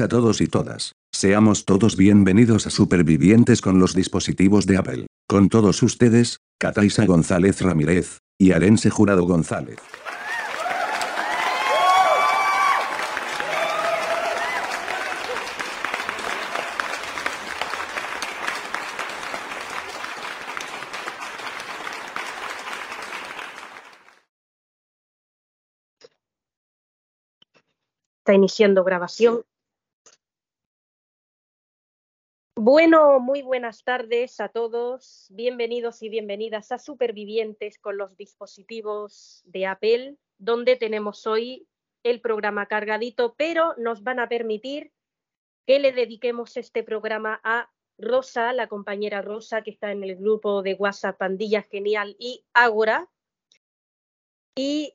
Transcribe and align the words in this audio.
a 0.00 0.08
todos 0.08 0.40
y 0.40 0.46
todas. 0.46 0.92
Seamos 1.12 1.64
todos 1.64 1.96
bienvenidos 1.96 2.66
a 2.66 2.70
Supervivientes 2.70 3.60
con 3.60 3.78
los 3.78 3.94
dispositivos 3.94 4.66
de 4.66 4.76
Apple. 4.76 5.06
Con 5.28 5.48
todos 5.48 5.82
ustedes, 5.82 6.38
Cataisa 6.58 7.06
González 7.06 7.62
Ramírez, 7.62 8.18
y 8.38 8.52
Arense 8.52 8.90
Jurado 8.90 9.24
González. 9.24 9.78
Está 28.18 28.34
iniciando 28.34 28.82
grabación. 28.82 29.42
Bueno, 32.58 33.20
muy 33.20 33.42
buenas 33.42 33.84
tardes 33.84 34.40
a 34.40 34.48
todos. 34.48 35.26
Bienvenidos 35.28 36.02
y 36.02 36.08
bienvenidas 36.08 36.72
a 36.72 36.78
Supervivientes 36.78 37.78
con 37.78 37.98
los 37.98 38.16
dispositivos 38.16 39.42
de 39.44 39.66
Apple, 39.66 40.16
donde 40.38 40.76
tenemos 40.76 41.26
hoy 41.26 41.68
el 42.02 42.22
programa 42.22 42.64
cargadito, 42.64 43.34
pero 43.36 43.74
nos 43.76 44.02
van 44.02 44.20
a 44.20 44.30
permitir 44.30 44.90
que 45.66 45.78
le 45.78 45.92
dediquemos 45.92 46.56
este 46.56 46.82
programa 46.82 47.42
a 47.44 47.70
Rosa, 47.98 48.54
la 48.54 48.68
compañera 48.68 49.20
Rosa, 49.20 49.60
que 49.60 49.72
está 49.72 49.92
en 49.92 50.02
el 50.02 50.16
grupo 50.16 50.62
de 50.62 50.72
WhatsApp 50.72 51.18
Pandilla 51.18 51.60
Genial 51.60 52.16
y 52.18 52.46
Ágora. 52.54 53.10
Y 54.56 54.94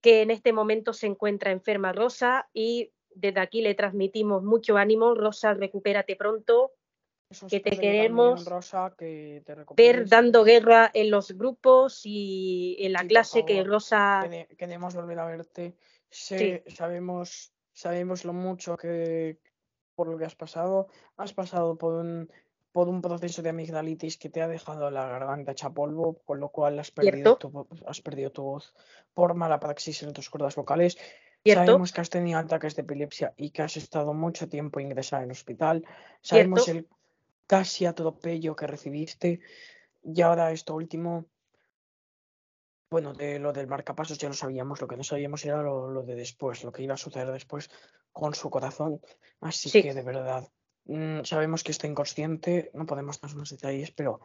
que 0.00 0.22
en 0.22 0.32
este 0.32 0.52
momento 0.52 0.94
se 0.94 1.06
encuentra 1.06 1.52
enferma 1.52 1.92
Rosa 1.92 2.50
y 2.52 2.90
desde 3.14 3.40
aquí 3.40 3.62
le 3.62 3.74
transmitimos 3.74 4.42
mucho 4.42 4.76
ánimo. 4.76 5.14
Rosa, 5.14 5.54
recupérate 5.54 6.16
pronto. 6.16 6.72
que 7.48 7.60
te 7.60 7.70
queremos 7.70 8.44
Rosa, 8.44 8.94
que 8.96 9.42
te 9.46 9.54
ver 9.74 10.06
dando 10.06 10.44
guerra 10.44 10.90
en 10.92 11.10
los 11.10 11.32
grupos 11.32 12.02
y 12.04 12.76
en 12.80 12.92
la 12.92 13.00
Sí, 13.00 13.08
clase 13.08 13.44
que 13.46 13.64
Rosa... 13.64 14.20
Quere- 14.22 14.48
Queremos 14.56 14.94
volver 14.94 15.18
a 15.18 15.24
verte. 15.26 15.74
Sí. 16.10 16.60
Sabemos, 16.66 17.54
sabemos 17.72 18.26
lo 18.26 18.34
mucho 18.34 18.76
que 18.76 19.38
por 19.94 20.08
lo 20.08 20.18
que 20.18 20.26
has 20.26 20.34
pasado. 20.34 20.88
Has 21.16 21.32
pasado 21.32 21.78
por 21.78 21.94
un, 21.94 22.30
por 22.70 22.88
un 22.90 23.00
proceso 23.00 23.40
de 23.40 23.48
amigdalitis 23.48 24.18
que 24.18 24.28
te 24.28 24.42
ha 24.42 24.48
dejado 24.48 24.90
la 24.90 25.08
garganta 25.08 25.52
hecha 25.52 25.70
polvo, 25.70 26.18
con 26.26 26.38
lo 26.38 26.50
cual 26.50 26.78
has 26.78 26.90
perdido, 26.90 27.36
tu, 27.38 27.66
has 27.86 28.02
perdido 28.02 28.30
tu 28.30 28.42
voz 28.42 28.74
por 29.14 29.32
mala 29.34 29.58
praxis 29.58 30.02
en 30.02 30.12
tus 30.12 30.28
cuerdas 30.28 30.54
vocales. 30.56 30.98
¿Cierto? 31.44 31.64
Sabemos 31.66 31.92
que 31.92 32.00
has 32.00 32.10
tenido 32.10 32.38
ataques 32.38 32.76
de 32.76 32.82
epilepsia 32.82 33.34
y 33.36 33.50
que 33.50 33.62
has 33.62 33.76
estado 33.76 34.12
mucho 34.14 34.48
tiempo 34.48 34.78
ingresada 34.80 35.24
en 35.24 35.30
hospital. 35.32 35.84
Sabemos 36.20 36.64
¿Cierto? 36.64 36.80
el 36.80 36.88
casi 37.46 37.84
atropello 37.86 38.54
que 38.54 38.66
recibiste. 38.66 39.40
Y 40.04 40.20
ahora 40.22 40.52
esto 40.52 40.74
último, 40.74 41.26
bueno, 42.90 43.12
de 43.14 43.38
lo 43.38 43.52
del 43.52 43.66
marcapasos 43.66 44.18
ya 44.18 44.28
lo 44.28 44.34
sabíamos, 44.34 44.80
lo 44.80 44.86
que 44.88 44.96
no 44.96 45.04
sabíamos 45.04 45.44
era 45.44 45.62
lo, 45.62 45.90
lo 45.90 46.02
de 46.02 46.14
después, 46.14 46.62
lo 46.64 46.72
que 46.72 46.82
iba 46.82 46.94
a 46.94 46.98
suceder 46.98 47.30
después 47.32 47.70
con 48.12 48.34
su 48.34 48.50
corazón. 48.50 49.00
Así 49.40 49.68
Sí. 49.70 49.82
que 49.82 49.94
de 49.94 50.02
verdad, 50.02 50.48
mm, 50.84 51.22
sabemos 51.24 51.64
que 51.64 51.72
está 51.72 51.86
inconsciente, 51.86 52.70
no 52.74 52.84
podemos 52.86 53.20
dar 53.20 53.34
más 53.34 53.50
detalles, 53.50 53.90
pero 53.92 54.20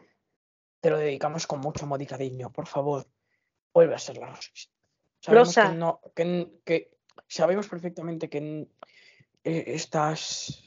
te 0.82 0.90
lo 0.90 0.98
dedicamos 0.98 1.48
con 1.48 1.60
mucho 1.62 1.86
amor 1.86 2.02
y 2.02 2.06
cariño. 2.06 2.52
Por 2.52 2.68
favor, 2.68 3.08
vuelve 3.74 3.96
a 3.96 4.00
ser 4.00 4.18
la 4.18 4.28
Rosa. 4.28 4.52
Sabemos 5.22 5.48
Rosa. 5.50 5.70
que 5.72 5.76
no, 5.78 6.02
que, 6.16 6.22
n- 6.24 6.52
que 6.66 6.97
sabemos 7.28 7.68
perfectamente 7.68 8.30
que 8.30 8.68
eh, 9.44 9.64
estás, 9.68 10.64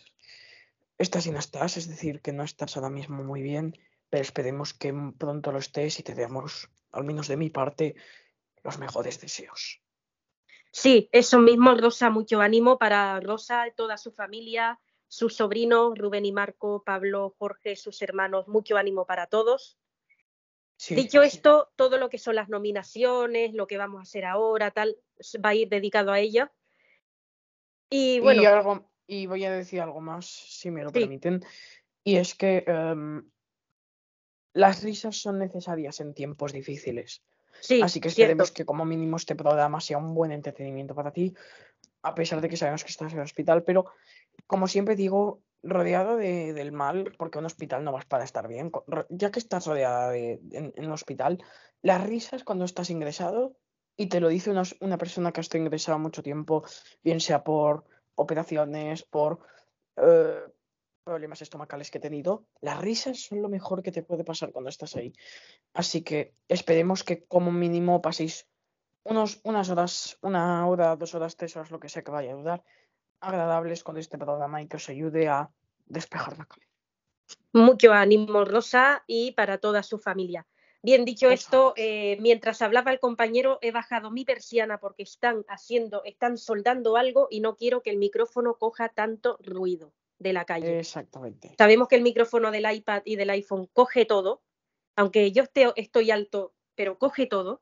estás 0.99 1.27
y 1.27 1.31
no 1.31 1.39
estás, 1.39 1.77
es 1.77 1.89
decir, 1.89 2.21
que 2.21 2.33
no 2.33 2.43
estás 2.43 2.77
ahora 2.77 2.91
mismo 2.91 3.23
muy 3.23 3.43
bien, 3.43 3.77
pero 4.09 4.23
esperemos 4.23 4.75
que 4.75 4.95
pronto 5.19 5.53
lo 5.53 5.59
estés 5.59 5.99
y 5.99 6.03
te 6.03 6.15
demos, 6.15 6.69
al 6.93 7.05
menos 7.05 7.29
de 7.29 7.37
mi 7.37 7.51
parte, 7.51 7.95
los 8.65 8.79
mejores 8.79 9.21
deseos. 9.21 9.81
Sí, 10.73 11.09
eso 11.13 11.41
mismo, 11.41 11.75
Rosa, 11.75 12.11
mucho 12.11 12.41
ánimo 12.41 12.79
para 12.79 13.19
Rosa, 13.21 13.67
toda 13.77 13.97
su 13.97 14.13
familia, 14.13 14.79
sus 15.09 15.35
sobrinos, 15.35 15.99
Rubén 15.99 16.25
y 16.25 16.33
Marco, 16.33 16.85
Pablo, 16.85 17.35
Jorge, 17.39 17.75
sus 17.75 18.01
hermanos, 18.03 18.47
mucho 18.47 18.77
ánimo 18.77 19.07
para 19.07 19.27
todos. 19.27 19.77
Sí, 20.81 20.95
Dicho 20.95 21.21
sí. 21.21 21.29
esto, 21.29 21.71
todo 21.77 21.99
lo 21.99 22.09
que 22.09 22.17
son 22.17 22.37
las 22.37 22.49
nominaciones, 22.49 23.53
lo 23.53 23.67
que 23.67 23.77
vamos 23.77 23.99
a 23.99 24.03
hacer 24.05 24.25
ahora, 24.25 24.71
tal, 24.71 24.97
va 25.45 25.51
a 25.51 25.55
ir 25.55 25.69
dedicado 25.69 26.11
a 26.11 26.19
ella. 26.21 26.51
Y 27.91 28.19
bueno, 28.21 28.41
Y, 28.41 28.47
algo, 28.47 28.91
y 29.07 29.27
voy 29.27 29.45
a 29.45 29.51
decir 29.53 29.83
algo 29.83 30.01
más, 30.01 30.25
si 30.25 30.71
me 30.71 30.83
lo 30.83 30.89
Sí. 30.89 31.01
permiten, 31.01 31.45
y 32.03 32.17
es 32.17 32.35
que 32.35 32.65
em, 32.67 33.31
las 34.55 34.83
risas 34.83 35.17
son 35.21 35.39
necesarias 35.39 36.01
en 36.01 36.15
tiempos 36.15 36.51
difíciles. 36.55 37.23
sí, 37.61 37.83
Así 37.83 38.01
que 38.01 38.09
cierto. 38.09 38.23
esperemos 38.23 38.51
que 38.51 38.65
como 38.65 38.87
mínimo 38.87 39.19
este 39.19 39.37
programa 39.37 39.83
sea 39.83 39.99
un 39.99 40.15
buen 40.15 40.33
entretenimiento 40.33 40.95
para 40.95 41.13
ti, 41.13 41.35
a 42.01 42.15
pesar 42.15 42.41
de 42.41 42.49
que 42.49 42.57
sabemos 42.57 42.85
que 42.85 42.91
estás 42.91 43.13
en 43.13 43.19
el 43.19 43.25
hospital, 43.27 43.65
pero 43.65 43.85
como 44.47 44.67
siempre 44.67 44.97
digo, 44.97 45.43
rodeado 45.63 46.17
de- 46.17 46.53
del 46.53 46.73
mal, 46.73 47.15
porque 47.19 47.39
un 47.39 47.45
hospital 47.45 47.85
no 47.85 47.93
vas 47.93 48.07
para 48.07 48.25
estar 48.25 48.49
bien, 48.49 48.71
ya 49.11 49.31
que 49.31 49.39
estás 49.39 49.67
rodeada 49.67 50.11
de, 50.11 50.41
en, 50.53 50.73
un 50.77 50.93
hospital, 50.93 51.43
las 51.83 52.03
risas 52.07 52.45
cuando 52.45 52.65
estás 52.65 52.91
ingresado, 52.91 53.57
y 53.97 54.09
te 54.09 54.21
lo 54.21 54.29
dice 54.29 54.51
una, 54.51 54.63
una 54.81 54.99
persona 54.99 55.33
que 55.33 55.41
ha 55.41 55.43
estado 55.43 55.63
ingresada 55.65 55.99
mucho 55.99 56.23
tiempo, 56.23 56.65
bien 57.03 57.21
sea 57.21 57.45
por 57.45 57.85
operaciones, 58.15 59.03
por 59.03 59.41
eh, 59.97 60.43
problemas 61.05 61.43
estomacales 61.43 61.91
que 61.91 61.99
he 61.99 62.01
tenido, 62.01 62.47
las 62.61 62.81
risas 62.81 63.21
son 63.21 63.43
lo 63.43 63.49
mejor 63.49 63.83
que 63.83 63.93
te 63.93 64.03
puede 64.03 64.25
pasar 64.25 64.53
cuando 64.53 64.71
estás 64.71 64.97
ahí. 64.97 65.13
Así 65.75 66.03
que 66.03 66.35
esperemos 66.49 67.05
que 67.05 67.25
como 67.27 67.53
mínimo 67.53 68.01
paséis 68.01 68.49
unos, 69.03 69.41
unas 69.45 69.69
horas, 69.71 70.19
una 70.23 70.67
hora, 70.67 70.97
dos 70.97 71.15
horas, 71.15 71.37
tres 71.37 71.57
horas, 71.57 71.71
lo 71.71 71.81
que 71.81 71.89
sea 71.89 72.03
que 72.03 72.11
vaya 72.11 72.33
a 72.33 72.37
durar, 72.37 72.65
agradables 73.21 73.85
con 73.85 73.99
este 73.99 74.19
programa 74.19 74.63
y 74.63 74.69
que 74.69 74.77
os 74.77 74.89
ayude 74.89 75.29
a 75.29 75.51
despejar 75.87 76.39
la 76.39 76.47
cabeza. 76.47 76.69
Mucho 77.53 77.93
ánimo, 77.93 78.45
Rosa, 78.45 79.05
y 79.07 79.33
para 79.33 79.59
toda 79.59 79.83
su 79.83 79.99
familia. 79.99 80.47
Bien, 80.83 81.05
dicho 81.05 81.29
esto, 81.29 81.75
eh, 81.77 82.17
mientras 82.21 82.63
hablaba 82.63 82.91
el 82.91 83.01
compañero, 83.01 83.59
he 83.61 83.71
bajado 83.71 84.11
mi 84.11 84.25
persiana 84.25 84.79
porque 84.79 85.03
están 85.03 85.45
haciendo, 85.49 86.03
están 86.05 86.39
soldando 86.39 86.97
algo 86.97 87.29
y 87.31 87.41
no 87.41 87.55
quiero 87.55 87.83
que 87.83 87.91
el 87.91 87.99
micrófono 87.99 88.55
coja 88.55 88.89
tanto 88.89 89.37
ruido 89.43 89.93
de 90.19 90.33
la 90.33 90.47
calle. 90.47 90.79
Exactamente. 90.79 91.55
Sabemos 91.59 91.87
que 91.89 91.97
el 91.97 92.03
micrófono 92.03 92.51
del 92.51 92.73
iPad 92.73 93.03
y 93.05 93.17
del 93.17 93.29
iPhone 93.31 93.69
coge 93.75 94.07
todo, 94.07 94.43
aunque 94.97 95.33
yo 95.33 95.43
esté, 95.43 95.71
estoy 95.77 96.11
alto, 96.11 96.55
pero 96.75 96.99
coge 96.99 97.27
todo. 97.27 97.61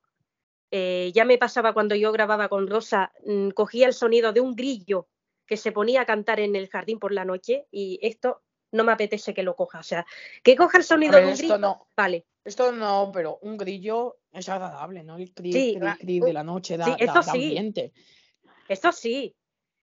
Eh, 0.71 1.11
ya 1.13 1.25
me 1.25 1.39
pasaba 1.39 1.73
cuando 1.73 1.97
yo 1.97 2.13
grababa 2.13 2.49
con 2.49 2.69
Rosa, 2.69 3.13
mm, 3.27 3.51
cogía 3.51 3.89
el 3.89 3.95
sonido 3.95 4.33
de 4.33 4.41
un 4.41 4.55
grillo 4.55 5.09
que 5.49 5.57
se 5.57 5.73
ponía 5.73 6.03
a 6.03 6.07
cantar 6.07 6.39
en 6.39 6.55
el 6.55 6.69
jardín 6.69 7.01
por 7.01 7.11
la 7.11 7.25
noche 7.25 7.67
y 7.73 7.99
esto 8.03 8.43
no 8.71 8.85
me 8.85 8.93
apetece 8.93 9.33
que 9.35 9.43
lo 9.43 9.57
coja. 9.57 9.81
O 9.81 9.83
sea, 9.83 10.07
que 10.45 10.55
coja 10.55 10.79
el 10.79 10.85
sonido 10.85 11.15
ver, 11.15 11.23
de 11.23 11.27
un 11.27 11.33
esto 11.33 11.43
grillo, 11.45 11.59
no, 11.59 11.89
vale. 11.97 12.27
esto 12.45 12.71
no, 12.71 13.11
pero 13.13 13.39
un 13.43 13.57
grillo 13.57 14.19
es 14.31 14.49
agradable, 14.49 15.03
¿no? 15.03 15.17
El 15.17 15.33
cri, 15.33 15.53
Sí, 15.53 15.73
cri, 15.73 15.81
la- 15.85 15.97
cri 15.97 16.21
u- 16.21 16.27
de 16.27 16.33
la 16.35 16.45
noche 16.45 16.77
da, 16.77 16.85
sí, 16.85 16.91
da- 16.91 16.97
eso 16.99 17.13
da 17.15 17.23
sí. 17.23 17.45
ambiente. 17.45 17.93
Eso 18.69 18.93
sí, 18.93 19.35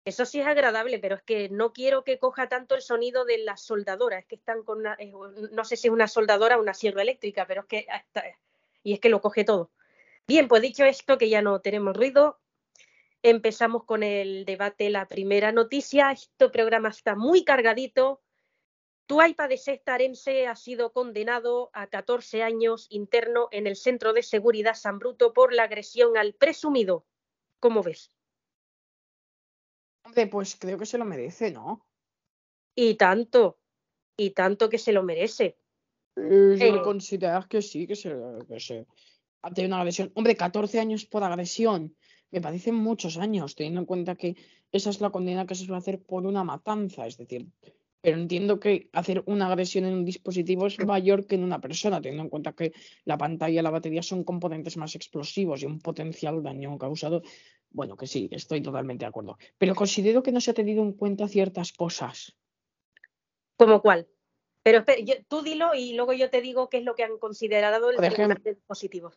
eso 0.06 0.24
sí 0.26 0.40
es 0.40 0.46
agradable, 0.46 1.00
pero 1.00 1.16
es 1.16 1.24
que 1.24 1.50
no 1.50 1.74
quiero 1.74 2.04
que 2.04 2.20
coja 2.20 2.48
tanto 2.48 2.76
el 2.76 2.84
sonido 2.84 3.26
de 3.26 3.40
la 3.40 3.58
soldadora. 3.58 4.20
Es 4.20 4.28
que 4.28 4.36
están 4.36 4.62
con 4.64 4.78
una, 4.80 4.96
no 5.52 5.66
sé 5.66 5.76
si 5.78 5.88
es 5.88 5.94
una 5.94 6.08
soldadora 6.08 6.58
o 6.58 6.62
una 6.62 6.76
sierra 6.76 7.02
eléctrica, 7.02 7.48
pero 7.48 7.62
es 7.62 7.68
que 7.68 7.88
hasta- 7.90 8.24
y 8.84 8.94
es 8.94 9.00
que 9.00 9.10
lo 9.10 9.20
coge 9.20 9.44
todo. 9.44 9.72
Bien, 10.28 10.48
pues 10.48 10.62
dicho 10.62 10.86
esto, 10.86 11.18
que 11.18 11.28
ya 11.30 11.42
no 11.42 11.60
tenemos 11.60 11.98
ruido, 11.98 12.40
empezamos 13.30 13.86
con 13.86 14.04
el 14.04 14.46
debate. 14.46 14.90
La 14.92 15.08
primera 15.08 15.52
noticia, 15.52 16.12
este 16.12 16.50
programa 16.50 16.90
está 16.90 17.16
muy 17.16 17.44
cargadito. 17.44 18.22
Tu 19.08 19.18
de 19.18 19.58
Sextarense 19.58 20.48
ha 20.48 20.56
sido 20.56 20.92
condenado 20.94 21.72
a 21.74 21.88
14 21.88 22.44
años 22.44 22.88
interno 22.90 23.48
en 23.52 23.66
el 23.66 23.76
Centro 23.76 24.14
de 24.14 24.22
Seguridad 24.22 24.76
San 24.76 25.00
Bruto 25.00 25.34
por 25.34 25.54
la 25.54 25.64
agresión 25.64 26.18
al 26.18 26.34
presumido. 26.34 27.06
¿Cómo 27.60 27.82
ves? 27.82 28.12
Hombre, 30.04 30.28
pues 30.28 30.56
creo 30.60 30.78
que 30.78 30.86
se 30.86 31.00
lo 31.00 31.06
merece, 31.06 31.52
¿no? 31.52 31.84
Y 32.76 32.94
tanto, 32.94 33.60
y 34.18 34.32
tanto 34.32 34.70
que 34.70 34.78
se 34.78 34.92
lo 34.92 35.02
merece. 35.02 35.58
Eh, 36.16 36.58
yo 36.60 36.66
Eh. 36.66 36.82
considerar 36.84 37.48
que 37.48 37.64
sí, 37.64 37.88
que 37.88 37.96
se, 37.96 38.16
que 38.48 38.60
se 38.60 38.86
ha 39.42 39.52
tenido 39.52 39.74
una 39.74 39.82
agresión. 39.82 40.12
Hombre, 40.14 40.36
14 40.36 40.80
años 40.80 41.06
por 41.06 41.24
agresión. 41.24 41.96
Me 42.36 42.42
parecen 42.42 42.76
muchos 42.76 43.16
años, 43.16 43.56
teniendo 43.56 43.80
en 43.80 43.86
cuenta 43.86 44.16
que 44.16 44.36
esa 44.74 44.90
es 44.90 45.00
la 45.00 45.10
condena 45.10 45.46
que 45.46 45.56
se 45.56 45.64
suele 45.64 45.78
hacer 45.78 46.04
por 46.04 46.26
una 46.26 46.44
matanza. 46.44 47.08
Es 47.08 47.16
decir, 47.16 47.48
pero 48.02 48.18
entiendo 48.18 48.60
que 48.60 48.90
hacer 48.92 49.24
una 49.26 49.48
agresión 49.48 49.86
en 49.86 49.94
un 49.94 50.04
dispositivo 50.04 50.68
es 50.68 50.78
mayor 50.86 51.28
que 51.28 51.36
en 51.36 51.46
una 51.46 51.62
persona, 51.62 52.02
teniendo 52.02 52.24
en 52.24 52.30
cuenta 52.30 52.52
que 52.52 52.74
la 53.06 53.18
pantalla 53.18 53.62
y 53.62 53.64
la 53.64 53.70
batería 53.70 54.04
son 54.04 54.26
componentes 54.26 54.76
más 54.76 54.96
explosivos 54.96 55.64
y 55.64 55.66
un 55.66 55.80
potencial 55.80 56.44
daño 56.44 56.78
causado. 56.78 57.22
Bueno, 57.70 57.96
que 57.96 58.06
sí, 58.06 58.28
estoy 58.34 58.60
totalmente 58.62 59.06
de 59.06 59.10
acuerdo. 59.12 59.38
Pero 59.58 59.74
considero 59.74 60.22
que 60.22 60.34
no 60.34 60.42
se 60.42 60.52
ha 60.52 60.54
tenido 60.54 60.84
en 60.84 60.92
cuenta 60.92 61.30
ciertas 61.30 61.72
cosas. 61.72 62.36
¿Como 63.56 63.82
cuál? 63.82 64.10
Pero 64.62 64.84
tú 65.30 65.42
dilo 65.42 65.74
y 65.74 65.94
luego 65.94 66.12
yo 66.12 66.30
te 66.30 66.42
digo 66.42 66.68
qué 66.68 66.80
es 66.80 66.84
lo 66.84 66.96
que 66.96 67.04
han 67.04 67.18
considerado 67.18 67.92
el 67.92 68.44
dispositivo. 68.44 69.14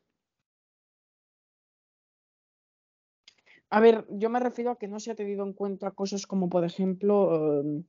A 3.70 3.80
ver, 3.80 4.06
yo 4.10 4.30
me 4.30 4.40
refiero 4.40 4.70
a 4.70 4.78
que 4.78 4.88
no 4.88 4.98
se 4.98 5.10
ha 5.10 5.14
tenido 5.14 5.44
en 5.44 5.52
cuenta 5.52 5.90
cosas 5.90 6.26
como, 6.26 6.48
por 6.48 6.64
ejemplo, 6.64 7.60
em, 7.60 7.84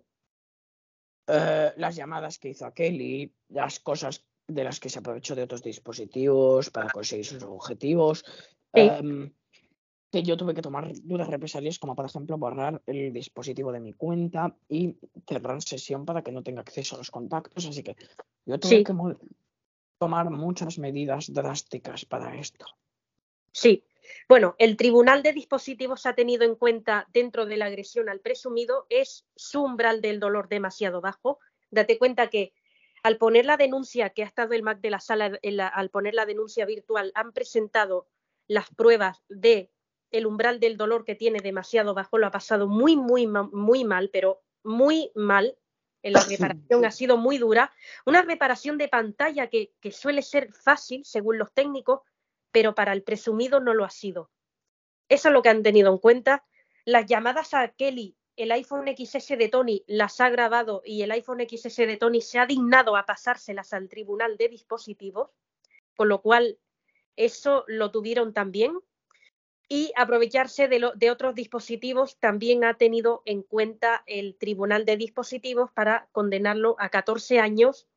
eh, 1.27 1.73
las 1.77 1.95
llamadas 1.95 2.39
que 2.39 2.49
hizo 2.49 2.65
aquel 2.65 2.99
y 3.01 3.33
las 3.49 3.79
cosas 3.79 4.25
de 4.47 4.63
las 4.63 4.79
que 4.79 4.89
se 4.89 4.99
aprovechó 4.99 5.35
de 5.35 5.43
otros 5.43 5.61
dispositivos 5.61 6.69
para 6.69 6.89
conseguir 6.89 7.25
sus 7.25 7.43
objetivos. 7.43 8.25
Em, 8.73 9.31
que 10.11 10.23
yo 10.23 10.35
tuve 10.35 10.55
que 10.55 10.61
tomar 10.61 10.91
duras 11.03 11.27
represalias, 11.27 11.77
como 11.77 11.95
por 11.95 12.05
ejemplo 12.05 12.37
borrar 12.37 12.81
el 12.87 13.13
dispositivo 13.13 13.71
de 13.71 13.79
mi 13.79 13.93
cuenta 13.93 14.55
y 14.67 14.97
cerrar 15.27 15.61
sesión 15.61 16.03
para 16.03 16.23
que 16.23 16.31
no 16.31 16.41
tenga 16.41 16.61
acceso 16.61 16.95
a 16.95 16.97
los 16.97 17.11
contactos. 17.11 17.65
Así 17.67 17.83
que 17.83 17.95
yo 18.45 18.59
tuve 18.59 18.83
que 18.83 18.93
tomar 19.99 20.31
muchas 20.31 20.79
medidas 20.79 21.31
drásticas 21.31 22.05
para 22.05 22.35
esto. 22.35 22.65
Sí, 23.51 23.83
bueno, 24.27 24.55
el 24.59 24.77
Tribunal 24.77 25.23
de 25.23 25.33
Dispositivos 25.33 26.05
ha 26.05 26.13
tenido 26.13 26.43
en 26.43 26.55
cuenta 26.55 27.07
dentro 27.13 27.45
de 27.45 27.57
la 27.57 27.65
agresión 27.65 28.09
al 28.09 28.19
presumido 28.19 28.85
es 28.89 29.25
su 29.35 29.63
umbral 29.63 30.01
del 30.01 30.19
dolor 30.19 30.49
demasiado 30.49 31.01
bajo. 31.01 31.39
Date 31.71 31.97
cuenta 31.97 32.27
que 32.27 32.53
al 33.03 33.17
poner 33.17 33.45
la 33.45 33.57
denuncia 33.57 34.09
que 34.09 34.23
ha 34.23 34.27
estado 34.27 34.53
el 34.53 34.63
MAC 34.63 34.81
de 34.81 34.89
la 34.89 34.99
sala, 34.99 35.39
al 35.73 35.89
poner 35.89 36.13
la 36.13 36.25
denuncia 36.25 36.65
virtual, 36.65 37.11
han 37.15 37.31
presentado 37.31 38.07
las 38.47 38.69
pruebas 38.69 39.23
de 39.29 39.71
el 40.11 40.25
umbral 40.25 40.59
del 40.59 40.75
dolor 40.75 41.05
que 41.05 41.15
tiene 41.15 41.39
demasiado 41.39 41.93
bajo, 41.93 42.17
lo 42.17 42.27
ha 42.27 42.31
pasado 42.31 42.67
muy, 42.67 42.95
muy, 42.95 43.27
muy 43.27 43.83
mal, 43.83 44.09
pero 44.11 44.41
muy 44.63 45.11
mal. 45.15 45.55
En 46.01 46.13
la 46.13 46.21
reparación 46.21 46.85
ha 46.85 46.91
sido 46.91 47.17
muy 47.17 47.37
dura. 47.37 47.71
Una 48.05 48.21
reparación 48.21 48.77
de 48.77 48.87
pantalla 48.87 49.47
que 49.47 49.91
suele 49.91 50.21
ser 50.21 50.51
fácil, 50.51 51.05
según 51.05 51.37
los 51.37 51.53
técnicos, 51.53 52.01
pero 52.51 52.75
para 52.75 52.93
el 52.93 53.03
presumido 53.03 53.59
no 53.59 53.73
lo 53.73 53.85
ha 53.85 53.89
sido. 53.89 54.29
Eso 55.07 55.29
es 55.29 55.33
lo 55.33 55.41
que 55.41 55.49
han 55.49 55.63
tenido 55.63 55.91
en 55.91 55.97
cuenta. 55.97 56.45
Las 56.85 57.05
llamadas 57.05 57.53
a 57.53 57.67
Kelly, 57.69 58.15
el 58.35 58.51
iPhone 58.51 58.85
XS 58.87 59.37
de 59.37 59.49
Tony 59.49 59.83
las 59.87 60.21
ha 60.21 60.29
grabado 60.29 60.81
y 60.85 61.01
el 61.01 61.11
iPhone 61.11 61.45
XS 61.47 61.75
de 61.77 61.97
Tony 61.97 62.21
se 62.21 62.39
ha 62.39 62.45
dignado 62.45 62.95
a 62.95 63.05
pasárselas 63.05 63.73
al 63.73 63.89
tribunal 63.89 64.37
de 64.37 64.47
dispositivos, 64.47 65.29
con 65.95 66.07
lo 66.07 66.21
cual 66.21 66.57
eso 67.15 67.65
lo 67.67 67.91
tuvieron 67.91 68.33
también. 68.33 68.79
Y 69.67 69.91
aprovecharse 69.95 70.67
de, 70.67 70.91
de 70.95 71.11
otros 71.11 71.35
dispositivos 71.35 72.17
también 72.17 72.63
ha 72.63 72.75
tenido 72.75 73.21
en 73.25 73.43
cuenta 73.43 74.03
el 74.07 74.35
tribunal 74.35 74.85
de 74.85 74.97
dispositivos 74.97 75.69
para 75.71 76.07
condenarlo 76.11 76.75
a 76.79 76.89
14 76.89 77.39
años 77.39 77.87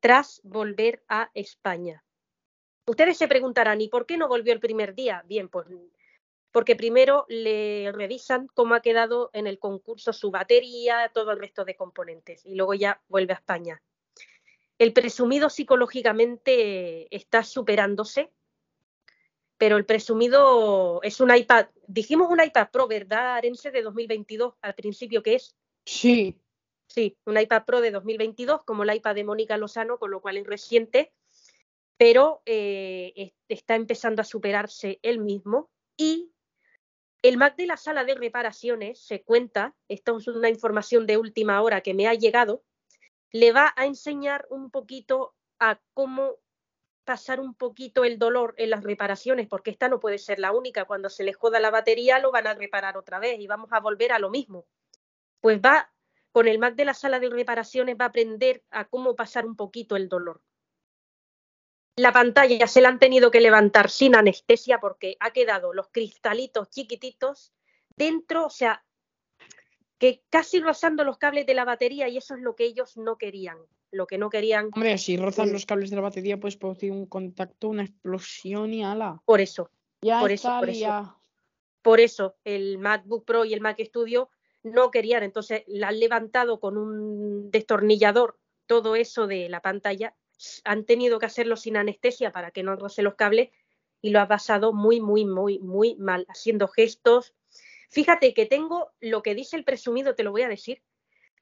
tras 0.00 0.40
volver 0.42 1.04
a 1.06 1.30
España. 1.34 2.02
Ustedes 2.86 3.16
se 3.16 3.28
preguntarán, 3.28 3.80
¿y 3.80 3.88
por 3.88 4.06
qué 4.06 4.16
no 4.16 4.28
volvió 4.28 4.52
el 4.52 4.60
primer 4.60 4.94
día? 4.94 5.22
Bien, 5.26 5.48
pues 5.48 5.66
porque 6.52 6.76
primero 6.76 7.24
le 7.28 7.90
revisan 7.92 8.46
cómo 8.54 8.74
ha 8.74 8.82
quedado 8.82 9.30
en 9.32 9.46
el 9.46 9.58
concurso 9.58 10.12
su 10.12 10.30
batería, 10.30 11.10
todo 11.14 11.32
el 11.32 11.38
resto 11.38 11.64
de 11.64 11.76
componentes, 11.76 12.44
y 12.44 12.54
luego 12.54 12.74
ya 12.74 13.00
vuelve 13.08 13.32
a 13.32 13.36
España. 13.36 13.82
El 14.78 14.92
presumido 14.92 15.48
psicológicamente 15.48 17.14
está 17.14 17.42
superándose, 17.42 18.30
pero 19.56 19.76
el 19.76 19.86
presumido 19.86 21.00
es 21.02 21.20
un 21.20 21.34
iPad, 21.34 21.68
dijimos 21.86 22.28
un 22.30 22.42
iPad 22.42 22.68
Pro, 22.70 22.86
¿verdad, 22.86 23.36
Arense, 23.36 23.70
de 23.70 23.82
2022 23.82 24.54
al 24.60 24.74
principio 24.74 25.22
que 25.22 25.36
es? 25.36 25.54
Sí. 25.86 26.38
Sí, 26.86 27.16
un 27.24 27.38
iPad 27.38 27.64
Pro 27.64 27.80
de 27.80 27.92
2022, 27.92 28.64
como 28.64 28.82
el 28.82 28.94
iPad 28.94 29.14
de 29.14 29.24
Mónica 29.24 29.56
Lozano, 29.56 29.98
con 29.98 30.10
lo 30.10 30.20
cual 30.20 30.36
es 30.36 30.46
reciente 30.46 31.12
pero 31.96 32.42
eh, 32.46 33.32
está 33.48 33.74
empezando 33.74 34.22
a 34.22 34.24
superarse 34.24 34.98
él 35.02 35.20
mismo 35.20 35.70
y 35.96 36.32
el 37.22 37.36
Mac 37.36 37.54
de 37.56 37.66
la 37.66 37.76
sala 37.76 38.04
de 38.04 38.16
reparaciones 38.16 39.00
se 39.00 39.22
cuenta, 39.22 39.76
esta 39.88 40.12
es 40.16 40.26
una 40.26 40.48
información 40.48 41.06
de 41.06 41.16
última 41.16 41.62
hora 41.62 41.80
que 41.80 41.94
me 41.94 42.08
ha 42.08 42.14
llegado, 42.14 42.64
le 43.30 43.52
va 43.52 43.72
a 43.76 43.86
enseñar 43.86 44.46
un 44.50 44.70
poquito 44.70 45.34
a 45.60 45.80
cómo 45.94 46.38
pasar 47.04 47.38
un 47.38 47.54
poquito 47.54 48.04
el 48.04 48.18
dolor 48.18 48.54
en 48.58 48.70
las 48.70 48.82
reparaciones, 48.82 49.46
porque 49.46 49.70
esta 49.70 49.88
no 49.88 50.00
puede 50.00 50.18
ser 50.18 50.40
la 50.40 50.52
única. 50.52 50.84
Cuando 50.84 51.08
se 51.08 51.22
le 51.22 51.32
joda 51.32 51.60
la 51.60 51.70
batería 51.70 52.18
lo 52.18 52.32
van 52.32 52.48
a 52.48 52.54
reparar 52.54 52.96
otra 52.96 53.20
vez 53.20 53.38
y 53.38 53.46
vamos 53.46 53.72
a 53.72 53.80
volver 53.80 54.12
a 54.12 54.18
lo 54.18 54.30
mismo. 54.30 54.66
Pues 55.40 55.60
va, 55.60 55.92
con 56.32 56.48
el 56.48 56.58
Mac 56.58 56.74
de 56.74 56.84
la 56.84 56.94
sala 56.94 57.20
de 57.20 57.30
reparaciones 57.30 57.96
va 58.00 58.06
a 58.06 58.08
aprender 58.08 58.64
a 58.70 58.88
cómo 58.88 59.14
pasar 59.14 59.46
un 59.46 59.54
poquito 59.54 59.94
el 59.94 60.08
dolor 60.08 60.42
la 61.96 62.12
pantalla 62.12 62.66
se 62.66 62.80
la 62.80 62.88
han 62.88 62.98
tenido 62.98 63.30
que 63.30 63.40
levantar 63.40 63.90
sin 63.90 64.16
anestesia 64.16 64.78
porque 64.80 65.16
ha 65.20 65.32
quedado 65.32 65.72
los 65.74 65.88
cristalitos 65.88 66.70
chiquititos 66.70 67.52
dentro, 67.96 68.46
o 68.46 68.50
sea, 68.50 68.84
que 69.98 70.22
casi 70.30 70.60
rozando 70.60 71.04
los 71.04 71.18
cables 71.18 71.46
de 71.46 71.54
la 71.54 71.64
batería 71.64 72.08
y 72.08 72.16
eso 72.16 72.34
es 72.34 72.40
lo 72.40 72.56
que 72.56 72.64
ellos 72.64 72.96
no 72.96 73.16
querían. 73.16 73.58
Lo 73.90 74.06
que 74.06 74.16
no 74.16 74.30
querían. 74.30 74.70
Hombre, 74.72 74.96
si 74.96 75.18
rozan 75.18 75.52
los 75.52 75.66
cables 75.66 75.90
de 75.90 75.96
la 75.96 76.02
batería, 76.02 76.40
puedes 76.40 76.56
producir 76.56 76.90
un 76.90 77.04
contacto, 77.04 77.68
una 77.68 77.82
explosión 77.82 78.72
y 78.72 78.82
ala. 78.82 79.20
Por 79.26 79.42
eso. 79.42 79.70
Ya 80.00 80.18
por 80.18 80.32
eso, 80.32 80.48
por 80.58 80.70
eso. 80.70 81.18
Por 81.82 82.00
eso, 82.00 82.36
el 82.44 82.78
MacBook 82.78 83.26
Pro 83.26 83.44
y 83.44 83.52
el 83.52 83.60
Mac 83.60 83.78
Studio 83.80 84.30
no 84.62 84.90
querían. 84.90 85.24
Entonces, 85.24 85.64
la 85.66 85.88
han 85.88 86.00
levantado 86.00 86.58
con 86.58 86.78
un 86.78 87.50
destornillador 87.50 88.38
todo 88.66 88.96
eso 88.96 89.26
de 89.26 89.50
la 89.50 89.60
pantalla 89.60 90.14
han 90.64 90.84
tenido 90.84 91.18
que 91.18 91.26
hacerlo 91.26 91.56
sin 91.56 91.76
anestesia 91.76 92.32
para 92.32 92.50
que 92.50 92.62
no 92.62 92.76
roce 92.76 93.02
los 93.02 93.14
cables 93.14 93.50
y 94.00 94.10
lo 94.10 94.20
ha 94.20 94.28
pasado 94.28 94.72
muy, 94.72 95.00
muy, 95.00 95.24
muy, 95.24 95.58
muy 95.60 95.94
mal, 95.96 96.26
haciendo 96.28 96.68
gestos. 96.68 97.34
Fíjate 97.88 98.34
que 98.34 98.46
tengo 98.46 98.90
lo 99.00 99.22
que 99.22 99.34
dice 99.34 99.56
el 99.56 99.64
presumido, 99.64 100.14
te 100.14 100.24
lo 100.24 100.32
voy 100.32 100.42
a 100.42 100.48
decir. 100.48 100.82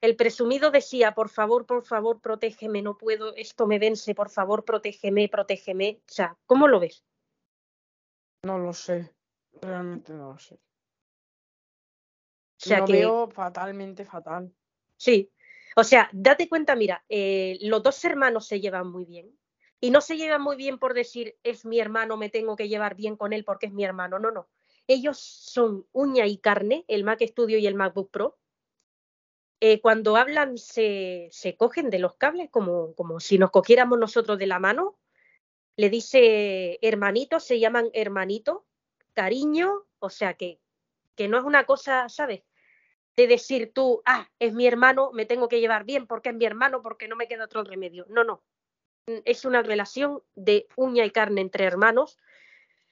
El 0.01 0.17
presumido 0.17 0.71
decía, 0.71 1.13
por 1.13 1.29
favor, 1.29 1.67
por 1.67 1.85
favor, 1.85 2.21
protégeme, 2.21 2.81
no 2.83 2.97
puedo, 2.97 3.35
esto 3.37 3.67
me 3.67 3.79
vence, 3.79 4.15
por 4.15 4.31
favor, 4.31 4.65
protégeme, 4.65 5.29
protégeme. 5.29 6.01
O 6.09 6.13
sea, 6.13 6.37
¿cómo 6.47 6.69
lo 6.69 6.81
ves? 6.81 7.05
No 8.43 8.59
lo 8.59 8.73
sé, 8.73 9.13
realmente 9.61 10.13
no 10.15 10.33
lo 10.33 10.39
sé. 10.39 10.55
O 10.55 10.59
sea 12.57 12.81
lo 12.81 12.87
veo 12.87 13.29
fatalmente 13.29 14.05
fatal. 14.05 14.53
Sí, 14.97 15.31
o 15.77 15.85
sea, 15.85 16.09
date 16.13 16.49
cuenta, 16.49 16.75
mira, 16.75 17.05
eh, 17.09 17.59
los 17.63 17.83
dos 17.83 18.05
hermanos 18.05 18.47
se 18.47 18.61
llevan 18.61 18.91
muy 18.91 19.05
bien. 19.05 19.37
Y 19.81 19.91
no 19.91 20.01
se 20.01 20.17
llevan 20.17 20.43
muy 20.43 20.57
bien 20.57 20.79
por 20.79 20.93
decir, 20.93 21.39
es 21.43 21.65
mi 21.65 21.81
hermano, 21.81 22.17
me 22.17 22.29
tengo 22.29 22.55
que 22.55 22.69
llevar 22.69 22.97
bien 22.97 23.17
con 23.17 23.33
él 23.33 23.45
porque 23.45 23.67
es 23.67 23.73
mi 23.73 23.85
hermano. 23.85 24.19
No, 24.19 24.31
no. 24.31 24.49
Ellos 24.87 25.19
son 25.19 25.87
uña 25.93 26.27
y 26.27 26.37
carne, 26.39 26.85
el 26.89 27.05
Mac 27.05 27.23
Studio 27.23 27.59
y 27.59 27.67
el 27.67 27.75
MacBook 27.75 28.11
Pro. 28.11 28.39
Eh, 29.61 29.81
cuando 29.81 30.17
hablan 30.17 30.59
se, 30.59 31.29
se, 31.31 31.57
cogen 31.57 31.91
de 31.91 31.99
los 31.99 32.17
cables 32.17 32.51
como, 32.51 32.95
como 32.95 33.21
si 33.21 33.39
nos 33.39 33.51
cogiéramos 33.51 33.99
nosotros 33.99 34.39
de 34.39 34.47
la 34.47 34.59
mano. 34.59 34.99
Le 35.77 35.89
dice 35.89 36.79
hermanito, 36.83 37.41
se 37.41 37.59
llaman 37.59 37.91
hermanito, 37.93 38.67
cariño, 39.15 39.87
o 39.99 40.11
sea 40.11 40.35
que, 40.35 40.61
que 41.15 41.29
no 41.29 41.39
es 41.39 41.45
una 41.45 41.65
cosa, 41.65 42.09
¿sabes? 42.09 42.43
De 43.21 43.27
decir 43.27 43.73
tú, 43.75 44.03
ah, 44.07 44.29
es 44.39 44.55
mi 44.55 44.67
hermano, 44.67 45.11
me 45.13 45.27
tengo 45.27 45.49
que 45.49 45.61
llevar 45.61 45.85
bien 45.85 46.07
porque 46.07 46.31
es 46.31 46.35
mi 46.35 46.47
hermano, 46.47 46.81
porque 46.81 47.09
no 47.09 47.17
me 47.17 47.29
queda 47.29 47.45
otro 47.45 47.65
remedio. 47.65 48.07
No, 48.09 48.25
no. 48.25 48.43
Mm, 49.07 49.19
es 49.25 49.45
una 49.45 49.63
relación 49.63 50.23
de 50.35 50.67
uña 50.77 51.05
y 51.05 51.11
carne 51.11 51.43
entre 51.43 51.65
hermanos. 51.65 52.19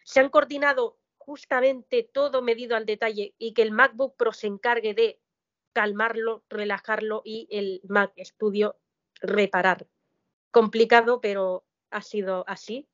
Se 0.04 0.20
han 0.20 0.28
coordinado 0.28 0.99
justamente 1.16 2.02
todo 2.02 2.42
medido 2.42 2.76
al 2.76 2.87
detalle 2.87 3.35
y 3.38 3.54
que 3.54 3.62
el 3.62 3.73
MacBook 3.73 4.16
Pro 4.16 4.32
se 4.32 4.47
encargue 4.47 4.94
de 4.94 5.20
calmarlo, 5.73 6.44
relajarlo 6.49 7.23
y 7.25 7.49
el 7.50 7.80
Mac 7.85 8.12
Studio 8.18 8.76
reparar. 9.20 9.87
Complicado, 10.50 11.20
pero 11.20 11.64
ha 11.90 12.02
sido 12.02 12.44
así. 12.49 12.88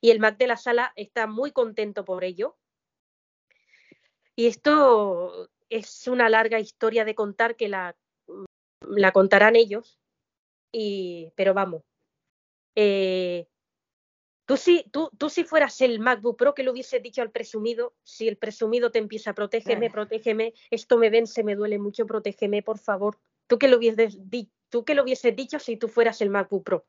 Y 0.00 0.10
el 0.10 0.20
Mac 0.20 0.36
de 0.38 0.46
la 0.46 0.56
sala 0.56 0.92
está 0.96 1.26
muy 1.26 1.52
contento 1.52 2.04
por 2.04 2.24
ello. 2.24 2.56
Y 4.36 4.46
esto 4.46 5.50
es 5.70 6.06
una 6.08 6.28
larga 6.28 6.60
historia 6.60 7.04
de 7.04 7.14
contar 7.14 7.56
que 7.56 7.68
la, 7.68 7.96
la 8.80 9.12
contarán 9.12 9.56
ellos, 9.56 9.98
y, 10.72 11.32
pero 11.36 11.54
vamos. 11.54 11.82
Eh, 12.76 13.48
tú, 14.46 14.56
si, 14.56 14.84
tú, 14.90 15.10
tú 15.16 15.30
si 15.30 15.44
fueras 15.44 15.80
el 15.80 16.00
MacBook 16.00 16.36
Pro 16.36 16.54
que 16.54 16.62
le 16.62 16.70
hubieses 16.70 17.02
dicho 17.02 17.22
al 17.22 17.30
presumido, 17.30 17.94
si 18.02 18.28
el 18.28 18.36
presumido 18.36 18.90
te 18.90 18.98
empieza, 18.98 19.32
protégeme, 19.32 19.90
protégeme, 19.90 20.54
esto 20.70 20.98
me 20.98 21.10
vence, 21.10 21.44
me 21.44 21.56
duele 21.56 21.78
mucho, 21.78 22.06
protégeme, 22.06 22.62
por 22.62 22.78
favor. 22.78 23.18
Tú 23.46 23.58
que 23.58 23.68
le 23.68 23.76
hubieses, 23.76 24.18
¿Tú 24.70 24.84
qué 24.84 24.94
lo 24.94 25.02
hubieses 25.02 25.34
dicho 25.34 25.58
si 25.58 25.76
tú 25.76 25.88
fueras 25.88 26.20
el 26.20 26.30
MacBook 26.30 26.64
Pro? 26.64 26.86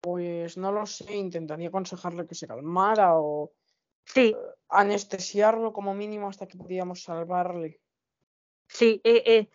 Pues 0.00 0.56
no 0.56 0.72
lo 0.72 0.86
sé, 0.86 1.14
intentaría 1.14 1.68
aconsejarle 1.68 2.26
que 2.26 2.34
se 2.34 2.46
calmara 2.46 3.18
o 3.18 3.52
Sí, 4.14 4.34
anestesiarlo 4.68 5.72
como 5.72 5.94
mínimo 5.94 6.28
hasta 6.28 6.46
que 6.46 6.56
pudiéramos 6.58 7.02
salvarle. 7.02 7.80
sí, 8.66 9.00
eh, 9.04 9.22
eh, 9.26 9.48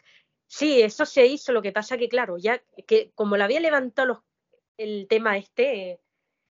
sí, 0.48 0.82
eso 0.82 1.06
se 1.06 1.26
hizo. 1.26 1.52
Lo 1.52 1.62
que 1.62 1.72
pasa 1.72 1.98
que, 1.98 2.08
claro, 2.10 2.38
ya 2.38 2.62
que 2.88 3.12
como 3.16 3.38
le 3.38 3.44
había 3.44 3.60
levantado 3.60 4.08
los- 4.08 4.20
el 4.78 5.08
tema 5.08 5.38
este 5.38 5.92
eh, 5.92 6.00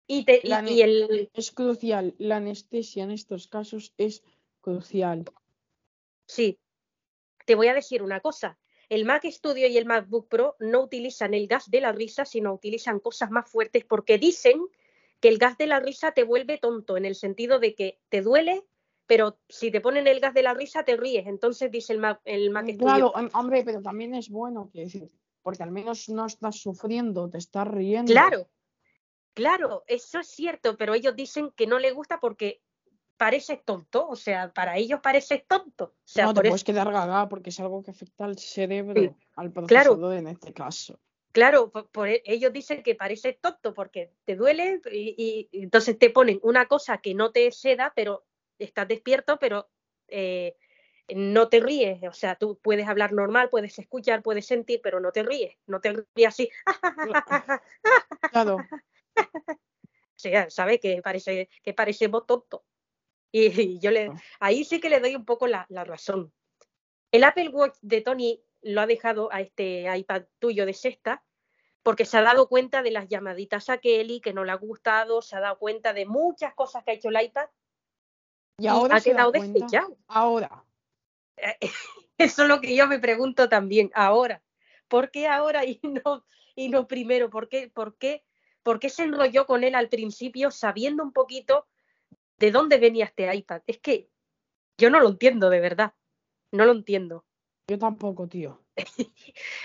y, 0.08 0.25
te- 0.25 0.41
y 0.44 0.82
el, 0.82 1.29
Es 1.34 1.51
crucial, 1.51 2.15
la 2.18 2.38
anestesia 2.38 3.03
en 3.03 3.12
estos 3.12 3.48
casos 3.48 3.94
es 3.98 4.24
crucial. 4.62 5.25
Sí, 6.25 6.60
te 7.46 7.56
voy 7.56 7.68
a 7.68 7.74
decir 7.74 8.01
una 8.03 8.20
cosa. 8.20 8.58
El 8.89 9.06
Mac 9.06 9.24
Studio 9.25 9.68
y 9.68 9.77
el 9.77 9.86
MacBook 9.86 10.27
Pro 10.27 10.56
no 10.60 10.82
utilizan 10.82 11.34
el 11.34 11.48
gas 11.48 11.70
de 11.70 11.82
la 11.82 11.91
risa, 11.91 12.25
sino 12.25 12.53
utilizan 12.53 13.00
cosas 13.00 13.29
más 13.29 13.50
fuertes 13.50 13.86
porque 13.86 14.18
dicen 14.18 14.60
que 15.19 15.29
el 15.29 15.38
gas 15.38 15.57
de 15.57 15.67
la 15.67 15.79
risa 15.79 16.11
te 16.11 16.23
vuelve 16.23 16.57
tonto 16.57 16.97
en 16.97 17.05
el 17.05 17.15
sentido 17.15 17.59
de 17.59 17.75
que 17.75 17.99
te 18.09 18.21
duele, 18.21 18.63
pero 19.05 19.39
si 19.49 19.71
te 19.71 19.81
ponen 19.81 20.07
el 20.07 20.19
gas 20.19 20.33
de 20.33 20.43
la 20.43 20.53
risa 20.53 20.83
te 20.83 20.95
ríes. 20.95 21.27
Entonces 21.27 21.71
dice 21.71 21.93
el 21.93 21.99
Mac, 21.99 22.21
el 22.25 22.49
Mac. 22.51 22.67
Claro, 22.77 23.11
hom- 23.13 23.31
hombre, 23.33 23.63
pero 23.65 23.81
también 23.81 24.13
es 24.15 24.29
bueno, 24.29 24.69
decir, 24.73 25.09
porque 25.41 25.63
al 25.63 25.71
menos 25.71 26.09
no 26.09 26.25
estás 26.25 26.57
sufriendo, 26.57 27.29
te 27.29 27.38
estás 27.39 27.67
riendo. 27.67 28.11
Claro, 28.11 28.49
claro, 29.33 29.83
eso 29.88 30.19
es 30.19 30.27
cierto, 30.27 30.77
pero 30.77 30.93
ellos 30.93 31.15
dicen 31.15 31.51
que 31.55 31.67
no 31.67 31.79
les 31.79 31.93
gusta 31.93 32.19
porque 32.19 32.61
parece 33.17 33.57
tonto, 33.57 34.07
o 34.07 34.15
sea, 34.15 34.53
para 34.53 34.77
ellos 34.77 34.99
parece 35.03 35.43
tonto. 35.47 35.85
O 35.85 35.93
sea, 36.05 36.25
no 36.25 36.33
te 36.33 36.35
por 36.38 36.45
eso- 36.45 36.51
puedes 36.53 36.63
quedar 36.63 36.91
gaga 36.91 37.27
porque 37.27 37.49
es 37.49 37.59
algo 37.59 37.83
que 37.83 37.91
afecta 37.91 38.25
al 38.25 38.38
cerebro, 38.38 39.01
Sí, 39.01 39.09
al 39.35 39.51
claro. 39.51 39.91
procesador 39.95 40.13
en 40.15 40.27
este 40.27 40.53
caso. 40.53 40.99
Claro, 41.31 41.71
por, 41.71 41.89
por 41.89 42.07
e- 42.07 42.24
ellos 42.25 42.51
dicen 42.51 42.83
que 42.83 42.95
parece 42.95 43.33
tonto 43.33 43.74
porque 43.74 44.12
te 44.25 44.36
duele 44.36 44.81
y, 44.91 45.50
entonces 45.51 45.98
te 45.98 46.09
ponen 46.09 46.39
una 46.43 46.67
cosa 46.67 47.00
que 47.00 47.13
no 47.13 47.31
te 47.31 47.51
seda, 47.51 47.93
pero 47.95 48.25
estás 48.57 48.88
despierto, 48.88 49.38
pero 49.39 49.69
eh, 50.07 50.55
no 51.15 51.50
te 51.50 51.59
ríes. 51.59 52.01
O 52.03 52.13
sea, 52.13 52.36
tú 52.36 52.59
puedes 52.62 52.88
hablar 52.88 53.13
normal, 53.13 53.50
puedes 53.50 53.77
escuchar, 53.77 54.24
puedes 54.24 54.45
sentir, 54.45 54.81
pero 54.81 55.00
no 55.00 55.12
te 55.12 55.24
ríes. 55.24 55.55
No 55.67 55.79
te 55.81 55.93
ríes 56.15 56.27
así. 56.27 56.50
Claro, 58.31 58.57
O 60.19 60.21
sea, 60.21 60.50
¿sabes? 60.50 60.81
Que 60.81 61.01
parece 61.01 61.50
que 61.63 61.74
parecemos 61.74 62.25
tontos. 62.25 62.62
Y, 63.31 63.45
y 63.62 63.79
yo 63.79 63.89
le, 63.89 64.12
ahí 64.41 64.65
sí 64.65 64.81
que 64.81 64.89
le 64.89 65.00
doy 65.00 65.15
un 65.15 65.24
poco 65.24 65.48
la, 65.48 65.65
la 65.69 65.86
razón. 65.86 66.33
El 67.09 67.24
Apple 67.24 67.48
Watch 67.50 67.77
de 67.81 68.01
Tony 68.01 68.43
lo 68.62 68.82
ha 68.82 68.88
dejado 68.88 69.30
a 69.32 69.42
este 69.42 69.86
iPad 69.96 70.24
tuyo 70.39 70.66
de 70.66 70.74
sexta 70.74 71.24
porque 71.84 72.06
se 72.06 72.18
ha 72.18 72.22
dado 72.22 72.50
cuenta 72.50 72.84
de 72.84 72.92
las 72.92 73.08
llamaditas 73.08 73.70
a 73.70 73.78
Kelly 73.78 74.22
que 74.22 74.34
no 74.34 74.44
le 74.44 74.51
ha 74.51 74.56
gustado, 74.56 75.22
se 75.22 75.36
ha 75.36 75.39
dado 75.39 75.58
cuenta 75.58 75.94
de 75.94 76.06
muchas 76.06 76.54
cosas 76.54 76.84
que 76.84 76.92
ha 76.92 76.94
hecho 76.94 77.10
el 77.10 77.22
iPad 77.22 77.48
y 78.58 78.68
ahora 78.68 78.98
ha 78.98 79.01
quedado 79.01 79.32
desdichado. 79.32 79.98
ahora, 80.08 80.66
Eso 82.18 82.44
es 82.44 82.50
lo 82.50 82.60
que 82.60 82.75
yo 82.75 82.88
me 82.88 83.00
pregunto 83.00 83.48
también 83.48 83.92
ahora. 83.94 84.44
¿Por 84.88 85.12
qué 85.12 85.28
ahora 85.28 85.66
y 85.66 85.80
no, 86.06 86.25
y 86.56 86.70
no 86.70 86.88
primero? 86.88 87.30
¿Por 87.30 87.48
qué, 87.48 87.70
por, 87.70 87.98
qué, 87.98 88.25
¿Por 88.63 88.80
qué 88.80 88.89
se 88.89 89.04
enrolló 89.04 89.46
con 89.46 89.63
él 89.63 89.75
al 89.75 89.89
principio 89.89 90.51
sabiendo 90.51 91.04
un 91.04 91.13
poquito 91.13 91.68
de 92.38 92.51
dónde 92.51 92.78
venía 92.78 93.06
este 93.06 93.34
iPad? 93.34 93.62
Es 93.68 93.80
que 93.80 94.10
yo 94.78 94.89
no 94.89 95.00
lo 95.00 95.10
entiendo 95.10 95.50
de 95.50 95.60
verdad. 95.60 95.94
No 96.51 96.66
lo 96.66 96.72
entiendo. 96.72 97.25
Yo 97.69 97.77
tampoco, 97.77 98.27
tío. 98.27 98.61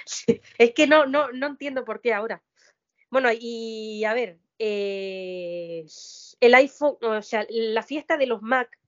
Sí, 0.07 0.41
es 0.59 0.73
que 0.75 0.87
no, 0.87 1.07
no, 1.07 1.33
no 1.33 1.47
entiendo 1.47 1.85
por 1.85 2.01
qué 2.01 2.13
ahora. 2.13 2.43
Bueno, 3.11 3.31
y 3.33 4.05
a 4.05 4.13
ver, 4.13 4.39
eh, 4.59 5.87
el 6.41 6.55
iPhone, 6.55 6.97
o 7.01 7.23
sea, 7.23 7.47
la 7.49 7.83
fiesta 7.83 8.17
de 8.17 8.27
los 8.27 8.43
Mac 8.43 8.79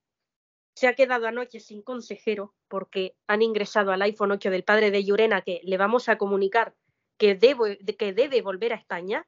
se 0.75 0.87
ha 0.87 0.93
quedado 0.93 1.25
anoche 1.27 1.59
sin 1.59 1.81
consejero 1.81 2.53
porque 2.67 3.15
han 3.25 3.41
ingresado 3.41 3.91
al 3.91 4.01
iPhone 4.03 4.31
8 4.31 4.51
del 4.51 4.63
padre 4.63 4.91
de 4.91 5.03
Yurena 5.03 5.41
que 5.41 5.59
le 5.63 5.77
vamos 5.77 6.07
a 6.07 6.17
comunicar 6.17 6.75
que, 7.17 7.33
debo, 7.33 7.65
que 7.97 8.13
debe 8.13 8.41
volver 8.41 8.73
a 8.73 8.77
España. 8.77 9.27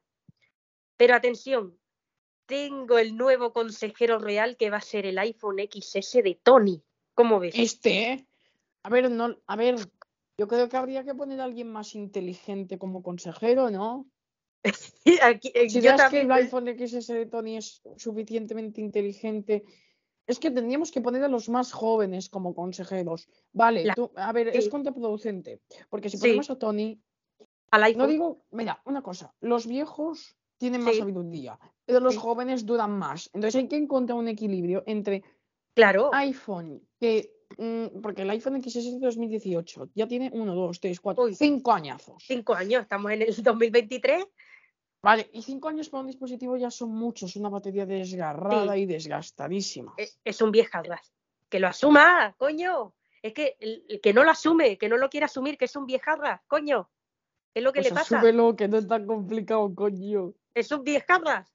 Pero 0.96 1.15
atención, 1.15 1.79
tengo 2.46 3.00
el 3.00 3.17
nuevo 3.17 3.51
consejero 3.51 4.19
real 4.19 4.58
que 4.58 4.69
va 4.69 4.77
a 4.77 4.81
ser 4.81 5.05
el 5.05 5.17
iPhone 5.17 5.58
XS 5.60 6.24
de 6.24 6.39
Tony. 6.41 6.84
¿Cómo 7.15 7.39
ves? 7.39 7.55
Este, 7.58 8.13
¿eh? 8.13 8.27
A 8.84 8.90
ver, 8.90 9.10
no, 9.12 9.36
a 9.48 9.56
ver, 9.56 9.76
yo 10.38 10.48
creo 10.48 10.70
que 10.70 10.78
habría 10.78 11.04
que 11.04 11.16
poner 11.16 11.42
a 11.42 11.46
alguien 11.46 11.72
más 11.72 11.96
inteligente 11.96 12.78
como 12.78 13.04
consejero, 13.04 13.70
¿no? 13.70 14.08
Aquí- 15.22 15.52
eh, 15.54 15.70
Si 15.70 15.82
yo 15.82 15.92
das 15.92 16.10
que 16.10 16.22
el 16.22 16.28
también- 16.28 16.46
iPhone 16.46 16.68
XS 16.68 17.14
de 17.14 17.26
Tony 17.26 17.58
es 17.58 17.82
suficientemente 17.98 18.82
inteligente, 18.82 19.64
es 20.28 20.40
que 20.40 20.52
tendríamos 20.52 20.92
que 20.92 21.02
poner 21.02 21.24
a 21.24 21.28
los 21.28 21.50
más 21.50 21.72
jóvenes 21.72 22.30
como 22.30 22.54
consejeros. 22.54 23.28
Vale, 23.52 23.86
La- 23.86 23.96
tú, 23.96 24.12
a 24.16 24.32
ver, 24.32 24.50
es 24.50 24.70
contraproducente, 24.70 25.62
porque 25.90 26.10
si 26.10 26.18
Sí. 26.18 26.22
ponemos 26.24 26.50
a 26.50 26.58
Tony, 26.60 27.02
al 27.72 27.98
no 27.98 28.08
digo, 28.08 28.44
mira, 28.52 28.82
una 28.86 29.02
cosa, 29.02 29.34
los 29.42 29.66
viejos 29.68 30.36
tienen 30.58 30.82
más 30.82 30.94
Sí. 30.94 31.00
sabiduría, 31.00 31.60
pero 31.86 32.00
los 32.00 32.18
jóvenes 32.18 32.66
duran 32.66 32.92
más. 32.98 33.30
Entonces 33.34 33.62
hay 33.62 33.68
que 33.68 33.78
encontrar 33.78 34.18
un 34.18 34.28
equilibrio 34.28 34.84
entre 34.86 35.24
Claro, 35.74 36.10
iPhone, 36.14 36.82
que, 37.00 37.32
porque 38.01 38.22
el 38.22 38.30
iPhone 38.30 38.62
XS 38.62 38.75
es 38.78 39.00
de 39.00 39.06
2018, 39.06 39.89
ya 39.96 40.08
tiene 40.08 40.30
uno, 40.34 40.56
dos, 40.56 40.80
tres, 40.80 41.00
cuatro, 41.00 41.24
Uy. 41.25 41.36
cinco 41.36 41.72
añazos. 41.74 42.24
cinco 42.25 42.54
años, 42.54 42.84
estamos 42.84 43.12
en 43.12 43.22
el 43.24 43.36
2023. 43.44 44.25
Vale, 45.01 45.30
y 45.34 45.42
cinco 45.42 45.70
años 45.70 45.89
para 45.89 46.01
un 46.01 46.08
dispositivo 46.08 46.58
ya 46.58 46.70
son 46.72 46.92
muchos, 46.92 47.36
una 47.36 47.50
batería 47.50 47.86
desgarrada 47.86 48.78
y 48.78 48.86
desgastadísima. 48.86 49.94
Es, 49.98 50.20
es 50.24 50.42
un 50.42 50.51
viejarras. 50.51 51.13
Que 51.50 51.60
lo 51.60 51.68
asuma, 51.68 52.36
coño. 52.38 52.94
Es 53.22 53.34
que 53.34 53.56
el, 53.60 53.86
el 53.89 54.01
que 54.01 54.13
no 54.13 54.24
lo 54.24 54.32
asume, 54.32 54.78
que 54.78 54.89
no 54.89 54.98
lo 54.98 55.10
quiere 55.10 55.25
asumir, 55.25 55.58
que 55.58 55.66
es 55.66 55.75
un 55.75 55.86
viejarras, 55.86 56.42
coño. 56.48 56.89
Es 57.54 57.63
lo 57.63 57.74
que 57.74 57.80
Pues 57.82 57.89
le 57.92 57.96
pasa. 57.96 58.18
asúmelo, 58.18 58.56
que 58.56 58.68
no 58.68 58.78
es 58.78 58.88
tan 58.88 59.06
complicado, 59.08 59.74
coño. 59.74 60.34
Es 60.54 60.72
un 60.72 60.84
viejarras. 60.84 61.50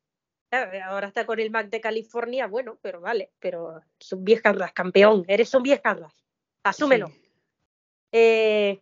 Eh, 0.62 0.80
Ahora 0.82 1.08
está 1.08 1.26
con 1.26 1.40
el 1.40 1.50
Mac 1.50 1.68
de 1.68 1.80
California, 1.80 2.46
bueno, 2.46 2.78
pero 2.80 3.00
vale, 3.00 3.32
pero 3.38 3.80
es 3.99 4.12
un 4.12 4.25
viejarras, 4.25 4.73
campeón. 4.73 5.25
Eres 5.28 5.54
un 5.54 5.62
viejarras. 5.62 6.12
Asúmelo. 6.62 7.08
Sí. 7.08 7.20
Eh, 8.12 8.80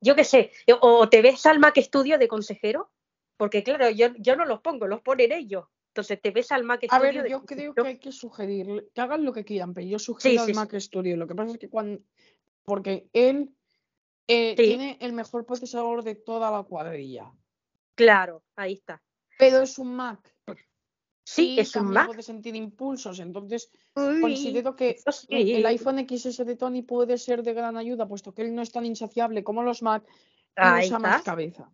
yo 0.00 0.14
qué 0.14 0.24
sé, 0.24 0.52
o 0.80 1.08
te 1.08 1.22
ves 1.22 1.44
al 1.46 1.58
Mac 1.58 1.76
Studio 1.78 2.18
de 2.18 2.28
consejero, 2.28 2.90
porque 3.36 3.62
claro, 3.62 3.90
yo, 3.90 4.08
yo 4.18 4.36
no 4.36 4.44
los 4.44 4.60
pongo, 4.60 4.86
los 4.86 5.00
ponen 5.02 5.32
ellos. 5.32 5.66
Entonces 5.88 6.20
te 6.20 6.30
ves 6.30 6.52
al 6.52 6.64
Mac 6.64 6.84
A 6.88 6.96
Studio 6.98 7.12
ver, 7.12 7.22
de 7.24 7.30
yo 7.30 7.44
creo 7.44 7.74
que 7.74 7.86
hay 7.86 7.98
que 7.98 8.12
sugerir, 8.12 8.88
que 8.94 9.00
hagan 9.00 9.24
lo 9.24 9.32
que 9.32 9.44
quieran, 9.44 9.74
pero 9.74 9.86
yo 9.86 9.98
sugiero 9.98 10.44
sí, 10.44 10.50
al 10.50 10.54
sí. 10.54 10.54
Mac 10.54 10.78
Studio. 10.78 11.16
Lo 11.16 11.26
que 11.26 11.34
pasa 11.34 11.52
es 11.52 11.58
que 11.58 11.68
cuando. 11.68 12.00
Porque 12.64 13.08
él 13.12 13.50
eh, 14.28 14.54
Sí. 14.56 14.62
tiene 14.62 14.98
el 15.00 15.12
mejor 15.12 15.44
procesador 15.46 16.04
de 16.04 16.14
toda 16.14 16.50
la 16.50 16.62
cuadrilla. 16.62 17.32
Claro, 17.94 18.44
ahí 18.56 18.74
está. 18.74 19.02
Pero 19.38 19.62
es 19.62 19.78
un 19.78 19.96
Mac. 19.96 20.20
Sí, 21.30 21.56
y 21.56 21.60
es 21.60 21.76
un 21.76 21.90
Mac. 21.90 22.06
puede 22.06 22.22
sentir 22.22 22.56
impulsos. 22.56 23.20
Entonces, 23.20 23.70
Uy, 23.94 24.20
considero 24.22 24.74
que 24.74 24.96
sí. 25.12 25.52
el 25.56 25.66
iPhone 25.66 25.98
XS 26.08 26.44
de 26.46 26.56
Tony 26.56 26.80
puede 26.80 27.18
ser 27.18 27.42
de 27.42 27.52
gran 27.52 27.76
ayuda, 27.76 28.08
puesto 28.08 28.32
que 28.32 28.40
él 28.42 28.54
no 28.54 28.62
es 28.62 28.72
tan 28.72 28.86
insaciable 28.86 29.44
como 29.44 29.62
los 29.62 29.82
Mac 29.82 30.04
y 30.56 30.86
usa 30.86 30.98
más 30.98 31.22
cabeza. 31.22 31.70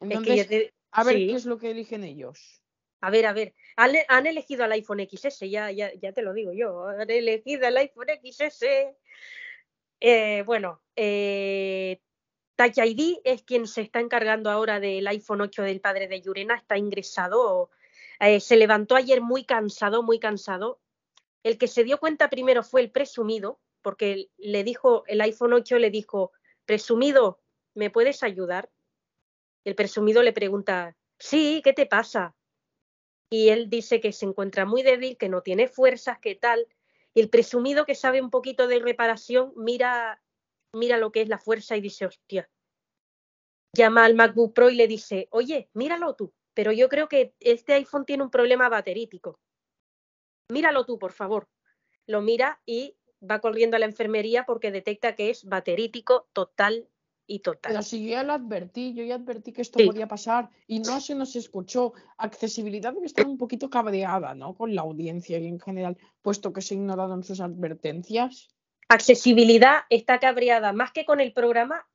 Es 0.00 0.08
que 0.08 0.14
Entonces, 0.14 0.36
yo 0.36 0.48
te- 0.48 0.74
a 0.92 1.04
ver 1.04 1.16
sí. 1.16 1.26
qué 1.26 1.34
es 1.34 1.44
lo 1.44 1.58
que 1.58 1.70
eligen 1.72 2.02
ellos. 2.02 2.62
A 3.02 3.10
ver, 3.10 3.26
a 3.26 3.34
ver. 3.34 3.54
Han, 3.76 3.92
han 4.08 4.26
elegido 4.26 4.64
al 4.64 4.72
iPhone 4.72 5.06
XS, 5.06 5.50
ya, 5.50 5.70
ya, 5.70 5.92
ya 5.92 6.12
te 6.12 6.22
lo 6.22 6.32
digo 6.32 6.52
yo. 6.54 6.86
Han 6.86 7.10
elegido 7.10 7.68
el 7.68 7.76
iPhone 7.76 8.06
XS. 8.22 8.96
Eh, 10.00 10.42
bueno, 10.46 10.80
eh, 10.96 12.00
Touch 12.56 12.78
ID 12.78 13.18
es 13.24 13.42
quien 13.42 13.66
se 13.66 13.82
está 13.82 14.00
encargando 14.00 14.50
ahora 14.50 14.80
del 14.80 15.06
iPhone 15.08 15.42
8 15.42 15.62
del 15.62 15.80
padre 15.82 16.08
de 16.08 16.22
Yurena. 16.22 16.56
Está 16.56 16.78
ingresado. 16.78 17.70
Eh, 18.20 18.40
se 18.40 18.56
levantó 18.56 18.96
ayer 18.96 19.20
muy 19.20 19.44
cansado, 19.44 20.02
muy 20.02 20.18
cansado. 20.18 20.80
El 21.42 21.58
que 21.58 21.68
se 21.68 21.84
dio 21.84 21.98
cuenta 21.98 22.30
primero 22.30 22.62
fue 22.62 22.80
el 22.80 22.90
presumido, 22.90 23.60
porque 23.82 24.30
le 24.36 24.64
dijo, 24.64 25.04
el 25.06 25.20
iPhone 25.20 25.52
8 25.52 25.78
le 25.78 25.90
dijo, 25.90 26.32
presumido, 26.64 27.40
¿me 27.74 27.90
puedes 27.90 28.22
ayudar? 28.22 28.70
El 29.64 29.74
presumido 29.74 30.22
le 30.22 30.32
pregunta, 30.32 30.96
sí, 31.18 31.60
¿qué 31.62 31.72
te 31.72 31.86
pasa? 31.86 32.34
y 33.30 33.50
él 33.50 33.68
dice 33.68 34.00
que 34.00 34.12
se 34.12 34.26
encuentra 34.26 34.64
muy 34.64 34.82
débil, 34.82 35.16
que 35.16 35.28
no 35.28 35.42
tiene 35.42 35.68
fuerzas, 35.68 36.18
que 36.18 36.34
tal. 36.34 36.66
Y 37.14 37.20
el 37.20 37.28
presumido 37.28 37.84
que 37.84 37.94
sabe 37.94 38.22
un 38.22 38.30
poquito 38.30 38.66
de 38.66 38.78
reparación 38.78 39.52
mira, 39.56 40.22
mira 40.72 40.96
lo 40.96 41.12
que 41.12 41.22
es 41.22 41.28
la 41.28 41.38
fuerza 41.38 41.76
y 41.76 41.80
dice, 41.80 42.06
hostia. 42.06 42.48
Llama 43.76 44.04
al 44.04 44.14
MacBook 44.14 44.54
Pro 44.54 44.70
y 44.70 44.76
le 44.76 44.88
dice, 44.88 45.28
oye, 45.30 45.68
míralo 45.74 46.14
tú, 46.14 46.32
pero 46.58 46.72
yo 46.72 46.88
creo 46.88 47.08
que 47.08 47.36
este 47.38 47.74
iPhone 47.74 48.04
tiene 48.04 48.24
un 48.24 48.30
problema 48.30 48.68
baterítico. 48.68 49.38
Míralo 50.50 50.84
tú, 50.84 50.98
por 50.98 51.12
favor. 51.12 51.46
Lo 52.08 52.20
mira 52.20 52.60
y 52.66 52.96
va 53.22 53.38
corriendo 53.38 53.76
a 53.76 53.78
la 53.78 53.86
enfermería 53.86 54.44
porque 54.44 54.72
detecta 54.72 55.14
que 55.14 55.30
es 55.30 55.44
baterítico 55.44 56.26
totalmente. 56.32 56.90
y 57.28 57.40
total. 57.40 57.70
Pero 57.72 57.82
si 57.82 58.02
yo 58.02 58.10
ya 58.12 58.24
lo 58.24 58.32
advertí, 58.32 58.92
yo 58.92 59.04
ya 59.04 59.14
advertí 59.14 59.52
que 59.52 59.62
esto 59.62 59.78
Sí. 59.78 59.86
podía 59.86 60.08
pasar 60.08 60.50
y 60.66 60.80
no 60.80 60.98
se 61.00 61.14
nos 61.14 61.36
escuchó. 61.36 61.92
Accesibilidad 62.16 62.92
debe 62.92 63.06
estar 63.06 63.26
un 63.26 63.38
poquito 63.38 63.70
cabreada, 63.70 64.34
¿no? 64.34 64.56
Con 64.56 64.74
la 64.74 64.80
audiencia 64.80 65.38
y 65.38 65.46
en 65.46 65.60
general, 65.60 65.96
puesto 66.22 66.52
que 66.52 66.62
se 66.62 66.74
ignoraron 66.74 67.22
sus 67.22 67.40
advertencias. 67.40 68.48
Accesibilidad 68.88 69.82
está 69.90 70.18
cabreada 70.18 70.72
más 70.72 70.90
que 70.90 71.04
con 71.04 71.20
el 71.20 71.32
programa, 71.32 71.86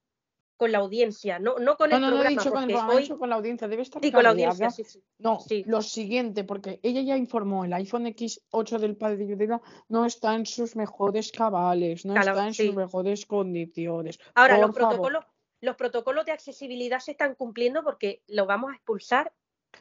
con 0.63 0.71
la 0.71 0.77
audiencia, 0.77 1.39
no, 1.39 1.59
no 1.59 1.75
con 1.75 1.89
No, 1.89 1.97
el 1.97 2.01
no, 2.03 2.09
no 2.09 2.15
he 2.15 2.19
programa, 2.21 2.29
dicho 2.41 2.51
con 2.53 2.63
el 2.63 2.69
programa, 2.69 2.93
hoy 2.93 3.09
con 3.09 3.29
la 3.29 3.35
audiencia. 3.35 3.67
Debe 3.67 3.81
estar 3.81 4.01
sí, 4.01 4.13
con 4.13 4.23
la 4.23 4.29
audiencia, 4.29 4.69
sí, 4.69 4.85
sí. 4.85 5.03
No, 5.17 5.41
Sí. 5.41 5.65
lo 5.67 5.81
siguiente, 5.81 6.45
porque 6.45 6.79
ella 6.83 7.01
ya 7.01 7.17
informó, 7.17 7.65
el 7.65 7.73
iPhone 7.73 8.05
X8 8.05 8.79
del 8.79 8.95
padre 8.95 9.17
de 9.17 9.27
Yudela 9.27 9.61
no 9.89 10.05
está 10.05 10.35
en 10.35 10.45
sus 10.45 10.77
mejores 10.77 11.33
cabales, 11.33 12.05
no 12.05 12.15
está 12.15 12.47
en 12.47 12.53
sí. 12.53 12.67
sus 12.67 12.75
mejores 12.77 13.25
condiciones. 13.25 14.19
Ahora, 14.35 14.57
los 14.57 14.71
protocolos, 14.71 15.25
los 15.59 15.75
protocolos 15.75 16.23
de 16.25 16.31
accesibilidad 16.31 16.99
se 16.99 17.11
están 17.11 17.35
cumpliendo 17.35 17.83
porque 17.83 18.21
lo 18.27 18.45
vamos 18.45 18.71
a 18.71 18.75
expulsar, 18.75 19.33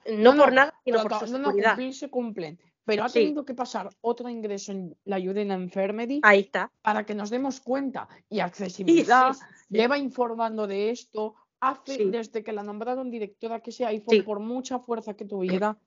No, 0.06 0.34
no, 0.34 0.42
por 0.44 0.52
nada, 0.52 0.74
sino 0.84 1.00
por 1.02 1.12
su 1.14 1.26
no, 1.26 1.38
no, 1.38 1.44
seguridad. 1.50 1.70
cumplir 1.76 1.94
se 1.94 2.10
cumplen. 2.10 2.58
Pero 2.84 3.04
ha 3.04 3.08
Sí. 3.08 3.20
tenido 3.20 3.44
que 3.44 3.54
pasar 3.54 3.88
otro 4.00 4.28
ingreso 4.28 4.72
en 4.72 4.96
la 5.04 5.18
Yudela 5.18 5.54
Infirmary 5.54 6.20
Ahí 6.24 6.40
está. 6.40 6.70
para 6.82 7.04
que 7.06 7.14
nos 7.14 7.30
demos 7.30 7.60
cuenta. 7.60 8.08
Y 8.28 8.40
accesibilidad 8.40 9.32
sí, 9.34 9.40
sí. 9.68 9.74
lleva 9.76 9.98
informando 9.98 10.66
de 10.66 10.90
esto 10.90 11.34
hace 11.60 12.06
desde 12.06 12.42
que 12.42 12.52
la 12.52 12.64
nombraron 12.64 13.08
directora 13.10 13.60
que 13.60 13.70
ese 13.70 13.86
iPhone, 13.86 14.24
por 14.24 14.40
mucha 14.40 14.80
fuerza 14.80 15.14
que 15.14 15.24
tuviera, 15.24 15.78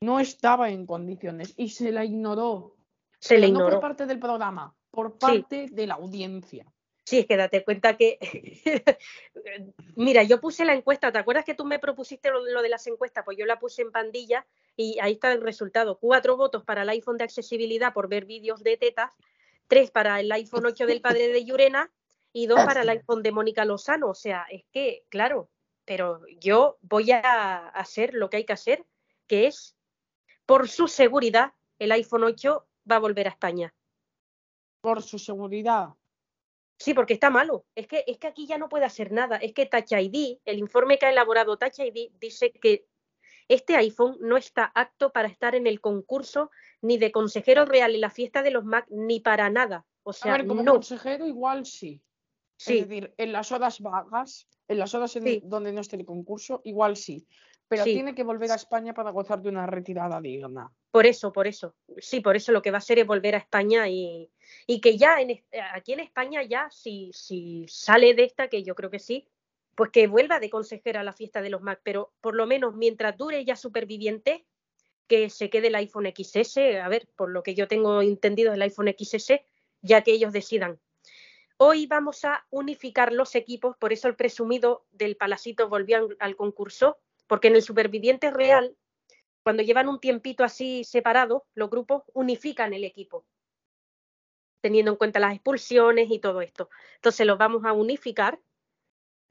no 0.00 0.20
estaba 0.20 0.68
en 0.68 0.84
condiciones 0.84 1.54
y 1.56 1.70
se 1.70 1.90
la 1.92 2.04
ignoró. 2.04 2.76
Se 3.20 3.36
le 3.38 3.46
Pero 3.46 3.52
no 3.54 3.58
ignoró. 3.60 3.76
por 3.76 3.80
parte 3.80 4.04
del 4.06 4.18
programa, 4.18 4.74
por 4.90 5.16
parte 5.16 5.68
de 5.72 5.86
la 5.86 5.94
audiencia. 5.94 6.66
Sí, 7.04 7.18
es 7.18 7.26
que 7.26 7.36
date 7.36 7.62
cuenta 7.64 7.96
que. 7.96 8.18
Mira, 9.96 10.22
yo 10.22 10.40
puse 10.40 10.64
la 10.64 10.74
encuesta, 10.74 11.12
¿te 11.12 11.18
acuerdas 11.18 11.44
que 11.44 11.54
tú 11.54 11.66
me 11.66 11.78
propusiste 11.78 12.30
lo, 12.30 12.44
lo 12.44 12.62
de 12.62 12.70
las 12.70 12.86
encuestas? 12.86 13.24
Pues 13.24 13.36
yo 13.36 13.44
la 13.44 13.58
puse 13.58 13.82
en 13.82 13.92
pandilla 13.92 14.46
y 14.74 14.98
ahí 15.00 15.12
está 15.12 15.30
el 15.32 15.42
resultado. 15.42 15.98
Cuatro 15.98 16.36
votos 16.36 16.64
para 16.64 16.82
el 16.82 16.88
iPhone 16.88 17.18
de 17.18 17.24
accesibilidad 17.24 17.92
por 17.92 18.08
ver 18.08 18.24
vídeos 18.24 18.62
de 18.62 18.78
tetas, 18.78 19.12
tres 19.68 19.90
para 19.90 20.18
el 20.20 20.32
iPhone 20.32 20.64
8 20.64 20.86
del 20.86 21.02
padre 21.02 21.28
de 21.28 21.44
Llurena 21.44 21.90
y 22.32 22.46
dos 22.46 22.64
para 22.64 22.82
el 22.82 22.88
iPhone 22.88 23.22
de 23.22 23.32
Mónica 23.32 23.66
Lozano. 23.66 24.08
O 24.08 24.14
sea, 24.14 24.46
es 24.50 24.64
que, 24.72 25.04
claro, 25.10 25.50
pero 25.84 26.22
yo 26.40 26.78
voy 26.80 27.10
a 27.12 27.68
hacer 27.68 28.14
lo 28.14 28.30
que 28.30 28.38
hay 28.38 28.44
que 28.44 28.54
hacer, 28.54 28.84
que 29.26 29.46
es, 29.46 29.76
por 30.46 30.68
su 30.68 30.88
seguridad, 30.88 31.52
el 31.78 31.92
iPhone 31.92 32.24
8 32.24 32.66
va 32.90 32.96
a 32.96 33.00
volver 33.00 33.26
a 33.26 33.30
España. 33.30 33.74
Por 34.80 35.02
su 35.02 35.18
seguridad. 35.18 35.90
Sí, 36.78 36.92
porque 36.94 37.14
está 37.14 37.30
malo. 37.30 37.64
Es 37.74 37.86
que, 37.86 38.04
es 38.06 38.18
que 38.18 38.26
aquí 38.26 38.46
ya 38.46 38.58
no 38.58 38.68
puede 38.68 38.84
hacer 38.84 39.12
nada. 39.12 39.36
Es 39.36 39.52
que 39.52 39.66
Touch 39.66 39.92
ID, 39.92 40.38
el 40.44 40.58
informe 40.58 40.98
que 40.98 41.06
ha 41.06 41.10
elaborado 41.10 41.56
Touch 41.56 41.78
ID, 41.78 42.10
dice 42.18 42.50
que 42.52 42.86
este 43.48 43.76
iPhone 43.76 44.16
no 44.20 44.36
está 44.36 44.72
apto 44.74 45.12
para 45.12 45.28
estar 45.28 45.54
en 45.54 45.66
el 45.66 45.80
concurso 45.80 46.50
ni 46.80 46.98
de 46.98 47.12
consejero 47.12 47.64
real 47.64 47.94
en 47.94 48.00
la 48.00 48.10
fiesta 48.10 48.42
de 48.42 48.50
los 48.50 48.64
Mac, 48.64 48.86
ni 48.90 49.20
para 49.20 49.50
nada. 49.50 49.86
O 50.02 50.10
A 50.10 50.12
sea, 50.14 50.32
ver, 50.32 50.46
como 50.46 50.62
no. 50.62 50.72
consejero 50.74 51.26
igual 51.26 51.64
sí. 51.64 52.02
Sí, 52.56 52.78
Es 52.78 52.88
decir, 52.88 53.14
en 53.18 53.32
las 53.32 53.52
horas 53.52 53.80
vagas, 53.80 54.48
en 54.68 54.78
las 54.78 54.94
horas 54.94 55.14
en 55.16 55.24
Sí. 55.24 55.40
donde 55.44 55.72
no 55.72 55.80
esté 55.80 55.96
el 55.96 56.04
concurso, 56.04 56.60
igual 56.64 56.96
sí. 56.96 57.26
Pero 57.68 57.84
Sí. 57.84 57.94
tiene 57.94 58.14
que 58.14 58.22
volver 58.24 58.50
a 58.52 58.56
España 58.56 58.92
para 58.94 59.10
gozar 59.10 59.40
de 59.40 59.48
una 59.48 59.66
retirada 59.66 60.20
digna. 60.20 60.70
por 60.90 61.06
eso, 61.06 61.32
por 61.32 61.46
eso. 61.48 61.74
Sí, 61.98 62.20
por 62.20 62.36
eso 62.36 62.52
lo 62.52 62.62
que 62.62 62.70
va 62.70 62.76
a 62.76 62.78
hacer 62.78 62.98
es 63.00 63.06
volver 63.06 63.34
a 63.34 63.38
España 63.38 63.88
y, 63.88 64.30
y 64.66 64.80
que 64.80 64.96
ya 64.96 65.20
en, 65.20 65.30
es- 65.30 65.42
aquí 65.72 65.92
en 65.92 66.00
España 66.00 66.42
ya, 66.44 66.68
si, 66.70 67.10
si 67.12 67.66
sale 67.68 68.14
de 68.14 68.22
esta, 68.24 68.46
que 68.48 68.62
yo 68.62 68.74
creo 68.76 68.90
que 68.90 69.00
sí, 69.00 69.26
pues 69.74 69.90
que 69.90 70.06
vuelva 70.06 70.38
de 70.38 70.50
consejera 70.50 71.00
a 71.00 71.04
la 71.04 71.12
fiesta 71.12 71.42
de 71.42 71.50
los 71.50 71.62
Mac, 71.62 71.80
pero 71.82 72.12
por 72.20 72.36
lo 72.36 72.46
menos 72.46 72.76
mientras 72.76 73.16
dure 73.16 73.44
ya 73.44 73.56
superviviente, 73.56 74.46
que 75.08 75.30
se 75.30 75.50
quede 75.50 75.66
el 75.66 75.74
iPhone 75.74 76.06
XS, 76.06 76.78
a 76.80 76.88
ver, 76.88 77.08
por 77.16 77.28
lo 77.30 77.42
que 77.42 77.54
yo 77.56 77.66
tengo 77.66 78.00
entendido 78.00 78.52
el 78.52 78.62
iPhone 78.62 78.94
XS, 78.96 79.42
ya 79.82 80.02
que 80.02 80.12
ellos 80.12 80.32
decidan. 80.32 80.78
Hoy 81.56 81.86
vamos 81.86 82.24
a 82.24 82.46
unificar 82.50 83.12
los 83.12 83.34
equipos, 83.34 83.76
por 83.78 83.92
eso 83.92 84.06
el 84.08 84.16
presumido 84.16 84.86
del 84.92 85.16
Palacito 85.16 85.68
volvió 85.68 86.08
al 86.20 86.36
concurso, 86.36 86.98
porque 87.26 87.48
en 87.48 87.56
el 87.56 87.62
superviviente 87.62 88.30
real, 88.30 88.76
cuando 89.42 89.62
llevan 89.62 89.88
un 89.88 90.00
tiempito 90.00 90.44
así 90.44 90.84
separado, 90.84 91.46
los 91.54 91.70
grupos 91.70 92.02
unifican 92.14 92.72
el 92.72 92.84
equipo, 92.84 93.26
teniendo 94.62 94.90
en 94.92 94.96
cuenta 94.96 95.20
las 95.20 95.34
expulsiones 95.34 96.10
y 96.10 96.18
todo 96.18 96.40
esto. 96.40 96.70
Entonces 96.96 97.26
los 97.26 97.36
vamos 97.38 97.64
a 97.64 97.72
unificar 97.72 98.40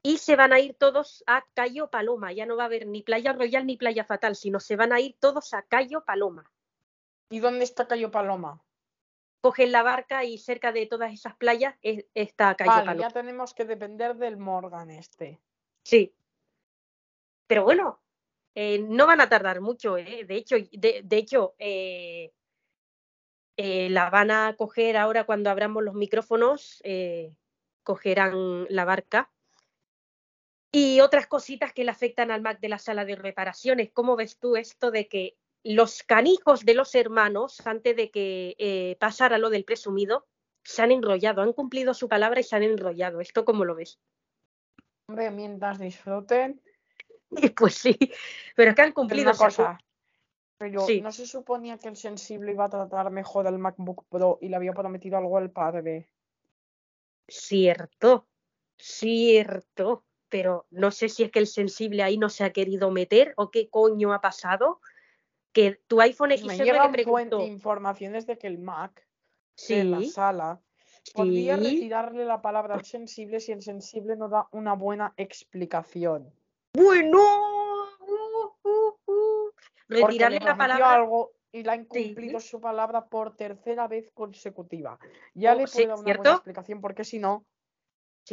y 0.02 0.18
se 0.18 0.36
van 0.36 0.52
a 0.52 0.60
ir 0.60 0.74
todos 0.74 1.24
a 1.26 1.44
Cayo 1.54 1.88
Paloma. 1.90 2.32
Ya 2.32 2.46
no 2.46 2.56
va 2.56 2.64
a 2.64 2.66
haber 2.66 2.86
ni 2.86 3.02
Playa 3.02 3.32
Royal 3.32 3.66
ni 3.66 3.76
Playa 3.76 4.04
Fatal, 4.04 4.36
sino 4.36 4.60
se 4.60 4.76
van 4.76 4.92
a 4.92 5.00
ir 5.00 5.16
todos 5.18 5.54
a 5.54 5.62
Cayo 5.62 6.04
Paloma. 6.04 6.50
¿Y 7.30 7.40
dónde 7.40 7.64
está 7.64 7.88
Cayo 7.88 8.10
Paloma? 8.10 8.62
Cogen 9.40 9.72
la 9.72 9.82
barca 9.82 10.24
y 10.24 10.38
cerca 10.38 10.72
de 10.72 10.86
todas 10.86 11.12
esas 11.12 11.34
playas 11.36 11.74
es- 11.82 12.06
está 12.14 12.54
Cayo 12.54 12.70
Vale, 12.70 12.86
Paloma. 12.86 13.08
ya 13.08 13.10
tenemos 13.12 13.54
que 13.54 13.64
depender 13.64 14.14
del 14.16 14.36
Morgan 14.36 14.90
este. 14.90 15.40
Sí. 15.84 16.14
Pero 17.46 17.64
bueno, 17.64 18.02
eh, 18.54 18.78
no 18.78 19.06
van 19.06 19.20
a 19.20 19.28
tardar 19.28 19.60
mucho, 19.60 19.98
¿eh? 19.98 20.24
De 20.24 20.36
hecho, 20.36 20.56
de, 20.72 21.04
hecho 21.10 21.54
eh, 21.58 22.32
la 23.56 24.10
van 24.10 24.30
a 24.30 24.54
coger 24.56 24.96
ahora 24.96 25.24
cuando 25.24 25.50
abramos 25.50 25.82
los 25.82 25.94
micrófonos, 25.94 26.82
cogerán 27.82 28.66
la 28.68 28.84
barca. 28.84 29.30
Y 30.72 31.00
otras 31.00 31.26
cositas 31.28 31.72
que 31.72 31.84
le 31.84 31.90
afectan 31.90 32.30
al 32.30 32.42
Mac 32.42 32.58
de 32.60 32.68
la 32.68 32.78
sala 32.78 33.04
de 33.04 33.14
reparaciones. 33.14 33.90
¿Cómo 33.92 34.16
ves 34.16 34.38
tú 34.38 34.56
esto 34.56 34.90
de 34.90 35.06
que 35.06 35.36
los 35.62 36.02
canijos 36.02 36.64
de 36.64 36.74
los 36.74 36.94
hermanos, 36.94 37.64
antes 37.64 37.94
de 37.94 38.10
que 38.10 38.96
pasara 38.98 39.38
lo 39.38 39.50
del 39.50 39.64
presumido, 39.64 40.26
se 40.64 40.82
han 40.82 40.90
enrollado, 40.90 41.42
han 41.42 41.52
cumplido 41.52 41.94
su 41.94 42.08
palabra 42.08 42.40
y 42.40 42.44
se 42.44 42.56
han 42.56 42.64
enrollado? 42.64 43.20
¿Esto 43.20 43.44
cómo 43.44 43.64
lo 43.64 43.76
ves? 43.76 44.00
Hombre, 45.08 45.30
mientras 45.30 45.78
disfruten, 45.78 46.60
Pues 47.56 47.74
sí, 47.74 47.96
pero 48.56 48.70
es 48.70 48.76
que 48.76 48.82
han 48.82 48.92
cumplido. 48.92 49.30
una 49.30 49.38
cosa. 49.38 49.78
Pero 50.56 50.86
Sí. 50.86 51.00
no 51.00 51.12
se 51.12 51.26
suponía 51.26 51.78
que 51.78 51.88
el 51.88 51.96
sensible 51.96 52.52
iba 52.52 52.64
a 52.64 52.70
tratar 52.70 53.10
mejor 53.10 53.46
al 53.46 53.58
MacBook 53.58 54.04
Pro 54.08 54.38
y 54.40 54.48
le 54.48 54.56
había 54.56 54.72
prometido 54.72 55.18
algo 55.18 55.36
al 55.36 55.50
padre. 55.50 56.08
Cierto, 57.26 58.28
cierto, 58.78 60.04
pero 60.28 60.66
no 60.70 60.90
sé 60.90 61.08
si 61.08 61.24
es 61.24 61.30
que 61.30 61.38
el 61.38 61.46
sensible 61.46 62.02
ahí 62.02 62.18
no 62.18 62.28
se 62.28 62.44
ha 62.44 62.52
querido 62.52 62.90
meter 62.90 63.34
o 63.36 63.50
qué 63.50 63.68
coño 63.68 64.12
ha 64.12 64.20
pasado. 64.20 64.80
Que 65.52 65.80
tu 65.86 66.00
iPhone 66.00 66.30
Pues 66.30 66.44
me 66.44 66.58
llegan 66.58 66.90
preguntó, 66.90 67.40
informaciones 67.40 68.26
de 68.26 68.36
que 68.38 68.48
el 68.48 68.58
Mac 68.58 69.06
de 69.68 69.84
la 69.84 70.02
sala 70.02 70.60
podría 71.14 71.56
sí, 71.56 71.62
retirarle 71.62 72.24
la 72.24 72.42
palabra 72.42 72.74
al 72.74 72.84
sensible 72.84 73.38
si 73.38 73.52
el 73.52 73.62
sensible 73.62 74.16
no 74.16 74.28
da 74.28 74.48
una 74.50 74.74
buena 74.74 75.14
explicación. 75.16 76.32
Bueno, 76.74 77.18
uh, 78.00 78.68
uh, 78.68 78.96
uh, 79.06 79.50
retirarle 79.88 80.38
le 80.40 80.44
la 80.44 80.56
palabra, 80.56 80.94
algo 80.94 81.32
y 81.52 81.62
le 81.62 81.70
ha 81.70 81.76
incumplido 81.76 82.40
su 82.40 82.60
palabra 82.60 83.06
por 83.06 83.36
tercera 83.36 83.86
vez 83.86 84.10
consecutiva. 84.12 84.98
Ya 85.34 85.54
Oh, 85.54 85.58
le 85.58 85.66
sí, 85.66 85.86
puedo 85.86 85.88
dar 85.88 85.98
una 85.98 86.16
buena 86.16 86.32
explicación 86.32 86.80
porque 86.80 87.04
si 87.04 87.18
no, 87.20 87.44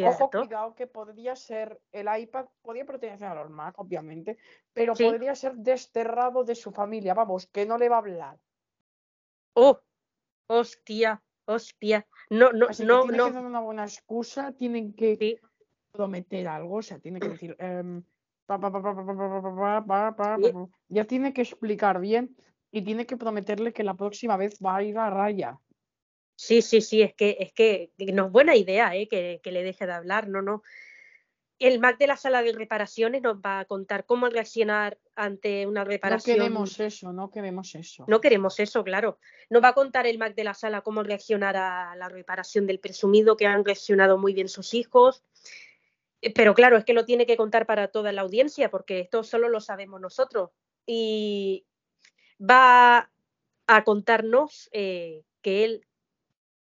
ojo, 0.04 0.32
cuidado 0.32 0.74
que 0.74 0.88
podría 0.88 1.36
ser 1.36 1.80
el 1.92 2.08
iPad, 2.20 2.48
podría 2.64 2.86
pertenecer 2.86 3.28
a 3.28 3.36
los 3.36 3.50
Mac, 3.52 3.76
obviamente, 3.78 4.38
pero 4.74 4.96
Sí. 4.96 5.04
podría 5.04 5.36
ser 5.36 5.54
desterrado 5.56 6.44
de 6.44 6.56
su 6.56 6.72
familia, 6.72 7.14
vamos, 7.14 7.46
que 7.48 7.66
no 7.66 7.78
le 7.78 7.90
va 7.90 7.98
a 7.98 8.00
hablar. 8.00 8.40
oh, 9.54 9.80
hostia, 10.48 11.22
hostia, 11.46 12.08
no, 12.30 12.52
no, 12.54 12.68
Así 12.70 12.84
que 12.84 12.88
no, 12.88 13.06
que 13.06 13.18
no, 13.18 13.32
dar 13.32 13.46
una 13.46 13.60
buena 13.60 13.84
excusa, 13.84 14.52
tienen 14.54 14.94
que 14.94 15.40
prometer 15.92 16.48
algo, 16.48 16.78
o 16.78 16.82
sea, 16.82 17.00
tiene 17.00 17.20
que 17.20 17.30
decir, 17.30 17.56
em, 17.60 18.02
ya 20.90 21.06
tiene 21.06 21.34
que 21.34 21.42
explicar 21.42 22.00
bien 22.00 22.36
y 22.72 22.82
tiene 22.82 23.06
que 23.06 23.18
prometerle 23.18 23.74
que 23.74 23.84
la 23.84 23.96
próxima 23.96 24.38
vez 24.38 24.60
va 24.64 24.78
a 24.78 24.84
ir 24.84 24.98
a 24.98 25.10
raya. 25.10 25.60
Sí, 26.36 26.62
sí, 26.62 26.82
sí, 26.82 27.02
es 27.02 27.14
que, 27.14 27.38
es 27.40 27.54
que 27.54 27.92
no 28.14 28.26
es 28.26 28.32
buena 28.32 28.56
idea 28.56 28.96
¿eh? 28.96 29.08
que, 29.08 29.42
que 29.44 29.52
le 29.52 29.64
deje 29.64 29.86
de 29.86 29.94
hablar, 29.94 30.28
no, 30.28 30.42
no. 30.42 30.64
El 31.60 31.80
Mac 31.80 32.00
de 32.00 32.08
la 32.08 32.18
sala 32.18 32.42
de 32.42 32.54
reparaciones 32.54 33.22
nos 33.22 33.38
va 33.38 33.60
a 33.60 33.66
contar 33.66 34.08
cómo 34.08 34.28
reaccionar 34.28 34.98
ante 35.16 35.68
una 35.68 35.84
reparación. 35.84 36.40
No 36.40 36.44
queremos 36.46 36.80
eso, 36.80 37.14
no 37.14 37.30
queremos 37.30 37.76
eso. 37.76 38.06
No 38.08 38.20
queremos 38.20 38.60
eso, 38.60 38.84
claro. 38.84 39.20
Nos 39.52 39.64
va 39.64 39.68
a 39.68 39.74
contar 39.74 40.08
el 40.08 40.18
Mac 40.18 40.34
de 40.34 40.44
la 40.44 40.56
sala 40.56 40.82
cómo 40.82 41.04
reaccionar 41.04 41.56
a 41.56 41.96
la 41.96 42.10
reparación 42.10 42.66
del 42.66 42.80
presumido, 42.80 43.38
que 43.38 43.46
han 43.46 43.64
reaccionado 43.64 44.18
muy 44.18 44.34
bien 44.34 44.50
sus 44.50 44.74
hijos, 44.74 45.24
eh, 46.22 46.34
Pero 46.34 46.54
claro, 46.54 46.78
es 46.78 46.86
que 46.86 46.94
lo 46.94 47.06
tiene 47.06 47.26
que 47.26 47.38
contar 47.38 47.66
para 47.66 47.90
toda 47.90 48.12
la 48.12 48.22
audiencia, 48.22 48.70
porque 48.70 49.00
esto 49.00 49.24
solo 49.24 49.50
lo 49.50 49.60
sabemos 49.60 50.00
nosotros. 50.00 50.52
Y 50.86 51.66
va 52.40 53.12
a 53.68 53.84
contarnos 53.84 54.70
eh, 54.72 55.24
que 55.42 55.64
él, 55.64 55.88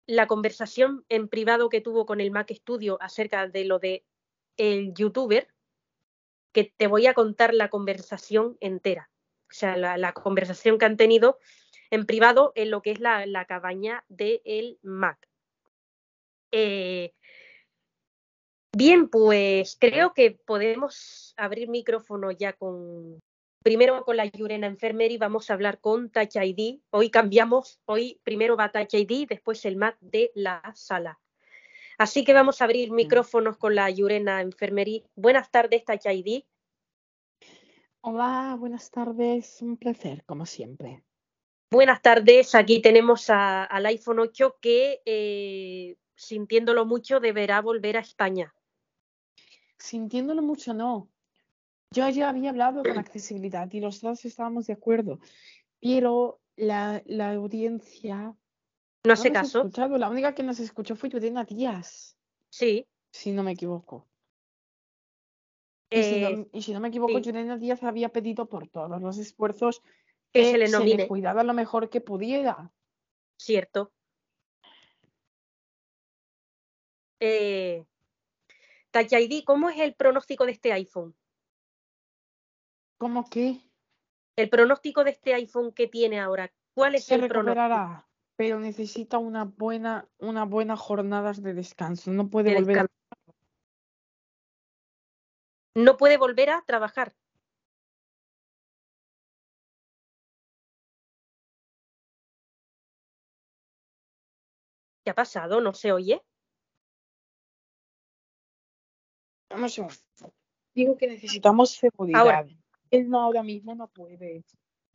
la 0.06 0.26
conversación 0.26 1.04
en 1.08 1.28
privado 1.28 1.68
que 1.68 1.80
tuvo 1.80 2.06
con 2.06 2.20
el 2.20 2.30
Mac 2.30 2.50
Studio 2.52 2.98
acerca 3.00 3.46
de 3.46 3.64
lo 3.64 3.78
de 3.78 4.04
el 4.56 4.92
youtuber 4.94 5.48
que 6.52 6.72
te 6.76 6.86
voy 6.86 7.06
a 7.06 7.14
contar 7.14 7.54
la 7.54 7.68
conversación 7.68 8.56
entera. 8.60 9.10
O 9.50 9.54
sea, 9.54 9.76
la, 9.76 10.12
conversación 10.12 10.78
que 10.78 10.84
han 10.84 10.96
tenido 10.96 11.38
en 11.90 12.04
privado 12.04 12.52
en 12.54 12.70
lo 12.70 12.82
que 12.82 12.90
es 12.90 13.00
la, 13.00 13.44
cabaña 13.46 14.04
del 14.08 14.78
Mac. 14.82 15.28
Eh, 16.50 17.14
bien, 18.78 19.08
pues 19.08 19.76
creo 19.78 20.14
que 20.14 20.30
podemos 20.30 21.34
abrir 21.36 21.68
micrófono 21.68 22.30
ya 22.30 22.52
con, 22.52 23.20
primero 23.64 24.04
con 24.04 24.16
la 24.16 24.24
Yurena 24.24 24.68
Enfermería 24.68 25.16
y 25.16 25.18
vamos 25.18 25.50
a 25.50 25.54
hablar 25.54 25.80
con 25.80 26.10
Touch 26.10 26.36
ID. 26.36 26.78
Hoy 26.90 27.10
cambiamos, 27.10 27.80
hoy 27.86 28.20
primero 28.22 28.56
va 28.56 28.70
Touch 28.70 28.94
ID, 28.94 29.26
después 29.28 29.64
el 29.64 29.76
Mac 29.76 29.96
de 30.00 30.30
la 30.34 30.62
sala. 30.76 31.18
Así 31.98 32.24
que 32.24 32.32
vamos 32.32 32.60
a 32.62 32.66
abrir 32.66 32.92
micrófonos 32.92 33.56
con 33.56 33.74
la 33.74 33.90
Yurena 33.90 34.40
Enfermería. 34.40 35.02
Buenas 35.16 35.50
tardes, 35.50 35.84
Touch 35.84 36.06
ID. 36.06 36.44
Hola, 38.00 38.56
buenas 38.60 38.92
tardes, 38.92 39.60
un 39.60 39.76
placer, 39.76 40.22
como 40.24 40.46
siempre. 40.46 41.02
Buenas 41.72 42.00
tardes, 42.00 42.54
aquí 42.54 42.80
tenemos 42.80 43.28
al 43.28 43.86
iPhone 43.86 44.20
8 44.20 44.56
que, 44.60 45.02
eh, 45.04 45.96
sintiéndolo 46.14 46.86
mucho, 46.86 47.18
deberá 47.18 47.60
volver 47.60 47.96
a 47.96 48.00
España. 48.00 48.54
Sintiéndolo 49.78 50.42
mucho, 50.42 50.74
no. 50.74 51.08
Yo 51.90 52.08
ya 52.08 52.28
había 52.28 52.50
hablado 52.50 52.82
con 52.82 52.98
accesibilidad 52.98 53.72
y 53.72 53.80
los 53.80 54.00
dos 54.00 54.24
estábamos 54.24 54.66
de 54.66 54.74
acuerdo, 54.74 55.20
pero 55.80 56.40
la, 56.56 57.02
audiencia... 57.32 58.34
No 59.04 59.12
hace 59.12 59.32
caso. 59.32 59.70
La 59.96 60.10
única 60.10 60.34
que 60.34 60.42
nos 60.42 60.60
escuchó 60.60 60.96
fue 60.96 61.08
Yudena 61.08 61.44
Díaz. 61.44 62.18
Sí. 62.50 62.86
Si 63.10 63.32
no 63.32 63.42
me 63.42 63.52
equivoco. 63.52 64.06
y, 65.90 66.02
si 66.02 66.20
no, 66.72 66.78
eh, 66.78 66.80
me 66.80 66.88
equivoco, 66.88 67.22
sí. 67.22 67.32
Díaz 67.32 67.82
había 67.82 68.10
pedido 68.10 68.46
por 68.46 68.68
todos 68.68 69.00
los 69.00 69.16
esfuerzos 69.16 69.80
que, 70.32 70.50
se 70.50 70.58
le 70.58 70.68
nomine. 70.68 71.04
Se 71.04 71.08
cuidaba 71.08 71.42
lo 71.42 71.54
mejor 71.54 71.88
que 71.88 72.02
pudiera. 72.02 72.70
Cierto. 73.38 73.92
Eh, 77.20 77.84
¿cómo 79.44 79.70
es 79.70 79.78
el 79.78 79.94
pronóstico 79.94 80.44
de 80.46 80.52
este 80.52 80.72
iPhone? 80.72 81.14
¿Cómo 82.98 83.28
qué? 83.30 83.60
El 84.36 84.48
pronóstico 84.48 85.04
de 85.04 85.10
este 85.10 85.34
iPhone 85.34 85.72
que 85.72 85.88
tiene 85.88 86.20
ahora, 86.20 86.52
¿cuál 86.74 86.94
es 86.94 87.10
el 87.10 87.28
pronóstico? 87.28 88.04
Pero 88.36 88.60
necesita 88.60 89.18
una 89.18 89.44
buena, 89.44 90.08
una 90.18 90.44
buena 90.44 90.76
jornada 90.76 91.32
de 91.32 91.54
descanso. 91.54 92.12
No 92.12 92.28
puede 92.28 92.54
volver 92.54 92.78
a... 92.78 92.86
No 95.74 95.96
puede 95.96 96.16
volver 96.18 96.50
a 96.50 96.62
trabajar. 96.64 97.14
¿Qué 105.04 105.10
ha 105.10 105.14
pasado? 105.14 105.60
¿No 105.60 105.72
se 105.74 105.90
oye? 105.90 106.24
Vamos 109.50 109.78
a 109.78 109.88
Digo 110.74 110.96
que 110.96 111.08
necesitamos 111.08 111.70
seguridad. 111.70 112.20
Ahora, 112.20 112.46
él 112.90 113.08
no 113.08 113.20
ahora 113.20 113.42
mismo 113.42 113.74
no 113.74 113.88
puede. 113.88 114.44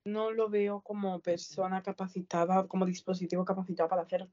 No 0.06 0.32
lo 0.32 0.50
veo 0.50 0.82
como 0.82 1.20
persona 1.20 1.82
capacitada, 1.82 2.68
como 2.68 2.86
dispositivo 2.86 3.46
capacitado 3.46 3.90
para 3.90 4.04
hacer 4.04 4.28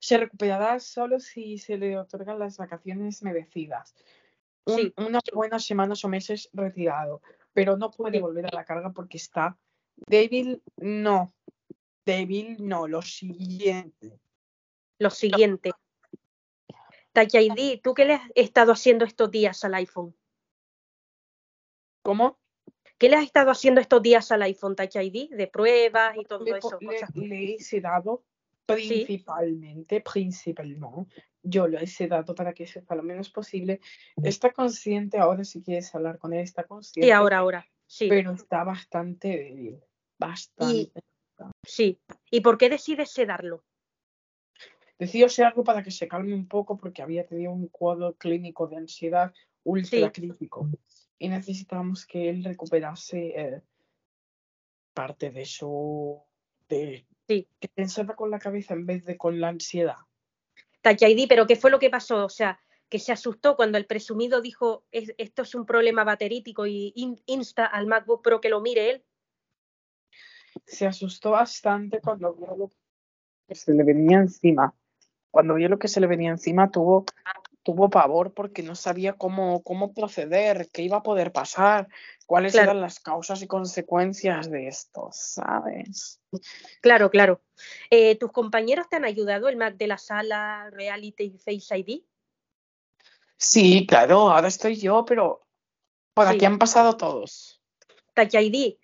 Se 0.00 0.18
recuperará 0.18 0.78
solo 0.80 1.20
si 1.20 1.58
se 1.58 1.76
le 1.76 1.98
otorgan 1.98 2.38
las 2.38 2.56
vacaciones 2.56 3.22
merecidas. 3.22 3.94
Unas 4.96 5.22
buenas 5.32 5.64
semanas 5.64 6.04
o 6.04 6.08
meses 6.08 6.50
retirado, 6.52 7.22
pero 7.52 7.76
no 7.76 7.90
puede 7.90 8.20
volver 8.20 8.46
a 8.46 8.54
la 8.54 8.64
carga 8.64 8.90
porque 8.90 9.16
está 9.16 9.56
débil. 10.06 10.62
No, 10.76 11.32
débil 12.04 12.56
no, 12.58 12.88
lo 12.88 13.00
siguiente. 13.02 14.18
Lo 14.98 15.10
siguiente. 15.10 15.72
Tachaidi, 17.16 17.78
¿tú 17.78 17.94
qué 17.94 18.04
le 18.04 18.12
has 18.12 18.30
estado 18.34 18.72
haciendo 18.72 19.06
estos 19.06 19.30
días 19.30 19.64
al 19.64 19.72
iPhone? 19.72 20.14
¿Cómo? 22.02 22.38
¿Qué 22.98 23.08
le 23.08 23.16
has 23.16 23.24
estado 23.24 23.50
haciendo 23.50 23.80
estos 23.80 24.02
días 24.02 24.30
al 24.32 24.42
iPhone 24.42 24.76
Touch 24.76 24.96
ID 24.96 25.30
de 25.30 25.46
pruebas 25.46 26.14
y 26.18 26.24
todo 26.24 26.44
eso? 26.44 26.78
Le, 27.14 27.54
he 27.54 27.58
sedado 27.58 28.22
principalmente, 28.66 30.02
principalmente, 30.02 31.10
yo 31.42 31.66
lo 31.66 31.78
he 31.78 31.86
sedado 31.86 32.34
para 32.34 32.52
que 32.52 32.66
sepa 32.66 32.94
lo 32.94 33.02
menos 33.02 33.30
posible. 33.30 33.80
Está 34.22 34.52
consciente, 34.52 35.16
ahora 35.16 35.42
si 35.44 35.62
quieres 35.62 35.94
hablar 35.94 36.18
con 36.18 36.34
él, 36.34 36.40
está 36.40 36.64
consciente. 36.64 37.06
Sí, 37.06 37.10
ahora, 37.12 37.38
ahora, 37.38 37.66
sí. 37.86 38.10
Pero 38.10 38.32
está 38.32 38.62
bastante 38.62 39.28
débil, 39.28 39.80
bastante. 40.18 40.92
sí, 41.62 41.98
¿y 42.30 42.42
por 42.42 42.58
qué 42.58 42.68
decides 42.68 43.10
sedarlo? 43.10 43.64
Decido 44.98 45.28
sedarlo 45.28 45.62
para 45.62 45.82
que 45.82 45.90
se 45.90 46.08
calme 46.08 46.34
un 46.34 46.48
poco 46.48 46.76
porque 46.78 47.02
había 47.02 47.26
tenido 47.26 47.52
un 47.52 47.68
cuadro 47.68 48.14
clínico 48.14 48.66
de 48.66 48.76
ansiedad 48.76 49.32
ultra 49.62 50.10
crítico 50.10 50.68
y 51.18 51.28
necesitamos 51.28 52.06
que 52.06 52.30
él 52.30 52.44
recuperase 52.44 53.28
eh, 53.36 53.62
parte 54.94 55.30
de 55.30 55.44
su... 55.44 56.22
De, 56.68 57.06
sí. 57.28 57.48
Que 57.60 57.68
pensara 57.68 58.14
con 58.14 58.30
la 58.30 58.38
cabeza 58.38 58.74
en 58.74 58.86
vez 58.86 59.04
de 59.04 59.16
con 59.16 59.40
la 59.40 59.48
ansiedad. 59.48 59.96
Tachaidi, 60.80 61.26
pero 61.26 61.46
¿qué 61.46 61.56
fue 61.56 61.70
lo 61.70 61.78
que 61.78 61.90
pasó? 61.90 62.24
O 62.24 62.28
sea, 62.28 62.58
que 62.88 62.98
se 62.98 63.12
asustó 63.12 63.56
cuando 63.56 63.78
el 63.78 63.86
presumido 63.86 64.40
dijo 64.40 64.84
esto 64.90 65.42
es 65.42 65.54
un 65.54 65.66
problema 65.66 66.04
baterítico 66.04 66.66
y 66.66 66.92
insta 67.26 67.66
al 67.66 67.86
MacBook 67.86 68.22
Pro 68.22 68.40
que 68.40 68.48
lo 68.48 68.60
mire 68.60 68.90
él. 68.90 69.04
Se 70.64 70.86
asustó 70.86 71.32
bastante 71.32 72.00
cuando 72.00 72.34
vio 72.34 72.56
lo 72.56 72.70
que 73.46 73.54
se 73.54 73.74
le 73.74 73.84
venía 73.84 74.18
encima. 74.18 74.74
Cuando 75.36 75.52
vio 75.52 75.68
lo 75.68 75.78
que 75.78 75.88
se 75.88 76.00
le 76.00 76.06
venía 76.06 76.30
encima, 76.30 76.70
tuvo 76.70 77.04
tuvo 77.62 77.90
pavor 77.90 78.32
porque 78.32 78.62
no 78.62 78.74
sabía 78.74 79.12
cómo, 79.12 79.62
cómo 79.62 79.92
proceder, 79.92 80.70
qué 80.72 80.80
iba 80.80 80.96
a 80.96 81.02
poder 81.02 81.30
pasar, 81.30 81.88
cuáles 82.24 82.54
eran 82.54 82.80
las 82.80 83.00
causas 83.00 83.42
y 83.42 83.46
consecuencias 83.46 84.50
de 84.50 84.66
esto, 84.66 85.10
¿sabes? 85.12 86.22
Claro, 86.80 87.10
claro. 87.10 87.42
Eh, 87.90 88.16
¿Tus 88.16 88.32
compañeros 88.32 88.88
te 88.88 88.96
han 88.96 89.04
ayudado 89.04 89.50
el 89.50 89.58
Mac 89.58 89.76
de 89.76 89.88
la 89.88 89.98
sala 89.98 90.70
Reality 90.70 91.24
y 91.24 91.38
Face 91.38 91.76
ID? 91.76 92.02
Sí, 93.36 93.86
claro, 93.86 94.30
ahora 94.30 94.48
estoy 94.48 94.76
yo, 94.76 95.04
pero 95.04 95.46
por 96.14 96.28
aquí 96.28 96.46
han 96.46 96.56
pasado 96.56 96.96
todos. 96.96 97.60
Touch 98.14 98.32
ID, 98.32 98.78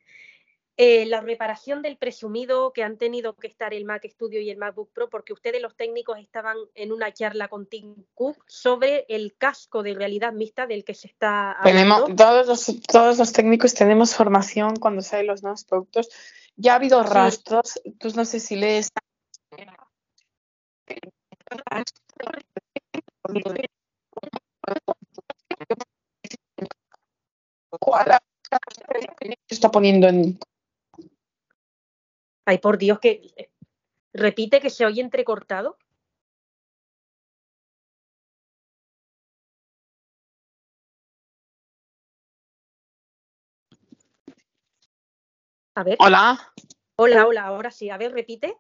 eh, 0.77 1.05
la 1.07 1.21
reparación 1.21 1.83
del 1.83 1.99
presumido 1.99 2.73
que 2.73 2.83
han 2.83 2.97
tenido 2.97 3.37
que 3.37 3.47
estar 3.47 3.75
el 3.75 3.85
Mac 3.85 4.07
Studio 4.09 4.41
y 4.41 4.49
el 4.49 4.57
MacBook 4.57 4.91
Pro, 4.93 5.11
porque 5.11 5.35
ustedes 5.35 5.61
los 5.61 5.77
técnicos 5.77 6.19
estaban 6.19 6.57
en 6.75 6.93
una 6.93 7.13
charla 7.13 7.49
con 7.49 7.67
Tim 7.67 7.95
Cook 8.15 8.43
sobre 8.47 9.05
el 9.09 9.37
casco 9.37 9.83
de 9.83 9.95
realidad 9.95 10.33
mixta 10.33 10.67
del 10.67 10.85
que 10.85 10.95
se 10.95 11.09
está 11.09 11.53
hablando. 11.53 12.07
Tenemos, 12.07 12.17
todos, 12.17 12.47
los, 12.47 12.81
todos 12.87 13.19
los 13.19 13.33
técnicos 13.33 13.75
tenemos 13.75 14.15
formación 14.15 14.77
cuando 14.77 15.03
salen 15.03 15.27
los 15.27 15.43
nuevos 15.43 15.65
productos. 15.65 16.09
Ya 16.57 16.73
ha 16.73 16.77
habido 16.77 17.03
rastros, 17.03 17.81
tú 17.99 18.09
no 18.15 18.25
sé 18.25 18.41
si 18.41 18.57
lees 18.57 18.91
se 29.49 29.55
está 29.55 29.71
poniendo 29.71 30.09
en 30.09 30.39
Ay, 32.45 32.59
por 32.59 32.79
Dios, 32.79 32.99
que 32.99 33.21
eh, 33.37 33.51
repite 34.13 34.61
que 34.61 34.71
se 34.71 34.85
oye 34.85 35.01
entrecortado. 35.01 35.77
A 45.75 45.85
ver. 45.85 45.97
Hola. 46.01 46.53
Hola, 46.97 47.27
hola, 47.27 47.43
ahora 47.45 47.71
sí. 47.71 47.89
A 47.91 47.97
ver, 47.97 48.13
repite. 48.13 48.57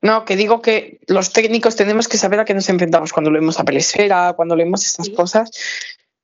No, 0.00 0.24
que 0.24 0.36
digo 0.36 0.62
que 0.62 1.00
los 1.08 1.32
técnicos 1.32 1.76
tenemos 1.76 2.06
que 2.08 2.16
saber 2.16 2.40
a 2.40 2.44
qué 2.44 2.54
nos 2.54 2.68
enfrentamos 2.68 3.12
cuando 3.12 3.30
leemos 3.30 3.58
a 3.58 3.64
Pelesfera, 3.64 4.32
cuando 4.34 4.54
leemos 4.54 4.86
estas 4.86 5.10
cosas. 5.10 5.50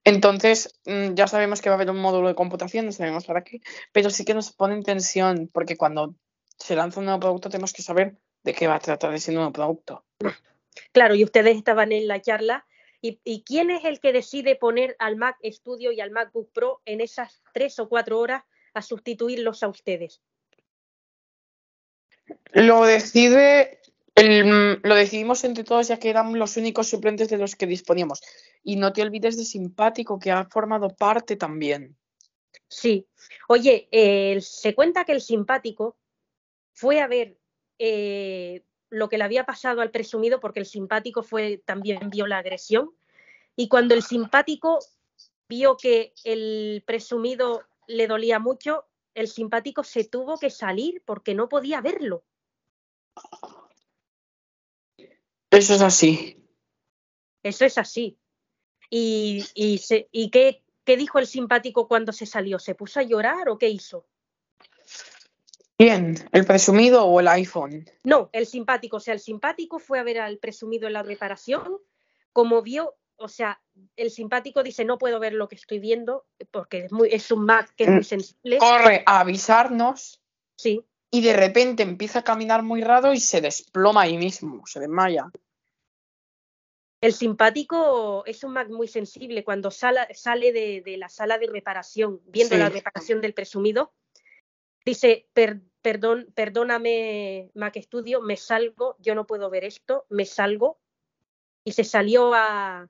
Entonces, 0.04 0.78
mm, 0.86 1.14
ya 1.14 1.26
sabemos 1.26 1.60
que 1.60 1.70
va 1.70 1.74
a 1.74 1.78
haber 1.78 1.90
un 1.90 2.00
módulo 2.00 2.28
de 2.28 2.34
computación, 2.34 2.86
no 2.86 2.92
sabemos 2.92 3.24
para 3.24 3.42
qué, 3.42 3.60
pero 3.90 4.10
sí 4.10 4.24
que 4.24 4.34
nos 4.34 4.52
pone 4.52 4.74
en 4.74 4.82
tensión, 4.82 5.50
porque 5.52 5.76
cuando 5.76 6.14
se 6.58 6.76
lanza 6.76 7.00
un 7.00 7.06
nuevo 7.06 7.20
producto, 7.20 7.48
tenemos 7.48 7.72
que 7.72 7.82
saber 7.82 8.16
de 8.42 8.54
qué 8.54 8.66
va 8.66 8.76
a 8.76 8.80
tratar 8.80 9.14
ese 9.14 9.32
nuevo 9.32 9.52
producto. 9.52 10.04
Claro, 10.92 11.14
y 11.14 11.24
ustedes 11.24 11.56
estaban 11.56 11.92
en 11.92 12.08
la 12.08 12.20
charla. 12.20 12.66
¿Y, 13.00 13.42
quién 13.42 13.70
es 13.70 13.84
el 13.84 14.00
que 14.00 14.14
decide 14.14 14.56
poner 14.56 14.96
al 14.98 15.16
Mac 15.16 15.36
Studio 15.44 15.92
y 15.92 16.00
al 16.00 16.10
MacBook 16.10 16.50
Pro 16.52 16.80
en 16.86 17.02
esas 17.02 17.42
tres 17.52 17.78
o 17.78 17.86
cuatro 17.86 18.18
horas 18.18 18.44
a 18.72 18.80
sustituirlos 18.80 19.62
a 19.62 19.68
ustedes? 19.68 20.22
Lo 22.52 22.84
decide 22.84 23.80
El- 24.14 24.80
lo 24.82 24.94
decidimos 24.94 25.44
entre 25.44 25.64
todos 25.64 25.88
ya 25.88 25.98
que 25.98 26.08
eran 26.08 26.38
los 26.38 26.56
únicos 26.56 26.88
suplentes 26.88 27.28
de 27.28 27.36
los 27.36 27.56
que 27.56 27.66
disponíamos. 27.66 28.22
Y 28.62 28.76
no 28.76 28.92
te 28.92 29.02
olvides 29.02 29.36
de 29.36 29.44
Simpático, 29.44 30.18
que 30.18 30.30
ha 30.30 30.44
formado 30.46 30.88
parte 30.88 31.36
también. 31.36 31.96
Sí. 32.68 33.06
Oye, 33.48 33.88
eh, 33.90 34.40
se 34.40 34.74
cuenta 34.74 35.04
que 35.04 35.12
el 35.12 35.20
simpático 35.20 35.96
fue 36.74 37.00
a 37.00 37.06
ver 37.06 37.38
eh, 37.78 38.62
lo 38.90 39.08
que 39.08 39.16
le 39.18 39.24
había 39.24 39.46
pasado 39.46 39.80
al 39.80 39.90
presumido, 39.90 40.40
porque 40.40 40.60
el 40.60 40.66
simpático 40.66 41.22
fue 41.22 41.62
también 41.64 42.10
vio 42.10 42.26
la 42.26 42.38
agresión. 42.38 42.90
Y 43.56 43.68
cuando 43.68 43.94
el 43.94 44.02
simpático 44.02 44.80
vio 45.48 45.76
que 45.76 46.12
el 46.24 46.82
presumido 46.86 47.62
le 47.86 48.06
dolía 48.06 48.38
mucho, 48.38 48.84
el 49.14 49.28
simpático 49.28 49.84
se 49.84 50.04
tuvo 50.04 50.38
que 50.38 50.50
salir 50.50 51.02
porque 51.06 51.34
no 51.34 51.48
podía 51.48 51.80
verlo. 51.80 52.24
Eso 55.50 55.74
es 55.74 55.82
así. 55.82 56.36
Eso 57.42 57.64
es 57.64 57.78
así. 57.78 58.18
¿Y, 58.90 59.44
y, 59.54 59.78
se- 59.78 60.08
y 60.10 60.30
qué, 60.30 60.62
qué 60.84 60.96
dijo 60.96 61.18
el 61.18 61.26
simpático 61.26 61.86
cuando 61.86 62.12
se 62.12 62.26
salió? 62.26 62.58
¿Se 62.58 62.74
puso 62.74 62.98
a 63.00 63.04
llorar 63.04 63.48
o 63.48 63.58
qué 63.58 63.68
hizo? 63.68 64.06
¿Quién? 65.76 66.16
¿El 66.32 66.44
presumido 66.46 67.04
o 67.04 67.18
el 67.20 67.28
iPhone? 67.28 67.84
No, 68.04 68.30
el 68.32 68.46
simpático. 68.46 68.98
O 68.98 69.00
sea, 69.00 69.14
el 69.14 69.20
simpático 69.20 69.78
fue 69.78 69.98
a 69.98 70.02
ver 70.04 70.20
al 70.20 70.38
presumido 70.38 70.86
en 70.86 70.92
la 70.92 71.02
reparación, 71.02 71.78
como 72.32 72.62
vio, 72.62 72.94
o 73.16 73.28
sea, 73.28 73.60
el 73.96 74.10
simpático 74.10 74.62
dice, 74.62 74.84
no 74.84 74.98
puedo 74.98 75.18
ver 75.18 75.32
lo 75.32 75.48
que 75.48 75.56
estoy 75.56 75.78
viendo 75.80 76.26
porque 76.50 76.84
es, 76.84 76.92
muy, 76.92 77.08
es 77.12 77.30
un 77.32 77.44
Mac 77.44 77.72
que 77.76 77.84
es 77.84 77.90
muy 77.90 78.00
Mm. 78.00 78.04
sensible. 78.04 78.58
Corre 78.58 79.02
a 79.06 79.20
avisarnos 79.20 80.20
Sí, 80.56 80.84
y 81.10 81.20
de 81.22 81.32
repente 81.32 81.82
empieza 81.82 82.20
a 82.20 82.24
caminar 82.24 82.62
muy 82.62 82.80
raro 82.82 83.12
y 83.12 83.18
se 83.20 83.40
desploma 83.40 84.02
ahí 84.02 84.16
mismo, 84.16 84.64
se 84.66 84.78
desmaya. 84.80 85.30
el 87.00 87.12
simpático 87.12 88.24
es 88.24 88.44
un 88.44 88.52
Mac 88.52 88.68
muy 88.70 88.88
sensible. 88.88 89.44
Cuando 89.44 89.70
sala- 89.70 90.08
sale 90.14 90.52
de, 90.52 90.80
de 90.80 90.96
la 90.96 91.08
sala 91.10 91.36
de 91.36 91.48
reparación, 91.48 92.20
viendo 92.26 92.54
Sí. 92.54 92.58
la 92.60 92.70
reparación 92.70 93.20
del 93.20 93.34
presumido, 93.34 93.92
dice, 94.84 95.28
"Per- 95.32 95.62
perdón, 95.82 96.32
perdóname, 96.34 97.50
Mac 97.54 97.76
Studio, 97.76 98.20
me 98.22 98.36
salgo, 98.36 98.96
yo 99.00 99.14
no 99.14 99.26
puedo 99.26 99.50
ver 99.50 99.64
esto, 99.64 100.06
me 100.08 100.24
salgo. 100.24 100.80
Y 101.62 101.72
se 101.72 101.84
salió 101.84 102.32
a, 102.34 102.88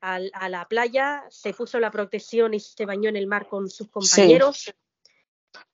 la 0.00 0.66
playa, 0.68 1.24
se 1.28 1.52
puso 1.52 1.78
la 1.78 1.90
protección 1.90 2.54
y 2.54 2.60
se 2.60 2.86
bañó 2.86 3.10
en 3.10 3.16
el 3.16 3.26
mar 3.26 3.46
con 3.46 3.68
sus 3.68 3.88
compañeros. 3.88 4.72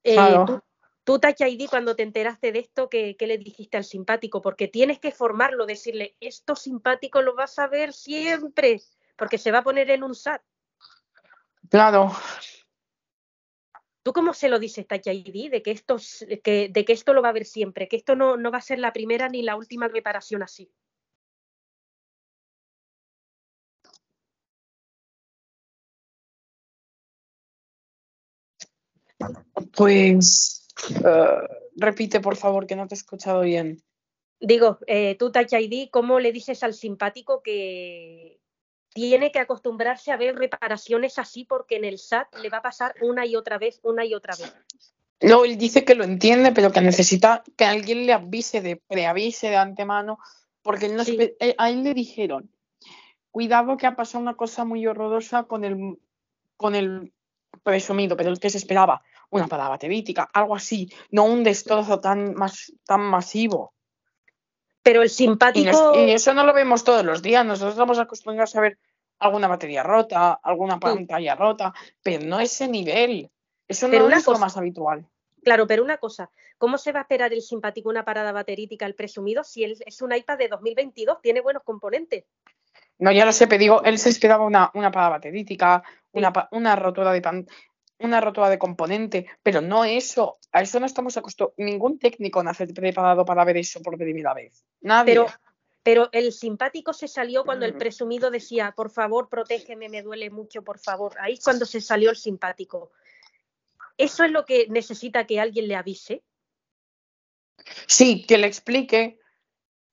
Eh, 0.03 0.15
Claro. 0.15 0.63
tú, 1.05 1.21
cuando 1.71 1.95
te 1.95 2.03
enteraste 2.03 2.51
de 2.51 2.59
esto, 2.59 2.89
¿qué, 2.89 3.17
qué 3.17 3.29
le 3.29 3.39
dijiste 3.39 3.77
al 3.77 3.85
simpático? 3.85 4.43
Porque 4.43 4.67
tienes 4.67 4.99
que 4.99 5.13
formarlo, 5.13 5.67
decirle, 5.67 6.17
esto 6.19 6.57
simpático 6.57 7.23
lo 7.23 7.37
vas 7.37 7.61
a 7.61 7.69
ver 7.69 7.93
siempre, 7.93 8.81
porque 9.17 9.39
se 9.39 9.53
va 9.53 9.59
a 9.59 9.65
poner 9.65 9.91
en 9.91 10.03
un 10.03 10.15
SAT. 10.17 10.43
Claro. 11.71 12.13
¿Tú 14.07 14.13
cómo 14.13 14.35
se 14.35 14.49
lo 14.49 14.61
dices, 14.61 14.87
Touch 14.87 15.09
ID, 15.09 15.51
de 15.51 15.63
que 15.65 15.73
esto, 15.73 15.97
que, 16.45 16.69
de 16.69 16.85
que 16.85 16.93
esto 16.93 17.13
lo 17.13 17.23
va 17.23 17.31
a 17.31 17.33
ver 17.33 17.45
siempre, 17.45 17.89
que 17.89 17.97
esto 17.97 18.15
no, 18.15 18.37
no 18.37 18.53
va 18.53 18.59
a 18.59 18.61
ser 18.61 18.79
la 18.79 18.93
primera 18.93 19.29
ni 19.29 19.43
la 19.43 19.57
última 19.57 19.89
reparación 19.89 20.45
así? 20.45 20.71
Pues 29.77 30.69
eh, 31.05 31.49
repite, 31.75 32.21
por 32.21 32.37
favor, 32.37 32.69
que 32.69 32.77
no 32.77 32.87
te 32.87 32.95
he 32.95 32.99
escuchado 32.99 33.41
bien. 33.41 33.83
Digo, 34.39 34.79
eh, 34.87 35.17
tú, 35.19 35.33
Touch 35.33 35.53
ID, 35.53 35.91
¿cómo 35.91 36.21
le 36.21 36.31
dices 36.31 36.63
al 36.63 36.75
simpático 36.75 37.43
que 37.43 38.39
tiene 38.97 39.31
que 39.31 39.39
acostumbrarse 39.39 40.11
a 40.11 40.17
ver 40.17 40.35
reparaciones 40.37 41.19
así 41.19 41.45
porque 41.45 41.77
en 41.77 41.85
el 41.85 41.99
SAT 41.99 42.35
le 42.43 42.49
va 42.49 42.59
a 42.59 42.63
pasar 42.63 42.95
una 43.03 43.27
y 43.27 43.37
otra 43.37 43.59
vez, 43.59 43.79
una 43.83 44.07
y 44.07 44.15
otra 44.15 44.35
vez? 44.35 44.57
No, 45.21 45.45
él 45.45 45.59
dice 45.59 45.85
que 45.85 45.95
lo 45.95 46.03
entiende, 46.03 46.53
pero 46.53 46.73
que 46.73 46.81
necesita 46.81 47.45
que 47.59 47.67
alguien 47.67 48.07
le 48.07 48.15
avise, 48.15 48.63
de 48.63 48.77
preavise 48.77 49.51
de 49.51 49.57
antemano, 49.57 50.19
porque 50.63 50.87
él 50.87 50.97
no 50.97 51.05
Sí. 51.05 51.19
eh, 51.21 51.55
a 51.59 51.69
él 51.69 51.85
le 51.85 51.93
dijeron, 51.93 52.51
cuidado 53.31 53.77
que 53.77 53.87
ha 53.87 53.97
pasado 53.97 54.23
una 54.23 54.35
cosa 54.35 54.65
muy 54.65 54.87
horrorosa 54.87 55.45
con 55.45 55.65
el, 55.65 55.99
con 56.57 56.75
el 56.75 57.13
presumido, 57.63 58.17
pero 58.17 58.31
el 58.31 58.41
que 58.41 58.49
se 58.49 58.57
esperaba, 58.57 59.03
una 59.29 59.47
parada 59.47 59.69
baterítica, 59.69 60.27
algo 60.33 60.57
así, 60.57 60.91
no 61.11 61.25
un 61.25 61.45
destrozo 61.45 62.01
tan, 62.01 62.33
más, 62.33 62.73
tan 62.87 63.03
masivo. 63.03 63.75
Pero 64.87 65.03
el 65.03 65.07
Y, 65.07 65.11
nos- 65.11 65.17
simpático, 65.17 65.93
y 65.99 66.13
eso 66.13 66.33
no 66.33 66.45
lo 66.45 66.53
vemos 66.55 66.85
todos 66.85 67.05
los 67.05 67.21
días, 67.21 67.45
nosotros 67.45 67.73
estamos 67.75 67.99
acostumbrados 67.99 68.55
a 68.55 68.61
ver 68.61 68.79
alguna 69.19 69.49
batería 69.49 69.83
rota, 69.83 70.35
alguna 70.41 70.79
pantalla 70.79 71.35
rota, 71.35 71.75
pero 72.05 72.25
no 72.25 72.39
ese 72.39 72.69
nivel. 72.69 73.29
Eso 73.67 73.89
Pero 73.91 74.09
no 74.09 74.17
es 74.17 74.25
lo 74.25 74.33
cosa- 74.33 74.41
más 74.41 74.57
habitual. 74.57 75.05
claro, 75.43 75.67
pero 75.67 75.83
una 75.83 75.97
cosa, 75.99 76.31
¿cómo 76.57 76.79
se 76.79 76.93
va 76.93 77.01
a 77.01 77.03
esperar 77.03 77.33
el 77.33 77.43
simpático 77.43 77.89
una 77.89 78.05
parada 78.05 78.31
baterítica 78.31 78.87
al 78.87 78.95
presumido 78.95 79.43
si 79.43 79.65
él 79.65 79.77
es 79.85 80.01
un 80.03 80.15
iPad 80.15 80.39
de 80.39 80.47
2022? 80.49 81.21
Tiene 81.21 81.41
buenos 81.41 81.65
componentes. 81.65 82.25
No, 82.99 83.11
ya 83.11 83.25
lo 83.25 83.33
sé, 83.33 83.49
pero 83.49 83.59
digo, 83.59 83.83
él 83.83 83.99
se 83.99 84.11
esperaba 84.11 84.45
una, 84.45 84.71
una 84.75 84.93
parada 84.93 85.11
baterítica, 85.11 85.83
una, 86.13 86.33
Sí. 86.33 86.41
una 86.53 86.77
rotura 86.77 87.13
de 87.13 87.21
pan- 87.23 87.47
una 87.99 88.21
rotura 88.21 88.51
de 88.51 88.59
componente, 88.59 89.27
pero 89.43 89.61
no 89.61 89.85
eso. 89.85 90.39
A 90.53 90.63
eso 90.63 90.79
no 90.81 90.87
estamos 90.87 91.17
acostumbrados. 91.17 91.55
Ningún 91.59 91.99
técnico 91.99 92.43
nace 92.43 92.67
preparado 92.67 93.25
para 93.25 93.45
ver 93.45 93.57
eso 93.57 93.81
por 93.83 93.97
primera 93.97 94.35
vez. 94.35 94.65
Nadie. 94.81 95.15
Pero, 95.15 95.27
pero 95.83 96.09
el 96.13 96.33
simpático 96.33 96.93
se 96.93 97.09
salió 97.09 97.45
cuando 97.45 97.65
el 97.65 97.75
Mm. 97.75 97.79
presumido 97.79 98.31
decía, 98.31 98.73
por 98.77 98.91
favor, 98.91 99.29
protégeme, 99.29 99.89
me 99.89 100.03
duele 100.03 100.31
mucho, 100.31 100.63
por 100.63 100.79
favor. 100.79 101.15
Ahí 101.21 101.35
es 101.35 101.45
cuando 101.45 101.65
se 101.65 101.81
salió 101.81 102.11
el 102.11 102.17
simpático. 102.17 102.93
Eso 103.97 104.25
es 104.25 104.31
lo 104.31 104.45
que 104.45 104.67
necesita 104.69 105.27
que 105.27 105.41
alguien 105.41 105.69
le 105.69 105.77
avise. 105.77 106.23
Sí, 107.87 108.27
que 108.27 108.37
le 108.39 108.47
explique 108.47 109.19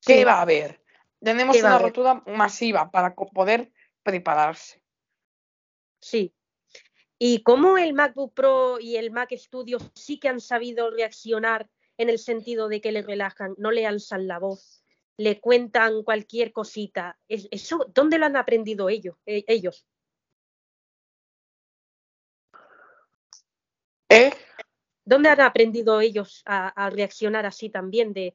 qué 0.01 0.25
va 0.25 0.33
a 0.33 0.41
haber. 0.41 0.81
Tenemos 1.23 1.55
¿Qué 1.55 1.61
va 1.61 1.69
a 1.69 1.71
una 1.71 1.79
haber? 1.79 1.87
rotura 1.95 2.23
masiva 2.35 2.91
para 2.91 3.15
poder 3.15 3.71
prepararse. 4.03 4.83
Sí. 6.01 6.33
Y 7.25 7.41
cómo 7.41 7.77
el 7.77 7.93
MacBook 7.93 8.33
Pro 8.33 8.81
y 8.81 8.97
el 8.97 9.09
Mac 9.09 9.29
Studio 9.37 9.77
sí 9.95 10.19
que 10.19 10.27
han 10.27 10.41
sabido 10.41 10.91
reaccionar 10.91 11.69
en 11.97 12.09
el 12.09 12.19
sentido 12.19 12.67
de 12.67 12.81
que 12.81 12.91
le 12.91 13.01
relajan, 13.01 13.55
no 13.57 13.71
le 13.71 13.87
alzan 13.87 14.27
la 14.27 14.39
voz, 14.39 14.83
le 15.15 15.39
cuentan 15.39 16.03
cualquier 16.03 16.51
cosita. 16.51 17.17
Es- 17.29 17.47
Eso, 17.49 17.89
¿dónde 17.95 18.17
lo 18.17 18.25
han 18.25 18.35
aprendido 18.35 18.89
ellos? 18.89 19.15
eh, 19.25 19.45
ellos? 19.47 19.85
¿Eh? 24.09 24.31
¿Dónde 25.05 25.29
han 25.29 25.39
aprendido 25.39 26.01
ellos 26.01 26.41
a, 26.45 26.67
a 26.85 26.89
reaccionar 26.89 27.45
así 27.45 27.69
también? 27.69 28.11
De 28.11 28.33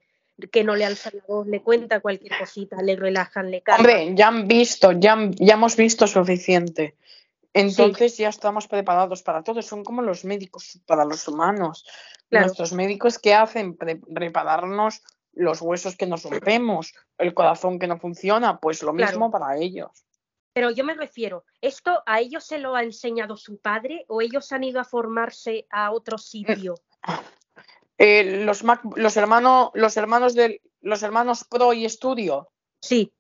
que 0.51 0.65
no 0.65 0.75
le 0.77 0.87
alzan 0.87 1.13
la 1.15 1.25
voz, 1.29 1.47
le 1.47 1.63
cuentan 1.63 2.01
cualquier 2.01 2.39
cosita, 2.39 2.81
le 2.81 2.97
relajan, 2.97 3.51
le 3.51 3.61
calman. 3.61 3.81
Hombre, 3.85 4.15
ya 4.15 4.29
han 4.29 4.49
visto, 4.49 4.93
ya, 4.93 5.13
han- 5.13 5.33
ya 5.35 5.55
hemos 5.55 5.77
visto 5.77 6.07
suficiente. 6.07 6.95
Entonces 7.61 8.17
ya 8.17 8.29
estamos 8.29 8.69
preparados 8.69 9.23
para 9.23 9.43
todo. 9.43 9.61
Son 9.63 9.85
como 9.85 10.03
los 10.03 10.25
médicos 10.25 10.81
para 10.87 11.05
los 11.05 11.27
humanos. 11.29 11.85
Claro. 12.29 12.47
Nuestros 12.47 12.73
médicos 12.73 13.19
que 13.19 13.35
hacen 13.35 13.77
Pre- 13.77 14.01
repararnos 14.09 15.03
los 15.33 15.61
huesos 15.63 15.97
que 15.97 16.07
nos 16.07 16.25
rompemos, 16.25 16.93
el 17.19 17.33
corazón 17.35 17.79
que 17.79 17.87
no 17.87 17.99
funciona, 17.99 18.59
pues 18.59 18.83
lo 18.83 18.93
Claro. 18.93 19.13
mismo 19.13 19.31
para 19.31 19.57
ellos. 19.57 19.91
Pero 20.53 20.71
yo 20.71 20.83
me 20.85 20.95
refiero, 20.95 21.45
¿esto 21.61 22.03
a 22.07 22.19
ellos 22.21 22.45
se 22.45 22.59
lo 22.59 22.75
ha 22.75 22.83
enseñado 22.83 23.37
su 23.37 23.59
padre 23.61 24.05
o 24.09 24.21
ellos 24.21 24.51
han 24.51 24.65
ido 24.65 24.81
a 24.81 24.85
formarse 24.85 25.67
a 25.71 25.93
otro 25.93 26.19
sitio? 26.19 26.75
Eh, 27.99 28.45
los, 28.45 28.65
Mac- 28.65 28.83
los 28.97 29.17
hermanos, 29.17 29.71
los 29.75 29.97
hermanos 29.97 30.35
del, 30.35 30.61
los 30.81 31.03
hermanos 31.03 31.45
Pro 31.45 31.73
y 31.73 31.89
Studio, 31.89 32.51
Sí, 32.81 33.13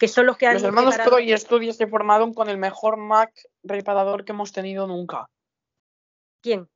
que 0.00 0.08
son 0.08 0.24
los 0.26 0.36
que 0.38 0.46
han 0.46 0.54
los 0.54 0.62
hermanos 0.64 0.94
reparado- 0.94 1.10
Pro 1.16 1.20
y 1.20 1.36
Studio 1.36 1.72
se 1.74 1.86
formaron 1.86 2.32
con 2.32 2.48
el 2.48 2.56
mejor 2.56 2.96
Mac 2.96 3.30
reparador 3.62 4.24
que 4.24 4.32
hemos 4.32 4.50
tenido 4.50 4.86
nunca. 4.86 5.28
¿Quién? 6.42 6.68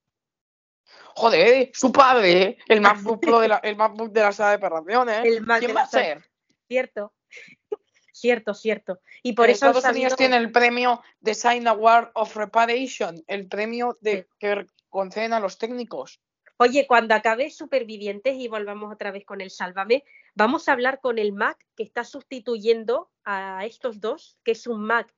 Joder, 1.17 1.71
su 1.73 1.91
padre, 1.91 2.43
¿eh? 2.43 2.59
el 2.69 2.81
MacBook 2.83 3.21
Pro 3.21 3.41
de 3.41 3.49
la, 3.49 3.57
el 3.57 3.77
MacBook 3.77 4.13
de 4.13 4.21
la 4.21 4.33
sala 4.33 4.51
de 4.51 4.57
operaciones. 4.57 5.25
El 5.25 5.41
Mac 5.41 5.61
¿Quién 5.61 5.75
va 5.75 5.83
a 5.83 5.87
ser? 5.87 6.23
Cierto. 6.69 7.15
cierto, 8.13 8.53
cierto. 8.55 9.01
Y 9.23 9.33
por 9.33 9.47
En 9.47 9.53
eso 9.53 9.67
Estados 9.67 9.85
Unidos 9.85 10.13
sabido- 10.13 10.17
tiene 10.17 10.37
el 10.37 10.53
premio 10.53 11.03
Design 11.21 11.67
Award 11.67 12.11
of 12.15 12.37
Reparation, 12.37 13.23
el 13.27 13.49
premio 13.49 13.97
de, 14.03 14.23
Sí. 14.23 14.29
que 14.39 14.67
conceden 14.91 15.33
a 15.33 15.41
los 15.41 15.57
técnicos. 15.57 16.21
Oye, 16.57 16.87
cuando 16.87 17.15
acabe 17.15 17.51
Supervivientes 17.51 18.37
y 18.37 18.49
volvamos 18.49 18.93
otra 18.93 19.11
vez 19.11 19.25
con 19.25 19.41
el 19.41 19.51
Sálvame, 19.51 20.05
vamos 20.35 20.69
a 20.69 20.73
hablar 20.73 21.01
con 21.01 21.19
el 21.19 21.33
Mac 21.33 21.59
que 21.77 21.83
está 21.83 22.05
sustituyendo 22.05 23.11
a 23.25 23.65
estos 23.67 24.01
dos, 24.01 24.39
que 24.45 24.53
es 24.53 24.67
un 24.67 24.85
Mac 24.85 25.13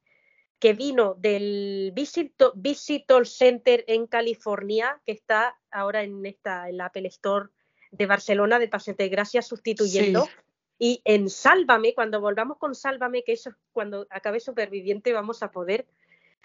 que 0.58 0.72
vino 0.72 1.14
del 1.14 1.92
Visitor, 1.94 2.52
Visitor 2.56 3.26
Center 3.26 3.84
en 3.86 4.06
California, 4.06 5.00
que 5.04 5.12
está 5.12 5.58
ahora 5.70 6.02
en 6.02 6.24
esta 6.24 6.70
en 6.70 6.78
la 6.78 6.86
Apple 6.86 7.08
Store 7.08 7.50
de 7.90 8.06
Barcelona, 8.06 8.58
de 8.58 8.68
Paseo 8.68 8.94
de 8.94 9.08
Gracia, 9.10 9.42
sustituyendo. 9.42 10.24
Sí. 10.24 10.30
Y 10.78 11.02
en 11.04 11.28
Sálvame, 11.28 11.94
cuando 11.94 12.20
volvamos 12.20 12.58
con 12.58 12.74
Sálvame, 12.74 13.22
que 13.22 13.32
eso 13.32 13.50
cuando 13.72 14.06
acabe 14.08 14.40
Superviviente, 14.40 15.12
vamos 15.12 15.42
a 15.42 15.50
poder 15.50 15.86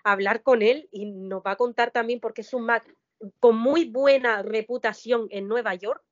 hablar 0.04 0.44
con 0.44 0.62
él 0.62 0.90
y 0.92 1.06
nos 1.06 1.42
va 1.42 1.52
a 1.52 1.58
contar 1.58 1.92
también 1.92 2.20
porque 2.20 2.42
es 2.42 2.54
un 2.54 2.66
Mac 2.66 2.84
con 3.40 3.58
muy 3.58 3.86
buena 3.86 4.42
reputación 4.42 5.28
en 5.32 5.48
Nueva 5.48 5.76
York. 5.76 6.04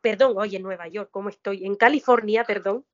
Perdón, 0.00 0.34
oye, 0.36 0.58
en 0.58 0.62
Nueva 0.62 0.88
York, 0.88 1.08
¿cómo 1.10 1.28
estoy? 1.28 1.64
En 1.64 1.76
California, 1.76 2.44
perdón. 2.44 2.84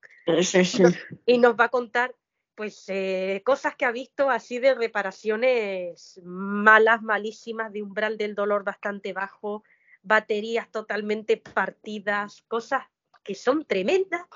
Sí, 0.43 0.65
sí. 0.65 0.83
Y 1.27 1.39
nos 1.39 1.59
va 1.59 1.65
a 1.65 1.69
contar 1.69 2.15
pues 2.55 2.85
eh, 2.89 3.43
cosas 3.45 3.75
que 3.75 3.87
ha 3.87 3.91
visto 3.91 4.29
así 4.29 4.59
de 4.59 4.75
reparaciones 4.75 6.21
malas, 6.23 7.01
malísimas, 7.01 7.73
de 7.73 7.83
umbral 7.83 8.19
del 8.19 8.35
dolor 8.35 8.65
bastante 8.65 9.15
bajo, 9.15 9.65
baterías 10.03 10.71
totalmente 10.71 11.39
partidas, 11.39 12.43
cosas 12.49 12.85
que 13.25 13.35
son 13.35 13.65
tremendas 13.65 14.27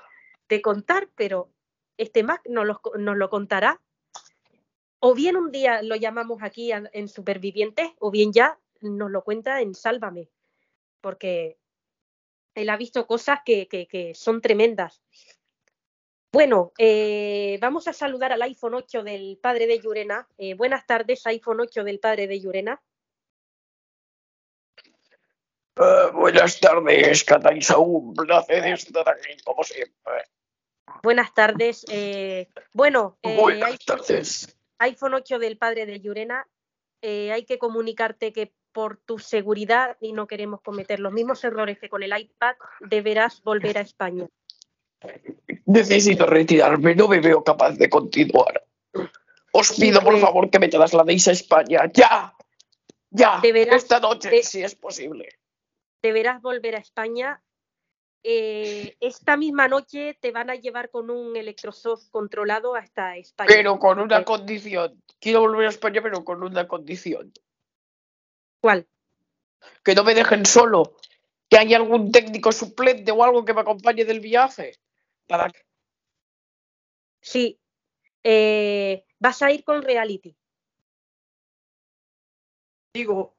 de 0.49 0.62
contar, 0.62 1.11
pero 1.14 1.51
este 1.99 2.23
Mac 2.23 2.40
nos 2.49 2.66
lo, 2.66 2.81
nos 2.99 3.16
lo 3.16 3.29
contará. 3.29 3.81
O 5.01 5.14
bien 5.14 5.37
un 5.37 5.51
día 5.51 5.83
lo 5.83 5.94
llamamos 5.94 6.42
aquí 6.42 6.73
en 6.73 7.09
Supervivientes, 7.09 7.90
o 7.99 8.11
bien 8.11 8.33
ya 8.33 8.59
nos 8.85 9.11
lo 9.11 9.23
cuenta 9.23 9.61
en 9.61 9.75
Sálvame, 9.75 10.29
porque 11.01 11.59
él 12.55 12.70
ha 12.70 12.77
visto 12.77 13.07
cosas 13.07 13.40
que, 13.44 13.66
que, 13.68 13.87
que 13.87 14.14
son 14.14 14.40
tremendas. 14.40 15.03
Bueno, 16.35 16.73
eh, 16.79 17.59
vamos 17.61 17.87
a 17.87 17.92
saludar 17.92 18.33
al 18.33 18.42
iPhone 18.42 18.75
8 18.75 19.05
del 19.05 19.38
padre 19.40 19.68
de 19.68 19.79
Llurena. 19.79 20.27
Eh, 20.37 20.55
buenas 20.55 20.85
tardes, 20.85 21.25
iPhone 21.29 21.61
8 21.61 21.85
del 21.85 22.01
padre 22.01 22.27
de 22.27 22.40
Llurena. 22.40 22.83
Uh, 25.79 26.11
buenas 26.12 26.59
tardes, 26.59 27.23
Cataisa. 27.23 27.79
Un 27.79 28.14
placer 28.14 28.66
estar 28.66 29.09
aquí, 29.09 29.37
como 29.44 29.62
siempre. 29.62 30.25
Buenas 31.05 31.33
tardes. 31.35 31.87
Eh, 31.88 32.49
bueno, 32.73 33.16
buenas 33.23 33.79
tardes. 33.85 34.59
iPhone 34.79 35.14
8 35.14 35.38
del 35.38 35.57
padre 35.57 35.87
de 35.87 36.01
Llurena. 36.01 36.49
hay 37.01 37.44
que 37.44 37.59
comunicarte 37.59 38.33
que 38.33 38.53
por 38.74 38.98
tu 38.98 39.18
seguridad 39.18 39.96
y 40.00 40.12
no 40.12 40.26
queremos 40.26 40.60
cometer 40.60 41.00
los 41.00 41.12
mismos 41.12 41.42
errores 41.44 41.78
que 41.78 41.88
con 41.88 42.02
el 42.02 42.12
iPad, 42.14 42.56
deberás 42.80 43.40
volver 43.42 43.78
a 43.78 43.82
España. 43.82 44.26
Necesito 45.64 46.26
retirarme, 46.26 46.94
no 46.94 47.08
me 47.08 47.20
veo 47.20 47.42
capaz 47.42 47.78
de 47.78 47.88
continuar. 47.88 48.66
Os 49.52 49.72
pido, 49.78 50.00
por 50.00 50.18
favor, 50.18 50.50
que 50.50 50.58
me 50.58 50.68
trasladéis 50.68 51.28
a 51.28 51.32
España. 51.32 51.88
¡Ya! 51.94 52.34
¡Ya! 53.10 53.40
esta 53.42 54.00
noche, 54.00 54.42
si 54.42 54.64
es 54.64 54.74
posible. 54.74 55.28
Deberás 56.02 56.42
volver 56.42 56.74
a 56.74 56.78
España. 56.78 57.40
Eh, 58.24 58.96
esta 59.00 59.37
misma 59.37 59.68
noche 59.68 60.18
te 60.20 60.32
van 60.32 60.50
a 60.50 60.56
llevar 60.56 60.90
con 60.90 61.10
un 61.10 61.37
electrosoft 61.37 62.08
controlado 62.10 62.74
hasta 62.74 63.16
España. 63.16 63.46
Pero 63.46 63.78
con 63.78 64.00
una 64.00 64.24
condición. 64.24 65.00
Quiero 65.20 65.42
volver 65.42 65.66
a 65.66 65.70
España, 65.70 66.02
pero 66.02 66.24
con 66.24 66.42
una 66.42 66.66
condición. 66.66 67.32
¿Cuál? 68.64 68.88
Que 69.85 69.94
no 69.94 70.05
me 70.05 70.14
dejen 70.14 70.46
solo. 70.46 70.96
Que 71.50 71.59
haya 71.59 71.77
algún 71.77 72.11
técnico 72.11 72.50
suplente 72.50 73.12
o 73.12 73.22
algo 73.22 73.44
que 73.44 73.53
me 73.53 73.61
acompañe 73.61 74.07
del 74.07 74.20
viaje. 74.20 74.79
Sí. 77.20 77.61
Eh, 78.22 79.05
vas 79.18 79.42
a 79.42 79.53
ir 79.53 79.64
con 79.64 79.83
reality. 79.83 80.35
Digo 82.94 83.35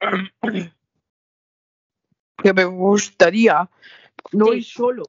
que 2.40 2.52
me 2.52 2.64
gustaría 2.66 3.68
no 4.30 4.52
ir 4.52 4.64
solo, 4.64 5.06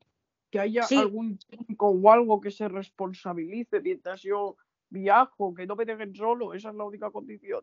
que 0.50 0.60
haya 0.60 0.88
algún 0.98 1.38
técnico 1.38 1.90
o 1.90 2.12
algo 2.12 2.42
que 2.42 2.50
se 2.50 2.68
responsabilice 2.68 3.82
mientras 3.82 4.24
yo 4.24 4.58
viajo, 4.90 5.54
que 5.54 5.68
no 5.68 5.76
me 5.76 5.86
dejen 5.86 6.16
solo, 6.16 6.56
esa 6.56 6.70
es 6.70 6.76
la 6.76 6.86
única 6.86 7.12
condición. 7.12 7.62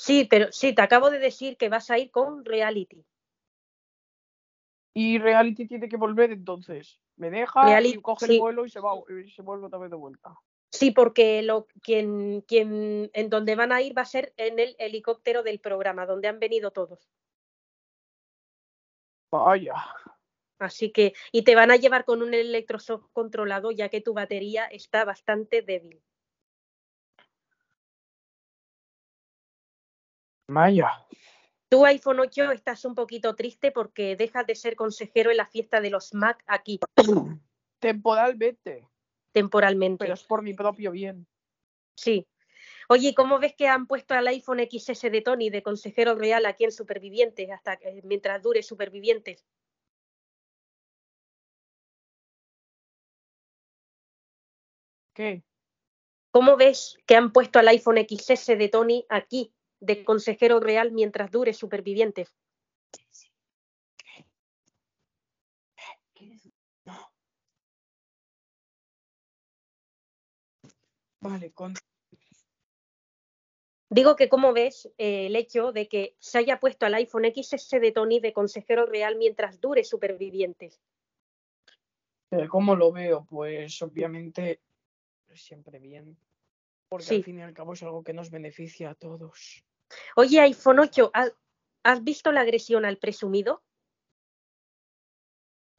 Sí, 0.00 0.24
pero 0.24 0.50
sí, 0.50 0.74
te 0.74 0.80
acabo 0.80 1.10
de 1.10 1.18
decir 1.18 1.58
que 1.58 1.68
vas 1.68 1.90
a 1.90 1.98
ir 1.98 2.10
con 2.10 2.42
reality. 2.46 3.04
Y 4.94 5.18
reality 5.18 5.68
tiene 5.68 5.90
que 5.90 5.98
volver 5.98 6.30
entonces. 6.30 6.98
Me 7.16 7.28
deja 7.28 7.82
y 7.82 8.00
coge 8.00 8.24
el 8.32 8.38
vuelo 8.38 8.64
y 8.64 8.70
se, 8.70 8.80
va, 8.80 8.94
y 9.22 9.30
se 9.30 9.42
vuelve 9.42 9.66
otra 9.66 9.78
vez 9.78 9.90
de 9.90 9.96
vuelta. 9.96 10.34
Sí, 10.70 10.90
porque 10.90 11.42
lo, 11.42 11.66
quien, 11.82 12.40
quien, 12.48 13.10
en 13.12 13.28
donde 13.28 13.56
van 13.56 13.72
a 13.72 13.82
ir 13.82 13.94
va 13.94 14.00
a 14.00 14.06
ser 14.06 14.32
en 14.38 14.58
el 14.58 14.74
helicóptero 14.78 15.42
del 15.42 15.60
programa, 15.60 16.06
donde 16.06 16.28
han 16.28 16.40
venido 16.40 16.70
todos. 16.70 17.10
Vaya. 19.30 19.74
Así 20.58 20.92
que, 20.92 21.12
y 21.30 21.42
te 21.42 21.54
van 21.54 21.70
a 21.70 21.76
llevar 21.76 22.06
con 22.06 22.22
un 22.22 22.32
electroshock 22.32 23.12
controlado, 23.12 23.70
ya 23.70 23.90
que 23.90 24.00
tu 24.00 24.14
batería 24.14 24.64
está 24.64 25.04
bastante 25.04 25.60
débil. 25.60 26.00
Vaya. 30.52 31.06
Tu 31.68 31.84
iPhone 31.86 32.18
8 32.18 32.50
estás 32.50 32.84
un 32.84 32.96
poquito 32.96 33.36
triste 33.36 33.70
porque 33.70 34.16
dejas 34.16 34.44
de 34.46 34.56
ser 34.56 34.74
consejero 34.74 35.30
en 35.30 35.36
la 35.36 35.46
fiesta 35.46 35.80
de 35.80 35.90
los 35.90 36.12
Mac 36.12 36.42
aquí. 36.48 36.80
Temporalmente. 37.78 38.88
Temporalmente. 39.30 40.04
Pero 40.04 40.14
es 40.14 40.24
por 40.24 40.42
mi 40.42 40.52
propio 40.52 40.90
bien. 40.90 41.28
Sí. 41.94 42.26
Oye, 42.88 43.14
¿cómo 43.14 43.38
ves 43.38 43.54
que 43.54 43.68
han 43.68 43.86
puesto 43.86 44.14
al 44.14 44.26
iPhone 44.26 44.58
XS 44.68 45.02
de 45.12 45.20
Tony 45.20 45.50
de 45.50 45.62
consejero 45.62 46.16
real 46.16 46.44
aquí 46.46 46.64
en 46.64 46.72
Supervivientes 46.72 47.48
hasta 47.52 47.78
mientras 48.02 48.42
dure 48.42 48.64
Supervivientes? 48.64 49.46
¿Qué? 55.14 55.44
¿Cómo 56.32 56.56
ves 56.56 56.98
que 57.06 57.14
han 57.14 57.32
puesto 57.32 57.60
al 57.60 57.68
iPhone 57.68 57.98
XS 57.98 58.58
de 58.58 58.68
Tony 58.68 59.06
aquí 59.08 59.54
de 59.80 60.04
consejero 60.04 60.60
real 60.60 60.92
mientras 60.92 61.30
dure 61.30 61.52
Supervivientes. 61.52 62.34
Vale, 71.22 71.52
con... 71.52 71.74
Digo 73.90 74.16
que 74.16 74.28
como 74.28 74.52
ves 74.52 74.86
eh, 74.98 75.26
el 75.26 75.36
hecho 75.36 75.72
de 75.72 75.88
que 75.88 76.14
se 76.18 76.38
haya 76.38 76.60
puesto 76.60 76.86
al 76.86 76.94
iPhone 76.94 77.24
XS 77.24 77.80
de 77.80 77.92
Tony 77.92 78.20
de 78.20 78.32
consejero 78.32 78.86
real 78.86 79.16
mientras 79.16 79.60
dure 79.60 79.84
Supervivientes. 79.84 80.80
Eh, 82.30 82.46
¿Cómo 82.48 82.76
lo 82.76 82.92
veo? 82.92 83.26
Pues 83.28 83.82
obviamente 83.82 84.60
siempre 85.34 85.78
bien. 85.78 86.16
Porque 86.88 87.16
al 87.16 87.24
fin 87.24 87.38
y 87.38 87.42
al 87.42 87.52
cabo 87.52 87.72
es 87.72 87.82
algo 87.82 88.02
que 88.02 88.12
nos 88.12 88.30
beneficia 88.30 88.90
a 88.90 88.94
todos. 88.94 89.64
Oye, 90.16 90.40
iPhone 90.40 90.80
8, 90.80 91.10
¿has 91.82 92.04
visto 92.04 92.32
la 92.32 92.40
agresión 92.40 92.84
al 92.84 92.98
presumido? 92.98 93.62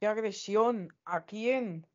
¿Qué 0.00 0.06
agresión? 0.06 0.92
¿A 1.04 1.24
quién? 1.24 1.86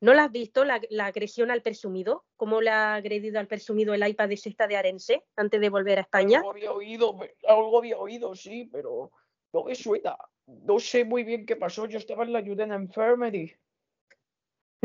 ¿No 0.00 0.12
la 0.14 0.24
has 0.24 0.32
visto, 0.32 0.64
la, 0.64 0.80
agresión 1.04 1.50
al 1.50 1.62
presumido? 1.62 2.24
¿Cómo 2.36 2.60
le 2.60 2.70
ha 2.70 2.94
agredido 2.94 3.40
al 3.40 3.48
presumido 3.48 3.94
el 3.94 4.06
iPad 4.06 4.28
de 4.28 4.36
sexta 4.36 4.66
de 4.66 4.76
Arense 4.76 5.24
antes 5.36 5.60
de 5.60 5.70
volver 5.70 5.98
a 5.98 6.02
España? 6.02 6.38
Algo 6.38 6.50
había 6.50 6.72
oído, 6.72 7.18
algo 7.48 7.78
había 7.78 7.98
oído, 7.98 8.34
sí, 8.34 8.68
pero 8.70 9.10
no 9.52 9.64
me 9.64 9.74
suena. 9.74 10.16
No 10.46 10.78
sé 10.78 11.04
muy 11.04 11.24
bien 11.24 11.46
qué 11.46 11.56
pasó. 11.56 11.86
Yo 11.86 11.98
estaba 11.98 12.24
en 12.24 12.34
la 12.34 12.38
ayuda 12.40 12.64
en 12.64 12.70
la 12.70 12.76
Infirmary. 12.76 13.56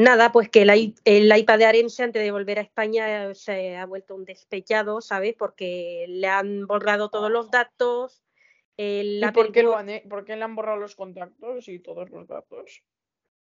Nada, 0.02 0.32
pues 0.32 0.50
que 0.50 0.64
el, 0.64 0.96
el, 1.06 1.38
iPad 1.38 1.60
de 1.60 1.66
Arense 1.66 2.02
antes 2.02 2.24
de 2.24 2.32
volver 2.32 2.58
a 2.58 2.64
España 2.64 3.32
se 3.36 3.78
ha 3.78 3.86
vuelto 3.86 4.16
un 4.16 4.26
despechado, 4.26 5.00
¿sabes? 5.00 5.36
Porque 5.38 6.06
le 6.08 6.28
han 6.28 6.66
borrado 6.66 7.10
todos 7.10 7.30
los 7.30 7.52
datos. 7.52 8.24
El 8.78 9.22
¿Y 9.24 9.32
por 9.32 9.52
qué, 9.52 10.36
le 10.36 10.44
han 10.44 10.56
borrado 10.56 10.80
los 10.80 10.96
contactos 10.96 11.68
y 11.68 11.78
todos 11.78 12.10
los 12.10 12.28
datos? 12.28 12.84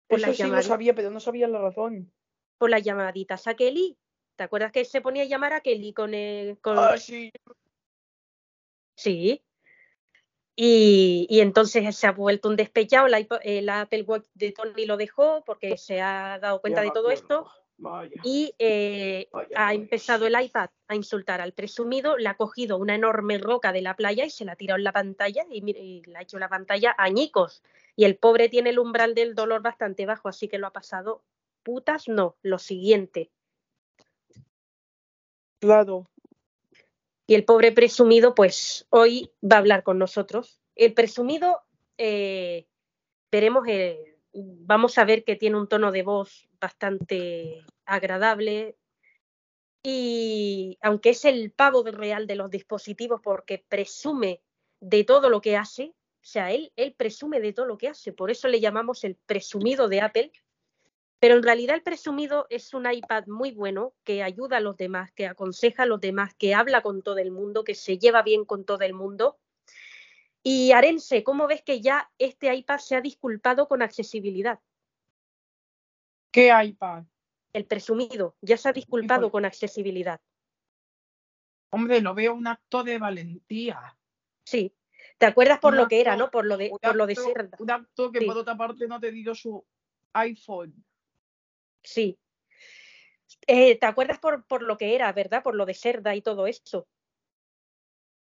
Por 0.08 0.20
Eso 0.20 0.34
sí 0.34 0.50
lo 0.50 0.64
sabía, 0.64 0.96
pero 0.96 1.12
no 1.12 1.20
sabía 1.20 1.48
la 1.48 1.62
razón. 1.62 2.12
Por 2.58 2.72
las 2.72 2.84
llamaditas 2.84 3.46
a 3.46 3.54
Kelly. 3.54 3.96
¿Te 4.36 4.44
acuerdas 4.44 4.72
que 4.72 4.86
se 4.86 5.02
ponía 5.02 5.24
a 5.24 5.28
llamar 5.28 5.54
a 5.54 5.62
Kelly 5.62 5.94
con 5.94 6.16
el... 6.16 6.58
Con... 6.62 6.80
Ah, 6.80 6.98
sí. 6.98 7.32
Sí, 8.96 9.44
y, 10.62 11.40
entonces 11.40 11.96
se 11.96 12.06
ha 12.06 12.12
vuelto 12.12 12.50
un 12.50 12.58
despechado, 12.58 13.08
el, 13.08 13.70
Apple 13.70 14.02
Watch 14.02 14.26
de 14.34 14.52
Tony 14.52 14.86
lo 14.86 14.98
dejó 14.98 15.42
porque 15.46 15.78
se 15.78 16.02
ha 16.02 16.38
dado 16.38 16.60
cuenta 16.60 16.82
de 16.82 16.92
todo 16.92 17.12
esto 17.12 17.50
y 18.26 18.54
eh, 18.60 19.30
ha 19.56 19.74
empezado 19.74 20.28
el 20.28 20.36
iPad 20.38 20.70
a 20.90 20.96
insultar 20.96 21.40
al 21.40 21.54
presumido, 21.54 22.18
le 22.18 22.28
ha 22.28 22.34
cogido 22.34 22.78
una 22.78 22.96
enorme 22.96 23.38
roca 23.38 23.72
de 23.72 23.82
la 23.82 23.96
playa 23.96 24.26
y 24.26 24.30
se 24.30 24.44
la 24.44 24.52
ha 24.52 24.56
tirado 24.58 24.78
en 24.78 24.84
la 24.84 24.92
pantalla 24.92 25.46
y, 25.50 25.64
y 25.72 26.02
le 26.02 26.18
ha 26.18 26.24
hecho 26.24 26.40
la 26.40 26.50
pantalla 26.50 26.94
añicos. 26.98 27.64
Y 27.96 28.04
el 28.04 28.18
pobre 28.18 28.50
tiene 28.50 28.72
el 28.72 28.80
umbral 28.80 29.16
del 29.16 29.36
dolor 29.36 29.62
bastante 29.62 30.06
bajo, 30.06 30.28
así 30.28 30.50
que 30.50 30.58
lo 30.58 30.68
ha 30.68 30.74
pasado 30.74 31.24
putas, 31.64 32.10
no, 32.10 32.36
lo 32.42 32.60
siguiente. 32.60 33.32
Claro, 35.60 36.10
y 37.30 37.36
el 37.36 37.46
pobre 37.46 37.72
presumido, 37.72 38.34
pues 38.34 38.88
hoy 38.90 39.30
va 39.44 39.58
a 39.58 39.60
hablar 39.60 39.84
con 39.84 40.00
nosotros. 40.00 40.60
El 40.74 40.96
presumido, 40.96 41.62
eh, 41.96 42.66
veremos 43.32 43.68
vamos 44.34 44.98
a 44.98 45.06
ver 45.06 45.24
que 45.24 45.36
tiene 45.36 45.56
un 45.56 45.68
tono 45.68 45.92
de 45.92 46.02
voz 46.02 46.50
bastante 46.60 47.64
agradable. 47.86 48.78
Y 49.84 50.80
aunque 50.82 51.12
es 51.12 51.24
el 51.24 51.52
pavo 51.52 51.84
real 51.84 52.26
de 52.26 52.34
los 52.34 52.50
dispositivos 52.50 53.22
porque 53.24 53.64
presume 53.70 54.42
de 54.80 55.04
todo 55.04 55.30
lo 55.30 55.40
que 55.40 55.56
hace, 55.56 55.94
o 56.24 56.26
sea, 56.26 56.52
él, 56.52 56.74
él 56.78 56.96
presume 56.98 57.40
de 57.40 57.54
todo 57.54 57.68
lo 57.68 57.78
que 57.78 57.90
hace, 57.90 58.12
por 58.12 58.32
eso 58.32 58.48
le 58.48 58.60
llamamos 58.60 59.04
el 59.04 59.14
presumido 59.14 59.88
de 59.88 60.02
Apple, 60.02 60.32
pero 61.20 61.36
en 61.36 61.44
realidad 61.44 61.76
el 61.76 61.84
presumido 61.84 62.48
es 62.50 62.74
un 62.74 62.90
iPad 62.90 63.28
muy 63.28 63.52
bueno 63.52 63.94
que 64.04 64.24
ayuda 64.24 64.58
a 64.58 64.62
los 64.62 64.78
demás, 64.78 65.12
que 65.12 65.28
aconseja 65.28 65.84
a 65.84 65.86
los 65.86 66.00
demás, 66.00 66.34
que 66.36 66.56
habla 66.56 66.82
con 66.82 67.02
todo 67.02 67.18
el 67.18 67.32
mundo, 67.32 67.66
que 67.66 67.76
se 67.76 67.98
lleva 67.98 68.22
bien 68.22 68.46
con 68.46 68.64
todo 68.64 68.82
el 68.82 68.94
mundo. 68.94 69.38
Y 70.42 70.72
Arense, 70.72 71.24
¿cómo 71.24 71.48
ves 71.48 71.62
que 71.62 71.82
ya 71.82 72.10
este 72.18 72.54
iPad 72.54 72.80
se 72.80 72.96
ha 72.96 73.02
disculpado 73.02 73.68
con 73.68 73.82
accesibilidad? 73.82 74.60
¿Qué 76.32 76.52
iPad? 76.64 77.04
El 77.52 77.66
presumido, 77.66 78.38
ya 78.42 78.56
se 78.56 78.70
ha 78.70 78.74
disculpado 78.74 79.30
con 79.30 79.44
accesibilidad. 79.44 80.22
Hombre, 81.72 82.00
lo 82.00 82.14
veo 82.14 82.34
un 82.34 82.48
acto 82.48 82.84
de 82.84 82.98
valentía. 82.98 83.98
Sí. 84.46 84.74
¿Te 85.18 85.26
acuerdas 85.26 85.60
por 85.60 85.76
lo 85.76 85.88
que 85.88 86.00
era, 86.00 86.16
no? 86.16 86.32
Por 86.32 86.46
lo 86.46 86.56
de, 86.56 86.72
por 86.82 86.96
lo 86.96 87.06
de 87.06 87.16
Cerda. 87.16 87.58
Un 87.60 87.72
acto 87.72 88.12
que 88.12 88.22
por 88.22 88.38
otra 88.38 88.56
parte 88.56 88.88
no 88.88 89.00
te 89.00 89.12
dio 89.12 89.36
su 89.36 89.66
iPhone. 90.14 90.86
Sí. 91.84 92.18
Eh, 93.48 93.78
¿Te 93.78 93.86
acuerdas 93.86 94.20
por, 94.20 94.46
por 94.46 94.64
lo 94.64 94.78
que 94.78 94.96
era, 94.96 95.12
verdad? 95.14 95.44
Por 95.44 95.56
lo 95.56 95.66
de 95.66 95.74
Cerda 95.74 96.16
y 96.16 96.22
todo 96.22 96.48
esto. 96.48 96.88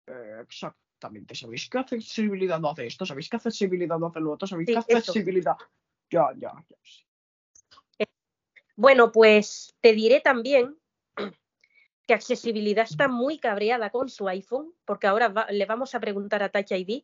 Eh, 0.08 0.40
exactamente. 0.42 1.36
¿Sabéis 1.36 1.70
qué 1.70 1.80
accesibilidad 1.80 2.60
no 2.60 2.70
hace 2.70 2.88
esto? 2.88 3.06
¿Sabéis 3.06 3.30
qué 3.30 3.38
accesibilidad 3.38 3.98
no 3.98 4.08
hace 4.08 4.20
lo 4.20 4.32
otro? 4.34 4.48
¿Sabéis 4.48 4.70
qué 4.88 4.96
accesibilidad? 4.96 5.56
Ya, 6.10 6.30
ya, 6.38 6.54
ya. 6.70 6.78
Eh, 8.00 8.06
bueno, 8.76 9.12
pues 9.12 9.76
te 9.82 9.94
diré 9.94 10.22
también 10.22 10.78
que 12.08 12.14
accesibilidad 12.14 12.86
está 12.90 13.10
muy 13.10 13.38
cabreada 13.38 13.90
con 13.90 14.08
su 14.08 14.30
iPhone, 14.30 14.74
porque 14.86 15.08
ahora 15.08 15.48
le 15.50 15.66
vamos 15.66 15.94
a 15.94 16.00
preguntar 16.00 16.42
a 16.42 16.50
Touch 16.50 16.72
ID 16.72 17.04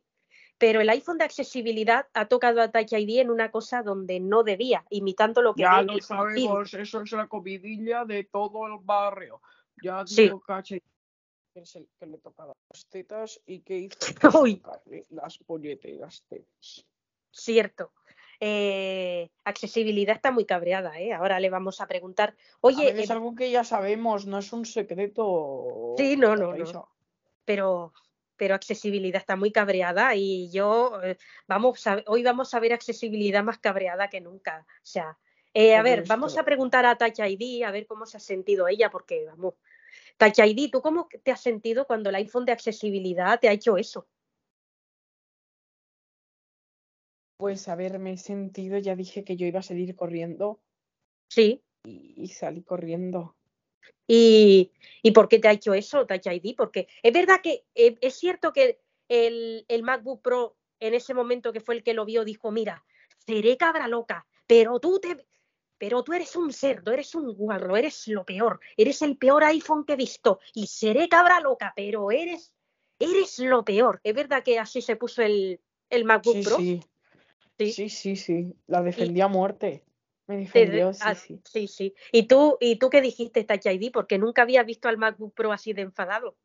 pero 0.58 0.82
el 0.82 0.90
iPhone 0.90 1.18
de 1.18 1.26
accesibilidad 1.26 2.08
ha 2.14 2.28
tocado 2.28 2.62
a 2.62 2.72
Touch 2.72 2.94
ID 2.94 3.20
en 3.20 3.32
una 3.32 3.52
cosa 3.52 3.84
donde 3.84 4.20
no 4.20 4.44
debía, 4.44 4.86
imitando 4.90 5.42
lo 5.42 5.54
que... 5.54 5.64
Ya 5.64 5.82
lo 5.82 6.00
sabemos, 6.00 6.74
eso 6.74 7.02
es 7.02 7.12
la 7.12 7.28
comidilla 7.28 8.06
de 8.06 8.24
todo 8.26 8.68
el 8.68 8.80
barrio. 8.82 9.42
Ya 9.82 10.04
digo 10.04 10.42
sí. 10.64 10.82
que 12.00 12.06
le 12.06 12.18
tocaba 12.18 12.54
las 12.70 12.86
tetas 12.88 13.42
y 13.46 13.60
que 13.60 13.78
hizo 13.78 13.98
las 15.10 15.38
polleteras 15.40 16.24
tetas. 16.30 16.86
Cierto. 17.32 17.92
Eh, 18.40 19.30
accesibilidad 19.44 20.16
está 20.16 20.32
muy 20.32 20.46
cabreada, 20.46 21.00
¿eh? 21.00 21.14
Ahora 21.14 21.40
le 21.40 21.50
vamos 21.50 21.82
a 21.82 21.88
preguntar. 21.88 22.36
Oye, 22.62 22.90
es 22.90 23.10
eh, 23.10 23.14
algo 23.14 23.36
que 23.36 23.50
ya 23.50 23.64
sabemos, 23.64 24.26
no 24.26 24.40
es 24.40 24.52
un 24.52 24.66
secreto. 24.66 25.96
Sí, 25.98 26.18
no, 26.18 26.36
no, 26.36 26.54
no. 26.54 26.90
Pero 27.46 27.94
pero 28.38 28.56
accesibilidad 28.56 29.20
está 29.20 29.36
muy 29.36 29.52
cabreada 29.52 30.16
y 30.16 30.50
yo, 30.52 31.02
eh, 31.04 31.18
vamos 31.48 31.84
hoy 32.08 32.24
vamos 32.24 32.54
a 32.54 32.60
ver 32.60 32.74
accesibilidad 32.74 33.44
más 33.44 33.60
cabreada 33.60 34.10
que 34.10 34.22
nunca. 34.22 34.66
O 34.68 34.86
sea, 34.86 35.18
eh, 35.54 35.76
a 35.76 35.84
ver, 35.84 36.06
vamos 36.08 36.38
a 36.38 36.44
preguntar 36.44 36.86
a 36.86 36.98
Touch 36.98 37.20
ID 37.20 37.64
a 37.64 37.72
ver 37.72 37.86
cómo 37.86 38.06
se 38.06 38.18
ha 38.18 38.20
sentido 38.20 38.68
ella, 38.68 38.90
porque 38.90 39.26
vamos, 39.26 39.56
Touch 40.18 40.40
ID, 40.40 40.72
¿tú 40.72 40.82
cómo 40.82 41.08
te 41.24 41.32
has 41.32 41.42
sentido 41.42 41.86
cuando 41.86 42.10
el 42.10 42.16
iPhone 42.16 42.46
de 42.46 42.52
accesibilidad 42.52 43.40
te 43.40 43.50
ha 43.50 43.54
hecho 43.54 43.78
eso? 43.78 44.08
Pues 47.38 47.68
a 47.68 47.76
ver, 47.76 48.00
me 48.00 48.14
he 48.14 48.18
sentido, 48.18 48.78
ya 48.78 48.96
dije 48.96 49.24
que 49.24 49.36
yo 49.36 49.46
iba 49.46 49.60
a 49.60 49.64
salir 49.64 49.96
corriendo. 49.96 50.62
Sí. 51.30 51.64
y 51.84 52.28
salí 52.28 52.64
corriendo. 52.64 53.36
¿Y, 54.08 54.72
¿Y 55.02 55.12
por 55.12 55.28
qué 55.28 55.40
te 55.40 55.48
ha 55.48 55.52
hecho 55.52 55.74
eso, 55.74 56.06
Touch 56.06 56.28
ID? 56.28 56.56
Porque 56.56 56.88
es 57.02 57.14
verdad 57.14 57.42
que 57.42 57.66
eh, 57.76 57.98
es 58.02 58.16
cierto 58.16 58.54
que 58.54 58.80
el, 59.08 59.66
el, 59.68 59.84
MacBook 59.84 60.22
Pro 60.22 60.58
en 60.80 60.94
ese 60.94 61.14
momento 61.14 61.54
que 61.54 61.62
fue 61.62 61.76
el 61.76 61.84
que 61.84 61.94
lo 61.94 62.06
vio 62.06 62.26
dijo, 62.26 62.52
mira, 62.52 62.84
seré 63.26 63.58
cabra 63.58 63.88
loca, 63.88 64.26
pero 64.48 64.80
tú 64.80 65.00
te... 65.00 65.26
Pero 65.78 66.02
tú 66.02 66.14
eres 66.14 66.38
un 66.38 66.54
cerdo, 66.54 66.94
eres 66.94 67.14
un 67.14 67.34
guarro, 67.34 67.76
eres 67.76 68.08
lo 68.08 68.24
peor, 68.24 68.62
eres 68.78 69.02
el 69.02 69.18
peor 69.18 69.44
iPhone 69.44 69.84
que 69.84 69.94
he 69.94 69.98
visto 69.98 70.40
y 70.54 70.68
seré 70.68 71.10
cabra 71.10 71.42
loca, 71.42 71.74
pero 71.76 72.10
eres, 72.10 72.54
eres 73.00 73.40
lo 73.40 73.66
peor. 73.66 74.00
Es 74.02 74.14
verdad 74.14 74.44
que 74.44 74.60
así 74.60 74.82
se 74.82 74.96
puso 74.96 75.24
el, 75.24 75.60
el 75.90 76.06
MacBook 76.06 76.42
Pro. 76.42 76.56
Sí. 76.56 76.80
sí, 77.58 77.90
sí, 77.90 78.16
sí, 78.16 78.56
la 78.68 78.82
defendía 78.82 79.26
a 79.26 79.28
muerte. 79.28 79.84
Me 80.28 80.38
defendió, 80.38 80.94
sí, 80.94 81.04
sí. 81.16 81.42
Sí, 81.44 81.68
sí. 81.68 81.96
¿Y 82.12 82.28
tú, 82.28 82.58
¿Y 82.62 82.78
tú 82.78 82.90
qué 82.90 83.02
dijiste, 83.02 83.44
Touch 83.44 83.66
ID? 83.66 83.92
Porque 83.92 84.18
nunca 84.18 84.44
había 84.44 84.64
visto 84.64 84.88
al 84.88 84.98
MacBook 84.98 85.34
Pro 85.34 85.52
así 85.52 85.74
de 85.74 85.82
enfadado. 85.82 86.38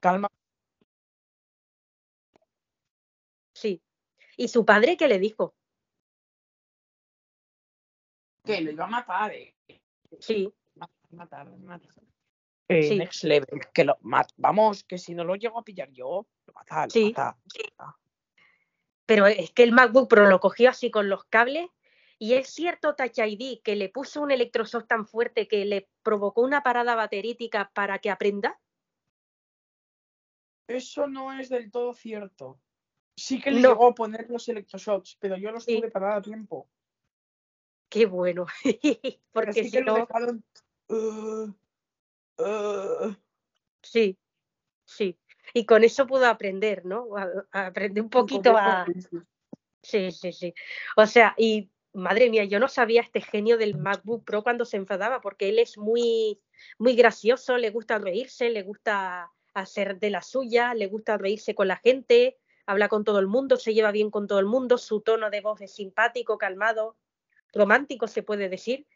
Calma. 0.00 0.28
Sí. 3.54 3.82
¿Y 4.36 4.48
su 4.48 4.64
padre 4.64 4.96
qué 4.96 5.08
le 5.08 5.18
dijo? 5.18 5.54
Que 8.44 8.60
lo 8.62 8.70
iba 8.70 8.84
a 8.84 8.88
matar, 8.88 9.32
eh. 9.34 9.54
Sí. 10.20 10.50
Matar, 11.10 11.50
matar. 11.58 11.92
Eh, 12.68 12.96
Next 12.96 13.24
level. 13.24 13.60
Que 13.74 13.84
lo 13.84 13.98
Vamos, 14.36 14.84
que 14.84 14.96
si 14.96 15.14
no 15.14 15.24
lo 15.24 15.34
llego 15.34 15.58
a 15.58 15.64
pillar 15.64 15.90
yo, 15.90 16.26
lo 16.46 16.52
mata, 16.54 16.88
sí. 16.88 17.14
sí. 17.52 17.62
Pero 19.04 19.26
es 19.26 19.50
que 19.50 19.62
el 19.62 19.72
MacBook 19.72 20.08
Pro 20.08 20.26
lo 20.26 20.40
cogió 20.40 20.70
así 20.70 20.90
con 20.90 21.08
los 21.08 21.24
cables 21.24 21.68
y 22.18 22.34
es 22.34 22.48
cierto 22.48 22.94
Touch 22.94 23.18
ID 23.18 23.60
que 23.62 23.76
le 23.76 23.88
puso 23.88 24.22
un 24.22 24.30
electroshock 24.30 24.86
tan 24.86 25.06
fuerte 25.06 25.46
que 25.46 25.64
le 25.64 25.88
provocó 26.02 26.42
una 26.42 26.62
parada 26.62 26.94
baterítica 26.96 27.70
para 27.74 28.00
que 28.00 28.10
aprenda. 28.10 28.60
Eso 30.66 31.06
no 31.06 31.32
es 31.32 31.48
del 31.48 31.70
todo 31.70 31.94
cierto. 31.94 32.60
Sí 33.16 33.40
que 33.40 33.50
le 33.50 33.60
llegó 33.60 33.88
a 33.88 33.94
poner 33.94 34.28
los 34.28 34.48
electroshocks, 34.48 35.16
pero 35.18 35.36
yo 35.36 35.50
los 35.50 35.64
tuve 35.64 35.90
para 35.90 36.16
a 36.16 36.22
tiempo. 36.22 36.68
Qué 37.88 38.06
bueno. 38.06 38.46
Porque 39.32 39.64
si 39.64 39.80
no... 39.80 40.06
Uh, 40.88 41.52
uh. 42.38 43.16
Sí, 43.82 44.18
sí. 44.84 45.18
Y 45.54 45.64
con 45.66 45.84
eso 45.84 46.06
pudo 46.06 46.26
aprender, 46.26 46.84
¿no? 46.84 47.08
Aprender 47.50 48.02
un 48.02 48.10
poquito 48.10 48.56
a. 48.56 48.86
Sí, 49.82 50.10
sí, 50.12 50.32
sí. 50.32 50.54
O 50.96 51.06
sea, 51.06 51.34
y 51.38 51.70
madre 51.98 52.30
mía, 52.30 52.44
yo 52.44 52.58
no 52.60 52.68
sabía 52.68 53.02
este 53.02 53.20
genio 53.20 53.58
del 53.58 53.76
MacBook 53.76 54.24
Pro 54.24 54.42
cuando 54.42 54.64
se 54.64 54.76
enfadaba, 54.76 55.20
porque 55.20 55.48
él 55.48 55.58
es 55.58 55.78
muy, 55.78 56.40
muy 56.78 56.94
gracioso, 56.94 57.58
le 57.58 57.70
gusta 57.70 57.98
reírse, 57.98 58.50
le 58.50 58.62
gusta 58.62 59.30
hacer 59.54 59.98
de 59.98 60.10
la 60.10 60.22
suya, 60.22 60.74
le 60.74 60.86
gusta 60.86 61.18
reírse 61.18 61.54
con 61.54 61.68
la 61.68 61.76
gente, 61.76 62.38
habla 62.66 62.88
con 62.88 63.04
todo 63.04 63.18
el 63.18 63.26
mundo, 63.26 63.56
se 63.56 63.74
lleva 63.74 63.92
bien 63.92 64.10
con 64.10 64.26
todo 64.26 64.38
el 64.38 64.46
mundo, 64.46 64.78
su 64.78 65.00
tono 65.00 65.30
de 65.30 65.40
voz 65.40 65.60
es 65.60 65.74
simpático, 65.74 66.38
calmado, 66.38 66.96
romántico 67.52 68.06
se 68.06 68.22
puede 68.22 68.48
decir. 68.48 68.86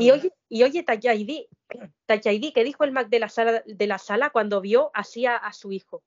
Y 0.00 0.10
oye, 0.10 0.32
y 0.48 0.62
oye 0.62 0.82
Tachaidi, 0.82 1.48
¿qué 2.54 2.64
dijo 2.64 2.84
el 2.84 2.92
Mac 2.92 3.08
de 3.08 3.18
la 3.18 3.28
sala, 3.28 3.62
de 3.66 3.86
la 3.86 3.98
sala 3.98 4.30
cuando 4.30 4.60
vio 4.60 4.90
así 4.94 5.26
a, 5.26 5.36
a 5.36 5.52
su 5.52 5.72
hijo 5.72 6.02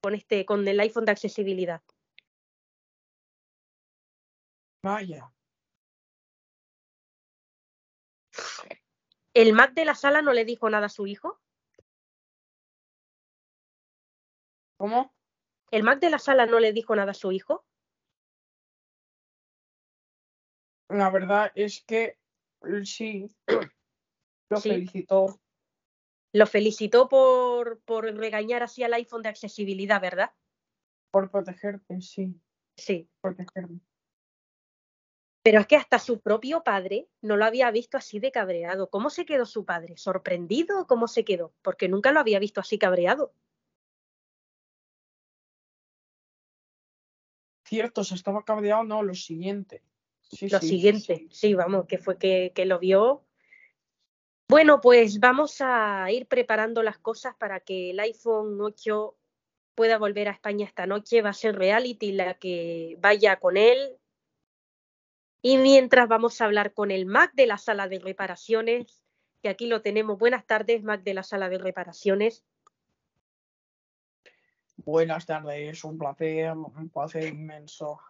con 0.00 0.14
este, 0.14 0.44
con 0.44 0.66
el 0.66 0.80
iPhone 0.80 1.04
de 1.04 1.12
accesibilidad? 1.12 1.80
Vaya. 4.82 5.33
¿El 9.34 9.52
Mac 9.52 9.74
de 9.74 9.84
la 9.84 9.96
sala 9.96 10.22
no 10.22 10.32
le 10.32 10.44
dijo 10.44 10.70
nada 10.70 10.86
a 10.86 10.88
su 10.88 11.08
hijo? 11.08 11.40
¿Cómo? 14.76 15.12
¿El 15.72 15.82
Mac 15.82 15.98
de 15.98 16.10
la 16.10 16.20
sala 16.20 16.46
no 16.46 16.60
le 16.60 16.72
dijo 16.72 16.94
nada 16.94 17.10
a 17.10 17.14
su 17.14 17.32
hijo? 17.32 17.66
La 20.88 21.10
verdad 21.10 21.50
es 21.56 21.82
que 21.84 22.16
sí, 22.84 23.28
lo 24.50 24.60
felicitó. 24.60 25.40
Lo 26.32 26.46
felicitó 26.46 27.08
por, 27.08 27.80
por 27.82 28.04
regañar 28.04 28.62
así 28.62 28.84
al 28.84 28.94
iPhone 28.94 29.22
de 29.22 29.30
accesibilidad, 29.30 30.00
¿verdad? 30.00 30.32
Por 31.10 31.30
protegerte, 31.30 32.00
sí. 32.00 32.40
Sí. 32.76 33.08
Protegerme. 33.20 33.80
Pero 35.44 35.60
es 35.60 35.66
que 35.66 35.76
hasta 35.76 35.98
su 35.98 36.20
propio 36.20 36.64
padre 36.64 37.06
no 37.20 37.36
lo 37.36 37.44
había 37.44 37.70
visto 37.70 37.98
así 37.98 38.18
de 38.18 38.32
cabreado. 38.32 38.88
¿Cómo 38.88 39.10
se 39.10 39.26
quedó 39.26 39.44
su 39.44 39.66
padre? 39.66 39.98
¿Sorprendido 39.98 40.80
o 40.80 40.86
cómo 40.86 41.06
se 41.06 41.22
quedó? 41.22 41.52
Porque 41.60 41.86
nunca 41.86 42.12
lo 42.12 42.20
había 42.20 42.38
visto 42.38 42.62
así 42.62 42.78
cabreado. 42.78 43.34
Cierto, 47.66 48.04
se 48.04 48.14
estaba 48.14 48.42
cabreado, 48.42 48.84
no, 48.84 49.02
lo 49.02 49.14
siguiente. 49.14 49.82
lo 50.50 50.60
siguiente, 50.60 51.26
sí. 51.30 51.52
vamos, 51.52 51.84
que 51.86 51.98
fue 51.98 52.16
que, 52.16 52.52
que 52.54 52.64
lo 52.64 52.78
vio. 52.78 53.26
Bueno, 54.48 54.80
pues 54.80 55.20
vamos 55.20 55.60
a 55.60 56.10
ir 56.10 56.26
preparando 56.26 56.82
las 56.82 56.98
cosas 56.98 57.34
para 57.34 57.60
que 57.60 57.90
el 57.90 58.00
iPhone 58.00 58.58
8 58.62 59.14
pueda 59.74 59.98
volver 59.98 60.28
a 60.28 60.32
España 60.32 60.64
esta 60.64 60.86
noche. 60.86 61.20
Va 61.20 61.30
a 61.30 61.34
ser 61.34 61.54
Reality 61.54 62.12
la 62.12 62.32
que 62.32 62.96
vaya 62.98 63.38
con 63.40 63.58
él 63.58 63.98
Y 65.46 65.58
mientras 65.58 66.08
vamos 66.08 66.40
a 66.40 66.46
hablar 66.46 66.72
con 66.72 66.90
el 66.90 67.04
Mac 67.04 67.34
de 67.34 67.46
la 67.46 67.58
sala 67.58 67.86
de 67.86 67.98
reparaciones, 67.98 69.04
que 69.42 69.50
aquí 69.50 69.66
lo 69.66 69.82
tenemos. 69.82 70.18
Buenas 70.18 70.46
tardes, 70.46 70.82
Mac 70.82 71.02
de 71.02 71.12
la 71.12 71.22
sala 71.22 71.50
de 71.50 71.58
reparaciones. 71.58 72.46
Buenas 74.76 75.26
tardes, 75.26 75.84
un 75.84 75.98
placer, 75.98 76.50
un 76.52 76.88
placer 76.88 77.24
inmenso. 77.24 78.00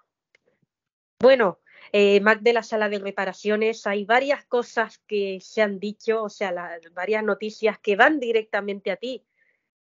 Bueno, 1.19 1.59
eh, 1.91 2.21
Mac 2.21 2.39
de 2.39 2.53
la 2.53 2.63
sala 2.63 2.89
de 2.89 3.01
reparaciones, 3.01 3.85
hay 3.89 4.05
varias 4.05 4.45
cosas 4.45 4.99
que 4.99 5.41
se 5.41 5.61
han 5.61 5.81
dicho, 5.81 6.23
o 6.23 6.29
sea, 6.29 6.79
varias 6.93 7.25
noticias 7.25 7.81
que 7.81 7.97
van 7.97 8.21
directamente 8.21 8.93
a 8.93 8.97
ti. 8.97 9.27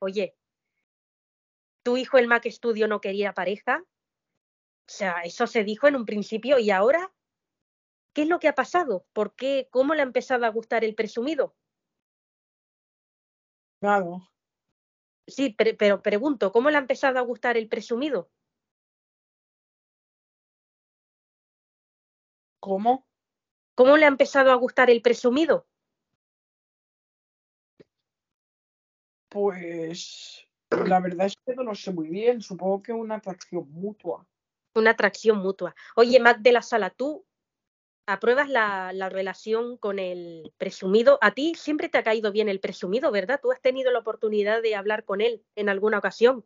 Oye, 0.01 0.35
tu 1.85 1.97
hijo 1.97 2.19
el 2.19 2.27
Mac 2.27 2.49
Studio 2.51 2.89
no 2.89 3.01
quería 3.01 3.33
pareja. 3.33 3.85
O 3.85 4.89
sea, 4.89 5.21
eso 5.23 5.47
se 5.47 5.63
dijo 5.63 5.87
en 5.87 5.95
un 5.95 6.05
principio 6.05 6.59
y 6.59 6.73
ahora 6.73 7.13
¿Qué 8.15 8.23
es 8.23 8.29
lo 8.29 8.39
que 8.39 8.49
ha 8.49 8.55
pasado? 8.55 9.05
¿Por 9.12 9.35
qué? 9.35 9.69
¿Cómo 9.71 9.93
le 9.95 10.01
ha 10.01 10.05
empezado 10.05 10.47
a 10.47 10.49
gustar 10.49 10.85
el 10.85 10.95
presumido? 10.95 11.57
Claro. 13.81 14.31
Sí, 15.27 15.55
pero, 15.79 16.01
pregunto, 16.01 16.53
¿cómo 16.53 16.71
le 16.71 16.77
ha 16.77 16.81
empezado 16.81 17.19
a 17.19 17.23
gustar 17.23 17.57
el 17.57 17.69
presumido? 17.69 18.31
¿Cómo? 22.61 23.07
¿Cómo 23.75 23.97
le 23.97 24.05
ha 24.05 24.09
empezado 24.09 24.53
a 24.53 24.55
gustar 24.55 24.91
el 24.91 25.03
presumido? 25.03 25.67
Pues 29.29 30.47
la 30.71 31.01
verdad 31.01 31.27
es 31.27 31.37
que 31.45 31.57
no 31.57 31.65
lo 31.65 31.75
sé 31.75 31.93
muy 31.93 32.09
bien. 32.09 32.41
Supongo 32.41 32.81
que 32.81 32.93
una 32.93 33.17
atracción 33.17 33.69
mutua. 33.73 34.25
Una 34.77 34.91
atracción 34.91 35.39
mutua. 35.39 35.75
Oye, 35.97 36.21
Matt 36.21 36.39
de 36.39 36.53
la 36.53 36.62
Sala, 36.62 36.91
¿tú 36.91 37.27
apruebas 38.07 38.49
la, 38.49 38.93
la, 38.93 39.09
relación 39.09 39.77
con 39.79 39.99
el 39.99 40.53
presumido. 40.59 41.19
A 41.23 41.33
ti 41.33 41.55
siempre 41.55 41.89
te 41.89 41.99
ha 41.99 42.05
caído 42.05 42.33
bien 42.33 42.49
el 42.49 42.61
presumido, 42.61 43.11
¿verdad? 43.11 43.41
Tú 43.43 43.53
has 43.53 43.61
tenido 43.61 43.91
la 43.93 44.01
oportunidad 44.01 44.63
de 44.63 44.75
hablar 44.77 45.05
con 45.05 45.21
él 45.21 45.45
en 45.57 45.69
alguna 45.69 45.99
ocasión. 45.99 46.45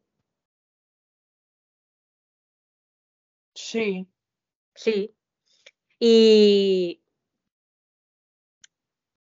Sí. 3.55 4.07
Sí. 4.75 5.15
¿Y 5.99 7.03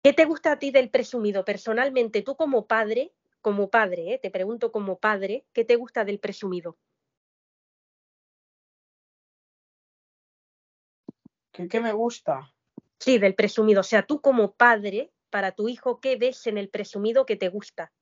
qué 0.03 0.13
te 0.13 0.25
gusta 0.25 0.53
a 0.53 0.59
ti 0.59 0.71
del 0.71 0.91
presumido? 0.91 1.45
Personalmente, 1.45 2.23
tú 2.23 2.37
como 2.37 2.67
padre, 2.67 3.13
como 3.41 3.71
padre, 3.71 4.15
¿eh? 4.15 4.19
te 4.19 4.31
pregunto 4.31 4.71
como 4.73 4.99
padre, 5.01 5.45
¿qué 5.53 5.65
te 5.65 5.77
gusta 5.77 6.05
del 6.05 6.21
presumido? 6.21 6.79
¿Qué, 11.53 11.81
me 11.81 11.93
gusta? 11.93 12.53
Sí, 12.99 13.19
del 13.19 13.35
presumido. 13.35 13.81
O 13.81 13.85
sea, 13.85 14.07
tú 14.07 14.21
como 14.21 14.53
padre, 14.53 15.13
para 15.31 15.53
tu 15.53 15.69
hijo, 15.69 16.01
¿qué 16.01 16.17
ves 16.17 16.47
en 16.47 16.57
el 16.57 16.71
presumido 16.71 17.27
que 17.27 17.37
te 17.37 17.49
gusta? 17.49 17.93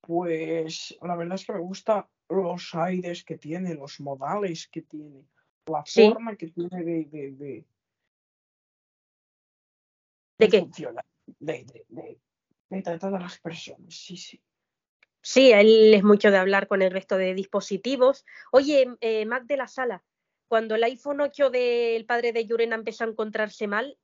Pues 0.00 0.96
la 1.02 1.16
verdad 1.16 1.34
es 1.34 1.44
que 1.44 1.52
me 1.52 1.60
gusta 1.60 2.08
los 2.28 2.74
aires 2.74 3.24
que 3.24 3.38
tiene, 3.38 3.74
los 3.74 4.00
modales 4.00 4.68
que 4.68 4.82
tiene, 4.82 5.26
la 5.66 5.84
forma 5.84 6.36
que 6.36 6.48
tiene 6.48 6.84
de... 6.84 7.04
¿De, 7.04 7.30
de, 7.32 7.66
¿De 10.38 10.48
qué? 10.48 10.66
De, 11.38 11.64
de, 11.64 12.18
de, 12.68 12.82
tratar 12.82 13.14
a 13.14 13.20
las 13.20 13.38
personas, 13.40 13.94
sí, 13.94 14.16
sí. 14.16 14.40
Sí, 15.22 15.52
él 15.52 15.92
es 15.92 16.02
mucho 16.02 16.30
de 16.30 16.38
hablar 16.38 16.66
con 16.66 16.80
el 16.80 16.90
resto 16.90 17.18
de 17.18 17.34
dispositivos. 17.34 18.24
Oye, 18.52 18.86
eh, 19.00 19.26
Mac 19.26 19.44
de 19.44 19.58
la 19.58 19.68
Sala, 19.68 20.02
cuando 20.50 20.74
el 20.74 20.82
iPhone 20.82 21.20
8 21.20 21.48
del 21.50 22.04
padre 22.06 22.32
de 22.32 22.44
Yurena 22.44 22.74
empezó 22.74 23.04
a 23.04 23.06
encontrarse 23.06 23.68
mal, 23.68 23.96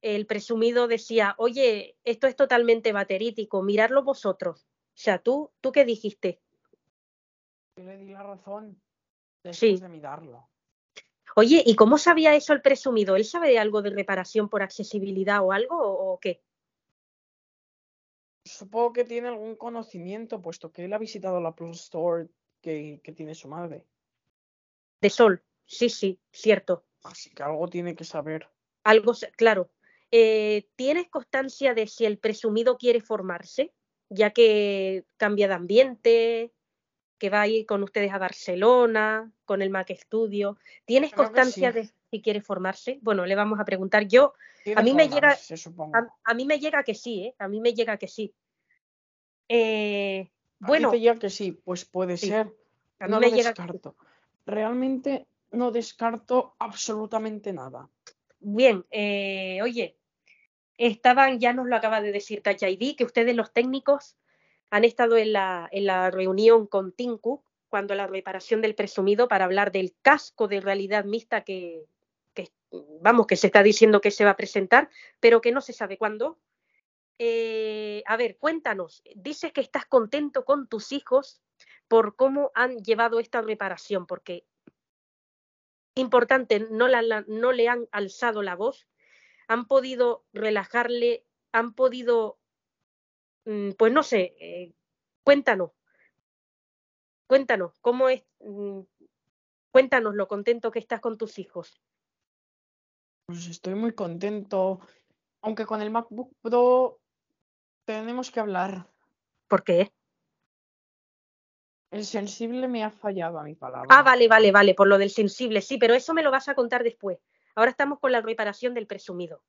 el 0.00 0.24
presumido 0.24 0.86
decía, 0.86 1.34
oye, 1.36 1.96
esto 2.04 2.28
es 2.28 2.36
totalmente 2.36 2.92
baterítico, 2.92 3.60
miradlo 3.60 4.04
vosotros. 4.04 4.68
O 4.68 4.94
sea, 4.94 5.18
¿tú, 5.18 5.50
¿tú 5.60 5.72
qué 5.72 5.84
dijiste? 5.84 6.40
Yo 7.76 7.82
le 7.82 7.96
di 7.96 8.10
la 8.10 8.22
razón 8.22 8.80
después 9.42 9.80
de 9.80 9.88
mirarlo. 9.88 10.48
Oye, 11.34 11.60
¿y 11.66 11.74
cómo 11.74 11.98
sabía 11.98 12.36
eso 12.36 12.52
el 12.52 12.62
presumido? 12.62 13.16
¿Él 13.16 13.24
sabe 13.24 13.58
algo 13.58 13.82
de 13.82 13.90
reparación 13.90 14.48
por 14.48 14.62
accesibilidad 14.62 15.44
o 15.44 15.50
algo 15.50 15.76
o, 15.76 16.20
qué? 16.20 16.44
Supongo 18.44 18.92
que 18.92 19.04
tiene 19.04 19.26
algún 19.26 19.56
conocimiento, 19.56 20.40
puesto 20.40 20.70
que 20.70 20.84
él 20.84 20.92
ha 20.92 20.98
visitado 20.98 21.40
la 21.40 21.56
Plus 21.56 21.80
Store 21.80 22.28
que 22.60 23.14
tiene 23.16 23.34
su 23.34 23.48
madre. 23.48 23.88
De 25.02 25.10
sol, 25.10 25.42
sí, 25.66 25.90
sí, 25.90 26.20
cierto. 26.30 26.86
Así 27.02 27.30
que 27.30 27.42
algo 27.42 27.66
tiene 27.66 27.96
que 27.96 28.04
saber. 28.04 28.48
Algo, 28.84 29.14
claro. 29.36 29.68
Eh, 30.12 30.68
¿Tienes 30.76 31.08
constancia 31.08 31.74
de 31.74 31.88
si 31.88 32.04
el 32.06 32.18
presumido 32.18 32.78
quiere 32.78 33.00
formarse, 33.00 33.74
ya 34.08 34.30
que 34.30 35.04
cambia 35.16 35.48
de 35.48 35.54
ambiente, 35.54 36.52
que 37.18 37.30
va 37.30 37.40
a 37.40 37.48
ir 37.48 37.66
con 37.66 37.82
ustedes 37.82 38.12
a 38.12 38.18
Barcelona, 38.18 39.32
con 39.44 39.60
el 39.60 39.70
Mac 39.70 39.90
Studio? 39.92 40.56
¿Tienes 40.84 41.12
constancia 41.12 41.72
de 41.72 41.90
si 42.12 42.22
quiere 42.22 42.40
formarse? 42.40 43.00
Bueno, 43.02 43.26
le 43.26 43.34
vamos 43.34 43.58
a 43.58 43.64
preguntar. 43.64 44.06
Yo, 44.06 44.34
a 44.76 44.82
mí 44.82 44.94
me 44.94 45.08
llega, 45.08 45.36
a, 46.22 46.34
mí 46.34 46.46
me 46.46 46.60
llega 46.60 46.84
que 46.84 46.94
sí, 46.94 47.24
¿eh? 47.24 47.34
A 47.40 47.48
mí 47.48 47.60
me 47.60 47.74
llega 47.74 47.96
que 47.96 48.06
sí. 48.06 48.32
Eh, 49.48 50.30
bueno. 50.60 50.92
llega 50.92 51.18
que 51.18 51.28
sí, 51.28 51.60
pues 51.64 51.84
puede 51.84 52.16
ser. 52.16 52.54
A 53.00 53.08
mí 53.08 53.16
me 53.18 53.32
llega 53.32 53.52
realmente 54.46 55.26
no 55.50 55.70
descarto 55.70 56.54
absolutamente 56.58 57.52
nada. 57.52 57.88
Bien, 58.40 58.84
eh, 58.90 59.60
oye, 59.62 59.96
estaban, 60.76 61.38
ya 61.38 61.52
nos 61.52 61.66
lo 61.66 61.76
acaba 61.76 62.00
de 62.00 62.12
decir 62.12 62.42
ID, 62.44 62.96
que 62.96 63.04
ustedes 63.04 63.36
los 63.36 63.52
técnicos 63.52 64.16
han 64.70 64.84
estado 64.84 65.16
en 65.16 65.32
la, 65.32 65.68
en 65.70 65.86
la 65.86 66.10
reunión 66.10 66.66
con 66.66 66.92
Tinku 66.92 67.42
cuando 67.68 67.94
la 67.94 68.06
reparación 68.06 68.60
del 68.60 68.74
presumido 68.74 69.28
para 69.28 69.44
hablar 69.44 69.72
del 69.72 69.94
casco 70.02 70.48
de 70.48 70.60
realidad 70.60 71.04
mixta 71.04 71.42
que, 71.42 71.86
que, 72.34 72.50
vamos, 73.00 73.26
que 73.26 73.36
se 73.36 73.46
está 73.46 73.62
diciendo 73.62 74.00
que 74.00 74.10
se 74.10 74.24
va 74.24 74.32
a 74.32 74.36
presentar, 74.36 74.90
pero 75.20 75.40
que 75.40 75.52
no 75.52 75.60
se 75.60 75.72
sabe 75.72 75.98
cuándo. 75.98 76.38
Eh, 77.18 78.02
a 78.06 78.16
ver, 78.16 78.36
cuéntanos, 78.38 79.02
dices 79.14 79.52
que 79.52 79.60
estás 79.60 79.86
contento 79.86 80.44
con 80.44 80.66
tus 80.66 80.92
hijos 80.92 81.40
por 81.92 82.16
cómo 82.16 82.52
han 82.54 82.78
llevado 82.78 83.20
esta 83.20 83.42
reparación, 83.42 84.06
porque 84.06 84.46
importante, 85.94 86.58
no, 86.58 86.88
la, 86.88 87.22
no 87.28 87.52
le 87.52 87.68
han 87.68 87.86
alzado 87.92 88.40
la 88.40 88.56
voz, 88.56 88.88
han 89.46 89.66
podido 89.66 90.24
relajarle, 90.32 91.26
han 91.52 91.74
podido, 91.74 92.38
mm, 93.44 93.72
pues 93.72 93.92
no 93.92 94.02
sé, 94.02 94.34
eh, 94.40 94.72
cuéntanos, 95.22 95.72
cuéntanos, 97.26 97.78
¿cómo 97.82 98.08
es? 98.08 98.24
Mm, 98.40 98.80
cuéntanos 99.70 100.14
lo 100.14 100.28
contento 100.28 100.70
que 100.70 100.78
estás 100.78 101.02
con 101.02 101.18
tus 101.18 101.38
hijos. 101.38 101.78
Pues 103.26 103.48
estoy 103.48 103.74
muy 103.74 103.92
contento, 103.92 104.80
aunque 105.42 105.66
con 105.66 105.82
el 105.82 105.90
MacBook 105.90 106.32
Pro 106.40 107.02
tenemos 107.84 108.30
que 108.30 108.40
hablar. 108.40 108.88
¿Por 109.46 109.62
qué? 109.62 109.92
El 111.92 112.06
sensible 112.06 112.68
me 112.68 112.82
ha 112.82 112.90
fallado 112.90 113.38
a 113.38 113.44
mi 113.44 113.54
palabra. 113.54 113.86
Ah, 113.90 114.02
vale, 114.02 114.26
vale, 114.26 114.50
vale, 114.50 114.74
por 114.74 114.88
lo 114.88 114.96
del 114.96 115.10
sensible, 115.10 115.60
sí, 115.60 115.76
pero 115.76 115.92
eso 115.92 116.14
me 116.14 116.22
lo 116.22 116.30
vas 116.30 116.48
a 116.48 116.54
contar 116.54 116.82
después. 116.82 117.18
Ahora 117.54 117.70
estamos 117.70 118.00
con 118.00 118.10
la 118.10 118.22
reparación 118.22 118.72
del 118.72 118.86
presumido. 118.86 119.44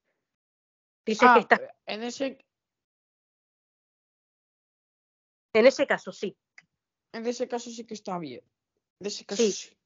Dice 1.05 1.21
que 1.21 1.31
ah, 1.31 1.39
está. 1.39 1.75
En 1.85 2.03
ese. 2.03 2.45
En 5.53 5.65
ese 5.65 5.87
caso, 5.87 6.11
sí. 6.11 6.35
En 7.13 7.25
ese 7.25 7.47
caso 7.47 7.69
sí 7.69 7.85
que 7.85 7.93
está 7.93 8.19
bien. 8.19 8.41
En 8.99 9.07
ese 9.07 9.23
caso 9.23 9.41
sí. 9.41 9.77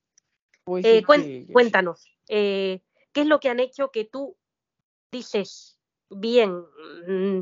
Eh, 0.83 1.03
cuéntanos, 1.03 2.11
eh, 2.27 2.81
¿qué 3.13 3.21
es 3.21 3.27
lo 3.27 3.39
que 3.39 3.49
han 3.49 3.59
hecho 3.59 3.91
que 3.91 4.05
tú 4.05 4.35
dices, 5.11 5.79
bien, 6.09 6.65
mm, 7.07 7.41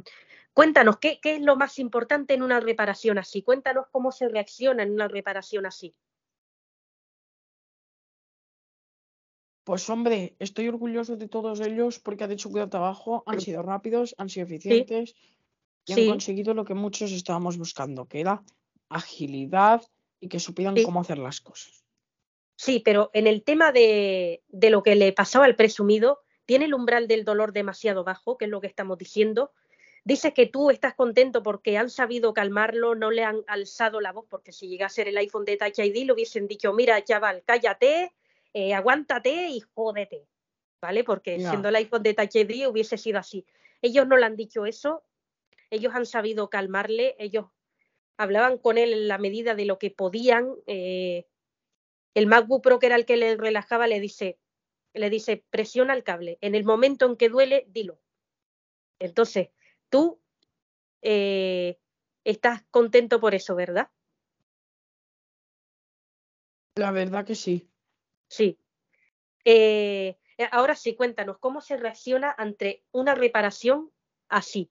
Cuéntanos, 0.56 1.00
¿qué, 1.00 1.20
es 1.22 1.42
lo 1.42 1.58
más 1.58 1.78
importante 1.80 2.34
en 2.34 2.42
una 2.42 2.62
reparación 2.62 3.18
así? 3.18 3.42
Cuéntanos 3.42 3.88
cómo 3.92 4.14
se 4.14 4.30
reacciona 4.30 4.84
en 4.84 4.92
una 4.94 5.10
reparación 5.10 5.66
así. 5.66 5.94
Pues 9.66 9.90
hombre, 9.90 10.38
estoy 10.40 10.70
orgulloso 10.70 11.18
de 11.18 11.28
todos 11.28 11.60
ellos 11.60 12.00
porque 12.00 12.24
han 12.24 12.32
hecho 12.32 12.48
un 12.48 12.56
gran 12.56 12.70
trabajo, 12.70 13.24
han 13.26 13.42
sido 13.42 13.64
rápidos, 13.64 14.16
han 14.18 14.30
sido 14.30 14.46
eficientes 14.46 15.14
y 15.86 15.92
han 15.92 16.08
conseguido 16.08 16.54
lo 16.54 16.64
que 16.64 16.74
muchos 16.74 17.12
estábamos 17.12 17.58
buscando, 17.58 18.08
que 18.08 18.22
era 18.22 18.42
agilidad 18.88 19.84
y 20.22 20.30
que 20.30 20.40
supieran 20.40 20.82
cómo 20.86 21.02
hacer 21.02 21.18
las 21.18 21.42
cosas. 21.42 21.84
Sí, 22.56 22.80
pero 22.80 23.10
en 23.12 23.28
el 23.28 23.44
tema 23.44 23.74
de, 23.74 24.42
de 24.48 24.70
lo 24.70 24.84
que 24.84 24.96
le 24.96 25.12
pasaba 25.12 25.44
al 25.44 25.58
presumido, 25.58 26.22
tiene 26.46 26.64
el 26.64 26.74
umbral 26.74 27.10
del 27.10 27.26
dolor 27.26 27.52
demasiado 27.52 28.06
bajo, 28.06 28.38
que 28.38 28.46
es 28.46 28.52
lo 28.52 28.62
que 28.62 28.68
estamos 28.68 28.98
diciendo, 28.98 29.52
Dices 30.06 30.34
que 30.36 30.46
tú 30.46 30.70
estás 30.70 30.94
contento 30.94 31.42
porque 31.42 31.78
han 31.78 31.90
sabido 31.90 32.32
calmarlo, 32.32 32.94
no 32.94 33.10
le 33.10 33.24
han 33.24 33.44
alzado 33.48 34.00
la 34.00 34.12
voz, 34.12 34.26
porque 34.30 34.52
si 34.52 34.68
llega 34.68 34.86
a 34.86 34.90
ser 34.90 35.08
el 35.08 35.18
iPhone 35.18 35.46
de 35.46 35.58
Touch 35.58 35.80
ID 35.80 36.06
le 36.06 36.14
hubiesen 36.14 36.48
dicho, 36.48 36.72
mira, 36.74 37.04
chaval, 37.04 37.42
cállate, 37.44 38.14
eh, 38.54 38.76
aguántate 38.76 39.50
y 39.50 39.62
jódete, 39.62 40.28
¿vale? 40.80 41.04
Porque 41.04 41.40
siendo 41.40 41.70
el 41.70 41.76
iPhone 41.78 42.04
de 42.04 42.14
Touch 42.14 42.36
ID 42.36 42.68
hubiese 42.68 43.00
sido 43.00 43.18
así. 43.18 43.48
Ellos 43.82 44.08
no 44.08 44.16
le 44.16 44.28
han 44.28 44.36
dicho 44.36 44.68
eso, 44.68 45.04
ellos 45.72 45.96
han 45.96 46.06
sabido 46.06 46.52
calmarle, 46.52 47.16
ellos 47.18 47.48
hablaban 48.16 48.60
con 48.60 48.78
él 48.78 48.94
en 48.94 49.08
la 49.08 49.18
medida 49.18 49.56
de 49.56 49.66
lo 49.66 49.80
que 49.80 49.90
podían. 49.90 50.54
eh, 50.68 51.26
el 52.14 52.28
MacBook 52.28 52.64
Pro, 52.64 52.80
que 52.80 52.86
era 52.86 52.96
el 52.96 53.06
que 53.06 53.18
le 53.18 53.36
relajaba, 53.36 53.88
le 53.88 54.00
dice, 54.00 54.38
le 54.94 55.10
dice, 55.10 55.44
presiona 55.50 55.94
el 55.94 56.04
cable. 56.04 56.38
En 56.42 56.56
el 56.56 56.64
momento 56.64 57.06
en 57.08 57.18
que 57.18 57.28
duele, 57.28 57.66
dilo. 57.68 58.00
Entonces, 59.00 59.50
tú 59.96 60.22
eh, 61.02 61.80
estás 62.26 62.66
contento 62.70 63.22
por 63.22 63.34
eso, 63.34 63.56
¿verdad? 63.56 63.90
La 66.76 66.92
verdad 66.92 67.26
que 67.26 67.36
sí. 67.36 67.72
Sí. 68.28 68.60
Eh, 69.46 70.18
eh, 70.38 70.50
ahora 70.52 70.76
sí, 70.76 70.98
cuéntanos, 70.98 71.38
¿cómo 71.40 71.62
se 71.62 71.78
reacciona 71.78 72.36
ante 72.38 72.84
una 72.92 73.16
reparación 73.16 73.90
así? 74.28 74.70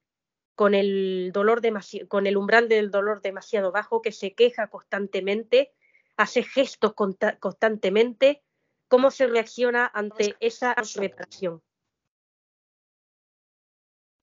Con 0.54 0.74
el 0.74 1.30
dolor 1.32 1.62
con 2.06 2.26
el 2.26 2.36
umbral 2.36 2.68
del 2.68 2.90
dolor 2.90 3.22
demasiado 3.22 3.72
bajo, 3.72 4.02
que 4.02 4.12
se 4.12 4.34
queja 4.34 4.68
constantemente, 4.68 5.72
hace 6.18 6.42
gestos 6.42 6.92
constantemente. 6.92 8.42
¿Cómo 8.88 9.10
se 9.10 9.26
reacciona 9.26 9.90
ante 9.94 10.36
esa 10.40 10.74
reparación? 10.74 11.62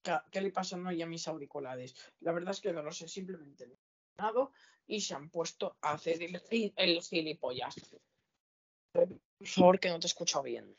¿Qué, 0.04 0.42
le 0.42 0.52
pasa 0.52 0.78
hoy 0.78 1.02
a 1.02 1.06
mis 1.06 1.28
auriculares? 1.28 1.96
La 2.22 2.32
verdad 2.32 2.52
es 2.52 2.62
que 2.62 2.74
no 2.74 2.82
lo 2.82 2.92
sé, 2.92 3.08
simplemente 3.08 3.68
lo 3.68 3.76
han 4.18 4.50
y 4.88 5.02
se 5.02 5.14
han 5.14 5.30
puesto 5.30 5.78
a 5.82 5.94
hacer 5.94 6.22
el, 6.24 6.42
el 6.76 7.02
gilipollas. 7.02 7.76
Por 8.92 9.48
favor, 9.48 9.80
que 9.80 9.90
no 9.90 10.00
te 10.00 10.08
escucho 10.08 10.42
bien. 10.42 10.76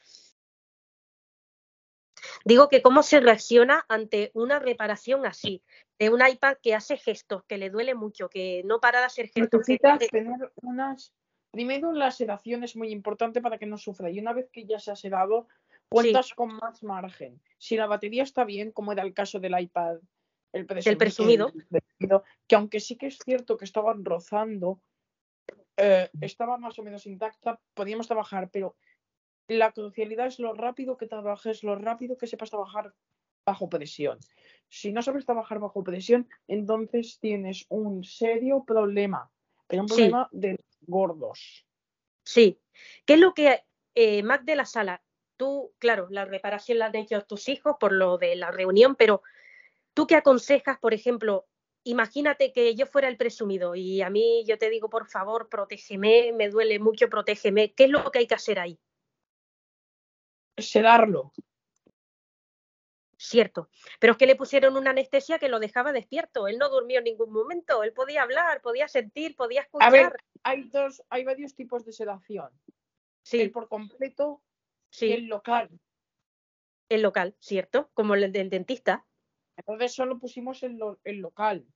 Digo 2.45 2.69
que 2.69 2.83
cómo 2.83 3.03
se 3.03 3.21
reacciona 3.21 3.85
ante 3.89 4.31
una 4.35 4.59
reparación 4.59 5.27
así, 5.27 5.63
de 5.99 6.11
un 6.11 6.21
iPad 6.27 6.57
que 6.63 6.75
hace 6.75 6.97
gestos, 6.97 7.45
que 7.45 7.59
le 7.59 7.71
duele 7.71 7.95
mucho, 7.95 8.29
que 8.29 8.63
no 8.65 8.81
para 8.81 9.01
de 9.01 9.07
hacer 9.07 9.27
gestos. 9.27 9.49
que 9.51 9.57
Necesitas 9.59 9.99
dice- 9.99 10.11
tener 10.11 10.53
unas. 10.57 11.13
Primero, 11.51 11.93
la 11.93 12.11
sedación 12.11 12.65
es 12.65 12.77
muy 12.77 12.91
importante 12.91 13.43
para 13.43 13.59
que 13.59 13.67
no 13.67 13.77
sufra. 13.77 14.11
Y 14.11 14.19
una 14.19 14.33
vez 14.33 14.49
que 14.51 14.65
ya 14.65 14.79
se 14.79 14.91
ha 14.91 14.97
sedado, 14.97 15.49
cuentas 15.93 16.35
con 16.35 16.55
más 16.57 16.83
margen. 16.83 17.41
Si 17.59 17.77
la 17.77 17.87
batería 17.87 18.23
está 18.23 18.45
bien, 18.45 18.73
como 18.73 18.93
era 18.93 19.03
el 19.03 19.15
caso 19.15 19.39
del 19.41 19.59
iPad, 19.59 19.99
el 20.53 20.67
presumi- 20.67 20.99
presumido. 20.99 21.53
el 21.55 21.67
presumido, 21.67 22.25
que 22.47 22.57
aunque 22.57 22.81
sí 22.81 22.97
que 22.97 23.07
es 23.07 23.19
cierto 23.19 23.57
que 23.57 23.65
estaban 23.65 24.05
rozando, 24.05 24.81
eh, 25.77 26.11
estaba 26.21 26.59
más 26.59 26.79
o 26.79 26.83
menos 26.83 27.07
intacta, 27.07 27.61
podíamos 27.75 28.07
trabajar, 28.07 28.51
pero 28.51 28.77
la 29.49 29.73
crucialidad 29.73 30.27
es 30.27 30.39
lo 30.39 30.53
rápido 30.55 30.97
que 30.97 31.07
trabajes, 31.07 31.63
lo 31.65 31.75
rápido 31.77 32.17
que 32.17 32.27
sepas 32.27 32.51
trabajar 32.51 32.95
bajo 33.45 33.69
presión. 33.69 34.19
Si 34.69 34.93
no 34.93 35.03
sabes 35.03 35.27
trabajar 35.27 35.59
bajo 35.59 35.83
presión, 35.83 36.29
entonces 36.47 37.19
tienes 37.21 37.67
un 37.69 38.05
serio 38.05 38.65
problema, 38.65 39.31
pero 39.67 39.83
un 39.83 39.89
Sí. 39.89 39.95
problema 39.95 40.29
de 40.33 40.57
gordos. 40.83 41.67
Sí. 42.25 42.59
¿Qué 43.05 43.15
es 43.15 43.21
lo 43.21 43.35
que, 43.35 43.65
eh, 43.95 44.23
Mac 44.23 44.45
de 44.45 44.57
la 44.57 44.65
sala? 44.65 45.03
Tú, 45.43 45.75
claro, 45.81 46.07
la 46.09 46.25
reparación 46.25 46.79
la 46.79 46.87
han 46.87 46.95
hecho 46.95 47.21
tus 47.23 47.49
hijos 47.49 47.75
por 47.81 47.91
lo 47.91 48.17
de 48.17 48.37
la 48.37 48.53
reunión, 48.53 48.95
pero 48.95 49.23
¿tú 49.93 50.07
qué 50.07 50.15
aconsejas, 50.15 50.79
por 50.79 50.95
ejemplo? 50.95 51.49
Imagínate 51.83 52.53
que 52.53 52.77
yo 52.77 52.87
fuera 52.87 53.09
el 53.09 53.17
presumido 53.17 53.75
y 53.75 54.03
a 54.03 54.09
mí 54.09 54.45
yo 54.47 54.57
te 54.57 54.71
digo, 54.71 54.89
por 54.89 55.09
favor, 55.09 55.49
protégeme, 55.49 56.33
me 56.33 56.49
duele 56.49 56.79
mucho, 56.79 57.09
protégeme. 57.09 57.75
¿Qué 57.75 57.87
es 57.87 57.91
lo 57.91 58.09
que 58.13 58.21
hay 58.21 58.29
que 58.29 58.37
hacer 58.37 58.61
ahí? 58.61 58.79
Sedarlo. 60.57 61.33
Cierto. 63.17 63.69
Pero 63.99 64.13
es 64.13 64.19
que 64.19 64.27
le 64.27 64.37
pusieron 64.37 64.77
una 64.77 64.91
anestesia 64.91 65.41
que 65.41 65.49
lo 65.49 65.59
dejaba 65.59 65.91
despierto. 65.91 66.47
Él 66.47 66.57
no 66.57 66.69
durmió 66.69 66.99
en 66.99 67.05
ningún 67.07 67.33
momento. 67.33 67.83
Él 67.83 67.93
podía 67.93 68.23
hablar, 68.23 68.63
podía 68.63 68.87
sentir, 68.87 69.35
podía 69.35 69.63
A 69.63 69.65
escuchar. 69.65 69.91
ver, 69.91 70.17
hay 70.45 70.69
dos, 70.69 71.03
hay 71.11 71.25
varios 71.25 71.57
tipos 71.57 71.85
de 71.85 71.93
sedación. 71.93 72.49
sí, 73.25 73.41
El 73.41 73.51
por 73.51 73.67
completo 73.67 74.41
sí, 74.93 75.13
el 75.13 75.27
local. 75.27 75.69
el 76.89 77.03
local, 77.03 77.35
cierto, 77.41 77.91
como 77.95 78.15
el 78.15 78.31
del 78.33 78.51
dentista. 78.51 79.05
Entonces 79.57 79.95
solo 79.95 80.19
pusimos 80.19 80.63
el, 80.63 80.77
lo- 80.77 81.01
el 81.05 81.19
local. 81.19 81.67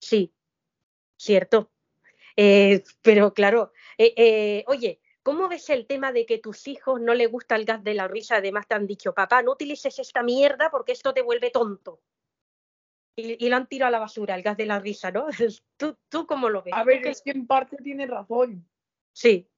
Sí, 0.00 0.32
cierto. 1.16 1.72
Eh, 2.36 2.82
pero 3.02 3.34
claro, 3.34 3.72
eh, 3.98 4.14
eh, 4.16 4.64
oye, 4.68 5.00
¿cómo 5.22 5.48
ves 5.48 5.68
el 5.70 5.86
tema 5.86 6.12
de 6.12 6.26
que 6.26 6.38
tus 6.38 6.68
hijos 6.68 7.00
no 7.00 7.14
les 7.14 7.30
gusta 7.30 7.56
el 7.56 7.64
gas 7.64 7.82
de 7.82 7.94
la 7.94 8.06
risa? 8.08 8.36
Además 8.36 8.68
te 8.68 8.74
han 8.74 8.86
dicho, 8.86 9.12
papá, 9.14 9.42
no 9.42 9.52
utilices 9.52 9.98
esta 9.98 10.22
mierda 10.22 10.70
porque 10.70 10.92
esto 10.92 11.12
te 11.12 11.22
vuelve 11.22 11.50
tonto. 11.50 12.00
Y, 13.16 13.44
y 13.44 13.48
lo 13.48 13.56
han 13.56 13.66
tirado 13.66 13.88
a 13.88 13.92
la 13.92 13.98
basura, 13.98 14.34
el 14.34 14.42
gas 14.42 14.56
de 14.58 14.66
la 14.66 14.78
risa, 14.78 15.10
¿no? 15.10 15.26
¿Tú, 15.76 15.96
tú 16.08 16.26
cómo 16.26 16.50
lo 16.50 16.62
ves? 16.62 16.74
A 16.74 16.82
¿Tú 16.82 16.86
ver, 16.88 17.06
es 17.06 17.22
que 17.22 17.30
en 17.30 17.46
parte 17.46 17.78
tiene 17.78 18.06
razón. 18.06 18.68
Sí, 19.12 19.48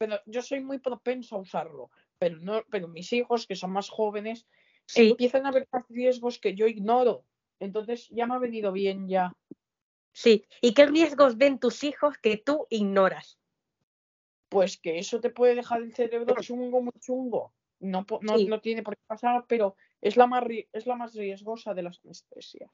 pero 0.00 0.18
yo 0.24 0.40
soy 0.40 0.60
muy 0.60 0.78
propenso 0.78 1.36
a 1.36 1.40
usarlo. 1.40 1.90
Pero 2.18 2.38
no, 2.38 2.64
pero 2.70 2.88
mis 2.88 3.12
hijos, 3.12 3.46
que 3.46 3.54
son 3.54 3.72
más 3.72 3.90
jóvenes, 3.90 4.46
sí, 4.86 5.10
empiezan 5.10 5.44
a 5.44 5.50
ver 5.50 5.68
más 5.70 5.84
riesgos 5.90 6.38
que 6.38 6.54
yo 6.54 6.66
ignoro. 6.66 7.26
Entonces 7.58 8.08
ya 8.08 8.26
me 8.26 8.34
ha 8.34 8.38
venido 8.38 8.72
bien 8.72 9.08
ya. 9.08 9.30
sí. 10.14 10.46
¿Y 10.62 10.72
qué 10.72 10.86
riesgos 10.86 11.36
ven 11.36 11.58
tus 11.58 11.84
hijos 11.84 12.16
que 12.16 12.38
tú 12.38 12.66
ignoras? 12.70 13.38
Pues 14.48 14.78
que 14.78 14.98
eso 14.98 15.20
te 15.20 15.28
puede 15.28 15.54
dejar 15.54 15.82
el 15.82 15.92
cerebro 15.92 16.34
chungo, 16.40 16.80
muy 16.80 16.94
chungo. 16.98 17.52
No, 17.78 18.06
no, 18.22 18.38
Sí. 18.38 18.46
no 18.46 18.58
tiene 18.62 18.82
por 18.82 18.96
qué 18.96 19.02
pasar, 19.06 19.44
pero 19.46 19.76
es 20.00 20.16
la 20.16 20.26
más 20.26 20.44
es 20.72 20.86
la 20.86 20.96
más 20.96 21.14
riesgosa 21.14 21.74
de 21.74 21.82
las 21.82 22.00
anestesias. 22.02 22.70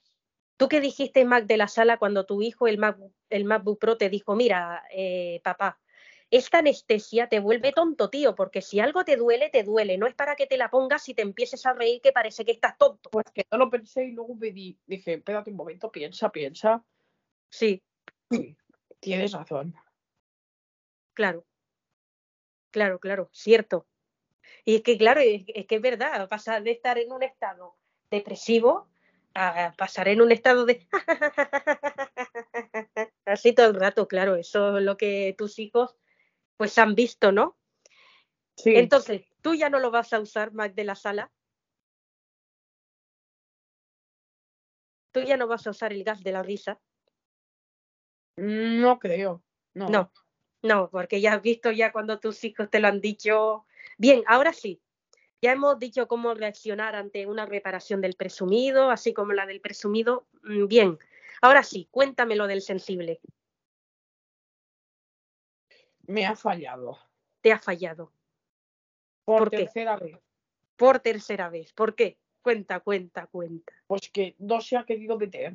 ¿Tú 0.56 0.68
qué 0.68 0.80
dijiste, 0.80 1.24
Mac, 1.24 1.46
de 1.46 1.56
la 1.56 1.66
sala 1.66 1.98
cuando 1.98 2.24
tu 2.24 2.40
hijo, 2.40 2.68
el, 2.68 2.78
Mac, 2.78 2.98
el 3.30 3.44
MacBook 3.44 3.80
Pro, 3.80 3.96
te 3.96 4.08
dijo, 4.08 4.36
mira, 4.36 4.84
eh, 4.90 5.40
papá, 5.42 5.80
esta 6.30 6.58
anestesia 6.58 7.28
te 7.28 7.40
vuelve 7.40 7.72
tonto, 7.72 8.10
tío, 8.10 8.34
porque 8.34 8.62
si 8.62 8.80
algo 8.80 9.04
te 9.04 9.16
duele, 9.16 9.50
te 9.50 9.62
duele. 9.62 9.98
No 9.98 10.06
es 10.06 10.14
para 10.14 10.36
que 10.36 10.46
te 10.46 10.56
la 10.56 10.70
pongas 10.70 11.08
y 11.08 11.14
te 11.14 11.22
empieces 11.22 11.64
a 11.66 11.72
reír 11.72 12.00
que 12.00 12.12
parece 12.12 12.44
que 12.44 12.52
estás 12.52 12.76
tonto. 12.78 13.10
Pues 13.10 13.26
que 13.32 13.46
no 13.50 13.58
lo 13.58 13.70
pensé 13.70 14.04
y 14.04 14.12
luego 14.12 14.34
me 14.34 14.50
di- 14.50 14.78
dije, 14.86 15.14
espérate 15.14 15.50
un 15.50 15.56
momento, 15.56 15.90
piensa, 15.90 16.30
piensa. 16.30 16.84
Sí, 17.48 17.82
Sí, 18.30 18.56
tienes 19.00 19.32
razón. 19.32 19.74
claro. 21.14 21.44
Claro, 22.72 22.98
claro, 22.98 23.30
cierto. 23.32 23.86
Y 24.64 24.76
es 24.76 24.82
que, 24.82 24.98
claro, 24.98 25.20
es, 25.20 25.44
es 25.54 25.66
que 25.66 25.76
es 25.76 25.80
verdad, 25.80 26.28
pasar 26.28 26.62
de 26.62 26.72
estar 26.72 26.98
en 26.98 27.12
un 27.12 27.22
estado 27.22 27.76
depresivo 28.10 28.88
a 29.34 29.72
pasar 29.78 30.08
en 30.08 30.20
un 30.20 30.32
estado 30.32 30.66
de... 30.66 30.86
Así 33.24 33.54
todo 33.54 33.68
el 33.68 33.80
rato, 33.80 34.08
claro, 34.08 34.36
eso 34.36 34.78
es 34.78 34.84
lo 34.84 34.96
que 34.96 35.34
tus 35.38 35.58
hijos 35.58 35.96
pues 36.56 36.78
han 36.78 36.94
visto, 36.94 37.32
¿no? 37.32 37.56
Sí, 38.56 38.74
Entonces, 38.76 39.22
tú 39.42 39.54
ya 39.54 39.68
no 39.68 39.78
lo 39.78 39.90
vas 39.90 40.12
a 40.12 40.20
usar, 40.20 40.52
Mac, 40.52 40.74
de 40.74 40.84
la 40.84 40.94
sala. 40.94 41.30
Tú 45.12 45.20
ya 45.20 45.36
no 45.36 45.46
vas 45.46 45.66
a 45.66 45.70
usar 45.70 45.92
el 45.92 46.04
gas 46.04 46.22
de 46.22 46.32
la 46.32 46.42
risa. 46.42 46.80
no 48.36 48.98
creo. 48.98 49.42
No. 49.74 49.88
No, 49.88 50.12
no, 50.62 50.90
porque 50.90 51.20
ya 51.20 51.34
has 51.34 51.42
visto 51.42 51.70
ya 51.70 51.92
cuando 51.92 52.18
tus 52.18 52.42
hijos 52.44 52.70
te 52.70 52.80
lo 52.80 52.88
han 52.88 53.00
dicho. 53.00 53.66
Bien, 53.98 54.22
ahora 54.26 54.52
sí. 54.52 54.80
Ya 55.42 55.52
hemos 55.52 55.78
dicho 55.78 56.08
cómo 56.08 56.34
reaccionar 56.34 56.96
ante 56.96 57.26
una 57.26 57.44
reparación 57.44 58.00
del 58.00 58.14
presumido, 58.14 58.90
así 58.90 59.12
como 59.12 59.32
la 59.32 59.46
del 59.46 59.60
presumido. 59.60 60.26
Mm, 60.42 60.66
Bien, 60.66 60.98
ahora 61.42 61.62
sí, 61.62 61.88
cuéntame 61.90 62.36
lo 62.36 62.46
del 62.46 62.62
sensible. 62.62 63.20
Me 66.06 66.26
ha 66.26 66.36
fallado. 66.36 66.98
Te 67.40 67.52
ha 67.52 67.58
fallado 67.58 68.12
Por, 69.24 69.38
¿Por 69.38 69.50
qué? 69.50 69.56
tercera 69.58 69.96
vez. 69.96 70.18
por 70.76 71.00
tercera 71.00 71.48
vez. 71.48 71.72
¿Por 71.72 71.94
qué? 71.94 72.18
Cuenta, 72.42 72.80
cuenta, 72.80 73.26
cuenta. 73.26 73.72
Pues 73.86 74.08
que 74.10 74.36
no 74.38 74.60
se 74.60 74.76
ha 74.76 74.84
querido 74.84 75.18
meter. 75.18 75.54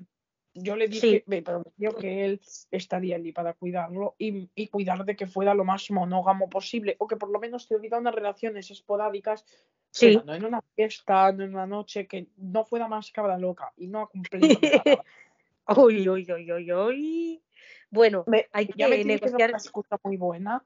Yo 0.54 0.76
le 0.76 0.90
Sí. 0.90 1.08
dije, 1.08 1.24
me 1.28 1.42
prometió 1.42 1.96
que 1.96 2.26
él 2.26 2.42
estaría 2.72 3.16
allí 3.16 3.32
para 3.32 3.54
cuidarlo 3.54 4.16
y, 4.18 4.50
y 4.54 4.68
cuidar 4.68 5.06
de 5.06 5.16
que 5.16 5.26
fuera 5.26 5.54
lo 5.54 5.64
más 5.64 5.90
monógamo 5.92 6.50
posible, 6.50 6.98
o 7.00 7.08
que 7.08 7.16
por 7.16 7.30
lo 7.30 7.40
menos 7.40 7.68
tuviera 7.68 7.98
unas 8.00 8.14
relaciones 8.14 8.70
esporádicas, 8.70 9.46
Sí, 9.92 10.22
no 10.26 10.34
en 10.34 10.46
una 10.46 10.62
fiesta, 10.76 11.32
no 11.34 11.44
en 11.44 11.54
una 11.54 11.68
noche, 11.68 12.08
que 12.08 12.28
no 12.38 12.66
fuera 12.66 12.88
más 12.88 13.12
cabra 13.12 13.38
loca 13.38 13.74
y 13.78 13.88
no 13.88 14.02
ha 14.02 14.08
cumplido. 14.10 14.48
uy, 15.68 16.08
uy, 16.08 16.32
uy, 16.32 16.52
uy, 16.52 16.72
uy. 16.74 17.44
Bueno, 17.92 18.24
Me- 18.26 18.48
hay 18.54 18.68
me 18.68 18.74
que 18.74 18.84
dar 18.84 18.90
negociar. 19.06 19.50
una 19.52 19.58
excusa 19.58 20.00
muy 20.04 20.18
buena 20.18 20.66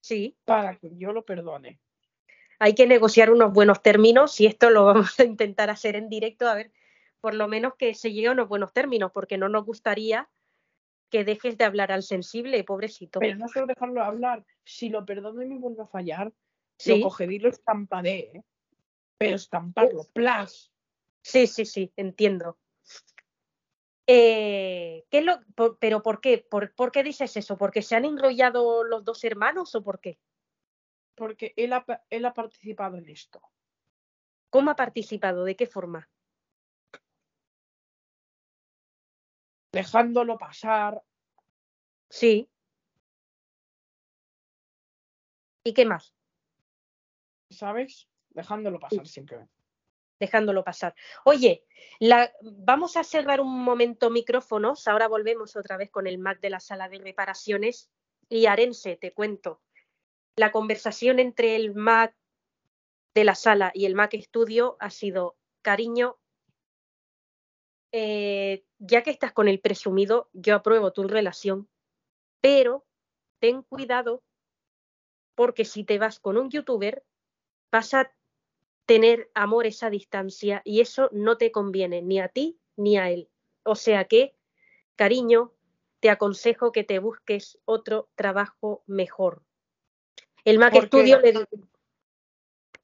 Sí, 0.00 0.36
para 0.44 0.76
que 0.76 0.96
yo 0.96 1.12
lo 1.12 1.24
perdone. 1.24 1.80
hay 2.58 2.74
que 2.74 2.86
negociar 2.86 3.30
unos 3.30 3.52
buenos 3.52 3.82
términos 3.82 4.40
y 4.40 4.46
esto 4.46 4.70
lo 4.70 4.86
vamos 4.86 5.20
a 5.20 5.24
intentar 5.24 5.68
hacer 5.68 5.94
en 5.96 6.08
directo, 6.08 6.48
a 6.48 6.54
ver, 6.54 6.72
por 7.20 7.34
lo 7.34 7.48
menos 7.48 7.74
que 7.76 7.92
se 7.94 8.12
llegue 8.12 8.28
a 8.28 8.32
unos 8.32 8.48
buenos 8.48 8.72
términos, 8.72 9.10
porque 9.12 9.36
no 9.36 9.48
nos 9.48 9.64
gustaría 9.66 10.28
que 11.10 11.24
dejes 11.24 11.58
de 11.58 11.64
hablar 11.64 11.92
al 11.92 12.02
sensible, 12.02 12.64
pobrecito. 12.64 13.20
Pero 13.20 13.36
no 13.36 13.48
solo 13.48 13.66
dejarlo 13.66 14.02
hablar, 14.02 14.44
si 14.64 14.88
lo 14.88 15.04
perdono 15.04 15.42
y 15.42 15.46
me 15.46 15.58
vuelve 15.58 15.82
a 15.82 15.86
fallar, 15.86 16.32
Sí. 16.78 16.98
lo 16.98 17.02
cogeré 17.08 17.34
y 17.34 17.38
lo 17.40 17.48
estamparé, 17.50 18.18
¿eh? 18.36 18.42
Pero 19.18 19.36
estamparlo, 19.36 20.04
plas. 20.12 20.72
Sí, 21.22 21.46
sí, 21.46 21.64
sí, 21.64 21.92
entiendo. 21.96 22.58
Eh, 24.06 25.04
¿qué 25.10 25.20
lo, 25.22 25.40
por- 25.54 25.78
¿Pero 25.78 26.02
por 26.02 26.20
qué? 26.20 26.38
¿Por, 26.38 26.74
por 26.74 26.92
qué 26.92 27.02
dices 27.02 27.36
eso? 27.36 27.58
¿Porque 27.58 27.82
se 27.82 27.96
han 27.96 28.04
enrollado 28.04 28.84
los 28.84 29.04
dos 29.04 29.24
hermanos 29.24 29.74
o 29.74 29.82
por 29.82 30.00
qué? 30.00 30.18
Porque 31.14 31.52
él 31.56 31.72
ha, 31.72 31.84
pa- 31.84 32.04
él 32.10 32.24
ha 32.24 32.34
participado 32.34 32.96
en 32.98 33.08
esto. 33.08 33.40
¿Cómo 34.50 34.70
ha 34.70 34.76
participado? 34.76 35.44
¿De 35.44 35.56
qué 35.56 35.66
forma? 35.66 36.08
Dejándolo 39.72 40.38
pasar, 40.38 41.02
Sí. 42.08 42.48
¿Y 45.64 45.74
qué 45.74 45.84
más? 45.84 46.14
¿sabes? 47.50 48.08
Dejándolo 48.30 48.78
pasar 48.78 49.06
simplemente. 49.06 49.52
Dejándolo 50.18 50.64
pasar. 50.64 50.94
Oye, 51.24 51.64
la, 51.98 52.32
vamos 52.42 52.96
a 52.96 53.04
cerrar 53.04 53.40
un 53.40 53.62
momento 53.62 54.10
micrófonos. 54.10 54.88
Ahora 54.88 55.08
volvemos 55.08 55.56
otra 55.56 55.76
vez 55.76 55.90
con 55.90 56.06
el 56.06 56.18
Mac 56.18 56.40
de 56.40 56.50
la 56.50 56.60
sala 56.60 56.88
de 56.88 56.98
reparaciones. 56.98 57.90
Y 58.28 58.46
Arense, 58.46 58.96
te 58.96 59.12
cuento. 59.12 59.60
La 60.36 60.52
conversación 60.52 61.18
entre 61.18 61.56
el 61.56 61.74
Mac 61.74 62.14
de 63.14 63.24
la 63.24 63.34
sala 63.34 63.70
y 63.74 63.86
el 63.86 63.94
Mac 63.94 64.14
Studio 64.14 64.76
ha 64.80 64.90
sido, 64.90 65.36
cariño, 65.62 66.18
eh, 67.92 68.64
ya 68.78 69.02
que 69.02 69.10
estás 69.10 69.32
con 69.32 69.48
el 69.48 69.60
presumido, 69.60 70.28
yo 70.34 70.54
apruebo 70.54 70.92
tu 70.92 71.04
relación, 71.04 71.68
pero 72.42 72.84
ten 73.38 73.62
cuidado 73.62 74.22
porque 75.34 75.64
si 75.64 75.84
te 75.84 75.98
vas 75.98 76.20
con 76.20 76.36
un 76.36 76.50
youtuber, 76.50 77.04
vas 77.72 77.94
a 77.94 78.12
tener 78.86 79.30
amores 79.34 79.82
a 79.82 79.90
distancia 79.90 80.62
y 80.64 80.80
eso 80.80 81.10
no 81.12 81.36
te 81.36 81.52
conviene 81.52 82.02
ni 82.02 82.20
a 82.20 82.28
ti 82.28 82.58
ni 82.76 82.96
a 82.96 83.10
él. 83.10 83.28
O 83.64 83.74
sea 83.74 84.04
que, 84.04 84.36
cariño, 84.94 85.52
te 86.00 86.08
aconsejo 86.08 86.72
que 86.72 86.84
te 86.84 87.00
busques 87.00 87.58
otro 87.64 88.08
trabajo 88.14 88.84
mejor. 88.86 89.42
El 90.44 90.58
Mac. 90.58 90.74
Studio 90.86 91.20
le 91.20 91.34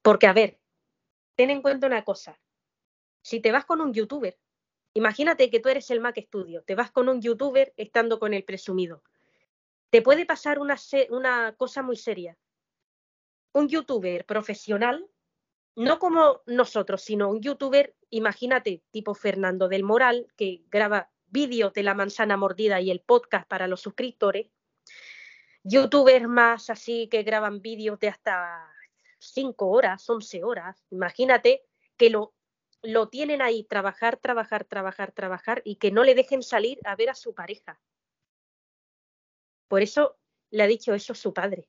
porque 0.01 0.27
a 0.27 0.33
ver, 0.33 0.59
ten 1.35 1.49
en 1.49 1.61
cuenta 1.61 1.87
una 1.87 2.03
cosa. 2.03 2.37
Si 3.21 3.39
te 3.39 3.53
vas 3.53 3.63
con 3.63 3.79
un 3.79 3.93
youtuber, 3.93 4.37
imagínate 4.93 5.49
que 5.49 5.61
tú 5.61 5.69
eres 5.69 5.89
el 5.89 6.01
Mac 6.01 6.19
Studio, 6.19 6.63
te 6.63 6.75
vas 6.75 6.91
con 6.91 7.07
un 7.07 7.21
youtuber 7.21 7.73
estando 7.77 8.19
con 8.19 8.33
el 8.33 8.43
presumido. 8.43 9.01
Te 9.89 10.01
puede 10.01 10.25
pasar 10.25 10.59
una, 10.59 10.75
una 11.09 11.55
cosa 11.55 11.81
muy 11.81 11.95
seria. 11.95 12.37
Un 13.53 13.69
youtuber 13.69 14.25
profesional, 14.25 15.07
no 15.75 15.99
como 15.99 16.41
nosotros, 16.45 17.01
sino 17.01 17.29
un 17.29 17.41
youtuber, 17.41 17.95
imagínate, 18.09 18.83
tipo 18.91 19.13
Fernando 19.15 19.67
del 19.67 19.83
Moral, 19.83 20.27
que 20.35 20.63
graba 20.69 21.11
vídeos 21.27 21.73
de 21.73 21.83
la 21.83 21.95
manzana 21.95 22.37
mordida 22.37 22.79
y 22.79 22.91
el 22.91 23.01
podcast 23.01 23.47
para 23.47 23.67
los 23.67 23.81
suscriptores. 23.81 24.51
Youtubers 25.63 26.27
más 26.27 26.69
así 26.69 27.07
que 27.07 27.23
graban 27.23 27.61
vídeos 27.61 27.99
de 27.99 28.09
hasta 28.09 28.69
5 29.19 29.67
horas, 29.67 30.07
11 30.07 30.43
horas. 30.43 30.85
Imagínate 30.91 31.65
que 31.97 32.09
lo, 32.09 32.33
lo 32.81 33.09
tienen 33.09 33.41
ahí, 33.41 33.63
trabajar, 33.63 34.17
trabajar, 34.17 34.65
trabajar, 34.65 35.11
trabajar 35.11 35.61
y 35.65 35.77
que 35.77 35.91
no 35.91 36.03
le 36.03 36.15
dejen 36.15 36.43
salir 36.43 36.79
a 36.83 36.95
ver 36.95 37.09
a 37.09 37.15
su 37.15 37.33
pareja. 37.33 37.79
Por 39.67 39.81
eso 39.81 40.19
le 40.51 40.63
ha 40.63 40.67
dicho 40.67 40.93
eso 40.93 41.15
su 41.15 41.33
padre. 41.33 41.67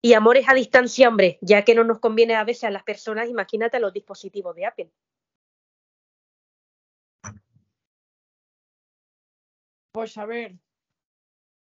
Y 0.00 0.12
amores 0.12 0.48
a 0.48 0.54
distancia, 0.54 1.08
hombre, 1.08 1.38
ya 1.40 1.64
que 1.64 1.74
no 1.74 1.82
nos 1.84 1.98
conviene 1.98 2.34
a 2.36 2.44
veces 2.44 2.64
a 2.64 2.70
las 2.70 2.84
personas, 2.84 3.28
imagínate 3.28 3.78
a 3.78 3.80
los 3.80 3.92
dispositivos 3.92 4.54
de 4.54 4.66
Apple. 4.66 4.90
Pues 9.92 10.16
a 10.18 10.26
ver, 10.26 10.54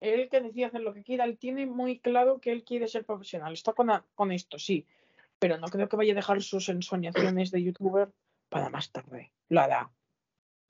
él 0.02 0.30
que 0.30 0.42
decía 0.42 0.68
hacer 0.68 0.82
lo 0.82 0.94
que 0.94 1.04
quiera, 1.04 1.26
él 1.26 1.38
tiene 1.38 1.66
muy 1.66 2.00
claro 2.00 2.40
que 2.40 2.52
él 2.52 2.64
quiere 2.64 2.88
ser 2.88 3.06
profesional. 3.06 3.54
Está 3.54 3.74
con, 3.74 3.90
a- 3.90 4.06
con 4.16 4.32
esto, 4.32 4.60
sí. 4.60 4.86
Pero 5.40 5.58
no 5.58 5.68
creo 5.68 5.90
que 5.90 5.96
vaya 5.96 6.14
a 6.14 6.16
dejar 6.16 6.42
sus 6.42 6.70
ensoñaciones 6.70 7.50
de 7.50 7.64
youtuber 7.64 8.12
para 8.50 8.70
más 8.70 8.92
tarde. 8.92 9.32
Lo 9.48 9.62
hará. 9.62 9.92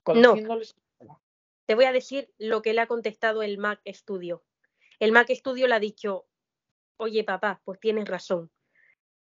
Conociéndoles. 0.02 0.74
Te 1.66 1.74
voy 1.74 1.84
a 1.84 1.92
decir 1.92 2.32
lo 2.38 2.62
que 2.62 2.72
le 2.72 2.80
ha 2.80 2.86
contestado 2.86 3.42
el 3.42 3.58
Mac 3.58 3.80
Studio. 3.86 4.42
El 4.98 5.12
Mac 5.12 5.28
Studio 5.30 5.66
le 5.68 5.74
ha 5.74 5.80
dicho, 5.80 6.26
oye 7.00 7.24
papá, 7.24 7.60
pues 7.64 7.80
tienes 7.80 8.08
razón. 8.08 8.50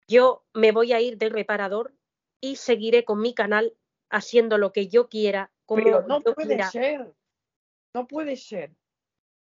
Yo 0.07 0.45
me 0.53 0.71
voy 0.71 0.93
a 0.93 1.01
ir 1.01 1.17
de 1.17 1.29
reparador 1.29 1.93
y 2.39 2.57
seguiré 2.57 3.03
con 3.03 3.19
mi 3.19 3.33
canal 3.33 3.75
haciendo 4.09 4.57
lo 4.57 4.71
que 4.71 4.87
yo 4.87 5.09
quiera, 5.09 5.51
como 5.65 5.83
Pero 5.83 6.01
no 6.07 6.23
yo 6.23 6.33
puede 6.35 6.47
quiera. 6.49 6.69
ser. 6.69 7.13
No 7.93 8.07
puede 8.07 8.35
ser. 8.35 8.71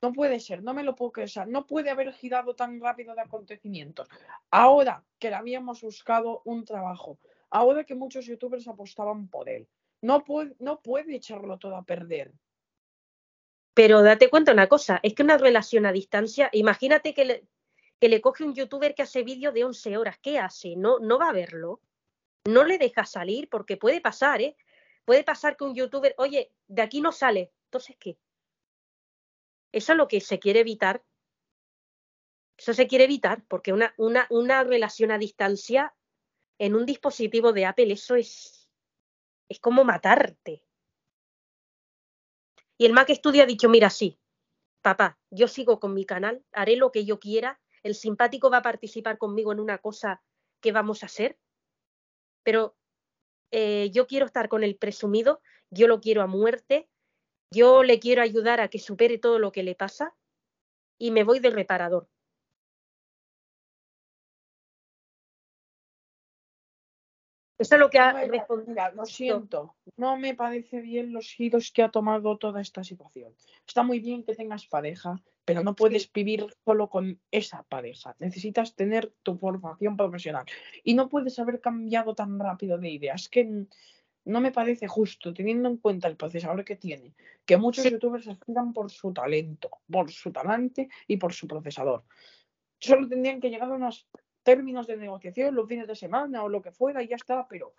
No 0.02 0.12
puede 0.12 0.40
ser. 0.40 0.62
No 0.62 0.74
me 0.74 0.82
lo 0.82 0.96
puedo 0.96 1.12
creer. 1.12 1.28
O 1.28 1.32
sea, 1.32 1.46
no 1.46 1.66
puede 1.66 1.90
haber 1.90 2.12
girado 2.12 2.54
tan 2.54 2.80
rápido 2.80 3.14
de 3.14 3.20
acontecimientos. 3.20 4.08
Ahora 4.50 5.04
que 5.18 5.30
le 5.30 5.36
habíamos 5.36 5.82
buscado 5.82 6.42
un 6.44 6.64
trabajo. 6.64 7.18
Ahora 7.50 7.84
que 7.84 7.94
muchos 7.94 8.26
youtubers 8.26 8.66
apostaban 8.66 9.28
por 9.28 9.48
él. 9.48 9.68
No 10.02 10.24
puede, 10.24 10.56
no 10.58 10.80
puede 10.80 11.16
echarlo 11.16 11.58
todo 11.58 11.76
a 11.76 11.84
perder. 11.84 12.32
Pero 13.74 14.02
date 14.02 14.30
cuenta 14.30 14.52
una 14.52 14.68
cosa, 14.68 14.98
es 15.02 15.14
que 15.14 15.22
una 15.22 15.38
relación 15.38 15.86
a 15.86 15.92
distancia, 15.92 16.48
imagínate 16.52 17.14
que 17.14 17.24
le, 17.24 17.44
que 18.01 18.09
le 18.09 18.20
coge 18.22 18.44
un 18.44 18.55
youtuber 18.55 18.94
que 18.94 19.03
hace 19.03 19.22
vídeos 19.22 19.53
de 19.53 19.64
11 19.64 19.98
horas, 19.98 20.18
¿qué 20.22 20.38
hace? 20.38 20.74
No, 20.74 20.98
no 20.98 21.18
va 21.18 21.28
a 21.28 21.32
verlo. 21.32 21.82
No 22.46 22.64
le 22.64 22.78
deja 22.78 23.05
salir 23.05 23.48
porque 23.51 23.76
puede 23.76 24.01
pasar, 24.01 24.40
¿eh? 24.40 24.57
Puede 25.05 25.22
pasar 25.22 25.57
que 25.57 25.64
un 25.64 25.74
youtuber, 25.74 26.14
oye, 26.16 26.51
de 26.66 26.82
aquí 26.82 27.03
no 27.03 27.12
sale, 27.12 27.53
entonces 27.66 27.96
¿qué? 27.98 28.18
Eso 29.72 29.92
es 29.92 29.98
lo 29.98 30.09
que 30.09 30.20
se 30.20 30.38
quiere 30.38 30.61
evitar. 30.61 31.05
Eso 32.57 32.72
se 32.72 32.86
quiere 32.86 33.05
evitar 33.05 33.44
porque 33.46 33.72
una, 33.72 33.94
una, 33.98 34.26
una 34.30 34.64
relación 34.64 35.11
a 35.11 35.18
distancia 35.18 35.94
en 36.59 36.74
un 36.74 36.86
dispositivo 36.86 37.53
de 37.53 37.66
Apple, 37.66 37.92
eso 37.92 38.16
es, 38.16 38.70
es 39.48 39.61
como 39.61 39.84
matarte. 39.84 40.64
Y 42.78 42.86
el 42.86 42.92
Mac 42.94 43.11
Studio 43.11 43.42
ha 43.42 43.46
dicho, 43.46 43.68
mira, 43.68 43.90
sí, 43.90 44.18
papá, 44.80 45.18
yo 45.30 45.48
sigo 45.48 45.80
con 45.80 45.92
mi 45.92 46.07
canal, 46.07 46.44
haré 46.53 46.76
lo 46.76 46.92
que 46.92 47.05
yo 47.05 47.20
quiera, 47.20 47.61
el 47.83 47.95
simpático 47.95 48.51
va 48.51 48.59
a 48.59 48.62
participar 48.62 49.18
conmigo 49.18 49.53
en 49.53 49.61
una 49.61 49.78
cosa 49.78 50.22
que 50.61 50.72
vamos 50.72 51.03
a 51.03 51.07
hacer, 51.07 51.39
pero 52.43 52.76
eh, 53.51 53.91
yo 53.91 54.07
quiero 54.07 54.26
estar 54.26 54.49
con 54.49 54.62
el 54.62 54.76
presumido, 54.76 55.41
yo 55.70 55.89
lo 55.89 56.01
quiero 56.01 56.22
a 56.22 56.26
muerte, 56.26 56.89
yo 57.53 57.83
le 57.83 57.99
quiero 57.99 58.22
ayudar 58.22 58.61
a 58.61 58.68
que 58.68 58.78
supere 58.78 59.18
todo 59.18 59.39
lo 59.39 59.53
que 59.53 59.62
le 59.62 59.74
pasa 59.74 60.14
y 60.99 61.11
me 61.11 61.24
voy 61.24 61.41
de 61.41 61.51
reparador. 61.51 62.09
Eso 67.61 67.74
es 67.74 67.78
lo 67.80 67.90
que 67.90 67.98
ha 67.98 68.12
No 68.12 68.18
me- 68.20 68.26
respondido. 68.38 68.68
mira, 68.70 68.90
lo 68.92 69.04
siento, 69.04 69.76
no 69.96 70.16
me 70.16 70.34
parece 70.34 70.80
bien 70.80 71.12
los 71.12 71.26
giros 71.26 71.70
que 71.72 71.82
ha 71.82 71.90
tomado 71.90 72.38
toda 72.38 72.61
esta 72.61 72.82
situación. 72.82 73.34
Está 73.66 73.82
muy 73.82 74.00
bien 74.00 74.24
que 74.24 74.34
tengas 74.34 74.66
pareja, 74.66 75.20
pero 75.44 75.62
no 75.62 75.74
puedes 75.76 76.11
vivir 76.12 76.46
solo 76.64 76.88
con 76.88 77.20
esa 77.30 77.62
pareja. 77.64 78.16
Necesitas 78.18 78.74
tener 78.74 79.12
tu 79.22 79.36
formación 79.36 79.96
profesional 79.96 80.46
y 80.84 80.94
no 80.94 81.08
puedes 81.08 81.38
haber 81.38 81.61
cambiado 81.61 82.14
tan 82.14 82.38
rápido 82.38 82.78
de 82.78 82.90
ideas. 82.90 83.28
Que 83.28 83.66
no 84.24 84.40
me 84.40 84.52
parece 84.52 84.86
justo, 84.88 85.34
teniendo 85.34 85.68
en 85.68 85.76
cuenta 85.78 86.08
el 86.08 86.16
procesador 86.16 86.64
que 86.64 86.76
tiene, 86.76 87.14
que 87.44 87.56
muchos 87.58 87.84
Sí. 87.84 87.90
youtubers 87.90 88.26
aspiran 88.28 88.72
por 88.72 88.90
su 88.90 89.12
talento, 89.12 89.70
por 89.90 90.11
su 90.11 90.30
talante 90.32 90.88
y 91.06 91.16
por 91.18 91.32
su 91.34 91.46
procesador. 91.46 92.04
Solo 92.78 93.06
tendrían 93.08 93.40
que 93.40 93.50
llegar 93.50 93.70
a 93.70 93.74
unos 93.74 94.06
términos 94.43 94.86
de 94.86 94.97
negociación 94.97 95.55
los 95.55 95.68
fines 95.68 95.86
de 95.86 95.95
semana 95.95 96.43
o 96.43 96.49
lo 96.49 96.62
que 96.62 96.72
fuera 96.72 97.03
y 97.03 97.09
ya 97.09 97.16
está, 97.16 97.47
pero 97.49 97.74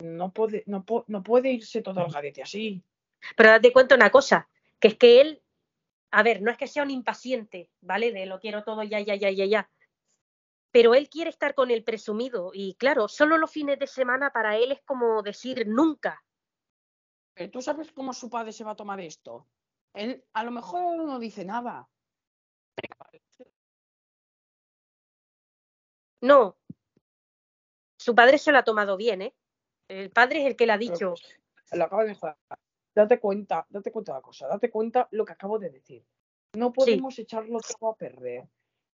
no 0.00 0.32
puede, 0.32 0.64
no, 0.66 0.84
po- 0.84 1.04
no 1.08 1.22
puede 1.22 1.50
irse 1.52 1.82
todo 1.82 2.00
al 2.00 2.10
garete 2.10 2.42
así. 2.42 2.82
Pero 3.36 3.50
date 3.50 3.72
cuenta 3.72 3.94
una 3.94 4.10
cosa, 4.10 4.48
que 4.78 4.88
es 4.88 4.96
que 4.96 5.20
él, 5.20 5.42
a 6.10 6.22
ver, 6.22 6.42
no 6.42 6.50
es 6.50 6.56
que 6.56 6.66
sea 6.66 6.82
un 6.82 6.90
impaciente, 6.90 7.70
¿vale? 7.80 8.12
De 8.12 8.26
lo 8.26 8.40
quiero 8.40 8.64
todo 8.64 8.82
ya, 8.82 9.00
ya, 9.00 9.14
ya, 9.14 9.30
ya, 9.30 9.44
ya. 9.46 9.70
Pero 10.70 10.94
él 10.94 11.08
quiere 11.08 11.30
estar 11.30 11.54
con 11.54 11.70
el 11.70 11.84
presumido 11.84 12.50
y 12.52 12.74
claro, 12.74 13.06
solo 13.06 13.38
los 13.38 13.50
fines 13.50 13.78
de 13.78 13.86
semana 13.86 14.30
para 14.30 14.56
él 14.56 14.72
es 14.72 14.82
como 14.82 15.22
decir 15.22 15.66
nunca. 15.68 16.24
Pero 17.34 17.50
tú 17.50 17.62
sabes 17.62 17.92
cómo 17.92 18.12
su 18.12 18.28
padre 18.28 18.52
se 18.52 18.64
va 18.64 18.72
a 18.72 18.76
tomar 18.76 19.00
esto. 19.00 19.46
Él 19.92 20.24
a 20.32 20.42
lo 20.42 20.50
mejor 20.50 20.96
no 20.98 21.18
dice 21.18 21.44
nada. 21.44 21.88
No. 26.24 26.56
Su 27.98 28.14
padre 28.14 28.38
se 28.38 28.50
lo 28.50 28.58
ha 28.58 28.64
tomado 28.64 28.96
bien, 28.96 29.22
¿eh? 29.22 29.34
El 29.88 30.10
padre 30.10 30.40
es 30.40 30.46
el 30.46 30.56
que 30.56 30.66
le 30.66 30.72
ha 30.72 30.78
dicho, 30.78 31.14
Lo 31.72 31.84
acaba 31.84 32.02
de 32.02 32.08
mejorar. 32.10 32.36
date 32.94 33.18
cuenta, 33.20 33.66
date 33.68 33.90
cuenta 33.92 34.12
de 34.12 34.18
la 34.18 34.22
cosa, 34.22 34.46
date 34.48 34.70
cuenta 34.70 35.08
lo 35.10 35.24
que 35.24 35.32
acabo 35.32 35.58
de 35.58 35.68
decir. 35.70 36.02
No 36.54 36.72
podemos 36.72 37.18
echarlo 37.18 37.58
todo 37.60 37.90
a 37.90 37.96
perder. 37.96 38.48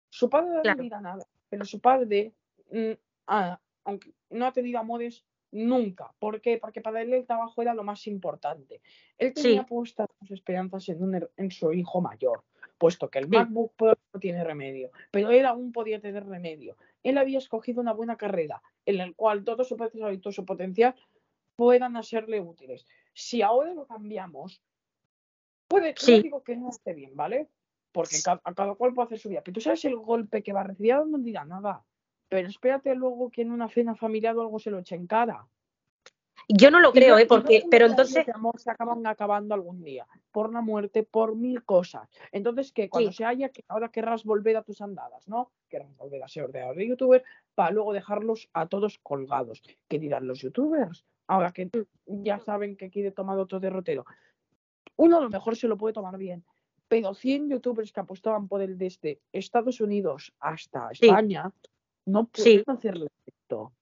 Su 0.08 0.28
padre 0.28 0.50
no 0.56 0.62
Claro. 0.62 0.82
dirá 0.82 1.00
nada, 1.00 1.24
pero 1.48 1.64
su 1.64 1.80
padre, 1.80 2.32
mm, 2.72 2.92
ah, 3.28 3.60
aunque 3.84 4.12
no 4.30 4.46
ha 4.46 4.52
tenido 4.52 4.78
amores 4.80 5.24
nunca. 5.52 6.12
¿Por 6.18 6.40
qué? 6.40 6.58
Porque 6.58 6.80
para 6.80 7.02
él 7.02 7.12
el 7.12 7.26
trabajo 7.26 7.62
era 7.62 7.74
lo 7.74 7.84
más 7.84 8.06
importante. 8.06 8.80
Él 9.18 9.32
Sí. 9.36 9.42
tenía 9.42 9.66
puestas 9.66 10.08
sus 10.20 10.32
esperanzas 10.32 10.88
en, 10.88 11.02
un 11.02 11.28
en 11.36 11.50
su 11.50 11.72
hijo 11.72 12.00
mayor, 12.00 12.42
puesto 12.78 13.08
que 13.10 13.18
el. 13.20 13.28
MacBook 13.28 13.74
Pro 13.76 13.94
no 14.12 14.20
tiene 14.20 14.42
remedio, 14.42 14.90
pero 15.10 15.30
él 15.30 15.44
aún 15.46 15.70
podía 15.72 16.00
tener 16.00 16.24
remedio. 16.26 16.76
Él 17.02 17.18
había 17.18 17.38
escogido 17.38 17.80
una 17.80 17.92
buena 17.92 18.16
carrera 18.16 18.62
en 18.86 18.98
la 18.98 19.12
cual 19.14 19.44
todo 19.44 19.64
su 19.64 19.76
potencial 19.76 20.12
y 20.12 20.18
todo 20.18 20.32
su 20.32 20.44
potencial 20.44 20.94
puedan 21.56 21.96
hacerle 21.96 22.40
útiles. 22.40 22.86
Si 23.12 23.42
ahora 23.42 23.74
lo 23.74 23.86
cambiamos, 23.86 24.62
puede, 25.68 25.94
Sí. 25.96 26.22
digo 26.22 26.42
que 26.42 26.56
no 26.56 26.70
esté 26.70 26.94
bien, 26.94 27.14
¿vale? 27.16 27.48
Porque 27.92 28.16
a 28.26 28.54
cada 28.54 28.74
cual 28.74 28.94
puede 28.94 29.06
hacer 29.06 29.18
su 29.18 29.28
vida. 29.28 29.42
Pero 29.42 29.54
tú 29.54 29.60
sabes 29.60 29.84
el 29.84 29.96
golpe 29.96 30.42
que 30.42 30.52
va 30.52 30.60
a 30.60 30.64
recibir, 30.64 30.94
no 31.06 31.18
dirá 31.18 31.44
nada. 31.44 31.84
Pero 32.28 32.48
espérate 32.48 32.94
luego 32.94 33.30
que 33.30 33.42
en 33.42 33.50
una 33.50 33.68
cena 33.68 33.94
familiar 33.94 34.36
o 34.36 34.42
algo 34.42 34.58
se 34.58 34.70
lo 34.70 34.78
eche 34.78 34.94
en 34.94 35.06
cara. 35.06 35.46
Yo 36.52 36.70
no 36.70 36.80
lo 36.80 36.92
creo, 36.92 37.16
¿eh? 37.16 37.26
Porque, 37.26 37.64
pero 37.70 37.86
entonces, 37.86 38.28
amor 38.30 38.58
se 38.58 38.70
acaban 38.70 39.06
acabando 39.06 39.54
algún 39.54 39.82
día. 39.84 40.06
Por 40.32 40.52
la 40.52 40.60
muerte, 40.60 41.04
por 41.04 41.36
mil 41.36 41.64
cosas. 41.64 42.08
Entonces, 42.32 42.72
que 42.72 42.88
cuando 42.88 43.12
Sí. 43.12 43.18
se 43.18 43.24
haya, 43.24 43.50
que 43.50 43.64
ahora 43.68 43.90
querrás 43.90 44.24
volver 44.24 44.56
a 44.56 44.62
tus 44.62 44.80
andadas, 44.80 45.28
¿no? 45.28 45.52
Querrás 45.68 45.96
volver 45.96 46.22
a 46.24 46.28
ser 46.28 46.44
ordenador 46.44 46.76
de 46.76 46.88
youtuber 46.88 47.24
para 47.54 47.70
luego 47.70 47.92
dejarlos 47.92 48.48
a 48.52 48.66
todos 48.66 48.98
colgados. 48.98 49.62
¿Qué 49.88 49.98
dirán 49.98 50.26
los 50.26 50.40
youtubers? 50.40 51.04
Ahora 51.28 51.52
que 51.52 51.70
ya 52.06 52.40
saben 52.40 52.76
que 52.76 52.90
quiere 52.90 53.12
tomar 53.12 53.38
otro 53.38 53.60
derrotero. 53.60 54.04
Uno 54.96 55.18
a 55.18 55.20
lo 55.20 55.30
mejor 55.30 55.54
se 55.56 55.68
lo 55.68 55.76
puede 55.78 55.94
tomar 55.94 56.18
bien, 56.18 56.44
pero 56.88 57.14
100 57.14 57.48
youtubers 57.48 57.92
que 57.92 58.00
apostaban 58.00 58.48
por 58.48 58.60
él 58.60 58.76
desde 58.76 59.20
Estados 59.32 59.80
Unidos 59.80 60.34
hasta 60.40 60.90
Sí. 60.92 61.06
España 61.06 61.52
no 62.06 62.28
Sí. 62.34 62.58
pueden 62.64 62.76
hacerle 62.78 63.06
esto. 63.24 63.72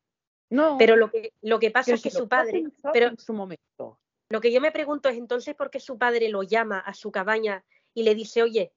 No, 0.51 0.77
pero 0.79 0.97
lo 0.97 1.11
que, 1.11 1.33
lo 1.43 1.59
que 1.59 1.71
pasa 1.71 1.95
es 1.95 2.03
que 2.03 2.11
su 2.11 2.29
padre, 2.29 2.65
pero 2.93 3.09
en 3.09 3.19
su 3.19 3.33
momento. 3.35 3.99
lo 4.31 4.41
que 4.41 4.51
yo 4.51 4.61
me 4.61 4.73
pregunto 4.73 5.09
es 5.09 5.19
entonces 5.19 5.55
por 5.55 5.71
qué 5.71 5.81
su 5.81 5.99
padre 5.99 6.29
lo 6.29 6.43
llama 6.43 6.79
a 6.79 6.95
su 6.95 7.11
cabaña 7.11 7.65
y 7.93 8.03
le 8.03 8.15
dice, 8.15 8.43
oye, 8.43 8.73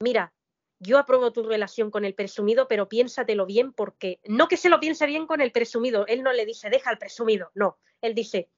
mira, 0.00 0.32
yo 0.80 0.98
apruebo 0.98 1.32
tu 1.32 1.44
relación 1.44 1.92
con 1.92 2.04
el 2.04 2.14
presumido, 2.14 2.66
pero 2.66 2.88
piénsatelo 2.88 3.46
bien 3.46 3.72
porque, 3.72 4.18
no 4.24 4.48
que 4.48 4.56
se 4.56 4.68
lo 4.68 4.80
piense 4.80 5.06
bien 5.06 5.26
con 5.26 5.40
el 5.40 5.52
presumido, 5.52 6.06
él 6.08 6.24
no 6.24 6.32
le 6.32 6.44
dice, 6.44 6.70
deja 6.70 6.90
al 6.90 6.98
presumido, 6.98 7.52
no, 7.54 7.78
él 8.00 8.14
dice, 8.14 8.48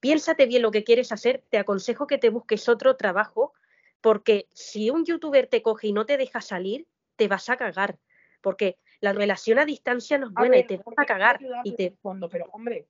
piénsate 0.00 0.46
bien 0.46 0.62
lo 0.62 0.72
que 0.72 0.82
quieres 0.82 1.12
hacer, 1.12 1.44
te 1.50 1.58
aconsejo 1.58 2.08
que 2.08 2.18
te 2.18 2.30
busques 2.30 2.68
otro 2.68 2.96
trabajo, 2.96 3.52
porque 4.00 4.48
si 4.52 4.90
un 4.90 5.04
youtuber 5.04 5.46
te 5.46 5.62
coge 5.62 5.88
y 5.88 5.92
no 5.92 6.04
te 6.04 6.16
deja 6.16 6.40
salir, 6.40 6.88
te 7.14 7.28
vas 7.28 7.48
a 7.48 7.56
cagar, 7.56 7.98
porque 8.40 8.76
la 9.00 9.12
relación 9.12 9.58
a 9.58 9.64
distancia 9.64 10.18
no 10.18 10.26
es 10.28 10.32
buena 10.32 10.58
y 10.58 10.66
te 10.66 10.76
vas 10.78 10.94
a 10.96 11.04
cagar 11.06 11.40
y 11.64 11.74
te... 11.74 11.90
fondo, 12.02 12.28
pero 12.28 12.46
hombre, 12.52 12.86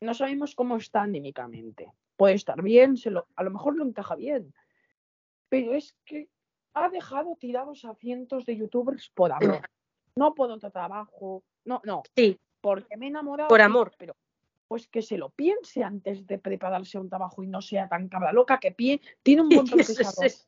no 0.00 0.14
sabemos 0.14 0.54
cómo 0.54 0.76
está 0.76 1.02
anímicamente. 1.02 1.92
Puede 2.16 2.34
estar 2.34 2.60
bien, 2.62 2.96
se 2.96 3.10
lo, 3.10 3.26
a 3.34 3.42
lo 3.42 3.50
mejor 3.50 3.76
lo 3.76 3.84
encaja 3.84 4.14
bien, 4.14 4.52
pero 5.48 5.74
es 5.74 5.96
que 6.04 6.28
ha 6.74 6.88
dejado 6.88 7.36
tirados 7.36 7.84
a 7.84 7.94
cientos 7.94 8.44
de 8.46 8.56
youtubers 8.56 9.10
por 9.10 9.32
amor, 9.32 9.68
no 10.14 10.34
por 10.34 10.50
otro 10.50 10.70
trabajo, 10.70 11.42
no, 11.64 11.80
no, 11.84 12.02
Sí, 12.14 12.38
porque 12.60 12.96
me 12.96 13.06
he 13.06 13.08
enamorado. 13.08 13.48
Por 13.48 13.60
amor. 13.60 13.92
Pero 13.98 14.14
pues 14.68 14.86
que 14.86 15.02
se 15.02 15.18
lo 15.18 15.30
piense 15.30 15.82
antes 15.82 16.26
de 16.28 16.38
prepararse 16.38 16.96
a 16.96 17.00
un 17.00 17.08
trabajo 17.08 17.42
y 17.42 17.48
no 17.48 17.60
sea 17.60 17.88
tan 17.88 18.08
cabra 18.08 18.32
loca 18.32 18.60
que 18.60 18.70
pie, 18.70 19.00
tiene 19.22 19.42
un 19.42 19.48
buen 19.48 19.66
procesador. 19.66 20.26
es- 20.26 20.46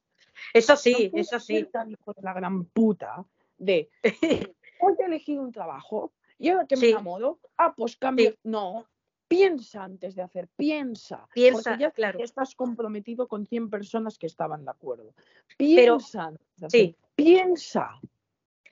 eso 0.54 0.76
sí, 0.76 1.10
eso 1.14 1.40
sí. 1.40 1.64
tan 1.64 1.90
hijo 1.90 2.12
de 2.14 2.22
la 2.22 2.32
gran 2.32 2.64
puta 2.66 3.24
de 3.58 3.90
hoy 4.82 4.94
he 4.98 5.04
elegido 5.04 5.42
un 5.42 5.52
trabajo 5.52 6.12
y 6.38 6.48
ahora 6.48 6.66
que 6.66 6.76
me 6.76 6.80
Sí. 6.82 6.90
enamoro, 6.90 7.38
ah, 7.56 7.72
pues 7.76 7.96
cambio. 7.96 8.30
Sí. 8.32 8.38
No, 8.44 8.86
piensa 9.28 9.84
antes 9.84 10.14
de 10.14 10.22
hacer, 10.22 10.48
piensa. 10.56 11.26
Piensa, 11.32 11.70
porque 11.70 11.82
ya 11.82 11.90
claro. 11.92 12.18
estás 12.22 12.54
comprometido 12.54 13.28
con 13.28 13.46
100 13.46 13.70
personas 13.70 14.18
que 14.18 14.26
estaban 14.26 14.64
de 14.64 14.70
acuerdo. 14.70 15.14
Piensa 15.56 16.24
antes 16.24 16.46
de 16.56 16.66
hacer, 16.66 16.80
sí. 16.80 16.96
piensa. 17.14 18.00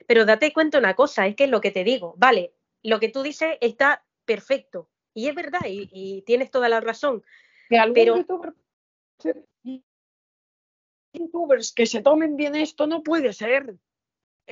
Pero 0.06 0.24
date 0.24 0.52
cuenta 0.52 0.78
una 0.78 0.94
cosa, 0.94 1.26
es 1.26 1.36
que 1.36 1.44
es 1.44 1.50
lo 1.50 1.60
que 1.60 1.70
te 1.70 1.84
digo, 1.84 2.14
vale, 2.18 2.52
lo 2.82 2.98
que 2.98 3.08
tú 3.08 3.22
dices 3.22 3.56
está 3.60 4.04
perfecto 4.24 4.88
y 5.14 5.28
es 5.28 5.34
verdad 5.34 5.60
y, 5.66 5.88
y 5.92 6.22
tienes 6.22 6.50
toda 6.50 6.68
la 6.68 6.80
razón, 6.80 7.22
Que 7.68 7.78
Pero- 7.94 8.16
youtuber- 8.16 8.54
youtubers 11.12 11.72
que 11.72 11.86
se 11.86 12.02
tomen 12.02 12.36
bien 12.36 12.54
esto 12.56 12.86
no 12.86 13.02
puede 13.02 13.32
ser. 13.32 13.76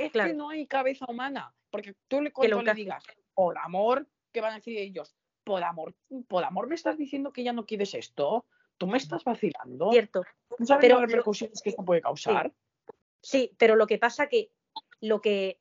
Es 0.05 0.13
Claro. 0.13 0.31
que 0.31 0.37
no 0.37 0.49
hay 0.51 0.67
cabeza 0.67 1.07
humana. 1.09 1.55
Porque 1.71 1.95
tú 2.09 2.21
le 2.23 2.33
cuando 2.33 2.63
le 2.63 2.75
digas 2.75 3.05
por 3.35 3.59
amor, 3.59 4.07
¿qué 4.33 4.41
van 4.41 4.53
a 4.53 4.57
decir 4.57 4.79
ellos? 4.79 5.15
Por 5.45 5.63
amor, 5.63 5.95
por 6.29 6.45
amor 6.45 6.67
me 6.69 6.75
estás 6.75 6.97
diciendo 6.99 7.33
que 7.33 7.43
ya 7.43 7.53
no 7.53 7.67
quieres 7.67 7.95
esto. 7.95 8.47
Tú 8.79 8.87
me 8.87 8.97
estás 8.99 9.25
vacilando. 9.25 9.91
cierto. 9.91 10.23
¿No 10.59 10.67
sabes 10.67 10.83
pero- 10.83 11.01
las 11.01 11.11
repercusiones 11.11 11.61
que 11.63 11.71
esto 11.71 11.85
puede 11.85 12.01
causar? 12.01 12.53
Sí, 13.23 13.53
pero 13.59 13.75
lo 13.77 13.87
que 13.87 13.99
pasa 13.99 14.29
que 14.29 14.51
lo 15.01 15.21
que 15.21 15.59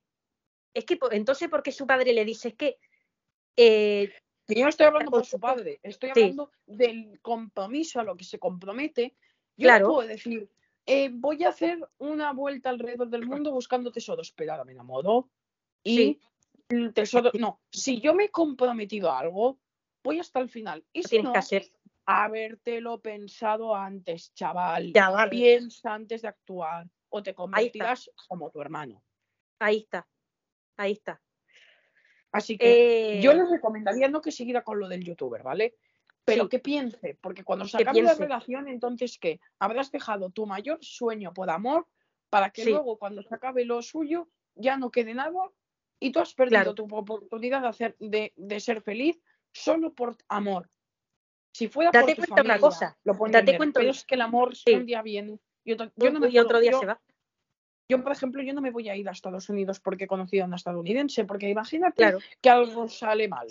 es 0.73 0.85
que 0.85 0.99
entonces 1.11 1.49
porque 1.49 1.71
su 1.71 1.87
padre 1.87 2.13
le 2.13 2.23
dice 2.25 2.49
es 2.49 2.53
que 2.55 2.77
eh, 3.55 4.13
Que 4.47 4.55
yo 4.55 4.63
no 4.63 4.69
estoy 4.69 4.85
hablando 4.85 5.11
por 5.11 5.25
su 5.25 5.39
padre, 5.39 5.79
estoy 5.83 6.11
Sí. 6.13 6.21
hablando 6.21 6.51
del 6.67 7.19
compromiso 7.21 7.99
a 7.99 8.03
lo 8.03 8.15
que 8.15 8.23
se 8.23 8.39
compromete. 8.39 9.15
Yo 9.57 9.65
Claro. 9.65 9.87
no 9.87 9.93
puedo 9.95 10.07
decir, 10.07 10.49
eh, 10.87 11.09
voy 11.13 11.43
a 11.43 11.49
hacer 11.49 11.77
una 11.99 12.33
vuelta 12.33 12.69
alrededor 12.69 13.09
del 13.09 13.25
mundo 13.27 13.51
buscando 13.51 13.91
tesoros, 13.91 14.31
pero 14.31 14.53
ahora 14.53 14.65
me 14.65 14.71
enamoro 14.71 15.29
y 15.83 15.95
Sí. 15.95 16.21
el 16.69 16.93
tesoro, 16.93 17.31
no, 17.39 17.61
si 17.71 18.01
yo 18.01 18.13
me 18.15 18.25
he 18.25 18.29
comprometido 18.31 19.11
a 19.11 19.19
algo, 19.19 19.59
voy 20.03 20.19
hasta 20.19 20.39
el 20.39 20.49
final. 20.49 20.83
Y 20.93 21.03
si 21.03 21.09
tienes 21.09 21.25
no, 21.25 21.33
que 21.33 21.39
hacer. 21.39 21.71
habértelo 22.05 23.01
pensado 23.01 23.75
antes, 23.75 24.33
chaval. 24.33 24.93
Ya, 24.93 25.09
vale. 25.09 25.29
Piensa 25.29 25.93
antes 25.93 26.21
de 26.23 26.29
actuar 26.29 26.87
o 27.09 27.21
te 27.21 27.33
convertirás 27.35 28.09
como 28.27 28.49
tu 28.49 28.61
hermano. 28.61 29.03
Ahí 29.59 29.77
está, 29.79 30.07
ahí 30.77 30.93
está. 30.93 31.21
Así 32.31 32.57
que 32.57 33.19
yo 33.21 33.31
Eh, 33.31 33.35
les 33.35 33.49
recomendaría 33.49 34.07
no 34.09 34.21
que 34.21 34.31
siguiera 34.31 34.63
con 34.63 34.79
lo 34.79 34.87
del 34.87 35.03
youtuber, 35.03 35.43
¿vale? 35.43 35.75
Pero 36.27 36.43
Sí. 36.43 36.49
que 36.49 36.59
piense, 36.59 37.17
porque 37.21 37.45
cuando 37.45 37.63
se 37.65 37.77
acabe 37.77 38.01
la 38.01 38.13
relación, 38.13 38.67
entonces 38.67 39.17
¿qué? 39.17 39.39
Habrás 39.59 39.91
dejado 39.93 40.29
tu 40.29 40.45
mayor 40.45 40.77
sueño 40.81 41.33
por 41.33 41.49
amor 41.49 41.87
para 42.29 42.49
que 42.49 42.65
Sí. 42.65 42.69
luego 42.71 42.97
cuando 42.97 43.23
se 43.23 43.33
acabe 43.33 43.63
lo 43.63 43.81
suyo 43.81 44.27
ya 44.53 44.75
no 44.75 44.91
quede 44.91 45.13
nada 45.13 45.39
y 46.01 46.11
tú 46.11 46.19
has 46.19 46.33
perdido 46.33 46.73
Claro. 46.73 46.75
tu 46.75 46.83
oportunidad 46.93 47.61
de, 47.61 47.67
hacer, 47.69 47.95
de, 47.99 48.33
de 48.35 48.59
ser 48.59 48.81
feliz 48.81 49.17
solo 49.53 49.93
por 49.93 50.17
amor. 50.27 50.69
Si 51.53 51.69
fuera 51.69 51.91
Date 51.93 52.17
por 52.17 52.25
tu 52.25 52.31
cuenta 52.33 52.43
una 52.43 52.59
cosa, 52.59 52.97
lo 53.05 53.13
date 53.13 53.25
entender, 53.27 53.57
cuenta 53.57 53.79
pero 53.79 53.91
es 53.91 54.03
que 54.05 54.15
el 54.15 54.21
amor 54.21 54.53
Sí. 54.53 54.73
un 54.73 54.85
día 54.85 55.01
viene 55.01 55.39
y 55.63 55.71
otro, 55.71 55.89
yo 55.95 56.11
no 56.11 56.19
me 56.19 56.27
y 56.29 56.37
otro 56.39 56.49
puedo- 56.49 56.59
día 56.61 56.71
yo- 56.71 56.79
se 56.81 56.85
va. 56.87 57.01
yo, 57.89 58.03
por 58.03 58.11
ejemplo, 58.11 58.43
yo 58.43 58.53
no 58.53 58.59
me 58.61 58.71
voy 58.71 58.89
a 58.89 58.97
ir 58.97 59.07
a 59.07 59.13
Estados 59.13 59.47
Unidos 59.47 59.79
porque 59.79 60.03
he 60.03 60.07
conocido 60.07 60.43
a 60.43 60.47
una 60.47 60.57
estadounidense, 60.57 61.23
porque 61.23 61.47
imagínate 61.49 61.95
Claro, 61.95 62.19
que 62.41 62.49
algo 62.49 62.89
sale 62.89 63.29
mal. 63.29 63.47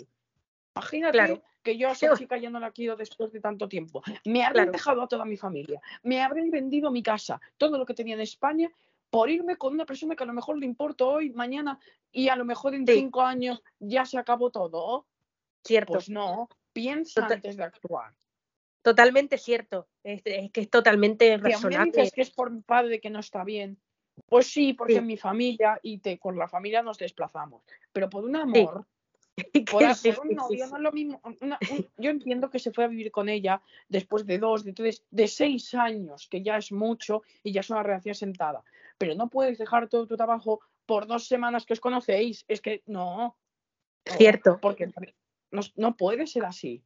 Imagínate 0.75 1.11
Claro. 1.17 1.41
Que 1.67 1.77
yo 1.77 1.89
a 1.89 1.91
esa 1.91 2.15
chica 2.15 2.37
ya 2.37 2.49
no 2.49 2.61
la 2.61 2.71
quiero 2.71 2.95
después 2.95 3.29
de 3.33 3.41
tanto 3.41 3.67
tiempo. 3.67 4.01
Me 4.23 4.41
habré 4.45 4.59
Claro. 4.59 4.71
dejado 4.71 5.01
a 5.01 5.07
toda 5.09 5.25
mi 5.25 5.35
familia, 5.35 5.81
me 6.01 6.21
habré 6.21 6.49
vendido 6.49 6.91
mi 6.91 7.03
casa, 7.03 7.41
todo 7.57 7.77
lo 7.77 7.85
que 7.85 7.93
tenía 7.93 8.15
en 8.15 8.21
España, 8.21 8.71
por 9.09 9.29
irme 9.29 9.57
con 9.57 9.73
una 9.73 9.85
persona 9.85 10.15
que 10.15 10.23
a 10.23 10.27
lo 10.27 10.33
mejor 10.33 10.57
le 10.57 10.65
importo 10.65 11.09
hoy, 11.09 11.31
mañana, 11.31 11.77
y 12.09 12.29
a 12.29 12.37
lo 12.37 12.45
mejor 12.45 12.73
en 12.73 12.87
Sí. 12.87 12.93
cinco 12.93 13.21
años 13.21 13.61
ya 13.79 14.05
se 14.05 14.17
acabó 14.17 14.49
todo. 14.49 15.05
cierto. 15.63 15.93
Pues 15.93 16.09
no, 16.09 16.47
piensa 16.71 17.19
Total- 17.23 17.35
antes 17.37 17.57
de 17.57 17.63
actuar. 17.63 18.13
Totalmente 18.81 19.37
cierto. 19.37 19.89
Es, 20.03 20.21
es 20.23 20.49
que 20.51 20.61
es 20.61 20.69
totalmente 20.69 21.25
Si 21.25 21.33
a 21.33 21.37
mí 21.37 21.43
me 21.43 21.49
razonable. 21.51 21.91
dices 21.91 22.11
que 22.13 22.21
es 22.21 22.31
por 22.31 22.49
mi 22.51 22.61
padre 22.61 23.01
que 23.01 23.09
no 23.09 23.19
está 23.19 23.43
bien, 23.43 23.77
pues 24.27 24.47
sí, 24.47 24.71
porque 24.73 24.93
Sí. 24.93 24.99
en 24.99 25.07
mi 25.07 25.17
familia 25.17 25.77
y 25.83 25.97
te, 25.97 26.17
con 26.19 26.37
la 26.37 26.47
familia 26.47 26.81
nos 26.83 26.97
desplazamos. 26.97 27.63
Pero 27.91 28.09
por 28.09 28.23
un 28.23 28.37
amor, 28.37 28.85
Sí, 28.85 28.91
por 29.71 29.83
un 29.83 29.93
sí, 29.95 30.11
novio 30.35 30.65
sí, 30.65 30.71
no 30.71 30.77
es 30.77 30.83
lo 30.83 30.91
mismo. 30.91 31.21
una- 31.41 31.59
un- 31.71 31.87
yo 31.97 32.09
entiendo 32.09 32.49
que 32.49 32.59
se 32.59 32.71
fue 32.71 32.83
a 32.85 32.87
vivir 32.87 33.11
con 33.11 33.29
ella 33.29 33.61
después 33.87 34.25
de 34.25 34.39
dos, 34.39 34.63
de 34.63 34.73
tres, 34.73 35.03
de 35.11 35.27
seis 35.27 35.73
años, 35.75 36.27
que 36.27 36.41
ya 36.41 36.57
es 36.57 36.71
mucho 36.71 37.21
y 37.43 37.51
ya 37.51 37.61
es 37.61 37.69
una 37.69 37.83
relación 37.83 38.15
sentada. 38.15 38.63
Pero 38.97 39.13
no 39.15 39.29
puedes 39.29 39.57
dejar 39.57 39.87
todo 39.89 40.07
tu 40.07 40.17
trabajo 40.17 40.61
por 40.85 41.05
dos 41.05 41.27
semanas 41.27 41.65
que 41.65 41.73
os 41.73 41.79
conocéis. 41.79 42.45
Es 42.47 42.61
que 42.61 42.81
no. 42.87 43.37
no, 44.05 44.13
Cierto. 44.17 44.57
Porque 44.59 44.89
no, 45.51 45.61
no 45.75 45.95
puede 45.95 46.25
ser 46.25 46.45
así. 46.45 46.81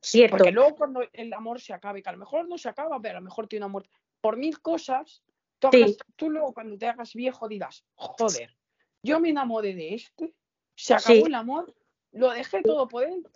Cierto. 0.00 0.36
Porque 0.38 0.52
luego 0.52 0.74
cuando 0.76 1.02
el 1.12 1.32
amor 1.32 1.60
se 1.60 1.72
acabe, 1.72 2.02
que 2.02 2.08
a 2.08 2.12
lo 2.12 2.18
mejor 2.18 2.48
no 2.48 2.58
se 2.58 2.68
acaba, 2.68 2.98
pero 3.00 3.18
a 3.18 3.20
lo 3.20 3.24
mejor 3.24 3.46
tiene 3.46 3.64
una 3.66 3.72
muerte, 3.72 3.90
por 4.20 4.36
mil 4.36 4.60
cosas, 4.60 5.22
tú, 5.58 5.68
Sí. 5.72 5.82
hagas- 5.82 5.96
tú 6.16 6.30
luego 6.30 6.52
cuando 6.54 6.76
te 6.78 6.86
hagas 6.86 7.12
viejo 7.14 7.48
dirás, 7.48 7.84
joder, 7.94 8.56
yo 9.02 9.20
me 9.20 9.30
enamoré 9.30 9.74
de 9.74 9.94
este, 9.94 10.32
se 10.76 10.94
acabó 10.94 11.14
Sí. 11.16 11.22
el 11.26 11.34
amor, 11.34 11.74
lo 12.12 12.30
dejé 12.30 12.62
todo 12.62 12.86
por 12.86 13.02
él 13.04 13.26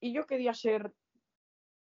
y 0.00 0.12
yo 0.12 0.26
quería 0.26 0.54
ser 0.54 0.92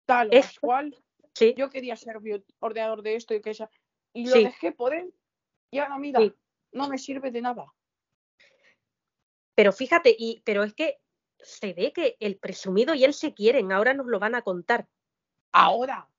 tal 0.05 0.29
o 0.29 0.31
Es- 0.31 0.59
cual. 0.59 0.95
Sí, 1.33 1.53
Yo 1.57 1.69
quería 1.69 1.95
ser 1.95 2.17
ordenador 2.59 3.01
de 3.01 3.15
esto 3.15 3.33
y 3.33 3.41
que 3.41 3.51
esa. 3.51 3.69
Y 4.13 4.27
lo 4.27 4.35
Sí. 4.35 4.43
dejé 4.43 4.71
por 4.71 4.93
él. 4.93 5.13
Y 5.71 5.77
ahora 5.79 5.97
mira, 5.97 6.19
no 6.71 6.89
me 6.89 6.97
sirve 6.97 7.31
de 7.31 7.41
nada. 7.41 7.65
pero 9.55 9.73
fíjate, 9.73 10.15
y, 10.17 10.41
pero 10.45 10.63
es 10.63 10.73
que 10.73 10.99
se 11.37 11.73
ve 11.73 11.91
que 11.91 12.15
el 12.21 12.37
presumido 12.37 12.93
y 12.95 13.03
él 13.03 13.13
se 13.13 13.33
quieren, 13.33 13.73
ahora 13.73 13.93
nos 13.93 14.07
lo 14.07 14.17
van 14.19 14.35
a 14.35 14.41
contar. 14.41 14.87
Ahora. 15.51 16.09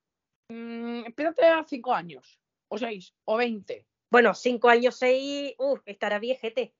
mm, 0.48 1.06
espérate 1.06 1.44
a 1.46 1.64
cinco 1.64 1.94
años. 1.94 2.38
O 2.68 2.76
seis, 2.76 3.14
o 3.24 3.36
veinte. 3.36 3.86
Bueno, 4.10 4.34
cinco 4.34 4.68
años, 4.68 4.96
seis, 4.96 5.54
uh, 5.58 5.78
estará 5.86 6.18
viejete. 6.18 6.74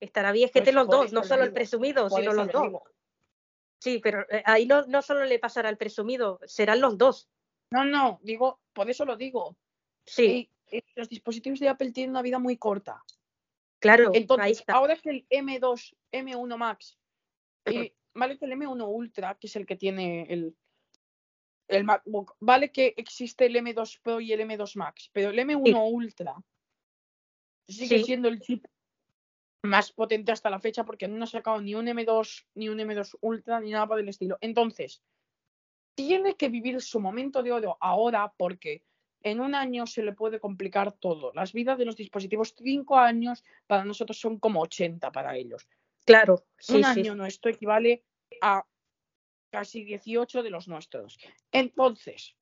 Estará 0.00 0.32
viejete 0.32 0.60
Pues 0.64 0.74
los 0.74 0.86
por 0.86 0.96
dos, 0.96 1.06
eso 1.06 1.14
no 1.14 1.22
solo 1.24 1.42
el 1.44 1.52
presumido, 1.52 2.08
sino 2.10 2.32
los 2.32 2.50
dos. 2.52 2.72
Sí, 3.80 4.00
pero 4.02 4.22
eh, 4.30 4.42
ahí 4.44 4.66
no, 4.66 4.86
no 4.86 5.02
solo 5.02 5.24
le 5.24 5.38
pasará 5.38 5.68
al 5.68 5.76
presumido, 5.76 6.40
serán 6.46 6.80
los 6.80 6.98
dos. 6.98 7.28
No, 7.70 7.84
no, 7.84 8.18
digo, 8.22 8.60
por 8.72 8.88
eso 8.90 9.04
lo 9.04 9.16
digo. 9.16 9.56
Sí, 10.06 10.50
Y- 10.70 10.78
y 10.78 10.82
los 10.96 11.08
dispositivos 11.08 11.60
de 11.60 11.68
Apple 11.68 11.92
tienen 11.92 12.10
una 12.10 12.22
vida 12.22 12.38
muy 12.38 12.56
corta. 12.56 13.02
claro, 13.80 14.10
ahí 14.12 14.20
Entonces, 14.20 14.58
está. 14.60 14.74
ahora 14.74 14.96
que 14.96 15.10
el 15.10 15.26
M2, 15.30 15.94
M1 16.12 16.56
Max, 16.58 16.98
y 17.66 17.92
vale 18.14 18.38
que 18.38 18.44
el 18.46 18.52
M1 18.52 18.86
Ultra, 18.88 19.36
que 19.36 19.46
es 19.46 19.56
el 19.56 19.64
que 19.66 19.76
tiene 19.76 20.22
el, 20.32 20.56
el 21.68 21.84
MacBook, 21.84 22.36
vale 22.40 22.72
que 22.72 22.94
existe 22.96 23.46
el 23.46 23.56
M2 23.56 24.00
Pro 24.02 24.20
y 24.20 24.32
el 24.32 24.40
M2 24.40 24.76
Max, 24.76 25.10
pero 25.12 25.30
el 25.30 25.38
M1 25.38 25.88
Ultra 25.90 26.34
sigue 27.68 27.98
Sí. 27.98 28.04
siendo 28.04 28.28
el 28.28 28.40
chip 28.40 28.64
más 29.62 29.92
potente 29.92 30.32
hasta 30.32 30.50
la 30.50 30.60
fecha 30.60 30.84
porque 30.84 31.08
no 31.08 31.24
ha 31.24 31.26
sacado 31.26 31.60
ni 31.60 31.74
un 31.74 31.86
M2, 31.86 32.46
ni 32.54 32.68
un 32.68 32.78
M2 32.78 33.18
Ultra, 33.20 33.60
ni 33.60 33.70
nada 33.70 33.86
por 33.86 33.98
el 33.98 34.08
estilo. 34.08 34.38
Entonces, 34.40 35.02
tiene 35.94 36.36
que 36.36 36.48
vivir 36.48 36.80
su 36.80 37.00
momento 37.00 37.42
de 37.42 37.52
oro 37.52 37.76
ahora 37.80 38.32
porque 38.36 38.84
en 39.22 39.40
un 39.40 39.54
año 39.54 39.86
se 39.86 40.02
le 40.02 40.12
puede 40.12 40.38
complicar 40.38 40.92
todo. 40.92 41.32
Las 41.34 41.52
vidas 41.52 41.76
de 41.76 41.84
los 41.84 41.96
dispositivos, 41.96 42.54
cinco 42.56 42.96
años, 42.96 43.44
para 43.66 43.84
nosotros 43.84 44.18
son 44.18 44.38
como 44.38 44.60
80 44.60 45.10
para 45.10 45.36
ellos. 45.36 45.68
Claro, 46.04 46.44
sí, 46.56 46.76
un 46.76 46.84
sí. 46.84 47.00
año 47.00 47.14
nuestro 47.16 47.50
equivale 47.50 48.04
a 48.40 48.64
casi 49.50 49.84
18 49.84 50.42
de 50.42 50.50
los 50.50 50.68
nuestros. 50.68 51.18
Entonces, 51.50 52.36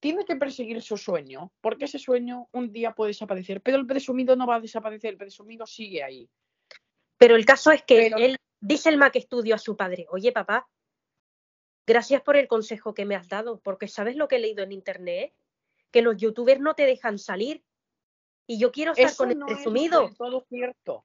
tiene 0.00 0.24
que 0.24 0.36
perseguir 0.36 0.80
su 0.82 0.96
sueño, 0.96 1.52
porque 1.60 1.86
ese 1.86 1.98
sueño 1.98 2.48
un 2.52 2.72
día 2.72 2.92
puede 2.94 3.10
desaparecer, 3.10 3.60
pero 3.60 3.76
el 3.78 3.86
presumido 3.86 4.36
no 4.36 4.46
va 4.46 4.56
a 4.56 4.60
desaparecer, 4.60 5.10
el 5.12 5.16
presumido 5.18 5.66
sigue 5.66 6.02
ahí. 6.02 6.28
Pero 7.16 7.34
el 7.34 7.44
caso 7.44 7.70
es 7.72 7.82
que 7.82 7.96
Pero- 7.96 8.16
él 8.18 8.36
dice 8.60 8.88
el 8.90 8.96
Mac 8.98 9.16
Studio 9.18 9.54
a 9.54 9.58
su 9.58 9.76
padre, 9.76 10.06
oye 10.10 10.30
papá, 10.32 10.68
gracias 11.86 12.22
por 12.22 12.36
el 12.36 12.46
consejo 12.46 12.94
que 12.94 13.04
me 13.04 13.16
has 13.16 13.28
dado, 13.28 13.60
porque 13.60 13.88
sabes 13.88 14.14
lo 14.16 14.28
que 14.28 14.36
he 14.36 14.40
leído 14.40 14.62
en 14.62 14.72
internet, 14.72 15.34
que 15.90 16.02
los 16.02 16.16
youtubers 16.16 16.60
no 16.60 16.74
te 16.74 16.84
dejan 16.84 17.18
salir 17.18 17.64
y 18.46 18.58
yo 18.58 18.70
quiero 18.70 18.92
estar 18.92 19.06
Eso 19.06 19.16
con 19.16 19.30
el 19.32 19.38
no 19.38 19.46
presumido. 19.46 20.04
es 20.06 20.16
todo 20.16 20.44
cierto. 20.48 21.04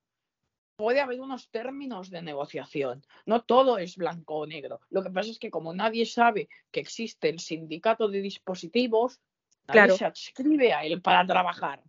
Puede 0.84 0.99
haber 0.99 1.21
unos 1.21 1.47
términos 1.47 2.09
de 2.09 2.21
negociación. 2.21 3.05
No 3.25 3.41
todo 3.41 3.77
es 3.77 3.95
blanco 3.95 4.39
o 4.39 4.45
negro. 4.45 4.81
Lo 4.89 5.01
que 5.01 5.11
pasa 5.11 5.31
es 5.31 5.39
que 5.39 5.49
como 5.49 5.73
nadie 5.73 6.05
sabe 6.05 6.49
que 6.71 6.81
existe 6.81 7.29
el 7.29 7.39
sindicato 7.39 8.09
de 8.09 8.19
dispositivos, 8.19 9.21
nadie 9.65 9.79
Claro. 9.79 9.95
se 9.95 10.03
adscribe 10.03 10.73
a 10.73 10.84
él 10.84 11.01
para 11.01 11.25
trabajar. 11.25 11.81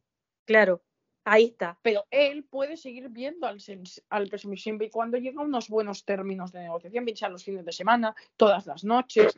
Claro, 0.44 0.80
ahí 1.24 1.46
está. 1.46 1.76
Pero 1.82 2.06
él 2.12 2.44
puede 2.44 2.76
seguir 2.76 3.08
viendo 3.08 3.48
al, 3.48 3.58
al 4.10 4.30
siempre 4.56 4.86
y 4.86 4.90
cuando 4.90 5.18
llega 5.18 5.42
a 5.42 5.44
unos 5.44 5.68
buenos 5.68 6.04
términos 6.04 6.52
de 6.52 6.60
negociación, 6.60 7.04
bien 7.04 7.16
sea 7.16 7.30
los 7.30 7.42
fines 7.42 7.64
de 7.64 7.72
semana, 7.72 8.14
todas 8.36 8.64
las 8.64 8.84
noches. 8.84 9.36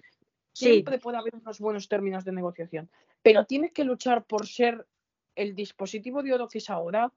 Sí. 0.52 0.66
Siempre 0.66 0.98
puede 0.98 1.16
haber 1.16 1.34
unos 1.34 1.58
buenos 1.60 1.88
términos 1.88 2.26
de 2.26 2.32
negociación. 2.32 2.90
Pero 3.22 3.46
tienes 3.46 3.72
que 3.72 3.84
luchar 3.84 4.26
por 4.26 4.46
ser 4.46 4.86
el 5.34 5.54
dispositivo 5.54 6.22
de 6.22 6.34
oro 6.34 6.46
que 6.46 6.58
es 6.58 6.68
ahora, 6.68 7.10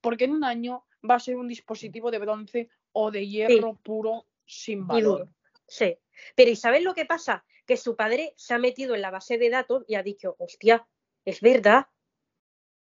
porque 0.00 0.24
en 0.24 0.32
un 0.32 0.44
año 0.44 0.84
va 1.08 1.16
a 1.16 1.20
ser 1.20 1.36
un 1.36 1.48
dispositivo 1.48 2.10
de 2.10 2.18
bronce 2.18 2.68
o 2.92 3.10
de 3.10 3.26
hierro 3.26 3.74
puro 3.82 4.26
sin 4.44 4.86
valor. 4.86 5.28
Sí. 5.66 5.98
Pero 6.34 6.50
¿y 6.50 6.56
sabes 6.56 6.82
lo 6.82 6.94
que 6.94 7.04
pasa? 7.04 7.44
Que 7.66 7.76
su 7.76 7.96
padre 7.96 8.32
se 8.36 8.54
ha 8.54 8.58
metido 8.58 8.94
en 8.94 9.02
la 9.02 9.10
base 9.10 9.38
de 9.38 9.50
datos 9.50 9.84
y 9.86 9.96
ha 9.96 10.02
dicho, 10.02 10.36
hostia, 10.38 10.86
es 11.24 11.40
verdad, 11.40 11.86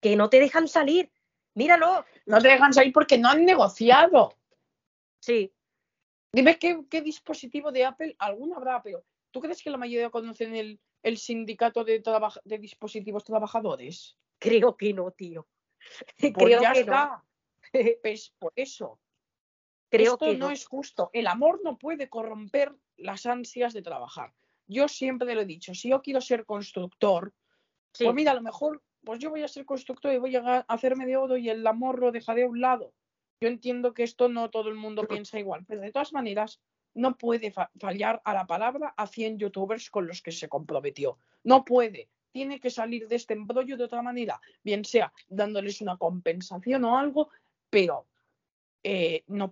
que 0.01 0.15
no 0.15 0.29
te 0.29 0.39
dejan 0.39 0.67
salir. 0.67 1.11
Míralo. 1.53 2.05
No 2.25 2.41
te 2.41 2.47
dejan 2.47 2.73
salir 2.73 2.93
porque 2.93 3.17
no 3.17 3.29
han 3.29 3.43
negociado. 3.45 4.35
Sí, 5.19 5.53
Dime 6.31 6.59
qué, 6.59 6.85
qué 6.89 7.01
dispositivo 7.01 7.71
de 7.71 7.85
Apple, 7.85 8.15
alguno 8.19 8.55
habrá, 8.57 8.83
pero 8.83 9.03
¿tú 9.31 9.39
crees 9.39 9.63
que 9.63 9.71
la 9.71 9.77
mayoría 9.77 10.11
conocen 10.11 10.55
el, 10.55 10.79
el 11.01 11.17
sindicato 11.17 11.83
de, 11.83 12.03
de 12.43 12.57
dispositivos 12.59 13.23
trabajadores? 13.23 14.15
creo 14.37 14.77
que 14.77 14.93
no, 14.93 15.11
tío. 15.11 15.47
Pues 16.19 16.33
creo 16.33 16.61
ya 16.61 16.73
que 16.73 16.79
no. 16.79 16.91
está. 16.91 17.23
Pues 18.01 18.33
por 18.39 18.53
eso. 18.55 18.99
Creo 19.89 20.13
Esto 20.13 20.25
que 20.25 20.37
no 20.37 20.47
no. 20.47 20.51
es 20.51 20.65
justo. 20.67 21.09
El 21.13 21.27
amor 21.27 21.61
no 21.63 21.77
puede 21.77 22.09
corromper 22.09 22.75
las 22.97 23.25
ansias 23.25 23.73
de 23.73 23.81
trabajar. 23.81 24.33
Yo 24.67 24.87
siempre 24.87 25.33
lo 25.33 25.41
he 25.41 25.45
dicho, 25.45 25.73
si 25.73 25.89
yo 25.89 26.01
quiero 26.01 26.21
ser 26.21 26.45
constructor, 26.45 27.33
Sí, 27.91 28.03
pues 28.03 28.15
mira, 28.15 28.31
a 28.31 28.35
lo 28.35 28.41
mejor 28.41 28.83
pues 29.03 29.17
yo 29.19 29.31
voy 29.31 29.41
a 29.41 29.47
ser 29.47 29.65
constructor 29.65 30.13
y 30.13 30.19
voy 30.19 30.35
a 30.35 30.59
hacerme 30.67 31.07
de 31.07 31.17
oro 31.17 31.37
y 31.37 31.49
el 31.49 31.65
amor 31.65 31.99
lo 31.99 32.11
dejaré 32.11 32.43
a 32.43 32.47
un 32.47 32.61
lado. 32.61 32.93
Yo 33.41 33.47
entiendo 33.47 33.93
que 33.95 34.03
esto 34.03 34.29
no 34.29 34.51
todo 34.51 34.69
el 34.69 34.75
mundo 34.75 35.07
piensa 35.07 35.39
igual, 35.39 35.65
pero 35.65 35.81
de 35.81 35.91
todas 35.91 36.13
maneras 36.13 36.61
no 36.93 37.17
puede 37.17 37.51
fa- 37.51 37.71
fallar 37.79 38.21
a 38.25 38.33
la 38.33 38.45
palabra 38.45 38.93
a 38.95 39.07
100 39.07 39.39
youtubers 39.39 39.89
con 39.89 40.05
los 40.05 40.21
que 40.21 40.31
se 40.31 40.49
comprometió. 40.49 41.17
No 41.43 41.65
puede. 41.65 42.09
Tiene 42.31 42.59
que 42.59 42.69
salir 42.69 43.07
de 43.07 43.15
este 43.15 43.33
embrollo 43.33 43.75
de 43.77 43.83
otra 43.83 44.01
manera, 44.01 44.39
bien 44.63 44.85
sea 44.85 45.11
dándoles 45.27 45.81
una 45.81 45.97
compensación 45.97 46.83
o 46.85 46.97
algo, 46.97 47.29
pero 47.69 48.07
eh, 48.83 49.23
no 49.27 49.51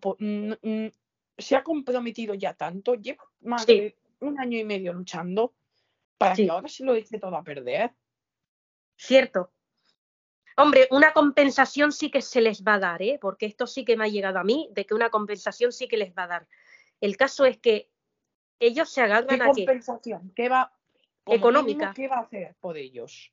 se 1.38 1.56
ha 1.56 1.64
comprometido 1.64 2.34
ya 2.34 2.54
tanto, 2.54 2.96
lleva 2.96 3.24
más 3.42 3.66
Sí. 3.66 3.80
de 3.80 3.98
un 4.22 4.40
año 4.40 4.58
y 4.58 4.64
medio 4.64 4.94
luchando 4.94 5.54
para 6.18 6.36
Sí. 6.36 6.46
que 6.46 6.52
ahora 6.52 6.68
se 6.68 6.84
lo 6.84 6.96
eche 6.96 7.20
todo 7.20 7.36
a 7.36 7.44
perder. 7.44 7.94
cierto. 8.96 9.52
Hombre, 10.56 10.88
una 10.90 11.14
compensación 11.14 11.92
sí 11.92 12.10
que 12.10 12.24
se 12.24 12.42
les 12.42 12.64
va 12.64 12.76
a 12.76 12.80
dar, 12.80 13.02
¿eh? 13.04 13.20
Porque 13.22 13.46
esto 13.46 13.68
sí 13.68 13.86
que 13.86 13.96
me 13.96 14.06
ha 14.06 14.08
llegado 14.08 14.40
a 14.40 14.44
mí, 14.44 14.70
de 14.72 14.88
que 14.88 14.96
una 14.96 15.12
compensación 15.12 15.72
sí 15.72 15.88
que 15.88 15.98
les 15.98 16.16
va 16.16 16.24
a 16.24 16.28
dar. 16.28 16.48
El 17.00 17.16
caso 17.16 17.46
es 17.46 17.60
que 17.60 17.92
ellos 18.60 18.90
se 18.90 19.02
¿Qué 19.02 19.06
agarran 19.06 19.40
a 19.42 19.46
que, 19.52 19.66
compensación? 19.66 20.32
¿Qué 20.36 20.50
va, 20.50 20.76
Económica. 21.36 21.78
mínimo, 21.78 21.94
¿Qué 21.94 22.08
va 22.08 22.18
a 22.18 22.22
hacer 22.22 22.56
por 22.60 22.78
ellos? 22.78 23.32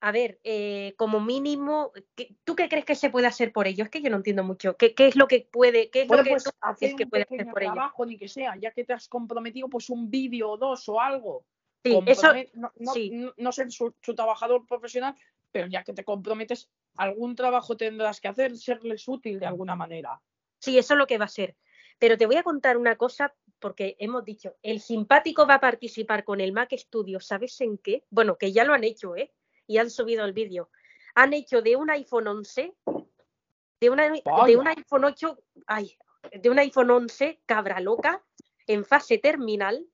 a 0.00 0.12
ver, 0.12 0.38
eh, 0.44 0.92
como 0.98 1.18
mínimo, 1.18 1.90
¿qué- 2.14 2.36
¿tú 2.44 2.54
qué 2.54 2.68
crees 2.68 2.84
que 2.84 2.94
se 2.94 3.08
puede 3.08 3.26
hacer 3.26 3.52
por 3.52 3.66
ellos? 3.66 3.86
Es 3.86 3.90
que 3.90 4.02
yo 4.02 4.10
no 4.10 4.16
entiendo 4.18 4.44
mucho. 4.44 4.76
¿Qué, 4.76 4.94
qué 4.94 5.06
es 5.06 5.16
lo 5.16 5.26
que 5.26 5.48
puede, 5.50 5.88
qué 5.88 6.02
es 6.02 6.08
Bueno, 6.08 6.20
lo 6.20 6.24
que 6.24 6.30
pues 6.32 6.44
tú 6.44 6.50
hacer 6.60 6.94
que 6.94 7.06
puede 7.06 7.22
hacer 7.22 7.46
por 7.48 7.62
ellos? 7.62 7.74
trabajo, 7.74 8.04
ni 8.04 8.18
que 8.18 8.28
sea, 8.28 8.54
ya 8.56 8.70
que 8.72 8.84
te 8.84 8.92
has 8.92 9.08
comprometido, 9.08 9.68
pues 9.70 9.88
un 9.88 10.10
vídeo 10.10 10.50
o 10.50 10.56
dos 10.58 10.86
o 10.90 11.00
algo. 11.00 11.46
Sí, 11.82 11.98
eso, 12.06 12.34
no, 12.52 12.70
no- 12.76 12.92
sí. 12.92 13.10
no- 13.14 13.32
no 13.38 13.52
ser 13.52 13.70
su, 13.72 13.94
su 14.02 14.14
trabajador 14.14 14.66
profesional, 14.66 15.14
pero 15.50 15.68
ya 15.68 15.82
que 15.84 15.94
te 15.94 16.04
comprometes, 16.04 16.68
algún 16.96 17.34
trabajo 17.34 17.74
tendrás 17.74 18.20
que 18.20 18.28
hacer, 18.28 18.58
serles 18.58 19.08
útil 19.08 19.40
de 19.40 19.46
alguna 19.46 19.74
manera. 19.74 20.20
Sí, 20.58 20.76
eso 20.76 20.92
es 20.92 20.98
lo 20.98 21.06
que 21.06 21.16
va 21.16 21.24
a 21.24 21.28
ser. 21.28 21.56
Pero 21.98 22.18
te 22.18 22.26
voy 22.26 22.36
a 22.36 22.42
contar 22.42 22.76
una 22.76 22.96
cosa, 22.96 23.34
porque 23.64 23.96
hemos 23.98 24.26
dicho, 24.26 24.56
el 24.62 24.78
simpático 24.78 25.46
va 25.46 25.54
a 25.54 25.60
participar 25.60 26.22
con 26.22 26.42
el 26.42 26.52
Mac 26.52 26.74
Studio, 26.76 27.18
¿sabes 27.18 27.58
en 27.62 27.78
qué? 27.78 28.04
Bueno, 28.10 28.36
que 28.36 28.52
ya 28.52 28.62
lo 28.62 28.74
han 28.74 28.84
hecho, 28.84 29.16
¿eh? 29.16 29.32
Y 29.66 29.78
han 29.78 29.88
subido 29.88 30.26
el 30.26 30.34
vídeo. 30.34 30.68
Han 31.14 31.32
hecho 31.32 31.62
de 31.62 31.74
un 31.74 31.88
iPhone 31.88 32.26
11, 32.26 32.74
de, 33.80 33.88
una, 33.88 34.10
de 34.10 34.22
Vaya. 34.22 34.58
un 34.58 34.68
iPhone 34.68 35.04
8, 35.04 35.38
ay, 35.66 35.96
de 36.30 36.50
un 36.50 36.58
iPhone 36.58 36.90
11, 36.90 37.40
cabra 37.46 37.80
loca, 37.80 38.22
en 38.66 38.84
fase 38.84 39.16
terminal, 39.16 39.88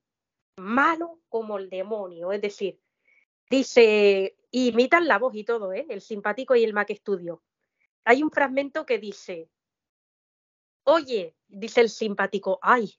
malo 0.57 1.21
como 1.29 1.57
el 1.57 1.71
demonio. 1.71 2.33
Es 2.33 2.41
decir, 2.41 2.81
dice, 3.49 4.37
imitan 4.51 5.07
la 5.07 5.19
voz 5.19 5.37
y 5.37 5.45
todo, 5.45 5.73
¿eh? 5.73 5.87
El 5.89 6.01
simpático 6.01 6.57
y 6.57 6.65
el 6.65 6.73
Mac 6.73 6.93
Studio. 6.93 7.41
Hay 8.05 8.25
un 8.25 8.33
fragmento 8.33 8.85
que 8.85 8.99
dice, 8.99 9.49
Oye, 10.83 11.37
dice 11.47 11.83
el 11.83 11.89
simpático, 11.89 12.59
ay, 12.63 12.99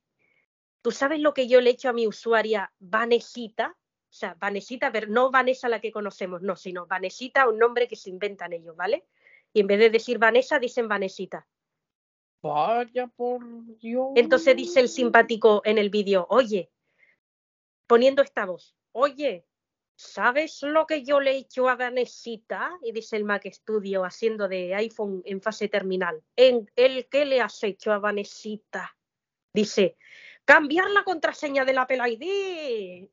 ¿tú 0.82 0.92
sabes 0.92 1.20
lo 1.20 1.34
que 1.34 1.48
yo 1.48 1.62
le 1.62 1.70
he 1.70 1.74
hecho 1.74 1.90
a 1.90 1.94
mi 1.94 2.08
usuaria 2.08 2.72
Vanesita? 2.80 3.76
O 3.78 4.14
sea, 4.14 4.36
Vanesita, 4.40 4.92
pero 4.92 5.08
no 5.08 5.32
Vanessa 5.32 5.70
la 5.70 5.80
que 5.80 5.92
conocemos, 5.92 6.42
no, 6.42 6.56
sino 6.56 6.86
Vanesita, 6.86 7.48
un 7.48 7.58
nombre 7.58 7.88
que 7.88 7.96
se 7.96 8.10
inventan 8.10 8.52
ellos, 8.52 8.76
¿vale? 8.76 9.06
Y 9.54 9.62
en 9.62 9.68
vez 9.68 9.80
de 9.80 9.90
decir 9.90 10.18
Vanessa, 10.18 10.60
dicen 10.60 10.88
Vanesita. 10.88 11.48
Vaya 12.42 13.08
por 13.08 13.42
Dios. 13.78 14.10
Entonces 14.16 14.56
dice 14.56 14.80
el 14.80 14.90
simpático 14.90 15.62
en 15.64 15.78
el 15.78 15.90
vídeo, 15.90 16.26
oye, 16.30 16.72
poniendo 17.88 18.22
esta 18.22 18.46
voz, 18.46 18.76
oye, 18.92 19.46
¿sabes 19.96 20.64
lo 20.64 20.88
que 20.88 21.04
yo 21.04 21.20
le 21.20 21.32
he 21.32 21.38
hecho 21.38 21.70
a 21.70 21.76
Vanesita? 21.76 22.72
Y 22.82 22.92
dice 22.92 23.16
el 23.16 23.24
Mac 23.24 23.48
Studio 23.52 24.04
haciendo 24.04 24.48
de 24.48 24.74
iPhone 24.76 25.22
en 25.26 25.42
fase 25.42 25.68
terminal. 25.68 26.24
¿En 26.36 26.70
el 26.76 27.08
qué 27.08 27.26
le 27.26 27.40
has 27.40 27.64
hecho 27.64 27.94
a 27.94 28.00
Vanesita? 28.00 28.98
Dice, 29.54 29.98
cambiar 30.46 30.90
la 30.92 31.04
contraseña 31.04 31.66
del 31.66 31.78
Apple 31.78 32.02
ID. 32.08 33.10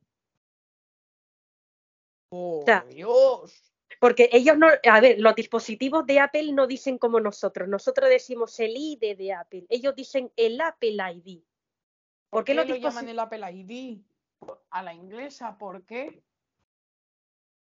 ¡Oh, 2.30 2.62
sea, 2.64 2.84
Dios! 2.88 3.68
Porque 4.00 4.28
ellos 4.32 4.56
no, 4.56 4.68
a 4.68 5.00
ver, 5.00 5.18
los 5.18 5.34
dispositivos 5.34 6.06
de 6.06 6.20
Apple 6.20 6.52
no 6.52 6.66
dicen 6.66 6.98
como 6.98 7.20
nosotros. 7.20 7.68
Nosotros 7.68 8.08
decimos 8.08 8.58
el 8.60 8.76
ID 8.76 9.16
de 9.16 9.32
Apple. 9.32 9.66
Ellos 9.68 9.94
dicen 9.96 10.30
el 10.36 10.60
Apple 10.60 10.96
ID. 11.14 11.42
¿Por 12.30 12.44
qué, 12.44 12.54
los 12.54 12.68
lo 12.68 12.76
llaman 12.76 13.08
el 13.08 13.18
Apple 13.18 13.50
ID? 13.50 14.00
A 14.70 14.82
la 14.82 14.94
inglesa, 14.94 15.58
¿por 15.58 15.84
qué? 15.84 16.22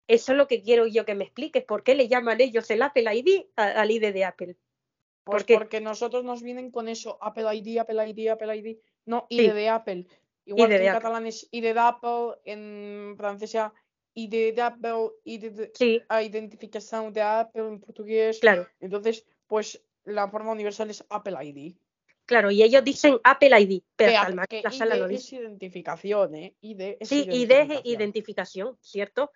Eso 0.07 0.33
es 0.33 0.39
lo 0.39 0.47
que 0.47 0.63
quiero 0.63 0.87
yo 0.87 1.05
que 1.05 1.15
me 1.15 1.25
expliques. 1.25 1.65
¿Por 1.65 1.83
qué 1.83 1.95
le 1.95 2.09
llaman 2.09 2.41
ellos 2.41 2.71
el 2.71 2.83
Apple 2.83 3.13
ID 3.15 3.47
al 3.57 3.91
ID 3.91 4.13
de 4.13 4.25
Apple? 4.25 4.57
Pues 5.25 5.45
porque 5.45 5.81
nosotros 5.81 6.25
nos 6.25 6.43
vienen 6.43 6.71
con 6.71 6.89
eso, 6.89 7.18
Apple 7.21 7.55
ID, 7.55 7.79
Apple 7.81 8.09
ID, 8.09 8.31
Apple 8.31 8.57
ID, 8.57 8.79
no, 9.07 9.27
Sí. 9.31 9.43
ID 9.43 9.53
de 9.55 9.68
Apple. 9.68 10.07
Igual 10.47 10.73
ID 10.73 10.79
que 10.79 10.87
en 10.87 10.93
catalán 10.93 11.27
es 11.27 11.49
ID 11.53 11.75
de 11.75 11.81
Apple, 11.81 12.41
en 12.45 13.14
francés 13.16 13.53
ya 13.53 13.73
ID 14.14 14.53
de 14.55 14.62
Apple, 14.62 15.11
ID 15.25 15.51
de 15.53 15.71
Sí, 15.75 16.03
identificación 16.23 17.12
de 17.12 17.23
Apple 17.23 17.62
en 17.68 17.81
portugués. 17.81 18.39
claro, 18.41 18.66
Entonces, 18.81 19.25
pues 19.47 19.85
la 20.05 20.29
forma 20.29 20.53
universal 20.53 20.91
es 20.91 21.05
Apple 21.11 21.37
ID. 21.45 21.77
claro. 22.25 22.51
Y 22.51 22.62
ellos 22.62 22.83
dicen 22.83 23.18
Apple 23.25 23.61
ID, 23.61 23.83
pero 23.97 24.11
Que, 24.11 24.16
hasta 24.16 24.27
a- 24.27 24.31
el 24.31 24.37
Mac 24.37 24.49
que 24.49 24.62
la 24.62 24.71
sala 24.73 24.97
ID 24.97 25.01
lo 25.01 25.07
es 25.09 25.33
identificación, 25.33 26.35
¿eh? 26.35 26.55
ID 26.61 26.97
es 27.01 27.09
Sí, 27.09 27.27
ID 27.31 27.51
es 27.53 27.81
identificación, 27.85 28.77
¿cierto? 28.81 29.31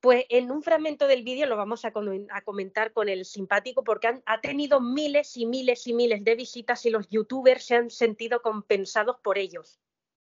Pues 0.00 0.24
en 0.28 0.50
un 0.50 0.62
fragmento 0.62 1.06
del 1.06 1.22
vídeo 1.22 1.46
lo 1.46 1.56
vamos 1.56 1.84
a, 1.84 1.92
comen- 1.92 2.28
a 2.30 2.42
comentar 2.42 2.92
con 2.92 3.08
el 3.08 3.24
simpático 3.24 3.82
porque 3.82 4.20
ha 4.24 4.40
tenido 4.40 4.80
miles 4.80 5.36
y 5.36 5.46
miles 5.46 5.86
y 5.86 5.94
miles 5.94 6.22
de 6.22 6.34
visitas 6.34 6.84
y 6.86 6.90
los 6.90 7.08
youtubers 7.08 7.64
se 7.64 7.76
han 7.76 7.90
sentido 7.90 8.42
compensados 8.42 9.16
por 9.22 9.38
ellos, 9.38 9.80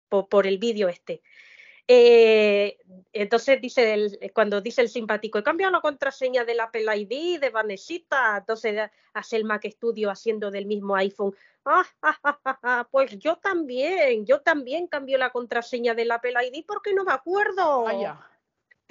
por, 0.09 0.45
el 0.45 0.57
vídeo 0.57 0.89
este. 0.89 1.21
Eh, 1.87 2.77
entonces 3.11 3.59
dice 3.59 3.93
el- 3.93 4.31
cuando 4.33 4.61
dice 4.61 4.81
el 4.81 4.89
simpático, 4.89 5.37
he 5.37 5.43
cambiado 5.43 5.71
la 5.71 5.81
contraseña 5.81 6.45
del 6.45 6.59
Apple 6.59 6.85
ID 6.95 7.39
de 7.39 7.49
Vanesita, 7.49 8.37
entonces 8.37 8.89
hace 9.13 9.35
el 9.35 9.43
Mac 9.43 9.65
Studio 9.69 10.09
haciendo 10.09 10.49
del 10.51 10.65
mismo 10.65 10.95
iPhone. 10.95 11.35
Ah, 11.65 11.85
ah, 12.01 12.39
ah, 12.43 12.87
pues 12.91 13.17
yo 13.19 13.37
también, 13.37 14.25
yo 14.25 14.41
también 14.41 14.87
cambio 14.87 15.17
la 15.17 15.31
contraseña 15.31 15.93
del 15.93 16.11
Apple 16.11 16.33
ID 16.47 16.65
porque 16.65 16.93
no 16.93 17.03
me 17.05 17.13
acuerdo. 17.13 17.83
Vaya. 17.83 18.19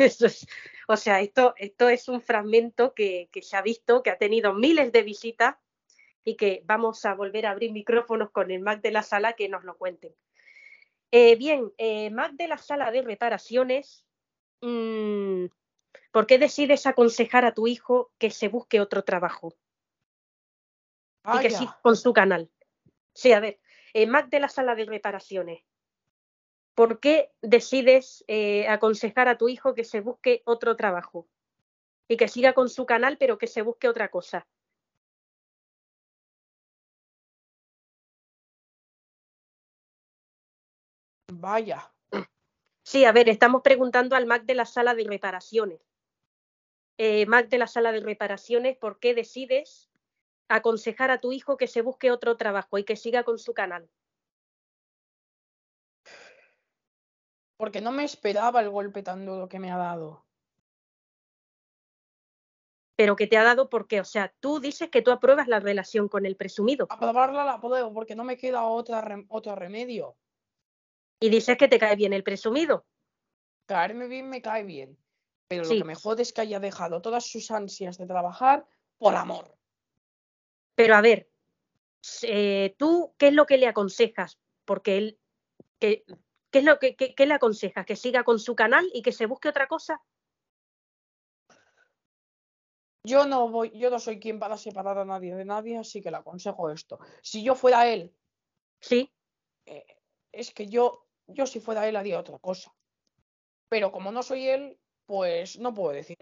Eso 0.04 0.26
es, 0.26 0.46
o 0.88 0.96
sea, 0.96 1.20
esto, 1.20 1.54
esto 1.56 1.88
es 1.88 2.08
un 2.08 2.20
fragmento 2.20 2.94
que, 2.94 3.28
que 3.32 3.42
se 3.42 3.56
ha 3.56 3.62
visto, 3.62 4.02
que 4.02 4.10
ha 4.10 4.18
tenido 4.18 4.54
miles 4.54 4.92
de 4.92 5.02
visitas 5.02 5.56
y 6.24 6.36
que 6.36 6.62
vamos 6.64 7.04
a 7.04 7.14
volver 7.14 7.46
a 7.46 7.50
abrir 7.50 7.72
micrófonos 7.72 8.30
con 8.30 8.50
el 8.50 8.60
Mac 8.60 8.80
de 8.80 8.92
la 8.92 9.02
sala 9.02 9.34
que 9.34 9.48
nos 9.48 9.64
lo 9.64 9.76
cuenten. 9.76 10.14
Eh, 11.10 11.36
bien, 11.36 11.72
eh, 11.78 12.10
Mac 12.10 12.32
de 12.32 12.48
la 12.48 12.58
sala 12.58 12.90
de 12.90 13.02
reparaciones, 13.02 14.06
mm, 14.62 15.46
¿por 16.10 16.26
qué 16.26 16.38
decides 16.38 16.86
aconsejar 16.86 17.44
a 17.44 17.52
tu 17.52 17.66
hijo 17.66 18.12
que 18.18 18.30
se 18.30 18.48
busque 18.48 18.80
otro 18.80 19.04
trabajo 19.04 19.54
y 21.34 21.38
que 21.40 21.50
siga 21.50 21.78
con 21.82 21.96
su 21.96 22.12
canal? 22.12 22.50
Sí, 23.14 23.32
a 23.32 23.40
ver, 23.40 23.60
eh, 23.92 24.06
Mac 24.06 24.30
de 24.30 24.40
la 24.40 24.48
sala 24.48 24.74
de 24.74 24.86
reparaciones, 24.86 25.62
¿por 26.74 27.00
qué 27.00 27.32
decides 27.42 28.24
eh, 28.28 28.68
aconsejar 28.68 29.28
a 29.28 29.38
tu 29.38 29.48
hijo 29.48 29.74
que 29.74 29.84
se 29.84 30.00
busque 30.00 30.42
otro 30.44 30.76
trabajo 30.76 31.28
y 32.08 32.16
que 32.16 32.28
siga 32.28 32.52
con 32.52 32.68
su 32.68 32.86
canal, 32.86 33.18
pero 33.18 33.38
que 33.38 33.46
se 33.46 33.62
busque 33.62 33.88
otra 33.88 34.10
cosa? 34.10 34.46
Vaya. 41.32 41.92
Sí, 42.84 43.04
a 43.04 43.12
ver, 43.12 43.28
estamos 43.28 43.62
preguntando 43.62 44.16
al 44.16 44.26
Mac 44.26 44.44
de 44.44 44.54
la 44.54 44.66
sala 44.66 44.94
de 44.94 45.04
reparaciones. 45.04 45.80
Eh, 46.98 47.26
Mac 47.26 47.48
de 47.48 47.58
la 47.58 47.66
sala 47.66 47.92
de 47.92 48.00
reparaciones, 48.00 48.76
¿por 48.76 48.98
qué 48.98 49.14
decides 49.14 49.90
aconsejar 50.48 51.10
a 51.10 51.20
tu 51.20 51.32
hijo 51.32 51.56
que 51.56 51.66
se 51.66 51.82
busque 51.82 52.10
otro 52.10 52.36
trabajo 52.36 52.78
y 52.78 52.84
que 52.84 52.96
siga 52.96 53.24
con 53.24 53.38
su 53.38 53.54
canal? 53.54 53.88
Porque 57.62 57.80
no 57.80 57.92
me 57.92 58.02
esperaba 58.02 58.60
el 58.60 58.70
golpe 58.70 59.04
tan 59.04 59.24
duro 59.24 59.48
que 59.48 59.60
me 59.60 59.70
ha 59.70 59.76
dado. 59.76 60.26
Pero 62.96 63.14
que 63.14 63.28
te 63.28 63.36
ha 63.36 63.44
dado 63.44 63.68
porque, 63.68 64.00
o 64.00 64.04
sea, 64.04 64.34
tú 64.40 64.58
dices 64.58 64.90
que 64.90 65.00
tú 65.00 65.12
apruebas 65.12 65.46
la 65.46 65.60
relación 65.60 66.08
con 66.08 66.26
el 66.26 66.34
presumido 66.34 66.88
Aprobarla 66.90 67.44
la 67.44 67.60
puedo 67.60 67.92
porque 67.94 68.16
no 68.16 68.24
me 68.24 68.36
queda 68.36 68.64
otra 68.64 69.06
otro 69.28 69.54
remedio. 69.54 70.16
y 71.20 71.30
dices 71.30 71.56
que 71.56 71.68
te 71.68 71.78
cae 71.78 71.94
bien 71.94 72.12
el 72.12 72.24
presumido. 72.24 72.84
Caerme 73.66 74.08
bien 74.08 74.28
me 74.28 74.42
cae 74.42 74.64
bien. 74.64 74.98
Pero 75.46 75.64
Sí. 75.64 75.74
lo 75.74 75.82
que 75.82 75.86
me 75.86 75.94
jode 75.94 76.22
es 76.22 76.32
que 76.32 76.40
haya 76.40 76.58
dejado 76.58 77.00
todas 77.00 77.30
sus 77.30 77.52
ansias 77.52 77.96
de 77.96 78.08
trabajar 78.08 78.66
por 78.98 79.14
amor. 79.14 79.56
Pero 80.74 80.96
a 80.96 81.00
ver, 81.00 81.30
eh, 82.22 82.74
tú, 82.76 83.14
¿qué 83.18 83.28
es 83.28 83.34
lo 83.34 83.46
que 83.46 83.56
le 83.58 83.68
aconsejas? 83.68 84.40
Porque 84.64 84.98
él, 84.98 85.20
¿qué, 85.78 86.04
qué 86.52 86.60
es 86.60 86.64
lo 86.64 86.78
que 86.78 87.26
le 87.26 87.34
aconsejas? 87.34 87.84
¿Que 87.84 87.96
siga 87.96 88.22
con 88.22 88.38
su 88.38 88.54
canal 88.54 88.88
y 88.94 89.02
que 89.02 89.10
se 89.10 89.26
busque 89.26 89.48
otra 89.48 89.66
cosa? 89.66 90.00
Yo 93.04 93.26
no 93.26 93.48
voy, 93.48 93.76
yo 93.76 93.90
no 93.90 93.98
soy 93.98 94.20
quien 94.20 94.38
para 94.38 94.56
separar 94.56 94.96
a 94.98 95.04
nadie 95.04 95.34
de 95.34 95.44
nadie, 95.44 95.76
así 95.78 96.00
que 96.00 96.12
le 96.12 96.18
aconsejo 96.18 96.70
esto. 96.70 97.00
Si 97.20 97.42
yo 97.42 97.56
fuera 97.56 97.88
él, 97.88 98.14
Sí, 98.82 99.12
eh, 99.66 99.86
es 100.32 100.52
que 100.52 100.66
yo, 100.66 101.06
yo 101.28 101.46
si 101.46 101.60
fuera 101.60 101.88
él 101.88 101.94
haría 101.96 102.18
otra 102.18 102.38
cosa. 102.38 102.74
Pero 103.68 103.92
como 103.92 104.10
no 104.10 104.22
soy 104.24 104.48
él, 104.48 104.78
pues 105.06 105.58
no 105.58 105.72
puedo 105.72 105.92
decir. 105.92 106.16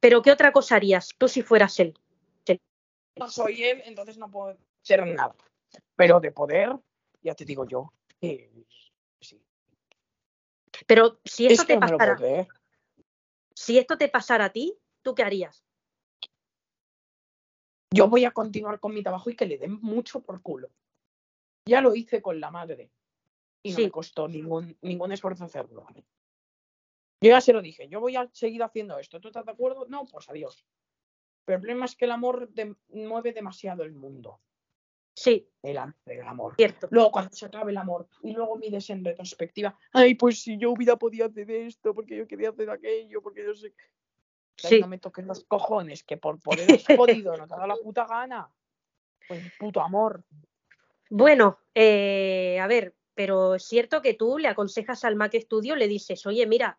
pero 0.00 0.22
¿qué 0.22 0.32
otra 0.32 0.52
cosa 0.52 0.76
harías 0.76 1.10
tú 1.18 1.28
si 1.28 1.42
fueras 1.42 1.78
él? 1.78 1.94
No 3.16 3.28
soy 3.28 3.64
él, 3.64 3.82
entonces 3.84 4.16
no 4.16 4.30
puedo 4.30 4.56
hacer 4.82 5.04
nada. 5.06 5.34
Pero 5.96 6.20
de 6.20 6.30
poder, 6.30 6.76
ya 7.20 7.34
te 7.34 7.44
digo 7.44 7.66
yo. 7.66 7.92
eh. 8.20 8.50
Pero 10.88 11.20
si 11.22 11.46
Es 11.46 11.52
esto 11.52 11.66
te 11.66 11.78
pasara, 11.78 12.18
si 13.54 13.78
esto 13.78 13.98
te 13.98 14.08
pasara 14.08 14.46
a 14.46 14.52
ti, 14.52 14.74
¿tú 15.02 15.14
qué 15.14 15.22
harías? 15.22 15.62
Yo 17.94 18.08
voy 18.08 18.24
a 18.24 18.30
continuar 18.30 18.80
con 18.80 18.94
mi 18.94 19.02
trabajo 19.02 19.28
y 19.28 19.36
que 19.36 19.44
le 19.44 19.58
den 19.58 19.78
mucho 19.82 20.20
por 20.22 20.40
culo. 20.40 20.70
Ya 21.66 21.82
lo 21.82 21.94
hice 21.94 22.22
con 22.22 22.40
la 22.40 22.50
madre. 22.50 22.90
Y 23.62 23.70
no 23.72 23.76
Sí. 23.76 23.84
me 23.84 23.90
costó 23.90 24.28
ningún, 24.28 24.78
ningún 24.80 25.12
esfuerzo 25.12 25.44
hacerlo. 25.44 25.86
Yo 27.20 27.30
ya 27.30 27.40
se 27.42 27.52
lo 27.52 27.60
dije, 27.60 27.88
yo 27.88 28.00
voy 28.00 28.16
a 28.16 28.30
seguir 28.32 28.62
haciendo 28.62 28.98
esto. 28.98 29.20
¿Tú 29.20 29.28
estás 29.28 29.44
de 29.44 29.52
acuerdo? 29.52 29.84
No, 29.88 30.06
pues 30.06 30.28
adiós. 30.30 30.64
Pero 31.44 31.56
el 31.56 31.60
problema 31.60 31.84
es 31.84 31.96
que 31.96 32.06
el 32.06 32.12
amor 32.12 32.48
de- 32.48 32.76
mueve 32.88 33.34
demasiado 33.34 33.82
el 33.82 33.92
mundo. 33.92 34.40
Sí, 35.20 35.48
El, 35.62 35.76
am- 35.78 35.94
el 36.06 36.20
amor. 36.22 36.54
cierto. 36.56 36.86
Luego, 36.92 37.10
cuando 37.10 37.32
se 37.34 37.46
acabe 37.46 37.72
el 37.72 37.76
amor 37.76 38.06
y 38.22 38.32
luego 38.32 38.54
mides 38.56 38.88
en 38.90 39.04
retrospectiva, 39.04 39.76
ay, 39.92 40.14
pues 40.14 40.40
si 40.42 40.56
yo 40.58 40.70
hubiera 40.70 40.94
podido 40.94 41.26
hacer 41.26 41.50
esto, 41.50 41.92
porque 41.92 42.16
yo 42.16 42.28
quería 42.28 42.50
hacer 42.50 42.70
aquello, 42.70 43.20
porque 43.20 43.44
yo 43.44 43.52
sé. 43.54 43.66
Ay, 44.62 44.70
Sí. 44.70 44.80
No 44.80 44.86
me 44.86 44.98
toques 44.98 45.24
los 45.24 45.42
cojones, 45.44 46.04
que 46.04 46.16
por 46.16 46.40
poder 46.40 46.70
has 46.70 46.84
podido, 46.96 47.36
no 47.36 47.48
te 47.48 47.56
da 47.56 47.66
la 47.66 47.74
puta 47.82 48.06
gana. 48.06 48.48
Pues 49.26 49.42
puto 49.58 49.80
amor. 49.80 50.22
Bueno, 51.10 51.58
eh, 51.74 52.58
a 52.60 52.66
ver, 52.68 52.94
pero 53.14 53.56
es 53.56 53.64
cierto 53.64 54.00
que 54.00 54.14
tú 54.14 54.38
le 54.38 54.46
aconsejas 54.48 55.04
al 55.04 55.16
Mac 55.16 55.34
Studio, 55.34 55.74
le 55.74 55.88
dices, 55.88 56.24
oye, 56.26 56.46
mira, 56.46 56.78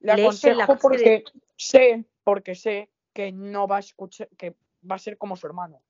Le 0.00 0.08
la 0.08 0.14
aconsejo 0.14 0.74
de- 0.74 0.78
porque 0.80 1.24
sé, 1.56 2.04
porque 2.22 2.54
sé 2.54 2.90
que 3.14 3.32
no 3.32 3.66
va 3.66 3.76
a 3.76 3.80
escuchar, 3.80 4.28
que 4.36 4.56
va 4.90 4.96
a 4.96 4.98
ser 4.98 5.16
como 5.16 5.36
su 5.36 5.46
hermano. 5.46 5.82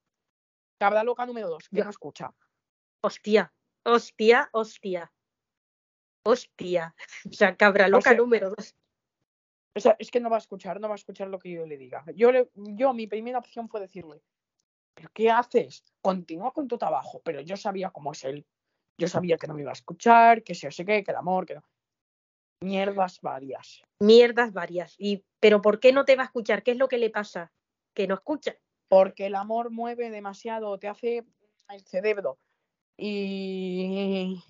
Cabra 0.81 1.05
loca 1.05 1.27
número 1.27 1.51
dos, 1.51 1.69
que 1.69 1.85
no 1.85 1.91
escucha. 1.91 2.35
hostia, 3.03 3.53
hostia, 3.85 4.49
hostia, 4.51 5.13
hostia. 6.25 6.95
O 7.29 7.33
sea, 7.35 7.55
cabra 7.55 7.87
loca 7.87 8.13
sé. 8.13 8.17
número 8.17 8.49
dos. 8.49 8.75
O 9.77 9.81
sea, 9.81 9.95
es 9.99 10.11
que 10.11 10.21
no 10.21 10.31
va 10.31 10.37
a 10.37 10.39
escuchar, 10.39 10.81
no 10.81 10.89
va 10.89 10.95
a 10.95 10.97
escuchar 10.97 11.29
lo 11.29 11.39
que 11.39 11.51
yo 11.51 11.67
le 11.67 11.77
diga. 11.77 12.03
Yo, 12.15 12.33
le, 12.33 12.51
yo 12.55 12.95
mi 12.95 13.07
primera 13.07 13.39
opción 13.39 13.69
fue 13.69 13.79
decirle, 13.81 14.23
¿pero 14.95 15.11
qué 15.13 15.31
haces? 15.31 15.85
Continúa 16.01 16.51
con 16.51 16.67
tu 16.67 16.79
trabajo, 16.79 17.21
pero 17.23 17.43
yo 17.43 17.59
sabía 17.59 17.91
cómo 17.91 18.13
es 18.13 18.25
él. 18.25 18.47
Yo 18.97 19.07
sabía 19.07 19.37
que 19.37 19.49
no 19.49 19.55
me 19.55 19.61
iba 19.61 19.73
a 19.73 19.75
escuchar, 19.75 20.43
que 20.43 20.55
o 20.55 20.71
sé 20.71 20.85
qué, 20.87 21.05
que 21.05 21.11
el 21.11 21.17
amor, 21.19 21.45
que 21.45 21.57
no. 21.57 21.65
Mierdas 22.63 23.21
varias. 23.21 23.83
Mierdas 23.99 24.55
varias. 24.55 24.95
Y, 24.97 25.27
pero 25.41 25.61
¿por 25.61 25.79
qué 25.79 25.93
no 25.93 26.07
te 26.07 26.17
va 26.17 26.23
a 26.23 26.27
escuchar? 26.27 26.63
¿Qué 26.63 26.71
es 26.71 26.79
lo 26.79 26.89
que 26.89 26.97
le 26.97 27.11
pasa? 27.11 27.53
Que 27.95 28.07
no 28.07 28.15
escucha. 28.15 28.57
Porque 28.91 29.27
el 29.27 29.37
amor 29.37 29.71
mueve 29.71 30.11
demasiado, 30.11 30.77
te 30.81 30.89
hace 30.89 31.25
el 31.69 31.87
cerebro. 31.87 32.41
Y, 32.97 34.43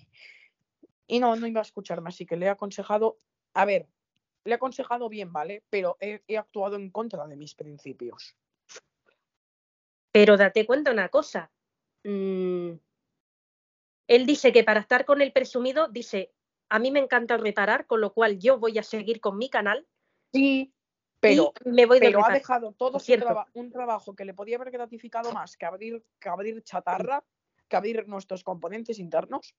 y 1.05 1.19
no, 1.19 1.35
no 1.35 1.45
iba 1.45 1.59
a 1.59 1.61
escucharme, 1.61 2.09
así 2.09 2.25
que 2.25 2.37
le 2.37 2.47
he 2.47 2.49
aconsejado, 2.49 3.19
a 3.53 3.65
ver, 3.65 3.87
le 4.43 4.51
he 4.51 4.55
aconsejado 4.55 5.09
bien, 5.09 5.31
¿vale? 5.31 5.63
Pero 5.69 5.95
he, 5.99 6.23
he 6.27 6.39
actuado 6.39 6.75
en 6.75 6.89
contra 6.89 7.27
de 7.27 7.35
mis 7.35 7.53
principios. 7.53 8.35
Pero 10.11 10.37
date 10.37 10.65
cuenta 10.65 10.91
una 10.91 11.09
cosa. 11.09 11.51
mm, 12.03 12.71
Él 14.07 14.25
dice 14.25 14.51
que 14.51 14.63
para 14.63 14.79
estar 14.79 15.05
con 15.05 15.21
el 15.21 15.31
presumido, 15.31 15.87
dice, 15.87 16.33
a 16.67 16.79
mí 16.79 16.89
me 16.89 16.99
encanta 16.99 17.37
reparar, 17.37 17.85
con 17.85 18.01
lo 18.01 18.11
cual 18.11 18.39
yo 18.39 18.57
voy 18.57 18.79
a 18.79 18.83
seguir 18.83 19.21
con 19.21 19.37
mi 19.37 19.51
canal. 19.51 19.87
Sí, 20.33 20.73
pero, 21.21 21.53
y 21.63 21.69
me 21.69 21.85
voy 21.85 21.99
de 21.99 22.07
pero 22.07 22.25
ha 22.25 22.33
dejado 22.33 22.73
todo 22.73 22.99
su 22.99 23.05
cierto. 23.05 23.25
traba- 23.27 23.47
un 23.53 23.71
trabajo 23.71 24.13
que 24.15 24.25
le 24.25 24.33
podía 24.33 24.57
haber 24.57 24.71
gratificado 24.71 25.31
más 25.31 25.55
que 25.55 25.65
abrir, 25.65 26.03
que 26.19 26.27
abrir 26.29 26.61
chatarra, 26.63 27.23
que 27.69 27.75
abrir 27.77 28.07
nuestros 28.07 28.43
componentes 28.43 28.99
internos. 28.99 29.55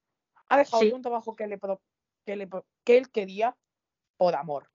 Ha 0.48 0.59
dejado 0.59 0.82
Sí. 0.82 0.93
un 0.93 1.01
trabajo 1.01 1.34
que, 1.34 1.47
le, 1.47 1.56
pro- 1.56 1.80
que, 2.26 2.36
le, 2.36 2.47
pro- 2.47 2.66
que 2.84 2.98
él 2.98 3.10
quería 3.10 3.56
por 4.18 4.34
amor. 4.34 4.68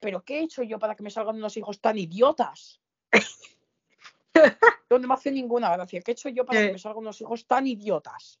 Pero 0.00 0.22
¿qué 0.22 0.40
he 0.40 0.42
hecho 0.42 0.62
yo 0.62 0.78
para 0.78 0.94
que 0.94 1.02
me 1.02 1.10
salgan 1.10 1.36
unos 1.36 1.56
hijos 1.56 1.80
tan 1.80 1.96
idiotas? 1.96 2.80
No 4.90 4.98
me 4.98 5.12
hace 5.12 5.30
ninguna 5.30 5.70
gracia. 5.74 6.00
¿Qué 6.00 6.12
he 6.12 6.14
hecho 6.14 6.28
yo 6.30 6.46
para 6.46 6.60
que 6.60 6.66
Eh. 6.68 6.72
me 6.72 6.78
salgan 6.78 6.98
unos 7.00 7.20
hijos 7.20 7.46
tan 7.46 7.66
idiotas? 7.66 8.40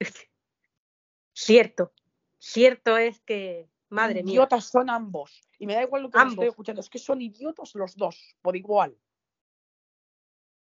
Cierto, 1.32 1.92
cierto 2.38 2.96
es 2.96 3.20
que, 3.22 3.68
madre 3.94 4.22
mía, 4.22 4.34
idiotas 4.34 4.66
son 4.66 4.90
ambos. 4.90 5.40
Y 5.58 5.66
me 5.66 5.74
da 5.74 5.82
igual 5.82 6.02
lo 6.02 6.10
que 6.10 6.18
estoy 6.18 6.48
escuchando, 6.48 6.80
es 6.80 6.90
que 6.90 6.98
son 6.98 7.22
idiotas 7.22 7.74
los 7.74 7.96
dos, 7.96 8.36
por 8.42 8.56
igual. 8.56 8.96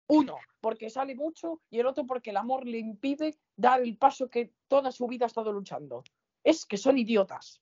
Uno, 0.08 0.38
porque 0.62 0.92
sale 0.92 1.16
mucho, 1.16 1.62
y 1.72 1.80
el 1.80 1.88
otro 1.88 2.06
porque 2.06 2.30
el 2.30 2.38
amor 2.38 2.66
le 2.68 2.78
impide 2.78 3.40
dar 3.56 3.82
el 3.82 3.98
paso 3.98 4.30
que 4.30 4.54
toda 4.68 4.92
su 4.92 5.08
vida 5.08 5.26
ha 5.26 5.28
estado 5.28 5.52
luchando. 5.52 6.04
Es 6.44 6.66
que 6.66 6.78
son 6.78 6.98
idiotas. 7.00 7.62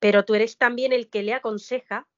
pero 0.00 0.24
tú 0.24 0.34
eres 0.34 0.58
también 0.58 0.92
el 0.92 1.08
que 1.08 1.22
le 1.22 1.34
aconseja 1.34 2.08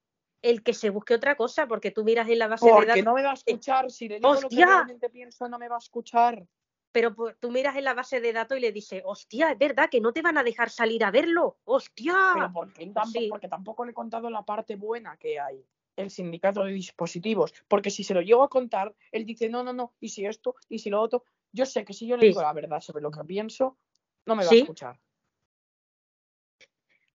el 0.43 0.63
que 0.63 0.73
se 0.73 0.91
busque 0.91 1.15
otra 1.15 1.37
cosa, 1.37 1.67
porque 1.67 1.91
tú 1.91 2.05
miras 2.05 2.29
en 2.29 2.39
la 2.39 2.49
base 2.49 2.67
de 2.67 2.73
Porque 2.73 2.87
datos, 2.87 3.05
no 3.05 3.15
me 3.15 3.23
va 3.23 3.31
a 3.31 3.35
escuchar. 3.35 3.91
Si 3.91 4.09
le 4.09 4.17
digo 4.17 4.35
lo 4.35 4.49
que 4.49 4.57
realmente 4.57 5.11
pienso, 5.11 5.49
no 5.49 5.59
me 5.59 5.69
va 5.69 5.77
a 5.77 5.79
escuchar. 5.79 6.47
Pero 6.93 7.15
tú 7.39 7.51
miras 7.51 7.77
en 7.77 7.85
la 7.85 7.95
base 7.95 8.21
de 8.21 8.33
datos 8.33 8.59
y 8.59 8.61
le 8.61 8.73
dices, 8.73 9.03
hostia, 9.05 9.53
es 9.53 9.59
verdad 9.59 9.89
que 9.91 10.01
no 10.01 10.13
te 10.13 10.23
van 10.23 10.39
a 10.39 10.43
dejar 10.43 10.71
salir 10.71 11.05
a 11.05 11.11
verlo, 11.11 11.59
hostia. 11.65 12.15
Pero 12.35 12.53
porque, 12.53 12.87
tampoco, 12.87 13.01
Ah, 13.01 13.07
sí. 13.07 13.29
porque 13.29 13.49
tampoco 13.49 13.85
le 13.85 13.91
he 13.91 13.95
contado 13.95 14.31
la 14.31 14.43
parte 14.43 14.77
buena 14.77 15.17
que 15.17 15.39
hay. 15.39 15.65
El 15.97 16.11
sindicato 16.11 16.65
de 16.65 16.73
dispositivos. 16.73 17.53
Porque 17.67 17.91
si 17.91 18.05
se 18.05 18.15
lo 18.15 18.23
llego 18.23 18.43
a 18.43 18.49
contar, 18.49 18.95
él 19.13 19.27
dice, 19.27 19.49
no, 19.49 19.63
no, 19.65 19.73
no, 19.73 19.95
y 20.01 20.09
si 20.11 20.25
esto, 20.27 20.55
y 20.69 20.79
si 20.79 20.91
lo 20.91 21.01
otro. 21.01 21.25
Yo 21.53 21.67
sé 21.67 21.85
que 21.85 21.93
si 21.93 22.07
yo 22.07 22.17
le 22.17 22.23
Sí. 22.23 22.29
digo 22.29 22.43
la 22.43 22.53
verdad 22.53 22.81
sobre 22.81 23.03
lo 23.03 23.11
que 23.11 23.25
pienso, 23.25 23.79
no 24.27 24.37
me 24.37 24.45
va 24.45 24.51
Sí. 24.51 24.59
a 24.59 24.61
escuchar. 24.61 25.01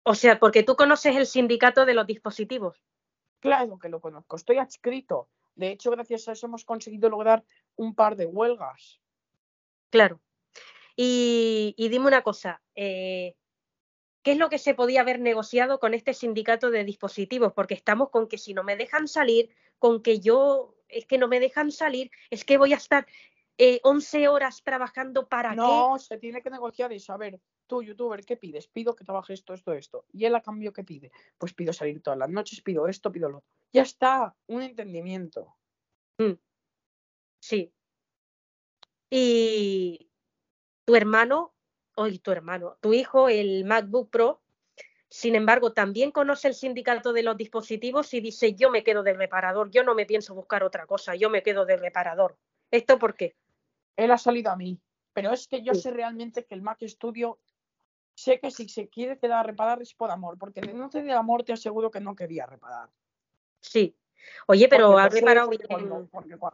O 0.03 0.15
sea, 0.15 0.39
porque 0.39 0.63
tú 0.63 0.75
conoces 0.75 1.15
el 1.15 1.25
sindicato 1.27 1.85
de 1.85 1.93
los 1.93 2.07
dispositivos. 2.07 2.81
Claro 3.39 3.77
que 3.79 3.89
lo 3.89 3.99
conozco, 4.01 4.35
estoy 4.35 4.57
adscrito. 4.57 5.29
De 5.55 5.71
hecho, 5.71 5.91
gracias 5.91 6.27
a 6.27 6.31
eso 6.31 6.47
hemos 6.47 6.63
conseguido 6.63 7.09
lograr 7.09 7.43
un 7.75 7.93
par 7.95 8.15
de 8.15 8.25
huelgas. 8.25 8.99
Claro. 9.89 10.21
Y, 10.95 11.73
y 11.77 11.89
dime 11.89 12.07
una 12.07 12.23
cosa, 12.23 12.61
eh, 12.75 13.35
¿qué 14.21 14.33
es 14.33 14.37
lo 14.37 14.49
que 14.49 14.57
se 14.57 14.73
podía 14.73 15.01
haber 15.01 15.19
negociado 15.19 15.79
con 15.79 15.93
este 15.93 16.13
sindicato 16.13 16.71
de 16.71 16.83
dispositivos? 16.83 17.53
Porque 17.53 17.73
estamos 17.73 18.09
con 18.09 18.27
que 18.27 18.37
si 18.37 18.53
no 18.53 18.63
me 18.63 18.75
dejan 18.75 19.07
salir, 19.07 19.49
con 19.77 20.01
que 20.01 20.19
yo, 20.19 20.75
es 20.89 21.05
que 21.05 21.17
no 21.17 21.27
me 21.27 21.39
dejan 21.39 21.71
salir, 21.71 22.11
es 22.29 22.43
que 22.43 22.57
voy 22.57 22.73
a 22.73 22.77
estar 22.77 23.07
eh, 23.57 23.79
11 23.83 24.27
horas 24.27 24.63
trabajando 24.63 25.27
para 25.27 25.51
qué. 25.51 25.57
No, 25.57 25.97
se 25.99 26.17
tiene 26.17 26.41
que 26.41 26.49
negociar 26.49 26.93
eso. 26.93 27.13
A 27.13 27.17
ver, 27.17 27.41
tú, 27.67 27.83
youtuber, 27.83 28.23
¿qué 28.25 28.37
pides? 28.37 28.67
Pido 28.67 28.95
que 28.95 29.03
trabaje 29.03 29.33
esto, 29.33 29.53
esto, 29.53 29.73
esto. 29.73 30.05
¿Y 30.13 30.25
él 30.25 30.35
a 30.35 30.41
cambio 30.41 30.71
qué 30.71 30.83
pide? 30.83 31.11
Pues 31.37 31.53
pido 31.53 31.73
salir 31.73 32.01
todas 32.01 32.17
las 32.17 32.29
noches, 32.29 32.61
pido 32.61 32.87
esto, 32.87 33.11
pido 33.11 33.29
lo 33.29 33.37
otro. 33.39 33.49
Ya 33.71 33.83
está, 33.83 34.35
un 34.47 34.61
entendimiento. 34.61 35.55
Sí. 37.41 37.73
Y 39.09 40.09
tu 40.85 40.95
hermano, 40.95 41.53
oye, 41.95 42.19
tu 42.19 42.31
hermano, 42.31 42.77
tu 42.81 42.93
hijo, 42.93 43.29
el 43.29 43.65
MacBook 43.65 44.09
Pro, 44.09 44.41
sin 45.09 45.35
embargo, 45.35 45.73
también 45.73 46.11
conoce 46.11 46.47
el 46.47 46.53
sindicato 46.53 47.13
de 47.13 47.23
los 47.23 47.35
dispositivos 47.35 48.13
y 48.13 48.21
dice, 48.21 48.53
yo 48.53 48.69
me 48.69 48.83
quedo 48.83 49.01
de 49.01 49.13
reparador, 49.13 49.71
yo 49.71 49.83
no 49.83 49.95
me 49.95 50.05
pienso 50.05 50.35
buscar 50.35 50.63
otra 50.63 50.85
cosa, 50.85 51.15
yo 51.15 51.29
me 51.31 51.41
quedo 51.41 51.65
de 51.65 51.77
reparador. 51.77 52.37
¿Esto 52.69 52.99
por 52.99 53.15
qué? 53.15 53.35
Él 53.97 54.11
ha 54.11 54.17
salido 54.17 54.51
a 54.51 54.55
mí. 54.55 54.79
Pero 55.13 55.31
es 55.31 55.47
que 55.47 55.63
yo 55.63 55.73
Sí. 55.73 55.81
sé 55.81 55.91
realmente 55.91 56.45
que 56.45 56.53
el 56.53 56.61
Mac 56.61 56.77
Studio, 56.83 57.39
sé 58.15 58.39
que 58.39 58.51
si 58.51 58.69
se 58.69 58.87
quiere 58.87 59.17
quedar 59.17 59.39
a 59.39 59.43
reparar 59.43 59.81
es 59.81 59.93
por 59.95 60.11
amor. 60.11 60.37
Porque 60.37 60.61
de 60.61 60.73
no 60.73 60.89
tener 60.89 61.15
amor 61.15 61.43
te 61.43 61.53
aseguro 61.53 61.89
que 61.89 61.99
no 61.99 62.15
quería 62.15 62.45
reparar. 62.45 62.89
Sí. 63.61 63.95
Oye, 64.47 64.67
pero 64.67 64.97
ha 64.97 65.09
reparado 65.09 65.49
bien. 65.49 65.61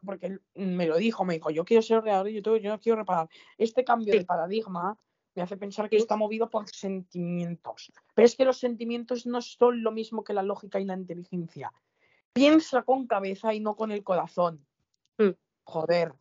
porque, 0.06 0.28
él 0.28 0.42
me 0.56 0.86
lo 0.88 0.98
dijo, 0.98 1.24
me 1.26 1.36
dijo, 1.36 1.50
yo 1.50 1.66
quiero 1.66 1.82
ser 1.82 2.02
real 2.04 2.28
YouTube, 2.28 2.60
yo 2.62 2.70
no 2.72 2.80
quiero 2.80 2.98
reparar. 2.98 3.30
Este 3.58 3.84
cambio 3.84 4.14
Sí. 4.14 4.20
de 4.20 4.26
paradigma 4.26 4.98
me 5.36 5.42
hace 5.42 5.58
pensar 5.58 5.90
que 5.90 5.98
Sí. 5.98 6.04
está 6.04 6.16
movido 6.16 6.50
por 6.50 6.68
sentimientos. 6.70 7.92
Pero 8.14 8.26
es 8.26 8.36
que 8.36 8.46
los 8.46 8.58
sentimientos 8.58 9.26
no 9.26 9.42
son 9.42 9.84
lo 9.84 9.92
mismo 9.92 10.24
que 10.24 10.34
la 10.34 10.44
lógica 10.44 10.80
y 10.80 10.86
la 10.86 10.94
inteligencia. 10.96 11.74
Piensa 12.34 12.84
con 12.84 13.08
cabeza 13.08 13.54
y 13.54 13.60
no 13.60 13.76
con 13.76 13.92
el 13.92 14.04
corazón. 14.04 14.66
Mm. 15.18 15.30
Joder, 15.66 16.14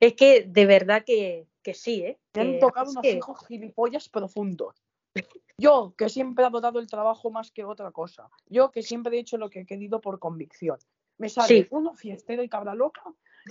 Es 0.00 0.14
que 0.14 0.42
de 0.46 0.66
verdad 0.66 1.02
que, 1.04 1.46
que 1.62 1.74
sí, 1.74 2.02
¿eh? 2.02 2.18
me 2.34 2.40
han 2.42 2.58
tocado 2.60 2.90
unos 2.90 3.02
que- 3.02 3.12
hijos 3.12 3.44
gilipollas 3.46 4.08
profundos. 4.08 4.76
Yo, 5.58 5.94
que 5.96 6.08
siempre 6.08 6.44
he 6.44 6.46
adorado 6.46 6.78
el 6.78 6.86
trabajo 6.86 7.30
más 7.30 7.50
que 7.50 7.64
otra 7.64 7.90
cosa. 7.90 8.30
Yo, 8.46 8.70
que 8.70 8.82
siempre 8.82 9.16
he 9.16 9.20
hecho 9.20 9.36
lo 9.38 9.50
que 9.50 9.60
he 9.60 9.66
querido 9.66 10.00
por 10.00 10.18
convicción. 10.18 10.78
Me 11.18 11.28
sale 11.28 11.62
Sí. 11.62 11.68
uno 11.70 11.94
fiestero 11.94 12.42
y 12.42 12.48
cabra 12.48 12.74
loca 12.74 13.02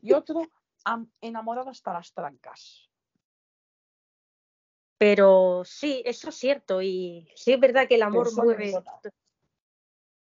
y 0.02 0.14
otro 0.14 0.41
am- 0.85 1.11
enamorado 1.19 1.69
hasta 1.69 1.91
las 1.91 2.14
trancas. 2.14 2.89
Pero 4.98 5.64
sí, 5.65 6.02
eso 6.06 6.30
es 6.30 6.35
cierto. 6.35 6.81
Y 6.81 7.30
sí 7.35 7.53
es 7.53 7.60
verdad 7.60 7.88
que 7.88 7.95
el 7.95 8.03
amor 8.03 8.34
mueve. 8.35 8.73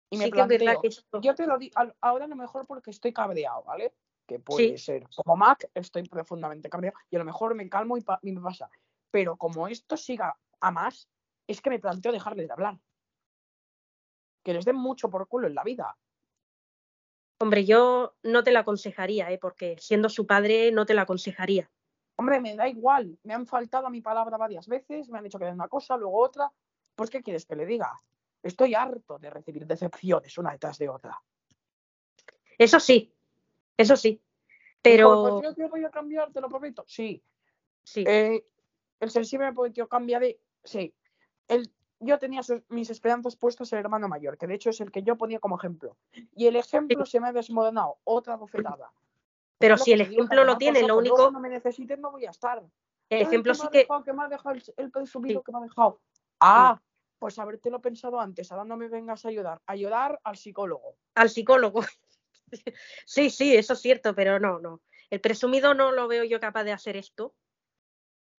Y 0.10 0.18
me 0.18 0.26
Sí 0.26 0.32
que 0.32 0.42
es 0.42 0.48
verdad 0.48 0.66
planteo, 0.66 0.82
que 0.82 0.88
esto- 0.88 1.22
yo 1.22 1.36
te 1.36 1.48
lo 1.48 1.58
digo, 1.58 1.74
ahora 2.02 2.26
a 2.26 2.28
lo 2.28 2.36
mejor 2.36 2.66
porque 2.68 2.92
estoy 2.92 3.12
cabreado, 3.14 3.64
¿vale? 3.64 3.94
Que 4.28 4.40
puede 4.40 4.78
Sí. 4.78 4.86
ser. 4.86 5.08
Como 5.16 5.36
Mac, 5.36 5.70
estoy 5.74 6.04
profundamente 6.04 6.70
cabreado 6.70 6.98
y 7.10 7.16
a 7.16 7.20
lo 7.20 7.26
mejor 7.26 7.56
me 7.56 7.68
calmo 7.68 7.98
y 7.98 8.32
me 8.32 8.42
pasa. 8.42 8.70
Pero 9.12 9.36
como 9.38 9.68
esto 9.68 9.98
siga 9.98 10.38
a 10.60 10.72
más, 10.72 11.10
es 11.48 11.62
que 11.62 11.70
me 11.70 11.80
planteo 11.80 12.12
dejarles 12.12 12.48
de 12.48 12.54
hablar. 12.54 12.80
Que 14.44 14.54
les 14.54 14.66
den 14.66 14.76
mucho 14.76 15.10
por 15.10 15.28
culo 15.28 15.48
en 15.48 15.56
la 15.56 15.64
vida. 15.64 15.98
Hombre, 17.40 17.66
yo 17.66 18.16
no 18.24 18.44
te 18.44 18.52
la 18.52 18.60
aconsejaría, 18.60 19.32
¿eh? 19.32 19.38
porque 19.38 19.76
siendo 19.80 20.10
su 20.10 20.26
padre 20.26 20.72
no 20.72 20.86
te 20.86 20.94
la 20.94 21.02
aconsejaría. 21.02 21.70
Hombre, 22.16 22.40
me 22.40 22.56
da 22.56 22.68
igual. 22.68 23.18
Me 23.24 23.34
han 23.34 23.48
faltado 23.48 23.88
a 23.88 23.90
mi 23.90 24.02
palabra 24.02 24.38
varias 24.38 24.68
veces, 24.68 25.10
me 25.10 25.18
han 25.18 25.24
dicho 25.24 25.40
que 25.40 25.46
den 25.46 25.56
una 25.56 25.68
cosa, 25.68 25.98
luego 25.98 26.22
otra. 26.22 26.52
Pues, 26.96 27.10
¿qué 27.10 27.22
quieres 27.22 27.46
que 27.46 27.56
le 27.56 27.66
diga? 27.66 28.00
Estoy 28.42 28.76
harto 28.76 29.18
de 29.20 29.30
recibir 29.30 29.66
decepciones 29.66 30.38
una 30.38 30.52
detrás 30.52 30.78
de 30.78 30.90
otra. 30.90 31.22
Eso 32.58 32.80
sí, 32.80 33.14
eso 33.78 33.96
sí. 33.96 34.22
Pero 34.82 35.42
yo 35.42 35.54
te 35.56 35.68
voy 35.68 35.84
a 35.86 35.90
cambiar, 35.90 36.32
te 36.32 36.42
lo 36.42 36.50
prometo. 36.50 36.84
Sí. 36.88 37.24
sí, 37.84 38.04
Eh, 38.06 38.46
el 39.00 39.10
sensible 39.10 39.48
me 39.48 39.54
prometió 39.54 39.88
cambia 39.88 40.20
de. 40.20 40.40
Sí. 40.64 40.94
El, 41.48 41.72
yo 42.00 42.20
tenía 42.20 42.44
sus- 42.44 42.62
mis 42.70 42.90
esperanzas 42.90 43.36
puestas 43.36 43.72
en 43.74 43.80
el 43.80 43.86
hermano 43.86 44.08
mayor, 44.08 44.38
que 44.38 44.48
de 44.48 44.56
hecho 44.56 44.70
es 44.70 44.82
el 44.82 44.92
que 44.92 45.04
yo 45.04 45.18
ponía 45.18 45.40
como 45.40 45.58
ejemplo. 45.58 45.98
Y 46.36 46.48
el 46.48 46.56
ejemplo 46.56 47.06
se 47.06 47.20
me 47.20 47.28
ha 47.28 47.34
desmoronado. 47.34 47.98
Otra 48.04 48.36
bofetada. 48.36 48.92
pero 49.58 49.78
si 49.78 49.94
el 49.94 50.02
ejemplo 50.02 50.44
lo 50.44 50.58
tiene, 50.58 50.86
lo 50.86 50.98
único, 50.98 51.16
Cuando 51.16 51.40
me 51.40 51.50
necesiten 51.50 52.02
no 52.02 52.12
voy 52.12 52.26
a 52.26 52.32
estar. 52.32 52.62
el 53.10 53.22
ejemplo 53.22 53.54
sí 53.54 53.68
que, 53.72 53.88
que 54.06 54.14
me 54.14 54.24
ha 54.24 54.28
dejado 54.28 54.56
el, 54.78 54.92
presumido 54.92 55.42
que 55.44 55.52
me 55.52 55.60
ha 55.60 55.62
dejado. 55.62 56.02
Ah, 56.40 56.82
pues 57.20 57.40
habértelo 57.40 57.80
pensado 57.80 58.20
antes, 58.20 58.52
ahora 58.52 58.66
no 58.66 58.76
me 58.76 58.90
vengas 58.90 59.24
a 59.26 59.30
ayudar. 59.30 59.62
Ayudar 59.66 60.20
al 60.24 60.36
psicólogo. 60.36 60.96
al 61.16 61.30
psicólogo. 61.30 61.82
Sí, 63.06 63.32
sí, 63.32 63.56
eso 63.56 63.74
es 63.74 63.80
cierto, 63.80 64.14
pero 64.14 64.40
no, 64.40 64.60
no. 64.60 64.82
El 65.10 65.20
presumido 65.22 65.74
no 65.74 65.92
lo 65.92 66.08
veo 66.08 66.24
yo 66.24 66.40
capaz 66.40 66.64
de 66.64 66.72
hacer 66.72 66.96
esto. 66.96 67.34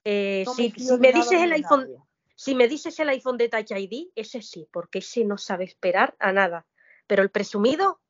Eh, 0.05 0.45
No 0.47 0.55
si, 0.55 0.73
me 1.01 1.11
si 1.11 1.19
dices 1.19 1.43
el 1.43 1.53
iPhone, 1.53 1.81
nadie. 1.81 1.99
Si 2.35 2.55
me 2.55 2.69
dices 2.69 2.99
el 3.01 3.09
iPhone 3.11 3.39
de 3.39 3.49
Touch 3.49 3.71
ID, 3.71 4.11
ese 4.15 4.43
sí, 4.43 4.69
porque 4.73 4.99
ese 4.99 5.25
no 5.25 5.39
sabe 5.39 5.65
esperar 5.65 6.17
a 6.19 6.33
nada. 6.33 6.67
Pero 7.07 7.23
el 7.23 7.31
presumido, 7.31 8.01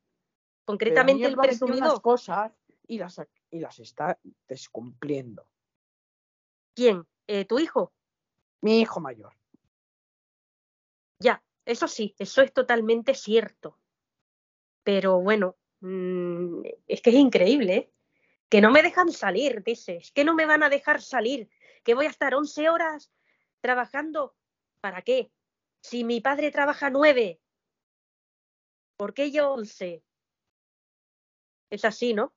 concretamente 0.65 1.25
me 1.25 1.29
el 1.29 1.37
presumido, 1.37 2.01
cosas 2.01 2.53
y 2.87 2.99
las, 2.99 3.21
y 3.51 3.61
las 3.61 3.79
está 3.79 4.19
descumpliendo. 4.49 5.47
¿quién? 6.75 7.07
Eh, 7.27 7.45
¿Tu 7.45 7.59
hijo? 7.59 7.93
Mi 8.61 8.81
hijo 8.81 9.01
mayor. 9.01 9.33
Ya, 11.19 11.43
eso 11.65 11.89
sí, 11.89 12.15
eso 12.19 12.43
es 12.43 12.53
totalmente 12.53 13.15
cierto. 13.15 13.79
Pero 14.83 15.21
bueno, 15.21 15.57
mm, 15.81 16.63
es 16.87 17.01
que 17.01 17.11
es 17.11 17.17
increíble, 17.17 17.75
¿eh? 17.75 17.91
Que 18.49 18.61
no 18.61 18.71
me 18.71 18.83
dejan 18.83 19.11
salir, 19.11 19.63
dices, 19.65 20.13
que 20.13 20.25
no 20.25 20.35
me 20.35 20.47
van 20.47 20.63
a 20.63 20.69
dejar 20.69 21.01
salir, 21.01 21.49
que 21.83 21.95
voy 21.95 22.07
a 22.07 22.11
estar 22.11 22.35
11 22.35 22.69
horas 22.69 23.11
trabajando. 23.65 24.37
¿Para 24.83 25.01
qué? 25.01 25.33
Si 25.81 26.05
mi 26.05 26.21
padre 26.21 26.51
trabaja 26.51 26.91
9, 26.91 27.41
¿por 28.99 29.15
qué 29.15 29.31
yo 29.31 29.53
11? 29.53 30.05
Es 31.71 31.85
así, 31.87 32.13
¿no? 32.13 32.35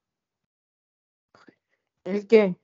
¿El 2.06 2.26
qué? 2.28 2.56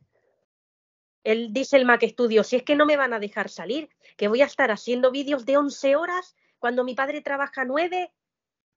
él 1.25 1.51
dice 1.51 1.75
el 1.75 1.85
Mac 1.85 2.05
Studio, 2.05 2.43
si 2.43 2.57
es 2.57 2.63
que 2.63 2.75
no 2.75 2.85
me 2.85 2.97
van 2.97 3.13
a 3.13 3.19
dejar 3.19 3.49
salir, 3.49 3.89
que 4.17 4.29
voy 4.29 4.41
a 4.41 4.45
estar 4.45 4.71
haciendo 4.71 5.11
vídeos 5.11 5.45
de 5.45 5.57
11 5.57 5.95
horas 5.97 6.35
cuando 6.57 6.83
mi 6.83 6.95
padre 6.95 7.21
trabaja 7.21 7.65
9. 7.65 8.13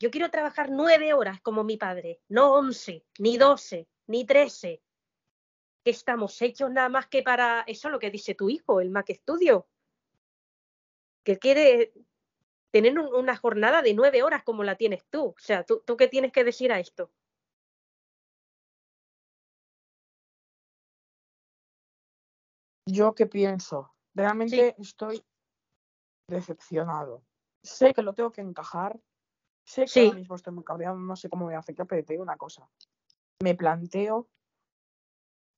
Yo 0.01 0.11
quiero 0.11 0.31
trabajar 0.31 0.71
9 0.71 1.15
horas 1.15 1.41
como 1.41 1.65
mi 1.65 1.77
padre, 1.77 2.21
no 2.29 2.53
11, 2.55 3.05
ni 3.19 3.37
12, 3.37 3.89
ni 4.09 4.25
13. 4.25 4.83
Que 5.85 5.91
estamos 5.91 6.41
hechos 6.43 6.71
nada 6.71 6.89
más 6.89 7.07
que 7.07 7.23
para 7.23 7.65
eso 7.67 7.89
lo 7.89 7.99
que 7.99 8.11
dice 8.11 8.35
tu 8.35 8.49
hijo, 8.49 8.81
el 8.81 8.91
Mac 8.91 9.13
Studio. 9.13 9.69
Que 11.27 11.41
quiere 11.41 11.93
tener 12.71 12.97
una 12.97 13.37
jornada 13.37 13.83
de 13.83 13.95
9 13.95 14.23
horas 14.23 14.45
como 14.45 14.63
la 14.63 14.77
tienes 14.77 15.05
tú. 15.11 15.31
O 15.31 15.35
sea, 15.39 15.65
¿tú, 15.65 15.83
¿tú 15.85 15.97
qué 15.97 16.07
tienes 16.07 16.31
que 16.31 16.45
decir 16.45 16.71
a 16.71 16.79
esto? 16.79 17.11
¿Yo 22.89 23.13
qué 23.17 23.27
pienso? 23.27 23.93
Realmente 24.15 24.77
estoy 24.79 25.27
decepcionado. 26.29 27.25
Sé 27.65 27.93
que 27.93 28.03
lo 28.03 28.15
tengo 28.15 28.31
que 28.31 28.43
encajar. 28.43 28.97
Sé 29.65 29.87
que 29.87 30.07
ahora 30.07 30.19
mismo 30.19 30.37
estoy 30.37 30.53
muy 30.55 30.63
cabreado, 30.63 30.97
no 30.97 31.17
sé 31.17 31.29
cómo 31.29 31.47
me 31.47 31.57
afecta, 31.57 31.87
pero 31.87 32.05
te 32.05 32.13
digo 32.13 32.23
una 32.23 32.37
cosa. 32.37 32.71
Me 33.43 33.57
planteo 33.57 34.29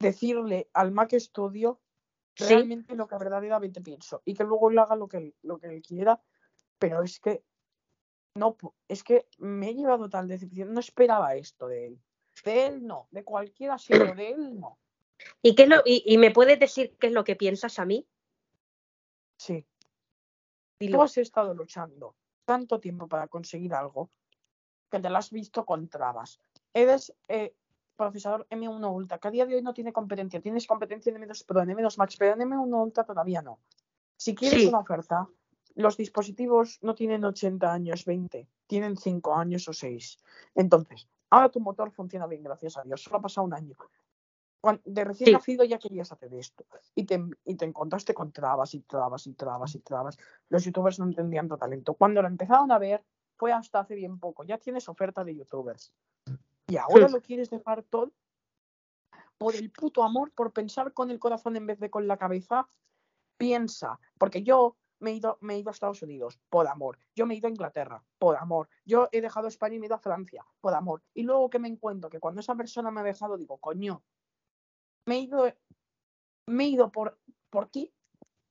decirle 0.01 0.71
al 0.73 0.93
Mac 0.93 1.13
Studio 1.13 1.83
realmente 2.39 2.95
lo 2.95 3.09
que 3.09 3.17
verdaderamente 3.17 3.81
pienso 3.81 4.23
y 4.25 4.35
que 4.35 4.45
luego 4.45 4.71
él 4.71 4.79
haga 4.79 4.97
lo 4.97 5.09
que, 5.09 5.35
lo 5.43 5.59
que 5.59 5.69
él 5.69 5.83
quiera, 5.83 6.23
pero 6.79 7.03
es 7.03 7.21
que 7.21 7.43
no, 8.35 8.57
es 8.87 9.03
que 9.03 9.29
me 9.39 9.71
he 9.71 9.75
llevado 9.75 10.09
tal 10.09 10.29
decepción, 10.29 10.73
no 10.73 10.81
esperaba 10.81 11.35
esto 11.35 11.67
de 11.67 11.87
él. 11.87 12.03
De 12.45 12.67
él 12.67 12.87
no, 12.87 13.09
de 13.11 13.25
cualquiera 13.25 13.79
sino 13.79 14.15
de 14.15 14.31
él 14.31 14.61
no. 14.61 14.79
¿Y, 15.43 15.57
qué 15.57 15.67
lo, 15.67 15.83
y, 15.85 16.17
me 16.19 16.31
puedes 16.31 16.61
decir 16.61 16.97
qué 17.01 17.09
es 17.09 17.13
lo 17.13 17.25
que 17.25 17.35
piensas 17.35 17.81
a 17.81 17.85
mí? 17.85 18.07
Sí. 19.37 19.67
y 20.79 20.91
Tú 20.91 21.03
has 21.03 21.19
estado 21.19 21.55
luchando 21.55 22.15
tanto 22.45 22.79
tiempo 22.79 23.09
para 23.09 23.27
conseguir 23.27 23.75
algo 23.75 24.11
que 24.91 25.01
te 25.01 25.11
lo 25.11 25.19
has 25.19 25.31
visto 25.31 25.67
con 25.67 25.89
trabas. 25.89 26.41
Eres 26.73 27.15
eh, 27.27 27.55
procesador 27.99 28.47
M1 28.49 28.95
Ultra, 28.95 29.19
que 29.19 29.29
a 29.29 29.31
día 29.31 29.45
de 29.45 29.57
hoy 29.57 29.63
no 29.63 29.75
tiene 29.75 29.93
competencia. 29.93 30.41
Tienes 30.41 30.67
competencia 30.67 31.13
en 31.13 31.23
M2 31.23 31.45
Pro, 31.45 31.61
en 31.61 31.69
M2 31.69 31.99
Max, 31.99 32.17
pero 32.19 32.33
en 32.33 32.49
M1 32.49 32.83
Ultra 32.83 33.05
todavía 33.05 33.43
no. 33.43 33.59
Si 34.17 34.35
quieres 34.35 34.67
una 34.67 34.79
oferta, 34.79 35.29
los 35.75 35.97
dispositivos 35.97 36.79
no 36.81 36.95
tienen 36.95 37.25
80 37.25 37.71
años, 37.71 38.07
20, 38.07 38.49
tienen 38.67 38.97
5 38.97 39.35
años 39.35 39.69
o 39.69 39.75
6. 39.75 40.19
Entonces, 40.55 41.07
ahora 41.29 41.51
tu 41.51 41.61
motor 41.61 41.91
funciona 41.91 42.27
bien, 42.27 42.43
gracias 42.43 42.79
a 42.79 42.83
Dios. 42.83 43.03
Solo 43.03 43.19
ha 43.19 43.23
pasado 43.23 43.47
un 43.47 43.53
año 43.53 43.77
de 44.85 45.05
recién 45.05 45.33
nacido 45.33 45.65
ya 45.65 45.79
querías 45.79 46.11
hacer 46.11 46.35
esto 46.35 46.65
y 46.95 47.05
te, 47.05 47.23
y 47.45 47.55
te 47.55 47.65
encontraste 47.65 48.13
con 48.13 48.33
trabas 48.33 48.75
y 48.75 48.81
trabas 48.81 49.27
y 49.27 49.33
trabas 49.35 49.75
y 49.75 49.81
trabas. 49.81 50.19
Los 50.49 50.65
youtubers 50.65 50.99
no 50.99 51.07
entendían 51.07 51.49
tu 51.49 51.57
talento. 51.57 51.95
Cuando 51.95 52.23
lo 52.23 52.29
empezaron 52.29 52.73
a 52.73 52.79
ver 52.79 53.05
fue 53.37 53.53
hasta 53.53 53.81
hace 53.81 53.95
bien 53.95 54.19
poco. 54.19 54.45
Ya 54.45 54.59
tienes 54.59 54.89
oferta 54.89 55.23
de 55.23 55.37
youtubers. 55.37 55.93
Y 56.69 56.77
ahora 57.09 57.09
lo 57.09 57.21
quieres 57.21 57.51
dejar 57.51 57.83
todo 57.83 58.13
por 59.37 59.55
el 59.55 59.71
puto 59.71 60.03
amor, 60.03 60.33
por 60.33 60.53
pensar 60.53 60.93
con 60.93 61.11
el 61.11 61.19
corazón 61.19 61.57
en 61.57 61.67
vez 61.67 61.79
de 61.81 61.91
con 61.91 62.07
la 62.07 62.17
cabeza. 62.17 62.69
Piensa, 63.37 64.01
porque 64.19 64.43
yo 64.43 64.77
me 64.99 65.13
he, 65.13 65.15
ido, 65.15 65.39
me 65.41 65.55
he 65.55 65.59
ido 65.59 65.71
a 65.71 65.73
Estados 65.73 66.03
Unidos 66.03 66.41
por 66.51 66.67
amor. 66.67 66.99
Yo 67.15 67.25
me 67.25 67.35
he 67.35 67.37
ido 67.37 67.47
a 67.47 67.51
Inglaterra 67.51 68.05
por 68.19 68.37
amor. 68.37 68.69
Yo 68.85 69.09
he 69.13 69.21
dejado 69.21 69.47
España 69.47 69.77
y 69.77 69.79
me 69.79 69.87
he 69.87 69.89
ido 69.89 69.95
a 69.95 70.01
Francia 70.01 70.45
por 70.61 70.75
amor. 70.75 71.03
Y 71.15 71.23
luego 71.23 71.49
que 71.51 71.61
me 71.61 71.69
encuentro 71.69 72.11
que 72.11 72.19
cuando 72.19 72.41
esa 72.41 72.57
persona 72.57 72.91
me 72.91 73.01
ha 73.01 73.05
dejado, 73.05 73.37
digo, 73.37 73.59
coño, 73.59 74.03
me 75.07 75.17
he 75.17 75.21
ido, 75.21 75.53
me 76.47 76.65
he 76.65 76.69
ido 76.69 76.91
por, 76.91 77.17
por 77.49 77.69
ti 77.69 77.93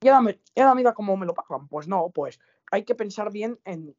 y 0.02 0.07
ahora, 0.10 0.22
me, 0.22 0.39
y 0.56 0.76
mira 0.76 0.94
cómo 0.94 1.18
me 1.18 1.26
lo 1.26 1.34
pagan. 1.34 1.68
Pues 1.68 1.88
no, 1.88 2.10
pues 2.10 2.39
hay 2.72 2.84
que 2.84 2.95
pensar 2.95 3.31
bien 3.31 3.60
en, 3.65 3.95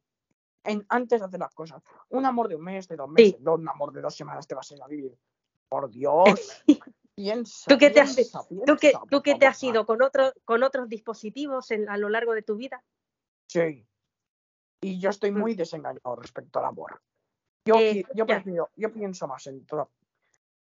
en 0.63 0.85
antes 0.89 1.19
de 1.19 1.25
hacer 1.25 1.39
las 1.39 1.53
cosas. 1.53 1.81
Un 2.09 2.25
amor 2.25 2.47
de 2.47 2.55
un 2.55 2.63
mes, 2.63 2.87
de 2.87 2.95
dos 2.95 3.09
meses, 3.09 3.39
un 3.41 3.67
amor 3.67 3.91
de 3.91 4.01
dos 4.01 4.15
semanas 4.15 4.47
te 4.47 4.55
vas 4.55 4.69
a 4.71 4.75
ir 4.75 4.83
a 4.83 4.87
vivir. 4.87 5.17
Por 5.67 5.89
Dios. 5.89 6.63
piensa, 7.19 7.65
¿Tú 7.67 7.77
qué 7.77 7.89
te 7.89 7.99
has, 7.99 8.15
¿tú 8.15 8.77
que, 8.77 8.93
¿tú 9.09 9.21
te 9.21 9.45
has 9.45 9.61
ido 9.61 9.85
con, 9.85 10.01
otro, 10.01 10.31
con 10.45 10.63
otros 10.63 10.87
dispositivos 10.87 11.69
a 11.71 11.97
lo 11.97 12.07
largo 12.07 12.33
de 12.33 12.43
tu 12.43 12.55
vida? 12.55 12.81
Sí. 13.47 13.85
Y 14.81 14.99
yo 14.99 15.09
estoy 15.09 15.31
mm. 15.31 15.37
muy 15.37 15.53
desengañado 15.53 16.15
respecto 16.15 16.59
al 16.59 16.65
amor. 16.65 17.01
Yo, 17.65 17.75
eh, 17.75 18.05
yo, 18.15 18.25
prefiero, 18.25 18.69
yo 18.75 18.93
pienso 18.93 19.27
más 19.27 19.45
en 19.47 19.65
todo. 19.65 19.91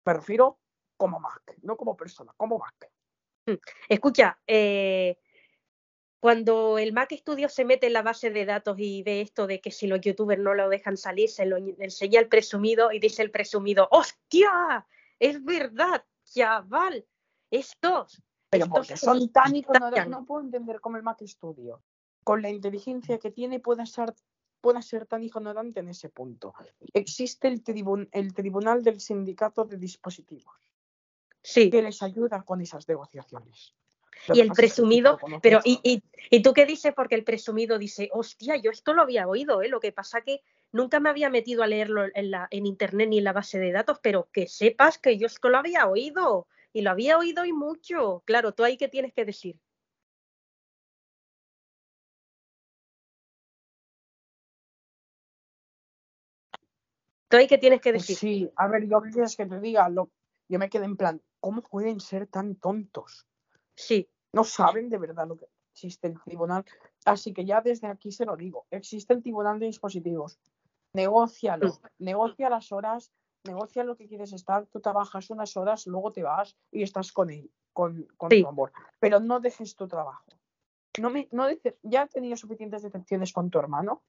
Prefiero 0.01 0.59
como 0.95 1.19
Mac, 1.19 1.57
no 1.63 1.75
como 1.75 1.97
persona, 1.97 2.33
como 2.37 2.57
Mac. 2.57 2.89
Mm, 3.47 3.59
escucha, 3.89 4.39
eh, 4.47 5.17
cuando 6.19 6.77
el 6.77 6.93
Mac 6.93 7.13
Studio 7.13 7.49
se 7.49 7.65
mete 7.65 7.87
en 7.87 7.93
la 7.93 8.01
base 8.01 8.29
de 8.31 8.45
datos 8.45 8.77
y 8.79 9.03
ve 9.03 9.21
esto 9.21 9.47
de 9.47 9.61
que 9.61 9.71
si 9.71 9.87
los 9.87 10.01
youtubers 10.01 10.41
no 10.41 10.53
lo 10.53 10.69
dejan 10.69 10.97
salir, 10.97 11.29
se 11.29 11.45
lo 11.45 11.57
enseña 11.57 12.19
el 12.19 12.27
presumido 12.27 12.91
y 12.91 12.99
dice 12.99 13.21
el 13.21 13.31
presumido, 13.31 13.87
¡hostia! 13.91 14.85
Es 15.19 15.43
verdad, 15.43 16.03
chaval, 16.23 17.05
estos. 17.51 18.21
Pero 18.49 18.67
porque 18.67 18.97
son 18.97 19.29
tan 19.29 19.55
ignorantes, 19.55 20.07
no 20.07 20.25
puedo 20.25 20.41
entender 20.41 20.79
cómo 20.79 20.97
el 20.97 21.03
Mac 21.03 21.21
Studio, 21.25 21.83
con 22.23 22.41
la 22.41 22.49
inteligencia 22.49 23.19
que 23.19 23.31
tiene, 23.31 23.59
puede 23.59 23.85
ser, 23.85 24.13
pueda 24.61 24.81
ser 24.81 25.05
tan 25.05 25.23
ignorante 25.23 25.79
en 25.81 25.89
ese 25.89 26.09
punto. 26.09 26.53
Existe 26.93 27.47
el, 27.47 27.61
el 28.11 28.33
Tribunal 28.33 28.83
del 28.83 28.99
Sindicato 28.99 29.65
de 29.65 29.77
Dispositivos 29.77 30.55
sí. 31.45 31.69
que 31.69 31.81
les 31.81 32.01
ayuda 32.01 32.43
con 32.43 32.61
esas 32.61 32.87
negociaciones. 32.87 33.75
Y 34.33 34.39
el 34.39 34.51
presumido, 34.51 35.19
pero 35.41 35.59
y, 35.63 36.01
y, 36.29 36.41
tú 36.41 36.53
qué 36.53 36.65
dices? 36.65 36.93
Porque 36.95 37.15
el 37.15 37.23
presumido 37.23 37.77
dice, 37.77 38.09
hostia, 38.13 38.55
yo 38.55 38.71
esto 38.71 38.93
lo 38.93 39.01
había 39.01 39.27
oído, 39.27 39.61
¿eh? 39.61 39.69
lo 39.69 39.79
que 39.79 39.91
pasa 39.91 40.21
que 40.21 40.41
nunca 40.71 40.99
me 40.99 41.09
había 41.09 41.29
metido 41.29 41.63
a 41.63 41.67
leerlo 41.67 42.05
en, 42.13 42.31
la, 42.31 42.47
en 42.51 42.65
internet 42.65 43.09
ni 43.09 43.19
en 43.19 43.23
la 43.23 43.33
base 43.33 43.59
de 43.59 43.71
datos, 43.71 43.99
pero 44.01 44.29
que 44.31 44.47
sepas 44.47 44.97
que 44.97 45.17
yo 45.17 45.27
esto 45.27 45.49
lo 45.49 45.57
había 45.57 45.87
oído 45.87 46.47
y 46.73 46.81
lo 46.81 46.91
había 46.91 47.17
oído 47.17 47.45
y 47.45 47.53
mucho. 47.53 48.23
Claro, 48.25 48.53
tú 48.53 48.63
ahí 48.63 48.77
qué 48.77 48.87
tienes 48.87 49.13
que 49.13 49.25
decir. 49.25 49.59
¿Tú 57.29 57.37
ahí 57.37 57.47
qué 57.47 57.57
tienes 57.57 57.81
que 57.81 57.91
pues 57.91 58.07
decir? 58.07 58.17
sí, 58.17 58.51
a 58.55 58.67
ver, 58.67 58.87
yo 58.87 59.01
quieres 59.01 59.35
que 59.35 59.45
te 59.45 59.59
diga, 59.59 59.89
lo, 59.89 60.09
yo 60.47 60.59
me 60.59 60.69
quedé 60.69 60.85
en 60.85 60.97
plan, 60.97 61.21
¿cómo 61.39 61.61
pueden 61.61 61.99
ser 61.99 62.27
tan 62.27 62.55
tontos? 62.55 63.25
Sí. 63.75 64.09
No 64.33 64.43
saben 64.43 64.89
de 64.89 64.97
verdad 64.97 65.27
lo 65.27 65.37
que 65.37 65.47
existe 65.71 66.07
el 66.07 66.21
tribunal. 66.21 66.65
Así 67.05 67.33
que 67.33 67.45
ya 67.45 67.61
desde 67.61 67.87
aquí 67.87 68.11
se 68.11 68.25
lo 68.25 68.35
digo, 68.35 68.65
existe 68.71 69.13
el 69.13 69.21
tribunal 69.21 69.59
de 69.59 69.67
dispositivos. 69.67 70.39
Negocialo, 70.93 71.77
negocia 71.99 72.49
las 72.49 72.71
horas, 72.71 73.11
negocia 73.43 73.83
lo 73.83 73.95
que 73.95 74.07
quieres 74.07 74.33
estar, 74.33 74.65
tú 74.67 74.79
trabajas 74.79 75.29
unas 75.29 75.55
horas, 75.57 75.87
luego 75.87 76.11
te 76.11 76.23
vas 76.23 76.55
y 76.71 76.83
estás 76.83 77.11
con 77.11 77.29
él, 77.29 77.51
con, 77.73 78.07
tu 78.29 78.47
amor. 78.47 78.71
Pero 78.99 79.19
no 79.19 79.39
dejes 79.39 79.75
tu 79.75 79.87
trabajo. 79.87 80.23
No 80.99 81.09
me, 81.09 81.27
no 81.31 81.47
ya 81.83 82.03
has 82.03 82.09
tenido 82.09 82.37
suficientes 82.37 82.81
decepciones 82.81 83.33
con 83.33 83.49
tu 83.49 83.59
hermano. 83.59 84.03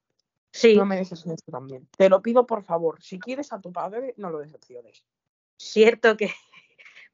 Sí. 0.52 0.76
No 0.76 0.86
me 0.86 0.96
dejes 0.96 1.26
esto 1.26 1.52
también. 1.52 1.88
Te 1.96 2.08
lo 2.08 2.22
pido 2.22 2.46
por 2.46 2.62
favor. 2.62 3.02
Si 3.02 3.18
quieres 3.18 3.52
a 3.52 3.60
tu 3.60 3.72
padre, 3.72 4.14
no 4.16 4.30
lo 4.30 4.38
decepciones. 4.38 5.04
Cierto 5.58 6.16
que, 6.16 6.30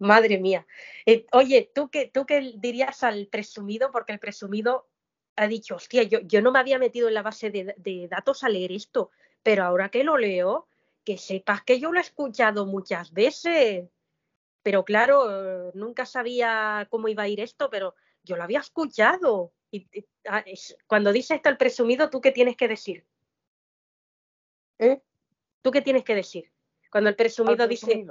madre 0.02 0.38
mía. 0.38 0.66
Eh, 1.06 1.26
oye, 1.32 1.70
¿tú 1.74 1.88
qué, 1.90 2.10
¿tú 2.12 2.26
qué 2.26 2.52
dirías 2.56 3.02
al 3.02 3.26
presumido? 3.28 3.90
Porque 3.90 4.12
el 4.12 4.18
presumido 4.18 4.88
ha 5.36 5.46
dicho, 5.48 5.76
hostia, 5.76 6.02
yo, 6.02 6.20
yo 6.20 6.42
no 6.42 6.52
me 6.52 6.58
había 6.58 6.78
metido 6.78 7.08
en 7.08 7.14
la 7.14 7.22
base 7.22 7.50
de, 7.50 8.08
datos 8.08 8.44
a 8.44 8.48
leer 8.48 8.72
esto, 8.72 9.10
pero 9.42 9.64
ahora 9.64 9.88
que 9.88 10.04
lo 10.04 10.18
leo, 10.18 10.68
que 11.04 11.18
sepas 11.18 11.62
que 11.62 11.80
yo 11.80 11.92
lo 11.92 11.98
he 11.98 12.02
escuchado 12.02 12.66
muchas 12.66 13.12
veces. 13.12 13.88
Pero 14.62 14.84
claro, 14.84 15.72
nunca 15.74 16.06
sabía 16.06 16.86
cómo 16.90 17.08
iba 17.08 17.24
a 17.24 17.28
ir 17.28 17.40
esto, 17.40 17.68
pero 17.70 17.94
yo 18.22 18.36
lo 18.36 18.44
había 18.44 18.60
escuchado. 18.60 19.52
Y, 19.72 19.88
ah, 20.28 20.44
cuando 20.86 21.12
dice 21.12 21.34
esto 21.34 21.48
el 21.48 21.56
presumido, 21.56 22.10
¿tú 22.10 22.20
qué 22.20 22.30
tienes 22.30 22.56
que 22.56 22.68
decir? 22.68 23.04
¿Eh? 24.78 25.00
¿Tú 25.62 25.70
qué 25.70 25.80
tienes 25.80 26.04
que 26.04 26.14
decir? 26.14 26.52
Cuando 26.90 27.10
el 27.10 27.16
presumido, 27.16 27.66
dice, 27.66 28.04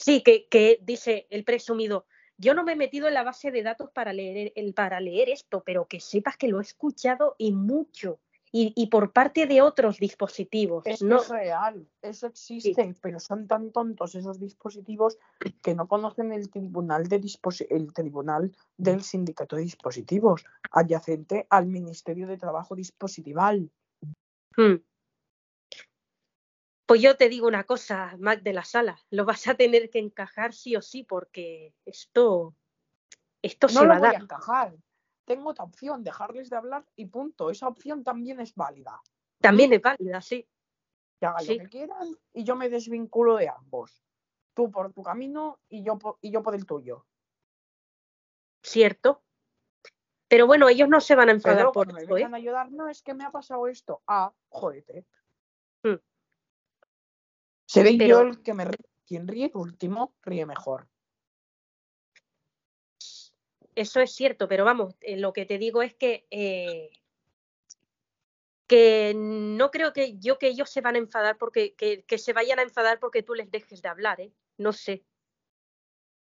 Sí, 0.00 0.22
que, 0.22 0.78
dice 0.82 1.26
el 1.28 1.44
presumido, 1.44 2.06
yo 2.38 2.54
no 2.54 2.64
me 2.64 2.72
he 2.72 2.76
metido 2.76 3.06
en 3.06 3.14
la 3.14 3.22
base 3.22 3.50
de 3.50 3.62
datos 3.62 3.90
para 3.90 4.14
leer, 4.14 4.50
el, 4.56 4.72
para 4.72 4.98
leer 4.98 5.28
esto, 5.28 5.62
pero 5.62 5.86
que 5.86 6.00
sepas 6.00 6.38
que 6.38 6.48
lo 6.48 6.58
he 6.58 6.62
escuchado 6.62 7.34
y 7.36 7.52
mucho. 7.52 8.18
Y, 8.52 8.88
por 8.88 9.12
parte 9.12 9.46
de 9.46 9.62
otros 9.62 9.98
dispositivos. 9.98 10.84
Eso 10.84 11.04
no... 11.04 11.22
es 11.22 11.28
real, 11.28 11.86
eso 12.02 12.26
existe, 12.26 12.96
pero 13.00 13.20
son 13.20 13.46
tan 13.46 13.70
tontos 13.70 14.16
esos 14.16 14.40
dispositivos 14.40 15.18
que 15.62 15.76
no 15.76 15.86
conocen 15.86 16.32
el 16.32 16.50
tribunal, 16.50 17.06
de 17.06 17.22
el 17.68 17.92
tribunal 17.92 18.50
del 18.76 19.04
sindicato 19.04 19.54
de 19.54 19.62
dispositivos, 19.62 20.44
adyacente 20.72 21.46
al 21.48 21.68
Ministerio 21.68 22.26
de 22.26 22.38
Trabajo 22.38 22.74
Dispositival. 22.74 23.70
Hmm. 24.56 24.82
Pues 26.90 27.02
yo 27.02 27.16
te 27.16 27.28
digo 27.28 27.46
una 27.46 27.62
cosa, 27.62 28.16
Mac 28.18 28.42
de 28.42 28.52
la 28.52 28.64
Sala, 28.64 28.98
lo 29.10 29.24
vas 29.24 29.46
a 29.46 29.54
tener 29.54 29.90
que 29.90 30.00
encajar 30.00 30.52
sí 30.52 30.74
o 30.74 30.82
sí, 30.82 31.04
porque 31.04 31.72
esto 31.86 32.56
Esto 33.40 33.68
no 33.68 33.72
se 33.74 33.82
lo 33.82 33.88
va 33.90 33.94
a 33.94 33.98
voy 34.00 34.08
a 34.08 34.12
dar. 34.14 34.22
encajar. 34.22 34.76
Tengo 35.24 35.50
otra 35.50 35.66
opción, 35.66 36.02
dejarles 36.02 36.50
de 36.50 36.56
hablar 36.56 36.84
y 36.96 37.06
punto. 37.06 37.48
Esa 37.48 37.68
opción 37.68 38.02
también 38.02 38.40
es 38.40 38.56
válida. 38.56 39.00
También 39.40 39.72
es 39.72 39.80
válida, 39.80 40.20
sí. 40.20 40.48
Que 41.20 41.26
hagan 41.26 41.44
Sí. 41.44 41.58
lo 41.58 41.62
que 41.62 41.70
quieran 41.70 42.08
y 42.32 42.42
yo 42.42 42.56
me 42.56 42.68
desvinculo 42.68 43.36
de 43.36 43.50
ambos. 43.50 44.02
Tú 44.52 44.68
por 44.72 44.92
tu 44.92 45.04
camino 45.04 45.60
y 45.68 45.84
yo 45.84 45.96
por, 45.96 46.18
y 46.20 46.32
yo 46.32 46.42
por 46.42 46.56
el 46.56 46.66
tuyo. 46.66 47.06
Cierto. 48.64 49.22
Pero 50.26 50.48
bueno, 50.48 50.68
ellos 50.68 50.88
no 50.88 51.00
se 51.00 51.14
van 51.14 51.28
a 51.28 51.32
enfadar 51.32 51.70
por 51.70 51.92
me 51.92 52.02
eso, 52.02 52.16
¿eh? 52.16 52.28
ayudar, 52.34 52.72
no 52.72 52.88
es 52.88 53.00
que 53.00 53.14
me 53.14 53.22
ha 53.22 53.30
pasado 53.30 53.68
esto. 53.68 54.02
Ah, 54.08 54.34
jódete. 54.48 55.06
Hmm. 55.84 55.94
Seré 57.70 57.92
yo 57.92 57.98
Pero- 57.98 58.20
el 58.22 58.42
que 58.42 58.52
me 58.52 58.64
ríe. 58.64 58.90
Quien 59.06 59.28
ríe 59.28 59.50
último, 59.54 60.14
ríe 60.22 60.44
mejor. 60.44 60.88
Eso 63.76 64.00
es 64.00 64.12
cierto, 64.12 64.48
pero 64.48 64.64
vamos, 64.64 64.96
eh, 65.00 65.16
lo 65.16 65.32
que 65.32 65.46
te 65.46 65.56
digo 65.58 65.80
es 65.82 65.94
que 65.94 66.26
eh, 66.30 66.90
que 68.66 69.12
no 69.16 69.70
creo 69.70 69.92
que 69.92 70.18
yo 70.18 70.38
que 70.38 70.48
ellos 70.48 70.68
se 70.70 70.80
van 70.80 70.96
a 70.96 70.98
enfadar 70.98 71.38
porque 71.38 71.74
que, 71.74 72.04
que 72.04 72.18
se 72.18 72.32
vayan 72.32 72.58
a 72.58 72.62
enfadar 72.62 72.98
porque 72.98 73.22
tú 73.22 73.34
les 73.34 73.50
dejes 73.50 73.82
de 73.82 73.88
hablar, 73.88 74.20
¿eh? 74.20 74.32
No 74.58 74.72
sé. 74.72 75.04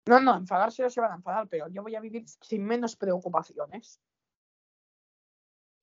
No, 0.06 0.20
no, 0.20 0.36
enfadarse 0.36 0.84
no 0.84 0.90
se 0.90 1.02
van 1.02 1.14
a 1.14 1.16
enfadar, 1.16 1.48
pero 1.48 1.68
yo 1.70 1.84
voy 1.84 1.96
a 1.96 2.02
vivir 2.02 2.26
sin 2.42 2.66
menos 2.66 2.96
preocupaciones. 2.98 4.02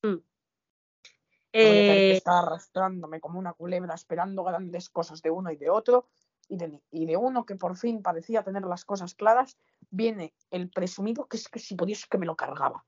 No 0.02 0.12
voy 0.12 0.22
a 0.22 0.22
tener 0.22 1.32
que 1.32 1.38
Eh, 1.58 2.22
arrastrándome 2.24 3.20
como 3.20 3.38
una 3.38 3.54
culebra 3.54 3.94
esperando 3.94 4.44
grandes 4.44 4.90
cosas 4.90 5.22
de 5.22 5.30
uno 5.30 5.50
y 5.50 5.56
de 5.56 5.70
otro. 5.70 6.06
Y 6.48 6.58
de, 6.58 6.80
y 6.92 7.06
de 7.06 7.16
uno 7.16 7.44
que 7.44 7.56
por 7.56 7.76
fin 7.76 8.02
parecía 8.02 8.44
tener 8.44 8.62
las 8.62 8.84
cosas 8.84 9.14
claras, 9.14 9.58
viene 9.90 10.32
el 10.50 10.70
presumido 10.70 11.26
que 11.26 11.38
es 11.38 11.48
que 11.48 11.58
si 11.58 11.76
es 11.88 12.06
que 12.06 12.18
me 12.18 12.26
lo 12.26 12.36
cargaba. 12.36 12.84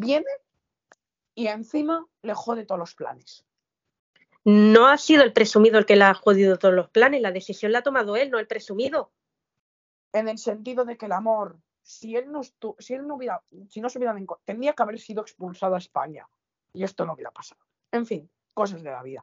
Viene 0.00 0.26
y 1.34 1.46
encima 1.46 2.04
le 2.22 2.34
jode 2.34 2.66
todos 2.66 2.80
los 2.80 2.94
planes. 2.96 3.44
no 4.42 4.88
ha 4.88 4.98
sido 4.98 5.22
el 5.22 5.32
presumido 5.32 5.78
el 5.78 5.86
que 5.86 5.94
le 5.94 6.04
ha 6.04 6.14
jodido 6.14 6.58
todos 6.58 6.74
los 6.74 6.90
planes, 6.90 7.20
la 7.20 7.30
decisión 7.30 7.70
la 7.70 7.80
ha 7.80 7.82
tomado 7.82 8.16
él, 8.16 8.30
no 8.30 8.40
el 8.40 8.48
presumido. 8.48 9.12
En 10.12 10.28
el 10.28 10.38
sentido 10.38 10.84
de 10.84 10.96
que 10.96 11.06
el 11.06 11.12
amor, 11.12 11.60
si 11.82 12.16
él 12.16 12.32
no, 12.32 12.40
si 12.42 12.94
él 12.94 13.06
no 13.06 13.14
hubiera, 13.14 13.42
si 13.68 13.80
no 13.80 13.88
se 13.88 13.98
hubieran 13.98 14.26
tendría 14.44 14.72
que 14.72 14.82
haber 14.82 14.98
sido 14.98 15.22
expulsado 15.22 15.76
a 15.76 15.78
España. 15.78 16.28
Y 16.72 16.82
esto 16.82 17.04
no 17.04 17.12
hubiera 17.12 17.30
pasado. 17.30 17.67
En 17.92 18.06
fin, 18.06 18.30
cosas 18.54 18.82
de 18.82 18.90
la 18.90 19.02
vida. 19.02 19.22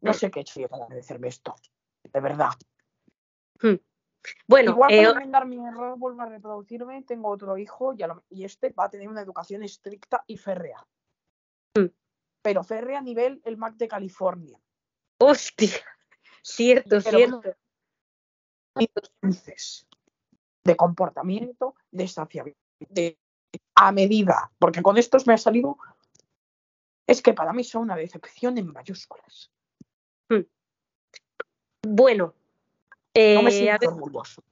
No 0.00 0.12
sé 0.12 0.30
qué 0.30 0.40
he 0.40 0.42
hecho 0.42 0.60
yo 0.60 0.68
para 0.68 0.86
merecerme 0.88 1.28
esto. 1.28 1.54
De 2.02 2.20
verdad. 2.20 2.50
Bueno, 4.48 4.72
Igual 4.72 4.92
eh, 4.92 4.98
para 5.04 5.10
enmendar 5.18 5.46
mi 5.46 5.64
error, 5.64 5.96
vuelvo 5.98 6.22
a 6.22 6.26
reproducirme, 6.26 7.02
tengo 7.02 7.28
otro 7.30 7.56
hijo 7.58 7.94
y, 7.94 8.02
a 8.02 8.08
lo- 8.08 8.24
y 8.28 8.44
este 8.44 8.70
va 8.70 8.84
a 8.86 8.90
tener 8.90 9.08
una 9.08 9.20
educación 9.22 9.62
estricta 9.62 10.24
y 10.26 10.36
férrea. 10.36 10.84
Mm. 11.76 11.86
Pero 12.42 12.64
férrea 12.64 12.98
a 12.98 13.02
nivel 13.02 13.40
el 13.44 13.56
Mac 13.56 13.74
de 13.76 13.88
California. 13.88 14.58
hostia, 15.18 15.70
cierto, 16.42 16.98
Pero- 17.04 17.18
cierto. 17.18 17.56
De 20.64 20.76
comportamiento, 20.76 21.74
de 21.90 22.08
saciabilidad, 22.08 22.58
de, 22.80 23.18
a 23.76 23.92
medida. 23.92 24.50
Porque 24.58 24.82
con 24.82 24.98
estos 24.98 25.26
me 25.26 25.34
ha 25.34 25.38
salido. 25.38 25.78
Es 27.06 27.22
que 27.22 27.32
para 27.32 27.52
mí 27.52 27.62
son 27.64 27.82
una 27.82 27.96
decepción 27.96 28.58
en 28.58 28.72
mayúsculas. 28.72 29.50
Bueno, 31.88 32.34
No 33.14 33.42
me 33.42 33.50
eh, 33.50 33.52
siento 33.52 33.88
orgulloso. 33.88 34.42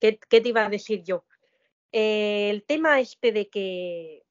¿qué, 0.00 0.18
qué 0.18 0.40
te 0.40 0.48
iba 0.48 0.66
a 0.66 0.68
decir 0.68 1.04
yo? 1.04 1.24
Eh, 1.92 2.50
el 2.50 2.64
tema 2.64 2.98
este 2.98 3.30
de 3.30 3.48
que, 3.48 4.26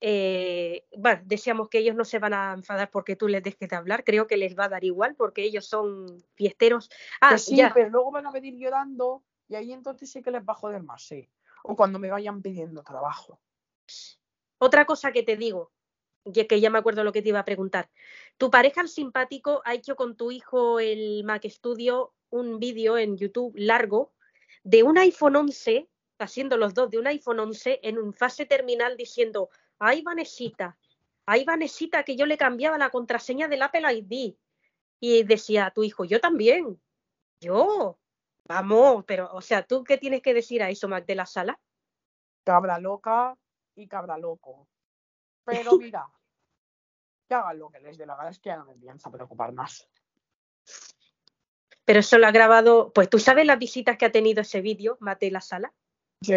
eh, 0.00 0.86
bueno, 0.96 1.20
decíamos 1.26 1.68
que 1.68 1.78
ellos 1.78 1.94
no 1.94 2.06
se 2.06 2.18
van 2.18 2.32
a 2.32 2.54
enfadar 2.54 2.90
porque 2.90 3.16
tú 3.16 3.28
les 3.28 3.42
dejes 3.42 3.68
de 3.68 3.76
hablar, 3.76 4.02
creo 4.02 4.26
que 4.26 4.38
les 4.38 4.58
va 4.58 4.64
a 4.64 4.68
dar 4.70 4.84
igual 4.84 5.14
porque 5.14 5.42
ellos 5.42 5.66
son 5.66 6.24
fiesteros. 6.34 6.88
Ah, 7.20 7.32
Que 7.32 7.38
sí, 7.38 7.56
ya, 7.56 7.70
pero 7.74 7.90
luego 7.90 8.10
van 8.10 8.26
a 8.26 8.32
venir 8.32 8.54
llorando 8.56 9.22
y 9.46 9.56
ahí 9.56 9.74
entonces 9.74 10.10
sí 10.10 10.22
que 10.22 10.30
les 10.30 10.42
va 10.42 10.54
a 10.54 10.56
joder 10.56 10.82
más, 10.82 11.02
sí. 11.02 11.28
O 11.62 11.76
cuando 11.76 11.98
me 11.98 12.10
vayan 12.10 12.40
pidiendo 12.40 12.82
trabajo. 12.82 13.38
otra 14.56 14.86
cosa 14.86 15.12
que 15.12 15.22
te 15.22 15.36
digo, 15.36 15.73
ya 16.24 16.46
que 16.46 16.60
ya 16.60 16.70
me 16.70 16.78
acuerdo 16.78 17.04
lo 17.04 17.12
que 17.12 17.22
te 17.22 17.28
iba 17.28 17.40
a 17.40 17.44
preguntar. 17.44 17.90
Tu 18.38 18.50
pareja, 18.50 18.80
el 18.80 18.88
simpático, 18.88 19.62
ha 19.64 19.74
hecho 19.74 19.96
con 19.96 20.16
tu 20.16 20.30
hijo 20.30 20.80
el 20.80 21.24
Mac 21.24 21.44
Studio 21.46 22.14
un 22.30 22.58
vídeo 22.58 22.98
en 22.98 23.16
YouTube 23.16 23.54
largo 23.56 24.12
de 24.64 24.82
un 24.82 24.98
iPhone 24.98 25.36
11, 25.36 25.88
haciendo 26.18 26.56
los 26.56 26.74
dos 26.74 26.90
de 26.90 26.98
un 26.98 27.06
iPhone 27.06 27.38
11 27.38 27.80
en 27.82 27.98
un 27.98 28.12
fase 28.12 28.46
terminal 28.46 28.96
diciendo, 28.96 29.50
ay 29.78 30.02
Vanesita, 30.02 30.78
ay 31.26 31.44
Vanesita, 31.44 32.02
que 32.02 32.16
yo 32.16 32.26
le 32.26 32.38
cambiaba 32.38 32.78
la 32.78 32.90
contraseña 32.90 33.46
del 33.46 33.62
Apple 33.62 33.92
ID. 33.92 34.34
Y 35.00 35.22
decía 35.24 35.70
tu 35.74 35.84
hijo, 35.84 36.04
yo 36.04 36.18
también, 36.18 36.80
yo, 37.40 37.98
vamos, 38.44 39.04
pero, 39.06 39.30
o 39.32 39.42
sea, 39.42 39.62
¿tú 39.62 39.84
qué 39.84 39.98
tienes 39.98 40.22
que 40.22 40.32
decir 40.32 40.62
a 40.62 40.70
eso, 40.70 40.88
Mac, 40.88 41.04
de 41.04 41.14
la 41.14 41.26
sala? 41.26 41.60
Cabra 42.42 42.78
loca 42.78 43.36
y 43.74 43.86
cabra 43.86 44.16
loco. 44.16 44.66
Pero 45.44 45.70
mira, 45.78 46.08
que 47.28 47.34
hagan 47.34 47.58
lo 47.58 47.70
que 47.70 47.80
les 47.80 47.96
dé 47.98 48.06
la 48.06 48.16
gana, 48.16 48.30
es 48.30 48.38
que 48.38 48.48
ya 48.50 48.56
no 48.56 48.66
me 48.66 48.74
pienso 48.74 49.10
preocupar 49.10 49.52
más. 49.52 49.88
Pero 51.84 52.00
eso 52.00 52.18
lo 52.18 52.26
ha 52.26 52.32
grabado, 52.32 52.92
pues 52.92 53.10
tú 53.10 53.18
sabes 53.18 53.46
las 53.46 53.58
visitas 53.58 53.98
que 53.98 54.06
ha 54.06 54.12
tenido 54.12 54.40
ese 54.40 54.60
vídeo, 54.60 54.96
Mate 55.00 55.30
la 55.30 55.40
sala. 55.40 55.72
Sí, 56.22 56.32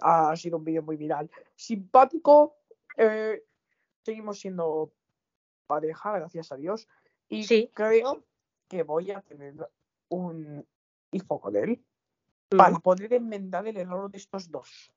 ha 0.00 0.34
sido 0.36 0.56
un 0.56 0.64
vídeo 0.64 0.82
muy 0.82 0.96
viral. 0.96 1.30
Simpático, 1.54 2.56
eh, 2.96 3.44
seguimos 4.02 4.40
siendo 4.40 4.90
pareja, 5.66 6.12
gracias 6.12 6.52
a 6.52 6.56
Dios. 6.56 6.88
Y 7.28 7.44
Sí. 7.44 7.70
creo 7.74 8.24
que 8.68 8.82
voy 8.82 9.10
a 9.10 9.20
tener 9.20 9.54
un 10.08 10.66
hijo 11.10 11.40
con 11.40 11.56
él 11.56 11.84
Mm. 12.50 12.56
para 12.56 12.78
poder 12.78 13.12
enmendar 13.14 13.66
el 13.66 13.76
error 13.76 14.10
de 14.10 14.18
estos 14.18 14.50
dos. 14.50 14.90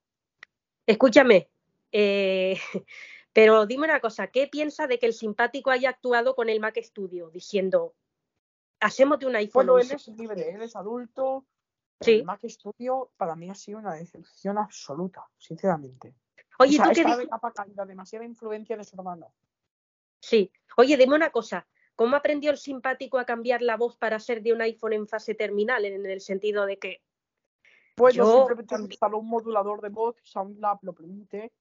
Escúchame, 0.85 1.49
eh, 1.91 2.57
pero 3.35 3.65
dime 3.65 3.83
una 3.83 3.99
cosa, 3.99 4.27
¿qué 4.27 4.47
piensa 4.47 4.87
de 4.87 4.97
que 4.97 5.07
el 5.07 5.13
simpático 5.13 5.69
haya 5.69 5.89
actuado 5.89 6.35
con 6.35 6.47
el 6.47 6.61
Mac 6.61 6.77
Studio 6.81 7.29
diciendo, 7.29 7.93
hacemos 8.79 9.19
de 9.19 9.25
un 9.25 9.35
iPhone 9.35 9.65
Bueno, 9.67 9.77
él 9.77 9.91
11"? 9.91 9.95
es 10.11 10.17
libre, 10.17 10.49
él 10.51 10.61
es 10.61 10.73
adulto. 10.77 11.45
Sí. 11.99 12.11
El 12.19 12.23
Mac 12.23 12.39
Studio 12.47 13.11
para 13.17 13.35
mí 13.35 13.49
ha 13.49 13.55
sido 13.55 13.79
una 13.79 13.93
decepción 13.95 14.57
absoluta, 14.57 15.27
sinceramente. 15.37 16.15
Oye, 16.59 16.79
o 16.79 16.83
sea, 16.83 16.85
¿tú 16.85 16.93
qué 16.93 17.03
dices? 17.03 17.27
capa 17.27 17.51
caída, 17.51 17.85
demasiada 17.85 18.23
influencia 18.23 18.77
de 18.77 18.85
su 18.85 18.95
hermano. 18.95 19.33
Sí. 20.21 20.49
Oye, 20.77 20.95
dime 20.95 21.15
una 21.15 21.29
cosa, 21.29 21.67
¿cómo 21.93 22.15
aprendió 22.15 22.51
el 22.51 22.57
simpático 22.57 23.19
a 23.19 23.25
cambiar 23.25 23.61
la 23.61 23.75
voz 23.75 23.97
para 23.97 24.17
ser 24.21 24.43
de 24.43 24.53
un 24.53 24.61
iPhone 24.61 24.93
en 24.93 25.07
fase 25.09 25.35
terminal? 25.35 25.83
En 25.83 26.05
el 26.05 26.21
sentido 26.21 26.65
de 26.65 26.79
que, 26.79 27.01
Bueno, 27.97 28.15
Yo 28.15 28.37
simplemente 28.37 28.69
se 28.69 28.75
también. 28.75 28.91
instaló 28.93 29.17
un 29.17 29.27
modulador 29.27 29.81
de 29.81 29.89
voz, 29.89 30.15
SoundLab 30.23 30.79
lo 30.83 30.93
permite, 30.93 31.51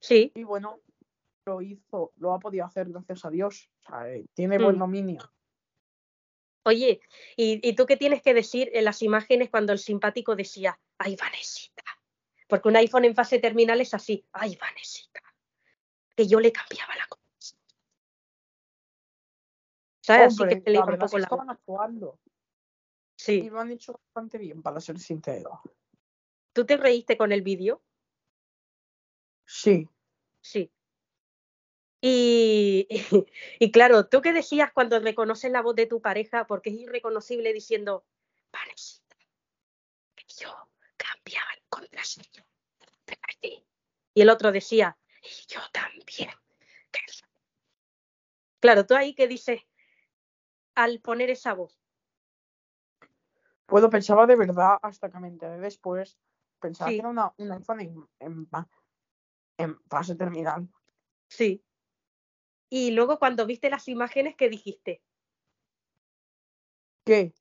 sí, 0.00 0.32
y 0.34 0.42
bueno, 0.42 0.80
lo 1.46 1.60
hizo, 1.62 2.12
lo 2.16 2.32
ha 2.34 2.38
podido 2.38 2.64
hacer, 2.64 2.88
gracias 2.88 3.24
a 3.24 3.30
Dios. 3.30 3.70
O 3.80 3.82
sea, 3.88 4.10
eh, 4.10 4.24
tiene 4.34 4.58
Mm. 4.58 4.62
buen 4.62 4.78
dominio. 4.78 5.32
Oye, 6.64 7.00
¿y, 7.36 7.68
y 7.68 7.74
tú 7.74 7.86
qué 7.86 7.96
tienes 7.96 8.22
que 8.22 8.34
decir 8.34 8.70
en 8.72 8.84
las 8.84 9.02
imágenes 9.02 9.50
cuando 9.50 9.72
el 9.72 9.80
simpático 9.80 10.36
decía, 10.36 10.78
ay, 10.98 11.16
Vanesita? 11.16 11.82
Porque 12.48 12.68
un 12.68 12.76
iPhone 12.76 13.04
en 13.04 13.14
fase 13.16 13.40
terminal 13.40 13.80
es 13.80 13.94
así, 13.94 14.24
ay, 14.32 14.56
Vanesita. 14.60 15.20
Que 16.14 16.28
yo 16.28 16.38
le 16.38 16.52
cambiaba 16.52 16.94
la 16.94 17.06
cosa. 17.06 17.56
¿Sabes? 20.02 20.26
Así 20.40 20.44
que 20.62 20.70
la 20.70 20.78
iba 20.78 20.86
un 20.86 20.98
poco 20.98 21.18
la 21.18 21.24
estaban 21.24 21.50
actuando 21.50 22.20
y 22.24 22.30
Sí. 23.16 23.50
lo 23.50 23.60
han 23.60 23.70
hecho 23.70 23.92
bastante 23.92 24.38
bien, 24.38 24.62
para 24.62 24.80
ser 24.80 24.98
sincero. 24.98 25.60
¿Tú 26.52 26.64
te 26.66 26.76
reíste 26.76 27.16
con 27.16 27.32
el 27.32 27.42
vídeo? 27.42 27.82
Sí. 29.46 29.88
Sí. 30.40 30.70
Y, 32.04 32.86
y, 32.90 32.98
y 33.60 33.70
claro, 33.70 34.08
¿tú 34.08 34.20
qué 34.20 34.32
decías 34.32 34.72
cuando 34.72 34.98
reconoces 34.98 35.50
la 35.52 35.62
voz 35.62 35.76
de 35.76 35.86
tu 35.86 36.02
pareja? 36.02 36.46
Porque 36.48 36.70
es 36.70 36.76
irreconocible 36.76 37.52
diciendo, 37.52 38.04
que 40.16 40.24
yo 40.40 40.50
cambiaba 40.96 41.48
el 41.54 41.62
contraseña. 41.68 42.44
del 43.06 43.18
ID". 43.40 43.64
Y 44.14 44.20
el 44.20 44.30
otro 44.30 44.50
decía, 44.52 44.98
y 45.22 45.46
yo 45.46 45.60
también. 45.72 46.30
que 46.90 47.00
es-". 47.06 47.22
Claro, 48.60 48.84
tú 48.84 48.94
ahí 48.94 49.14
qué 49.14 49.28
dices 49.28 49.60
al 50.74 51.00
poner 51.00 51.30
esa 51.30 51.54
voz. 51.54 51.78
Pues 53.66 53.80
lo 53.82 53.90
pensaba 53.90 54.26
de 54.26 54.36
verdad 54.36 54.76
hasta 54.82 55.08
que 55.08 55.18
me 55.20 55.28
enteré 55.28 55.58
después. 55.58 56.18
Pensaba 56.60 56.90
Sí. 56.90 56.96
que 56.96 57.00
era 57.00 57.08
una, 57.08 57.32
un 57.36 57.52
iPhone 57.52 57.80
en, 57.80 58.08
en, 58.18 58.48
en 59.56 59.80
fase 59.88 60.14
terminal. 60.16 60.68
Sí. 61.28 61.64
Y 62.72 62.90
luego 62.90 63.20
cuando 63.20 63.46
viste 63.46 63.70
las 63.70 63.86
imágenes, 63.86 64.34
¿qué 64.34 64.48
dijiste? 64.48 65.00
¿Qué? 67.04 67.32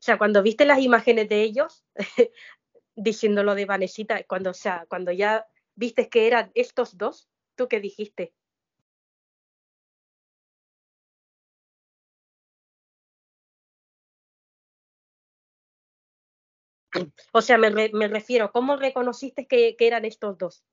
O 0.00 0.02
sea, 0.04 0.18
cuando 0.18 0.42
viste 0.42 0.64
las 0.66 0.80
imágenes 0.80 1.28
de 1.28 1.42
ellos, 1.42 1.84
diciendo 2.96 3.42
lo 3.44 3.54
de 3.54 3.66
Vanesita, 3.66 4.22
cuando, 4.24 4.50
o 4.50 4.54
sea, 4.54 4.86
cuando 4.88 5.12
ya 5.12 5.46
viste 5.76 6.08
que 6.10 6.26
eran 6.28 6.52
estos 6.54 6.98
dos, 6.98 7.30
¿tú 7.56 7.68
qué 7.68 7.80
dijiste? 7.80 8.34
O 17.32 17.40
sea, 17.42 17.56
me, 17.58 17.70
re- 17.70 17.90
me 17.94 18.06
refiero, 18.08 18.52
¿cómo 18.52 18.76
reconociste 18.76 19.46
que, 19.46 19.76
que 19.76 19.86
eran 19.86 20.04
estos 20.04 20.36
dos? 20.38 20.64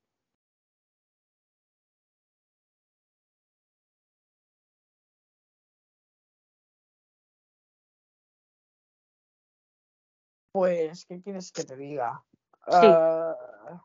Pues, 10.56 11.06
¿qué 11.06 11.22
quieres 11.22 11.52
que 11.52 11.66
te 11.66 11.76
diga? 11.76 12.24
Sí. 12.66 12.88
Ah, 12.88 13.84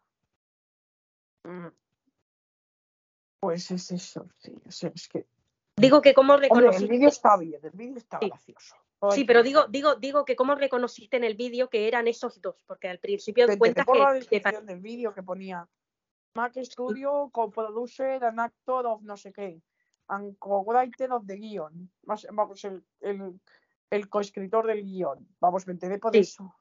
mm, 1.42 1.66
pues 3.40 3.72
es 3.72 3.90
eso, 3.90 4.28
sí, 4.38 4.54
o 4.64 4.70
sea, 4.70 4.92
es 4.94 5.08
que... 5.08 5.26
Digo 5.76 6.00
que 6.00 6.14
cómo 6.14 6.34
Hombre, 6.34 6.46
el 6.46 6.52
reconociste. 6.52 6.92
vídeo 6.92 7.08
está 7.08 7.36
bien, 7.38 7.58
el 7.64 7.72
vídeo 7.72 7.96
está 7.96 8.20
Sí. 8.20 8.28
gracioso. 8.28 8.76
Sí, 9.10 9.24
pero 9.24 9.42
digo, 9.42 9.62
decirlo. 9.62 9.72
digo, 9.72 9.94
digo 9.96 10.24
que 10.24 10.36
cómo 10.36 10.54
reconociste 10.54 11.16
en 11.16 11.24
el 11.24 11.34
vídeo 11.34 11.68
que 11.68 11.88
eran 11.88 12.06
esos 12.06 12.40
dos, 12.40 12.62
porque 12.68 12.88
al 12.88 13.00
principio 13.00 13.48
Te, 13.48 13.58
cuentas 13.58 13.84
la 13.88 13.92
que, 13.92 13.98
pa- 13.98 14.12
descripción 14.12 14.64
del 14.64 14.78
vídeo 14.78 15.12
que 15.12 15.24
ponía 15.24 15.68
Mac 16.36 16.56
Studio 16.62 17.30
co-producer 17.32 18.22
an 18.22 18.38
actor 18.38 18.86
of 18.86 19.02
no 19.02 19.16
sé 19.16 19.32
qué, 19.32 19.60
and 20.06 20.38
co-writer 20.38 21.10
of 21.10 21.26
the 21.26 21.34
guion. 21.34 21.90
Vamos, 22.02 22.64
el, 22.64 22.84
el, 23.00 23.40
el 23.90 24.08
coescritor 24.08 24.68
del 24.68 24.84
guion. 24.84 25.26
Vamos, 25.40 25.66
me 25.66 25.72
enteré 25.72 25.98
por 25.98 26.12
Sí. 26.12 26.20
eso. 26.20 26.54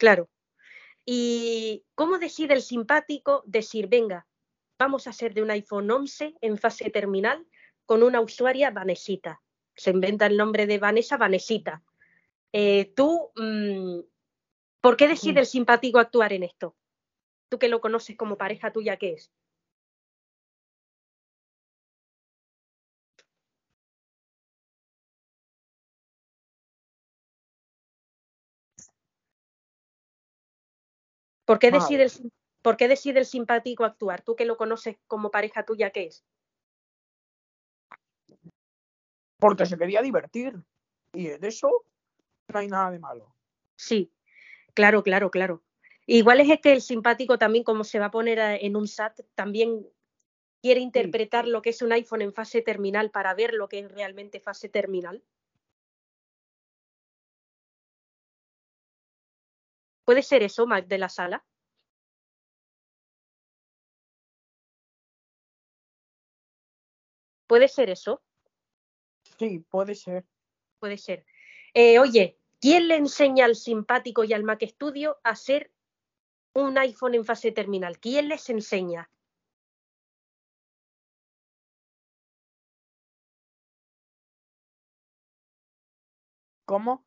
Claro. 0.00 0.30
¿Y 1.04 1.84
cómo 1.94 2.18
decide 2.18 2.54
el 2.54 2.62
simpático 2.62 3.42
decir, 3.46 3.86
venga, 3.86 4.26
vamos 4.78 5.06
a 5.06 5.10
hacer 5.10 5.34
de 5.34 5.42
un 5.42 5.50
iPhone 5.50 5.90
11 5.90 6.36
en 6.40 6.56
fase 6.56 6.88
terminal 6.88 7.46
con 7.84 8.02
una 8.02 8.22
usuaria 8.22 8.70
Vanesita? 8.70 9.42
Se 9.76 9.90
inventa 9.90 10.24
el 10.24 10.38
nombre 10.38 10.66
de 10.66 10.78
Vanessa, 10.78 11.18
Vanesita. 11.18 11.82
Eh, 12.50 12.94
tú, 12.96 13.30
mm, 13.36 14.00
¿por 14.80 14.96
qué 14.96 15.06
decide 15.06 15.40
el 15.40 15.46
simpático 15.46 15.98
actuar 15.98 16.32
en 16.32 16.44
esto? 16.44 16.74
Tú 17.50 17.58
que 17.58 17.68
lo 17.68 17.82
conoces 17.82 18.16
como 18.16 18.38
pareja 18.38 18.72
tuya, 18.72 18.96
¿qué 18.96 19.12
es? 19.12 19.30
¿Por 31.50 31.58
qué, 31.58 31.72
decide 31.72 32.04
el, 32.04 32.10
sim- 32.10 32.30
¿Por 32.62 32.76
qué 32.76 32.86
decide 32.86 33.18
el 33.18 33.26
simpático 33.26 33.82
actuar? 33.82 34.22
Tú 34.22 34.36
que 34.36 34.44
lo 34.44 34.56
conoces 34.56 34.98
como 35.08 35.32
pareja 35.32 35.64
tuya, 35.64 35.90
¿qué 35.90 36.04
es? 36.04 36.24
Porque 39.40 39.66
se 39.66 39.76
quería 39.76 40.00
divertir. 40.00 40.54
Y 41.12 41.26
en 41.26 41.42
eso 41.44 41.84
no 42.46 42.58
hay 42.60 42.68
nada 42.68 42.92
de 42.92 43.00
malo. 43.00 43.34
Sí, 43.74 44.12
claro, 44.74 45.02
claro, 45.02 45.32
claro. 45.32 45.64
Igual 46.06 46.38
es 46.40 46.60
que 46.60 46.70
el 46.72 46.82
simpático 46.82 47.36
también, 47.36 47.64
como 47.64 47.82
se 47.82 47.98
va 47.98 48.06
a 48.06 48.10
poner 48.12 48.38
en 48.38 48.76
un 48.76 48.86
SAT, 48.86 49.22
también 49.34 49.84
quiere 50.62 50.78
interpretar 50.78 51.48
lo 51.48 51.62
que 51.62 51.70
es 51.70 51.82
un 51.82 51.90
iPhone 51.90 52.22
en 52.22 52.32
fase 52.32 52.62
terminal 52.62 53.10
para 53.10 53.34
ver 53.34 53.54
lo 53.54 53.68
que 53.68 53.80
es 53.80 53.90
realmente 53.90 54.38
fase 54.38 54.68
terminal. 54.68 55.24
¿Puede 60.10 60.24
ser 60.24 60.42
eso, 60.42 60.66
Mac, 60.66 60.88
de 60.88 60.98
la 60.98 61.08
sala? 61.08 61.46
¿Puede 67.46 67.68
ser 67.68 67.90
eso? 67.90 68.20
Sí, 69.38 69.60
puede 69.70 69.94
ser. 69.94 70.26
Puede 70.80 70.98
ser. 70.98 71.24
Eh, 71.74 72.00
oye, 72.00 72.40
¿quién 72.60 72.88
le 72.88 72.96
enseña 72.96 73.44
al 73.44 73.54
simpático 73.54 74.24
y 74.24 74.32
al 74.32 74.42
Mac 74.42 74.64
Studio 74.66 75.20
a 75.22 75.30
hacer 75.30 75.72
un 76.54 76.76
iPhone 76.76 77.14
en 77.14 77.24
fase 77.24 77.52
terminal? 77.52 78.00
¿Quién 78.00 78.28
les 78.28 78.50
enseña? 78.50 79.08
¿Cómo? 86.64 87.06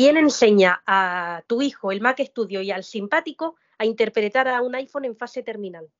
¿Quién 0.00 0.16
enseña 0.16 0.82
a 0.86 1.42
tu 1.46 1.60
hijo 1.60 1.92
el 1.92 2.00
Mac 2.00 2.18
Studio 2.24 2.62
y 2.62 2.70
al 2.70 2.84
simpático 2.84 3.56
a 3.76 3.84
interpretar 3.84 4.48
a 4.48 4.62
un 4.62 4.74
iPhone 4.74 5.04
en 5.04 5.14
fase 5.14 5.42
terminal? 5.42 5.92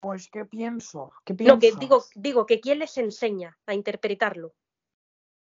Pues, 0.00 0.28
¿qué 0.30 0.44
pienso? 0.44 1.10
¿Qué 1.24 1.32
No, 1.32 1.58
que 1.58 1.72
digo, 1.72 2.04
digo 2.14 2.44
que 2.44 2.60
quién 2.60 2.80
les 2.80 2.98
enseña 2.98 3.58
a 3.64 3.72
interpretarlo. 3.72 4.52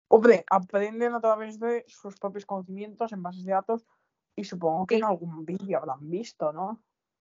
Hombre, 0.06 0.44
aprenden 0.48 1.12
a 1.14 1.20
través 1.20 1.58
de 1.58 1.84
sus 1.88 2.14
propios 2.20 2.46
conocimientos 2.46 3.12
en 3.12 3.20
bases 3.24 3.44
de 3.44 3.50
datos 3.50 3.84
y 4.38 4.44
supongo 4.44 4.86
que 4.86 4.94
Sí. 4.94 5.00
en 5.00 5.04
algún 5.04 5.44
vídeo 5.44 5.78
habrán 5.78 6.08
visto, 6.08 6.52
¿no? 6.52 6.80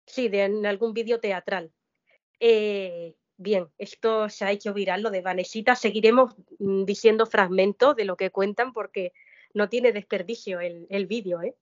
Sí, 0.06 0.28
de, 0.28 0.44
en 0.44 0.66
algún 0.66 0.94
vídeo 0.94 1.22
teatral. 1.22 1.72
Eh, 2.40 3.16
bien, 3.38 3.70
esto 3.78 4.28
se 4.28 4.44
ha 4.44 4.52
hecho 4.52 4.74
viral, 4.74 5.02
lo 5.04 5.10
de 5.10 5.22
Vanesita. 5.22 5.76
Seguiremos 5.76 6.36
mm, 6.60 6.84
diciendo 6.84 7.26
fragmentos 7.26 7.96
de 7.96 8.04
lo 8.04 8.18
que 8.18 8.30
cuentan 8.30 8.74
porque 8.74 9.14
no 9.54 9.70
tiene 9.70 9.94
desperdicio 9.94 10.60
el, 10.60 10.86
el 10.90 11.08
vídeo. 11.08 11.42
¿eh? 11.42 11.56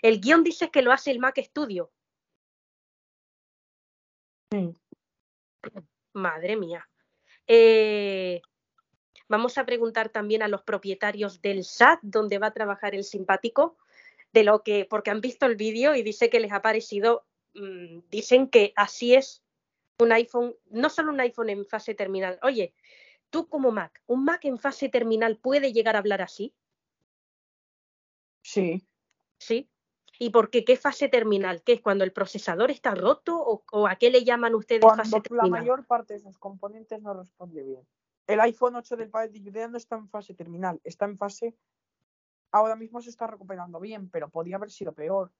El 0.00 0.18
guion 0.18 0.42
dice 0.42 0.70
que 0.70 0.80
lo 0.80 0.92
hace 0.92 1.10
el 1.10 1.18
Mac 1.18 1.38
Studio. 1.42 1.90
Sí. 4.50 4.74
Madre 6.14 6.56
mía. 6.56 6.88
Eh, 7.46 8.40
vamos 9.28 9.58
a 9.58 9.66
preguntar 9.66 10.08
también 10.08 10.42
a 10.42 10.48
los 10.48 10.62
propietarios 10.62 11.42
del 11.42 11.64
SAT, 11.64 11.98
donde 12.00 12.38
va 12.38 12.46
a 12.46 12.54
trabajar 12.54 12.94
el 12.94 13.04
simpático, 13.04 13.76
de 14.36 14.44
lo 14.44 14.62
que, 14.62 14.84
porque 14.84 15.10
han 15.10 15.22
visto 15.22 15.46
el 15.46 15.56
vídeo 15.56 15.94
y 15.94 16.02
dice 16.02 16.28
que 16.28 16.40
les 16.40 16.52
ha 16.52 16.60
parecido, 16.60 17.24
mm, 17.54 18.00
dicen 18.10 18.50
que 18.50 18.74
así 18.76 19.14
es 19.14 19.42
un 19.98 20.12
iPhone, 20.12 20.54
no 20.66 20.90
solo 20.90 21.10
un 21.10 21.20
iPhone 21.20 21.48
en 21.48 21.64
fase 21.64 21.94
terminal. 21.94 22.38
Oye, 22.42 22.74
tú 23.30 23.48
como 23.48 23.70
Mac, 23.72 24.02
¿un 24.04 24.26
Mac 24.26 24.44
en 24.44 24.58
fase 24.58 24.90
terminal 24.90 25.38
puede 25.38 25.72
llegar 25.72 25.96
a 25.96 26.00
hablar 26.00 26.20
así? 26.20 26.54
Sí. 28.42 28.86
¿Sí? 29.40 29.70
¿Y 30.18 30.28
por 30.28 30.50
qué? 30.50 30.66
¿Qué 30.66 30.76
fase 30.76 31.08
terminal? 31.08 31.62
¿Qué 31.62 31.72
es 31.72 31.80
cuando 31.80 32.04
el 32.04 32.12
procesador 32.12 32.70
está 32.70 32.94
roto 32.94 33.38
o, 33.38 33.64
o 33.72 33.86
a 33.86 33.96
qué 33.96 34.10
le 34.10 34.22
llaman 34.22 34.54
ustedes 34.54 34.82
Cuando 34.82 35.02
fase 35.02 35.16
la 35.16 35.22
terminal? 35.22 35.50
mayor 35.50 35.86
parte 35.86 36.12
de 36.12 36.20
sus 36.20 36.36
componentes 36.38 37.00
no 37.00 37.14
responde 37.14 37.62
bien. 37.62 37.88
El 38.26 38.40
iPhone 38.40 38.76
8 38.76 38.96
del 38.96 39.08
padre 39.08 39.30
de 39.30 39.40
Judea 39.40 39.68
no 39.68 39.78
está 39.78 39.96
en 39.96 40.10
fase 40.10 40.34
terminal, 40.34 40.78
está 40.84 41.06
en 41.06 41.16
fase. 41.16 41.56
Ahora 42.52 42.76
mismo 42.76 43.00
se 43.00 43.10
está 43.10 43.26
recuperando 43.26 43.80
bien, 43.80 44.08
pero 44.10 44.28
podía 44.28 44.56
haber 44.56 44.70
sido 44.70 44.92
peor. 44.92 45.32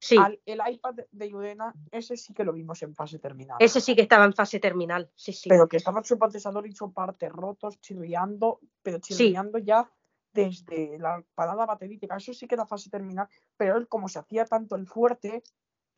Sí, 0.00 0.16
Al- 0.16 0.40
el 0.46 0.60
iPad 0.64 0.94
de 1.10 1.34
Udena, 1.34 1.74
ese 1.90 2.16
sí 2.16 2.32
que 2.32 2.44
lo 2.44 2.52
vimos 2.52 2.80
en 2.82 2.94
fase 2.94 3.18
terminal. 3.18 3.56
ese 3.60 3.80
sí 3.80 3.96
que 3.96 4.02
estaba 4.02 4.24
en 4.24 4.32
fase 4.32 4.60
terminal. 4.60 5.10
Sí, 5.16 5.32
sí. 5.32 5.48
Pero 5.48 5.68
que 5.68 5.76
estaba 5.78 6.04
su 6.04 6.16
procesador 6.18 6.66
y 6.66 6.72
su 6.72 6.92
parte 6.92 7.28
rotos, 7.28 7.80
chirriando, 7.80 8.60
pero 8.82 8.98
Sí. 9.02 9.14
chirriando 9.14 9.58
ya 9.58 9.90
desde 10.32 10.98
la 10.98 11.24
parada 11.34 11.66
baterítica. 11.66 12.16
Eso 12.16 12.32
sí 12.32 12.46
que 12.46 12.54
era 12.54 12.66
fase 12.66 12.90
terminal, 12.90 13.28
pero 13.56 13.76
él, 13.76 13.88
como 13.88 14.08
se 14.08 14.20
hacía 14.20 14.44
tanto 14.44 14.76
el 14.76 14.86
fuerte, 14.86 15.42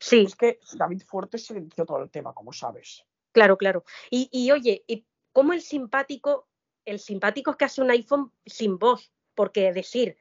Sí, 0.03 0.23
es 0.27 0.35
que 0.35 0.59
David 0.77 1.03
Fuerte 1.07 1.37
silenció 1.37 1.85
todo 1.85 2.03
el 2.03 2.11
tema, 2.11 2.33
como 2.33 2.55
sabes. 2.55 3.05
claro, 3.33 3.59
claro. 3.59 3.85
Y, 4.11 4.31
y 4.33 4.51
oye, 4.51 4.83
¿y 4.87 5.07
cómo 5.31 5.53
el 5.53 5.61
simpático, 5.61 6.49
el 6.87 6.99
simpático 7.01 7.51
es 7.51 7.57
que 7.59 7.67
hace 7.67 7.83
un 7.83 7.91
iPhone 7.91 8.33
sin 8.47 8.79
voz? 8.79 9.13
Porque 9.35 9.75
decir, 9.75 10.17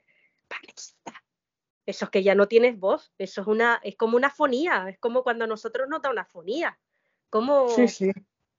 Eso 1.85 2.05
es 2.05 2.11
que 2.11 2.21
ya 2.23 2.35
no 2.35 2.47
tienes 2.47 2.77
voz, 2.79 3.11
eso 3.17 3.41
es 3.41 3.47
una, 3.47 3.79
es 3.83 3.95
como 3.95 4.15
una 4.15 4.29
fonía, 4.29 4.87
es 4.89 4.99
como 4.99 5.23
cuando 5.23 5.45
a 5.45 5.47
nosotros 5.47 5.87
nos 5.89 6.01
da 6.01 6.11
una 6.11 6.25
fonía. 6.25 6.77
¿Cómo, 7.29 7.69
Sí, 7.69 7.87
sí. 7.87 8.11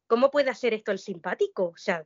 ¿Cómo 0.09 0.31
puede 0.33 0.51
hacer 0.51 0.75
esto 0.75 0.91
el 0.91 0.99
simpático? 0.99 1.67
O 1.67 1.77
sea, 1.77 2.05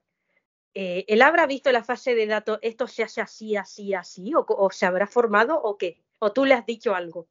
eh, 0.74 1.04
¿él 1.08 1.22
habrá 1.22 1.46
visto 1.46 1.72
la 1.72 1.82
fase 1.82 2.14
de 2.14 2.26
datos, 2.26 2.58
esto 2.60 2.86
se 2.86 3.02
hace 3.02 3.22
así, 3.22 3.56
así, 3.56 3.94
así? 3.94 4.34
¿O, 4.34 4.44
co- 4.44 4.56
o 4.56 4.70
se 4.70 4.84
habrá 4.84 5.06
formado 5.06 5.56
o 5.62 5.78
qué? 5.78 6.02
¿O 6.18 6.32
tú 6.32 6.44
le 6.44 6.52
has 6.54 6.66
dicho 6.66 6.94
algo? 6.94 7.26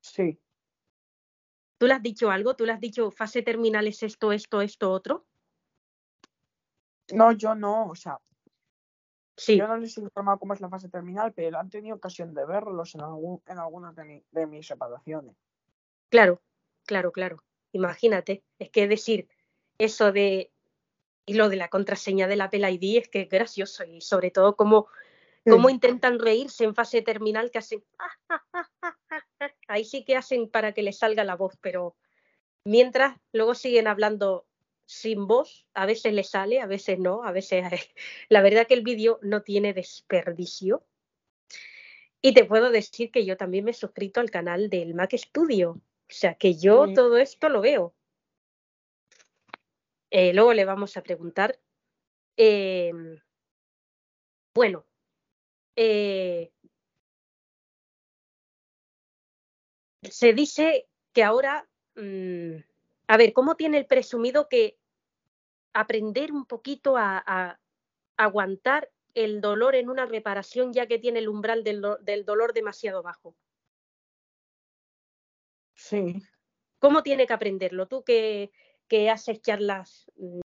Sí. 0.00 0.38
¿Tú 1.78 1.86
le 1.86 1.94
has 1.94 2.02
dicho 2.02 2.30
algo? 2.30 2.54
¿Tú 2.54 2.64
le 2.66 2.72
has 2.72 2.80
dicho 2.80 3.10
fase 3.10 3.42
terminal 3.42 3.86
es 3.88 4.02
esto, 4.02 4.30
esto, 4.32 4.62
esto, 4.62 4.90
otro? 4.92 5.26
No, 7.12 7.32
yo 7.32 7.54
no, 7.54 7.88
o 7.88 7.94
sea, 7.94 8.18
Sí, 9.36 9.58
Yo 9.58 9.66
no 9.66 9.76
les 9.76 9.98
he 9.98 10.00
informado 10.00 10.38
cómo 10.38 10.54
es 10.54 10.60
la 10.60 10.68
fase 10.68 10.88
terminal, 10.88 11.32
pero 11.32 11.58
han 11.58 11.68
tenido 11.68 11.96
ocasión 11.96 12.34
de 12.34 12.46
verlos 12.46 12.94
en, 12.94 13.00
algún, 13.00 13.42
en 13.46 13.58
algunas 13.58 13.94
de, 13.96 14.04
mi- 14.04 14.24
de 14.30 14.46
mis 14.46 14.68
reparaciones. 14.68 15.34
claro, 16.08 16.40
claro, 16.86 17.10
claro. 17.10 17.42
Imagínate, 17.72 18.44
es 18.60 18.70
que 18.70 18.86
decir 18.86 19.28
eso 19.78 20.12
de 20.12 20.52
y 21.26 21.34
lo 21.34 21.48
de 21.48 21.56
la 21.56 21.68
contraseña 21.68 22.28
del 22.28 22.42
Apple 22.42 22.70
ID 22.70 22.98
es 22.98 23.08
que 23.08 23.22
es 23.22 23.28
gracioso 23.28 23.82
y 23.84 24.00
sobre 24.02 24.30
todo 24.30 24.54
cómo, 24.54 24.86
cómo 25.48 25.68
intentan 25.70 26.18
reírse 26.20 26.62
en 26.64 26.74
fase 26.74 27.02
terminal 27.02 27.50
que 27.50 27.58
hacen 27.58 27.82
ahí 29.66 29.84
sí 29.84 30.04
que 30.04 30.16
hacen 30.16 30.48
para 30.48 30.72
que 30.72 30.82
les 30.82 30.98
salga 30.98 31.24
la 31.24 31.34
voz, 31.34 31.56
pero 31.60 31.96
mientras 32.64 33.16
luego 33.32 33.54
siguen 33.54 33.88
hablando 33.88 34.46
sin 34.86 35.26
voz, 35.26 35.66
a 35.74 35.86
veces 35.86 36.12
les 36.12 36.28
sale, 36.28 36.60
a 36.60 36.66
veces 36.66 36.98
no, 36.98 37.24
a 37.24 37.32
veces 37.32 37.64
la 38.28 38.42
verdad 38.42 38.66
que 38.66 38.74
el 38.74 38.82
vídeo 38.82 39.18
no 39.22 39.42
tiene 39.42 39.72
desperdicio. 39.72 40.86
Y 42.20 42.32
te 42.32 42.44
puedo 42.44 42.70
decir 42.70 43.10
que 43.10 43.26
yo 43.26 43.36
también 43.36 43.64
me 43.64 43.72
he 43.72 43.74
suscrito 43.74 44.20
al 44.20 44.30
canal 44.30 44.70
del 44.70 44.94
Mac 44.94 45.14
Studio, 45.14 45.72
o 45.72 45.82
sea 46.08 46.34
que 46.34 46.54
yo 46.54 46.86
Sí. 46.86 46.94
todo 46.94 47.18
esto 47.18 47.48
lo 47.48 47.60
veo. 47.60 47.94
Eh, 50.10 50.32
luego 50.32 50.54
le 50.54 50.64
vamos 50.64 50.96
a 50.96 51.02
preguntar. 51.02 51.60
eh, 52.36 52.92
bueno, 54.54 54.86
eh, 55.76 56.52
se 60.02 60.32
dice 60.32 60.88
que 61.12 61.22
ahora, 61.24 61.68
mm, 61.96 62.56
a 63.06 63.16
ver, 63.16 63.32
¿cómo 63.32 63.54
tiene 63.56 63.78
el 63.78 63.86
presumido 63.86 64.48
que 64.48 64.78
aprender 65.72 66.32
un 66.32 66.46
poquito 66.46 66.96
a, 66.96 67.22
a 67.26 67.60
aguantar 68.16 68.90
el 69.14 69.40
dolor 69.40 69.74
en 69.76 69.88
una 69.90 70.06
reparación 70.06 70.72
ya 70.72 70.86
que 70.86 70.98
tiene 70.98 71.20
el 71.20 71.28
umbral 71.28 71.64
del, 71.64 71.80
do- 71.80 71.98
del 71.98 72.24
dolor 72.24 72.52
demasiado 72.52 73.02
bajo? 73.02 73.36
Sí. 75.74 76.22
¿Cómo 76.78 77.02
tiene 77.02 77.26
que 77.26 77.32
aprenderlo? 77.32 77.86
Tú 77.88 78.04
que, 78.04 78.50
que 78.88 79.10
haces 79.10 79.40
charlas, 79.42 80.06
mm, 80.16 80.40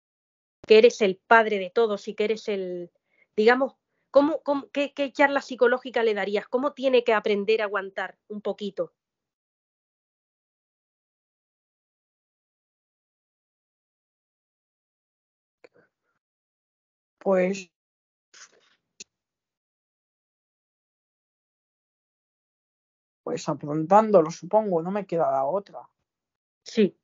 que 0.66 0.78
eres 0.78 1.02
el 1.02 1.18
padre 1.18 1.58
de 1.58 1.70
todos 1.70 2.08
y 2.08 2.14
que 2.14 2.24
eres 2.24 2.48
el, 2.48 2.90
digamos, 3.36 3.74
¿cómo, 4.10 4.42
cómo- 4.42 4.70
qué, 4.72 4.94
qué 4.94 5.12
charla 5.12 5.42
psicológica 5.42 6.02
le 6.02 6.14
darías? 6.14 6.48
¿Cómo 6.48 6.74
tiene 6.74 7.04
que 7.04 7.14
aprender 7.14 7.62
a 7.62 7.66
aguantar 7.66 8.18
un 8.28 8.42
poquito? 8.42 8.94
Pues 17.24 17.70
pues 23.22 23.48
afrontándolo, 23.48 24.30
supongo, 24.30 24.82
no 24.82 24.90
me 24.90 25.06
queda 25.06 25.32
la 25.32 25.46
otra. 25.46 25.88
Sí. 26.62 26.94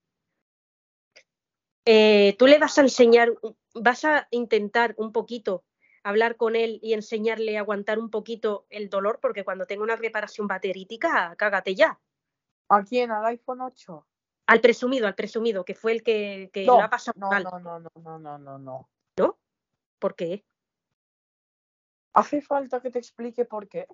Eh, 1.86 2.36
tú 2.38 2.46
le 2.46 2.58
vas 2.58 2.76
a 2.76 2.82
enseñar, 2.82 3.32
vas 3.74 4.04
a 4.04 4.28
intentar 4.30 4.94
un 4.98 5.10
poquito 5.10 5.64
hablar 6.02 6.36
con 6.36 6.54
él 6.54 6.78
y 6.82 6.92
enseñarle 6.92 7.56
a 7.56 7.60
aguantar 7.60 7.98
un 7.98 8.10
poquito 8.10 8.66
el 8.68 8.90
dolor, 8.90 9.20
porque 9.22 9.42
cuando 9.42 9.64
tenga 9.64 9.84
una 9.84 9.96
reparación 9.96 10.46
baterítica, 10.46 11.34
cágate 11.38 11.74
ya. 11.74 11.98
¿A 12.68 12.84
quién? 12.84 13.10
¿Al 13.10 13.24
iPhone 13.24 13.62
8? 13.62 14.06
Al 14.48 14.60
presumido, 14.60 15.06
al 15.06 15.14
presumido, 15.14 15.64
que 15.64 15.74
fue 15.74 15.92
el 15.92 16.02
que, 16.02 16.50
que 16.52 16.66
No, 16.66 16.76
lo 16.76 16.82
ha 16.82 16.90
pasado 16.90 17.18
no, 17.18 17.30
mal, 17.30 17.44
no, 17.44 17.58
no, 17.58 17.80
no, 17.80 17.90
no, 17.94 18.18
no, 18.18 18.38
no, 18.38 18.58
no. 18.58 18.90
¿Por 20.00 20.16
qué? 20.16 20.44
¿Hace 22.14 22.40
falta 22.40 22.80
que 22.80 22.90
te 22.90 22.98
explique 22.98 23.44
por 23.44 23.68
qué? 23.68 23.86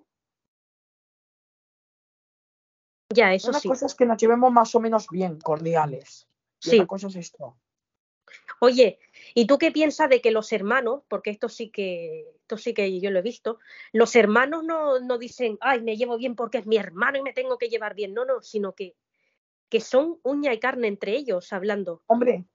Ya, 3.11 3.35
eso 3.35 3.51
Una 3.51 3.61
sí. 3.61 3.69
cosa 3.69 3.87
es 3.87 3.95
que 3.95 4.07
nos 4.07 4.17
llevemos 4.17 4.51
más 4.53 4.75
o 4.75 4.81
menos 4.81 5.09
bien, 5.11 5.39
cordiales. 5.39 6.29
Y 6.63 6.71
Sí. 6.71 6.77
otra 6.77 6.87
cosa 6.87 7.09
es 7.09 7.17
esto. 7.17 7.59
Oye, 8.61 8.99
¿y 9.35 9.47
tú 9.47 9.59
qué 9.59 9.71
piensas 9.71 10.09
de 10.09 10.21
que 10.21 10.31
los 10.31 10.53
hermanos, 10.53 11.03
porque 11.09 11.31
esto 11.31 11.49
sí 11.49 11.71
que, 11.71 12.31
esto 12.41 12.57
sí 12.57 12.73
que 12.73 13.01
yo 13.01 13.11
lo 13.11 13.19
he 13.19 13.23
visto, 13.23 13.59
los 13.93 14.17
hermanos 14.17 14.65
no, 14.65 14.99
no 15.01 15.19
dicen, 15.19 15.59
ay, 15.61 15.83
me 15.83 15.97
llevo 15.97 16.17
bien 16.17 16.35
porque 16.35 16.59
es 16.59 16.67
mi 16.67 16.77
hermano 16.77 17.19
y 17.19 17.23
me 17.23 17.33
tengo 17.33 17.59
que 17.59 17.69
llevar 17.69 17.95
bien, 17.95 18.15
no, 18.15 18.25
no, 18.25 18.43
sino 18.43 18.75
que, 18.75 18.97
que 19.69 19.81
son 19.81 20.19
uña 20.23 20.53
y 20.53 20.59
carne 20.59 20.89
entre 20.89 21.13
ellos 21.13 21.53
hablando. 21.53 22.03
Hombre, 22.07 22.47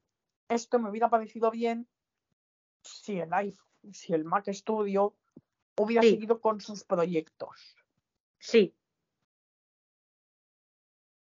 esto 0.49 0.79
me 0.79 0.89
hubiera 0.89 1.09
parecido 1.09 1.51
bien 1.51 1.87
si 2.83 3.19
el 3.19 3.33
iPhone, 3.33 3.93
si 3.93 4.13
el 4.13 4.23
Mac 4.25 4.51
Studio 4.51 5.15
hubiera 5.77 6.01
Sí. 6.01 6.11
seguido 6.11 6.39
con 6.41 6.61
sus 6.61 6.83
proyectos. 6.83 7.75
Sí. 8.39 8.75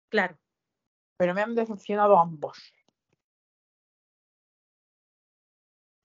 Claro, 0.09 0.37
Pero 1.17 1.33
me 1.33 1.41
han 1.41 1.55
decepcionado 1.55 2.17
ambos. 2.17 2.57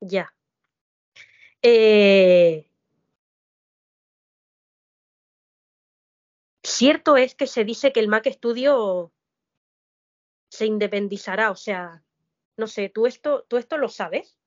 ya. 0.00 0.34
Eh, 1.62 2.68
Cierto 6.64 7.16
es 7.16 7.34
que 7.34 7.46
se 7.46 7.64
dice 7.64 7.92
que 7.92 8.00
el 8.00 8.08
Mac 8.08 8.26
Studio 8.28 9.12
se 10.48 10.66
independizará, 10.66 11.50
o 11.50 11.56
sea, 11.56 12.04
no 12.56 12.66
sé, 12.66 12.88
¿tú 12.88 13.06
esto, 13.06 13.44
tú 13.48 13.56
esto 13.56 13.78
lo 13.78 13.88
sabes? 13.88 14.38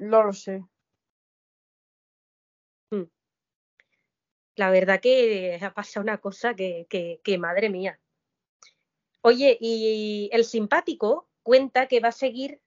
No 0.00 0.24
lo 0.24 0.32
sé. 0.32 0.64
La 4.56 4.70
verdad 4.70 5.00
que 5.00 5.58
ha 5.62 5.72
pasado 5.72 6.02
una 6.02 6.18
cosa 6.18 6.54
que, 6.54 6.86
que, 6.90 7.20
que, 7.24 7.38
madre 7.38 7.70
mía. 7.70 8.00
Oye, 9.22 9.56
y 9.60 10.28
el 10.32 10.44
simpático 10.44 11.28
cuenta 11.42 11.86
que 11.88 12.00
va 12.00 12.08
a 12.08 12.12
seguir 12.12 12.60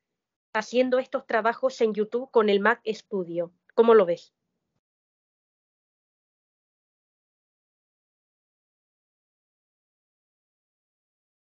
haciendo 0.54 1.00
estos 1.00 1.26
trabajos 1.28 1.80
en 1.82 1.94
YouTube 1.94 2.32
con 2.32 2.50
el 2.50 2.60
Mac 2.60 2.82
Studio. 2.88 3.54
¿Cómo 3.76 3.94
lo 3.96 4.06
ves? 4.06 4.34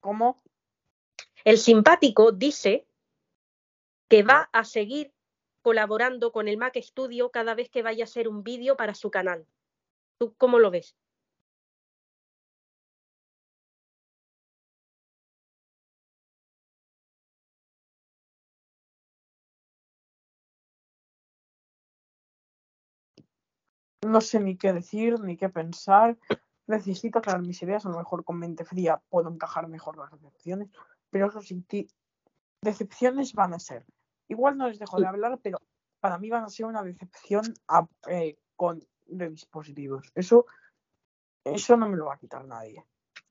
¿Cómo? 0.01 0.43
El 1.45 1.57
simpático 1.57 2.31
dice 2.31 2.87
que 4.09 4.23
va 4.23 4.49
a 4.51 4.63
seguir 4.65 5.13
colaborando 5.63 6.31
con 6.31 6.47
el 6.47 6.57
Mac 6.57 6.77
Studio 6.79 7.31
cada 7.31 7.55
vez 7.55 7.69
que 7.69 7.81
vaya 7.81 8.03
a 8.03 8.05
hacer 8.05 8.27
un 8.27 8.43
vídeo 8.43 8.77
para 8.77 8.93
su 8.93 9.09
canal. 9.09 9.47
¿Tú 10.19 10.35
cómo 10.37 10.59
lo 10.59 10.69
ves? 10.69 10.95
No 24.03 24.19
sé 24.21 24.39
ni 24.39 24.57
qué 24.57 24.73
decir, 24.73 25.19
ni 25.21 25.37
qué 25.37 25.49
pensar. 25.49 26.17
Necesito 26.67 27.19
aclarar 27.19 27.41
mis 27.41 27.61
ideas. 27.63 27.85
A 27.85 27.89
lo 27.89 27.97
mejor 27.97 28.25
con 28.25 28.37
mente 28.37 28.65
fría 28.65 29.01
puedo 29.09 29.29
encajar 29.29 29.67
mejor 29.69 29.97
las 29.97 30.11
decepciones. 30.11 30.69
Pero 31.09 31.27
eso 31.27 31.41
sí, 31.41 31.65
decepciones 32.61 33.33
van 33.33 33.53
a 33.53 33.59
ser. 33.59 33.85
Igual 34.33 34.57
no 34.57 34.67
les 34.67 34.79
dejo 34.79 34.99
de 34.99 35.07
hablar, 35.07 35.39
pero 35.41 35.59
para 35.99 36.17
mí 36.17 36.29
van 36.29 36.43
a 36.43 36.49
ser 36.49 36.65
una 36.65 36.83
decepción 36.83 37.53
a- 37.67 37.87
eh, 38.09 38.37
con, 38.55 38.83
de 39.05 39.29
dispositivos. 39.29 40.11
Eso, 40.15 40.45
eso 41.43 41.77
no 41.77 41.87
me 41.87 41.97
lo 41.97 42.05
va 42.05 42.15
a 42.15 42.17
quitar 42.17 42.45
nadie. 42.45 42.83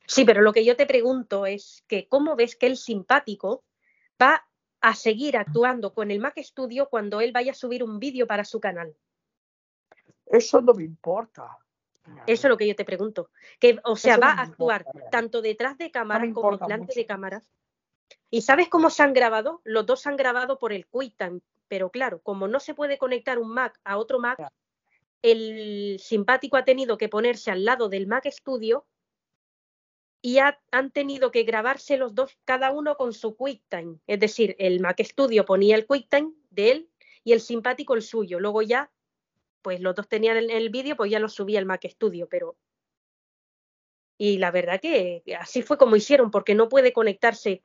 Sí, 0.06 0.24
pero 0.24 0.42
lo 0.42 0.52
que 0.52 0.64
yo 0.64 0.76
te 0.76 0.86
pregunto 0.86 1.46
es 1.46 1.84
que 1.86 2.06
cómo 2.08 2.36
ves 2.36 2.56
que 2.56 2.66
el 2.66 2.76
simpático 2.76 3.64
va 4.20 4.44
a 4.80 4.94
seguir 4.94 5.36
actuando 5.36 5.94
con 5.94 6.10
el 6.10 6.18
Mac 6.18 6.38
Studio 6.42 6.88
cuando 6.88 7.20
él 7.20 7.32
vaya 7.32 7.52
a 7.52 7.54
subir 7.54 7.82
un 7.84 7.98
vídeo 7.98 8.26
para 8.26 8.44
su 8.44 8.60
canal. 8.60 8.96
Eso 10.26 10.60
no 10.60 10.74
me 10.74 10.84
importa. 10.84 11.58
Eso 12.26 12.46
es 12.46 12.50
lo 12.50 12.56
que 12.56 12.66
yo 12.66 12.74
te 12.74 12.84
pregunto. 12.84 13.30
Que, 13.60 13.78
o 13.84 13.96
sea, 13.96 14.14
Eso 14.14 14.20
no 14.20 14.26
va 14.26 14.32
a 14.32 14.42
actuar 14.42 14.86
tanto 15.10 15.40
detrás 15.40 15.78
de 15.78 15.90
cámaras 15.90 16.22
como 16.32 16.50
importa 16.50 16.64
delante 16.66 16.86
mucho. 16.86 17.00
de 17.00 17.06
cámaras. 17.06 17.48
¿Y 18.30 18.42
sabes 18.42 18.68
cómo 18.68 18.90
se 18.90 19.02
han 19.02 19.12
grabado? 19.12 19.60
Los 19.64 19.86
dos 19.86 20.00
se 20.02 20.08
han 20.08 20.16
grabado 20.16 20.58
por 20.58 20.72
el 20.72 20.86
QuickTime, 20.86 21.40
pero 21.68 21.90
claro, 21.90 22.20
como 22.22 22.48
no 22.48 22.60
se 22.60 22.74
puede 22.74 22.98
conectar 22.98 23.38
un 23.38 23.50
Mac 23.52 23.78
a 23.84 23.96
otro 23.98 24.18
Mac, 24.18 24.38
el 25.22 25.98
simpático 26.00 26.56
ha 26.56 26.64
tenido 26.64 26.98
que 26.98 27.08
ponerse 27.08 27.50
al 27.50 27.64
lado 27.64 27.88
del 27.88 28.06
Mac 28.06 28.26
Studio 28.30 28.86
y 30.20 30.38
ha- 30.38 30.60
han 30.70 30.90
tenido 30.90 31.30
que 31.30 31.42
grabarse 31.44 31.96
los 31.96 32.14
dos, 32.14 32.38
cada 32.44 32.70
uno 32.72 32.96
con 32.96 33.12
su 33.12 33.36
QuickTime. 33.36 33.98
Es 34.06 34.20
decir, 34.20 34.54
el 34.58 34.80
Mac 34.80 35.00
Studio 35.02 35.44
ponía 35.44 35.76
el 35.76 35.86
QuickTime 35.86 36.32
de 36.50 36.70
él 36.70 36.90
y 37.24 37.32
el 37.32 37.40
simpático 37.40 37.94
el 37.94 38.02
suyo. 38.02 38.38
Luego 38.40 38.62
ya, 38.62 38.90
pues 39.62 39.80
los 39.80 39.94
dos 39.94 40.08
tenían 40.08 40.36
el, 40.36 40.50
el 40.50 40.70
vídeo, 40.70 40.96
pues 40.96 41.10
ya 41.10 41.18
lo 41.18 41.28
subía 41.28 41.58
el 41.58 41.66
Mac 41.66 41.86
Studio, 41.88 42.28
pero... 42.28 42.56
Y 44.18 44.38
la 44.38 44.50
verdad 44.52 44.80
que 44.80 45.22
así 45.38 45.62
fue 45.62 45.78
como 45.78 45.96
hicieron, 45.96 46.30
porque 46.30 46.54
no 46.54 46.68
puede 46.68 46.92
conectarse 46.92 47.62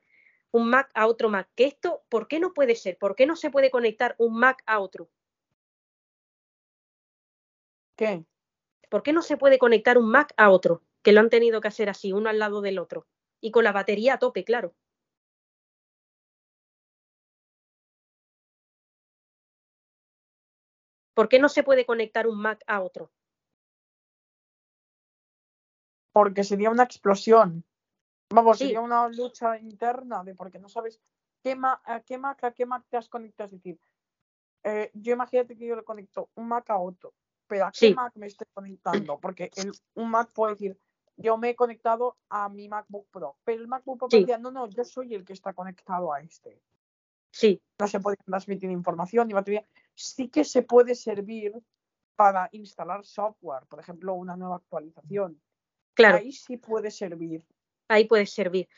un 0.52 0.68
Mac 0.70 0.90
a 0.94 1.06
otro 1.06 1.28
Mac. 1.30 1.48
Que 1.54 1.66
esto, 1.66 2.04
¿por 2.08 2.28
qué 2.28 2.40
no 2.40 2.52
puede 2.54 2.74
ser? 2.74 2.98
¿Por 2.98 3.14
qué 3.16 3.26
no 3.26 3.36
se 3.36 3.50
puede 3.50 3.70
conectar 3.70 4.14
un 4.18 4.38
Mac 4.38 4.62
a 4.66 4.80
otro? 4.80 5.10
¿Qué? 7.96 8.24
¿Por 8.90 9.02
qué 9.02 9.12
no 9.12 9.22
se 9.22 9.36
puede 9.36 9.58
conectar 9.58 9.98
un 9.98 10.10
Mac 10.10 10.32
a 10.36 10.50
otro? 10.50 10.82
Que 11.02 11.12
lo 11.12 11.20
han 11.20 11.30
tenido 11.30 11.60
que 11.60 11.68
hacer 11.68 11.90
así, 11.90 12.12
uno 12.12 12.28
al 12.30 12.38
lado 12.38 12.60
del 12.62 12.78
otro. 12.78 13.06
Y 13.40 13.50
con 13.50 13.64
la 13.64 13.72
batería 13.72 14.14
a 14.14 14.18
tope, 14.18 14.44
claro. 14.44 14.74
¿Por 21.14 21.28
qué 21.28 21.38
no 21.38 21.48
se 21.48 21.62
puede 21.64 21.84
conectar 21.84 22.26
un 22.26 22.40
Mac 22.40 22.62
a 22.66 22.80
otro? 22.80 23.10
Porque 26.12 26.44
sería 26.44 26.68
una 26.70 26.82
explosión. 26.84 27.64
Vamos, 28.30 28.58
Sí. 28.58 28.64
sería 28.64 28.80
una 28.80 29.08
lucha 29.08 29.58
interna 29.58 30.22
de 30.22 30.34
porque 30.34 30.58
no 30.58 30.68
sabes 30.68 31.00
qué 31.42 31.54
ma- 31.56 31.80
a 31.84 32.00
qué 32.00 32.18
Mac 32.18 32.44
a 32.44 32.52
qué 32.52 32.66
Mac 32.66 32.84
te 32.88 32.96
has 32.96 33.08
conectado. 33.08 33.46
Es 33.46 33.52
decir, 33.52 33.78
eh, 34.64 34.90
yo 34.94 35.12
imagínate 35.14 35.56
que 35.56 35.66
yo 35.66 35.76
le 35.76 35.82
conecto 35.84 36.28
un 36.34 36.48
Mac 36.48 36.68
a 36.70 36.78
otro, 36.78 37.14
pero 37.46 37.66
¿a 37.66 37.72
qué. 37.72 37.94
Mac 37.94 38.12
me 38.16 38.26
estoy 38.26 38.46
conectando? 38.52 39.18
Porque 39.18 39.50
el, 39.56 39.72
un 39.94 40.10
Mac 40.10 40.30
puede 40.32 40.52
decir, 40.54 40.78
yo 41.16 41.38
me 41.38 41.50
he 41.50 41.56
conectado 41.56 42.18
a 42.28 42.48
mi 42.48 42.68
MacBook 42.68 43.08
Pro, 43.10 43.36
pero 43.44 43.60
el 43.62 43.68
MacBook 43.68 43.98
Pro 43.98 44.10
Sí. 44.10 44.20
decía, 44.20 44.38
no, 44.38 44.50
no, 44.50 44.66
yo 44.68 44.84
soy 44.84 45.14
el 45.14 45.24
que 45.24 45.32
está 45.32 45.52
conectado 45.54 46.12
a 46.12 46.20
este. 46.20 46.62
Sí, 47.32 47.60
no 47.80 47.86
se 47.88 48.00
puede 48.00 48.16
transmitir 48.24 48.70
información 48.70 49.28
ni 49.28 49.34
batería. 49.34 49.66
Sí 49.94 50.28
que 50.28 50.44
se 50.44 50.62
puede 50.62 50.94
servir 50.94 51.54
para 52.16 52.48
instalar 52.52 53.04
software, 53.04 53.66
por 53.66 53.80
ejemplo, 53.80 54.14
una 54.14 54.36
nueva 54.36 54.56
actualización. 54.56 55.40
claro. 55.94 56.18
Ahí 56.18 56.32
sí 56.32 56.56
puede 56.56 56.90
servir. 56.90 57.44
Ahí 57.88 58.04
puede 58.04 58.26
servir. 58.26 58.68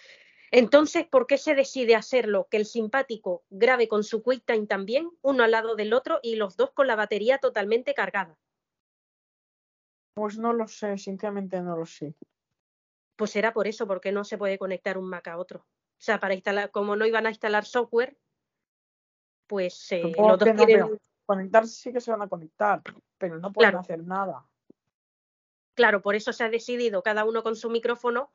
Entonces, 0.52 1.06
¿por 1.06 1.26
qué 1.26 1.38
se 1.38 1.54
decide 1.54 1.94
hacerlo? 1.94 2.48
Que 2.50 2.56
el 2.56 2.66
simpático 2.66 3.44
grabe 3.50 3.86
con 3.86 4.02
su 4.02 4.22
QuickTime 4.22 4.66
también, 4.66 5.10
uno 5.22 5.44
al 5.44 5.52
lado 5.52 5.76
del 5.76 5.92
otro, 5.92 6.18
y 6.22 6.36
los 6.36 6.56
dos 6.56 6.72
con 6.72 6.86
la 6.86 6.96
batería 6.96 7.38
totalmente 7.38 7.94
cargada. 7.94 8.36
Pues 10.14 10.38
no 10.38 10.52
lo 10.52 10.66
sé, 10.66 10.98
sinceramente 10.98 11.60
no 11.60 11.76
lo 11.76 11.86
sé. 11.86 12.14
Pues 13.14 13.30
será 13.30 13.52
por 13.52 13.68
eso, 13.68 13.86
porque 13.86 14.10
no 14.10 14.24
se 14.24 14.38
puede 14.38 14.58
conectar 14.58 14.98
un 14.98 15.08
Mac 15.08 15.28
a 15.28 15.38
otro. 15.38 15.60
O 15.60 16.02
sea, 16.02 16.18
para 16.18 16.34
instalar, 16.34 16.70
como 16.70 16.96
no 16.96 17.06
iban 17.06 17.26
a 17.26 17.30
instalar 17.30 17.64
software, 17.64 18.16
pues 19.46 19.92
eh, 19.92 20.02
los 20.16 20.38
dos 20.38 20.54
no, 20.54 20.66
pero 20.66 20.98
conectarse 21.26 21.74
sí 21.74 21.92
que 21.92 22.00
se 22.00 22.10
van 22.10 22.22
a 22.22 22.28
conectar, 22.28 22.82
pero 23.18 23.38
no 23.38 23.52
pueden 23.52 23.70
Claro. 23.70 23.80
hacer 23.80 24.02
nada. 24.04 24.46
claro, 25.74 26.02
por 26.02 26.14
eso 26.14 26.32
se 26.32 26.44
ha 26.44 26.50
decidido 26.50 27.02
cada 27.02 27.24
uno 27.24 27.42
con 27.42 27.56
su 27.56 27.70
micrófono 27.70 28.32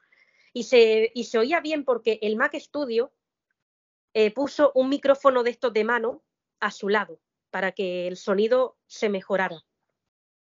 y 0.56 0.64
se, 0.64 1.12
y 1.14 1.26
se 1.26 1.38
oía 1.38 1.60
bien 1.60 1.84
porque 1.84 2.18
el 2.22 2.38
Mac 2.38 2.56
Studio 2.58 3.12
eh, 4.14 4.32
puso 4.32 4.72
un 4.74 4.88
micrófono 4.88 5.44
de 5.44 5.50
estos 5.50 5.74
de 5.74 5.84
mano 5.84 6.24
a 6.62 6.72
su 6.72 6.88
lado 6.88 7.20
para 7.52 7.74
que 7.74 8.08
el 8.08 8.16
sonido 8.16 8.78
se 8.88 9.10
mejorara. 9.10 9.66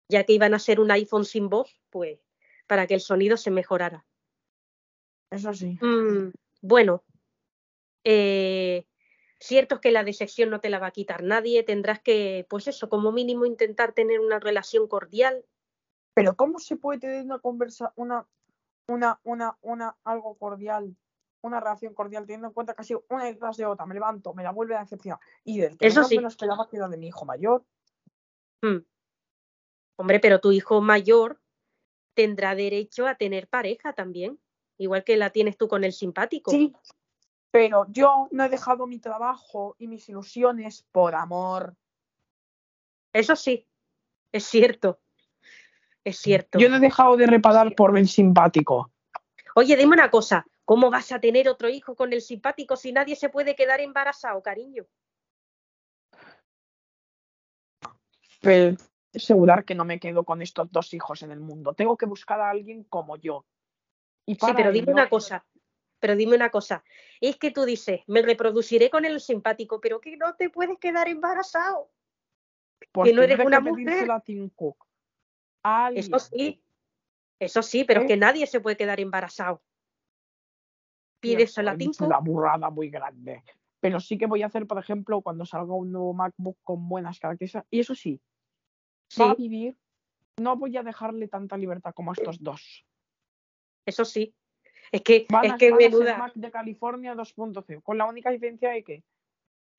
Ya 0.08 0.24
que 0.24 0.34
iban 0.34 0.54
a 0.54 0.60
ser 0.60 0.80
un 0.80 0.92
iPhone 0.92 1.26
sin 1.26 1.50
voz, 1.50 1.82
pues 1.90 2.20
para 2.68 2.86
que 2.86 2.94
el 2.94 3.02
sonido 3.02 3.38
se 3.38 3.50
mejorara. 3.50 4.06
Eso 5.32 5.52
sí. 5.56 5.80
Mm, 5.82 6.32
bueno, 6.62 7.04
eh, 8.04 8.86
cierto 9.40 9.76
es 9.76 9.82
que 9.82 9.92
la 9.92 10.04
decepción 10.04 10.52
no 10.52 10.62
te 10.62 10.70
la 10.70 10.78
va 10.78 10.88
a 10.88 10.92
quitar 10.92 11.24
nadie, 11.24 11.64
tendrás 11.64 12.02
que, 12.02 12.46
pues 12.52 12.68
eso, 12.68 12.88
como 12.88 13.12
mínimo 13.12 13.48
intentar 13.48 13.94
tener 13.94 14.20
una 14.20 14.40
relación 14.40 14.88
cordial. 14.88 15.44
Pero 16.14 16.36
¿cómo 16.36 16.60
se 16.60 16.76
puede 16.76 17.00
tener 17.00 17.26
una 17.26 17.40
conversa, 17.40 17.94
una, 17.96 18.28
una, 18.88 19.20
una, 19.24 19.58
una, 19.62 19.96
algo 20.04 20.36
cordial, 20.36 20.96
una 21.42 21.60
relación 21.60 21.94
cordial, 21.94 22.26
teniendo 22.26 22.48
en 22.48 22.54
cuenta 22.54 22.74
que 22.74 22.82
ha 22.82 22.86
sido 22.86 23.06
una 23.10 23.26
detrás 23.26 23.58
de 23.58 23.66
otra? 23.66 23.86
Me 23.86 23.94
levanto, 23.94 24.34
me 24.34 24.44
la 24.44 24.52
vuelve 24.52 24.76
a 24.76 24.82
decepcionar. 24.82 25.20
Y 25.44 25.60
del 25.60 25.78
que 25.78 25.88
Eso 25.88 26.00
menos 26.00 26.10
sí. 26.10 26.16
me 26.16 26.22
lo 26.24 26.28
esperaba 26.30 26.68
que 26.70 26.78
era 26.78 26.88
de 26.88 26.98
mi 26.98 27.08
hijo 27.08 27.26
mayor. 27.26 27.64
Mm. 28.62 28.78
Hombre, 29.98 30.20
pero 30.20 30.40
tu 30.40 30.52
hijo 30.52 30.82
mayor 30.82 31.40
tendrá 32.14 32.56
derecho 32.56 33.08
a 33.08 33.16
tener 33.16 33.48
pareja 33.48 33.94
también, 33.94 34.40
igual 34.78 35.04
que 35.04 35.18
la 35.18 35.30
tienes 35.30 35.58
tú 35.58 35.68
con 35.68 35.84
el 35.84 35.94
simpático. 35.94 36.52
Sí, 36.52 36.74
pero 37.52 37.86
yo 37.90 38.28
no 38.32 38.44
he 38.44 38.50
dejado 38.50 38.88
mi 38.88 39.00
trabajo 39.00 39.76
y 39.78 39.88
mis 39.88 40.08
ilusiones 40.10 40.86
por 40.92 41.16
amor. 41.16 41.76
Eso 43.14 43.36
sí, 43.36 43.68
es 44.32 44.46
cierto. 44.46 45.00
Es 46.08 46.20
cierto. 46.20 46.58
Yo 46.58 46.70
no 46.70 46.78
he 46.78 46.80
dejado 46.80 47.18
de 47.18 47.28
reparar 47.28 47.76
por 47.76 47.98
el 47.98 48.08
simpático. 48.08 48.94
Oye, 49.56 49.76
dime 49.76 49.92
una 49.92 50.10
cosa, 50.10 50.48
¿cómo 50.64 50.90
vas 50.90 51.12
a 51.12 51.20
tener 51.20 51.50
otro 51.50 51.68
hijo 51.68 51.98
con 51.98 52.14
el 52.14 52.22
simpático 52.22 52.78
si 52.78 52.94
nadie 52.94 53.18
se 53.18 53.28
puede 53.28 53.58
quedar 53.58 53.82
embarazado, 53.82 54.42
cariño? 54.42 54.86
Pero 58.40 58.78
asegurar 59.14 59.66
que 59.66 59.76
no 59.76 59.84
me 59.84 60.00
quedo 60.00 60.24
con 60.24 60.42
estos 60.42 60.72
dos 60.72 60.94
hijos 60.94 61.24
en 61.24 61.32
el 61.32 61.42
mundo. 61.42 61.74
Tengo 61.74 61.98
que 61.98 62.06
buscar 62.06 62.40
a 62.40 62.52
alguien 62.52 62.86
como 62.86 63.18
yo. 63.18 63.46
Y 64.26 64.36
Sí, 64.36 64.54
pero 64.56 64.72
dime 64.72 64.94
una 64.94 65.10
cosa, 65.10 65.46
pero 66.00 66.16
dime 66.16 66.38
una 66.38 66.52
cosa, 66.52 66.86
es 67.20 67.36
que 67.36 67.52
tú 67.52 67.66
dices, 67.66 68.00
me 68.08 68.22
reproduciré 68.22 68.90
con 68.90 69.04
el 69.04 69.20
simpático, 69.20 69.82
pero 69.82 70.00
que 70.00 70.16
no 70.16 70.36
te 70.36 70.50
puedes 70.50 70.80
quedar 70.80 71.10
embarazado. 71.10 71.92
pues 72.94 73.14
no 73.14 73.24
eres 73.24 73.40
una 73.46 73.62
que 73.62 73.72
mujer. 73.72 74.10
a 74.10 74.22
Tim 74.22 74.50
Cook. 74.52 74.87
Eso 75.96 76.20
sí, 76.20 76.62
eso 77.40 77.62
sí, 77.62 77.84
pero 77.84 78.02
es 78.02 78.06
¿Eh? 78.06 78.08
que 78.08 78.18
nadie 78.18 78.48
se 78.48 78.60
puede 78.60 78.78
quedar 78.78 79.00
embarazado. 79.00 79.62
Tim 81.22 81.38
dicho 81.78 82.00
Cook. 82.00 82.08
una 82.08 82.20
burrada 82.20 82.70
muy 82.70 82.90
grande. 82.90 83.44
Pero 83.80 84.00
sí 84.00 84.18
que 84.18 84.26
voy 84.26 84.42
a 84.44 84.48
hacer, 84.48 84.66
por 84.66 84.80
ejemplo, 84.80 85.22
cuando 85.22 85.46
salga 85.46 85.74
un 85.74 85.92
nuevo 85.92 86.14
MacBook 86.14 86.58
con 86.64 86.88
buenas 86.90 87.20
características. 87.20 87.66
Y 87.70 87.80
eso 87.80 87.96
sí, 87.96 88.20
va 89.20 89.32
a 89.32 89.36
Sí, 89.36 89.42
vivir. 89.44 89.78
No 90.40 90.56
voy 90.56 90.78
a 90.78 90.84
dejarle 90.84 91.28
tanta 91.28 91.58
libertad 91.58 91.94
como 91.94 92.12
a 92.12 92.14
estos 92.14 92.42
dos. 92.42 92.86
eso 93.86 94.06
sí. 94.06 94.34
Es 94.92 95.02
que, 95.02 95.26
Van 95.30 95.46
es 95.46 95.52
a, 95.54 95.58
que 95.58 95.72
van 95.72 95.78
menuda. 95.80 96.18
Mac 96.18 96.34
de 96.34 96.52
California 96.52 97.14
2.0, 97.14 97.82
con 97.84 97.98
la 97.98 98.06
única 98.06 98.30
diferencia 98.30 98.70
de 98.72 98.84
que 98.84 99.04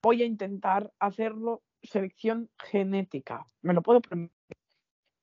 voy 0.03 0.21
a 0.21 0.25
intentar 0.25 0.93
hacerlo 0.99 1.63
selección 1.81 2.49
genética. 2.59 3.45
Me 3.61 3.73
lo 3.73 3.81
puedo 3.81 4.01
permitir. 4.01 4.38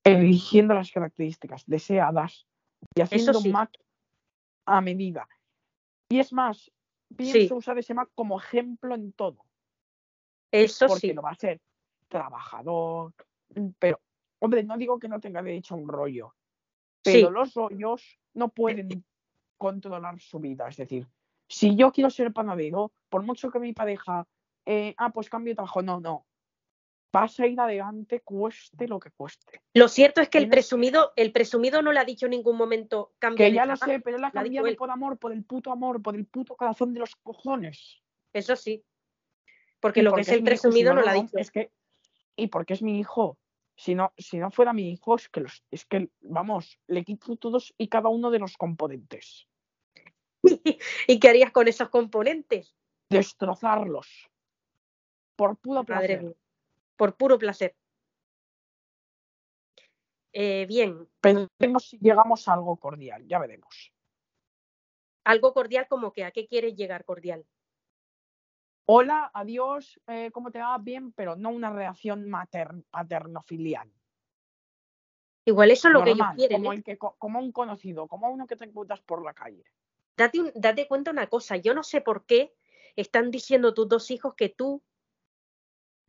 Eligiendo 0.07 0.74
las 0.74 0.91
características 0.91 1.65
deseadas 1.66 2.47
y 2.95 3.01
haciendo 3.01 3.35
sí. 3.35 3.49
un 3.49 3.53
Mac 3.53 3.70
a 4.66 4.81
medida. 4.81 5.28
Y 6.09 6.20
es 6.20 6.33
más, 6.33 6.70
pienso 7.16 7.57
usar 7.57 7.78
ese 7.78 7.95
Mac 7.95 8.09
como 8.15 8.39
ejemplo 8.39 8.95
en 8.95 9.12
todo, 9.12 9.45
Eso 10.53 10.87
porque 10.87 11.09
sí. 11.09 11.12
lo 11.12 11.23
va 11.23 11.31
a 11.31 11.35
ser 11.35 11.61
trabajador, 12.09 13.12
pero, 13.78 14.01
hombre, 14.41 14.62
no 14.62 14.77
digo 14.77 14.99
que 14.99 15.09
no 15.09 15.20
tenga 15.20 15.43
derecho 15.43 15.74
a 15.74 15.78
un 15.78 15.89
rollo, 15.89 16.35
pero 17.03 17.28
Sí. 17.28 17.33
los 17.33 17.55
rollos 17.55 18.19
no 18.35 18.49
pueden 18.49 19.05
controlar 19.57 20.20
su 20.20 20.39
vida. 20.39 20.69
Es 20.69 20.77
decir, 20.77 21.07
si 21.49 21.74
yo 21.74 21.91
quiero 21.91 22.11
ser 22.11 22.33
panadero, 22.33 22.93
por 23.09 23.23
mucho 23.23 23.51
que 23.51 23.59
mi 23.59 23.73
pareja, 23.73 24.27
eh, 24.65 24.95
ah, 24.99 25.11
pues 25.11 25.31
cambio 25.31 25.53
de 25.53 25.57
trabajo, 25.57 25.83
no, 25.83 26.01
no. 26.01 26.26
Vas 27.12 27.41
a 27.41 27.47
ir 27.47 27.59
adelante, 27.59 28.20
cueste 28.20 28.87
lo 28.89 29.01
que 29.01 29.11
cueste. 29.11 29.61
Lo 29.73 29.89
cierto 29.89 30.20
es 30.20 30.28
que 30.28 30.39
el 30.39 30.49
presumido, 30.49 31.12
el 31.16 31.33
presumido 31.33 31.81
no 31.81 31.93
le 31.93 32.01
ha 32.01 32.05
dicho 32.05 32.27
en 32.27 32.31
ningún 32.31 32.57
momento 32.57 33.15
cambia 33.19 33.47
Que 33.47 33.55
ya 33.55 33.65
lo 33.65 33.77
sé, 33.77 34.01
pero 34.01 34.19
él 34.19 34.24
ha 34.24 34.31
cambiado 34.31 34.69
por 34.77 34.91
amor, 34.91 35.19
por 35.19 35.33
el 35.33 35.45
puto 35.45 35.73
amor, 35.73 36.03
por 36.03 36.15
el 36.15 36.27
puto 36.27 36.57
corazón 36.57 36.93
de 36.93 37.01
los 37.01 37.16
cojones. 37.16 38.03
Eso 38.33 38.55
sí. 38.55 38.85
Porque 39.81 40.01
Y 40.01 40.03
lo 40.03 40.12
que 40.12 40.23
es 40.23 40.28
el 40.28 40.43
mi 40.43 40.49
hijo, 40.49 40.57
si 40.57 40.61
presumido 40.62 40.95
no 40.95 41.01
no, 41.01 41.07
lo 41.07 41.11
ha 41.11 41.15
dicho. 41.15 41.39
Es 41.39 41.51
que, 41.51 41.70
y 42.37 42.49
porque 42.49 42.74
es 42.74 42.83
mi 42.83 42.99
hijo. 42.99 43.39
Si 43.77 43.95
no, 43.95 44.12
si 44.16 44.39
no 44.39 44.51
fuera 44.51 44.73
mi 44.73 44.91
hijo, 44.91 45.16
es 45.16 45.28
que, 45.28 45.41
los, 45.41 45.62
es 45.70 45.85
que, 45.85 46.09
vamos, 46.20 46.78
le 46.87 47.05
quito 47.05 47.37
todos 47.37 47.74
y 47.77 47.89
cada 47.89 48.09
uno 48.09 48.31
de 48.31 48.39
los 48.39 48.57
componentes. 48.57 49.47
¿Y 51.07 51.19
qué 51.19 51.28
harías 51.28 51.53
con 51.53 51.69
esos 51.69 51.89
componentes? 51.89 52.74
Destrozarlos. 53.11 54.31
Por 55.37 55.57
puro 55.59 55.85
Madre 55.85 56.07
placer. 56.07 56.23
mía. 56.23 56.35
Por 56.97 57.16
puro 57.16 57.39
placer. 57.39 57.77
Eh, 60.32 60.66
bien, 60.66 61.09
Pero 61.20 61.47
veremos 61.59 61.89
si 61.89 61.98
llegamos 61.98 62.47
a 62.48 62.52
algo 62.55 62.77
cordial, 62.77 63.27
ya 63.27 63.39
veremos. 63.39 63.93
algo 65.24 65.52
cordial 65.55 65.89
como 65.89 66.12
que 66.12 66.24
a 66.24 66.31
qué 66.31 66.47
quieres 66.47 66.77
llegar 66.77 67.05
cordial. 67.05 67.44
Hola, 68.89 69.31
adiós, 69.35 70.01
eh, 70.06 70.31
¿cómo 70.31 70.52
te 70.52 70.60
va? 70.60 70.78
Bien, 70.78 71.12
pero 71.12 71.35
no 71.35 71.51
una 71.51 71.70
reacción 71.70 72.28
mater 72.28 72.70
paternofilial. 72.90 73.90
Igual 75.47 75.70
eso 75.73 75.89
es 75.89 75.94
lo 75.94 76.05
que 76.05 76.10
ellos 76.10 76.27
quieren. 76.36 76.59
como, 76.59 76.73
¿eh? 76.73 76.77
el 76.77 76.85
que, 76.85 76.98
co- 76.98 77.16
como 77.18 77.39
un 77.40 77.51
conocido, 77.51 78.06
como 78.06 78.31
uno 78.31 78.47
que 78.47 78.56
te 78.56 78.64
encuentras 78.64 79.01
por 79.01 79.24
la 79.24 79.32
calle. 79.35 79.64
Date, 80.16 80.40
un- 80.40 80.52
date 80.55 80.86
cuenta 80.86 81.10
una 81.10 81.27
cosa, 81.28 81.56
yo 81.56 81.74
no 81.74 81.82
sé 81.82 82.01
por 82.01 82.24
qué 82.27 82.55
están 82.94 83.31
diciendo 83.31 83.74
tus 83.74 83.89
dos 83.89 84.10
hijos 84.12 84.35
que 84.35 84.48
tú, 84.51 84.82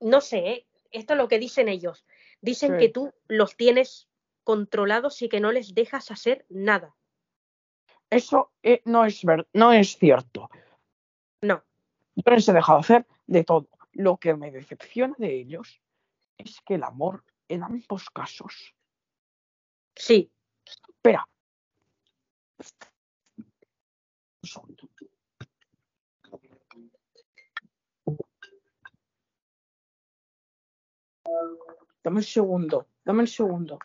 no 0.02 0.22
sé, 0.22 0.38
¿eh? 0.50 0.68
Esto 0.92 1.14
es 1.14 1.18
lo 1.18 1.28
que 1.28 1.40
dicen 1.40 1.68
ellos, 1.70 2.06
dicen 2.42 2.74
Sí. 2.74 2.80
que 2.80 2.90
tú 2.90 3.14
los 3.28 3.56
tienes 3.56 4.08
controlados 4.44 5.22
y 5.22 5.30
que 5.30 5.40
no 5.40 5.52
les 5.52 5.74
dejas 5.74 6.12
hacer 6.12 6.46
nada. 6.50 6.96
Eso 8.10 8.52
eh, 8.64 8.82
no, 8.86 9.06
es 9.06 9.24
ver 9.24 9.48
no 9.54 9.74
es 9.74 9.98
cierto. 9.98 10.50
No, 11.42 11.64
Yo 12.16 12.32
les 12.34 12.48
he 12.48 12.54
dejado 12.54 12.80
hacer 12.80 13.06
de 13.28 13.44
todo. 13.44 13.68
Lo 13.92 14.18
que 14.18 14.34
me 14.36 14.52
decepciona 14.52 15.16
de 15.18 15.36
ellos 15.36 15.82
es 16.38 16.62
que 16.62 16.76
el 16.76 16.84
amor, 16.84 17.24
en 17.48 17.64
ambos 17.64 18.10
casos, 18.10 18.74
Sí. 19.96 20.32
Espera. 20.88 21.28
Un 24.44 24.50
segundo. 24.50 24.87
Dame 32.04 32.18
un 32.18 32.24
segundo, 32.24 32.88
dame 33.04 33.22
un 33.22 33.28
segundo. 33.28 33.80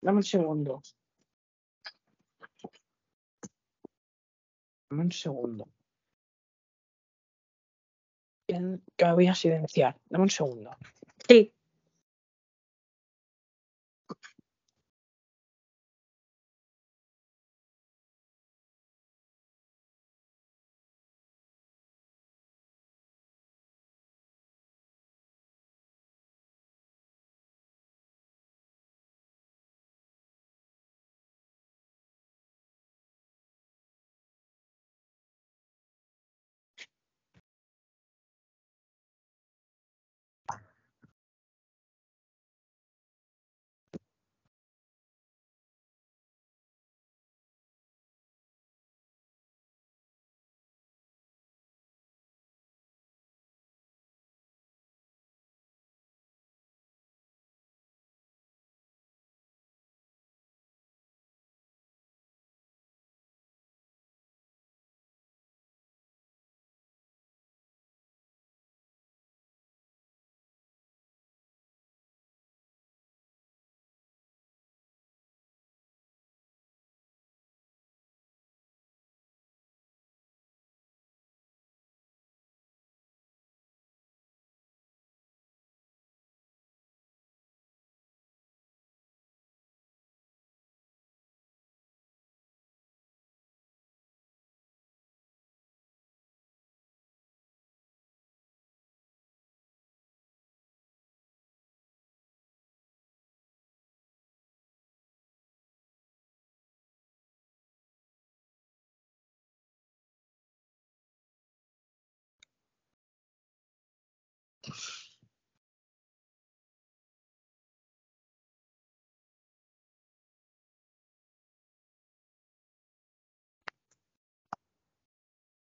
Dame 0.00 0.18
un 0.18 0.22
segundo. 0.22 0.82
Dame 4.88 5.02
un 5.02 5.12
segundo. 5.12 5.68
Que 8.46 9.12
voy 9.12 9.26
a 9.26 9.34
silenciar. 9.34 10.00
Dame 10.08 10.24
un 10.24 10.30
segundo. 10.30 10.70
Sí. 11.28 11.52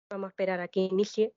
Vamos 0.10 0.28
a 0.28 0.32
esperar 0.32 0.60
a 0.60 0.68
que 0.68 0.82
inicie. 0.82 1.34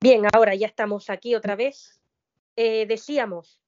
Bien, 0.00 0.22
ahora 0.34 0.54
ya 0.54 0.66
estamos 0.66 1.10
aquí 1.10 1.34
otra 1.34 1.54
vez. 1.54 2.00
Eh, 2.56 2.86
decíamos 2.86 3.60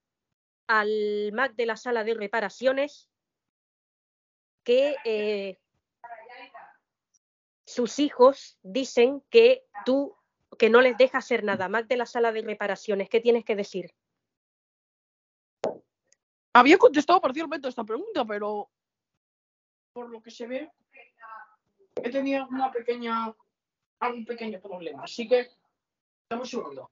al 0.66 1.30
Mac 1.32 1.54
de 1.54 1.66
la 1.66 1.76
sala 1.76 2.02
de 2.02 2.14
reparaciones 2.14 3.10
que 4.64 4.96
eh, 5.04 5.60
sus 7.66 7.98
hijos 7.98 8.58
dicen 8.62 9.22
que 9.30 9.64
tú 9.84 10.16
que 10.58 10.70
no 10.70 10.80
les 10.80 10.96
dejas 10.96 11.24
hacer 11.24 11.44
nada. 11.44 11.68
Mac 11.68 11.86
de 11.86 11.96
la 11.96 12.06
sala 12.06 12.32
de 12.32 12.42
reparaciones, 12.42 13.08
¿qué 13.08 13.20
tienes 13.20 13.44
que 13.44 13.56
decir? 13.56 13.92
Había 16.52 16.78
contestado 16.78 17.20
parcialmente 17.20 17.68
esta 17.68 17.82
pregunta, 17.82 18.24
pero 18.24 18.70
por 19.92 20.10
lo 20.10 20.22
que 20.22 20.30
se 20.30 20.46
ve, 20.46 20.70
he 21.96 22.10
tenido 22.10 22.46
una 22.48 22.70
pequeña, 22.70 23.34
algún 24.00 24.24
pequeño 24.24 24.60
problema. 24.60 25.04
Así 25.04 25.28
que, 25.28 25.50
dame 26.28 26.42
un 26.42 26.48
segundo. 26.48 26.90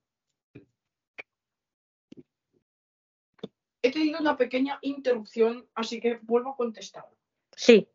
He 3.81 3.91
tenido 3.91 4.19
una 4.19 4.37
pequeña 4.37 4.79
interrupción, 4.81 5.67
así 5.75 5.99
que 5.99 6.19
vuelvo 6.21 6.51
a 6.51 6.55
contestar. 6.55 7.05
Sí, 7.55 7.89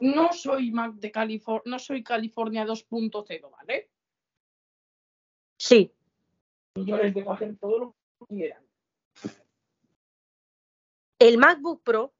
No 0.00 0.32
soy 0.32 0.70
Mac 0.70 0.94
de 0.94 1.10
California, 1.10 1.62
no 1.66 1.78
soy 1.78 2.02
California 2.02 2.64
2.0, 2.66 3.50
¿vale? 3.50 3.90
sí, 5.56 5.90
Yo 6.74 6.96
les 6.96 7.14
dejo 7.14 7.32
hacer 7.32 7.56
todo 7.58 7.78
lo 7.78 7.96
que 8.28 8.34
quieran. 8.34 8.62
el 11.18 11.38
MacBook 11.38 11.82
Pro, 11.82 12.12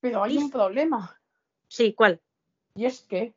Pero 0.00 0.22
hay 0.22 0.38
un 0.38 0.50
problema, 0.50 1.20
sí, 1.68 1.92
¿cuál? 1.92 2.20
y 2.74 2.86
es 2.86 3.02
que 3.02 3.34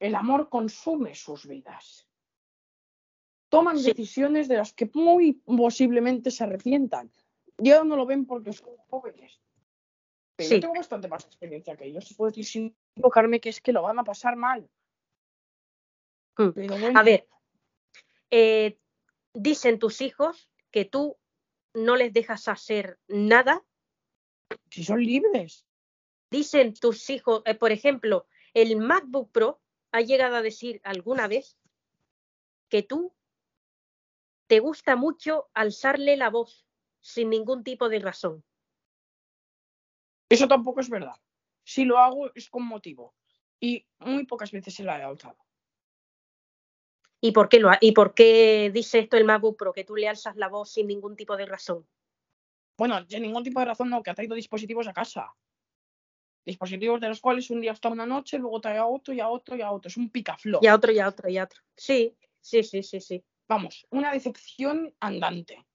el 0.00 0.14
amor 0.14 0.48
consume 0.48 1.14
sus 1.14 1.46
vidas. 1.46 2.08
Toman 3.50 3.78
Sí. 3.78 3.88
decisiones 3.88 4.48
de 4.48 4.56
las 4.56 4.72
que 4.72 4.90
muy 4.94 5.34
posiblemente 5.34 6.30
se 6.30 6.44
arrepientan. 6.44 7.10
Y 7.58 7.70
ahora 7.70 7.84
no 7.84 7.96
lo 7.96 8.06
ven 8.06 8.24
porque 8.24 8.52
son 8.52 8.76
jóvenes. 8.88 9.38
Pero 10.40 10.48
Sí. 10.48 10.54
yo 10.54 10.60
tengo 10.62 10.74
bastante 10.74 11.06
más 11.08 11.24
experiencia 11.26 11.76
que 11.76 11.84
ellos. 11.84 12.14
puedo 12.16 12.30
decir 12.30 12.46
sin 12.46 12.76
equivocarme 12.96 13.40
que 13.40 13.50
es 13.50 13.60
que 13.60 13.72
lo 13.72 13.82
van 13.82 13.98
a 13.98 14.04
pasar 14.04 14.36
mal. 14.36 14.62
Mm. 16.38 16.48
Pero 16.54 16.78
bueno, 16.78 16.98
A 16.98 17.02
ver, 17.02 17.28
eh, 18.30 18.78
dicen 19.34 19.78
tus 19.78 20.00
hijos 20.00 20.48
que 20.70 20.86
tú 20.86 21.18
no 21.74 21.96
les 21.96 22.12
dejas 22.12 22.48
hacer 22.48 22.98
nada. 23.06 23.62
si 24.70 24.82
son 24.82 25.04
libres. 25.04 25.66
Dicen 26.30 26.74
tus 26.74 27.10
hijos, 27.10 27.42
eh, 27.44 27.54
por 27.54 27.70
ejemplo, 27.70 28.26
el 28.54 28.76
MacBook 28.78 29.30
Pro 29.30 29.60
ha 29.92 30.00
llegado 30.00 30.36
a 30.36 30.42
decir 30.42 30.80
alguna 30.84 31.28
vez 31.28 31.58
que 32.68 32.82
tú 32.82 33.12
te 34.46 34.60
gusta 34.60 34.96
mucho 34.96 35.50
alzarle 35.54 36.16
la 36.16 36.30
voz 36.30 36.66
sin 37.00 37.30
ningún 37.30 37.62
tipo 37.62 37.88
de 37.88 37.98
razón. 37.98 38.44
Eso 40.30 40.48
tampoco 40.48 40.80
es 40.80 40.88
verdad. 40.88 41.16
Si 41.64 41.84
lo 41.84 41.98
hago 41.98 42.30
es 42.34 42.48
con 42.48 42.64
motivo. 42.64 43.14
Y 43.60 43.84
muy 43.98 44.24
pocas 44.24 44.52
veces 44.52 44.74
se 44.74 44.84
la 44.84 44.98
he 44.98 45.02
alzado. 45.02 45.36
¿Y 47.20 47.32
por 47.32 47.50
qué, 47.50 47.58
lo 47.60 47.68
ha- 47.68 47.78
¿Y 47.82 47.92
por 47.92 48.14
qué 48.14 48.70
dice 48.72 49.00
esto 49.00 49.18
el 49.18 49.24
MacBook 49.26 49.58
Pro? 49.58 49.72
Que 49.74 49.84
tú 49.84 49.94
le 49.96 50.08
alzas 50.08 50.36
la 50.36 50.48
voz 50.48 50.72
sin 50.72 50.86
ningún 50.86 51.16
tipo 51.16 51.36
de 51.36 51.44
razón. 51.44 51.86
Bueno, 52.78 53.04
de 53.04 53.20
ningún 53.20 53.44
tipo 53.44 53.60
de 53.60 53.66
razón 53.66 53.90
no, 53.90 54.02
que 54.02 54.10
ha 54.10 54.14
traído 54.14 54.34
dispositivos 54.34 54.88
a 54.88 54.94
casa. 54.94 55.34
Dispositivos 56.46 57.00
de 57.00 57.08
los 57.08 57.20
cuales 57.20 57.50
un 57.50 57.60
día 57.60 57.72
está 57.72 57.90
una 57.90 58.06
noche, 58.06 58.38
luego 58.38 58.60
trae 58.60 58.78
a 58.78 58.86
otro 58.86 59.12
y 59.12 59.20
a 59.20 59.28
otro 59.28 59.54
y 59.56 59.60
a 59.60 59.70
otro. 59.70 59.88
Es 59.88 59.98
un 59.98 60.08
picaflor. 60.08 60.64
Y 60.64 60.66
a 60.68 60.74
otro, 60.74 60.90
y 60.92 60.98
a 60.98 61.08
otro, 61.08 61.28
y 61.28 61.36
a 61.36 61.44
otro. 61.44 61.60
Sí, 61.76 62.16
sí, 62.40 62.62
sí, 62.62 62.82
sí, 62.82 63.00
sí. 63.00 63.22
Vamos, 63.46 63.86
una 63.90 64.12
decepción 64.12 64.94
andante. 65.00 65.66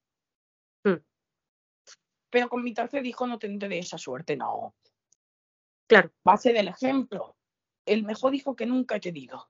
Pero 2.30 2.48
con 2.48 2.62
mi 2.62 2.74
tercer 2.74 3.04
hijo 3.06 3.26
no 3.26 3.38
tendré 3.38 3.78
esa 3.78 3.98
suerte, 3.98 4.36
no. 4.36 4.74
Claro. 5.86 6.12
Base 6.24 6.52
del 6.52 6.68
ejemplo. 6.68 7.36
El 7.84 8.04
mejor 8.04 8.34
hijo 8.34 8.56
que 8.56 8.66
nunca 8.66 8.96
he 8.96 9.00
tenido. 9.00 9.48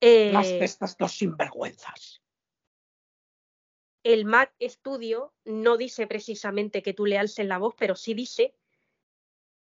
De 0.00 0.30
Eh, 0.30 0.64
estas 0.64 0.96
dos 0.96 1.12
sinvergüenzas. 1.12 2.22
el 4.04 4.24
Mac 4.24 4.54
Studio 4.62 5.34
no 5.44 5.76
dice 5.76 6.06
precisamente 6.06 6.82
que 6.82 6.94
tú 6.94 7.04
le 7.04 7.18
alces 7.18 7.44
la 7.46 7.58
voz, 7.58 7.74
pero 7.76 7.94
sí 7.94 8.14
dice 8.14 8.54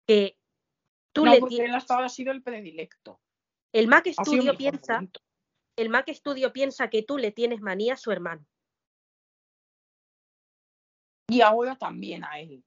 que 0.05 0.37
tú 1.13 1.23
no, 1.23 1.33
le 1.33 1.39
porque 1.39 1.63
él 1.63 1.75
hasta 1.75 1.93
ahora 1.93 2.07
ha 2.07 2.09
sido 2.09 2.31
el 2.31 2.41
predilecto. 2.41 3.21
el 3.71 3.87
Mac 3.87 4.07
Studio 4.07 4.57
piensa, 4.57 5.07
el 5.77 5.89
Mac 5.89 6.11
Studio 6.11 6.51
piensa 6.51 6.89
que 6.89 7.03
tú 7.03 7.17
le 7.17 7.31
tienes 7.31 7.61
manía 7.61 7.93
a 7.93 7.97
su 7.97 8.11
hermano. 8.11 8.45
Y 11.27 11.41
ahora 11.41 11.75
también 11.75 12.23
a 12.23 12.39
él. 12.39 12.63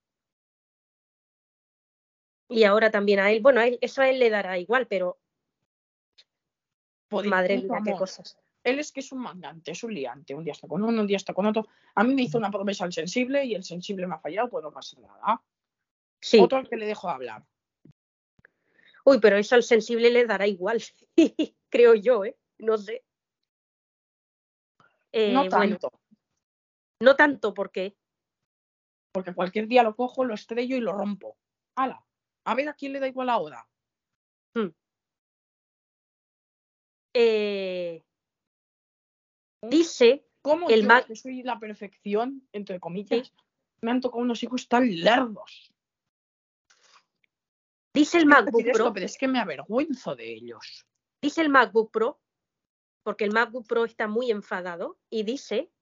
Y 2.49 2.65
ahora 2.65 2.91
también 2.91 3.20
a 3.20 3.31
él. 3.31 3.41
Bueno, 3.41 3.61
a 3.61 3.66
él, 3.66 3.78
eso 3.81 4.03
a 4.03 4.09
él 4.09 4.19
le 4.19 4.31
dará 4.31 4.59
igual, 4.59 4.87
pero 4.87 5.19
Por 7.09 7.27
madre 7.27 7.59
mía, 7.59 7.81
qué 7.85 7.93
cosas. 7.93 8.39
Él 8.62 8.81
es 8.81 8.91
que 8.91 9.01
es 9.01 9.12
un 9.12 9.20
mangante, 9.20 9.70
es 9.70 9.85
un 9.85 9.95
liante. 9.95 10.35
Un 10.35 10.43
día 10.43 10.53
está 10.53 10.66
con 10.66 10.83
uno, 10.83 11.01
un 11.01 11.07
día 11.07 11.16
está 11.16 11.33
con 11.33 11.47
otro. 11.47 11.69
A 11.95 12.03
mí 12.03 12.15
me 12.15 12.23
hizo 12.23 12.39
una 12.39 12.51
promesa 12.51 12.85
al 12.85 12.93
sensible 12.93 13.45
y 13.45 13.55
el 13.55 13.62
sensible 13.62 14.07
me 14.07 14.16
ha 14.16 14.19
fallado, 14.19 14.49
pues 14.49 14.65
no 14.65 14.73
pasa 14.73 14.99
nada. 15.01 15.43
Sí. 16.20 16.41
Otro 16.41 16.59
al 16.59 16.69
que 16.69 16.77
le 16.77 16.87
dejo 16.87 17.07
de 17.07 17.15
hablar. 17.15 17.45
Uy, 19.05 19.20
pero 19.20 19.37
eso 19.37 19.55
al 19.55 19.62
sensible 19.62 20.11
le 20.11 20.27
dará 20.27 20.49
igual, 20.49 20.83
creo 21.69 21.95
yo, 21.95 22.24
¿eh? 22.24 22.37
No 22.59 22.77
sé. 22.77 23.05
Eh, 25.12 25.33
no 25.33 25.49
bueno, 25.49 25.78
tanto, 25.78 25.93
no 27.01 27.15
tanto 27.15 27.55
porque 27.55 27.97
porque 29.17 29.33
cualquier 29.33 29.67
día 29.67 29.83
lo 29.83 29.97
cojo, 29.97 30.27
lo 30.27 30.35
estrello 30.35 30.77
y 30.77 30.81
lo 30.81 30.93
rompo. 30.93 31.39
¡Hala! 31.75 32.05
A 32.45 32.55
ver 32.55 32.69
a 32.69 32.75
quién 32.75 32.93
le 32.93 33.01
da 33.01 33.09
igual 33.09 33.31
ahora. 33.31 33.67
eh, 37.15 38.05
dice, 39.63 40.27
¿Cómo 40.43 40.69
El 40.69 40.83
yo, 40.83 41.07
que 41.07 41.17
soy 41.17 41.43
la 41.43 41.59
perfección, 41.59 42.47
entre 42.53 42.79
comillas, 42.79 43.33
me 43.81 43.91
han 43.91 44.03
tocado 44.03 44.23
unos 44.23 44.43
hijos 44.43 44.69
tan 44.69 44.95
lerdos? 44.95 45.73
dice 47.95 48.19
el 48.19 48.27
MacBook 48.27 48.67
esto, 48.67 48.73
Pro, 48.75 48.93
pero 48.93 49.07
es 49.07 49.17
que 49.17 49.29
me 49.29 49.39
avergüenzo 49.39 50.15
de 50.15 50.31
ellos. 50.31 50.87
dice 51.23 51.41
el 51.41 51.49
MacBook 51.49 51.91
Pro, 51.91 52.21
porque 53.03 53.25
el 53.25 53.33
MacBook 53.33 53.67
Pro 53.67 53.87
está 53.87 54.09
muy 54.09 54.31
enfadado 54.31 54.99
y 55.09 55.23
dice, 55.23 55.73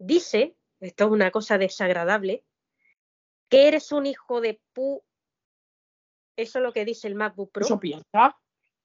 dice, 0.00 0.56
esto 0.82 1.04
es 1.04 1.10
una 1.12 1.30
cosa 1.30 1.58
desagradable, 1.58 2.44
que 3.48 3.68
eres 3.68 3.92
un 3.92 4.06
hijo 4.06 4.40
de 4.40 4.60
pu. 4.72 5.02
Eso 6.36 6.58
es 6.58 6.62
lo 6.64 6.72
que 6.72 6.84
dice 6.84 7.06
el 7.06 7.14
MacBook 7.14 7.52
Pro. 7.52 7.64
Eso 7.64 7.78
piensa. 7.78 8.36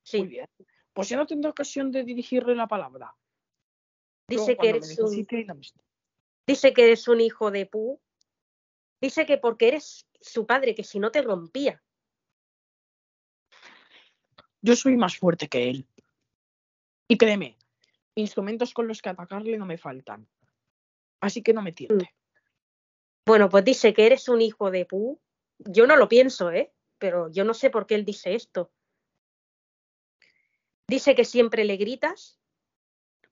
sí, 0.04 0.20
Muy 0.20 0.28
bien. 0.28 0.48
Pues 0.94 1.10
ya 1.10 1.18
no 1.18 1.26
tendré 1.26 1.50
ocasión 1.50 1.92
de 1.92 2.04
dirigirle 2.04 2.56
la 2.56 2.68
palabra. 2.68 3.16
Luego, 4.30 4.46
dice 4.46 4.58
que 4.58 4.70
eres 4.70 5.00
un, 5.00 5.62
dice 6.46 6.74
que 6.74 6.84
eres 6.84 7.08
un 7.08 7.22
hijo 7.22 7.50
de 7.50 7.66
pu. 7.66 8.00
Dice 9.02 9.26
que 9.26 9.38
porque 9.38 9.70
eres 9.70 10.08
su 10.22 10.46
padre, 10.46 10.76
que 10.76 10.84
si 10.84 11.00
no 11.00 11.12
te 11.12 11.22
rompía. 11.22 11.82
Yo 14.62 14.76
soy 14.76 14.98
más 14.98 15.18
fuerte 15.18 15.48
que 15.48 15.70
él. 15.70 15.88
Y 17.08 17.18
créeme, 17.18 17.58
instrumentos 18.16 18.74
con 18.74 18.88
los 18.88 19.02
que 19.02 19.10
atacarle 19.10 19.58
no 19.58 19.66
me 19.66 19.78
faltan. 19.78 20.28
Así 21.20 21.42
que 21.42 21.54
no 21.54 21.62
me 21.62 21.72
tiente. 21.72 22.14
Bueno, 23.26 23.50
pues 23.50 23.66
dice 23.66 23.94
que 23.94 24.06
eres 24.06 24.30
un 24.30 24.42
hijo 24.42 24.72
de 24.72 24.86
pu. 24.86 25.20
Yo 25.60 25.88
no 25.88 25.96
lo 25.98 26.08
pienso, 26.08 26.52
¿eh? 26.52 26.74
Pero 26.98 27.32
yo 27.32 27.44
no 27.44 27.54
sé 27.54 27.70
por 27.70 27.86
qué 27.86 27.96
él 27.96 28.06
dice 28.06 28.36
esto. 28.36 28.72
Dice 30.88 31.16
que 31.16 31.26
siempre 31.26 31.66
le 31.66 31.78
gritas. 31.78 32.40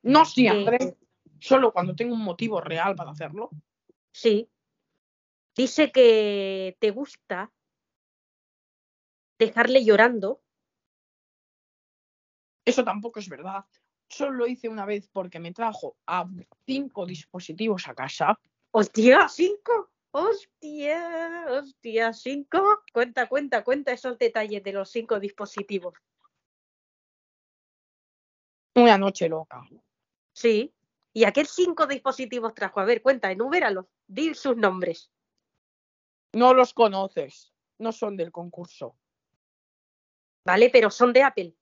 No 0.03 0.25
siempre, 0.25 0.97
solo 1.39 1.71
cuando 1.71 1.95
tengo 1.95 2.13
un 2.13 2.23
motivo 2.23 2.61
real 2.61 2.95
para 2.95 3.11
hacerlo. 3.11 3.49
sí. 4.11 4.49
Dice 5.57 5.89
que 5.93 6.75
te 6.81 6.91
gusta 6.91 7.53
dejarle 9.39 9.85
llorando. 9.85 10.41
Eso 12.65 12.83
tampoco 12.83 13.19
es 13.19 13.29
verdad. 13.29 13.65
Solo 14.07 14.31
lo 14.33 14.47
hice 14.47 14.69
una 14.69 14.85
vez 14.85 15.09
porque 15.11 15.39
me 15.39 15.51
trajo 15.51 15.97
a 16.05 16.25
cinco 16.65 17.05
dispositivos 17.05 17.87
a 17.87 17.95
casa. 17.95 18.39
¡Hostia, 18.71 19.27
cinco! 19.27 19.89
¡Hostia! 20.11 21.45
¡Hostia, 21.49 22.13
cinco! 22.13 22.83
Cuenta, 22.93 23.27
cuenta, 23.27 23.63
cuenta 23.63 23.91
esos 23.91 24.17
detalles 24.17 24.63
de 24.63 24.73
los 24.73 24.89
cinco 24.89 25.19
dispositivos. 25.19 25.93
Una 28.75 28.97
noche 28.97 29.27
loca. 29.29 29.61
Sí. 30.33 30.73
¿Y 31.13 31.23
a 31.23 31.31
qué 31.31 31.45
cinco 31.45 31.87
dispositivos 31.87 32.53
trajo? 32.53 32.81
A 32.81 32.85
ver, 32.85 33.01
cuenta, 33.01 33.31
enuméralos. 33.31 33.85
Di 34.05 34.33
sus 34.33 34.57
nombres. 34.57 35.09
No 36.33 36.53
los 36.53 36.73
conoces. 36.73 37.53
No 37.79 37.91
son 37.91 38.17
del 38.17 38.31
concurso. 38.31 38.97
¿Vale? 40.45 40.69
Pero 40.69 40.91
son 40.91 41.13
de 41.13 41.23
Apple. 41.23 41.55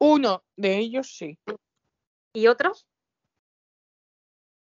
Uno 0.00 0.42
de 0.56 0.78
ellos 0.78 1.14
sí. 1.14 1.38
¿Y 2.32 2.46
otros? 2.46 2.86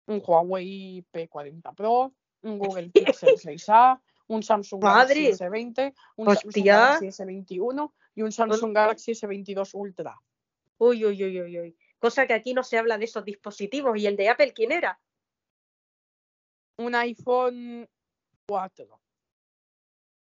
Un 0.07 0.21
Huawei 0.25 1.05
P40 1.11 1.75
Pro, 1.75 2.13
un 2.41 2.57
Google 2.59 2.89
Pixel 2.89 3.35
6A, 3.35 4.01
un 4.27 4.41
Samsung 4.41 4.83
Madre. 4.83 5.23
Galaxy 5.23 5.43
S20, 5.43 5.93
un 6.15 6.25
Samsung. 6.25 6.65
Galaxy 6.65 7.05
S21 7.07 7.93
y 8.15 8.21
un 8.23 8.31
Samsung 8.31 8.73
Galaxy 8.73 9.11
S22 9.11 9.69
Ultra. 9.73 10.19
Uy, 10.79 11.05
uy, 11.05 11.23
uy, 11.23 11.41
uy, 11.41 11.59
uy. 11.59 11.77
Cosa 11.99 12.25
que 12.25 12.33
aquí 12.33 12.53
no 12.53 12.63
se 12.63 12.77
habla 12.77 12.97
de 12.97 13.05
esos 13.05 13.25
dispositivos. 13.25 13.97
¿Y 13.97 14.07
el 14.07 14.15
de 14.15 14.29
Apple 14.29 14.53
quién 14.53 14.71
era? 14.71 14.99
Un 16.77 16.95
iPhone 16.95 17.89
4. 18.47 19.01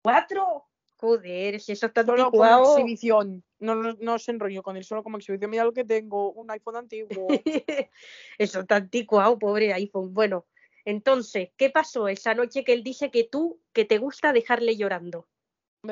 ¿Cuatro? 0.03 0.65
Joder, 0.97 1.59
si 1.59 1.73
eso 1.73 1.87
está 1.87 2.05
Solo 2.05 2.25
anticuado. 2.25 2.77
exhibición. 2.77 3.43
No, 3.59 3.75
no, 3.75 4.19
se 4.19 4.31
enrolló 4.31 4.61
con 4.63 4.75
él, 4.77 4.83
solo 4.83 5.01
como 5.03 5.17
exhibición. 5.17 5.49
Mira 5.49 5.63
lo 5.63 5.73
que 5.73 5.85
tengo, 5.85 6.31
un 6.33 6.51
iPhone 6.51 6.75
antiguo. 6.75 7.27
Eso 8.37 8.59
está 8.59 8.75
anticuado, 8.75 9.39
pobre 9.39 9.73
iPhone. 9.73 10.13
Bueno, 10.13 10.45
entonces, 10.83 11.49
¿qué 11.57 11.69
pasó 11.69 12.07
esa 12.07 12.33
noche 12.35 12.63
que 12.63 12.73
él 12.73 12.83
dice 12.83 13.09
que 13.11 13.23
tú, 13.23 13.61
que 13.73 13.85
te 13.85 13.97
gusta 13.97 14.33
dejarle 14.33 14.75
llorando? 14.75 15.27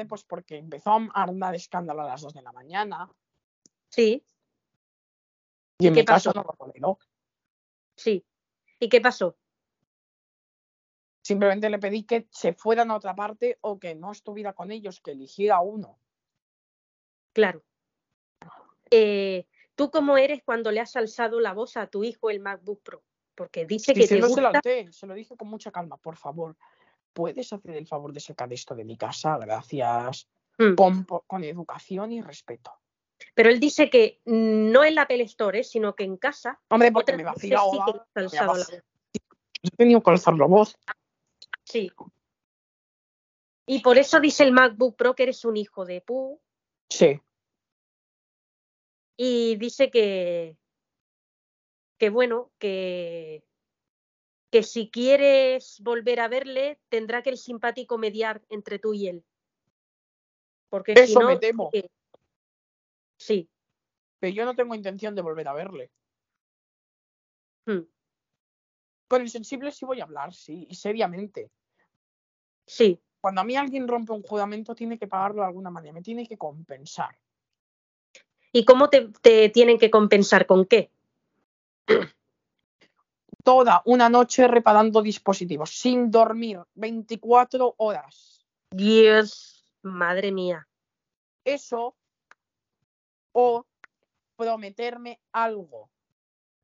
Pues 0.09 0.23
porque 0.23 0.57
empezó 0.57 0.91
a 0.91 1.07
armar 1.13 1.55
escándalo 1.55 2.01
a 2.01 2.07
las 2.07 2.21
2 2.21 2.33
de 2.33 2.41
la 2.41 2.51
mañana. 2.51 3.09
Sí, 3.89 4.25
Y 5.79 5.87
en 5.87 5.93
qué 5.93 6.01
mi 6.01 6.05
caso 6.05 6.31
pasó? 6.31 6.39
no 6.39 6.43
lo 6.43 6.53
tolero. 6.57 6.99
sí. 7.95 8.25
¿Y 8.79 8.89
qué 8.89 8.99
pasó? 8.99 9.37
Simplemente 11.21 11.69
le 11.69 11.79
pedí 11.79 12.03
que 12.03 12.27
se 12.31 12.53
fueran 12.53 12.91
a 12.91 12.95
otra 12.97 13.15
parte 13.15 13.57
o 13.61 13.79
que 13.79 13.95
no 13.95 14.11
estuviera 14.11 14.51
con 14.53 14.71
ellos, 14.71 14.99
que 14.99 15.11
eligiera 15.11 15.61
uno. 15.61 15.99
Claro. 17.33 17.63
Eh, 18.89 19.47
¿Tú 19.75 19.89
cómo 19.89 20.17
eres 20.17 20.43
cuando 20.43 20.71
le 20.71 20.79
has 20.79 20.95
alzado 20.95 21.39
la 21.39 21.53
voz 21.53 21.77
a 21.77 21.87
tu 21.87 22.03
hijo 22.03 22.29
el 22.29 22.39
MacBook 22.39 22.83
Pro? 22.83 23.03
Porque 23.35 23.65
dice 23.65 23.93
que 23.93 24.07
te 24.07 24.21
gusta. 24.21 24.49
al 24.49 24.61
té, 24.61 24.91
se 24.91 25.07
lo 25.07 25.15
dije 25.15 25.35
con 25.35 25.47
mucha 25.47 25.71
calma, 25.71 25.97
por 25.97 26.15
favor. 26.15 26.55
¿Puedes 27.11 27.51
hacer 27.51 27.75
el 27.75 27.87
favor 27.87 28.13
de 28.13 28.19
sacar 28.19 28.51
esto 28.53 28.75
de 28.75 28.85
mi 28.85 28.97
casa? 28.97 29.37
Gracias. 29.37 30.27
Mm. 30.59 30.75
Con, 30.75 31.43
educación 31.43 32.11
y 32.11 32.21
respeto. 32.21 32.71
Pero 33.33 33.49
él 33.49 33.59
dice 33.59 33.89
que 33.89 34.21
no 34.25 34.83
en 34.83 34.95
la 34.95 35.03
Apple 35.03 35.23
Store, 35.23 35.59
¿eh? 35.59 35.63
sino 35.63 35.95
que 35.95 36.03
en 36.03 36.17
casa. 36.17 36.61
Hombre, 36.69 36.91
porque 36.91 37.17
me 37.17 37.23
vacila 37.23 37.61
sí 37.71 37.79
que 38.13 38.35
la 38.35 38.45
voz. 38.45 38.71
He 39.63 39.69
tenido 39.75 40.03
que 40.03 40.11
alzar 40.11 40.35
la 40.35 40.45
voz. 40.45 40.77
Sí. 41.63 41.91
Y 43.65 43.79
por 43.79 43.97
eso 43.97 44.19
dice 44.19 44.43
el 44.43 44.51
MacBook 44.51 44.95
Pro 44.95 45.15
que 45.15 45.23
eres 45.23 45.45
un 45.45 45.57
hijo 45.57 45.85
de 45.85 46.01
pu. 46.01 46.39
Sí. 46.89 47.19
Y 49.17 49.55
dice 49.57 49.89
que, 49.89 50.57
que 51.97 52.09
bueno, 52.09 52.51
que, 52.59 53.43
que 54.51 54.63
si 54.63 54.89
quieres 54.89 55.79
volver 55.81 56.19
a 56.19 56.27
verle, 56.27 56.79
tendrá 56.89 57.23
que 57.23 57.29
el 57.29 57.37
simpático 57.37 57.97
mediar 57.97 58.43
entre 58.49 58.79
tú 58.79 58.93
y 58.93 59.07
él. 59.07 59.25
Porque 60.69 60.95
si 60.95 61.11
Eso 61.11 61.21
no, 61.21 61.27
me 61.27 61.37
temo. 61.37 61.69
que- 61.71 61.89
sí. 63.17 63.49
Pero 64.19 64.33
yo 64.33 64.45
no 64.45 64.55
tengo 64.55 64.75
intención 64.75 65.15
de 65.15 65.21
volver 65.21 65.47
a 65.47 65.53
verle. 65.53 65.91
hmm, 67.65 67.81
Con 69.07 69.21
el 69.21 69.29
sensible 69.29 69.71
sí 69.71 69.85
voy 69.85 70.01
a 70.01 70.05
hablar, 70.05 70.33
sí, 70.33 70.65
y 70.69 70.75
seriamente. 70.75 71.51
Sí, 72.65 72.99
Cuando 73.23 73.39
a 73.39 73.45
mí 73.45 73.55
alguien 73.55 73.87
rompe 73.87 74.11
un 74.11 74.21
juramento, 74.21 74.75
tiene 74.75 74.99
que 74.99 75.07
pagarlo 75.07 75.43
de 75.43 75.47
alguna 75.47 75.69
manera, 75.69 75.93
me 75.93 76.01
tiene 76.01 76.27
que 76.27 76.37
compensar. 76.37 77.17
¿Y 78.51 78.65
cómo 78.65 78.89
te, 78.89 79.13
te 79.21 79.47
tienen 79.47 79.79
que 79.79 79.89
compensar? 79.89 80.45
¿Con 80.45 80.65
qué? 80.65 80.91
Toda 83.41 83.81
una 83.85 84.09
noche 84.09 84.45
reparando 84.49 85.01
dispositivos, 85.01 85.69
sin 85.69 86.11
dormir, 86.11 86.59
24 86.75 87.75
horas. 87.77 88.45
Dios, 88.71 89.71
madre 89.83 90.33
mía. 90.33 90.67
Eso 91.45 91.95
o 93.31 93.65
prometerme 94.35 95.21
algo 95.31 95.89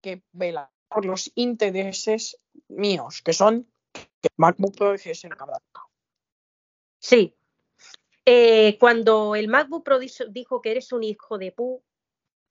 que 0.01 0.23
vela 0.33 0.69
por 0.89 1.05
los 1.05 1.31
intereses 1.35 2.37
míos, 2.67 3.21
que 3.21 3.31
son 3.31 3.65
que 3.93 4.27
MacBook 4.35 4.75
Pro 4.75 4.91
de 4.91 4.97
ser 4.97 5.37
cabrón. 5.37 5.61
Sí. 6.99 7.35
Eh, 8.25 8.77
cuando 8.79 9.35
el 9.35 9.47
MacBook 9.47 9.83
Pro 9.83 9.99
dijo, 9.99 10.61
que 10.61 10.71
eres 10.71 10.91
un 10.91 11.03
hijo 11.03 11.37
de 11.37 11.51
pu, 11.51 11.83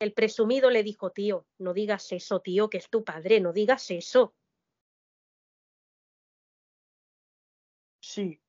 El 0.00 0.12
presumido 0.12 0.70
le 0.70 0.82
dijo, 0.82 1.10
tío, 1.12 1.46
no 1.58 1.74
digas 1.74 2.12
eso, 2.12 2.40
tío, 2.40 2.70
que 2.70 2.78
es 2.78 2.88
tu 2.90 3.04
padre, 3.04 3.40
no 3.40 3.52
digas 3.52 3.90
eso. 3.90 4.34
Sí. 8.00 8.40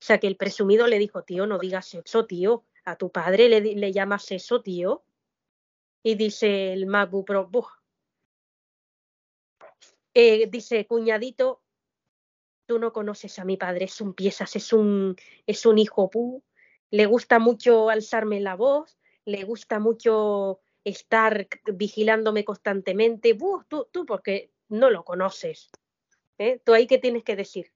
O 0.00 0.04
sea, 0.04 0.18
que 0.18 0.26
el 0.26 0.36
presumido 0.36 0.86
le 0.86 0.98
dijo, 0.98 1.22
tío, 1.24 1.46
no 1.46 1.58
digas 1.58 1.94
eso, 1.94 2.26
tío. 2.26 2.64
A 2.84 2.96
tu 2.96 3.10
padre 3.10 3.48
le, 3.48 3.60
le 3.60 3.92
llamas 3.92 4.30
eso, 4.32 4.62
tío. 4.62 5.04
Y 6.02 6.14
dice 6.16 6.72
el 6.72 6.86
MacBook 6.86 7.26
Pro, 7.26 7.46
"Buh". 7.46 7.66
Eh, 10.14 10.48
dice, 10.50 10.86
cuñadito, 10.86 11.62
tú 12.68 12.78
no 12.78 12.92
conoces 12.92 13.38
a 13.38 13.44
mi 13.44 13.56
padre, 13.56 13.86
es 13.86 14.00
un 14.02 14.12
piezas, 14.12 14.54
es 14.54 14.72
un, 14.74 15.16
es 15.46 15.64
un 15.64 15.78
hijo 15.78 16.10
pu. 16.10 16.44
Le 16.90 17.06
gusta 17.06 17.38
mucho 17.38 17.88
alzarme 17.88 18.40
la 18.40 18.56
voz, 18.56 18.98
le 19.24 19.42
gusta 19.44 19.78
mucho 19.78 20.60
estar 20.84 21.48
vigilándome 21.64 22.44
constantemente. 22.44 23.32
Buh, 23.32 23.64
tú, 23.66 23.88
tú 23.90 24.04
porque 24.04 24.52
no 24.68 24.90
lo 24.90 25.02
conoces. 25.02 25.70
¿eh? 26.36 26.60
¿Tú 26.62 26.74
ahí 26.74 26.86
qué 26.86 26.98
tienes 26.98 27.24
que 27.24 27.36
decir? 27.36 27.72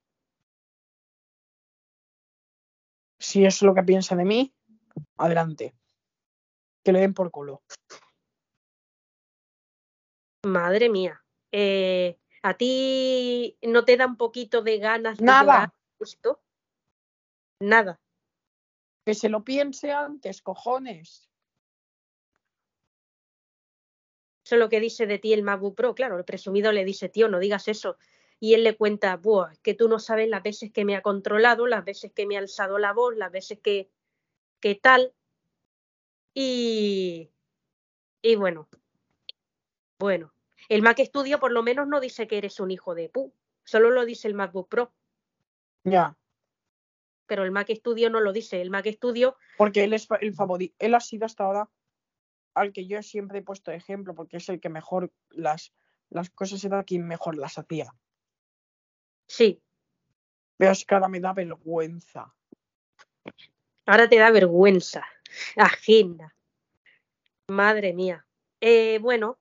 Si 3.18 3.46
es 3.46 3.62
lo 3.62 3.74
que 3.74 3.82
piensa 3.82 4.14
de 4.14 4.26
mí, 4.26 4.54
adelante. 5.16 5.74
Que 6.84 6.92
le 6.92 7.00
den 7.00 7.14
por 7.14 7.30
culo. 7.30 7.62
Madre 10.44 10.90
mía. 10.90 11.24
eh, 11.50 12.18
¿A 12.42 12.54
ti 12.54 13.56
no 13.62 13.84
te 13.84 13.96
da 13.96 14.06
un 14.06 14.16
poquito 14.16 14.62
de 14.62 14.78
ganas 14.78 15.18
de 15.18 15.24
Nada. 15.24 15.74
esto? 16.00 16.42
Nada. 17.60 18.00
Que 19.06 19.14
se 19.14 19.28
lo 19.28 19.44
piense 19.44 19.92
antes, 19.92 20.42
cojones. 20.42 21.28
Eso 24.44 24.56
es 24.56 24.58
lo 24.58 24.68
que 24.68 24.80
dice 24.80 25.06
de 25.06 25.18
ti 25.18 25.32
el 25.32 25.44
MacBook 25.44 25.76
Pro. 25.76 25.94
Claro, 25.94 26.18
el 26.18 26.24
presumido 26.24 26.72
le 26.72 26.84
dice, 26.84 27.08
tío, 27.08 27.28
no 27.28 27.38
digas 27.38 27.68
eso. 27.68 27.96
Y 28.40 28.54
él 28.54 28.64
le 28.64 28.76
cuenta, 28.76 29.16
Buah, 29.16 29.52
es 29.52 29.60
que 29.60 29.74
tú 29.74 29.88
no 29.88 30.00
sabes 30.00 30.28
las 30.28 30.42
veces 30.42 30.72
que 30.72 30.84
me 30.84 30.96
ha 30.96 31.02
controlado, 31.02 31.68
las 31.68 31.84
veces 31.84 32.12
que 32.12 32.26
me 32.26 32.36
ha 32.36 32.40
alzado 32.40 32.78
la 32.78 32.92
voz, 32.92 33.16
las 33.16 33.30
veces 33.30 33.60
que, 33.60 33.88
que 34.58 34.74
tal. 34.74 35.14
Y, 36.34 37.30
y 38.20 38.34
bueno, 38.34 38.68
bueno. 40.00 40.32
El 40.68 40.82
Mac 40.82 40.98
Studio 41.00 41.38
por 41.40 41.52
lo 41.52 41.62
menos 41.62 41.86
no 41.88 42.00
dice 42.00 42.26
que 42.26 42.38
eres 42.38 42.60
un 42.60 42.70
hijo 42.70 42.94
de 42.94 43.08
pu. 43.08 43.32
Solo 43.64 43.90
lo 43.90 44.04
dice 44.04 44.28
el 44.28 44.34
MacBook 44.34 44.68
Pro. 44.68 44.92
Ya. 45.84 46.16
Pero 47.26 47.44
el 47.44 47.50
Mac 47.50 47.68
Studio 47.70 48.10
no 48.10 48.20
lo 48.20 48.32
dice. 48.32 48.60
El 48.60 48.70
Mac 48.70 48.86
Studio, 48.86 49.36
Porque 49.56 49.84
él 49.84 49.92
es 49.92 50.06
el 50.20 50.34
favorito. 50.34 50.74
Él 50.78 50.94
ha 50.94 51.00
sido 51.00 51.26
hasta 51.26 51.44
ahora 51.44 51.70
al 52.54 52.72
que 52.72 52.86
yo 52.86 53.02
siempre 53.02 53.38
he 53.38 53.42
puesto 53.42 53.70
de 53.70 53.78
ejemplo, 53.78 54.14
porque 54.14 54.36
es 54.36 54.48
el 54.48 54.60
que 54.60 54.68
mejor 54.68 55.10
las, 55.30 55.72
las 56.10 56.28
cosas 56.30 56.62
era 56.64 56.84
quien 56.84 57.06
mejor 57.06 57.36
las 57.36 57.56
hacía. 57.56 57.94
sí, 59.26 59.62
Pero 60.58 60.72
es 60.72 60.84
que 60.84 60.94
ahora 60.94 61.08
me 61.08 61.20
da 61.20 61.32
vergüenza. 61.32 62.34
ahora 63.86 64.08
te 64.08 64.18
da 64.18 64.30
vergüenza 64.30 65.06
ajena. 65.56 66.34
Madre 67.48 67.92
mía. 67.94 68.26
Eh, 68.60 68.98
bueno, 69.00 69.38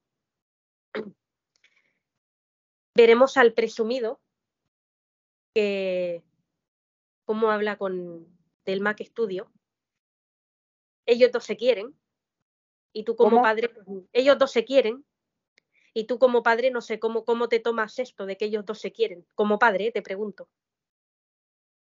veremos 2.96 3.38
al 3.38 3.54
presumido 3.54 4.20
que 5.54 6.24
cómo 7.26 7.52
habla 7.52 7.78
con 7.78 8.28
del 8.66 8.82
Mac 8.82 9.02
Studio. 9.04 9.52
Ellos 11.06 11.32
dos 11.32 11.44
se 11.44 11.58
quieren 11.58 11.96
y 12.94 13.04
tú 13.04 13.16
como 13.16 13.32
¿Cómo? 13.32 13.44
padre, 13.44 13.74
ellos 14.14 14.38
dos 14.38 14.52
se 14.52 14.66
quieren 14.66 15.06
y 15.94 16.06
tú 16.06 16.20
como 16.20 16.44
padre 16.44 16.72
no 16.72 16.82
sé 16.82 17.00
cómo 17.00 17.26
cómo 17.26 17.50
te 17.50 17.60
tomas 17.60 18.00
esto 18.00 18.26
de 18.26 18.38
que 18.38 18.46
ellos 18.46 18.66
dos 18.66 18.80
se 18.80 18.92
quieren. 18.92 19.26
Como 19.36 19.60
padre, 19.60 19.92
te 19.92 20.02
pregunto. 20.02 20.50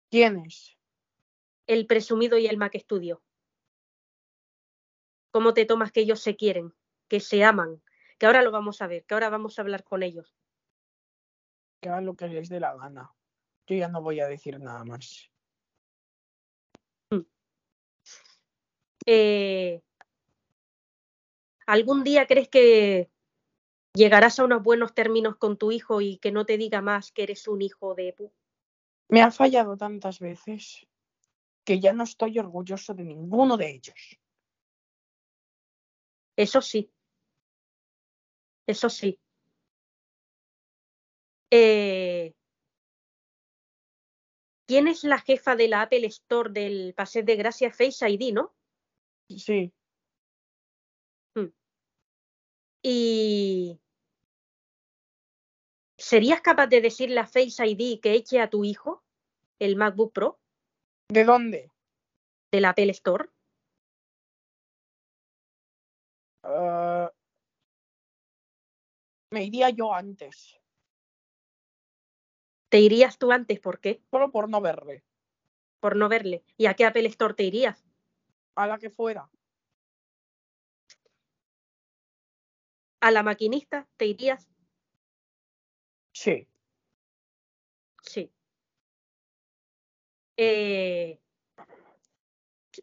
¿Quién 0.09 0.45
es? 0.45 0.77
El 1.67 1.87
presumido 1.87 2.37
y 2.37 2.47
el 2.47 2.57
Mac 2.57 2.77
Studio. 2.77 3.21
¿Cómo 5.31 5.53
te 5.53 5.65
tomas 5.65 5.91
que 5.91 6.01
ellos 6.01 6.19
se 6.19 6.35
quieren, 6.35 6.73
que 7.07 7.21
se 7.21 7.43
aman? 7.43 7.81
Que 8.17 8.25
ahora 8.25 8.41
lo 8.41 8.51
vamos 8.51 8.81
a 8.81 8.87
ver, 8.87 9.05
que 9.05 9.13
ahora 9.13 9.29
vamos 9.29 9.57
a 9.57 9.61
hablar 9.61 9.83
con 9.83 10.03
ellos. 10.03 10.35
Que 11.81 11.89
hagan 11.89 12.05
lo 12.05 12.15
que 12.15 12.27
les 12.27 12.47
dé 12.47 12.59
la 12.59 12.75
gana. 12.75 13.11
Yo 13.67 13.75
ya 13.75 13.87
no 13.87 14.01
voy 14.01 14.19
a 14.19 14.27
decir 14.27 14.59
nada 14.59 14.85
más. 14.85 15.29
Eh, 19.05 19.81
¿Algún 21.65 22.03
día 22.03 22.27
crees 22.27 22.49
que 22.49 23.09
llegarás 23.93 24.39
a 24.39 24.45
unos 24.45 24.61
buenos 24.61 24.93
términos 24.93 25.37
con 25.37 25.57
tu 25.57 25.71
hijo 25.71 26.01
y 26.01 26.17
que 26.17 26.31
no 26.31 26.45
te 26.45 26.57
diga 26.57 26.81
más 26.81 27.11
que 27.11 27.23
eres 27.23 27.47
un 27.47 27.61
hijo 27.61 27.95
de? 27.95 28.15
Me 29.09 29.21
ha 29.21 29.31
fallado 29.31 29.75
tantas 29.75 30.19
veces 30.19 30.87
que 31.63 31.79
ya 31.79 31.93
no 31.93 32.03
estoy 32.03 32.37
orgulloso 32.39 32.93
de 32.93 33.03
ninguno 33.03 33.57
de 33.57 33.71
ellos. 33.71 34.19
Eso 36.35 36.61
sí. 36.61 36.91
Eso 38.67 38.89
sí. 38.89 39.19
Eh, 41.51 42.33
¿Quién 44.65 44.87
es 44.87 45.03
la 45.03 45.19
jefa 45.19 45.55
de 45.55 45.67
la 45.67 45.81
Apple 45.83 46.07
Store 46.07 46.49
del 46.49 46.93
Paseo 46.93 47.23
de 47.23 47.35
Gracia 47.35 47.71
Face 47.71 48.09
ID, 48.09 48.33
no? 48.33 48.53
Sí, 49.27 49.73
Y 52.83 53.79
¿serías 55.97 56.41
capaz 56.41 56.67
de 56.67 56.81
decirle 56.81 57.19
a 57.19 57.27
Face 57.27 57.63
ID 57.65 57.99
que 57.99 58.13
eche 58.13 58.39
a 58.39 58.49
tu 58.49 58.63
hijo 58.63 59.03
el 59.59 59.75
MacBook 59.75 60.13
Pro 60.13 60.39
¿de 61.09 61.23
dónde? 61.23 61.71
del 62.51 62.65
Apple 62.65 62.91
Store? 62.91 63.29
Ah, 66.43 67.11
me 69.29 69.43
iría 69.43 69.69
yo 69.69 69.93
antes, 69.93 70.59
¿Te 72.71 72.79
irías 72.79 73.17
tú 73.17 73.33
antes? 73.33 73.59
¿Por 73.59 73.81
qué? 73.81 74.01
solo 74.09 74.31
por 74.31 74.47
no 74.47 74.61
verle. 74.61 75.03
Por 75.81 75.97
no 75.97 76.07
verle. 76.07 76.45
¿Y 76.55 76.67
a 76.67 76.73
qué 76.73 76.85
Apple 76.85 77.05
Store 77.09 77.33
te 77.33 77.43
irías? 77.43 77.83
A 78.55 78.65
la 78.65 78.79
que 78.79 78.89
fuera. 78.89 79.29
¿A 83.01 83.11
la 83.11 83.23
maquinista 83.23 83.89
te 83.97 84.05
irías? 84.05 84.47
Sí. 86.13 86.47
Sí. 88.03 88.31
Eh, 90.37 91.19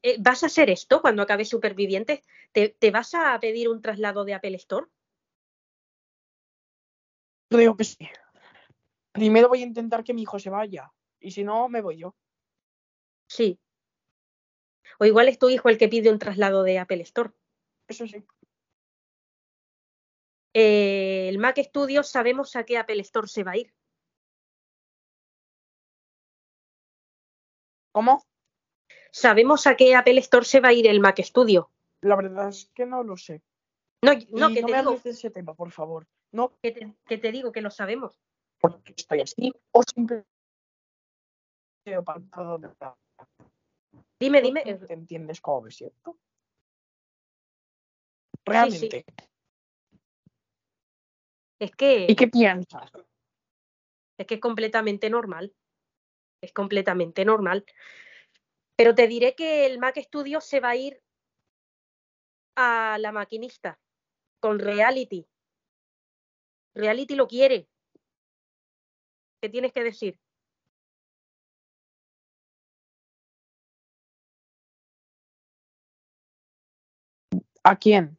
eh, 0.03 0.17
¿Vas 0.19 0.43
a 0.43 0.47
hacer 0.47 0.69
esto 0.69 1.01
cuando 1.01 1.23
acabes 1.23 1.49
Supervivientes? 1.49 2.21
¿Te, 2.53 2.69
¿Te 2.69 2.91
vas 2.91 3.15
a 3.15 3.41
pedir 3.41 3.71
un 3.71 3.81
traslado 3.81 4.27
de 4.27 4.35
Apple 4.35 4.57
Store? 4.57 4.87
Creo 7.49 7.75
que 7.75 7.85
sí. 7.85 8.07
Primero 9.19 9.49
voy 9.49 9.63
a 9.63 9.67
intentar 9.67 10.05
que 10.05 10.15
mi 10.15 10.23
hijo 10.23 10.39
se 10.39 10.51
vaya. 10.51 10.93
Y 11.21 11.31
si 11.31 11.45
no, 11.45 11.69
me 11.69 11.81
voy 11.81 11.99
yo. 11.99 12.15
Sí. 13.29 13.59
O 14.99 15.05
igual 15.05 15.29
es 15.29 15.39
tu 15.39 15.49
hijo 15.49 15.69
el 15.69 15.79
que 15.79 15.89
pide 15.89 16.11
un 16.11 16.19
traslado 16.19 16.63
de 16.63 16.79
Apple 16.79 17.03
Store. 17.03 17.31
Eso 17.87 18.07
sí. 18.07 18.25
Eh, 20.55 21.29
el 21.29 21.39
Mac 21.39 21.59
Studio 21.59 22.03
sabemos 22.03 22.57
a 22.57 22.65
qué 22.65 22.79
Apple 22.79 23.01
Store 23.01 23.29
se 23.29 23.45
va 23.45 23.53
a 23.53 23.57
ir. 23.57 23.75
¿Cómo? 27.93 28.25
Sabemos 29.11 29.67
a 29.67 29.77
qué 29.77 29.95
Apple 29.95 30.19
Store 30.21 30.45
se 30.45 30.61
va 30.61 30.69
a 30.69 30.73
ir 30.73 30.87
el 30.87 31.01
Mac 31.01 31.21
Studio. 31.21 31.71
La 32.01 32.17
verdad 32.17 32.49
es 32.49 32.71
que 32.75 32.87
no 32.87 33.03
lo 33.03 33.17
sé. 33.17 33.43
No, 34.03 34.13
no, 34.13 34.19
Y 34.19 34.27
que, 34.27 34.33
no 34.33 34.49
te 34.49 34.63
me 34.63 34.79
digo, 34.79 35.01
ese 35.05 35.31
tema, 35.31 35.55
por 35.55 35.73
favor. 35.73 36.07
No 36.31 36.57
que, 36.63 36.73
te, 36.73 36.95
que 37.07 37.19
te 37.19 37.33
digo 37.33 37.53
que 37.53 37.61
lo 37.61 37.71
sabemos. 37.71 38.21
Porque 38.61 38.95
estoy 38.97 39.21
así 39.21 39.53
o 39.73 39.83
simplemente 39.83 40.29
Dime, 44.21 44.43
dime. 44.43 44.63
¿Te 44.63 44.93
entiendes 44.93 45.41
cómo 45.41 45.63
me 45.63 45.71
siento? 45.71 46.13
sí. 46.13 46.19
Realmente. 48.45 49.05
Es 51.61 51.73
que, 51.73 52.07
¿Y 52.09 52.15
qué 52.15 52.29
piensas? 52.29 52.91
es 54.19 54.27
que 54.27 54.35
es 54.35 54.41
completamente 54.41 55.11
normal. 55.11 55.55
Es 56.41 56.53
completamente 56.53 57.25
normal. 57.25 57.65
Pero 58.77 58.95
te 58.95 59.09
diré 59.09 59.35
que 59.35 59.67
el 59.67 59.79
Mac 59.79 59.99
Studio 59.99 60.41
se 60.41 60.61
va 60.61 60.71
a 60.71 60.77
ir 60.77 61.03
a 62.57 62.97
la 63.01 63.13
maquinista 63.13 63.81
con 64.41 64.59
Reality. 64.59 65.27
Reality 66.75 67.17
lo 67.17 67.27
quiere. 67.27 67.69
¿Qué 69.41 69.49
tienes 69.49 69.73
que 69.73 69.85
decir? 69.85 70.19
¿A 77.65 77.77
quién? 77.77 78.19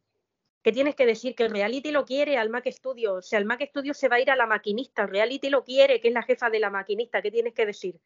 Que 0.62 0.72
tienes 0.72 0.94
que 0.94 1.06
decir 1.06 1.34
que 1.34 1.44
el 1.44 1.50
reality 1.50 1.90
lo 1.90 2.04
quiere 2.04 2.36
al 2.36 2.50
Mac 2.50 2.66
Studio. 2.70 3.14
O 3.14 3.22
sea, 3.22 3.38
el 3.38 3.46
Mac 3.46 3.62
Studio 3.66 3.94
se 3.94 4.08
va 4.08 4.16
a 4.16 4.20
ir 4.20 4.30
a 4.30 4.36
la 4.36 4.46
maquinista. 4.46 5.02
El 5.02 5.08
reality 5.08 5.48
lo 5.48 5.64
quiere, 5.64 6.00
que 6.00 6.08
es 6.08 6.14
la 6.14 6.22
jefa 6.22 6.50
de 6.50 6.60
la 6.60 6.70
maquinista. 6.70 7.22
¿Qué 7.22 7.30
tienes 7.30 7.54
que 7.54 7.66
decir? 7.66 7.98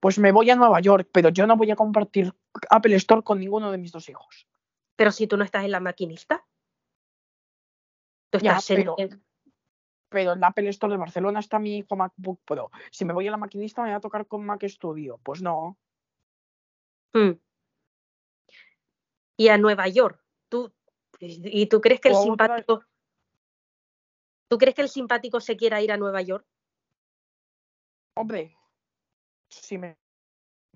Pues 0.00 0.18
me 0.18 0.32
voy 0.32 0.50
a 0.50 0.56
Nueva 0.56 0.80
York, 0.80 1.08
pero 1.12 1.28
yo 1.28 1.46
no 1.46 1.56
voy 1.56 1.70
a 1.70 1.76
compartir 1.76 2.32
Apple 2.70 2.94
Store 2.96 3.22
con 3.22 3.38
ninguno 3.40 3.70
de 3.70 3.78
mis 3.78 3.92
dos 3.92 4.08
hijos. 4.08 4.46
Pero 4.96 5.12
si 5.12 5.26
tú 5.26 5.36
no 5.36 5.44
estás 5.44 5.64
en 5.64 5.70
la 5.72 5.80
maquinista. 5.80 6.46
Tú 8.30 8.38
Ya, 8.38 8.52
estás 8.52 8.68
pero- 8.68 8.94
en- 8.98 9.22
Pero 10.16 10.32
en 10.32 10.40
la 10.40 10.46
Apple 10.46 10.70
Store 10.70 10.90
de 10.94 10.96
Barcelona 10.96 11.40
está 11.40 11.58
mi 11.58 11.76
hijo 11.76 11.94
MacBook 11.94 12.40
Pro. 12.46 12.70
Si 12.90 13.04
me 13.04 13.12
voy 13.12 13.28
a 13.28 13.30
la 13.30 13.36
maquinista, 13.36 13.82
me 13.82 13.90
va 13.90 13.96
a 13.96 14.00
tocar 14.00 14.26
con 14.26 14.46
Mac 14.46 14.64
Studio. 14.66 15.20
Pues 15.22 15.42
no. 15.42 15.76
Mm. 17.12 17.32
Y 19.36 19.48
a 19.48 19.58
Nueva 19.58 19.88
York. 19.88 20.18
¿Tú, 20.48 20.72
¿Y 21.20 21.66
tú 21.66 21.82
crees 21.82 22.00
que 22.00 22.08
el 22.08 22.14
otra- 22.14 22.24
simpático... 22.24 22.82
¿Tú 24.48 24.56
crees 24.56 24.74
que 24.74 24.80
el 24.80 24.88
simpático 24.88 25.38
se 25.38 25.54
quiera 25.54 25.82
ir 25.82 25.92
a 25.92 25.98
Nueva 25.98 26.22
York? 26.22 26.46
Hombre, 28.14 28.56
si 29.50 29.76
me 29.76 29.98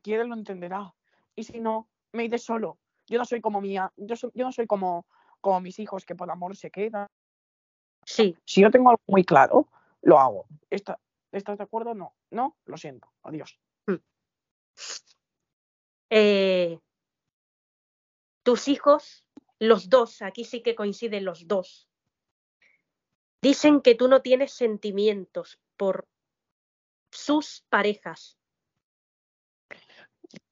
quiere 0.03 0.27
lo 0.27 0.35
entenderá. 0.35 0.95
Y 1.35 1.45
si 1.45 1.61
no, 1.61 1.89
me 2.13 2.27
iré 2.27 2.37
solo. 2.37 2.79
Yo 3.07 3.17
no 3.17 3.25
soy 3.25 3.41
como 3.41 3.63
mía, 3.63 3.91
yo, 3.97 4.17
soy- 4.17 4.33
yo 4.35 4.45
no 4.45 4.53
soy 4.53 4.67
como, 4.67 5.07
como 5.41 5.63
mis 5.63 5.79
hijos 5.79 6.05
que 6.05 6.15
por 6.15 6.31
amor 6.31 6.55
se 6.57 6.71
quedan. 6.71 7.07
Sí. 8.11 8.37
Si 8.45 8.61
yo 8.61 8.71
tengo 8.71 8.91
algo 8.91 9.03
muy 9.07 9.25
claro, 9.25 9.69
lo 10.03 10.19
hago. 10.19 10.47
¿Está- 10.69 10.99
¿Estás 11.31 11.59
de 11.59 11.65
acuerdo? 11.65 11.95
No. 11.95 12.15
No, 12.31 12.57
lo 12.65 12.77
siento. 12.77 13.09
Adiós. 13.23 13.59
Eh, 16.11 16.79
tus 18.43 18.67
hijos, 18.67 19.25
los 19.61 19.89
dos, 19.89 20.23
aquí 20.23 20.45
sí 20.45 20.61
que 20.61 20.75
coinciden 20.75 21.25
los 21.25 21.47
dos, 21.47 21.89
dicen 23.41 23.81
que 23.81 23.95
tú 23.95 24.09
no 24.09 24.21
tienes 24.23 24.53
sentimientos 24.53 25.61
por 25.77 26.09
sus 27.13 27.65
parejas. 27.69 28.37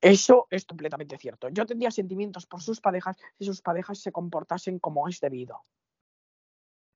Eso 0.01 0.47
es 0.51 0.65
completamente 0.65 1.19
cierto. 1.19 1.49
Yo 1.49 1.67
tendría 1.67 1.91
sentimientos 1.91 2.47
por 2.47 2.63
sus 2.63 2.81
parejas 2.81 3.17
si 3.39 3.45
sus 3.47 3.61
parejas 3.63 3.99
se 4.01 4.13
comportasen 4.13 4.79
como 4.79 5.09
es 5.09 5.19
debido. 5.19 5.65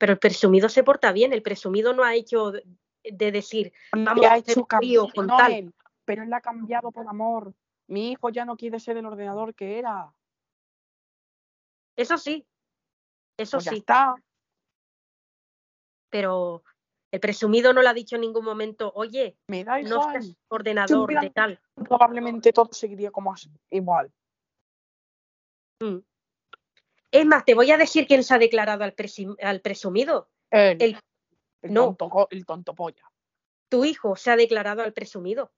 Pero 0.02 0.14
el 0.14 0.18
presumido 0.18 0.68
se 0.68 0.82
porta 0.82 1.12
bien, 1.12 1.32
el 1.32 1.42
presumido 1.42 1.92
no 1.92 2.02
ha 2.02 2.16
hecho 2.16 2.50
de, 2.50 2.64
de 3.04 3.30
decir, 3.30 3.72
vamos 3.92 4.20
Le 4.20 4.26
a 4.26 4.32
ha 4.32 4.34
hacer 4.34 4.50
hecho 4.58 4.66
cambio, 4.66 5.06
con 5.14 5.28
no 5.28 5.36
tal. 5.36 5.52
él, 5.52 5.72
pero 6.04 6.24
él 6.24 6.32
ha 6.32 6.40
cambiado 6.40 6.90
por 6.90 7.06
amor. 7.06 7.54
Mi 7.86 8.10
hijo 8.10 8.28
ya 8.30 8.44
no 8.44 8.56
quiere 8.56 8.80
ser 8.80 8.96
el 8.96 9.06
ordenador 9.06 9.54
que 9.54 9.78
era. 9.78 10.12
Eso 11.94 12.18
sí, 12.18 12.44
eso 13.36 13.58
Pues 13.58 13.64
ya 13.66 13.70
sí, 13.70 13.76
está. 13.76 14.16
pero 16.10 16.64
el 17.12 17.20
presumido 17.20 17.72
no 17.72 17.80
le 17.80 17.88
ha 17.88 17.94
dicho 17.94 18.16
en 18.16 18.22
ningún 18.22 18.44
momento, 18.44 18.90
oye, 18.96 19.36
Me 19.46 19.62
da 19.62 19.80
no 19.82 20.10
seas 20.10 20.34
ordenador 20.48 21.20
de 21.20 21.30
tal. 21.30 21.60
Probablemente 21.76 22.52
todo 22.52 22.70
seguiría 22.72 23.12
como 23.12 23.32
as- 23.32 23.48
igual. 23.70 24.12
Mm. 25.80 25.98
Es 27.12 27.26
más, 27.26 27.44
te 27.44 27.54
voy 27.54 27.70
a 27.70 27.76
decir 27.76 28.06
quién 28.06 28.24
se 28.24 28.34
ha 28.34 28.38
declarado 28.38 28.84
al, 28.84 28.94
presumido. 28.94 30.30
El- 30.50 30.82
el, 30.82 30.98
no. 31.62 31.94
tonto, 31.94 32.26
el 32.30 32.46
tonto 32.46 32.74
polla. 32.74 33.04
Tu 33.68 33.84
hijo 33.84 34.16
se 34.16 34.30
ha 34.30 34.36
declarado 34.36 34.82
al 34.82 34.92
presumido. 34.92 35.52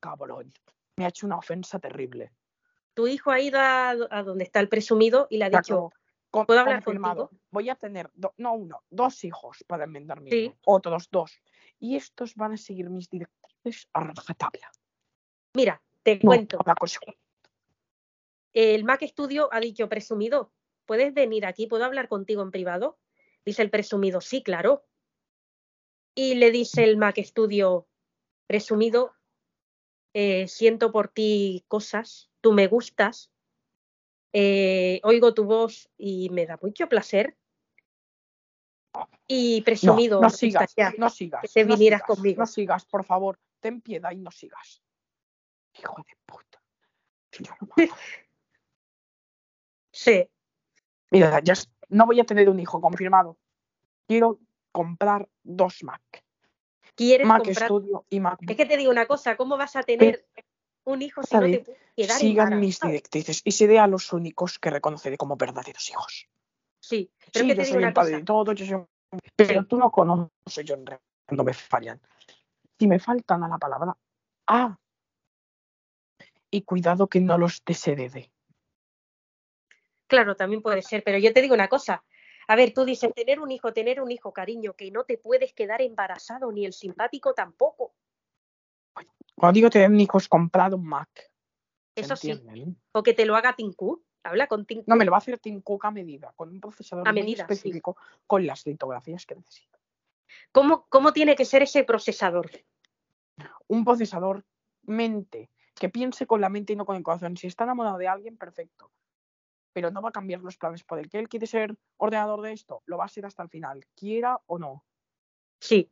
Cabrón. 0.00 0.52
Me 0.96 1.04
ha 1.04 1.08
hecho 1.08 1.26
una 1.26 1.38
ofensa 1.38 1.78
terrible. 1.78 2.32
Tu 2.94 3.08
hijo 3.08 3.30
ha 3.30 3.40
ido 3.40 3.58
a, 3.58 3.90
a 3.90 4.22
donde 4.22 4.44
está 4.44 4.60
el 4.60 4.68
presumido 4.68 5.26
y 5.28 5.38
le 5.38 5.46
ha 5.46 5.50
dicho. 5.50 5.92
Con- 6.30 6.46
¿puedo 6.46 6.60
hablar 6.60 6.82
confirmado. 6.82 7.28
contigo? 7.28 7.42
Voy 7.50 7.68
a 7.68 7.74
tener, 7.74 8.10
do- 8.14 8.34
no 8.38 8.54
uno, 8.54 8.82
dos 8.88 9.22
hijos 9.24 9.64
para 9.66 9.84
enmendar 9.84 10.20
mi 10.20 10.30
Sí. 10.30 10.36
hijo. 10.44 10.56
Otros 10.64 11.08
dos. 11.10 11.38
Y 11.78 11.96
estos 11.96 12.34
van 12.36 12.52
a 12.52 12.56
seguir 12.56 12.88
mis 12.88 13.08
directrices 13.10 13.88
a 13.92 14.04
rajatabla. 14.04 14.70
mira, 15.54 15.82
te 16.02 16.14
No, 16.16 16.20
cuento, 16.30 16.58
el 18.54 18.84
Mac 18.84 19.02
Studio 19.06 19.48
ha 19.52 19.60
dicho, 19.60 19.88
presumido, 19.88 20.52
¿puedes 20.86 21.14
venir 21.14 21.46
aquí? 21.46 21.66
¿Puedo 21.66 21.84
hablar 21.84 22.08
contigo 22.08 22.42
en 22.42 22.50
privado? 22.50 22.98
Dice 23.44 23.62
el 23.62 23.70
presumido, 23.70 24.20
sí, 24.20 24.42
claro. 24.42 24.84
Y 26.14 26.34
le 26.34 26.50
dice 26.50 26.84
el 26.84 26.96
Mac 26.96 27.18
Studio, 27.18 27.88
presumido, 28.46 29.14
eh, 30.14 30.46
siento 30.48 30.92
por 30.92 31.08
ti 31.08 31.64
cosas, 31.68 32.30
tú 32.40 32.52
me 32.52 32.66
gustas, 32.66 33.32
eh, 34.32 35.00
oigo 35.04 35.34
tu 35.34 35.44
voz 35.44 35.90
y 35.96 36.30
me 36.30 36.46
da 36.46 36.58
mucho 36.60 36.88
placer. 36.88 37.36
Y 39.26 39.62
presumido, 39.62 40.20
no 40.20 40.28
sigas, 40.28 40.74
no 40.98 41.08
sigas. 41.08 41.42
que 41.42 41.48
te 41.48 41.64
no 41.64 41.74
vinieras 41.74 42.02
sigas, 42.02 42.16
conmigo. 42.16 42.42
No 42.42 42.46
sigas, 42.46 42.84
por 42.84 43.04
favor. 43.04 43.38
Ten 43.60 43.80
piedad 43.80 44.10
y 44.10 44.18
no 44.18 44.30
sigas. 44.30 44.82
Hijo 45.78 46.04
de 46.06 46.16
puta. 46.26 46.62
Sí, 49.94 50.26
Mira, 51.12 51.40
ya 51.40 51.52
no 51.90 52.06
voy 52.06 52.18
a 52.20 52.24
tener 52.24 52.48
un 52.48 52.58
hijo 52.58 52.80
confirmado. 52.80 53.36
Quiero 54.08 54.38
comprar 54.72 55.28
dos 55.42 55.84
Mac. 55.84 56.00
quieres 56.94 57.26
Mac 57.26 57.42
comprar. 57.44 57.68
Studio 57.68 58.06
y 58.08 58.18
Mac. 58.18 58.38
Es 58.48 58.56
que 58.56 58.64
te 58.64 58.78
digo 58.78 58.90
una 58.90 59.06
cosa, 59.06 59.36
¿cómo 59.36 59.58
vas 59.58 59.76
a 59.76 59.82
tener 59.82 60.26
un 60.84 61.02
hijo 61.02 61.22
si 61.22 61.36
no 61.36 61.42
te 61.42 61.58
puedes 61.60 61.80
quedar 61.94 62.18
Sigan 62.18 62.58
mis 62.58 62.80
directrices 62.80 63.42
y 63.44 63.52
seré 63.52 63.78
a 63.78 63.86
los 63.86 64.12
únicos 64.14 64.58
que 64.58 64.70
reconoceré 64.70 65.18
como 65.18 65.36
verdaderos 65.36 65.88
hijos. 65.90 66.28
Sí, 66.80 67.12
pero 67.30 67.44
Sí, 67.44 67.48
yo 67.50 67.54
digo 67.54 67.64
soy 67.66 67.76
una 67.78 67.88
el 67.88 67.94
padre 67.94 68.24
cosa. 68.24 68.48
de 68.48 68.54
yo 68.54 68.66
soy 68.66 68.74
un- 68.74 68.88
Pero 69.36 69.66
tú 69.66 69.76
no 69.76 69.90
conoces 69.90 70.64
yo 70.64 70.74
en 70.74 70.86
realidad 70.86 71.04
cuando 71.26 71.44
me 71.44 71.52
fallan. 71.52 72.00
Si 72.78 72.86
me 72.88 72.98
faltan 72.98 73.44
a 73.44 73.48
la 73.48 73.58
palabra, 73.58 73.96
ah. 74.46 74.76
Y 76.50 76.62
cuidado 76.62 77.06
que 77.06 77.20
no 77.20 77.38
los 77.38 77.62
desherede. 77.64 78.31
Claro, 80.12 80.36
también 80.36 80.60
puede 80.60 80.82
ser, 80.82 81.02
pero 81.02 81.16
yo 81.16 81.32
te 81.32 81.40
digo 81.40 81.54
una 81.54 81.68
cosa. 81.68 82.04
A 82.46 82.54
ver, 82.54 82.74
tú 82.74 82.84
dices 82.84 83.14
tener 83.14 83.40
un 83.40 83.50
hijo, 83.50 83.72
tener 83.72 83.98
un 83.98 84.10
hijo, 84.10 84.30
cariño, 84.30 84.74
que 84.74 84.90
no 84.90 85.04
te 85.04 85.16
puedes 85.16 85.54
quedar 85.54 85.80
embarazado, 85.80 86.52
ni 86.52 86.66
el 86.66 86.74
simpático 86.74 87.32
tampoco. 87.32 87.94
Cuando 89.34 89.54
digo 89.54 89.70
tener 89.70 89.90
hijos, 89.98 90.28
comprado 90.28 90.76
un 90.76 90.86
Mac. 90.86 91.08
¿Se 91.94 92.02
Eso 92.02 92.14
sí, 92.16 92.30
eh? 92.30 92.66
o 92.92 93.02
que 93.02 93.14
te 93.14 93.24
lo 93.24 93.36
haga 93.36 93.54
Tinku. 93.54 94.04
Habla 94.22 94.48
con 94.48 94.66
Tinku. 94.66 94.84
No, 94.86 94.96
me 94.96 95.06
lo 95.06 95.12
va 95.12 95.16
a 95.16 95.24
hacer 95.24 95.38
Tim 95.38 95.62
Cook 95.62 95.86
a 95.86 95.90
medida, 95.90 96.34
con 96.36 96.50
un 96.50 96.60
procesador 96.60 97.08
A 97.08 97.12
muy 97.12 97.22
medida, 97.22 97.46
sí. 97.46 97.54
específico, 97.54 97.96
con 98.26 98.46
las 98.46 98.66
litografías 98.66 99.24
que 99.24 99.36
necesito. 99.36 99.78
¿Cómo, 100.52 100.84
¿Cómo 100.90 101.14
tiene 101.14 101.34
que 101.34 101.46
ser 101.46 101.62
ese 101.62 101.84
procesador? 101.84 102.50
Un 103.66 103.82
procesador 103.82 104.44
mente, 104.82 105.48
que 105.74 105.88
piense 105.88 106.26
con 106.26 106.42
la 106.42 106.50
mente 106.50 106.74
y 106.74 106.76
no 106.76 106.84
con 106.84 106.96
el 106.96 107.02
corazón. 107.02 107.38
Si 107.38 107.46
está 107.46 107.64
enamorado 107.64 107.96
de 107.96 108.08
alguien, 108.08 108.36
perfecto. 108.36 108.90
Pero 109.72 109.90
no 109.90 110.02
va 110.02 110.10
a 110.10 110.12
cambiar 110.12 110.40
los 110.40 110.56
planes 110.56 110.84
por 110.84 110.98
el 110.98 111.08
que 111.08 111.18
él 111.18 111.28
quiere 111.28 111.46
ser 111.46 111.76
ordenador 111.96 112.42
de 112.42 112.52
esto. 112.52 112.82
Lo 112.86 112.98
va 112.98 113.06
a 113.06 113.08
ser 113.08 113.26
hasta 113.26 113.42
el 113.42 113.48
final, 113.48 113.84
quiera 113.96 114.40
o 114.46 114.58
no. 114.58 114.84
Sí. 115.60 115.90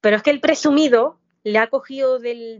Pero 0.00 0.16
es 0.16 0.22
que 0.22 0.30
el 0.30 0.40
presumido 0.40 1.20
le 1.42 1.58
ha 1.58 1.68
cogido 1.68 2.18
del, 2.18 2.58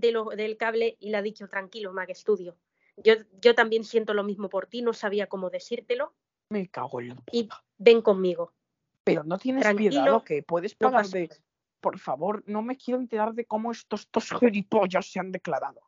cable 0.59 0.97
y 1.01 1.11
le 1.11 1.17
ha 1.17 1.23
dicho, 1.23 1.49
tranquilo, 1.49 1.93
Mac 1.93 2.11
Studio. 2.15 2.57
Yo, 2.97 3.15
yo 3.41 3.55
también 3.55 3.85
siento 3.85 4.15
lo 4.15 4.23
mismo 4.23 4.49
por 4.49 4.67
ti, 4.67 4.83
no 4.83 4.93
sabía 4.93 5.27
cómo 5.27 5.51
decírtelo. 5.51 6.15
Me 6.51 6.69
cago 6.69 7.01
en 7.01 7.09
la 7.09 7.17
Y-. 7.33 7.49
Ven 7.79 8.03
conmigo. 8.03 8.53
Pero 9.03 9.25
no 9.25 9.39
tienes 9.39 9.63
tranquilo, 9.63 9.91
piedad, 9.91 10.15
¿o 10.15 10.25
qué? 10.25 10.43
Puedes 10.43 10.77
No 10.81 10.91
pasa 10.91 11.19
de. 11.19 11.31
Por 11.81 11.99
favor, 11.99 12.43
no 12.47 12.63
me 12.63 12.79
quiero 12.79 12.99
enterar 12.99 13.35
de 13.35 13.45
cómo 13.45 13.71
estos 13.71 14.09
dos 14.11 14.31
gilipollas 14.41 15.11
se 15.11 15.21
han 15.21 15.33
declarado. 15.33 15.83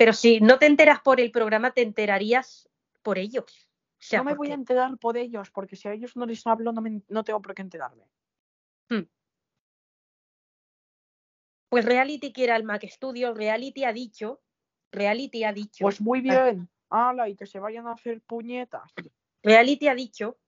Pero 0.00 0.14
si 0.14 0.40
no 0.40 0.58
te 0.58 0.64
enteras 0.64 1.00
por 1.00 1.20
el 1.20 1.30
programa, 1.30 1.72
te 1.72 1.82
enterarías 1.82 2.70
por 3.02 3.18
ellos. 3.18 3.44
O 3.44 3.96
sea, 3.98 4.20
no 4.20 4.24
me 4.24 4.32
voy 4.34 4.50
a 4.50 4.54
enterar 4.54 4.96
por 4.96 5.18
ellos, 5.18 5.50
porque 5.50 5.76
si 5.76 5.88
a 5.88 5.92
ellos 5.92 6.16
no 6.16 6.24
les 6.24 6.46
hablo, 6.46 6.72
no, 6.72 6.80
me- 6.80 7.02
no 7.08 7.22
tengo 7.22 7.42
por 7.42 7.54
qué 7.54 7.60
enterarme. 7.60 8.04
Pues 11.68 11.84
Reality 11.84 12.32
quiere 12.32 12.52
al 12.52 12.64
Mac 12.64 12.82
Studio, 12.88 13.34
Reality 13.34 13.84
ha 13.84 13.92
dicho, 13.92 14.40
Reality 14.90 15.44
ha 15.44 15.52
dicho, 15.52 15.84
Pues 15.84 16.00
muy 16.00 16.20
Ah. 16.30 16.44
bien. 16.46 16.70
Ala, 16.88 17.28
y 17.28 17.36
que 17.36 17.44
se 17.44 17.58
vayan 17.58 17.86
a 17.86 17.92
hacer 17.92 18.22
puñetas. 18.22 18.90
Reality 19.42 19.88
ha 19.88 19.94
dicho 19.94 20.38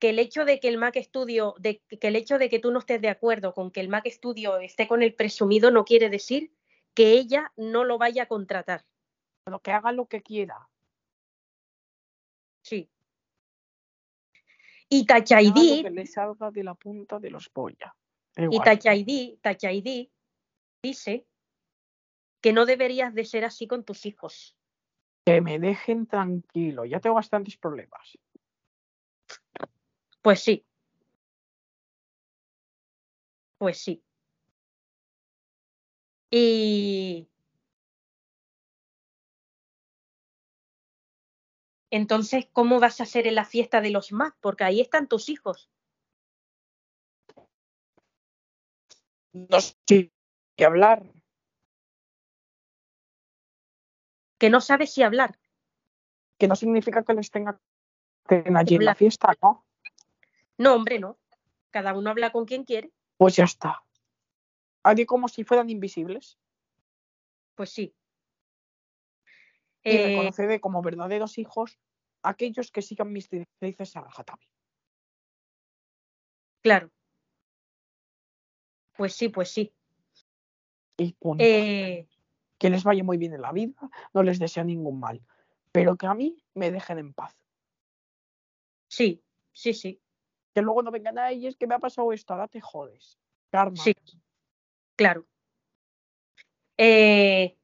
que 0.00 0.10
el 0.10 0.18
hecho 0.18 0.44
de 0.44 0.58
que 0.58 0.66
el 0.66 0.78
Mac 0.78 0.96
Studio, 1.00 1.54
de, 1.60 1.80
que 1.88 2.08
el 2.08 2.16
hecho 2.16 2.38
de 2.38 2.48
que 2.48 2.58
tú 2.58 2.72
no 2.72 2.80
estés 2.80 3.00
de 3.00 3.08
acuerdo 3.08 3.54
con 3.54 3.70
que 3.70 3.78
el 3.78 3.88
Mac 3.88 4.04
Studio 4.08 4.58
esté 4.58 4.88
con 4.88 5.04
el 5.04 5.14
presumido 5.14 5.70
no 5.70 5.84
quiere 5.84 6.10
decir 6.10 6.52
que 6.94 7.12
ella 7.12 7.52
no 7.56 7.84
lo 7.84 7.98
vaya 7.98 8.24
a 8.24 8.26
contratar. 8.26 8.84
Pero 9.44 9.60
que 9.60 9.72
haga 9.72 9.92
lo 9.92 10.06
que 10.06 10.22
quiera. 10.22 10.68
Sí. 12.62 12.88
Y 14.88 15.06
Touch 15.06 15.28
que 15.28 15.90
le 15.90 16.06
salga 16.06 16.50
de 16.50 16.62
la 16.62 16.74
punta 16.74 17.18
de 17.18 17.30
los 17.30 17.48
pollas. 17.48 17.92
y 18.36 18.44
Igual. 18.44 18.78
ID 18.84 20.08
dice 20.82 21.26
que 22.42 22.52
no 22.52 22.66
deberías 22.66 23.14
de 23.14 23.24
ser 23.24 23.44
así 23.44 23.66
con 23.66 23.84
tus 23.84 24.04
hijos. 24.04 24.56
Que 25.24 25.40
me 25.40 25.58
dejen 25.58 26.06
tranquilo, 26.06 26.84
ya 26.84 27.00
tengo 27.00 27.14
bastantes 27.14 27.56
problemas. 27.56 28.18
Pues 30.20 30.40
sí. 30.40 30.66
Pues 33.58 33.78
sí. 33.78 34.02
Y 36.34 37.28
entonces, 41.90 42.48
¿cómo 42.54 42.80
vas 42.80 43.00
a 43.00 43.02
hacer 43.02 43.26
en 43.26 43.34
la 43.34 43.44
fiesta 43.44 43.82
de 43.82 43.90
los 43.90 44.12
Mac? 44.12 44.34
Porque 44.40 44.64
ahí 44.64 44.80
están 44.80 45.08
tus 45.08 45.28
hijos. 45.28 45.70
No 49.34 49.60
sé 49.60 50.10
qué 50.56 50.64
hablar. 50.64 51.12
Que 54.38 54.48
no 54.48 54.62
sabes 54.62 54.94
si 54.94 55.02
hablar. 55.02 55.38
Que 56.38 56.48
no 56.48 56.56
significa 56.56 57.04
que 57.04 57.12
les 57.12 57.30
tenga 57.30 57.60
que 58.26 58.42
allí 58.56 58.76
en 58.76 58.86
la 58.86 58.94
fiesta, 58.94 59.34
¿no? 59.42 59.66
No, 60.56 60.76
hombre, 60.76 60.98
no. 60.98 61.18
Cada 61.70 61.92
uno 61.92 62.08
habla 62.08 62.32
con 62.32 62.46
quien 62.46 62.64
quiere. 62.64 62.90
Pues 63.18 63.36
ya 63.36 63.44
está. 63.44 63.84
Haré 64.84 65.06
como 65.06 65.28
si 65.28 65.44
fueran 65.44 65.70
invisibles 65.70 66.38
Pues 67.54 67.70
sí. 67.70 67.94
y 69.84 69.90
Eh, 69.90 70.06
reconoceré 70.08 70.60
como 70.60 70.82
verdaderos 70.82 71.38
hijos 71.38 71.78
a 72.22 72.30
aquellos 72.30 72.70
que 72.70 72.82
sigan 72.82 73.12
mis 73.12 73.28
directrices 73.28 73.96
a 73.96 74.02
rajatabla. 74.02 74.46
claro. 76.62 76.90
Pues 78.96 79.14
sí, 79.14 79.28
pues 79.28 79.50
sí. 79.50 79.72
Y 80.96 81.12
punto. 81.14 81.44
Eh, 81.44 82.06
que 82.58 82.70
les 82.70 82.84
vaya 82.84 83.02
muy 83.02 83.18
bien 83.18 83.34
en 83.34 83.42
la 83.42 83.50
vida, 83.52 83.74
no 84.14 84.22
les 84.22 84.38
deseo 84.38 84.62
ningún 84.62 85.00
mal, 85.00 85.20
pero 85.72 85.96
que 85.96 86.06
a 86.06 86.14
mí 86.14 86.36
me 86.54 86.70
dejen 86.70 86.98
en 86.98 87.12
paz. 87.12 87.34
sí, 88.88 89.24
sí, 89.52 89.74
sí. 89.74 90.00
Que 90.54 90.62
luego 90.62 90.82
no 90.82 90.90
vengan 90.90 91.18
a 91.18 91.30
ellos 91.30 91.56
que 91.56 91.66
me 91.66 91.74
ha 91.74 91.78
pasado 91.78 92.12
esto, 92.12 92.34
ahora 92.34 92.46
te 92.46 92.60
jodes. 92.60 93.18
Karma. 93.50 93.82
Sí. 93.82 93.94
Claro. 94.96 95.26
Eh, 96.78 97.56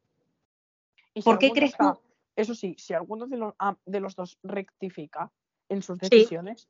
Y 1.14 1.22
si 1.22 1.24
¿Por 1.24 1.38
qué 1.38 1.50
crees 1.52 1.76
tú? 1.76 2.00
Eso 2.36 2.54
sí, 2.54 2.76
si 2.78 2.94
alguno 2.94 3.26
de 3.26 3.36
los, 3.36 3.54
ah, 3.58 3.76
de 3.84 3.98
los 4.00 4.14
dos 4.14 4.38
rectifica 4.44 5.32
en 5.68 5.82
sus 5.82 5.98
Sí. 5.98 6.08
decisiones, 6.08 6.68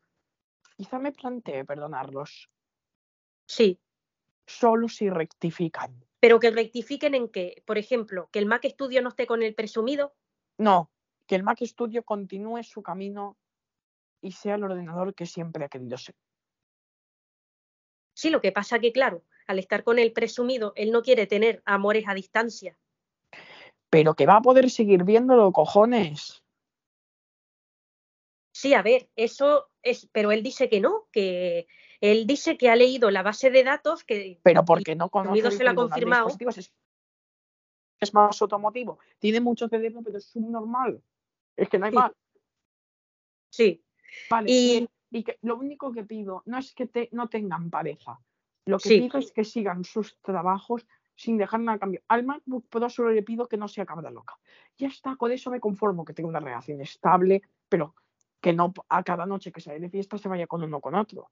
quizá 0.76 0.98
me 0.98 1.12
plantee 1.12 1.64
perdonarlos, 1.64 2.48
Sí, 3.46 3.78
solo 4.46 4.88
si 4.88 5.10
rectifican. 5.10 6.04
pero 6.20 6.40
que 6.40 6.50
rectifiquen 6.50 7.14
en 7.14 7.28
que, 7.28 7.62
por 7.66 7.76
ejemplo, 7.78 8.28
que 8.32 8.38
el 8.38 8.46
Mac 8.46 8.64
Studio 8.66 9.02
no 9.02 9.10
esté 9.10 9.26
con 9.26 9.42
el 9.42 9.54
presumido. 9.54 10.16
No, 10.56 10.90
que 11.26 11.34
el 11.36 11.42
Mac 11.42 11.58
Studio 11.62 12.02
continúe 12.02 12.62
su 12.62 12.82
camino 12.82 13.36
y 14.22 14.32
sea 14.32 14.54
el 14.54 14.64
ordenador 14.64 15.14
que 15.14 15.26
siempre 15.26 15.64
ha 15.64 15.68
querido 15.68 15.98
ser. 15.98 16.14
Sí, 18.14 18.30
lo 18.30 18.40
que 18.40 18.52
pasa 18.52 18.78
que, 18.80 18.90
claro, 18.92 19.22
al 19.48 19.58
estar 19.58 19.82
con 19.82 19.98
el 19.98 20.12
presumido, 20.12 20.72
él 20.76 20.92
no 20.92 21.02
quiere 21.02 21.26
tener 21.26 21.62
amores 21.64 22.04
a 22.06 22.14
distancia. 22.14 22.78
Pero 23.90 24.14
que 24.14 24.26
va 24.26 24.36
a 24.36 24.42
poder 24.42 24.70
seguir 24.70 25.02
viéndolo, 25.02 25.50
cojones. 25.52 26.44
Sí, 28.52 28.74
a 28.74 28.82
ver, 28.82 29.08
eso 29.16 29.70
es, 29.82 30.08
pero 30.12 30.32
él 30.32 30.42
dice 30.42 30.68
que 30.68 30.80
no, 30.80 31.08
que 31.10 31.66
él 32.00 32.26
dice 32.26 32.58
que 32.58 32.68
ha 32.68 32.76
leído 32.76 33.10
la 33.10 33.22
base 33.22 33.50
de 33.50 33.64
datos 33.64 34.04
que 34.04 34.38
Pero 34.42 34.64
porque 34.64 34.94
no 34.94 35.08
conoce 35.08 35.50
se 35.50 35.64
lo 35.64 35.70
ha 35.70 35.74
confirmado. 35.74 36.28
Es, 36.28 36.72
es 38.00 38.14
más 38.14 38.42
automotivo. 38.42 38.98
Tiene 39.18 39.40
mucho 39.40 39.68
cerebro, 39.68 40.02
pero 40.04 40.18
es 40.18 40.26
subnormal. 40.26 41.02
Es 41.56 41.68
que 41.70 41.78
no 41.78 41.86
hay 41.86 41.92
Sí. 41.92 41.96
más. 41.96 42.12
sí, 43.50 43.82
Vale, 44.28 44.88
y 45.10 45.22
que 45.22 45.38
lo 45.40 45.56
único 45.56 45.90
que 45.92 46.04
pido 46.04 46.42
no 46.44 46.58
es 46.58 46.74
que 46.74 46.86
te, 46.86 47.08
no 47.12 47.28
tengan 47.28 47.70
pareja. 47.70 48.20
Lo 48.68 48.78
que 48.78 48.90
Sí. 48.90 49.00
pido 49.00 49.18
es 49.18 49.32
que 49.32 49.44
sigan 49.44 49.82
sus 49.82 50.18
trabajos 50.20 50.86
sin 51.16 51.38
dejar 51.38 51.60
nada 51.60 51.76
a 51.76 51.78
cambio. 51.78 52.02
Al 52.06 52.22
MacBook 52.22 52.68
Pro 52.68 52.90
solo 52.90 53.10
le 53.10 53.22
pido 53.22 53.48
que 53.48 53.56
no 53.56 53.66
sea 53.66 53.86
cabra 53.86 54.10
loca. 54.10 54.38
Ya 54.76 54.88
está, 54.88 55.16
con 55.16 55.32
eso 55.32 55.50
me 55.50 55.58
conformo, 55.58 56.04
que 56.04 56.12
tenga 56.12 56.28
una 56.28 56.38
relación 56.38 56.78
estable, 56.82 57.40
pero 57.68 57.94
que 58.42 58.52
no 58.52 58.74
a 58.90 59.02
cada 59.02 59.24
noche 59.24 59.50
que 59.52 59.62
sale 59.62 59.80
de 59.80 59.88
fiesta 59.88 60.18
se 60.18 60.28
vaya 60.28 60.46
con 60.46 60.62
uno 60.62 60.80
con 60.82 60.94
otro. 60.94 61.30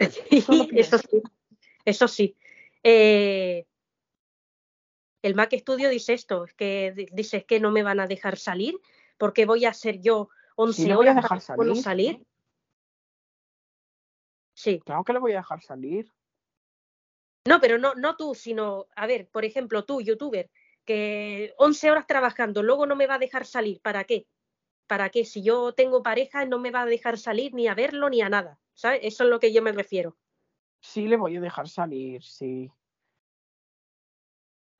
Eso 0.30 0.98
sí, 0.98 1.22
eso 1.84 2.08
sí. 2.08 2.36
Eh, 2.82 3.64
el 5.22 5.34
Mac 5.36 5.54
Studio 5.56 5.88
dice 5.88 6.14
esto, 6.14 6.44
es 6.44 6.54
que 6.54 6.92
di- 6.96 7.06
dice 7.12 7.44
que 7.44 7.60
no 7.60 7.70
me 7.70 7.84
van 7.84 8.00
a 8.00 8.08
dejar 8.08 8.36
salir 8.36 8.74
porque 9.18 9.46
voy 9.46 9.64
a 9.66 9.70
hacer 9.70 10.00
yo 10.00 10.30
11 10.56 10.82
Sí, 10.82 10.90
a 10.90 10.98
horas 10.98 11.14
dejar 11.14 11.28
para 11.46 11.64
no 11.68 11.74
salir. 11.76 11.82
salir. 12.16 12.26
Sí, 14.54 14.80
Claro 14.84 15.04
que 15.04 15.12
le 15.12 15.20
voy 15.20 15.32
a 15.32 15.36
dejar 15.38 15.60
salir. 15.62 16.12
No, 17.46 17.60
pero 17.60 17.78
no, 17.78 17.94
no 17.94 18.16
tú, 18.16 18.34
sino, 18.34 18.86
a 18.94 19.06
ver, 19.06 19.28
por 19.28 19.44
ejemplo, 19.44 19.84
tú, 19.84 20.00
youtuber, 20.00 20.50
que 20.84 21.54
11 21.58 21.90
horas 21.90 22.06
trabajando, 22.06 22.62
luego 22.62 22.86
no 22.86 22.96
me 22.96 23.06
va 23.06 23.14
a 23.14 23.18
dejar 23.18 23.46
salir, 23.46 23.80
¿para 23.80 24.04
qué? 24.04 24.26
¿Para 24.86 25.10
qué? 25.10 25.24
Si 25.24 25.42
yo 25.42 25.72
tengo 25.72 26.02
pareja, 26.02 26.44
no 26.44 26.58
me 26.58 26.70
va 26.70 26.82
a 26.82 26.86
dejar 26.86 27.18
salir 27.18 27.54
ni 27.54 27.66
a 27.66 27.74
verlo 27.74 28.10
ni 28.10 28.20
a 28.20 28.28
nada, 28.28 28.60
¿sabes? 28.74 29.00
Eso 29.02 29.24
es 29.24 29.30
lo 29.30 29.40
que 29.40 29.52
yo 29.52 29.62
me 29.62 29.72
refiero. 29.72 30.16
Sí, 30.80 31.06
le 31.08 31.16
voy 31.16 31.36
a 31.36 31.40
dejar 31.40 31.68
salir, 31.68 32.22
sí. 32.22 32.70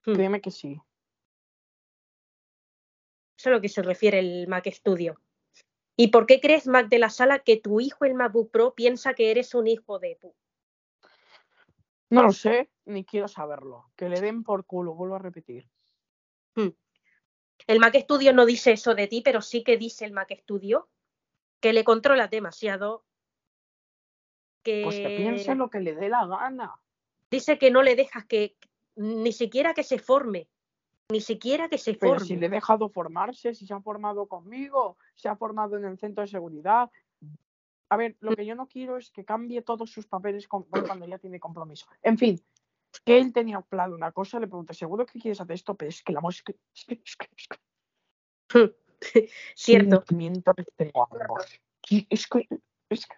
Hmm. 0.04 0.14
Créeme 0.14 0.40
que 0.40 0.50
sí. 0.50 0.80
Eso 3.38 3.48
es 3.48 3.54
a 3.54 3.56
lo 3.56 3.60
que 3.60 3.68
se 3.68 3.82
refiere 3.82 4.18
el 4.18 4.46
Mac 4.46 4.68
Studio. 4.70 5.20
¿Y 5.96 6.08
por 6.08 6.26
qué 6.26 6.40
crees, 6.40 6.66
Mac 6.66 6.88
de 6.88 6.98
la 6.98 7.10
Sala, 7.10 7.40
que 7.40 7.56
tu 7.56 7.80
hijo, 7.80 8.04
el 8.04 8.14
MacBook 8.14 8.50
Pro, 8.50 8.74
piensa 8.74 9.14
que 9.14 9.30
eres 9.30 9.54
un 9.54 9.66
hijo 9.66 9.98
de 9.98 10.16
pu? 10.20 10.34
No 12.12 12.22
lo 12.24 12.32
sé, 12.32 12.70
ni 12.84 13.04
quiero 13.04 13.26
saberlo. 13.26 13.90
Que 13.96 14.10
le 14.10 14.20
den 14.20 14.42
por 14.44 14.66
culo, 14.66 14.94
vuelvo 14.94 15.14
a 15.14 15.18
repetir. 15.18 15.66
El 16.54 17.78
Mac 17.78 17.96
Studio 17.96 18.32
no 18.34 18.44
dice 18.44 18.72
eso 18.72 18.94
de 18.94 19.06
ti, 19.06 19.22
pero 19.22 19.40
sí 19.40 19.64
que 19.64 19.78
dice 19.78 20.04
el 20.04 20.12
Mac 20.12 20.30
Studio 20.40 20.88
que 21.60 21.72
le 21.72 21.84
controlas 21.84 22.28
demasiado. 22.28 23.06
Que 24.62 24.82
Pues 24.84 24.96
que 24.96 25.16
piense 25.16 25.54
lo 25.54 25.70
que 25.70 25.80
le 25.80 25.94
dé 25.94 26.08
la 26.08 26.26
gana. 26.26 26.74
dice 27.30 27.58
que 27.58 27.70
no 27.70 27.82
le 27.82 27.96
dejas 27.96 28.26
que 28.26 28.56
ni 28.96 29.32
siquiera 29.32 29.72
que 29.72 29.82
se 29.82 29.98
forme, 29.98 30.48
ni 31.08 31.22
siquiera 31.22 31.70
que 31.70 31.78
se 31.78 31.94
Pero 31.94 32.12
forme. 32.14 32.26
si 32.26 32.36
le 32.36 32.46
he 32.46 32.50
dejado 32.50 32.90
formarse, 32.90 33.54
si 33.54 33.66
se 33.66 33.72
ha 33.72 33.80
formado 33.80 34.26
conmigo, 34.26 34.98
se 35.14 35.30
ha 35.30 35.36
formado 35.36 35.78
en 35.78 35.86
el 35.86 35.98
centro 35.98 36.22
de 36.22 36.28
seguridad. 36.28 36.90
A 37.92 37.96
ver, 37.98 38.16
lo 38.20 38.34
que 38.34 38.46
yo 38.46 38.54
no 38.54 38.66
quiero 38.68 38.96
es 38.96 39.10
que 39.10 39.22
cambie 39.22 39.60
todos 39.60 39.90
sus 39.90 40.06
papeles 40.06 40.48
con- 40.48 40.62
cuando 40.64 41.06
ya 41.06 41.18
tiene 41.18 41.38
compromiso. 41.38 41.84
En 42.02 42.16
fin, 42.16 42.42
que 43.04 43.18
él 43.18 43.34
tenía 43.34 43.60
planeado 43.60 43.94
una 43.94 44.12
cosa, 44.12 44.40
le 44.40 44.46
pregunté, 44.46 44.72
¿seguro 44.72 45.04
que 45.04 45.18
quieres 45.20 45.38
hacer 45.42 45.52
esto? 45.54 45.74
Pero 45.74 45.90
es 45.90 46.02
que 46.02 46.14
la 46.14 46.22
música... 46.22 46.54
Es 46.74 46.84
que, 46.86 47.02
es 47.04 47.16
que, 47.16 47.28
es 47.36 47.48
que 47.48 47.58
Cierto. 49.54 49.96
sentimientos 49.96 50.54
les 50.56 50.66
tengo 50.74 51.06
Es 52.08 52.26
que, 52.26 52.48
es 52.88 53.06
que 53.06 53.14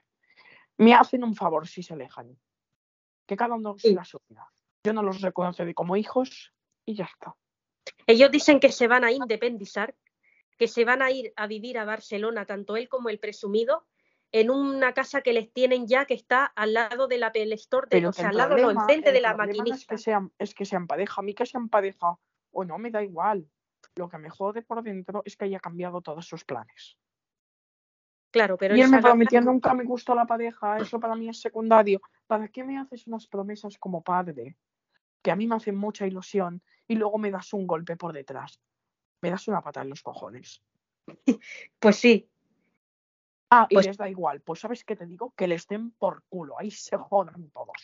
me 0.79 0.93
hacen 0.93 1.23
un 1.23 1.37
favor 1.37 1.69
si 1.69 1.85
se 1.85 1.95
alejan. 1.95 2.37
Que 3.27 3.37
cada 3.37 3.55
uno 3.55 3.77
Sí. 3.79 3.91
siga 3.91 4.05
su 4.05 4.19
vida. 4.29 4.51
Yo 4.83 4.93
no 4.93 5.05
los 5.05 5.21
reconoceré 5.21 5.73
como 5.73 5.97
hijos 5.97 6.53
y 6.85 6.95
ya 6.97 7.05
está. 7.05 7.37
Ellos 8.09 8.33
dicen 8.33 8.59
que 8.59 8.73
se 8.73 8.89
van 8.89 9.05
a 9.05 9.13
independizar, 9.13 9.95
que 10.59 10.67
se 10.67 10.85
van 10.85 11.01
a 11.01 11.13
ir 11.13 11.33
a 11.37 11.47
vivir 11.47 11.79
a 11.79 11.85
Barcelona, 11.85 12.45
tanto 12.45 12.77
él 12.77 12.89
como 12.89 13.09
el 13.09 13.21
presumido, 13.21 13.87
en 14.35 14.51
una 14.51 14.93
casa 14.95 15.21
que 15.23 15.33
les 15.33 15.53
tienen 15.53 15.87
ya 15.87 16.07
que 16.07 16.15
está 16.15 16.45
al 16.45 16.75
lado 16.75 17.07
del 17.07 17.23
Apple 17.23 17.55
Store, 17.55 17.87
de, 17.89 17.97
Pero 17.99 18.09
o 18.09 18.13
que 18.13 18.21
sea, 18.21 18.31
al 18.31 18.37
lado, 18.37 18.57
no, 18.57 18.63
problema- 18.63 18.81
enfrente 18.83 19.11
el 19.11 19.15
de 19.15 19.21
la 19.21 19.31
no 19.33 19.37
maquinista. 19.39 19.75
es, 19.77 19.87
que 19.87 19.99
sean, 19.99 20.33
es 20.41 20.55
que 20.55 20.65
sean 20.65 20.89
pareja. 20.89 21.21
A 21.21 21.23
mí 21.23 21.35
que 21.35 21.47
sean 21.47 21.69
pareja 21.69 22.19
o 22.51 22.65
no 22.65 22.77
me 22.79 22.91
da 22.91 23.01
igual. 23.05 23.49
Lo 23.95 24.09
que 24.09 24.19
me 24.19 24.29
jode 24.31 24.63
por 24.63 24.83
dentro 24.83 25.23
es 25.25 25.37
que 25.37 25.45
haya 25.45 25.61
cambiado 25.61 26.01
todos 26.01 26.27
sus 26.27 26.45
planes. 26.45 26.99
Claro, 28.33 28.57
pero 28.59 28.75
y 28.77 28.81
él 28.81 28.91
me 28.91 29.01
prometió 29.01 29.39
gana- 29.39 29.53
nunca 29.53 29.73
me 29.73 29.85
gustó 29.85 30.17
la 30.17 30.27
pareja, 30.27 30.79
eso 30.79 30.99
para 30.99 31.15
mí 31.15 31.29
es 31.29 31.41
secundario. 31.41 32.01
¿Para 32.27 32.49
qué 32.49 32.65
me 32.65 32.77
haces 32.77 33.07
unas 33.07 33.29
promesas 33.29 33.79
como 33.79 34.03
padre? 34.03 34.57
Que 35.23 35.31
a 35.31 35.37
mí 35.37 35.47
me 35.47 35.55
hacen 35.55 35.77
mucha 35.77 36.09
ilusión 36.09 36.61
y 36.89 36.97
luego 36.97 37.19
me 37.19 37.31
das 37.31 37.53
un 37.53 37.69
golpe 37.69 37.97
por 37.97 38.13
detrás. 38.13 38.61
Me 39.23 39.31
das 39.31 39.47
una 39.47 39.63
pata 39.63 39.83
en 39.83 39.91
los 39.91 40.03
cojones. 40.03 40.61
Pues 41.79 41.97
sí, 41.97 42.29
Ah, 43.57 43.67
y 43.71 43.75
Pues- 43.77 43.87
les 43.87 43.97
da 43.97 44.09
igual. 44.09 44.41
Pues 44.41 44.59
sabes 44.59 44.83
qué 44.85 44.97
te 44.97 45.07
digo, 45.07 45.33
que 45.37 45.47
les 45.47 45.65
den 45.69 45.93
por 45.93 46.25
culo. 46.29 46.59
Ahí 46.59 46.73
se 46.73 46.97
jodan 46.97 47.51
todos. 47.51 47.77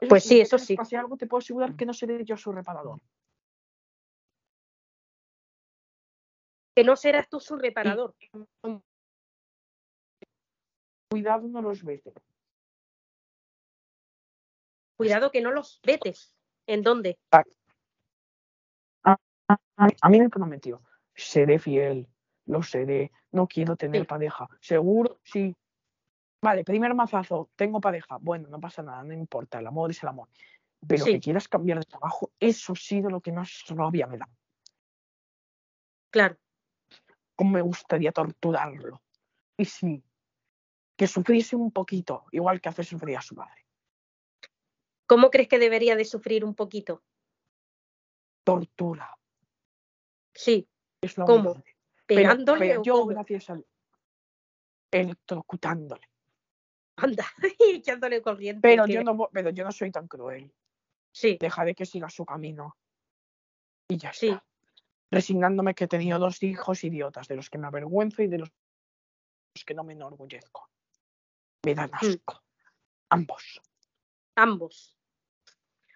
Eso 0.00 0.08
Pues 0.08 0.24
sí, 0.24 0.40
eso 0.40 0.58
sí. 0.58 0.74
pase 0.74 0.96
algo, 0.96 1.16
te 1.16 1.28
puedo 1.28 1.38
asegurar 1.38 1.76
que 1.76 1.86
no 1.86 1.92
seré 1.94 2.24
yo 2.24 2.36
su 2.36 2.50
reparador. 2.52 3.00
que 6.74 6.84
no 6.84 6.96
serás 6.96 7.28
tú 7.28 7.38
su 7.38 7.54
reparador. 7.56 8.14
Cuidado, 11.10 11.46
no 11.46 11.60
los 11.60 11.84
vete. 11.84 12.14
Cuidado 14.96 15.30
que 15.30 15.42
no 15.42 15.50
los 15.52 15.80
vetes. 15.82 16.34
¿En 16.66 16.80
dónde? 16.82 17.18
A, 19.04 19.18
a 20.00 20.08
mí 20.08 20.18
me 20.18 20.30
prometió 20.30 20.82
seré 21.14 21.58
fiel, 21.58 22.08
lo 22.46 22.62
seré, 22.62 23.12
no 23.30 23.46
quiero 23.46 23.76
tener 23.76 24.02
Sí. 24.02 24.06
pareja. 24.06 24.48
Seguro, 24.60 25.20
sí. 25.22 25.54
Vale, 26.42 26.64
primer 26.64 26.94
mazazo, 26.94 27.50
tengo 27.54 27.80
pareja. 27.80 28.18
Bueno, 28.20 28.48
no 28.48 28.60
pasa 28.60 28.82
nada, 28.82 29.02
no 29.04 29.12
importa, 29.12 29.60
el 29.60 29.66
amor 29.66 29.90
es 29.90 30.02
el 30.02 30.08
amor. 30.08 30.28
Pero 30.86 31.04
Sí. 31.04 31.12
que 31.12 31.20
quieras 31.20 31.46
cambiar 31.46 31.78
de 31.78 31.84
trabajo, 31.84 32.32
eso 32.40 32.74
sí 32.74 33.00
de 33.00 33.10
lo 33.10 33.20
que 33.20 33.30
más 33.30 33.64
rabia 33.68 34.06
me 34.08 34.18
da. 34.18 34.28
Claro. 36.10 36.36
Cómo 37.36 37.52
me 37.52 37.62
gustaría 37.62 38.10
torturarlo. 38.12 39.00
Y 39.56 39.64
sí, 39.64 40.02
que 40.96 41.06
sufriese 41.06 41.54
un 41.56 41.70
poquito, 41.70 42.24
igual 42.32 42.60
que 42.60 42.68
hace 42.68 42.82
sufrir 42.82 43.16
a 43.16 43.22
su 43.22 43.36
madre. 43.36 43.64
¿Cómo 45.06 45.30
crees 45.30 45.48
que 45.48 45.58
debería 45.58 45.94
de 45.94 46.04
sufrir 46.04 46.44
un 46.44 46.54
poquito? 46.54 47.02
Tortura. 48.44 49.16
Sí, 50.34 50.68
Es 51.00 51.14
¿Cómo? 51.14 51.62
Pegándole 52.14 52.60
pero 52.60 52.82
yo, 52.82 53.06
gracias 53.06 53.50
al 53.50 53.66
electrocutándole. 54.90 56.08
Anda, 56.96 57.26
echándole 57.58 58.20
corriente. 58.22 58.60
Pero 58.62 58.84
que- 58.84 58.92
yo, 58.92 59.02
no, 59.02 59.28
pero 59.32 59.50
yo 59.50 59.64
no 59.64 59.72
soy 59.72 59.90
tan 59.90 60.06
cruel. 60.08 60.52
Sí, 61.10 61.36
Dejaré 61.40 61.74
que 61.74 61.86
siga 61.86 62.08
su 62.08 62.24
camino. 62.24 62.76
Y 63.88 63.96
ya 63.98 64.12
Sí. 64.12 64.28
está. 64.28 64.44
Resignándome 65.10 65.74
que 65.74 65.84
he 65.84 65.88
tenido 65.88 66.18
dos 66.18 66.42
hijos 66.42 66.84
idiotas, 66.84 67.28
de 67.28 67.36
los 67.36 67.50
que 67.50 67.58
me 67.58 67.66
avergüenzo 67.66 68.22
y 68.22 68.28
de 68.28 68.38
los 68.38 68.50
que 69.66 69.74
no 69.74 69.84
me 69.84 69.92
enorgullezco. 69.92 70.70
Me 71.66 71.74
dan 71.74 71.90
Mm. 71.90 71.94
asco. 71.94 72.42
Ambos. 73.10 73.60
ambos. 74.34 74.96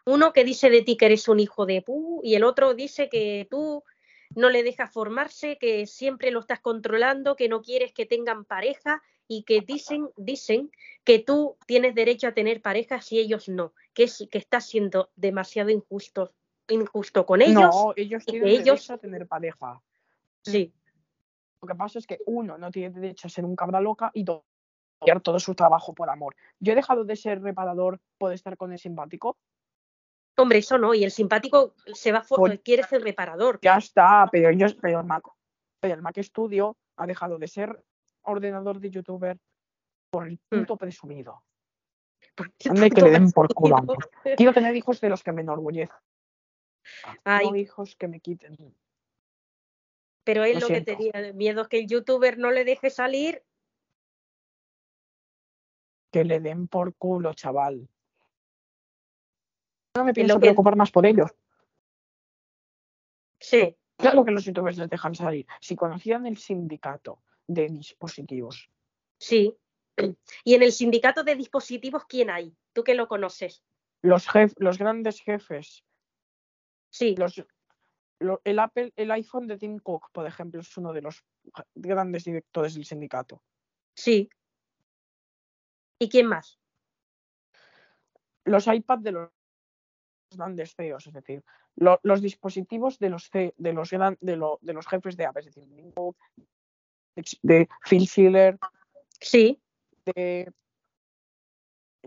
Uno 0.05 0.35
que 0.35 0.45
dice 0.45 0.69
de 0.69 0.83
ti 0.83 0.99
que 0.99 1.07
eres 1.07 1.27
un 1.29 1.41
hijo 1.41 1.65
de 1.65 1.81
pu 1.81 2.21
y 2.23 2.35
el 2.35 2.45
otro 2.45 2.75
dice 2.75 3.09
que 3.09 3.49
tú 3.51 3.83
no 4.37 4.51
le 4.51 4.63
dejas 4.63 4.93
formarse, 4.93 5.59
que 5.59 5.87
siempre 5.87 6.31
lo 6.31 6.41
estás 6.41 6.61
controlando, 6.61 7.35
que 7.35 7.49
no 7.49 7.63
quieres 7.63 7.93
que 7.93 8.07
tengan 8.07 8.45
pareja 8.45 9.03
y 9.27 9.43
que 9.43 9.63
dicen, 9.63 10.09
dicen 10.17 10.71
que 11.03 11.19
tú 11.19 11.57
tienes 11.67 11.95
derecho 11.97 12.29
a 12.29 12.33
tener 12.33 12.63
pareja 12.63 13.01
si 13.01 13.19
ellos 13.19 13.49
no, 13.49 13.73
que, 13.95 14.05
es, 14.05 14.29
que 14.31 14.39
estás 14.39 14.67
siendo 14.67 15.11
demasiado 15.17 15.71
injusto, 15.71 16.33
injusto 16.69 17.27
con 17.27 17.43
ellos. 17.43 17.55
no, 17.75 17.93
ellos 17.97 18.23
y 18.23 18.27
que 18.27 18.33
tienen 18.33 18.49
ellos- 18.51 18.65
derecho 18.65 18.93
a 18.93 18.99
tener 18.99 19.27
pareja. 19.27 19.83
Sí, 20.43 20.73
Lo 21.61 21.67
que 21.67 21.75
pasa 21.75 21.99
es 21.99 22.07
que 22.07 22.19
uno 22.27 22.57
no 22.59 22.71
tiene 22.71 22.91
derecho 23.01 23.27
a 23.27 23.31
ser 23.31 23.45
un 23.45 23.57
cabra 23.57 23.81
loca 23.81 24.11
y 24.15 24.23
do- 24.23 24.45
odiar 24.99 25.21
todo 25.21 25.41
su 25.41 25.55
trabajo 25.55 25.95
por 25.95 26.09
amor. 26.11 26.37
Yo 26.61 26.73
he 26.73 26.77
dejado 26.77 27.05
de 27.05 27.17
ser 27.17 27.43
reparador 27.43 28.01
por 28.19 28.33
estar 28.33 28.57
con 28.57 28.73
el 28.73 28.79
simpático. 28.79 29.39
Hombre, 30.37 30.59
eso 30.59 30.79
no, 30.79 30.95
y 30.95 31.05
el 31.05 31.11
simpático 31.11 31.75
se 31.93 32.13
va 32.13 32.23
Por- 32.23 32.61
quiere 32.61 32.83
ser 32.83 33.03
reparador. 33.03 33.59
Ya 33.63 33.77
está, 33.77 34.29
pero 34.31 34.51
yo 34.53 34.67
pero 34.81 35.01
el 35.01 35.07
Mac, 35.07 35.25
el 35.83 36.03
Mac 36.03 36.19
Studio 36.23 36.77
ha 36.97 37.07
dejado 37.07 37.39
de 37.39 37.49
ser 37.49 37.83
ordenador 38.23 38.81
de 38.81 38.91
youtuber 38.91 39.39
por 40.11 40.27
el 40.29 40.35
Mm. 40.51 40.61
puto 40.61 40.77
presumido. 40.77 41.43
Ande 42.69 42.91
que 42.91 43.01
le 43.01 43.11
den 43.11 43.31
por 43.33 43.53
culo. 43.55 43.77
Quiero 44.37 44.53
tener 44.53 44.75
hijos 44.77 45.01
de 45.01 45.09
los 45.09 45.23
que 45.23 45.33
me 45.33 45.43
enorgullezcan. 45.43 46.01
Ay. 47.25 47.51
No 47.51 47.57
hijos 47.57 47.97
que 47.97 48.09
me 48.09 48.21
quiten. 48.21 48.57
Pero 50.25 50.45
él 50.45 50.55
Lo 50.55 50.61
lo, 50.61 50.67
que 50.69 50.81
tenía 50.81 51.33
miedo 51.35 51.63
es 51.63 51.69
que 51.69 51.79
el 51.79 51.87
youtuber 51.87 52.37
no 52.37 52.51
le 52.51 52.65
deje 52.65 52.91
salir. 52.91 53.43
Que 56.13 56.25
le 56.25 56.41
den 56.41 56.67
por 56.69 56.95
culo, 56.97 57.33
chaval. 57.35 57.89
No 59.97 60.05
me 60.05 60.12
pienso 60.14 60.35
que- 60.36 60.40
preocupar 60.40 60.77
más 60.77 60.90
por 60.90 61.06
ellos. 61.06 61.31
Sí, 63.40 63.77
Claro 63.98 64.24
que 64.27 64.31
los 64.31 64.44
youtubers 64.44 64.77
les 64.77 64.90
dejan 64.90 65.14
salir. 65.14 65.47
Si 65.60 65.74
conocían 65.74 66.27
el 66.27 66.36
sindicato 66.36 67.23
de 67.47 67.66
dispositivos, 67.68 68.68
sí. 69.18 69.56
Y 70.44 70.55
en 70.55 70.62
el 70.62 70.73
sindicato 70.73 71.24
de 71.24 71.35
dispositivos, 71.35 72.05
¿quién 72.06 72.28
hay? 72.28 72.55
Tú 72.74 72.85
que 72.85 72.94
lo 72.94 73.09
conoces. 73.09 73.62
los, 74.02 74.28
jef- 74.28 74.55
los 74.59 74.77
grandes 74.78 75.20
jefes, 75.23 75.82
Sí, 76.90 77.14
los, 77.16 77.43
lo- 78.20 78.40
el 78.44 78.59
Apple, 78.59 78.93
el 78.97 79.10
iPhone 79.12 79.47
de 79.47 79.56
Tim 79.59 79.78
Cook, 79.78 80.10
por 80.12 80.27
ejemplo, 80.27 80.60
es 80.60 80.77
uno 80.77 80.93
de 80.93 81.01
los 81.02 81.24
grandes 81.74 82.24
directores 82.24 82.74
del 82.74 82.85
sindicato. 82.85 83.43
sí. 83.94 84.28
¿Y 85.98 86.10
quién 86.10 86.27
más? 86.27 86.60
Los 88.44 88.66
iPads 88.66 89.02
de 89.02 89.12
los 89.12 89.31
grandes 90.35 90.74
CEOs, 90.74 91.07
es 91.07 91.12
decir, 91.12 91.44
lo- 91.77 92.01
los 92.03 92.20
dispositivos 92.20 92.98
de 92.98 93.11
los, 93.11 93.28
C- 93.31 93.55
de, 93.57 93.73
los 93.73 93.90
gran- 93.90 94.19
de, 94.20 94.36
lo- 94.36 94.59
de 94.62 94.73
los 94.73 94.86
jefes 94.86 95.16
de 95.16 95.27
Apple, 95.27 95.40
es 95.40 95.47
decir, 95.55 95.69
de 97.43 97.69
Phil 97.89 98.07
Schiller, 98.07 98.59
Sí, 99.20 99.59
de 100.05 100.53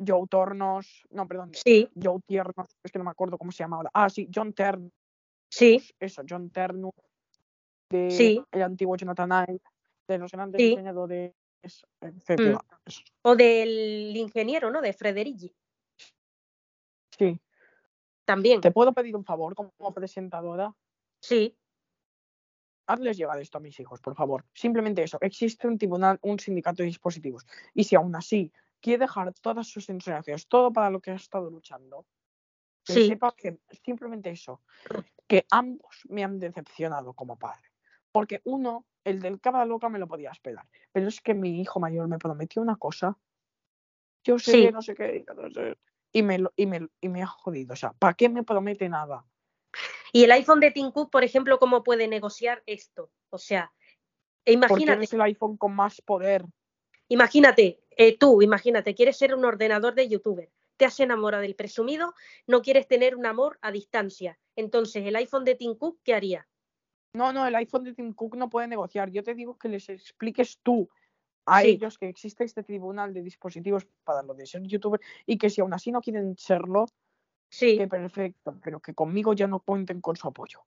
Joe 0.05 0.27
Tornos, 0.29 1.07
no, 1.09 1.27
perdón, 1.27 1.51
sí, 1.53 1.89
Joe 2.01 2.19
Tiernos, 2.27 2.67
es 2.83 2.91
que 2.91 2.99
no 2.99 3.05
me 3.05 3.11
acuerdo 3.11 3.37
cómo 3.37 3.51
se 3.51 3.63
llama 3.63 3.77
ahora. 3.77 3.89
Ah, 3.93 4.09
sí, 4.09 4.29
John 4.33 4.53
Ternus, 4.53 4.91
sí, 5.51 5.81
eso, 5.99 6.21
John 6.29 6.49
Ternus, 6.51 6.93
de 7.89 8.11
Sí. 8.11 8.43
el 8.51 8.61
antiguo 8.61 8.95
Jonathan 8.95 9.31
Ive, 9.49 9.61
de 10.07 10.17
los 10.19 10.31
grandes 10.31 10.61
Sí. 10.61 10.69
diseñadores, 10.69 11.33
etcétera. 12.01 12.59
Eso. 12.85 13.01
o 13.23 13.35
del 13.35 14.15
ingeniero, 14.15 14.71
¿no? 14.71 14.81
De 14.81 14.93
Frederici. 14.93 15.53
Sí. 17.17 17.39
También. 18.29 18.61
¿Te 18.61 18.69
puedo 18.69 18.93
pedir 18.93 19.15
un 19.15 19.25
favor 19.25 19.55
como 19.55 19.91
presentadora? 19.91 20.71
Sí, 21.19 21.57
Hazles 22.85 23.17
llegar 23.17 23.39
esto 23.39 23.57
a 23.57 23.61
mis 23.61 23.79
hijos, 23.79 24.01
por 24.01 24.15
favor. 24.15 24.45
Simplemente 24.53 25.01
eso. 25.01 25.17
Existe 25.21 25.67
un 25.67 25.79
tribunal, 25.79 26.19
un 26.21 26.39
sindicato 26.39 26.83
de 26.83 26.87
dispositivos. 26.87 27.45
Y 27.73 27.85
si 27.85 27.95
aún 27.95 28.15
así 28.15 28.51
quiere 28.81 28.99
dejar 28.99 29.33
todas 29.33 29.67
sus 29.67 29.89
enseñanzas, 29.89 30.47
todo 30.47 30.71
para 30.71 30.91
lo 30.91 30.99
que 30.99 31.09
ha 31.09 31.15
estado 31.15 31.49
luchando, 31.49 32.05
que 32.83 32.93
sí, 32.93 33.07
sepa 33.07 33.33
que 33.35 33.59
simplemente 33.83 34.29
eso, 34.29 34.61
que 35.27 35.45
ambos 35.49 36.01
me 36.09 36.23
han 36.23 36.37
decepcionado 36.39 37.13
como 37.13 37.35
padre. 37.35 37.69
Porque 38.11 38.41
uno, 38.43 38.85
el 39.03 39.19
del 39.21 39.39
cabra 39.39 39.65
loca 39.65 39.89
me 39.89 39.99
lo 39.99 40.07
podía 40.07 40.29
esperar, 40.29 40.67
pero 40.91 41.07
es 41.07 41.19
que 41.21 41.33
mi 41.33 41.61
hijo 41.61 41.79
mayor 41.79 42.07
me 42.07 42.19
prometió 42.19 42.61
una 42.61 42.75
cosa, 42.75 43.17
yo 44.23 44.37
sé, 44.39 44.51
Sí. 44.51 44.71
no 44.71 44.81
sé 44.81 44.95
qué, 44.95 45.25
no 45.35 45.49
sé, 45.51 45.77
y 46.11 46.23
me, 46.23 46.39
lo- 46.39 46.53
y, 46.55 46.65
me, 46.65 46.87
y 47.01 47.09
me 47.09 47.21
ha 47.23 47.27
jodido. 47.27 47.73
O 47.73 47.75
sea, 47.75 47.93
¿para 47.93 48.13
qué 48.13 48.29
me 48.29 48.43
promete 48.43 48.89
nada? 48.89 49.25
Y 50.11 50.23
el 50.23 50.31
iPhone 50.31 50.59
de 50.59 50.71
Tim 50.71 50.91
Cook, 50.91 51.11
por 51.11 51.23
ejemplo, 51.23 51.59
¿cómo 51.59 51.83
puede 51.83 52.07
negociar 52.07 52.63
esto? 52.65 53.11
O 53.29 53.37
sea, 53.37 53.71
e 54.45 54.53
Porque 54.53 54.53
imagínate, 54.53 55.03
es 55.03 55.13
el 55.13 55.21
iPhone 55.21 55.57
con 55.57 55.75
más 55.75 56.01
poder. 56.01 56.45
imagínate, 57.07 57.83
eh, 57.91 58.17
tú, 58.17 58.41
imagínate, 58.41 58.95
quieres 58.95 59.17
ser 59.17 59.35
un 59.35 59.45
ordenador 59.45 59.93
de 59.93 60.07
youtuber, 60.07 60.49
te 60.77 60.85
has 60.85 60.99
enamorado 60.99 61.41
del 61.43 61.55
presumido, 61.55 62.13
no 62.47 62.61
quieres 62.61 62.87
tener 62.87 63.15
un 63.15 63.25
amor 63.25 63.59
a 63.61 63.71
distancia. 63.71 64.39
Entonces, 64.55 65.05
el 65.05 65.15
iPhone 65.15 65.45
de 65.45 65.55
Tim 65.55 65.75
Cook, 65.75 65.99
¿qué 66.03 66.15
haría? 66.15 66.47
No, 67.13 67.33
no, 67.33 67.45
el 67.45 67.55
iPhone 67.55 67.83
de 67.83 67.93
Tim 67.93 68.13
Cook 68.13 68.35
no 68.35 68.49
puede 68.49 68.67
negociar. 68.67 69.09
Yo 69.11 69.23
te 69.23 69.33
digo 69.35 69.57
que 69.57 69.67
les 69.69 69.89
expliques 69.89 70.59
tú 70.63 70.89
a 71.49 71.61
Sí. 71.61 71.69
ellos 71.69 71.97
que 71.97 72.07
existe 72.07 72.43
este 72.43 72.63
tribunal 72.63 73.13
de 73.13 73.23
dispositivos 73.23 73.85
para 74.03 74.21
lo 74.23 74.33
de 74.33 74.45
ser 74.45 74.61
youtuber 74.63 75.01
y 75.25 75.37
que 75.37 75.49
si 75.49 75.61
aún 75.61 75.73
así 75.73 75.91
no 75.91 76.01
quieren 76.01 76.37
serlo, 76.37 76.85
Sí, 77.51 77.77
que 77.77 77.87
perfecto, 77.87 78.59
pero 78.63 78.79
que 78.79 78.93
conmigo 78.93 79.33
ya 79.33 79.47
no 79.47 79.59
cuenten 79.59 80.01
con 80.01 80.15
su 80.15 80.27
apoyo. 80.27 80.63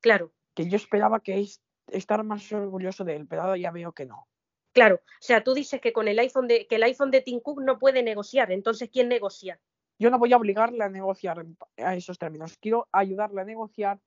claro, 0.00 0.32
Que 0.54 0.68
yo 0.68 0.76
esperaba 0.76 1.20
que 1.20 1.40
es 1.40 1.62
estar 1.88 2.22
más 2.24 2.52
orgulloso 2.52 3.04
de 3.04 3.16
él, 3.16 3.26
pero 3.26 3.42
ahora 3.42 3.56
ya 3.56 3.70
veo 3.70 3.92
que 3.92 4.04
no. 4.06 4.28
claro. 4.72 4.96
O 4.96 5.22
sea, 5.22 5.42
tú 5.42 5.54
dices 5.54 5.80
que 5.80 5.92
con 5.92 6.06
el 6.08 6.18
iPhone 6.18 6.46
de, 6.46 6.66
que 6.66 6.76
el 6.76 6.82
iPhone 6.82 7.10
de 7.10 7.22
Tim 7.22 7.40
Cook 7.40 7.62
no 7.62 7.78
puede 7.78 8.02
negociar. 8.02 8.52
Entonces, 8.52 8.90
¿quién 8.92 9.08
negocia? 9.08 9.58
Yo 9.98 10.10
no 10.10 10.18
voy 10.18 10.32
a 10.32 10.36
obligarle 10.36 10.84
a 10.84 10.88
negociar 10.88 11.46
a 11.78 11.94
esos 11.94 12.18
términos. 12.18 12.56
Quiero 12.60 12.88
ayudarle 12.92 13.40
a 13.40 13.44
negociar 13.44 14.00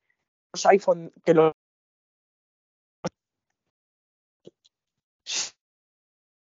los 0.53 0.65
iPhone 0.65 1.11
que 1.23 1.33
los 1.33 1.53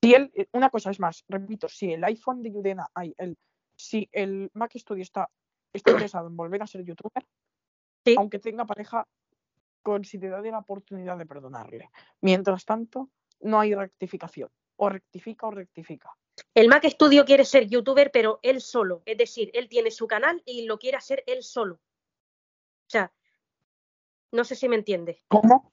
si 0.05 0.13
él, 0.13 0.31
eh, 0.35 0.47
una 0.53 0.69
cosa 0.69 0.91
es 0.91 0.99
más, 0.99 1.23
repito, 1.27 1.67
si 1.67 1.93
el 1.93 2.03
iPhone 2.03 2.41
de 2.43 2.51
Yudena, 2.51 2.87
ay, 2.93 3.13
el, 3.17 3.37
si 3.75 4.07
el 4.11 4.49
Mac 4.53 4.71
Studio 4.75 5.01
está, 5.01 5.29
está 5.73 5.91
interesado 5.91 6.27
en 6.27 6.37
volver 6.37 6.61
a 6.61 6.67
ser 6.67 6.83
youtuber, 6.83 7.25
Sí. 8.05 8.15
aunque 8.17 8.37
tenga 8.39 8.65
pareja, 8.65 9.07
consideraré 9.81 10.51
la 10.51 10.59
oportunidad 10.59 11.17
de 11.17 11.25
perdonarle. 11.25 11.89
Mientras 12.21 12.63
tanto, 12.65 13.09
no 13.41 13.59
hay 13.59 13.73
rectificación. 13.73 14.49
O 14.77 14.89
rectifica 14.89 15.47
o 15.47 15.51
rectifica. 15.51 16.11
El 16.53 16.67
Mac 16.67 16.85
Studio 16.87 17.25
quiere 17.25 17.45
ser 17.45 17.67
youtuber, 17.67 18.11
pero 18.11 18.39
él 18.43 18.61
solo. 18.61 19.01
Es 19.05 19.17
decir, 19.17 19.49
él 19.53 19.69
tiene 19.69 19.89
su 19.89 20.05
canal 20.05 20.41
y 20.45 20.65
lo 20.65 20.77
quiere 20.77 20.97
hacer 20.97 21.23
él 21.25 21.43
solo. 21.43 21.75
O 21.75 22.89
sea, 22.89 23.11
no 24.31 24.43
sé 24.43 24.55
si 24.55 24.67
me 24.67 24.75
entiendes. 24.75 25.23
¿Cómo? 25.29 25.71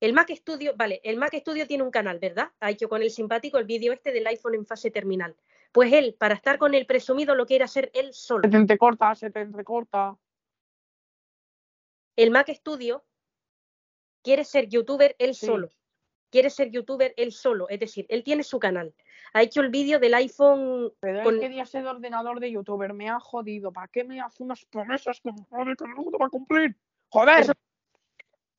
El 0.00 0.12
Mac 0.12 0.30
Studio, 0.34 0.74
vale, 0.76 1.00
el 1.04 1.16
Mac 1.16 1.34
Studio 1.34 1.66
tiene 1.66 1.82
un 1.82 1.90
canal, 1.90 2.18
¿verdad? 2.18 2.50
Ha 2.60 2.70
hecho 2.70 2.88
con 2.88 3.00
el 3.02 3.10
simpático 3.10 3.58
el 3.58 3.64
vídeo 3.64 3.92
este 3.92 4.12
del 4.12 4.26
iPhone 4.26 4.54
en 4.54 4.66
fase 4.66 4.90
terminal. 4.90 5.34
Pues 5.72 5.92
él, 5.92 6.14
para 6.18 6.34
estar 6.34 6.58
con 6.58 6.74
el 6.74 6.86
presumido, 6.86 7.34
lo 7.34 7.46
quiere 7.46 7.64
hacer 7.64 7.90
él 7.94 8.12
solo. 8.12 8.42
Se 8.44 8.50
te 8.50 8.56
entrecorta, 8.56 9.14
se 9.14 9.30
te 9.30 9.40
entrecorta. 9.40 10.16
El 12.16 12.30
Mac 12.30 12.48
Studio 12.52 13.04
quiere 14.22 14.44
ser 14.44 14.68
youtuber 14.68 15.16
él 15.18 15.34
Sí. 15.34 15.46
solo. 15.46 15.70
Quiere 16.30 16.50
ser 16.50 16.70
youtuber 16.70 17.14
él 17.16 17.32
solo. 17.32 17.68
Es 17.68 17.78
decir, 17.80 18.06
él 18.08 18.24
tiene 18.24 18.42
su 18.42 18.58
canal. 18.58 18.94
Ha 19.32 19.42
hecho 19.42 19.60
el 19.60 19.68
vídeo 19.70 19.98
del 20.00 20.14
iPhone. 20.14 20.92
Pero 21.00 21.22
con- 21.22 21.38
quería 21.40 21.64
ser 21.66 21.86
ordenador 21.86 22.40
de 22.40 22.50
youtuber, 22.50 22.92
me 22.92 23.08
ha 23.08 23.20
jodido. 23.20 23.72
¿Para 23.72 23.88
qué 23.88 24.04
me 24.04 24.20
hace 24.20 24.42
unas 24.42 24.64
promesas 24.66 25.20
que 25.20 25.32
me 25.32 25.44
jode 25.48 25.76
que 25.76 25.84
no 25.88 26.18
va 26.18 26.26
a 26.26 26.30
cumplir? 26.30 26.76
¡Joder! 27.10 27.40
Eso- 27.40 27.52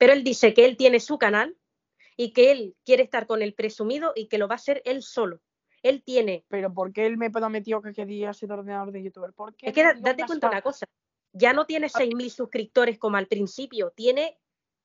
Pero 0.06 0.14
él 0.14 0.24
dice 0.24 0.54
que 0.54 0.66
él 0.66 0.78
tiene 0.78 1.00
su 1.00 1.18
canal 1.18 1.58
y 2.16 2.32
que 2.32 2.52
él 2.52 2.76
quiere 2.86 3.02
estar 3.02 3.26
con 3.26 3.42
el 3.42 3.56
presumido 3.56 4.14
y 4.16 4.28
que 4.28 4.38
lo 4.38 4.48
va 4.48 4.54
a 4.54 4.58
hacer 4.58 4.84
él 4.86 5.02
solo. 5.02 5.42
Él 5.82 6.04
tiene. 6.04 6.46
Pero 6.48 6.72
¿por 6.72 6.94
qué 6.94 7.08
él 7.08 7.18
me 7.18 7.32
prometió 7.32 7.82
que 7.82 7.92
quería 7.92 8.32
ser 8.32 8.52
ordenador 8.52 8.92
de 8.92 9.02
youtuber? 9.02 9.34
¿Por 9.34 9.56
qué 9.56 9.66
Es 9.66 9.74
que 9.74 9.82
da- 9.82 9.96
date 9.96 10.28
cuenta 10.28 10.50
una 10.50 10.62
cosa. 10.62 10.86
Ya 11.34 11.54
no 11.54 11.66
tiene 11.66 11.90
6.000 11.90 12.30
suscriptores 12.30 13.00
como 13.00 13.18
al 13.18 13.26
principio. 13.26 13.94
Tiene 13.96 14.38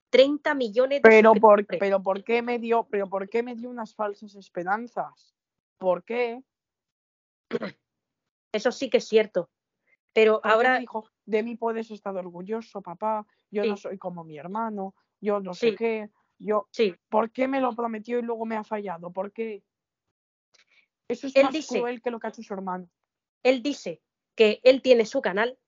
30 0.09 0.55
millones 0.55 1.03
de 1.03 1.11
Pero 1.11 1.35
por, 1.35 1.67
pero 1.67 2.03
¿por 2.03 2.25
qué 2.25 2.41
me 2.41 2.59
dio, 2.59 2.89
pero 2.91 3.07
por 3.07 3.29
qué 3.29 3.43
me 3.43 3.55
dio 3.55 3.69
unas 3.69 3.95
falsas 3.95 4.35
esperanzas? 4.37 5.35
¿Por 5.77 6.03
qué? 6.03 6.43
Eso 8.53 8.73
sí 8.73 8.89
que 8.89 8.97
es 8.97 9.07
cierto. 9.07 9.51
Pero 10.13 10.41
¿Por 10.41 10.43
qué 10.43 10.49
me 10.49 10.55
ahora, 10.55 10.79
dijo, 10.79 11.09
de 11.25 11.43
mí 11.43 11.57
puedes 11.57 11.91
estar 11.91 12.17
orgulloso, 12.17 12.83
papá. 12.83 13.27
Yo 13.51 13.65
no 13.65 13.77
soy 13.77 13.99
como 13.99 14.25
mi 14.25 14.39
hermano. 14.39 14.95
Yo 15.21 15.41
no 15.41 15.55
sé 15.55 15.75
qué. 15.75 16.11
Yo, 16.39 16.69
sí, 16.71 16.95
¿por 17.09 17.31
qué 17.31 17.47
me 17.49 17.61
lo 17.61 17.75
prometió 17.75 18.19
y 18.19 18.23
luego 18.23 18.47
me 18.47 18.57
ha 18.57 18.65
fallado? 18.65 19.13
¿Por 19.13 19.33
qué? 19.33 19.63
Eso 21.09 21.27
es 21.27 21.37
Él 21.37 21.45
más 21.45 21.53
dice- 21.53 21.79
cruel 21.79 22.01
que 22.01 22.11
lo 22.11 22.19
que 22.19 22.27
ha 22.29 22.31
hecho 22.31 22.43
su 22.43 22.55
hermano. 22.55 22.89
él 23.43 23.63
dice 23.63 24.01
que 24.35 24.61
él 24.65 24.81
tiene 24.83 25.05
su 25.07 25.21
canal, 25.21 25.59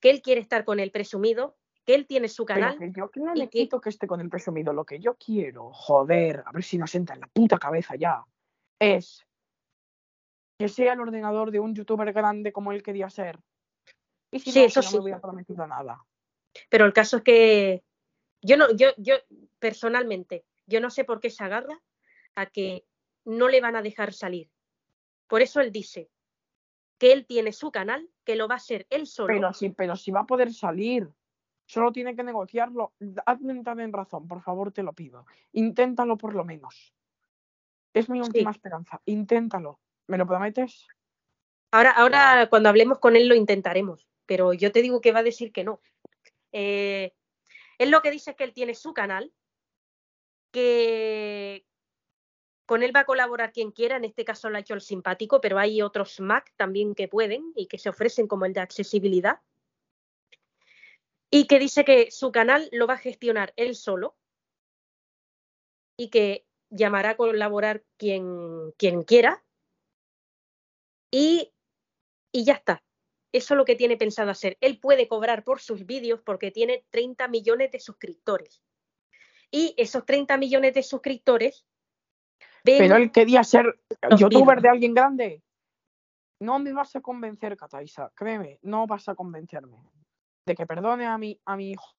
que 0.00 0.10
él 0.10 0.20
quiere 0.22 0.40
estar 0.40 0.64
con 0.64 0.80
el 0.80 0.90
presumido, 0.90 1.56
que 1.84 1.94
él 1.94 2.06
tiene 2.06 2.28
su 2.28 2.44
Pero 2.44 2.60
canal. 2.60 2.78
que 2.78 2.92
yo 2.94 3.10
que 3.10 3.20
no 3.20 3.34
le 3.34 3.48
que- 3.48 3.60
quito 3.60 3.80
que 3.80 3.88
esté 3.90 4.06
con 4.06 4.20
el 4.20 4.28
presumido. 4.28 4.72
Lo 4.72 4.84
que 4.84 4.98
yo 4.98 5.14
quiero, 5.16 5.70
joder, 5.72 6.42
a 6.46 6.52
ver 6.52 6.64
si 6.64 6.76
nos 6.78 6.94
entra 6.94 7.14
en 7.14 7.20
la 7.22 7.26
puta 7.28 7.58
cabeza 7.58 7.94
ya, 7.96 8.24
es 8.78 9.24
que 10.58 10.68
sea 10.68 10.92
el 10.94 11.00
ordenador 11.00 11.50
de 11.50 11.60
un 11.60 11.74
youtuber 11.74 12.12
grande 12.12 12.52
como 12.52 12.72
él 12.72 12.82
quería 12.82 13.08
ser. 13.10 13.38
Y 14.30 14.40
si 14.40 14.52
Sí, 14.52 14.60
no, 14.60 14.64
eso 14.66 14.82
no 14.82 14.88
sí. 14.88 14.96
me 14.96 15.02
hubiera 15.02 15.20
prometido 15.20 15.66
nada. 15.66 16.04
Pero 16.68 16.84
el 16.84 16.92
caso 16.92 17.18
es 17.18 17.22
que 17.22 17.84
yo 18.42 18.56
no, 18.56 18.74
yo, 18.74 18.88
yo 18.98 19.14
personalmente, 19.58 20.44
yo 20.66 20.80
no 20.80 20.90
sé 20.90 21.04
por 21.04 21.20
qué 21.20 21.30
se 21.30 21.44
agarra 21.44 21.80
a 22.34 22.46
que 22.46 22.84
no 23.24 23.48
le 23.48 23.60
van 23.60 23.76
a 23.76 23.82
dejar 23.82 24.12
salir. 24.12 24.50
Por 25.28 25.42
eso 25.42 25.60
él 25.60 25.72
dice 25.72 26.10
que 26.98 27.12
él 27.12 27.26
tiene 27.26 27.52
su 27.52 27.70
canal, 27.70 28.08
que 28.24 28.36
lo 28.36 28.48
va 28.48 28.54
a 28.54 28.58
hacer 28.58 28.86
él 28.90 29.06
solo. 29.06 29.28
Pero 29.28 29.52
sí, 29.52 29.70
pero 29.70 29.96
sí 29.96 30.10
va 30.10 30.20
a 30.20 30.26
poder 30.26 30.52
salir. 30.52 31.08
Solo 31.66 31.92
tiene 31.92 32.14
que 32.14 32.22
negociarlo. 32.22 32.92
Hazme 33.24 33.52
entrar 33.52 33.80
en 33.80 33.92
razón, 33.92 34.28
por 34.28 34.42
favor, 34.42 34.72
te 34.72 34.82
lo 34.82 34.92
pido. 34.92 35.26
Inténtalo 35.52 36.18
por 36.18 36.34
lo 36.34 36.44
menos. 36.44 36.92
Es 37.94 38.08
mi 38.08 38.20
última 38.20 38.50
esperanza. 38.50 39.00
Inténtalo. 39.04 39.80
¿Me 40.06 40.18
lo 40.18 40.26
prometes? 40.26 40.86
Ahora, 41.70 41.90
ahora 41.92 42.48
cuando 42.50 42.68
hablemos 42.68 42.98
con 42.98 43.16
él 43.16 43.28
lo 43.28 43.34
intentaremos, 43.34 44.06
pero 44.26 44.52
yo 44.52 44.72
te 44.72 44.82
digo 44.82 45.00
que 45.00 45.12
va 45.12 45.20
a 45.20 45.24
decir 45.24 45.52
que 45.52 45.64
no. 45.64 45.80
Eh, 46.52 47.14
él 47.82 47.90
lo 47.90 48.02
que 48.02 48.10
dice 48.10 48.30
es 48.30 48.36
que 48.36 48.44
él 48.44 48.52
tiene 48.52 48.74
su 48.74 48.94
canal, 48.94 49.32
que 50.52 51.66
con 52.66 52.82
él 52.82 52.94
va 52.94 53.00
a 53.00 53.06
colaborar 53.06 53.52
quien 53.52 53.72
quiera, 53.72 53.96
en 53.96 54.04
este 54.04 54.24
caso 54.24 54.48
lo 54.48 54.56
ha 54.56 54.60
hecho 54.60 54.74
el 54.74 54.80
simpático, 54.80 55.40
pero 55.40 55.58
hay 55.58 55.82
otros 55.82 56.20
Mac 56.20 56.52
también 56.56 56.94
que 56.94 57.08
pueden 57.08 57.52
y 57.56 57.66
que 57.66 57.78
se 57.78 57.88
ofrecen 57.88 58.28
como 58.28 58.46
el 58.46 58.52
de 58.52 58.60
accesibilidad. 58.60 59.40
Y 61.30 61.46
que 61.46 61.58
dice 61.58 61.84
que 61.84 62.10
su 62.10 62.30
canal 62.30 62.68
lo 62.72 62.86
va 62.86 62.94
a 62.94 62.98
gestionar 62.98 63.52
él 63.56 63.74
solo 63.74 64.16
y 65.96 66.08
que 66.08 66.46
llamará 66.70 67.10
a 67.10 67.16
colaborar 67.16 67.84
quien, 67.96 68.72
quien 68.76 69.02
quiera. 69.02 69.44
Y, 71.10 71.52
y 72.32 72.44
ya 72.44 72.54
está. 72.54 72.82
Eso 73.32 73.54
es 73.54 73.58
lo 73.58 73.64
que 73.64 73.76
tiene 73.76 73.96
pensado 73.96 74.30
hacer. 74.30 74.58
Él 74.60 74.78
puede 74.78 75.08
cobrar 75.08 75.42
por 75.42 75.60
sus 75.60 75.86
vídeos 75.86 76.20
porque 76.24 76.50
tiene 76.50 76.84
30 76.90 77.28
millones 77.28 77.70
de 77.72 77.80
suscriptores. 77.80 78.62
Y 79.50 79.74
esos 79.78 80.04
30 80.04 80.36
millones 80.36 80.74
de 80.74 80.82
suscriptores 80.82 81.66
Pero 82.62 82.96
él 82.96 83.10
quería 83.10 83.42
ser 83.42 83.80
youtuber 84.18 84.60
de 84.60 84.68
alguien 84.68 84.94
grande. 84.94 85.42
No 86.40 86.58
me 86.58 86.72
vas 86.72 86.94
a 86.96 87.00
convencer, 87.00 87.56
Kataisa. 87.56 88.12
Créeme, 88.14 88.58
no 88.62 88.86
vas 88.86 89.08
a 89.08 89.14
convencerme 89.14 89.78
de 90.44 90.54
que 90.54 90.66
perdone 90.66 91.06
a 91.06 91.16
mi, 91.16 91.40
a 91.44 91.56
mi 91.56 91.70
hijo 91.70 91.96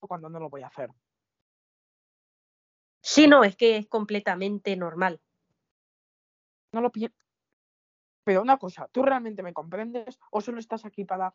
cuando 0.00 0.28
no 0.28 0.38
lo 0.38 0.48
voy 0.48 0.62
a 0.62 0.68
hacer. 0.68 0.90
Sí, 3.02 3.28
no, 3.28 3.44
es 3.44 3.56
que 3.56 3.76
es 3.76 3.86
completamente 3.86 4.76
normal. 4.76 5.20
No 6.72 6.80
lo 6.80 6.90
pienso. 6.90 7.25
Pero 8.26 8.42
una 8.42 8.56
cosa, 8.56 8.88
¿tú 8.90 9.04
realmente 9.04 9.44
me 9.44 9.52
comprendes 9.52 10.18
o 10.32 10.40
solo 10.40 10.58
estás 10.58 10.84
aquí 10.84 11.04
para 11.04 11.32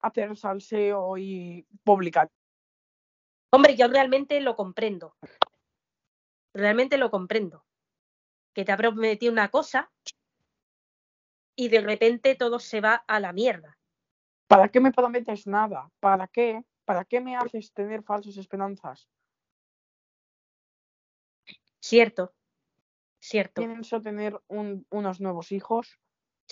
hacer 0.00 0.36
salseo 0.36 1.16
y 1.16 1.66
publicar? 1.82 2.30
Hombre, 3.50 3.74
yo 3.74 3.88
realmente 3.88 4.38
lo 4.42 4.54
comprendo. 4.54 5.16
Realmente 6.52 6.98
lo 6.98 7.10
comprendo. 7.10 7.64
Que 8.52 8.66
te 8.66 8.72
ha 8.72 8.76
prometido 8.76 9.32
una 9.32 9.48
cosa 9.50 9.90
y 11.56 11.70
de 11.70 11.80
repente 11.80 12.34
todo 12.34 12.58
se 12.58 12.82
va 12.82 12.96
a 12.96 13.18
la 13.18 13.32
mierda. 13.32 13.78
¿Para 14.46 14.68
qué 14.68 14.78
me 14.78 14.92
prometes 14.92 15.46
nada? 15.46 15.90
¿Para 16.00 16.28
qué? 16.28 16.62
¿Para 16.84 17.06
qué 17.06 17.22
me 17.22 17.34
haces 17.34 17.72
tener 17.72 18.02
falsas 18.02 18.36
esperanzas? 18.36 19.08
Cierto, 21.78 22.34
cierto. 23.18 23.62
Pienso 23.62 24.02
tener 24.02 24.38
un- 24.48 24.86
unos 24.90 25.18
nuevos 25.22 25.50
hijos 25.50 25.98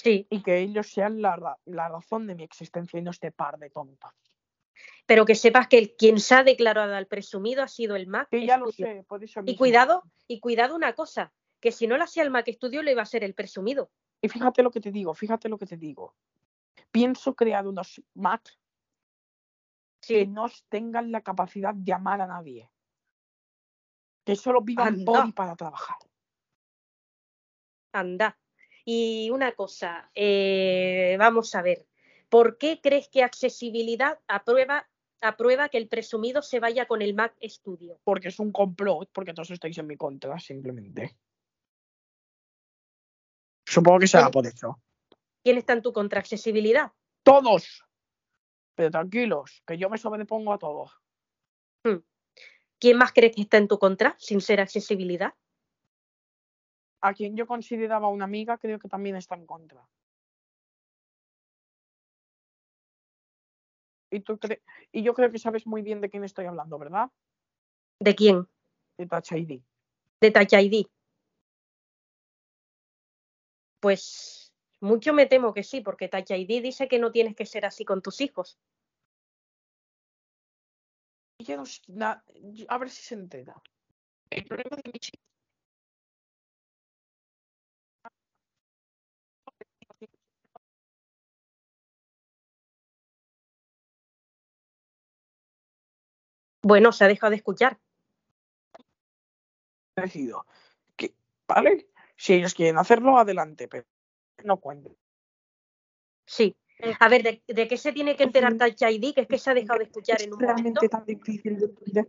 Sí, 0.01 0.29
y 0.31 0.43
que 0.45 0.59
ellos 0.59 0.87
sean 0.87 1.21
la, 1.21 1.35
ra- 1.35 1.59
la 1.65 1.89
razón 1.89 2.29
de 2.29 2.37
mi 2.37 2.45
existencia 2.45 3.01
y 3.01 3.03
no 3.03 3.11
este 3.11 3.33
par 3.33 3.59
de 3.59 3.69
tontos. 3.69 4.13
pero 5.07 5.25
que 5.25 5.35
sepas 5.35 5.67
que 5.67 5.79
el, 5.79 5.97
quien 5.97 6.21
se 6.21 6.37
ha 6.37 6.45
declarado 6.45 6.95
al 6.95 7.09
presumido 7.09 7.65
ha 7.65 7.69
sido 7.69 7.97
el 7.97 8.07
Mac. 8.07 8.29
Que 8.31 8.47
ya 8.47 8.59
lo 8.59 8.71
sé, 8.71 9.05
por 9.09 9.25
eso 9.25 9.41
Y 9.41 9.45
mismo. 9.45 9.59
cuidado, 9.59 10.03
y 10.29 10.39
cuidado 10.39 10.77
una 10.77 10.93
cosa, 10.95 11.33
que 11.59 11.73
si 11.73 11.89
no 11.89 11.97
lo 11.97 12.05
hacía 12.05 12.23
el 12.23 12.31
Mac 12.31 12.49
Studio 12.49 12.83
lo 12.85 12.93
iba 12.93 13.03
a 13.03 13.07
ser 13.07 13.25
el 13.25 13.35
presumido. 13.35 13.91
Y 14.23 14.29
fíjate 14.29 14.63
lo 14.63 14.71
que 14.71 14.81
te 14.81 14.93
digo, 14.93 15.15
fíjate 15.15 15.49
lo 15.49 15.59
que 15.59 15.67
te 15.67 15.77
digo. 15.77 16.15
Pienso 16.93 17.35
crear 17.35 17.67
unos 17.67 18.01
Mac 18.15 18.57
que 20.01 20.27
no 20.29 20.47
tengan 20.69 21.11
la 21.11 21.23
capacidad 21.23 21.75
de 21.75 21.93
amar 21.93 22.21
a 22.21 22.27
nadie. 22.29 22.71
Que 24.25 24.37
solo 24.37 24.61
vivan 24.63 25.05
por 25.05 25.27
y 25.27 25.33
para 25.33 25.57
trabajar. 25.57 25.97
anda. 27.93 28.39
Y 28.91 29.29
una 29.29 29.53
cosa, 29.53 30.11
eh, 30.15 31.15
vamos 31.19 31.55
a 31.55 31.61
ver, 31.61 31.87
¿por 32.31 32.57
qué 32.57 32.81
crees 32.83 33.11
que 33.11 33.23
accesibilidad 33.23 34.19
aprueba, 34.29 34.89
aprueba 35.21 35.69
que 35.69 35.77
el 35.77 35.89
presumido 35.89 36.41
se 36.41 36.59
vaya 36.59 36.87
con 36.87 37.03
el 37.03 37.13
Mac 37.13 37.37
Studio? 37.43 38.01
Porque 38.03 38.29
es 38.29 38.39
un 38.39 38.51
complot, 38.51 39.11
porque 39.13 39.35
todos 39.35 39.51
estáis 39.51 39.77
en 39.77 39.89
mi 39.89 39.99
contra, 39.99 40.39
simplemente. 40.39 41.19
Supongo 43.67 43.99
que 43.99 44.07
será 44.07 44.31
por 44.31 44.47
eso. 44.47 44.81
¿Quién 45.45 45.59
está 45.59 45.75
en 45.75 45.83
tu 45.83 45.93
contra 45.93 46.21
accesibilidad? 46.21 46.91
¡Todos! 47.23 47.85
Pero 48.75 48.91
tranquilos, 48.91 49.63
que 49.67 49.77
yo 49.77 49.91
me 49.91 49.99
sobrepongo 49.99 50.55
a 50.55 50.59
todo. 50.59 50.91
¿Quién 52.79 52.97
más 52.97 53.13
crees 53.13 53.37
que 53.37 53.43
está 53.43 53.59
en 53.59 53.69
tu 53.69 53.79
contra 53.79 54.17
sin 54.19 54.41
ser 54.41 54.63
accesibilidad? 54.63 55.35
A 57.01 57.13
quien 57.15 57.37
yo 57.37 57.47
consideraba 57.47 58.09
una 58.09 58.25
amiga, 58.25 58.59
creo 58.59 58.79
que 58.79 58.89
también 58.89 59.17
está 59.17 59.35
en 59.35 59.47
contra. 59.47 59.87
Y, 64.11 64.21
tú 64.21 64.39
cre- 64.39 64.63
y 64.93 65.03
yo 65.03 65.15
creo 65.15 65.31
que 65.31 65.39
sabes 65.39 65.67
muy 65.67 65.83
bien 65.83 66.01
de 66.01 66.09
quién 66.09 66.25
estoy 66.25 66.47
hablando, 66.47 66.79
¿verdad? 66.79 67.11
¿De 68.01 68.15
quién? 68.15 68.49
De 68.97 69.07
Touch 69.07 69.33
ID. 69.33 69.63
De 70.21 70.31
Touch 70.31 70.53
ID. 70.55 70.87
Pues 73.81 74.53
mucho 74.81 75.13
me 75.13 75.27
temo 75.27 75.53
que 75.55 75.63
sí, 75.63 75.81
porque 75.81 76.09
Touch 76.09 76.31
ID 76.31 76.63
dice 76.63 76.89
que 76.89 76.99
no 76.99 77.13
tienes 77.13 77.37
que 77.37 77.47
ser 77.47 77.65
así 77.65 77.85
con 77.85 78.03
tus 78.03 78.21
hijos. 78.21 78.59
Yo 81.41 81.57
no 81.57 81.65
a 82.69 82.79
ver 82.79 82.91
si 82.91 83.03
se 83.03 83.15
entera. 83.15 83.55
El 84.31 84.45
problema 84.45 84.77
de 84.77 84.91
mi 84.93 84.99
Bueno, 96.63 96.93
se 96.93 97.05
ha 97.05 97.09
dejado 97.09 97.31
de 97.31 97.37
escuchar. 97.37 97.79
decido 99.97 100.47
que, 100.97 101.15
¿vale? 101.47 101.89
Si 102.17 102.35
ellos 102.35 102.55
quieren 102.55 102.79
hacerlo, 102.79 103.19
adelante, 103.19 103.69
pero 103.69 103.87
no 104.45 104.59
cuenten. 104.59 104.97
Sí. 106.27 106.57
A 107.01 107.09
ver, 107.09 107.23
¿de, 107.23 107.43
de 107.47 107.67
qué 107.67 107.77
se 107.77 107.93
tiene 107.93 108.17
que 108.17 108.23
enterar. 108.23 108.57
Touch 108.57 108.83
ID? 108.83 109.13
Que 109.13 109.23
es 109.23 109.27
que 109.27 109.39
se 109.39 109.51
ha 109.51 109.55
dejado 109.55 109.79
de 109.79 109.87
escuchar 109.87 110.23
en 110.23 110.33
un 110.33 110.39
momento. 110.39 110.55
realmente 110.55 110.89
tan 110.89 111.05
difícil 111.05 111.59
de 111.59 111.67
entender. 111.67 112.09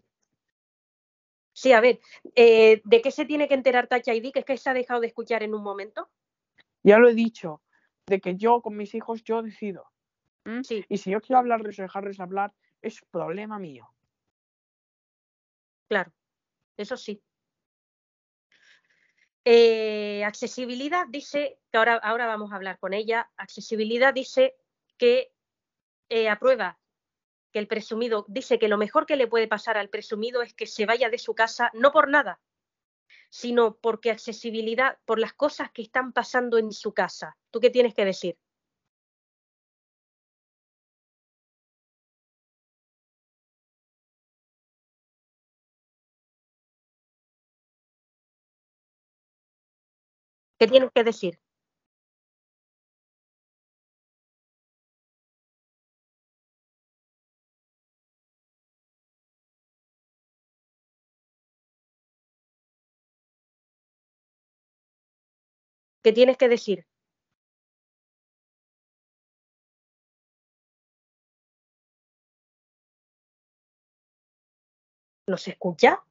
Sí, 1.54 1.74
a 1.74 1.82
ver, 1.82 2.00
eh, 2.36 2.82
¿de 2.86 3.02
qué 3.02 3.12
se 3.12 3.26
tiene 3.26 3.48
que 3.48 3.56
enterar 3.56 3.88
Touch 3.88 4.08
ID? 4.08 4.32
Que 4.32 4.40
es 4.40 4.46
que 4.46 4.58
se 4.58 4.70
ha 4.70 4.74
dejado 4.74 5.02
de 5.02 5.08
escuchar 5.08 5.42
en 5.42 5.56
un 5.56 5.64
momento. 5.64 6.10
Ya 6.84 7.00
lo 7.00 7.10
he 7.10 7.14
dicho, 7.14 7.62
de 8.06 8.22
que 8.22 8.36
yo 8.36 8.62
con 8.62 8.78
mis 8.78 8.94
hijos 8.94 9.24
yo 9.24 9.42
decido. 9.42 9.86
¿m? 10.46 10.64
Sí, 10.64 10.86
Y 10.88 10.98
si 10.98 11.10
yo 11.10 11.20
quiero 11.22 11.40
hablarles 11.40 11.80
o 11.80 11.82
dejarles 11.82 12.20
hablar, 12.20 12.54
es 12.82 13.02
problema 13.12 13.58
mío. 13.60 13.92
Claro, 15.90 16.14
eso 16.78 16.96
sí. 16.96 17.22
Eh, 19.44 20.24
accesibilidad 20.24 21.08
dice, 21.10 21.60
que 21.72 21.78
ahora, 21.78 21.96
ahora 21.96 22.28
vamos 22.28 22.52
a 22.52 22.56
hablar 22.56 22.80
con 22.80 22.94
ella, 22.94 23.30
accesibilidad 23.36 24.14
dice 24.14 24.56
que 24.98 25.34
eh, 26.10 26.30
aprueba 26.30 26.80
que 27.52 27.60
el 27.60 27.68
presumido, 27.68 28.26
dice 28.28 28.60
que 28.60 28.68
lo 28.68 28.78
mejor 28.78 29.06
que 29.06 29.16
le 29.16 29.28
puede 29.28 29.48
pasar 29.48 29.78
al 29.78 29.90
presumido 29.90 30.42
es 30.42 30.54
que 30.54 30.68
se 30.68 30.86
vaya 30.86 31.10
de 31.10 31.18
su 31.18 31.34
casa, 31.34 31.72
no 31.74 31.92
por 31.92 32.10
nada, 32.10 32.40
sino 33.30 33.78
porque 33.78 34.12
accesibilidad, 34.12 35.00
por 35.06 35.20
las 35.20 35.34
cosas 35.34 35.72
que 35.72 35.82
están 35.82 36.14
pasando 36.14 36.58
en 36.58 36.72
su 36.72 36.94
casa. 36.94 37.38
¿Tú 37.50 37.60
qué 37.60 37.70
tienes 37.70 37.94
que 37.94 38.06
decir? 38.06 38.38
¿Qué 50.60 50.68
tienes 50.68 50.92
que 50.94 51.04
decir? 51.06 51.40
¿Qué 66.04 66.12
tienes 66.14 66.38
que 66.38 66.50
decir? 66.50 66.86
¿No 75.28 75.38
se 75.38 75.52
escucha? 75.52 76.04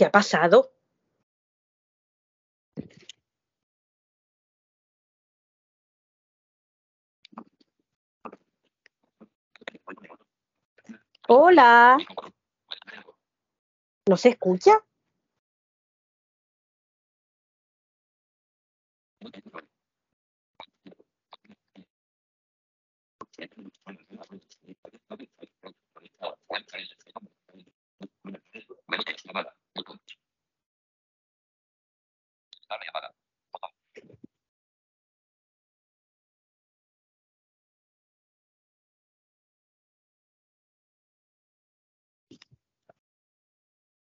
¿Qué 0.00 0.06
ha 0.06 0.10
pasado? 0.10 0.72
Hola. 11.28 11.98
¿No 14.08 14.16
se 14.16 14.30
escucha? 14.30 14.82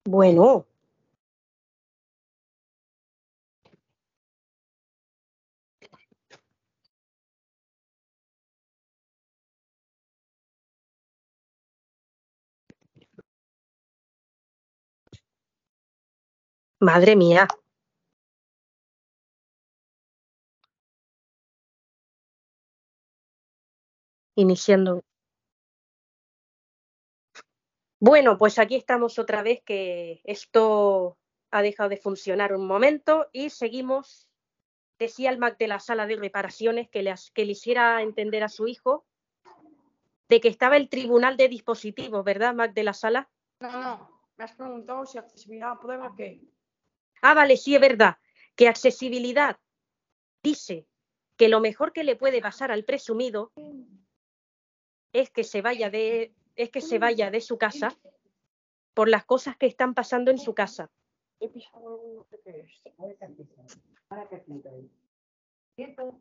Bueno, 0.07 0.67
madre 16.85 17.17
mía. 17.17 17.49
Iniciando. 24.37 25.03
Bueno, 28.01 28.37
pues 28.37 28.59
aquí 28.59 28.75
estamos 28.75 29.19
otra 29.19 29.43
vez 29.43 29.63
que 29.65 30.21
esto 30.25 31.17
ha 31.51 31.63
dejado 31.63 31.89
de 31.89 31.97
funcionar 31.97 32.55
un 32.55 32.67
momento 32.67 33.29
y 33.33 33.51
seguimos. 33.51 34.29
Decía 34.99 35.31
el 35.31 35.39
Mac 35.39 35.57
de 35.59 35.69
la 35.69 35.81
sala 35.81 36.07
de 36.07 36.17
reparaciones 36.17 36.89
que 36.89 37.03
le, 37.03 37.15
hiciera 37.51 38.03
entender 38.03 38.45
a 38.45 38.49
su 38.49 38.69
hijo 38.69 39.07
de 40.29 40.41
que 40.41 40.49
estaba 40.49 40.77
el 40.77 40.89
tribunal 40.89 41.37
de 41.37 41.49
dispositivos, 41.49 42.25
¿verdad, 42.25 42.55
Mac 42.55 42.75
de 42.75 42.85
la 42.85 42.93
sala? 42.93 43.31
No, 43.61 43.71
no, 43.71 44.31
me 44.37 44.45
has 44.45 44.53
preguntado 44.53 45.07
si 45.07 45.19
accesibilidad 45.19 45.79
prueba 45.81 46.15
qué. 46.17 46.41
Ah, 47.27 47.33
vale, 47.33 47.57
sí, 47.57 47.75
es 47.75 47.81
verdad. 47.81 48.19
Que 48.55 48.69
accesibilidad 48.69 49.59
dice 50.43 50.87
que 51.39 51.49
lo 51.49 51.59
mejor 51.61 51.95
que 51.95 52.05
le 52.05 52.17
puede 52.17 52.43
pasar 52.43 52.71
al 52.71 52.85
presumido 52.85 53.51
es 55.11 55.31
que 55.31 55.43
se 55.43 55.63
vaya 55.63 55.89
de, 55.89 56.35
es 56.55 56.69
que 56.69 56.83
se 56.83 56.99
vaya 56.99 57.31
de 57.31 57.41
su 57.41 57.57
casa 57.57 57.97
por 58.93 59.09
las 59.09 59.25
cosas 59.25 59.57
que 59.57 59.65
están 59.65 59.95
pasando 59.95 60.31
en 60.31 60.37
su 60.37 60.55
casa. 60.55 60.91
He 61.41 61.49
pisado 61.49 61.89
algo, 61.89 62.15
no 62.15 62.25
sé 62.25 62.39
qué 62.45 62.61
es. 62.61 62.83
Ahora 64.11 64.29
te 64.29 64.37
explico 64.37 64.69
ahí. 64.69 64.91
Quieto. 65.77 66.21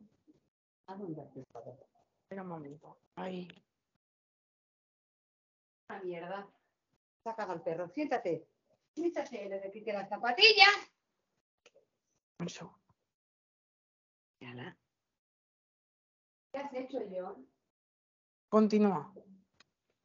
¿A 0.86 0.94
dónde 0.94 1.20
has 1.20 1.28
pisado? 1.28 1.86
Espera 2.22 2.40
un 2.40 2.48
momento. 2.48 2.96
Ahí. 3.16 3.46
Una 5.90 6.02
mierda. 6.02 6.48
Saca 7.22 7.42
al 7.44 7.62
perro. 7.62 7.90
Siéntate. 7.90 8.48
Siéntate, 8.94 9.50
le 9.50 9.70
quite 9.70 9.92
las 9.92 10.08
zapatillas. 10.08 10.93
¿Qué 16.52 16.58
has 16.58 16.72
hecho, 16.74 16.98
John? 17.10 17.46
Continúa. 18.48 19.12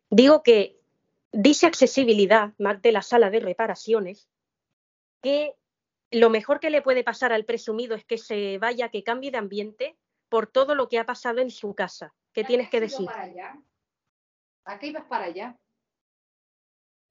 Digo 0.10 0.42
que 0.44 0.80
dice 1.32 1.68
accesibilidad, 1.68 2.54
Mac 2.58 2.82
de 2.82 2.92
la 2.92 3.02
sala 3.02 3.30
de 3.30 3.40
reparaciones, 3.40 4.28
que 5.22 5.56
lo 6.12 6.30
mejor 6.30 6.60
que 6.60 6.70
le 6.72 6.82
puede 6.82 7.04
pasar 7.04 7.32
al 7.34 7.46
presumido 7.46 7.96
es 7.96 8.06
que 8.06 8.18
se 8.18 8.58
vaya, 8.58 8.90
que 8.90 9.04
cambie 9.04 9.30
de 9.32 9.38
ambiente 9.38 9.98
por 10.30 10.48
todo 10.48 10.74
lo 10.76 10.90
que 10.90 10.98
ha 11.00 11.06
pasado 11.06 11.40
en 11.40 11.52
su 11.52 11.76
casa. 11.76 12.14
¿Qué 12.34 12.42
¿A 12.42 12.48
tienes 12.48 12.70
que 12.70 12.80
decir? 12.80 13.06
para 13.06 13.24
allá? 13.24 13.62
¿A 14.66 14.80
qué 14.80 14.88
ibas 14.88 15.06
para 15.06 15.26
allá? 15.26 15.56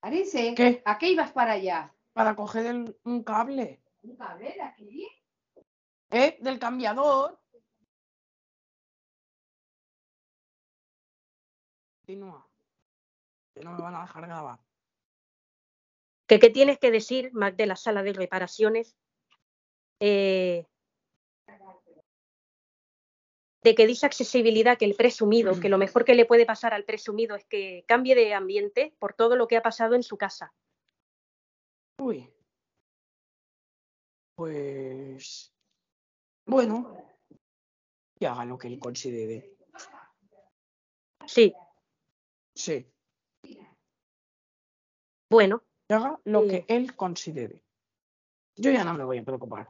Arise, 0.01 0.55
¿Qué? 0.57 0.83
¿a 0.85 0.99
qué 0.99 1.11
ibas 1.11 1.33
para 1.33 1.53
allá? 1.53 1.93
Para 2.13 2.35
coger 2.35 2.67
el- 2.67 2.97
un 3.05 3.23
cable. 3.23 3.81
¿Un 4.09 4.17
cable 4.17 4.55
de 4.55 4.63
aquí? 4.63 5.09
¿Eh? 6.11 6.39
Del 6.41 6.59
cambiador. 6.59 7.39
Continúa. 12.01 12.49
Que 13.55 13.61
no 13.61 13.73
me 13.73 13.83
van 13.83 13.97
a 13.97 14.01
dejar 14.03 14.27
grabar. 14.27 14.59
¿Qué, 16.27 16.39
qué 16.39 16.49
tienes 16.49 16.79
que 16.79 16.91
decir, 16.91 17.31
Mac 17.35 17.55
de 17.57 17.67
la 17.67 17.77
sala 17.77 18.03
de 18.03 18.15
reparaciones? 18.15 18.97
Eh, 20.01 20.65
de 23.63 23.75
que 23.75 23.87
dice 23.87 24.07
accesibilidad 24.07 24.79
que 24.79 24.87
el 24.87 24.95
presumido, 24.95 25.61
que 25.61 25.69
lo 25.69 25.77
mejor 25.77 26.07
que 26.07 26.15
le 26.15 26.25
puede 26.25 26.47
pasar 26.47 26.73
al 26.73 26.85
presumido 26.85 27.37
es 27.37 27.45
que 27.45 27.85
cambie 27.87 28.15
de 28.15 28.33
ambiente 28.33 28.95
por 28.99 29.13
todo 29.13 29.37
lo 29.37 29.49
que 29.49 29.59
ha 29.59 29.63
pasado 29.63 29.95
en 29.95 30.03
su 30.03 30.17
casa. 30.17 30.55
Uy. 31.99 32.33
Pues. 34.39 35.53
Bueno. 36.47 36.97
Que 38.21 38.29
haga 38.29 38.45
lo 38.45 38.57
que 38.57 38.69
él 38.69 38.79
considere. 38.79 39.57
Sí, 41.27 41.53
Sí. 42.55 42.87
bueno, 45.29 45.65
Que 45.89 45.95
haga 45.95 46.21
lo 46.25 46.47
que 46.47 46.65
él 46.69 46.95
considere. 46.95 47.65
Yo 48.57 48.71
ya 48.71 48.85
no 48.85 48.95
me 48.95 49.03
voy 49.03 49.19
a 49.19 49.25
preocupar. 49.25 49.69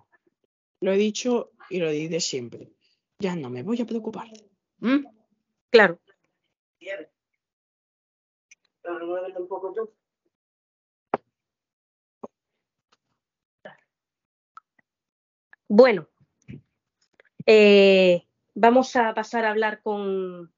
Lo 0.82 0.92
he 0.92 0.98
dicho 0.98 1.52
y 1.70 1.78
lo 1.78 1.90
diré 1.90 2.20
siempre. 2.20 2.70
Ya 3.18 3.36
no 3.36 3.48
me 3.48 3.62
voy 3.62 3.80
a 3.80 3.86
preocupar. 3.86 4.28
¿Mm? 4.80 5.06
claro. 5.70 5.98
Bueno, 15.68 16.08
Eh, 17.50 18.26
vamos 18.55 18.94
a 18.97 19.14
pasar 19.14 19.47
a 19.47 19.50
hablar 19.50 19.80
con. 19.80 20.52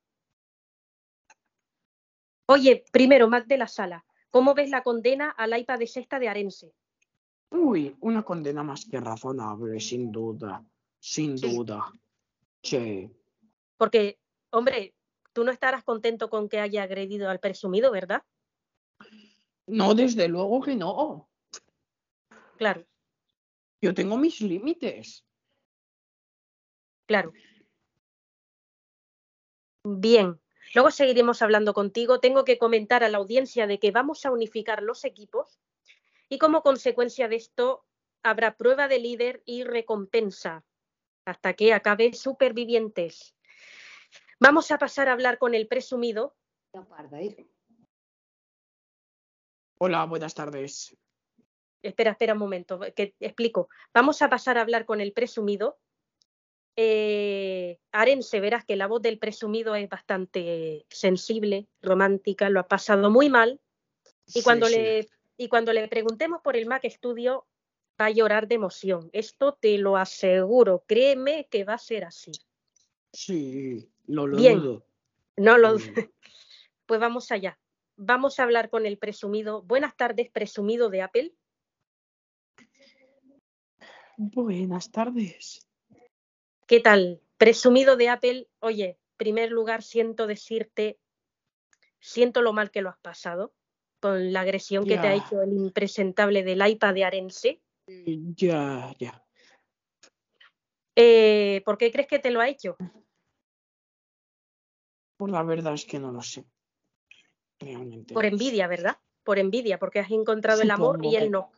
Oye, 2.46 2.84
primero, 2.90 3.28
Mac 3.28 3.46
de 3.46 3.58
la 3.58 3.68
Sala, 3.68 4.04
¿cómo 4.30 4.54
ves 4.54 4.70
la 4.70 4.82
condena 4.82 5.30
al 5.30 5.56
IPA 5.56 5.76
de 5.76 5.86
sexta 5.86 6.18
de 6.18 6.28
Arense? 6.28 6.72
Uy, 7.50 7.96
una 8.00 8.24
condena 8.24 8.64
más 8.64 8.86
que 8.86 8.98
razonable, 8.98 9.78
sin 9.78 10.10
duda. 10.10 10.64
Sin 10.98 11.38
Sí. 11.38 11.56
duda. 11.56 11.92
Sí. 12.62 13.08
Porque, 13.76 14.18
hombre, 14.50 14.94
tú 15.32 15.44
no 15.44 15.52
estarás 15.52 15.84
contento 15.84 16.28
con 16.28 16.48
que 16.48 16.58
haya 16.58 16.82
agredido 16.82 17.30
al 17.30 17.38
presumido, 17.38 17.92
¿verdad? 17.92 18.24
No, 19.66 19.94
desde 19.94 20.26
luego 20.26 20.60
que 20.60 20.74
no. 20.74 21.28
Claro, 22.56 22.84
Yo 23.82 23.94
tengo 23.94 24.16
mis 24.16 24.40
límites. 24.40 25.24
claro. 27.06 27.32
Bien, 29.84 30.38
luego 30.74 30.90
seguiremos 30.90 31.40
hablando 31.42 31.72
contigo. 31.72 32.20
Tengo 32.20 32.44
que 32.44 32.58
comentar 32.58 33.02
a 33.02 33.08
la 33.08 33.18
audiencia 33.18 33.66
de 33.66 33.78
que 33.78 33.90
vamos 33.90 34.26
a 34.26 34.30
unificar 34.30 34.82
los 34.82 35.04
equipos 35.04 35.58
y 36.28 36.38
como 36.38 36.62
consecuencia 36.62 37.28
de 37.28 37.36
esto 37.36 37.84
habrá 38.22 38.56
prueba 38.56 38.86
de 38.86 38.98
líder 38.98 39.42
y 39.46 39.64
recompensa 39.64 40.64
hasta 41.24 41.54
que 41.54 41.72
acabe 41.72 42.12
supervivientes. 42.12 43.34
Vamos 44.38 44.70
a 44.70 44.78
pasar 44.78 45.08
a 45.08 45.12
hablar 45.12 45.38
con 45.38 45.54
el 45.54 45.66
presumido. 45.66 46.36
Hola, 49.78 50.04
buenas 50.04 50.34
tardes. 50.34 50.96
Espera, 51.82 52.12
espera 52.12 52.34
un 52.34 52.38
momento, 52.38 52.80
que 52.94 53.14
explico. 53.20 53.68
Vamos 53.94 54.22
a 54.22 54.28
pasar 54.28 54.58
a 54.58 54.62
hablar 54.62 54.84
con 54.84 55.00
el 55.00 55.12
presumido. 55.12 55.78
Eh, 56.76 57.78
Arense, 57.92 58.40
verás 58.40 58.64
que 58.64 58.76
la 58.76 58.86
voz 58.86 59.02
del 59.02 59.18
presumido 59.18 59.74
es 59.74 59.88
bastante 59.88 60.86
sensible, 60.88 61.68
romántica, 61.82 62.48
lo 62.50 62.60
ha 62.60 62.68
pasado 62.68 63.10
muy 63.10 63.28
mal. 63.28 63.60
Y 64.34 64.42
cuando, 64.42 64.66
sí. 64.66 64.76
le, 64.76 65.08
y 65.36 65.48
cuando 65.48 65.72
le 65.72 65.88
preguntemos 65.88 66.40
por 66.42 66.56
el 66.56 66.66
Mac 66.66 66.84
Studio, 66.88 67.46
va 68.00 68.06
a 68.06 68.10
llorar 68.10 68.48
de 68.48 68.54
emoción. 68.54 69.10
Esto 69.12 69.58
te 69.60 69.76
lo 69.78 69.96
aseguro, 69.96 70.84
créeme 70.86 71.48
que 71.50 71.64
va 71.64 71.74
a 71.74 71.78
ser 71.78 72.04
así. 72.04 72.32
Sí, 73.12 73.90
lo, 74.06 74.26
lo 74.26 74.36
Bien. 74.36 74.60
dudo. 74.60 74.86
No 75.36 75.58
lo 75.58 75.74
Mm. 75.74 75.78
Pues 76.86 77.00
vamos 77.00 77.30
allá. 77.30 77.58
Vamos 77.96 78.40
a 78.40 78.42
hablar 78.42 78.68
con 78.68 78.84
el 78.84 78.98
presumido. 78.98 79.62
Buenas 79.62 79.96
tardes, 79.96 80.28
presumido 80.30 80.90
de 80.90 81.02
Apple. 81.02 81.32
Buenas 84.22 84.92
tardes. 84.92 85.66
¿Qué 86.66 86.80
tal? 86.80 87.22
Presumido 87.38 87.96
de 87.96 88.10
Apple. 88.10 88.48
Oye, 88.58 88.84
en 88.84 88.96
primer 89.16 89.50
lugar, 89.50 89.82
siento 89.82 90.26
decirte, 90.26 90.98
siento 92.00 92.42
lo 92.42 92.52
mal 92.52 92.70
que 92.70 92.82
lo 92.82 92.90
has 92.90 92.98
pasado 92.98 93.54
con 93.98 94.34
la 94.34 94.42
agresión 94.42 94.84
que 94.84 94.98
te 94.98 95.08
ha 95.08 95.14
hecho 95.14 95.40
el 95.40 95.54
impresentable 95.54 96.42
del 96.42 96.66
iPad 96.68 96.92
de 96.92 97.04
Arense. 97.04 97.62
Ya, 97.86 98.94
ya. 98.98 99.24
Eh, 100.96 101.62
¿Por 101.64 101.78
qué 101.78 101.90
crees 101.90 102.06
que 102.06 102.18
te 102.18 102.30
lo 102.30 102.42
ha 102.42 102.48
hecho? 102.50 102.76
Pues 105.16 105.32
la 105.32 105.42
verdad 105.44 105.72
es 105.72 105.86
que 105.86 105.98
no 105.98 106.12
lo 106.12 106.20
sé. 106.20 106.44
Realmente. 107.58 108.12
Por 108.12 108.26
envidia, 108.26 108.66
¿verdad? 108.66 108.98
Por 109.24 109.38
envidia, 109.38 109.78
porque 109.78 110.00
has 110.00 110.10
encontrado 110.10 110.60
el 110.60 110.70
amor 110.70 111.00
y 111.02 111.16
él 111.16 111.24
que- 111.24 111.30
no. 111.30 111.50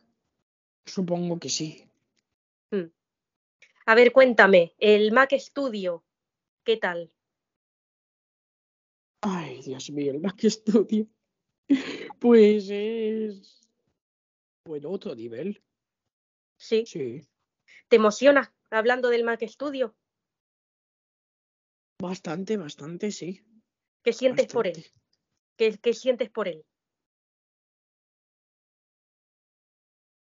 Supongo 0.85 1.39
que 1.39 1.49
sí. 1.49 1.89
A 3.85 3.95
ver, 3.95 4.11
cuéntame, 4.11 4.73
el 4.77 5.11
Mac 5.11 5.33
Studio, 5.37 6.05
¿qué 6.63 6.77
tal? 6.77 7.11
Ay, 9.21 9.61
Dios 9.61 9.89
mío, 9.91 10.11
el 10.11 10.19
Mac 10.19 10.39
Studio. 10.41 11.07
Pues 12.19 12.69
es. 12.69 13.61
Bueno, 14.65 14.89
otro 14.89 15.15
nivel. 15.15 15.61
¿Sí? 16.57 16.85
Sí. 16.85 17.27
¿Te 17.89 17.97
emocionas 17.97 18.51
hablando 18.69 19.09
del 19.09 19.23
Mac 19.23 19.41
Studio? 19.47 19.95
Bastante, 22.01 22.57
bastante, 22.57 23.11
sí. 23.11 23.41
¿Qué 24.03 24.13
sientes 24.13 24.47
por 24.47 24.67
él? 24.67 24.73
bastante. 24.75 25.01
¿Qué, 25.57 25.77
qué 25.77 25.93
sientes 25.93 26.29
por 26.29 26.47
él? 26.47 26.65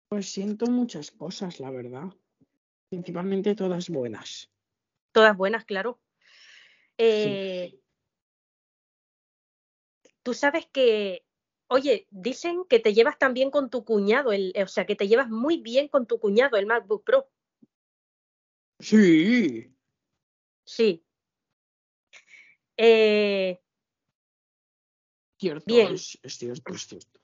Pues 0.09 0.31
siento 0.31 0.67
muchas 0.67 1.11
cosas, 1.11 1.61
la 1.61 1.71
verdad. 1.71 2.13
Principalmente 2.93 3.55
todas 3.55 3.89
buenas. 3.89 4.51
Todas 5.13 5.35
buenas, 5.35 5.65
claro. 5.65 5.99
Eh, 6.99 7.81
Tú 10.23 10.35
sabes 10.35 10.67
que, 10.67 11.25
oye, 11.69 12.07
dicen 12.11 12.67
que 12.69 12.81
te 12.81 12.93
llevas 12.93 13.17
también 13.17 13.51
con 13.51 13.71
tu 13.71 13.87
cuñado, 13.87 14.31
el, 14.31 14.53
o 14.63 14.67
sea, 14.67 14.85
que 14.85 14.95
te 14.95 15.09
llevas 15.09 15.31
muy 15.31 15.63
bien 15.63 15.89
con 15.89 16.07
tu 16.07 16.21
cuñado, 16.21 16.59
el 16.59 16.67
MacBook 16.67 17.03
Pro. 17.03 17.31
Sí. 18.79 19.75
Sí. 20.67 21.03
Eh, 22.77 23.59
Cierto, 25.39 25.65
Bien. 25.65 25.95
Es, 25.95 26.19
es 26.23 26.37
cierto, 26.37 26.75
es 26.75 26.87
cierto. 26.87 27.21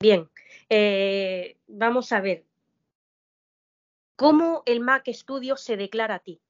bien, 0.00 0.28
eh, 0.68 1.60
vamos 1.68 2.10
a 2.10 2.20
ver. 2.20 2.44
¿Cómo 4.16 4.62
el 4.66 4.80
Mac 4.80 5.08
Studio 5.08 5.56
se 5.56 5.76
declara 5.76 6.16
a 6.16 6.18
ti? 6.20 6.40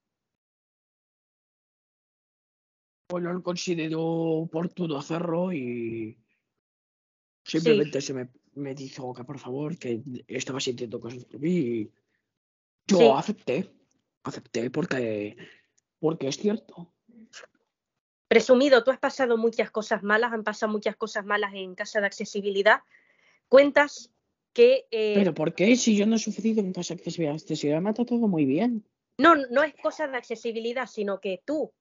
Bueno, 3.09 3.33
lo 3.33 3.43
considero 3.43 4.03
oportuno 4.03 4.97
hacerlo 4.97 5.53
y 5.53 6.19
simplemente 7.45 8.01
se 8.01 8.15
me, 8.15 8.29
me 8.55 8.75
dijo 8.75 9.15
que 9.15 9.25
por 9.25 9.39
favor, 9.39 9.79
que 9.79 10.03
estaba 10.27 10.61
sintiendo 10.61 11.01
cosas 11.01 11.25
por 11.25 11.41
mí 11.41 11.51
y 11.51 11.93
yo 12.87 12.99
Sí. 12.99 13.05
acepté, 13.17 13.75
acepté 14.25 14.71
porque, 14.71 15.37
porque 16.01 16.29
es 16.29 16.37
cierto. 16.37 16.93
Presumido, 18.29 18.83
tú 18.83 18.91
has 18.91 18.99
pasado 18.99 19.37
muchas 19.37 19.71
cosas 19.71 20.03
malas, 20.03 20.33
han 20.33 20.45
pasado 20.45 20.73
muchas 20.73 20.97
cosas 20.97 21.25
malas 21.25 21.53
en 21.55 21.75
casa 21.75 22.01
de 22.01 22.07
accesibilidad. 22.07 22.83
Cuentas 23.49 24.14
que 24.55 24.87
eh, 24.91 25.15
Pero 25.17 25.35
¿por 25.35 25.55
qué? 25.55 25.77
Si 25.77 25.97
yo 25.97 26.07
no 26.07 26.17
he 26.17 26.19
sufrido 26.19 26.61
en 26.61 26.73
casa 26.73 26.95
de 26.95 27.01
accesibilidad, 27.01 27.35
accesibilidad 27.35 27.83
me 27.83 27.91
ha 27.91 27.95
tratado 27.95 28.27
muy 28.29 28.47
bien. 28.47 28.87
no, 29.19 29.35
no 29.37 29.63
es 29.63 29.75
cosa 29.75 30.09
de 30.09 30.17
accesibilidad, 30.17 30.87
sino 30.87 31.21
que 31.21 31.43
tú 31.45 31.73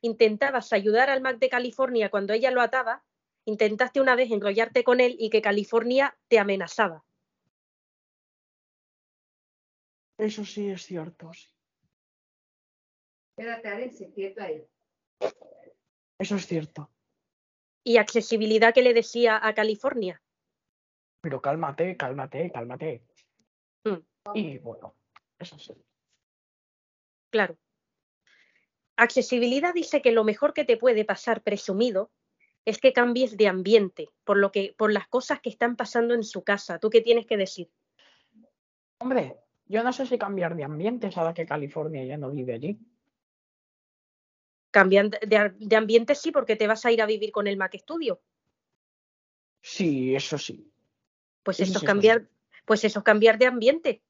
intentabas 0.00 0.72
ayudar 0.72 1.10
al 1.10 1.20
Mac 1.20 1.38
de 1.38 1.48
California 1.48 2.10
cuando 2.10 2.32
ella 2.32 2.50
lo 2.50 2.60
ataba, 2.60 3.04
intentaste 3.44 4.00
una 4.00 4.16
vez 4.16 4.30
enrollarte 4.30 4.82
con 4.82 5.00
él 5.00 5.16
y 5.18 5.30
que 5.30 5.42
California 5.42 6.16
te 6.28 6.38
amenazaba. 6.38 7.04
Eso 10.18 10.44
sí 10.44 10.68
es 10.68 10.82
cierto, 10.82 11.32
sí. 11.32 11.48
Espérate, 13.36 13.68
Arense, 13.68 14.10
quieto 14.12 14.42
ahí. 14.42 14.62
Eso 16.18 16.36
es 16.36 16.46
cierto. 16.46 16.90
Y 17.82 17.96
accesibilidad 17.96 18.74
que 18.74 18.82
le 18.82 18.94
decía 18.94 19.40
a 19.42 19.54
California. 19.54 20.22
Pero 21.22 21.40
cálmate, 21.40 21.96
cálmate, 21.96 22.50
cálmate. 22.52 23.04
Mm. 23.84 23.98
Y 24.34 24.58
bueno, 24.58 24.94
eso 25.38 25.58
sí. 25.58 25.72
Claro. 27.30 27.56
Accesibilidad 28.96 29.72
dice 29.72 30.02
que 30.02 30.12
lo 30.12 30.24
mejor 30.24 30.52
que 30.52 30.64
te 30.64 30.76
puede 30.76 31.04
pasar 31.04 31.42
presumido 31.42 32.10
es 32.64 32.78
que 32.78 32.92
cambies 32.92 33.36
de 33.36 33.48
ambiente 33.48 34.08
por 34.24 34.36
lo 34.36 34.52
que 34.52 34.74
por 34.76 34.92
las 34.92 35.08
cosas 35.08 35.40
que 35.40 35.48
están 35.48 35.76
pasando 35.76 36.12
en 36.14 36.24
su 36.24 36.42
casa. 36.44 36.78
¿Tú 36.78 36.90
qué 36.90 37.00
tienes 37.00 37.26
que 37.26 37.36
decir? 37.36 37.70
Hombre, 38.98 39.36
yo 39.66 39.82
no 39.82 39.92
sé 39.92 40.06
si 40.06 40.18
cambiar 40.18 40.54
de 40.56 40.64
ambiente, 40.64 41.08
ahora 41.14 41.34
que 41.34 41.46
California 41.46 42.04
ya 42.04 42.16
no 42.18 42.30
vive 42.30 42.54
allí. 42.54 42.78
Cambian 44.72 45.10
de, 45.10 45.18
de- 45.26 45.54
de 45.56 45.76
ambiente 45.76 46.14
sí 46.14 46.32
porque 46.32 46.56
te 46.56 46.66
vas 46.66 46.84
a 46.84 46.92
ir 46.92 47.00
a 47.02 47.06
vivir 47.06 47.30
con 47.30 47.46
el 47.46 47.56
Mac 47.56 47.76
Studio. 47.76 48.20
Sí, 49.60 50.14
eso 50.14 50.38
sí. 50.38 50.71
Pues 51.42 51.60
Eso 51.60 51.70
eso 51.70 51.78
es 51.80 51.84
cambiar, 51.84 52.28
pues 52.64 52.84
eso 52.84 53.00
es 53.00 53.04
cambiar 53.04 53.38
de 53.38 53.46
ambiente. 53.46 54.02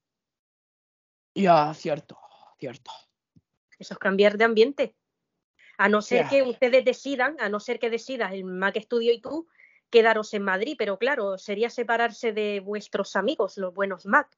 Ya, 1.35 1.73
cierto, 1.75 2.19
cierto. 2.59 2.91
Eso 3.79 3.95
es 3.95 3.99
cambiar 3.99 4.37
de 4.37 4.45
ambiente. 4.45 4.97
A 5.79 5.89
no 5.89 6.03
ser 6.03 6.25
Ya. 6.25 6.29
que 6.29 6.43
ustedes 6.43 6.85
decidan, 6.85 7.37
a 7.41 7.49
no 7.49 7.59
ser 7.59 7.79
que 7.79 7.91
decidas 7.91 8.33
el 8.33 8.45
Mac 8.45 8.79
Studio 8.79 9.13
y 9.13 9.21
tú 9.21 9.49
quedaros 9.91 10.33
en 10.35 10.43
Madrid, 10.43 10.77
pero 10.79 10.99
claro, 10.99 11.39
sería 11.39 11.71
separarse 11.71 12.33
de 12.33 12.61
vuestros 12.61 13.17
amigos, 13.17 13.57
los 13.59 13.73
buenos 13.75 14.07
Mac. 14.07 14.29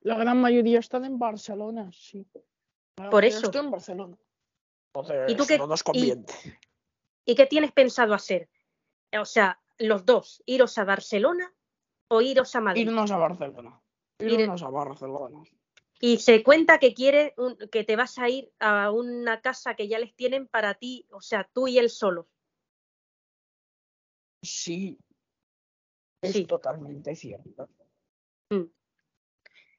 La 0.00 0.16
gran 0.16 0.40
mayoría 0.40 0.80
están 0.80 1.04
en 1.04 1.18
Barcelona, 1.18 1.90
sí. 1.92 2.26
Por 3.10 3.24
eso. 3.24 3.46
Estoy 3.46 3.60
en 3.64 3.70
Barcelona. 3.70 4.16
Entonces, 4.92 5.30
¿Y 5.30 5.36
tú 5.36 5.46
qué- 5.46 5.58
no 5.58 5.66
nos 5.66 5.82
y-. 5.92 6.14
¿Y 7.24 7.34
qué 7.34 7.46
tienes 7.46 7.72
pensado 7.72 8.14
hacer? 8.14 8.48
O 9.18 9.24
sea, 9.24 9.60
los 9.78 10.04
dos, 10.04 10.42
iros 10.46 10.76
a 10.78 10.84
Barcelona 10.84 11.52
o 12.08 12.20
iros 12.20 12.54
a 12.54 12.60
Madrid. 12.60 12.82
Irnos 12.86 13.10
a 13.10 13.16
Barcelona. 13.16 13.80
Ir- 14.18 14.40
Irnos 14.40 14.62
a 14.62 14.68
Barcelona. 14.70 15.42
Y 16.00 16.18
se 16.18 16.42
cuenta 16.42 16.78
que 16.78 16.92
quiere 16.94 17.34
un- 17.36 17.56
que 17.70 17.84
te 17.84 17.96
vas 17.96 18.18
a 18.18 18.28
ir 18.28 18.52
a 18.58 18.90
una 18.90 19.40
casa 19.40 19.74
que 19.74 19.88
ya 19.88 19.98
les 19.98 20.14
tienen 20.14 20.46
para 20.48 20.74
ti, 20.74 21.06
o 21.10 21.20
sea, 21.20 21.48
tú 21.52 21.66
y 21.68 21.78
él 21.78 21.88
solo. 21.90 22.28
Sí, 24.42 24.98
es 26.22 26.32
Sí. 26.32 26.44
totalmente 26.46 27.14
cierto. 27.16 27.68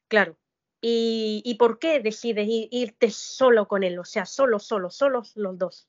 Claro. 0.07 0.37
¿Y, 0.81 1.41
y 1.43 1.55
por 1.55 1.79
qué 1.79 1.99
decides 1.99 2.47
irte 2.49 3.09
solo 3.09 3.67
con 3.67 3.83
él? 3.83 3.97
O 3.97 4.05
sea, 4.05 4.25
solo, 4.25 4.59
solo, 4.59 4.89
solos 4.91 5.35
los 5.35 5.57
dos. 5.57 5.87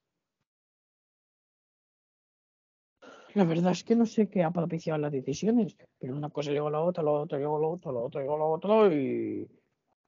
La 3.37 3.45
verdad 3.45 3.73
es 3.73 3.85
que 3.85 3.95
no 3.95 4.07
sé 4.07 4.31
qué 4.31 4.43
ha 4.43 4.51
propiciado 4.51 4.99
las 4.99 5.13
decisiones, 5.13 5.77
pero 5.99 6.17
una 6.17 6.31
cosa 6.31 6.53
llegó 6.53 6.69
a 6.69 6.71
la 6.71 6.81
otra, 6.81 7.03
la 7.03 7.11
otra 7.11 7.37
llegó 7.37 7.59
a 7.59 7.61
la 7.61 7.67
otra, 7.67 7.93
la 7.93 7.99
otra 7.99 8.23
llegó 8.23 8.37
a 8.37 8.39
la 8.39 8.45
otra 8.47 8.95
y 8.95 9.47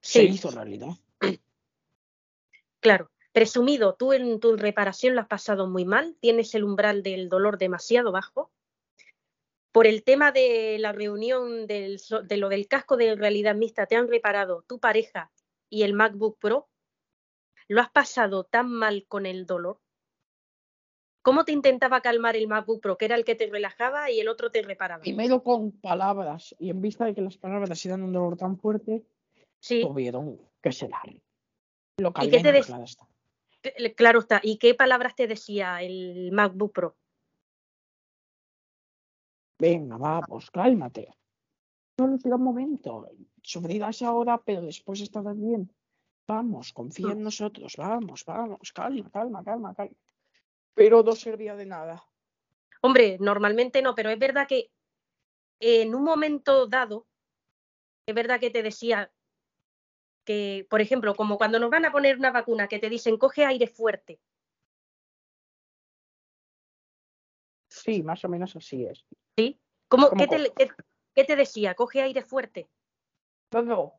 se 0.00 0.20
Sí. 0.22 0.28
hizo 0.28 0.50
realidad. 0.50 0.88
Claro. 2.80 3.10
Presumido, 3.32 3.96
tú 3.96 4.14
en 4.14 4.40
tu 4.40 4.56
reparación 4.56 5.14
lo 5.14 5.20
has 5.20 5.26
pasado 5.26 5.68
muy 5.68 5.84
mal, 5.84 6.16
tienes 6.20 6.54
el 6.54 6.64
umbral 6.64 7.02
del 7.02 7.28
dolor 7.28 7.58
demasiado 7.58 8.12
bajo. 8.12 8.50
Por 9.72 9.86
el 9.86 10.04
tema 10.04 10.32
de 10.32 10.78
la 10.78 10.92
reunión 10.92 11.66
del 11.66 12.00
de 12.24 12.36
lo 12.38 12.48
del 12.48 12.66
casco 12.66 12.96
de 12.96 13.14
realidad 13.14 13.54
mixta, 13.54 13.84
te 13.84 13.96
han 13.96 14.08
reparado 14.08 14.62
tu 14.62 14.78
pareja 14.80 15.30
y 15.68 15.82
el 15.82 15.92
MacBook 15.92 16.38
Pro. 16.38 16.68
Lo 17.68 17.82
has 17.82 17.90
pasado 17.90 18.44
tan 18.44 18.70
mal 18.70 19.04
con 19.06 19.26
el 19.26 19.44
dolor. 19.44 19.80
¿Cómo 21.22 21.44
te 21.44 21.52
intentaba 21.52 22.00
calmar 22.00 22.36
el 22.36 22.48
MacBook 22.48 22.80
Pro, 22.80 22.96
que 22.96 23.04
era 23.06 23.16
el 23.16 23.24
que 23.24 23.34
te 23.34 23.46
relajaba 23.48 24.10
y 24.10 24.20
el 24.20 24.28
otro 24.28 24.50
te 24.50 24.62
reparaba? 24.62 25.02
Primero 25.02 25.42
con 25.42 25.72
palabras, 25.72 26.54
y 26.58 26.70
en 26.70 26.80
vista 26.80 27.04
de 27.04 27.14
que 27.14 27.20
las 27.20 27.36
palabras 27.36 27.84
eran 27.84 28.02
un 28.02 28.12
dolor 28.12 28.36
tan 28.36 28.58
fuerte, 28.58 29.04
Sí, 29.60 29.82
tuvieron 29.82 30.40
que 30.62 30.70
sedar. 30.72 31.10
Lo 31.98 32.12
¿Y 32.22 32.30
qué 32.30 32.40
te 32.40 32.52
des- 32.52 32.66
claro 32.66 32.84
está. 32.84 33.08
claro 33.96 34.18
está. 34.20 34.40
¿Y 34.42 34.56
qué 34.58 34.74
palabras 34.74 35.16
te 35.16 35.26
decía 35.26 35.82
el 35.82 36.30
MacBook 36.32 36.72
Pro? 36.72 36.96
Venga, 39.60 39.96
vamos, 39.96 40.50
cálmate. 40.52 41.12
Solo 41.98 42.16
será 42.18 42.36
un 42.36 42.44
momento. 42.44 43.08
Sufrirás 43.42 44.02
ahora, 44.02 44.38
pero 44.38 44.62
después 44.62 45.00
estarás 45.00 45.36
bien. 45.36 45.68
Vamos, 46.28 46.72
confía 46.72 47.12
en 47.12 47.22
nosotros. 47.22 47.74
Vamos, 47.76 48.24
vamos, 48.24 48.72
calma, 48.72 49.10
calma, 49.10 49.42
calma, 49.42 49.74
calma. 49.74 49.96
Pero 50.78 51.02
no 51.02 51.16
servía 51.16 51.56
de 51.56 51.66
nada. 51.66 52.04
Hombre, 52.82 53.16
normalmente 53.18 53.82
no, 53.82 53.96
pero 53.96 54.10
es 54.10 54.18
verdad 54.18 54.46
que 54.46 54.70
en 55.58 55.92
un 55.92 56.04
momento 56.04 56.68
dado, 56.68 57.08
es 58.06 58.14
verdad 58.14 58.38
que 58.38 58.50
te 58.50 58.62
decía 58.62 59.12
que, 60.24 60.68
por 60.70 60.80
ejemplo, 60.80 61.16
como 61.16 61.36
cuando 61.36 61.58
nos 61.58 61.68
van 61.70 61.84
a 61.84 61.90
poner 61.90 62.16
una 62.16 62.30
vacuna, 62.30 62.68
que 62.68 62.78
te 62.78 62.88
dicen 62.88 63.18
coge 63.18 63.44
aire 63.44 63.66
fuerte. 63.66 64.20
Sí, 67.68 68.04
más 68.04 68.24
o 68.24 68.28
menos 68.28 68.54
así 68.54 68.84
es. 68.86 69.04
¿Cómo, 69.88 70.10
¿Cómo 70.10 70.18
qué, 70.18 70.28
te, 70.28 70.52
qué- 70.56 70.70
qué 71.12 71.24
te 71.24 71.34
decía? 71.34 71.74
Coge 71.74 72.02
aire 72.02 72.22
fuerte. 72.22 72.68
Todo. 73.48 73.94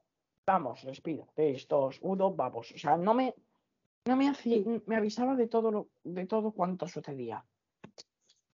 Vamos, 0.45 0.81
respira. 0.83 1.25
Tres, 1.33 1.67
dos, 1.67 1.99
uno, 2.01 2.33
vamos. 2.33 2.71
O 2.71 2.77
sea, 2.77 2.95
no 2.95 3.13
me, 3.13 3.35
no 4.05 4.15
me 4.15 4.27
hacía, 4.29 4.57
me 4.85 4.95
avisaba 4.95 5.35
de 5.35 5.47
todo 5.47 5.71
lo, 5.71 5.89
de 6.03 6.25
todo 6.25 6.51
cuanto 6.51 6.87
sucedía. 6.87 7.45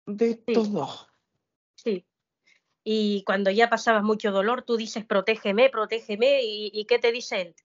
De 0.05 0.33
Sí. 0.45 0.53
todo. 0.53 0.87
Sí. 1.75 2.05
Y 2.83 3.23
cuando 3.25 3.49
ya 3.51 3.69
pasabas 3.69 4.03
mucho 4.03 4.31
dolor, 4.31 4.63
tú 4.63 4.77
dices 4.77 5.05
protégeme, 5.05 5.69
protégeme, 5.69 6.43
y, 6.43 6.71
y 6.73 6.85
¿qué 6.85 6.99
te 6.99 7.11
dice 7.11 7.41
él? 7.41 7.55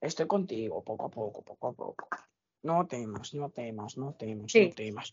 Estoy 0.00 0.26
contigo, 0.26 0.84
poco 0.84 1.06
a 1.06 1.10
poco, 1.10 1.42
poco 1.42 1.68
a 1.68 1.72
poco. 1.72 2.08
No 2.62 2.86
temas, 2.86 3.34
no 3.34 3.50
temas, 3.50 3.96
no 3.96 4.14
temas, 4.14 4.52
Sí. 4.52 4.68
no 4.68 4.74
temas. 4.74 5.12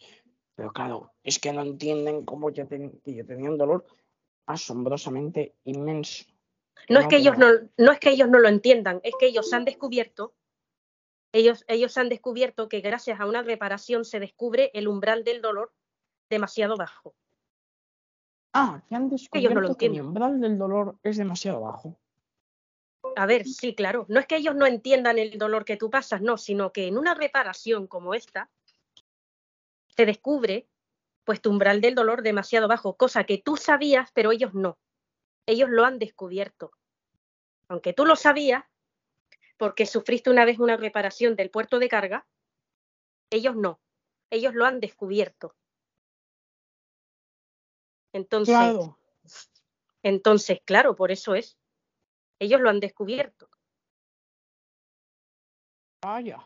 Pero 0.56 0.72
claro, 0.72 1.14
es 1.24 1.40
que 1.40 1.54
no 1.54 1.62
entienden 1.62 2.26
cómo 2.26 2.50
yo, 2.52 2.68
ten- 2.68 3.00
que 3.04 3.14
yo 3.16 3.26
tenía 3.26 3.50
un 3.50 3.58
dolor 3.58 3.86
asombrosamente 4.46 5.56
inmenso. 5.64 6.26
No 6.90 7.00
es 7.00 7.08
que 7.08 7.18
ellos 7.18 7.38
no, 7.38 7.48
no 7.78 7.92
es 7.92 8.00
que 8.00 8.10
ellos 8.10 8.28
no 8.30 8.40
lo 8.40 8.48
entiendan, 8.50 9.00
es 9.04 9.14
que 9.20 9.28
ellos 9.28 9.52
han 9.54 9.66
descubierto, 9.66 10.34
ellos, 11.34 11.64
ellos 11.68 11.98
han 11.98 12.10
descubierto 12.10 12.68
que 12.68 12.82
gracias 12.82 13.20
a 13.20 13.26
una 13.26 13.42
reparación 13.42 14.06
se 14.06 14.20
descubre 14.20 14.72
el 14.74 14.88
umbral 14.88 15.24
del 15.24 15.42
dolor 15.42 15.74
demasiado 16.30 16.76
bajo. 16.78 17.16
Ah, 18.54 18.82
que 18.88 18.96
han 18.96 19.06
Ellos 19.06 19.54
no 19.54 19.62
lo 19.62 19.70
descubierto 19.70 19.78
que 19.78 19.86
entienden. 19.86 20.08
umbral 20.08 20.42
del 20.42 20.58
dolor 20.58 20.98
es 21.04 21.18
demasiado 21.18 21.62
bajo. 21.62 21.98
A 23.16 23.26
ver, 23.26 23.46
sí, 23.46 23.76
claro, 23.76 24.06
no 24.10 24.20
es 24.20 24.28
que 24.28 24.36
ellos 24.38 24.56
no 24.56 24.66
entiendan 24.66 25.18
el 25.18 25.38
dolor 25.38 25.66
que 25.66 25.78
tú 25.78 25.90
pasas, 25.90 26.22
no, 26.22 26.38
sino 26.38 26.72
que 26.72 26.88
en 26.88 26.98
una 26.98 27.14
reparación 27.14 27.88
como 27.88 28.14
esta 28.14 28.50
se 29.96 30.06
descubre 30.06 30.68
pues 31.24 31.42
tu 31.42 31.50
umbral 31.50 31.82
del 31.82 31.96
dolor 31.96 32.24
demasiado 32.24 32.68
bajo, 32.68 32.98
cosa 32.98 33.24
que 33.24 33.38
tú 33.38 33.56
sabías, 33.56 34.10
pero 34.14 34.32
ellos 34.32 34.54
no. 34.54 34.78
Ellos 35.46 35.70
lo 35.70 35.86
han 35.86 36.00
descubierto. 36.00 36.72
Aunque 37.68 37.94
tú 37.94 38.06
lo 38.06 38.16
sabías, 38.16 38.64
porque 39.62 39.86
sufriste 39.86 40.32
una 40.32 40.44
vez 40.44 40.58
una 40.58 40.76
reparación 40.76 41.36
del 41.36 41.52
puerto 41.52 41.78
de 41.78 41.88
carga, 41.88 42.28
ellos 43.30 43.56
no. 43.56 43.80
Ellos 44.32 44.56
lo 44.56 44.66
han 44.66 44.80
descubierto. 44.80 45.56
Entonces, 48.12 48.56
Claro. 48.56 48.98
entonces, 50.02 50.62
claro, 50.66 50.96
por 50.96 51.12
eso 51.12 51.36
es. 51.36 51.60
Ellos 52.40 52.60
lo 52.60 52.72
han 52.72 52.80
descubierto. 52.80 53.52
Vaya. 56.02 56.40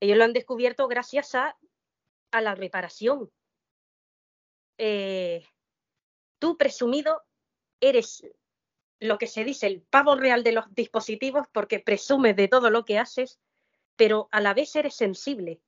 Ellos 0.00 0.16
lo 0.16 0.24
han 0.24 0.32
descubierto 0.32 0.88
gracias 0.88 1.34
a, 1.34 1.58
a 2.30 2.40
la 2.40 2.54
reparación. 2.54 3.30
Eh, 4.78 5.46
tú, 6.38 6.56
presumido, 6.56 7.26
eres 7.78 8.24
lo 9.00 9.18
que 9.18 9.26
se 9.26 9.44
dice 9.44 9.66
el 9.66 9.82
pavo 9.82 10.16
real 10.16 10.42
de 10.42 10.52
los 10.52 10.72
dispositivos 10.74 11.46
porque 11.52 11.80
presumes 11.80 12.36
de 12.36 12.48
todo 12.48 12.70
lo 12.70 12.84
que 12.84 12.98
haces, 12.98 13.38
pero 13.96 14.28
a 14.32 14.40
la 14.40 14.54
vez 14.54 14.74
eres 14.76 14.94
sensible. 14.94 15.60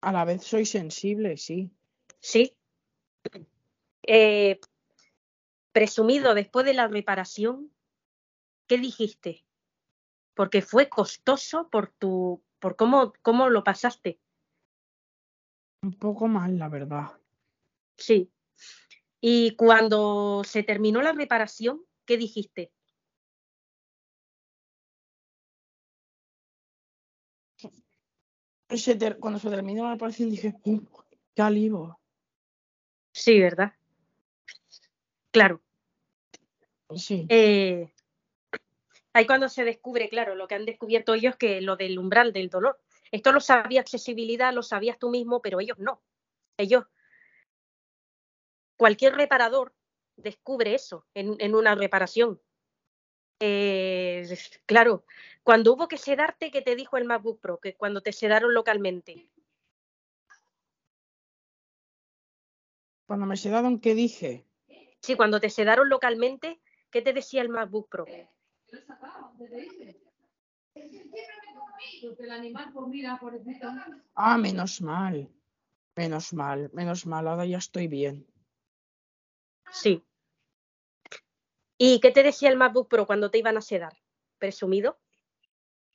A 0.00 0.12
la 0.12 0.24
vez 0.24 0.44
soy 0.44 0.66
sensible, 0.66 1.36
sí. 1.36 1.70
¿Sí? 2.20 2.56
Eh, 4.06 4.60
presumido, 5.72 6.34
después 6.34 6.64
de 6.64 6.74
la 6.74 6.86
reparación, 6.86 7.72
¿qué 8.66 8.78
dijiste? 8.78 9.44
Porque 10.34 10.62
fue 10.62 10.88
costoso 10.88 11.68
por 11.70 11.90
tu, 11.90 12.42
por 12.60 12.76
cómo, 12.76 13.14
cómo 13.22 13.48
lo 13.48 13.64
pasaste. 13.64 14.20
Un 15.86 15.92
poco 15.92 16.26
mal, 16.26 16.58
la 16.58 16.68
verdad. 16.68 17.12
Sí. 17.96 18.28
Y 19.20 19.54
cuando 19.54 20.42
se 20.42 20.64
terminó 20.64 21.00
la 21.00 21.12
reparación, 21.12 21.80
¿qué 22.04 22.16
dijiste? 22.16 22.72
Se 28.68 28.96
ter- 28.96 29.18
Cuando 29.20 29.38
se 29.38 29.48
terminó 29.48 29.84
la 29.84 29.92
reparación 29.92 30.28
dije, 30.28 30.54
"Uh, 30.64 30.80
qué 31.36 31.42
alivio. 31.42 32.00
Sí, 33.12 33.38
¿verdad? 33.38 33.72
Claro. 35.30 35.62
Sí. 36.96 37.26
Eh, 37.28 37.92
ahí 39.12 39.24
cuando 39.24 39.48
se 39.48 39.62
descubre, 39.62 40.08
claro, 40.08 40.34
lo 40.34 40.48
que 40.48 40.56
han 40.56 40.66
descubierto 40.66 41.14
ellos 41.14 41.36
que 41.36 41.60
lo 41.60 41.76
del 41.76 41.96
umbral 42.00 42.32
del 42.32 42.50
dolor. 42.50 42.80
Esto 43.10 43.32
lo 43.32 43.40
sabía 43.40 43.80
accesibilidad, 43.80 44.52
lo 44.52 44.62
sabías 44.62 44.98
tú 44.98 45.10
mismo, 45.10 45.40
pero 45.40 45.60
ellos 45.60 45.78
no. 45.78 46.02
Ellos, 46.56 46.84
cualquier 48.76 49.14
reparador 49.14 49.74
descubre 50.16 50.74
eso 50.74 51.06
en, 51.14 51.36
en 51.38 51.54
una 51.54 51.74
reparación. 51.74 52.40
Eh, 53.38 54.26
claro, 54.64 55.04
cuando 55.42 55.74
hubo 55.74 55.88
que 55.88 55.98
sedarte, 55.98 56.50
¿qué 56.50 56.62
te 56.62 56.74
dijo 56.74 56.96
el 56.96 57.04
MacBook 57.04 57.40
Pro? 57.40 57.58
Que 57.58 57.74
cuando 57.74 58.00
te 58.00 58.12
sedaron 58.12 58.54
localmente. 58.54 59.28
Cuando 63.06 63.26
me 63.26 63.36
sedaron, 63.36 63.78
¿qué 63.78 63.94
dije? 63.94 64.44
Sí, 65.00 65.14
cuando 65.14 65.38
te 65.38 65.50
sedaron 65.50 65.88
localmente, 65.88 66.60
¿qué 66.90 67.02
te 67.02 67.12
decía 67.12 67.42
el 67.42 67.50
MacBook 67.50 67.88
Pro? 67.88 68.06
Porque 72.02 72.22
el 72.22 72.30
animal, 72.30 72.72
pues 72.72 72.86
mira, 72.88 73.18
pobrecito. 73.18 73.68
Ah, 74.14 74.38
menos 74.38 74.80
mal. 74.80 75.28
Menos 75.96 76.32
mal, 76.34 76.70
menos 76.72 77.06
mal. 77.06 77.26
Ahora 77.26 77.46
ya 77.46 77.58
estoy 77.58 77.88
bien. 77.88 78.26
Sí. 79.72 80.04
¿Y 81.78 82.00
qué 82.00 82.10
te 82.10 82.22
decía 82.22 82.50
el 82.50 82.56
MacBook 82.56 82.88
Pro 82.88 83.06
cuando 83.06 83.30
te 83.30 83.38
iban 83.38 83.56
a 83.56 83.60
sedar? 83.60 83.92
¿Presumido? 84.38 84.98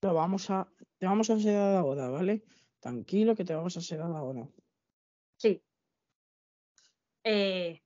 Lo 0.01 0.13
vamos 0.13 0.49
a, 0.49 0.67
te 0.97 1.05
vamos 1.05 1.29
a 1.29 1.39
sedar 1.39 1.75
ahora, 1.75 2.09
¿vale? 2.09 2.43
Tranquilo 2.79 3.35
que 3.35 3.45
te 3.45 3.53
vamos 3.53 3.77
a 3.77 3.81
sedar 3.81 4.11
ahora. 4.11 4.47
Sí. 5.37 5.61
eh, 7.23 7.81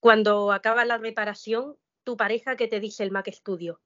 cuando 0.00 0.50
acaba 0.50 0.84
la 0.84 0.98
reparación, 0.98 1.76
tu 2.04 2.16
pareja, 2.16 2.56
¿qué 2.56 2.66
te 2.66 2.80
dice 2.80 3.04
el 3.04 3.10
Mac 3.10 3.30
Studio? 3.30 3.80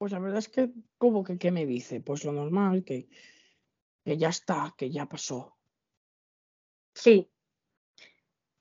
Pues 0.00 0.12
la 0.12 0.18
verdad 0.18 0.38
es 0.38 0.48
que, 0.48 0.70
como 0.96 1.22
que, 1.22 1.36
¿qué 1.36 1.50
me 1.50 1.66
dice? 1.66 2.00
Pues 2.00 2.24
lo 2.24 2.32
normal, 2.32 2.84
que, 2.84 3.10
que 4.02 4.16
ya 4.16 4.30
está, 4.30 4.74
que 4.78 4.90
ya 4.90 5.04
pasó. 5.04 5.58
Sí. 6.94 7.30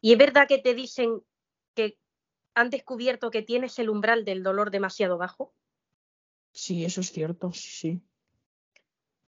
¿Y 0.02 0.12
es 0.12 0.18
verdad 0.18 0.50
que 0.50 0.58
te 0.58 0.74
dicen 0.74 1.24
que 1.76 1.98
han 2.56 2.70
descubierto 2.70 3.32
que 3.32 3.42
tienes 3.42 3.80
el 3.80 3.90
umbral 3.90 4.26
del 4.26 4.44
dolor 4.44 4.70
demasiado 4.70 5.18
bajo? 5.18 5.56
Sí, 6.52 6.84
eso 6.84 7.00
es 7.00 7.10
cierto, 7.14 7.54
sí, 7.54 7.70
sí. 7.70 8.02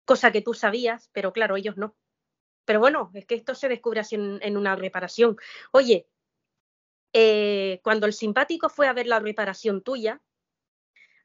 Cosa 0.04 0.34
que 0.34 0.42
tú 0.42 0.54
sabías, 0.54 1.10
pero 1.14 1.32
claro, 1.32 1.56
ellos 1.56 1.78
no. 1.78 1.96
Pero 2.66 2.82
bueno, 2.82 3.12
es 3.14 3.26
que 3.26 3.36
esto 3.36 3.56
se 3.56 3.70
descubre 3.70 4.02
así 4.02 4.16
en, 4.16 4.40
en 4.42 4.58
una 4.58 4.76
reparación. 4.76 5.38
Oye, 5.72 6.10
eh, 7.14 7.80
cuando 7.82 8.08
el 8.08 8.12
simpático 8.12 8.68
fue 8.68 8.90
a 8.90 8.94
ver 8.94 9.08
la 9.08 9.22
reparación 9.22 9.82
tuya, 9.82 10.22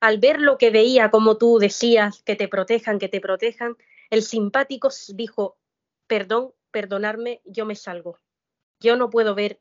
al 0.01 0.19
ver 0.19 0.41
lo 0.41 0.59
que 0.59 0.71
veía, 0.71 1.11
como 1.11 1.37
tú 1.37 1.59
decías, 1.59 2.23
que 2.23 2.37
te 2.37 2.49
protejan, 2.49 2.99
que 2.99 3.09
te 3.09 3.21
protejan, 3.21 3.77
el 4.11 4.23
simpático 4.23 4.89
dijo, 5.15 5.59
perdón, 6.07 6.53
perdonarme, 6.71 7.41
yo 7.45 7.67
me 7.67 7.75
salgo. 7.75 8.19
Yo 8.81 8.97
no 8.97 9.11
puedo 9.11 9.35
ver 9.35 9.61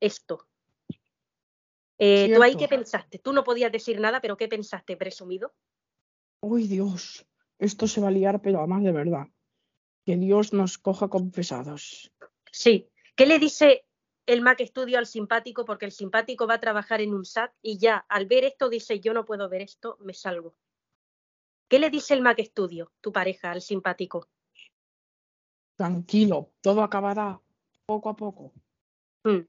esto. 0.00 0.46
Eh, 1.98 2.32
¿Tú 2.34 2.42
ahí 2.42 2.56
qué 2.56 2.68
pensaste? 2.68 3.18
Tú 3.18 3.32
no 3.32 3.44
podías 3.44 3.72
decir 3.72 4.00
nada, 4.00 4.20
pero 4.20 4.36
¿qué 4.36 4.48
pensaste, 4.48 4.96
presumido? 4.96 5.54
Uy, 6.40 6.66
Dios, 6.66 7.26
esto 7.58 7.86
se 7.86 8.00
va 8.00 8.08
a 8.08 8.10
liar, 8.10 8.42
pero 8.42 8.58
además 8.58 8.82
de 8.82 8.92
verdad. 8.92 9.26
Que 10.04 10.16
Dios 10.16 10.52
nos 10.52 10.78
coja 10.78 11.08
confesados. 11.08 12.12
Sí. 12.52 12.88
¿Qué 13.16 13.26
le 13.26 13.38
dice 13.38 13.86
el 14.26 14.42
Mac 14.42 14.60
Studio 14.64 14.98
al 14.98 15.06
simpático? 15.06 15.64
Porque 15.64 15.86
el 15.86 15.92
simpático 15.92 16.46
va 16.46 16.54
a 16.54 16.60
trabajar 16.60 17.00
en 17.00 17.14
un 17.14 17.24
SAT 17.24 17.52
y 17.62 17.78
ya 17.78 18.04
al 18.08 18.26
ver 18.26 18.44
esto 18.44 18.68
dice, 18.68 19.00
yo 19.00 19.14
no 19.14 19.24
puedo 19.24 19.48
ver 19.48 19.62
esto, 19.62 19.96
me 20.00 20.12
salgo. 20.12 20.54
¿Qué 21.68 21.78
le 21.78 21.90
dice 21.90 22.14
el 22.14 22.22
Mac 22.22 22.40
Studio, 22.40 22.92
tu 23.00 23.12
pareja, 23.12 23.50
al 23.50 23.62
simpático? 23.62 24.28
Tranquilo, 25.76 26.52
todo 26.60 26.82
acabará 26.82 27.40
poco 27.86 28.08
a 28.08 28.16
poco. 28.16 28.52
Mm. 29.24 29.46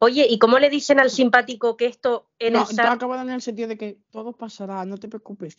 Oye, 0.00 0.26
¿y 0.28 0.38
cómo 0.38 0.58
le 0.58 0.68
dicen 0.68 1.00
al 1.00 1.10
simpático 1.10 1.76
que 1.76 1.86
esto 1.86 2.30
en 2.38 2.54
no, 2.54 2.60
el 2.62 2.66
SAT... 2.66 2.86
acabará 2.86 3.22
en 3.22 3.30
el 3.30 3.42
sentido 3.42 3.68
de 3.68 3.78
que 3.78 3.98
todo 4.10 4.32
pasará, 4.32 4.84
no 4.84 4.98
te 4.98 5.08
preocupes. 5.08 5.56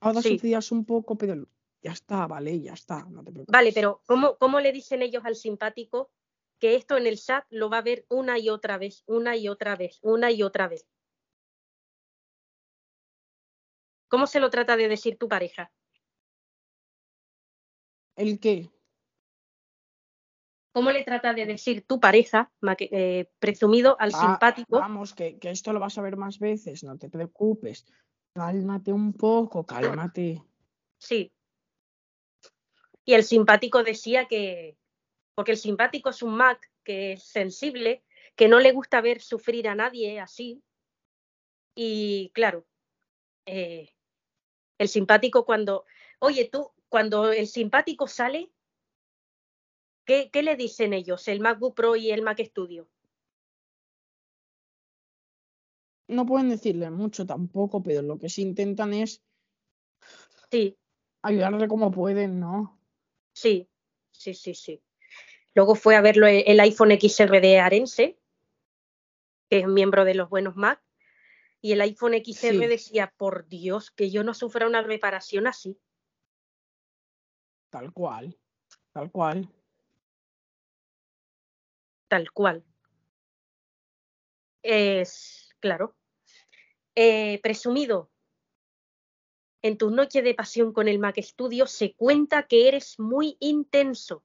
Ahora 0.00 0.22
sí. 0.22 0.34
sufrirás 0.34 0.72
un 0.72 0.84
poco, 0.84 1.16
pero 1.16 1.46
ya 1.82 1.92
está, 1.92 2.26
vale, 2.26 2.60
ya 2.60 2.72
está, 2.72 3.04
no 3.04 3.22
te 3.22 3.30
preocupes. 3.30 3.52
Vale, 3.52 3.72
pero 3.72 4.02
¿cómo, 4.06 4.36
¿cómo 4.38 4.60
le 4.60 4.72
dicen 4.72 5.02
ellos 5.02 5.24
al 5.26 5.36
simpático 5.36 6.10
que 6.64 6.76
esto 6.76 6.96
en 6.96 7.06
el 7.06 7.18
SAT 7.18 7.44
lo 7.50 7.68
va 7.68 7.76
a 7.76 7.82
ver 7.82 8.06
una 8.08 8.38
y 8.38 8.48
otra 8.48 8.78
vez, 8.78 9.04
una 9.06 9.36
y 9.36 9.48
otra 9.48 9.76
vez, 9.76 9.98
una 10.00 10.30
y 10.30 10.42
otra 10.42 10.66
vez? 10.66 10.88
¿Cómo 14.08 14.26
se 14.26 14.40
lo 14.40 14.48
trata 14.48 14.74
de 14.78 14.88
decir 14.88 15.18
tu 15.18 15.28
pareja? 15.28 15.70
¿El 18.16 18.40
qué? 18.40 18.70
¿Cómo 20.72 20.90
le 20.90 21.04
trata 21.04 21.34
de 21.34 21.44
decir 21.44 21.84
tu 21.86 22.00
pareja, 22.00 22.50
eh, 22.78 23.30
presumido 23.38 24.00
al 24.00 24.12
simpático? 24.12 24.78
Vamos, 24.80 25.12
que, 25.12 25.38
que, 25.38 25.50
esto 25.50 25.70
lo 25.74 25.80
vas 25.80 25.98
a 25.98 26.02
ver 26.02 26.16
más 26.16 26.38
veces, 26.38 26.82
no 26.82 26.96
te 26.96 27.10
preocupes. 27.10 27.84
Cálmate 28.32 28.90
un 28.90 29.12
poco, 29.12 29.66
cálmate. 29.66 30.42
Sí. 30.96 31.30
Y 33.04 33.12
el 33.12 33.22
simpático 33.22 33.82
decía 33.82 34.24
que, 34.28 34.78
porque 35.34 35.52
el 35.52 35.58
simpático 35.58 36.10
es 36.10 36.22
un 36.22 36.36
Mac 36.36 36.70
que 36.84 37.12
es 37.12 37.24
sensible, 37.24 38.04
que 38.36 38.48
no 38.48 38.60
le 38.60 38.72
gusta 38.72 39.00
ver 39.00 39.20
sufrir 39.20 39.68
a 39.68 39.74
nadie 39.74 40.20
así. 40.20 40.62
Y 41.74 42.30
claro, 42.34 42.66
eh, 43.46 43.90
el 44.78 44.88
simpático 44.88 45.44
cuando, 45.44 45.84
oye, 46.18 46.48
tú, 46.50 46.72
cuando 46.88 47.32
el 47.32 47.46
simpático 47.46 48.06
sale, 48.06 48.50
¿Qué, 50.04 50.30
¿Qué, 50.30 50.42
le 50.42 50.56
dicen 50.56 50.92
ellos, 50.92 51.26
el 51.28 51.40
MacBook 51.40 51.74
Pro 51.74 51.96
y 51.96 52.10
el 52.10 52.20
Mac 52.20 52.38
Studio? 52.44 52.86
No 56.08 56.26
pueden 56.26 56.50
decirle 56.50 56.90
mucho 56.90 57.24
tampoco, 57.24 57.82
pero 57.82 58.02
lo 58.02 58.18
que 58.18 58.28
sí 58.28 58.42
intentan 58.42 58.92
es 58.92 59.22
sí. 60.50 60.76
ayudarle 61.22 61.66
como 61.68 61.90
pueden, 61.90 62.38
¿no? 62.38 62.78
Sí, 63.32 63.66
sí, 64.12 64.34
sí, 64.34 64.54
sí. 64.54 64.82
Luego 65.54 65.74
fue 65.74 65.96
a 65.96 66.00
verlo 66.00 66.26
el 66.26 66.60
iPhone 66.60 66.90
XR 66.90 67.40
de 67.40 67.58
Arense, 67.58 68.18
que 69.48 69.60
es 69.60 69.66
miembro 69.66 70.04
de 70.04 70.14
los 70.14 70.28
buenos 70.28 70.56
Mac, 70.56 70.82
y 71.60 71.72
el 71.72 71.80
iPhone 71.80 72.14
XR 72.14 72.68
decía, 72.68 73.14
por 73.16 73.48
Dios, 73.48 73.90
que 73.90 74.10
yo 74.10 74.24
no 74.24 74.34
sufra 74.34 74.66
una 74.66 74.82
reparación 74.82 75.46
así. 75.46 75.78
Tal 77.70 77.92
cual, 77.92 78.36
tal 78.92 79.10
cual 79.10 79.48
tal 82.14 82.30
cual. 82.30 82.64
Es, 84.62 85.50
claro. 85.58 85.96
Eh, 86.94 87.40
presumido, 87.42 88.08
en 89.62 89.76
tu 89.76 89.90
noche 89.90 90.22
de 90.22 90.32
pasión 90.32 90.72
con 90.72 90.86
el 90.86 91.00
Mac 91.00 91.20
Studio 91.20 91.66
se 91.66 91.94
cuenta 91.94 92.46
que 92.46 92.68
eres 92.68 93.00
muy 93.00 93.36
intenso. 93.40 94.22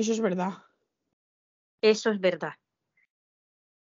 Eso 0.00 0.12
es 0.12 0.20
verdad. 0.20 0.54
Eso 1.82 2.10
es 2.10 2.18
verdad. 2.18 2.54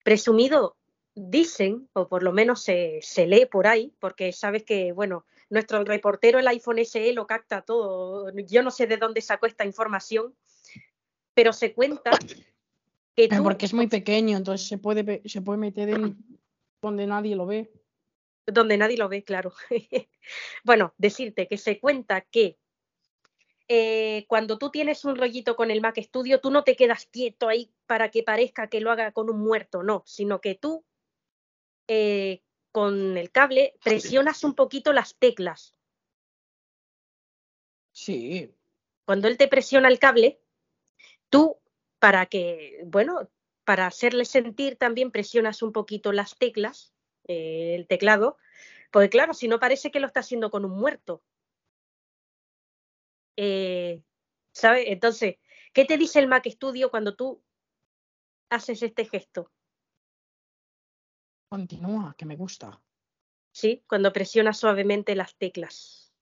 Presumido, 0.03 0.77
dicen, 1.15 1.89
o 1.93 2.09
por 2.09 2.25
lo 2.25 2.33
menos 2.33 2.61
se, 2.61 2.99
se 3.03 3.29
lee 3.29 3.47
por 3.47 3.69
ahí, 3.69 3.95
porque 4.01 4.33
sabes 4.33 4.65
que, 4.65 4.91
bueno, 4.91 5.27
nuestro 5.49 5.85
reportero, 5.85 6.41
el 6.41 6.49
iPhone 6.49 6.85
SE, 6.85 7.13
lo 7.13 7.29
capta 7.29 7.63
todo. 7.63 8.33
Yo 8.37 8.65
no 8.65 8.73
sé 8.73 8.89
de 8.89 8.97
dónde 8.97 9.21
sacó 9.21 9.47
esta 9.47 9.65
información, 9.65 10.35
pero 11.35 11.53
se 11.53 11.73
cuenta 11.73 12.11
que 13.15 13.29
tú, 13.29 13.41
Porque 13.45 13.67
es 13.67 13.75
muy 13.75 13.87
pequeño, 13.87 14.37
entonces 14.37 14.67
se 14.67 14.79
puede, 14.79 15.23
se 15.25 15.41
puede 15.41 15.59
meter 15.59 15.89
en 15.91 16.17
donde 16.83 17.07
nadie 17.07 17.37
lo 17.37 17.47
ve. 17.47 17.71
Donde 18.45 18.77
nadie 18.77 18.97
lo 18.97 19.09
ve, 19.09 19.23
claro. 19.23 19.53
bueno, 20.65 20.95
decirte 20.99 21.47
que 21.47 21.59
se 21.59 21.79
cuenta 21.79 22.23
que 22.23 22.59
eh, 23.69 24.25
cuando 24.29 24.59
tú 24.59 24.71
tienes 24.71 25.05
un 25.05 25.17
rollito 25.17 25.55
con 25.55 25.71
el 25.71 25.81
Mac 25.81 26.01
Studio, 26.01 26.41
tú 26.41 26.51
no 26.51 26.65
te 26.65 26.75
quedas 26.75 27.07
quieto 27.07 27.49
ahí 27.49 27.71
para 27.87 28.11
que 28.11 28.23
parezca 28.23 28.69
que 28.69 28.81
lo 28.81 28.91
haga 28.91 29.13
con 29.13 29.29
un 29.29 29.41
muerto, 29.41 29.83
no, 29.83 30.03
sino 30.07 30.41
que 30.41 30.55
tú 30.55 30.85
eh, 31.87 32.43
con 32.73 33.17
el 33.17 33.31
cable 33.31 33.75
presionas 33.83 34.43
un 34.45 34.55
poquito 34.55 34.93
las 34.93 35.17
teclas. 35.17 35.75
Sí. 37.93 38.55
Cuando 39.05 39.29
él 39.29 39.37
te 39.37 39.49
presiona 39.49 39.89
el 39.89 39.99
cable, 39.99 40.41
tú, 41.29 41.59
para 41.99 42.27
que, 42.27 42.83
bueno, 42.87 43.31
para 43.65 43.87
hacerle 43.87 44.25
sentir 44.25 44.77
también 44.77 45.11
presionas 45.11 45.63
un 45.63 45.73
poquito 45.73 46.13
las 46.13 46.37
teclas, 46.39 46.95
eh, 47.27 47.75
el 47.75 47.87
teclado, 47.87 48.39
porque 48.91 49.11
claro, 49.11 49.35
si 49.35 49.49
no 49.49 49.59
parece 49.59 49.91
que 49.91 50.01
lo 50.01 50.07
está 50.07 50.21
haciendo 50.21 50.51
con 50.51 50.65
un 50.65 50.73
muerto. 50.73 51.23
Eh, 53.41 54.03
¿Sabes? 54.53 54.87
Entonces, 54.89 55.37
¿qué 55.73 55.85
te 55.85 55.97
dice 55.97 56.19
el 56.19 56.27
Mac 56.27 56.45
Studio 56.51 56.91
cuando 56.91 57.15
tú 57.15 57.41
haces 58.51 58.83
este 58.83 59.05
gesto? 59.05 59.53
Continúa, 61.49 62.17
que 62.19 62.27
me 62.27 62.35
gusta. 62.35 62.83
Sí, 63.53 63.85
cuando 63.89 64.13
presiona 64.13 64.53
suavemente 64.53 65.15
las 65.15 65.37
teclas. 65.37 66.13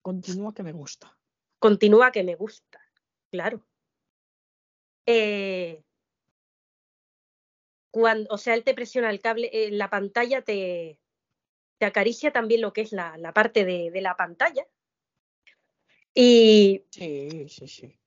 Continúa, 0.00 0.54
que 0.54 0.62
me 0.62 0.70
gusta. 0.70 1.18
Continúa, 1.58 2.12
que 2.12 2.22
me 2.22 2.36
gusta, 2.36 2.80
claro. 3.32 3.66
Eh, 5.06 5.82
cuando, 7.90 8.32
o 8.32 8.38
sea, 8.38 8.54
él 8.54 8.62
te 8.62 8.74
presiona 8.74 9.10
el 9.10 9.20
cable, 9.20 9.50
eh, 9.52 9.72
la 9.72 9.90
pantalla 9.90 10.42
te, 10.42 11.00
te, 11.78 11.86
acaricia 11.86 12.32
también 12.32 12.60
lo 12.60 12.72
que 12.72 12.82
es 12.82 12.92
la, 12.92 13.16
la 13.18 13.32
parte 13.32 13.64
de, 13.64 13.90
de, 13.90 14.00
la 14.00 14.16
pantalla. 14.16 14.64
Y 16.14 16.84
sí, 16.90 17.48
sí, 17.48 17.68
sí 17.68 17.98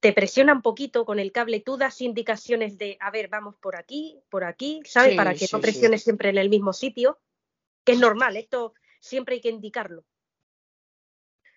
te 0.00 0.14
presiona 0.14 0.54
un 0.54 0.62
poquito 0.62 1.04
con 1.04 1.18
el 1.18 1.30
cable, 1.30 1.60
tú 1.60 1.76
das 1.76 2.00
indicaciones 2.00 2.78
de, 2.78 2.96
a 3.00 3.10
ver, 3.10 3.28
vamos 3.28 3.54
por 3.56 3.76
aquí, 3.76 4.18
por 4.30 4.44
aquí, 4.44 4.80
¿sabes? 4.86 5.14
Para 5.14 5.34
que 5.34 5.46
no 5.52 5.60
presiones 5.60 6.02
siempre 6.02 6.30
en 6.30 6.38
el 6.38 6.48
mismo 6.48 6.72
sitio, 6.72 7.20
que 7.84 7.92
es 7.92 7.98
normal, 7.98 8.36
esto 8.38 8.72
siempre 8.98 9.36
hay 9.36 9.40
que 9.42 9.50
indicarlo. 9.50 10.04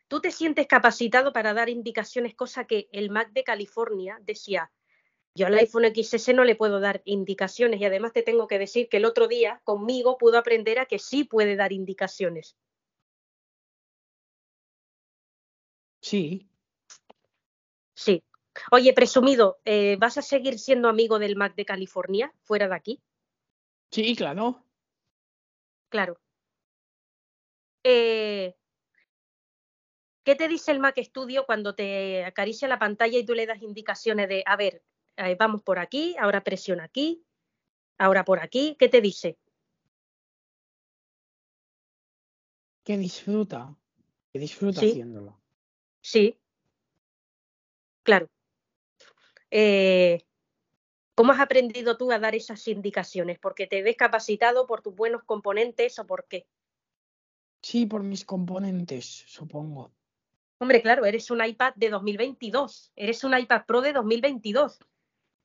Tú 0.10 0.20
te 0.20 0.30
sientes 0.30 0.68
capacitado 0.68 1.32
para 1.32 1.54
dar 1.54 1.70
indicaciones, 1.70 2.36
cosa 2.36 2.66
que 2.66 2.90
el 2.92 3.10
Mac 3.10 3.32
de 3.32 3.46
California 3.46 4.20
decía, 4.22 4.72
Yo 5.36 5.48
al 5.48 5.58
iPhone 5.58 5.86
XS 5.96 6.34
no 6.34 6.44
le 6.44 6.56
puedo 6.56 6.82
dar 6.82 7.02
indicaciones 7.06 7.80
y 7.80 7.86
además 7.86 8.12
te 8.12 8.24
tengo 8.24 8.48
que 8.48 8.60
decir 8.60 8.90
que 8.90 8.98
el 8.98 9.06
otro 9.06 9.30
día 9.30 9.62
conmigo 9.64 10.18
pudo 10.18 10.38
aprender 10.38 10.80
a 10.80 10.86
que 10.86 11.00
sí 11.00 11.24
puede 11.24 11.56
dar 11.56 11.72
indicaciones. 11.72 12.58
Sí. 16.04 16.50
Sí. 17.96 18.24
Oye, 18.72 18.94
presumido, 18.94 19.60
eh, 19.64 19.96
¿vas 19.98 20.18
a 20.18 20.22
seguir 20.22 20.60
siendo 20.60 20.90
amigo 20.90 21.18
del 21.18 21.38
Mac 21.38 21.56
de 21.56 21.66
California 21.66 22.34
fuera 22.42 22.68
de 22.68 22.76
aquí? 22.76 23.02
Sí, 23.90 24.16
claro. 24.16 24.64
Claro. 25.90 26.20
Eh, 27.84 28.54
¿Qué 30.26 30.36
te 30.36 30.48
dice 30.48 30.72
el 30.72 30.80
Mac 30.80 30.98
Studio 31.02 31.46
cuando 31.46 31.74
te 31.74 32.26
acaricia 32.26 32.68
la 32.68 32.80
pantalla 32.80 33.18
y 33.18 33.26
tú 33.26 33.34
le 33.34 33.46
das 33.46 33.62
indicaciones 33.62 34.28
de, 34.28 34.44
a 34.46 34.58
ver, 34.58 34.84
eh, 35.18 35.36
vamos 35.40 35.64
por 35.64 35.80
aquí, 35.80 36.16
ahora 36.20 36.44
presiona 36.44 36.84
aquí, 36.84 37.24
ahora 37.98 38.26
por 38.26 38.40
aquí? 38.40 38.76
¿Qué 38.78 38.90
te 38.90 39.00
dice? 39.00 39.38
Que 42.84 42.98
disfruta. 42.98 43.78
Que 44.34 44.40
disfruta 44.40 44.82
Sí. 44.82 44.92
haciéndolo. 44.92 45.43
Sí. 46.04 46.38
Claro. 48.04 48.30
Eh, 49.50 50.22
¿Cómo 51.16 51.32
has 51.32 51.40
aprendido 51.40 51.98
tú 51.98 52.12
a 52.12 52.20
dar 52.20 52.36
esas 52.36 52.68
indicaciones? 52.68 53.40
¿Porque 53.40 53.68
te 53.68 53.82
ves 53.82 53.96
capacitado 53.96 54.68
por 54.68 54.82
tus 54.82 54.96
buenos 54.96 55.24
componentes 55.24 55.98
o 56.00 56.06
por 56.06 56.28
qué? 56.28 56.46
Sí, 57.62 57.86
por 57.86 58.04
mis 58.04 58.26
componentes, 58.26 59.24
supongo. 59.28 59.92
Hombre, 60.58 60.82
claro, 60.82 61.06
eres 61.06 61.32
un 61.32 61.44
iPad 61.44 61.74
de 61.76 61.90
2022, 61.90 62.92
eres 62.96 63.24
un 63.24 63.38
iPad 63.38 63.66
Pro 63.66 63.82
de 63.82 63.94
2022, 63.94 64.80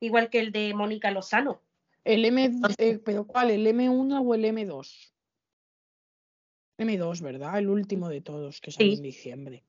igual 0.00 0.28
que 0.30 0.40
el 0.40 0.50
de 0.50 0.74
Mónica 0.74 1.10
Lozano. 1.12 1.62
El 2.04 2.24
M, 2.24 2.50
eh, 2.78 2.98
pero 3.04 3.26
¿cuál? 3.26 3.50
¿El 3.50 3.66
M1 3.66 4.20
o 4.24 4.34
el 4.34 4.44
M2? 4.44 5.12
M2, 6.78 7.20
¿verdad? 7.20 7.58
El 7.58 7.68
último 7.68 8.08
de 8.08 8.20
todos 8.20 8.60
que 8.60 8.70
salió 8.72 8.90
Sí. 8.92 8.96
en 8.96 9.02
diciembre. 9.02 9.64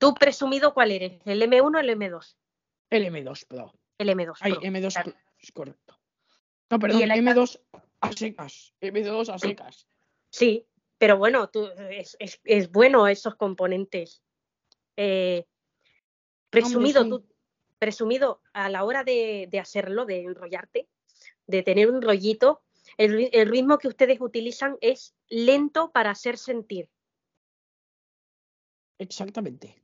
¿Tú 0.00 0.14
presumido 0.14 0.72
cuál 0.72 0.92
eres? 0.92 1.20
¿El 1.26 1.42
M1 1.42 1.76
o 1.76 1.78
el 1.78 1.90
M2? 1.90 2.34
El 2.88 3.04
M2 3.04 3.46
Pro. 3.46 3.74
El 3.98 4.08
M2 4.08 4.34
Ay, 4.40 4.52
Pro. 4.54 4.62
M2 4.62 4.92
claro. 4.94 5.10
Pro, 5.12 5.20
es 5.38 5.52
correcto. 5.52 6.00
No, 6.70 6.78
perdón, 6.78 7.02
el 7.02 7.16
iPad? 7.18 7.36
M2 7.36 7.60
a 8.00 8.12
secas. 8.12 8.74
M2 8.80 9.28
a 9.34 9.38
secas. 9.38 9.86
Sí, 10.30 10.66
pero 10.96 11.18
bueno, 11.18 11.50
tú, 11.50 11.68
es, 11.90 12.16
es- 12.18 12.40
es 12.44 12.72
bueno 12.72 13.06
esos 13.08 13.34
componentes. 13.34 14.22
Eh, 14.96 15.44
presumido, 16.48 17.02
sí. 17.04 17.10
tú, 17.10 17.26
presumido, 17.78 18.40
a 18.54 18.70
la 18.70 18.84
hora 18.84 19.04
de, 19.04 19.48
de 19.50 19.60
hacerlo, 19.60 20.06
de 20.06 20.22
enrollarte, 20.24 20.88
de 21.46 21.62
tener 21.62 21.90
un 21.90 22.00
rollito, 22.00 22.62
el, 22.96 23.28
el 23.32 23.48
ritmo 23.50 23.76
que 23.76 23.88
ustedes 23.88 24.18
utilizan 24.18 24.78
es 24.80 25.14
lento 25.28 25.90
para 25.92 26.10
hacer 26.10 26.38
sentir. 26.38 26.88
Exactamente. 28.98 29.76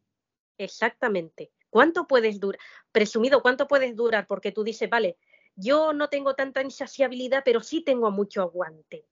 Exactamente. 0.59 1.53
¿Cuánto 1.71 2.07
puedes 2.07 2.41
durar? 2.41 2.61
Presumido, 2.93 3.43
¿cuánto 3.43 3.67
puedes 3.67 3.95
durar? 3.97 4.27
Porque 4.27 4.53
tú 4.53 4.65
dices, 4.65 4.89
vale, 4.89 5.19
yo 5.55 5.93
no 5.93 6.09
tengo 6.09 6.35
tanta 6.35 6.63
insaciabilidad, 6.63 7.43
pero 7.45 7.61
sí 7.61 7.83
tengo 7.83 8.11
mucho 8.11 8.43
aguante. 8.43 9.07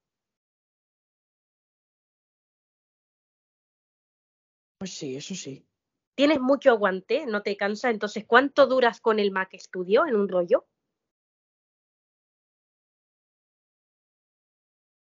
Pues 4.79 4.93
sí, 4.93 5.17
eso 5.17 5.35
sí. 5.35 5.67
Tienes 6.15 6.41
mucho 6.41 6.71
aguante, 6.71 7.27
no 7.27 7.43
te 7.43 7.57
cansa. 7.57 7.91
Entonces, 7.91 8.25
¿cuánto 8.27 8.67
duras 8.67 9.01
con 9.01 9.19
el 9.19 9.31
Mac 9.31 9.51
Studio 9.59 10.07
en 10.07 10.17
un 10.17 10.29
rollo? 10.29 10.67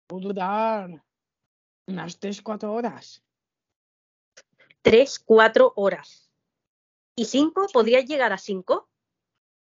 Puedo 0.08 0.30
durar 0.30 1.04
unas 1.88 2.20
3-4 2.20 2.74
horas. 2.74 3.24
Tres, 4.84 5.18
cuatro 5.18 5.72
horas. 5.78 6.23
¿Y 7.16 7.26
cinco? 7.26 7.68
¿Podrías 7.72 8.06
llegar 8.06 8.34
a 8.34 8.38
cinco? 8.38 8.90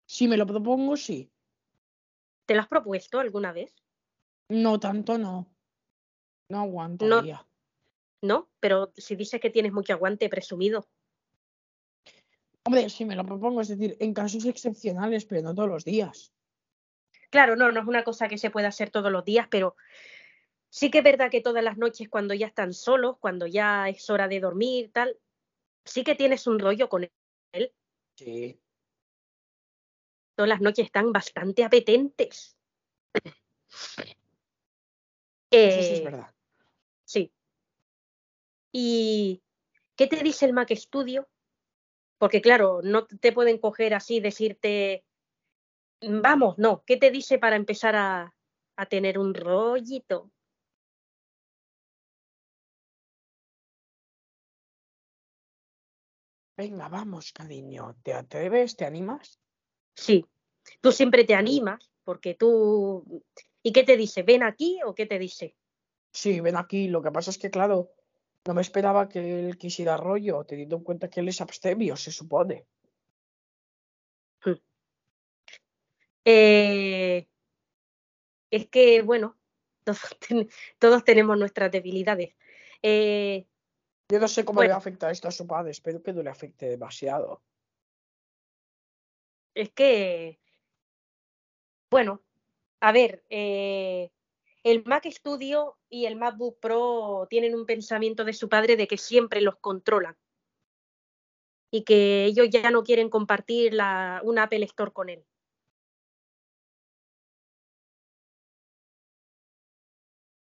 Si 0.07 0.27
me 0.27 0.37
lo 0.37 0.47
propongo, 0.47 0.97
sí. 0.97 1.31
¿Te 2.45 2.55
lo 2.55 2.61
has 2.61 2.67
propuesto 2.67 3.19
alguna 3.19 3.51
vez? 3.51 3.75
No 4.49 4.79
tanto, 4.79 5.17
no. 5.17 5.53
No 6.49 6.57
No. 6.57 6.63
aguantaría. 6.63 7.45
No, 8.21 8.49
pero 8.59 8.91
si 8.95 9.15
dices 9.15 9.39
que 9.39 9.51
tienes 9.51 9.71
mucho 9.71 9.93
aguante, 9.93 10.29
presumido. 10.29 10.87
Hombre, 12.65 12.89
si 12.89 13.05
me 13.05 13.15
lo 13.15 13.25
propongo, 13.25 13.61
es 13.61 13.67
decir, 13.67 13.95
en 13.99 14.13
casos 14.13 14.45
excepcionales, 14.45 15.25
pero 15.25 15.41
no 15.43 15.53
todos 15.53 15.69
los 15.69 15.85
días. 15.85 16.33
Claro, 17.29 17.55
no, 17.55 17.71
no 17.71 17.81
es 17.81 17.87
una 17.87 18.03
cosa 18.03 18.27
que 18.27 18.37
se 18.37 18.49
pueda 18.49 18.69
hacer 18.69 18.89
todos 18.89 19.11
los 19.11 19.23
días, 19.23 19.47
pero 19.49 19.75
sí 20.69 20.89
que 20.89 20.99
es 20.99 21.03
verdad 21.03 21.29
que 21.29 21.41
todas 21.41 21.63
las 21.63 21.77
noches 21.77 22.09
cuando 22.09 22.33
ya 22.33 22.47
están 22.47 22.73
solos, 22.73 23.17
cuando 23.19 23.45
ya 23.45 23.87
es 23.89 24.09
hora 24.09 24.27
de 24.27 24.39
dormir, 24.39 24.91
tal, 24.91 25.17
sí 25.85 26.03
que 26.03 26.15
tienes 26.15 26.47
un 26.47 26.59
rollo 26.59 26.89
con 26.89 27.07
él. 27.51 27.73
Sí. 28.15 28.59
Todas 30.35 30.49
las 30.49 30.61
noches 30.61 30.85
están 30.85 31.11
bastante 31.11 31.63
apetentes. 31.63 32.55
Eso 35.49 35.81
sí 35.81 35.93
es 35.93 35.99
Eh, 35.99 36.03
verdad. 36.03 36.33
Sí. 37.05 37.31
¿Y 38.71 39.41
qué 39.95 40.07
te 40.07 40.17
dice 40.23 40.45
el 40.45 40.53
Mac 40.53 40.71
Studio? 40.75 41.27
Porque 42.19 42.41
claro, 42.41 42.81
no 42.83 43.05
te 43.05 43.31
pueden 43.31 43.57
coger 43.57 43.93
así, 43.93 44.19
decirte, 44.19 45.05
vamos, 46.01 46.57
no, 46.57 46.83
¿qué 46.85 46.97
te 46.97 47.11
dice 47.11 47.37
para 47.39 47.55
empezar 47.55 47.95
a, 47.95 48.35
a 48.75 48.85
tener 48.87 49.19
un 49.19 49.33
rollito? 49.33 50.31
Venga, 56.57 56.89
vamos, 56.89 57.31
cariño. 57.31 57.95
¿Te 58.01 58.13
atreves? 58.13 58.75
¿Te 58.75 58.85
animas? 58.85 59.39
Sí, 59.93 60.25
tú 60.81 60.91
siempre 60.91 61.23
te 61.23 61.35
animas, 61.35 61.91
porque 62.03 62.33
tú... 62.33 63.23
¿Y 63.61 63.71
qué 63.71 63.83
te 63.83 63.95
dice? 63.95 64.23
¿Ven 64.23 64.41
aquí 64.43 64.79
o 64.83 64.95
qué 64.95 65.05
te 65.05 65.19
dice? 65.19 65.55
Sí, 66.11 66.39
ven 66.39 66.57
aquí. 66.57 66.87
Lo 66.87 67.03
que 67.03 67.11
pasa 67.11 67.29
es 67.29 67.37
que, 67.37 67.51
claro, 67.51 67.91
no 68.45 68.53
me 68.55 68.61
esperaba 68.61 69.07
que 69.07 69.39
él 69.39 69.57
quisiera 69.57 69.97
rollo, 69.97 70.43
teniendo 70.45 70.77
en 70.77 70.83
cuenta 70.83 71.09
que 71.09 71.19
él 71.19 71.27
es 71.27 71.41
abstemio, 71.41 71.95
se 71.95 72.11
supone. 72.11 72.65
Eh, 76.25 77.27
es 78.51 78.67
que, 78.67 79.01
bueno, 79.01 79.37
todos, 79.83 80.17
ten- 80.27 80.49
todos 80.79 81.03
tenemos 81.03 81.37
nuestras 81.37 81.71
debilidades. 81.71 82.35
Eh, 82.81 83.45
Yo 84.09 84.19
no 84.19 84.27
sé 84.27 84.45
cómo 84.45 84.61
le 84.61 84.67
Bueno. 84.67 84.77
afecta 84.77 85.11
esto 85.11 85.27
a 85.27 85.31
su 85.31 85.45
padre, 85.45 85.71
espero 85.71 86.01
que 86.01 86.13
no 86.13 86.23
le 86.23 86.29
afecte 86.29 86.69
demasiado. 86.69 87.41
es 89.57 89.71
que, 89.71 90.39
bueno, 91.89 92.21
a 92.79 92.91
ver, 92.91 93.25
eh, 93.29 94.11
el 94.63 94.83
Mac 94.85 95.07
Studio 95.09 95.77
y 95.89 96.05
el 96.05 96.15
MacBook 96.15 96.59
Pro 96.59 97.25
tienen 97.27 97.55
un 97.55 97.65
pensamiento 97.65 98.23
de 98.23 98.33
su 98.33 98.49
padre 98.49 98.75
de 98.75 98.87
que 98.87 98.97
siempre 98.97 99.41
los 99.41 99.55
controlan 99.57 100.15
y 101.71 101.83
que 101.83 102.25
ellos 102.25 102.49
ya 102.51 102.69
no 102.69 102.83
quieren 102.83 103.09
compartir 103.09 103.73
la, 103.73 104.21
una 104.23 104.43
Apple 104.43 104.63
Store 104.65 104.91
con 104.91 105.09
él. 105.09 105.25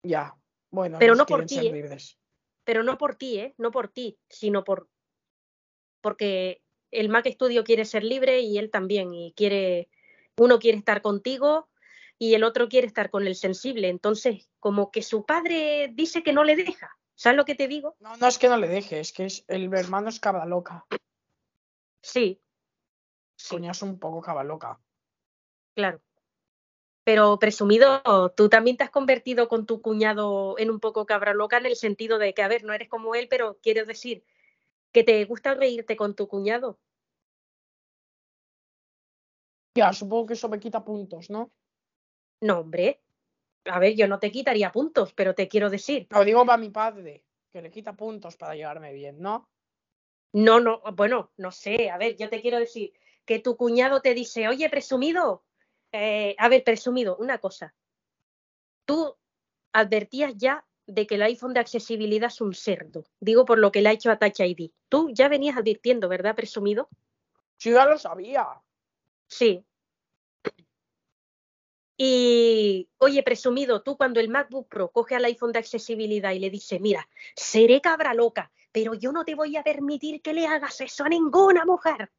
Ya, 0.04 0.38
bueno, 0.72 0.98
Pero 1.00 1.16
no 1.16 1.26
por 1.26 1.46
ti, 1.46 1.68
¿eh? 1.68 1.98
Pero 2.64 2.84
no 2.84 2.98
por 2.98 3.16
ti, 3.16 3.40
¿eh? 3.40 3.54
No 3.58 3.72
por 3.72 3.90
ti, 3.90 4.18
sino 4.30 4.64
por 4.64 4.90
porque 6.02 6.62
el 6.92 7.10
Mac 7.10 7.28
Studio 7.28 7.64
quiere 7.64 7.86
ser 7.86 8.04
libre 8.04 8.42
y 8.42 8.58
él 8.58 8.70
también 8.70 9.14
y 9.14 9.34
quiere 9.34 9.90
uno 10.38 10.60
quiere 10.60 10.78
estar 10.78 11.02
contigo 11.02 11.70
y 12.18 12.36
el 12.36 12.44
otro 12.44 12.70
quiere 12.70 12.88
estar 12.88 13.10
con 13.10 13.28
el 13.28 13.36
sensible. 13.36 13.90
Entonces, 13.90 14.50
como 14.60 14.92
que 14.92 15.02
su 15.02 15.26
padre 15.26 15.92
dice 15.94 16.24
que 16.24 16.34
no 16.34 16.44
le 16.44 16.56
deja. 16.56 16.98
¿Sabes 17.16 17.38
lo 17.38 17.46
que 17.46 17.56
te 17.56 17.68
digo? 17.68 17.96
No, 18.00 18.16
no 18.18 18.28
es 18.28 18.38
que 18.38 18.50
no 18.50 18.58
le 18.58 18.68
deje, 18.68 19.00
es 19.00 19.14
que 19.14 19.26
es, 19.26 19.46
el 19.48 19.74
hermano 19.74 20.10
es 20.10 20.20
cabra 20.20 20.46
loca. 20.46 20.86
Sí, 22.02 22.42
sí, 23.36 23.56
Coña 23.56 23.72
es 23.72 23.82
un 23.82 24.00
poco 24.00 24.22
cabra 24.22 24.44
loca. 24.44 24.80
claro. 25.76 26.02
Pero 27.04 27.38
presumido, 27.38 28.02
tú 28.36 28.48
también 28.48 28.78
te 28.78 28.86
has 28.86 28.90
convertido 28.90 29.48
con 29.50 29.66
tu 29.66 29.82
cuñado 29.82 30.56
en 30.58 30.70
un 30.70 30.80
poco 30.80 31.06
cabra 31.06 31.34
loca 31.34 31.58
en 31.58 31.66
el 31.66 31.76
sentido 31.76 32.18
de 32.18 32.34
que, 32.34 32.42
a 32.42 32.48
ver, 32.48 32.64
no 32.64 32.74
eres 32.74 32.88
como 32.88 33.14
él, 33.16 33.28
pero 33.30 33.58
quiero 33.62 33.86
decir 33.86 34.24
que 34.92 35.04
te 35.04 35.26
gusta 35.26 35.54
reírte 35.54 35.98
con 35.98 36.16
tu 36.16 36.28
cuñado. 36.28 36.80
Ya, 39.76 39.92
supongo 39.92 40.28
que 40.28 40.34
eso 40.34 40.50
me 40.50 40.60
quita 40.60 40.86
puntos, 40.86 41.30
¿no? 41.30 41.52
No, 42.42 42.60
hombre. 42.60 43.02
A 43.66 43.80
ver, 43.80 43.96
yo 43.96 44.08
no 44.08 44.20
te 44.20 44.32
quitaría 44.32 44.72
puntos, 44.72 45.14
pero 45.14 45.34
te 45.34 45.48
quiero 45.48 45.70
decir, 45.70 46.08
Lo 46.10 46.24
digo 46.24 46.46
para 46.46 46.58
mi 46.58 46.70
padre, 46.70 47.24
que 47.52 47.62
le 47.62 47.72
quita 47.72 47.94
puntos 47.94 48.36
para 48.36 48.56
llevarme 48.56 48.94
bien, 48.94 49.20
¿no? 49.20 49.50
no, 50.34 50.60
no, 50.60 50.82
bueno, 50.96 51.32
no 51.38 51.52
sé, 51.52 51.90
a 51.90 51.98
ver, 51.98 52.18
yo 52.18 52.30
te 52.30 52.42
quiero 52.42 52.60
decir, 52.60 52.92
que 53.24 53.40
tu 53.40 53.56
cuñado 53.56 54.02
te 54.02 54.14
dice, 54.14 54.48
oye, 54.48 54.70
presumido, 54.70 55.44
eh, 55.94 56.36
a 56.38 56.50
ver, 56.50 56.64
presumido, 56.64 57.16
una 57.18 57.38
cosa. 57.38 57.74
Tú 58.86 59.16
advertías 59.72 60.34
ya 60.36 60.66
de 60.88 61.08
que 61.08 61.16
el 61.16 61.22
iPhone 61.22 61.54
de 61.54 61.62
accesibilidad 61.62 62.28
es 62.28 62.42
un 62.42 62.54
cerdo. 62.54 63.06
Digo 63.20 63.46
por 63.46 63.60
lo 63.60 63.72
que 63.72 63.82
le 63.82 63.90
ha 63.90 63.94
hecho 63.94 64.12
a 64.12 64.18
Touch 64.18 64.40
ID. 64.40 64.72
Tú 64.90 65.10
ya 65.14 65.30
venías 65.30 65.56
advirtiendo, 65.56 66.10
¿verdad, 66.10 66.36
presumido? 66.36 66.90
Sí, 67.58 67.72
ya 67.72 67.86
lo 67.86 67.98
sabía. 67.98 68.46
Sí. 69.28 69.64
Y, 71.96 72.90
oye, 72.98 73.22
presumido, 73.24 73.84
tú 73.84 73.96
cuando 73.96 74.20
el 74.20 74.28
MacBook 74.28 74.68
Pro 74.68 74.92
coge 74.92 75.16
al 75.16 75.26
iPhone 75.26 75.52
de 75.52 75.60
accesibilidad 75.60 76.32
y 76.32 76.40
le 76.40 76.50
dice, 76.50 76.80
mira, 76.80 77.08
seré 77.36 77.82
cabra 77.82 78.14
loca, 78.16 78.52
pero 78.72 78.96
yo 78.96 79.12
no 79.12 79.24
te 79.24 79.36
voy 79.36 79.56
a 79.56 79.64
permitir 79.64 80.22
que 80.22 80.34
le 80.34 80.48
hagas 80.48 80.82
eso 80.82 81.06
a 81.06 81.10
ninguna 81.10 81.66
mujer. 81.66 82.12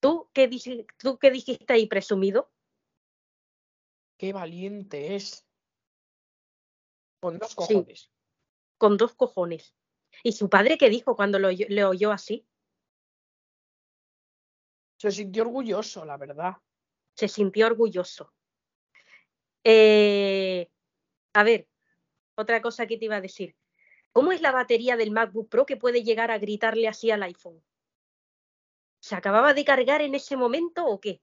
¿Tú 0.00 0.30
qué, 0.32 0.48
dici- 0.48 0.86
tú 0.96 1.18
qué 1.18 1.30
dijiste 1.30 1.72
ahí, 1.72 1.86
presumido? 1.86 2.50
Qué 4.18 4.32
valiente 4.32 5.14
es. 5.14 5.46
Con 7.20 7.38
dos 7.38 7.50
Sí. 7.50 7.56
cojones. 7.56 8.10
Con 8.78 8.96
dos 8.96 9.14
cojones. 9.14 9.74
¿Y 10.22 10.32
su 10.32 10.48
padre 10.48 10.78
qué 10.78 10.88
dijo 10.88 11.14
cuando 11.16 11.38
lo 11.38 11.50
le 11.50 11.84
oyó 11.84 12.12
así? 12.12 12.46
Se 14.98 15.10
sintió 15.10 15.42
orgulloso, 15.44 16.04
la 16.04 16.16
verdad. 16.16 16.56
Se 17.14 17.28
sintió 17.28 17.66
orgulloso. 17.66 18.32
Eh, 19.64 20.70
a 21.34 21.44
ver, 21.44 21.68
otra 22.36 22.62
cosa 22.62 22.86
que 22.86 22.96
te 22.96 23.04
iba 23.04 23.16
a 23.16 23.20
decir. 23.20 23.56
¿Cómo 24.12 24.32
es 24.32 24.40
la 24.40 24.50
batería 24.52 24.96
del 24.96 25.10
MacBook 25.12 25.48
Pro 25.48 25.66
que 25.66 25.76
puede 25.76 26.02
llegar 26.02 26.30
a 26.30 26.38
gritarle 26.38 26.88
así 26.88 27.10
al 27.10 27.22
iPhone? 27.22 27.62
¿Se 29.00 29.16
acababa 29.16 29.54
de 29.54 29.64
cargar 29.64 30.02
en 30.02 30.14
ese 30.14 30.36
momento 30.36 30.84
o 30.86 31.00
qué? 31.00 31.22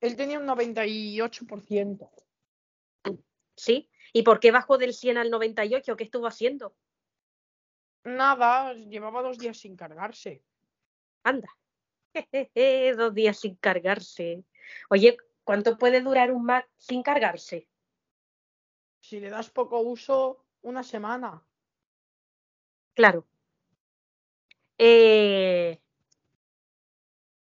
Él 0.00 0.16
tenía 0.16 0.38
un 0.38 0.46
98%. 0.46 2.10
¿Sí? 3.56 3.88
¿Y 4.12 4.22
por 4.22 4.40
qué 4.40 4.50
bajó 4.50 4.78
del 4.78 4.94
100 4.94 5.18
al 5.18 5.30
98? 5.30 5.96
¿Qué 5.96 6.04
estuvo 6.04 6.26
haciendo? 6.26 6.74
Nada, 8.04 8.74
llevaba 8.74 9.22
dos 9.22 9.38
días 9.38 9.56
sin 9.58 9.76
cargarse. 9.76 10.42
Anda. 11.22 11.48
Dos 12.96 13.14
días 13.14 13.38
sin 13.38 13.56
cargarse. 13.56 14.44
Oye, 14.88 15.16
¿cuánto 15.42 15.76
puede 15.78 16.00
durar 16.00 16.30
un 16.30 16.44
Mac 16.44 16.68
sin 16.76 17.02
cargarse? 17.02 17.68
Si 19.00 19.20
le 19.20 19.30
das 19.30 19.50
poco 19.50 19.80
uso, 19.80 20.44
una 20.62 20.82
semana. 20.82 21.42
Claro. 22.94 23.26
Eh, 24.78 25.80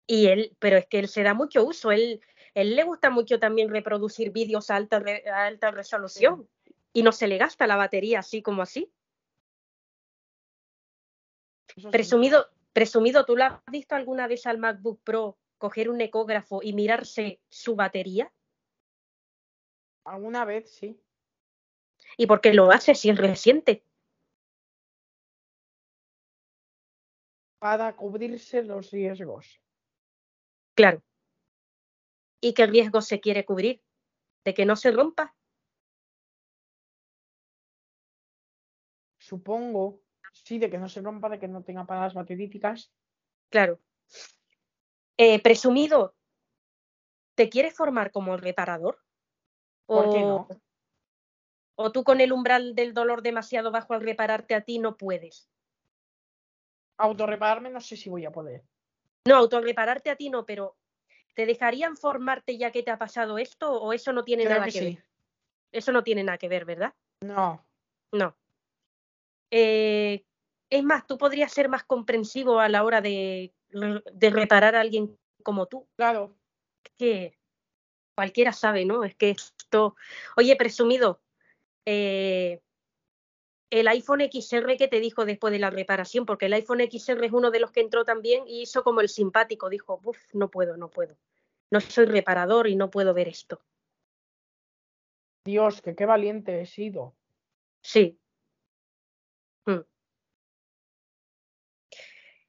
y 0.07 0.27
él, 0.27 0.55
pero 0.59 0.77
es 0.77 0.87
que 0.87 0.99
él 0.99 1.07
se 1.07 1.21
da 1.23 1.33
mucho 1.33 1.63
uso. 1.63 1.91
Él, 1.91 2.21
él 2.53 2.75
le 2.75 2.83
gusta 2.83 3.09
mucho 3.09 3.39
también 3.39 3.69
reproducir 3.69 4.31
vídeos 4.31 4.71
a 4.71 4.77
alta, 4.77 4.99
re- 4.99 5.29
a 5.29 5.45
alta 5.45 5.69
resolución. 5.71 6.47
Y 6.93 7.03
no 7.03 7.11
se 7.11 7.27
le 7.27 7.37
gasta 7.37 7.67
la 7.67 7.75
batería 7.75 8.19
así 8.19 8.41
como 8.41 8.61
así. 8.63 8.91
Eso 11.75 11.81
sí. 11.81 11.91
Presumido, 11.91 12.47
presumido, 12.73 13.25
¿tú 13.25 13.35
lo 13.35 13.43
has 13.43 13.61
visto 13.71 13.93
alguna 13.95 14.27
vez 14.27 14.47
al 14.47 14.57
MacBook 14.57 15.01
Pro 15.03 15.37
coger 15.57 15.89
un 15.89 16.01
ecógrafo 16.01 16.61
y 16.63 16.73
mirarse 16.73 17.39
su 17.49 17.75
batería? 17.75 18.31
Alguna 20.05 20.45
vez 20.45 20.71
sí. 20.71 20.99
¿Y 22.15 22.25
por 22.25 22.41
qué 22.41 22.53
lo 22.53 22.71
hace 22.71 22.95
si 22.95 23.09
es 23.09 23.17
reciente? 23.17 23.83
Para 27.59 27.95
cubrirse 27.95 28.63
los 28.63 28.91
riesgos. 28.91 29.59
Claro. 30.77 31.01
¿Y 32.39 32.53
qué 32.53 32.67
riesgo 32.67 33.01
se 33.01 33.19
quiere 33.19 33.45
cubrir? 33.45 33.81
¿De 34.45 34.53
que 34.53 34.63
no 34.63 34.75
se 34.75 34.91
rompa? 34.91 35.35
Supongo. 39.17 40.03
Sí, 40.31 40.59
de 40.59 40.69
que 40.69 40.77
no 40.77 40.87
se 40.87 41.01
rompa, 41.01 41.29
de 41.29 41.39
que 41.39 41.47
no 41.47 41.63
tenga 41.63 41.87
paradas 41.87 42.13
bateríticas. 42.13 42.93
Claro. 43.49 43.79
Eh, 45.17 45.41
presumido, 45.41 46.15
¿te 47.33 47.49
quieres 47.49 47.73
formar 47.75 48.11
como 48.11 48.37
reparador? 48.37 49.03
¿Por 49.87 50.11
qué 50.11 50.23
O- 50.23 50.27
no? 50.27 50.47
¿O 51.75 51.91
tú 51.91 52.03
con 52.03 52.21
el 52.21 52.31
umbral 52.33 52.75
del 52.75 52.93
dolor 52.93 53.23
demasiado 53.23 53.71
bajo 53.71 53.95
al 53.95 54.01
repararte 54.01 54.53
a 54.53 54.61
ti 54.61 54.77
no 54.77 54.95
puedes? 54.95 55.49
Autorrepararme 56.97 57.71
no 57.71 57.81
sé 57.81 57.97
si 57.97 58.11
voy 58.11 58.25
a 58.25 58.31
poder. 58.31 58.63
No, 59.27 59.35
autorrepararte 59.35 60.09
a 60.09 60.15
ti 60.15 60.29
no, 60.29 60.45
pero 60.45 60.77
¿te 61.35 61.45
dejarían 61.45 61.97
formarte 61.97 62.57
ya 62.57 62.71
que 62.71 62.83
te 62.83 62.91
ha 62.91 62.97
pasado 62.97 63.37
esto 63.37 63.71
o 63.71 63.93
eso 63.93 64.13
no 64.13 64.23
tiene 64.23 64.43
Creo 64.43 64.55
nada 64.55 64.65
que 64.65 64.71
que, 64.71 64.79
sí. 64.79 64.95
ver? 64.95 65.05
Eso 65.71 65.91
no 65.91 66.03
tiene 66.03 66.23
nada 66.23 66.37
que 66.37 66.47
ver, 66.47 66.65
¿verdad? 66.65 66.93
No. 67.21 67.65
No. 68.11 68.35
Eh, 69.51 70.25
es 70.69 70.83
más, 70.83 71.05
tú 71.07 71.17
podrías 71.17 71.51
ser 71.51 71.69
más 71.69 71.83
comprensivo 71.83 72.59
a 72.59 72.69
la 72.69 72.83
hora 72.83 73.01
de 73.01 73.53
reparar 74.19 74.75
a 74.75 74.81
alguien 74.81 75.17
como 75.43 75.67
tú. 75.67 75.87
Claro. 75.95 76.35
que 76.97 77.37
cualquiera 78.15 78.51
sabe, 78.51 78.85
¿no? 78.85 79.03
Es 79.03 79.15
que 79.15 79.29
esto. 79.29 79.95
Oye, 80.35 80.55
presumido, 80.55 81.21
eh, 81.85 82.61
el 83.69 83.87
iPhone 83.87 84.21
XR 84.21 84.77
que 84.77 84.87
te 84.87 84.99
dijo 84.99 85.25
después 85.25 85.51
de 85.51 85.59
la 85.59 85.69
reparación, 85.69 86.25
porque 86.25 86.45
el 86.45 86.53
iPhone 86.53 86.79
XR 86.79 87.25
es 87.25 87.31
uno 87.33 87.51
de 87.51 87.59
los 87.59 87.71
que 87.71 87.81
entró 87.81 88.05
también 88.05 88.43
y 88.47 88.61
hizo 88.61 88.83
como 88.83 89.01
el 89.01 89.09
simpático, 89.09 89.69
dijo, 89.69 89.99
Uf, 90.03 90.17
no 90.33 90.49
puedo, 90.49 90.77
no 90.77 90.89
puedo. 90.89 91.17
No 91.69 91.81
soy 91.81 92.05
reparador 92.05 92.67
y 92.67 92.75
no 92.75 92.89
puedo 92.89 93.13
ver 93.13 93.27
esto. 93.27 93.61
Dios, 95.43 95.81
que 95.81 95.95
qué 95.95 96.05
valiente 96.05 96.61
he 96.61 96.65
sido. 96.65 97.15
Sí. 97.81 98.19
Mm. 99.65 99.81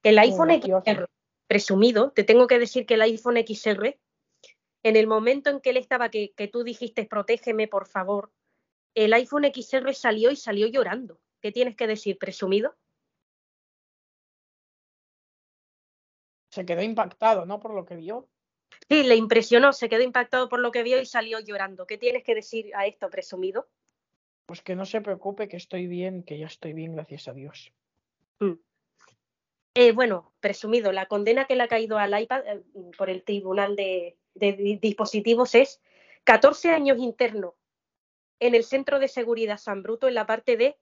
El 0.03 0.19
iPhone 0.19 0.47
gracioso. 0.47 0.83
XR, 0.85 1.05
presumido, 1.47 2.11
te 2.11 2.23
tengo 2.23 2.47
que 2.47 2.59
decir 2.59 2.85
que 2.85 2.93
el 2.93 3.01
iPhone 3.01 3.35
XR, 3.45 3.99
en 4.83 4.95
el 4.95 5.07
momento 5.07 5.49
en 5.49 5.59
que 5.59 5.71
él 5.71 5.77
estaba, 5.77 6.09
que, 6.09 6.31
que 6.31 6.47
tú 6.47 6.63
dijiste, 6.63 7.05
protégeme, 7.05 7.67
por 7.67 7.87
favor, 7.87 8.31
el 8.95 9.13
iPhone 9.13 9.45
XR 9.45 9.93
salió 9.93 10.31
y 10.31 10.35
salió 10.35 10.67
llorando. 10.67 11.19
¿Qué 11.41 11.51
tienes 11.51 11.75
que 11.75 11.87
decir, 11.87 12.17
presumido? 12.17 12.75
Se 16.51 16.65
quedó 16.65 16.81
impactado, 16.81 17.45
¿no? 17.45 17.59
Por 17.59 17.73
lo 17.73 17.85
que 17.85 17.95
vio. 17.95 18.27
Sí, 18.89 19.03
le 19.03 19.15
impresionó, 19.15 19.71
se 19.71 19.87
quedó 19.87 20.01
impactado 20.01 20.49
por 20.49 20.59
lo 20.59 20.71
que 20.71 20.83
vio 20.83 20.99
y 20.99 21.05
salió 21.05 21.39
llorando. 21.39 21.85
¿Qué 21.85 21.97
tienes 21.97 22.23
que 22.23 22.35
decir 22.35 22.71
a 22.75 22.87
esto, 22.87 23.09
presumido? 23.09 23.67
Pues 24.45 24.61
que 24.61 24.75
no 24.75 24.85
se 24.85 25.01
preocupe, 25.01 25.47
que 25.47 25.57
estoy 25.57 25.85
bien, 25.87 26.23
que 26.23 26.39
ya 26.39 26.47
estoy 26.47 26.73
bien, 26.73 26.95
gracias 26.95 27.27
a 27.27 27.33
Dios. 27.33 27.71
Eh, 29.75 29.91
bueno, 29.91 30.33
presumido, 30.39 30.91
la 30.91 31.05
condena 31.05 31.45
que 31.45 31.55
le 31.55 31.63
ha 31.63 31.67
caído 31.67 31.99
al 31.99 32.19
iPad 32.19 32.41
eh, 32.47 32.63
por 32.97 33.09
el 33.09 33.23
Tribunal 33.23 33.75
de, 33.75 34.17
de 34.33 34.53
Di- 34.53 34.77
Dispositivos 34.77 35.53
es 35.53 35.81
14 36.23 36.71
años 36.71 36.97
interno 36.97 37.55
en 38.39 38.55
el 38.55 38.63
Centro 38.63 38.99
de 38.99 39.07
Seguridad 39.07 39.57
San 39.57 39.83
Bruto 39.83 40.07
en 40.07 40.15
la 40.15 40.25
parte 40.25 40.57
de 40.57 40.77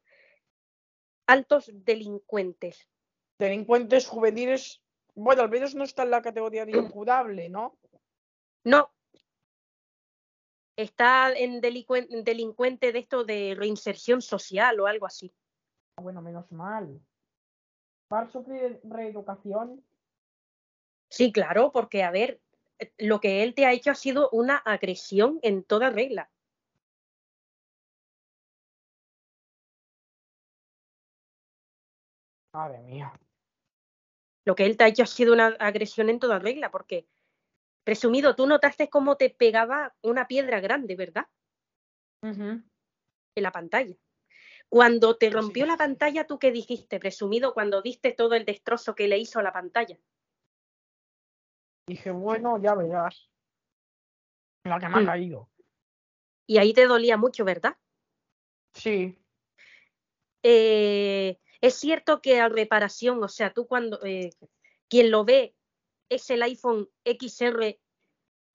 altos 1.28 1.72
delincuentes. 1.74 2.88
Delincuentes 3.40 4.08
juveniles. 4.08 4.82
Bueno, 5.16 5.42
al 5.42 5.50
menos 5.50 5.76
no 5.76 5.84
está 5.84 6.04
en 6.04 6.12
la 6.12 6.22
categoría 6.22 6.66
de 6.66 6.78
incurable, 6.78 7.50
¿no? 7.50 7.78
No. 8.64 8.92
Está 10.76 11.34
en 11.34 11.60
delincuente 11.60 12.92
de 12.92 13.00
esto 13.00 13.24
de 13.24 13.56
reinserción 13.58 14.22
social 14.22 14.80
o 14.80 14.86
algo 14.86 15.08
así. 15.08 15.34
Bueno, 16.00 16.22
menos 16.22 16.52
mal. 16.52 17.02
¿Va 18.14 18.22
a 18.22 18.28
sufrir 18.28 18.80
reeducación? 18.84 19.84
Sí, 21.10 21.32
claro, 21.32 21.72
porque 21.72 22.04
a 22.04 22.12
ver, 22.12 22.40
lo 22.98 23.20
que 23.20 23.42
él 23.44 23.56
te 23.56 23.66
ha 23.66 23.74
hecho 23.74 23.92
ha 23.92 23.96
sido 23.96 24.30
una 24.32 24.58
agresión 24.58 25.40
en 25.42 25.64
toda 25.64 25.90
regla. 25.90 26.30
Madre 32.58 32.80
mía. 32.80 33.14
Lo 34.44 34.56
que 34.56 34.66
él 34.66 34.78
te 34.78 34.84
ha 34.84 34.88
hecho 34.88 35.04
ha 35.04 35.06
sido 35.06 35.32
una 35.32 35.48
agresión 35.60 36.10
en 36.10 36.18
toda 36.18 36.40
regla, 36.40 36.72
porque, 36.72 37.08
presumido, 37.84 38.36
tú 38.36 38.48
notaste 38.48 38.90
cómo 38.90 39.16
te 39.16 39.30
pegaba 39.30 39.96
una 40.02 40.28
piedra 40.28 40.60
grande, 40.60 40.96
¿verdad? 40.96 41.28
En 42.24 42.64
la 43.36 43.52
pantalla. 43.52 43.96
Cuando 44.70 45.18
te 45.18 45.28
Sí. 45.28 45.34
rompió 45.34 45.68
la 45.68 45.78
pantalla, 45.78 46.26
¿tú 46.26 46.40
qué 46.40 46.52
dijiste, 46.52 47.00
presumido, 47.00 47.54
cuando 47.54 47.84
viste 47.84 48.12
todo 48.12 48.34
el 48.34 48.44
destrozo 48.44 48.96
que 48.96 49.08
le 49.08 49.20
hizo 49.20 49.38
a 49.38 49.44
la 49.44 49.54
pantalla? 49.54 50.00
Dije, 51.86 52.10
bueno, 52.10 52.60
ya 52.60 52.74
verás. 52.74 53.30
La 54.64 54.80
que 54.80 54.90
me 54.90 55.04
ha 55.04 55.06
caído. 55.06 55.48
Y 56.48 56.58
ahí 56.58 56.74
te 56.74 56.88
dolía 56.88 57.18
mucho, 57.18 57.46
¿verdad? 57.46 57.78
Sí. 58.74 59.16
Eh, 60.42 61.40
es 61.62 61.76
cierto 61.76 62.22
que 62.22 62.40
a 62.40 62.50
reparación, 62.50 63.24
o 63.24 63.28
sea, 63.28 63.54
tú 63.54 63.68
cuando, 63.68 64.00
eh, 64.04 64.32
quien 64.90 65.12
lo 65.12 65.26
ve 65.26 65.56
es 66.10 66.30
el 66.30 66.44
iPhone 66.44 66.90
XR 67.04 67.80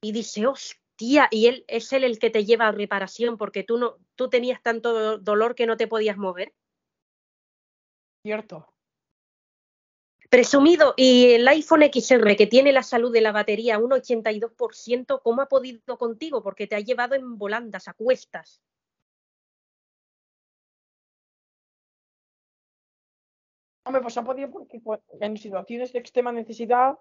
y 0.03 0.13
dice, 0.13 0.47
hostia, 0.47 1.29
y 1.31 1.47
él 1.47 1.65
es 1.69 1.93
él 1.93 2.05
el 2.05 2.19
que 2.19 2.31
te 2.31 2.45
lleva 2.45 2.69
a 2.69 2.73
reparación 2.73 3.37
porque 3.39 3.63
tú 3.63 3.79
no, 3.79 3.99
tú 4.15 4.29
tenías 4.29 4.63
tanto 4.63 4.93
do- 4.93 5.19
dolor 5.19 5.55
que 5.55 5.67
no 5.67 5.77
te 5.77 5.87
podías 5.87 6.17
mover. 6.17 6.53
Cierto. 8.25 8.69
Presumido, 10.31 10.95
y 10.97 11.33
el 11.33 11.47
iPhone 11.47 11.83
XR 11.83 12.37
que 12.37 12.47
tiene 12.47 12.73
la 12.73 12.83
salud 12.83 13.13
de 13.13 13.21
la 13.21 13.33
batería 13.33 13.79
un 13.79 13.93
82%, 13.93 15.21
¿cómo 15.23 15.43
ha 15.43 15.47
podido 15.47 15.99
contigo? 15.99 16.43
Porque 16.43 16.67
te 16.67 16.75
ha 16.75 16.81
llevado 16.81 17.15
en 17.15 17.37
volandas, 17.37 17.87
a 17.87 17.93
cuestas. 17.93 18.63
Hombre, 23.85 24.03
pues 24.03 24.17
ha 24.17 24.25
podido 24.25 24.51
porque 24.51 24.81
en 25.21 25.37
situaciones 25.37 25.93
de 25.93 25.99
extrema 25.99 26.31
necesidad 26.33 26.99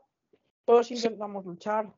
todos 0.66 0.90
intentamos 0.92 1.46
luchar. 1.46 1.94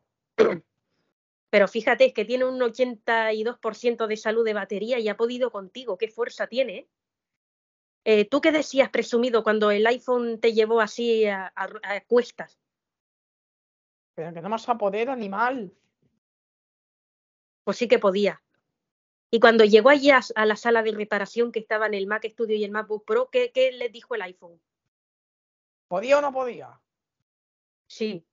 Pero 1.50 1.68
fíjate, 1.68 2.06
es 2.08 2.14
que 2.14 2.26
tiene 2.26 2.46
un 2.46 2.60
82% 2.60 4.08
de 4.08 4.18
salud 4.18 4.44
de 4.44 4.54
batería 4.54 5.00
y 5.00 5.08
ha 5.08 5.16
podido 5.16 5.52
contigo. 5.52 5.98
¿Qué 5.98 6.08
fuerza 6.08 6.48
tiene? 6.48 6.78
eh? 6.78 6.90
Eh, 8.06 8.26
¿Tú 8.26 8.42
qué 8.42 8.52
decías, 8.52 8.90
presumido, 8.90 9.44
cuando 9.44 9.72
el 9.72 9.86
iPhone 9.88 10.40
te 10.42 10.52
llevó 10.54 10.82
así 10.82 11.26
a, 11.26 11.54
a- 11.56 11.70
a 11.84 12.02
cuestas? 12.06 12.60
Pero 14.16 14.34
que 14.34 14.42
no 14.42 14.50
más 14.50 14.68
a 14.68 14.78
poder, 14.78 15.10
animal. 15.10 15.72
Pues 17.64 17.78
sí 17.78 17.88
que 17.88 18.00
podía. 18.00 18.42
Y 19.32 19.40
cuando 19.40 19.64
llegó 19.64 19.90
allí 19.90 20.10
a, 20.12 20.20
a 20.36 20.46
la 20.46 20.56
sala 20.56 20.84
de 20.84 20.92
reparación 20.92 21.52
que 21.52 21.60
estaban 21.60 21.94
el 21.94 22.08
Mac 22.08 22.26
Studio 22.28 22.56
y 22.58 22.64
el 22.64 22.72
MacBook 22.72 23.06
Pro, 23.06 23.30
¿qué, 23.32 23.52
qué 23.52 23.72
les 23.72 23.92
dijo 23.92 24.16
el 24.16 24.22
iPhone? 24.24 24.60
¿Podía 25.94 26.18
o 26.18 26.22
no 26.22 26.34
podía? 26.34 26.82
Sí. 27.86 28.26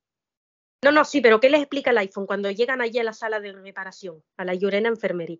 No, 0.83 0.93
no, 0.93 1.05
sí, 1.05 1.21
pero 1.21 1.41
¿qué 1.41 1.51
les 1.51 1.61
explica 1.61 1.91
el 1.91 1.99
iPhone 1.99 2.25
cuando 2.25 2.51
llegan 2.51 2.81
allí 2.81 2.99
a 2.99 3.05
la 3.05 3.13
sala 3.13 3.39
de 3.39 3.53
reparación, 3.53 4.25
a 4.39 4.47
la 4.47 4.55
Llorena 4.55 4.89
Enfermería? 4.89 5.37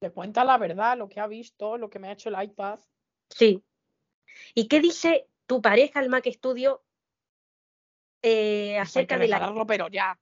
Le 0.00 0.10
cuenta 0.10 0.42
la 0.42 0.56
verdad, 0.56 0.96
lo 0.96 1.06
que 1.06 1.20
ha 1.20 1.26
visto, 1.26 1.76
lo 1.76 1.90
que 1.90 1.98
me 1.98 2.08
ha 2.08 2.12
hecho 2.12 2.30
el 2.30 2.42
iPad. 2.42 2.80
Sí. 3.28 3.62
¿Y 4.54 4.68
qué 4.68 4.80
dice 4.80 5.28
tu 5.44 5.60
pareja, 5.60 6.00
el 6.00 6.08
Mac 6.08 6.24
Studio, 6.26 6.82
eh, 8.22 8.68
Pues 8.68 8.72
hay 8.72 8.78
acerca 8.78 9.16
que 9.16 9.20
de 9.20 9.28
la... 9.28 9.64
pero 9.68 9.88
ya. 9.88 10.18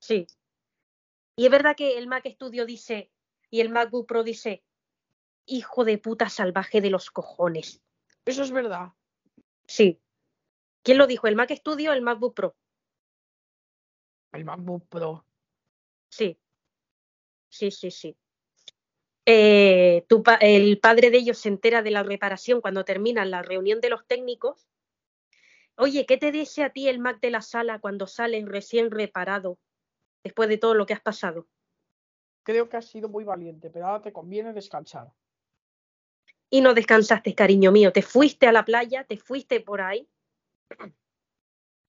Sí. 0.00 0.26
Y 1.36 1.44
es 1.44 1.50
verdad 1.52 1.76
que 1.76 1.98
el 1.98 2.08
Mac 2.08 2.26
Studio 2.26 2.66
dice, 2.66 3.12
y 3.48 3.60
el 3.60 3.68
MacBook 3.68 4.08
Pro 4.08 4.24
dice, 4.24 4.64
hijo 5.46 5.84
de 5.84 5.98
puta 5.98 6.28
salvaje 6.28 6.80
de 6.80 6.90
los 6.90 7.10
cojones. 7.10 7.82
Eso 8.24 8.42
es 8.42 8.52
verdad. 8.52 8.92
Sí. 9.66 10.00
¿Quién 10.82 10.98
lo 10.98 11.06
dijo? 11.06 11.26
¿El 11.26 11.36
Mac 11.36 11.50
Studio 11.54 11.90
o 11.90 11.94
el 11.94 12.02
MacBook 12.02 12.34
Pro? 12.34 12.56
El 14.32 14.44
MacBook 14.44 14.86
Pro. 14.88 15.24
Sí. 16.08 16.38
Sí, 17.48 17.70
sí, 17.70 17.90
sí. 17.90 18.16
Eh, 19.26 20.06
tu 20.08 20.22
pa- 20.22 20.36
el 20.36 20.78
padre 20.80 21.10
de 21.10 21.18
ellos 21.18 21.38
se 21.38 21.48
entera 21.48 21.82
de 21.82 21.90
la 21.90 22.02
reparación 22.02 22.60
cuando 22.60 22.84
termina 22.84 23.24
la 23.24 23.42
reunión 23.42 23.80
de 23.80 23.90
los 23.90 24.06
técnicos. 24.06 24.68
Oye, 25.76 26.06
¿qué 26.06 26.16
te 26.16 26.32
dice 26.32 26.62
a 26.64 26.70
ti 26.70 26.88
el 26.88 26.98
Mac 26.98 27.20
de 27.20 27.30
la 27.30 27.42
sala 27.42 27.78
cuando 27.80 28.06
sales 28.06 28.44
recién 28.46 28.90
reparado 28.90 29.58
después 30.22 30.48
de 30.48 30.58
todo 30.58 30.74
lo 30.74 30.86
que 30.86 30.94
has 30.94 31.00
pasado? 31.00 31.48
Creo 32.42 32.68
que 32.68 32.76
has 32.76 32.86
sido 32.86 33.08
muy 33.08 33.24
valiente, 33.24 33.70
pero 33.70 33.86
ahora 33.86 34.02
te 34.02 34.12
conviene 34.12 34.52
descansar. 34.52 35.12
Y 36.50 36.60
no 36.60 36.74
descansaste, 36.74 37.34
cariño 37.34 37.70
mío. 37.70 37.92
Te 37.92 38.02
fuiste 38.02 38.46
a 38.46 38.52
la 38.52 38.64
playa, 38.64 39.04
te 39.04 39.16
fuiste 39.16 39.60
por 39.60 39.80
ahí 39.80 40.08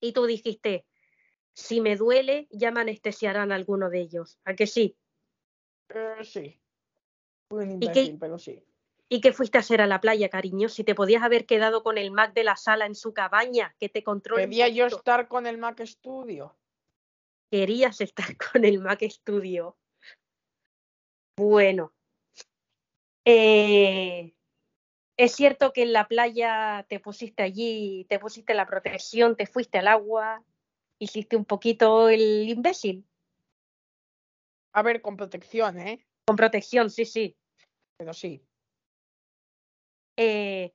y 0.01 0.13
tú 0.13 0.25
dijiste, 0.25 0.85
si 1.53 1.79
me 1.79 1.95
duele, 1.95 2.47
ya 2.51 2.71
me 2.71 2.81
anestesiarán 2.81 3.51
alguno 3.51 3.89
de 3.89 4.01
ellos. 4.01 4.39
¿A 4.43 4.55
que 4.55 4.67
sí? 4.67 4.97
Eh, 5.89 6.23
sí. 6.23 6.59
Imbécil, 7.51 8.17
pero 8.19 8.39
sí. 8.39 8.63
¿Y 9.07 9.21
qué 9.21 9.33
fuiste 9.33 9.57
a 9.57 9.61
hacer 9.61 9.81
a 9.81 9.87
la 9.87 10.01
playa, 10.01 10.29
cariño? 10.29 10.69
Si 10.69 10.83
te 10.83 10.95
podías 10.95 11.21
haber 11.21 11.45
quedado 11.45 11.83
con 11.83 11.97
el 11.97 12.11
Mac 12.11 12.33
de 12.33 12.45
la 12.45 12.55
sala 12.55 12.85
en 12.85 12.95
su 12.95 13.13
cabaña, 13.13 13.75
que 13.77 13.89
te 13.89 14.03
controle. 14.03 14.45
un 14.45 14.49
Quería 14.49 14.69
yo 14.69 14.87
estar 14.87 15.27
con 15.27 15.45
el 15.45 15.57
Mac 15.57 15.81
Studio. 15.85 16.57
Querías 17.51 18.01
estar 18.01 18.25
con 18.53 18.65
el 18.65 18.79
Mac 18.79 19.03
Studio. 19.03 19.77
Bueno. 21.37 21.93
Eh, 23.25 24.33
es 25.23 25.33
cierto 25.33 25.71
que 25.71 25.83
en 25.83 25.93
la 25.93 26.07
playa 26.07 26.83
te 26.89 26.99
pusiste 26.99 27.43
allí, 27.43 28.07
te 28.09 28.17
pusiste 28.17 28.55
la 28.55 28.65
protección, 28.65 29.35
te 29.35 29.45
fuiste 29.45 29.77
al 29.77 29.87
agua, 29.87 30.43
hiciste 30.97 31.35
un 31.35 31.45
poquito 31.45 32.09
el 32.09 32.49
imbécil. 32.49 33.05
A 34.73 34.81
ver, 34.81 34.99
con 35.03 35.17
protección, 35.17 35.77
¿eh? 35.77 36.03
Con 36.25 36.35
protección, 36.37 36.89
sí, 36.89 37.05
sí. 37.05 37.37
Pero 37.97 38.13
sí. 38.15 38.43
Eh, 40.17 40.73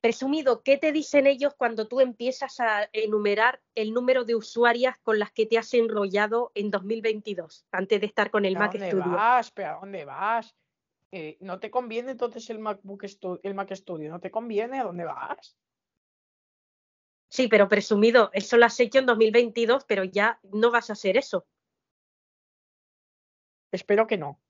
presumido, 0.00 0.62
¿qué 0.62 0.78
te 0.78 0.92
dicen 0.92 1.26
ellos 1.26 1.52
cuando 1.58 1.88
tú 1.88 1.98
empiezas 1.98 2.60
a 2.60 2.88
enumerar 2.92 3.60
el 3.74 3.92
número 3.92 4.24
de 4.24 4.36
usuarias 4.36 4.96
con 5.02 5.18
las 5.18 5.32
que 5.32 5.46
te 5.46 5.58
has 5.58 5.74
enrollado 5.74 6.52
en 6.54 6.70
2022, 6.70 7.66
antes 7.72 8.00
de 8.00 8.06
estar 8.06 8.30
con 8.30 8.44
el 8.44 8.52
¿Pero 8.54 8.64
¿A 8.64 8.68
Mac 8.68 8.78
dónde 8.78 8.90
Studio? 8.90 9.10
vas? 9.16 9.50
¿Pero 9.50 9.68
a 9.70 9.80
dónde 9.80 10.04
vas? 10.04 10.54
Eh, 11.10 11.36
¿No 11.40 11.58
te 11.58 11.70
conviene 11.70 12.12
entonces 12.12 12.48
el 12.50 12.58
MacBook 12.60 13.02
Stu- 13.04 13.40
el 13.42 13.54
Mac 13.54 13.72
Studio? 13.74 14.10
¿No 14.10 14.20
te 14.20 14.30
conviene? 14.30 14.78
¿A 14.80 14.84
dónde 14.84 15.04
vas? 15.04 15.56
Sí, 17.28 17.46
pero 17.48 17.68
presumido, 17.68 18.30
eso 18.32 18.56
lo 18.56 18.66
has 18.66 18.80
hecho 18.80 18.98
en 18.98 19.06
2022, 19.06 19.84
pero 19.84 20.02
ya 20.04 20.40
no 20.52 20.70
vas 20.72 20.90
a 20.90 20.94
hacer 20.94 21.16
eso. 21.16 21.46
Espero 23.70 24.06
que 24.08 24.16
no. 24.22 24.40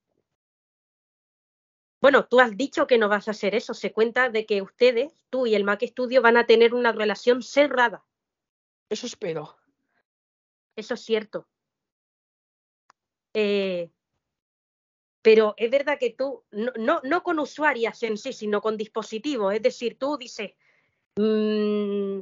Bueno, 2.00 2.26
tú 2.26 2.40
has 2.40 2.56
dicho 2.56 2.86
que 2.86 2.96
no 2.96 3.08
vas 3.10 3.28
a 3.28 3.32
hacer 3.32 3.54
eso. 3.54 3.74
Se 3.74 3.92
cuenta 3.92 4.30
de 4.30 4.46
que 4.46 4.62
ustedes, 4.62 5.12
tú 5.30 5.46
y 5.46 5.54
el 5.54 5.64
Mac 5.64 5.82
Studio, 5.84 6.22
van 6.22 6.36
a 6.38 6.46
tener 6.46 6.72
una 6.74 6.92
relación 6.92 7.42
cerrada. 7.42 8.04
Eso 8.90 9.06
espero. 9.06 9.56
Eso 10.76 10.94
es 10.94 11.00
cierto. 11.04 11.48
Eh, 13.34 13.90
pero 15.26 15.54
es 15.56 15.72
verdad 15.72 15.98
que 15.98 16.10
tú, 16.10 16.44
no, 16.52 16.70
no, 16.76 17.00
no 17.02 17.24
con 17.24 17.40
usuarias 17.40 18.00
en 18.04 18.16
sí, 18.16 18.32
sino 18.32 18.60
con 18.60 18.76
dispositivos. 18.76 19.52
Es 19.52 19.60
decir, 19.60 19.98
tú 19.98 20.16
dices, 20.16 20.52
mm, 21.16 22.20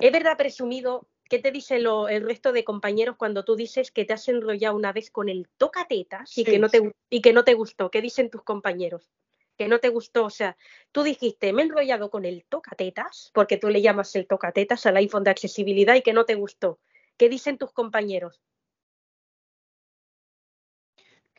es 0.00 0.12
verdad 0.12 0.36
presumido, 0.36 1.06
¿qué 1.28 1.38
te 1.38 1.52
dicen 1.52 1.84
lo- 1.84 2.08
el 2.08 2.24
resto 2.26 2.52
de 2.52 2.64
compañeros 2.64 3.14
cuando 3.16 3.44
tú 3.44 3.54
dices 3.54 3.92
que 3.92 4.04
te 4.04 4.12
has 4.12 4.26
enrollado 4.28 4.74
una 4.74 4.92
vez 4.92 5.12
con 5.12 5.28
el 5.28 5.48
tocatetas 5.56 6.36
y, 6.36 6.42
que 6.42 6.50
Sí, 6.50 6.58
no 6.58 6.68
te, 6.68 6.80
sí. 6.80 6.90
y 7.10 7.20
que 7.20 7.32
no 7.32 7.44
te 7.44 7.54
gustó? 7.54 7.92
¿Qué 7.92 8.00
dicen 8.00 8.28
tus 8.28 8.42
compañeros? 8.42 9.08
Que 9.56 9.68
no 9.68 9.78
te 9.78 9.88
gustó, 9.90 10.24
o 10.24 10.30
sea, 10.30 10.56
tú 10.90 11.04
dijiste, 11.04 11.52
me 11.52 11.62
he 11.62 11.66
enrollado 11.66 12.10
con 12.10 12.24
el 12.24 12.44
tocatetas, 12.48 13.30
porque 13.34 13.56
tú 13.56 13.68
le 13.68 13.82
llamas 13.82 14.16
el 14.16 14.26
tocatetas 14.26 14.84
al 14.84 14.96
iPhone 14.96 15.22
de 15.22 15.30
accesibilidad 15.30 15.94
y 15.94 16.02
que 16.02 16.12
no 16.12 16.24
te 16.24 16.34
gustó. 16.34 16.80
¿Qué 17.16 17.28
dicen 17.28 17.56
tus 17.56 17.70
compañeros? 17.70 18.40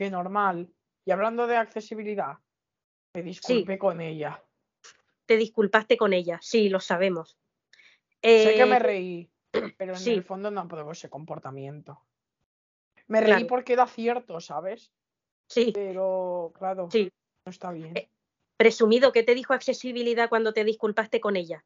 Que 0.02 0.10
normal. 0.10 0.68
Y 1.06 1.12
hablando 1.12 1.46
de 1.46 1.58
accesibilidad, 1.58 2.40
me 3.14 3.22
disculpe 3.22 3.78
con 3.78 4.02
ella. 4.02 4.44
Te 5.28 5.38
disculpaste 5.38 5.96
con 5.96 6.12
ella, 6.12 6.40
sí, 6.42 6.70
lo 6.70 6.80
sabemos. 6.80 7.38
Sé 8.20 8.56
que 8.56 8.64
Eh, 8.64 8.66
me 8.66 8.80
reí, 8.80 9.32
pero 9.78 9.92
en 9.94 10.00
sí. 10.00 10.14
el 10.14 10.24
fondo 10.24 10.50
no 10.50 10.62
apruebo 10.62 10.92
ese 10.94 11.08
comportamiento. 11.08 12.04
Me 13.10 13.22
reí 13.22 13.28
Claro. 13.30 13.46
porque 13.48 13.74
era 13.74 13.86
cierto, 13.86 14.40
¿sabes? 14.40 14.92
sí, 15.48 15.72
Pero, 15.72 16.52
claro, 16.58 16.90
Sí. 16.90 17.12
no 17.46 17.52
está 17.52 17.72
bien. 17.72 17.96
Eh, 17.96 18.10
presumido, 18.58 19.12
¿qué 19.12 19.22
te 19.22 19.36
dijo 19.36 19.54
accesibilidad 19.54 20.30
cuando 20.30 20.52
te 20.52 20.64
disculpaste 20.64 21.22
con 21.22 21.36
ella? 21.36 21.64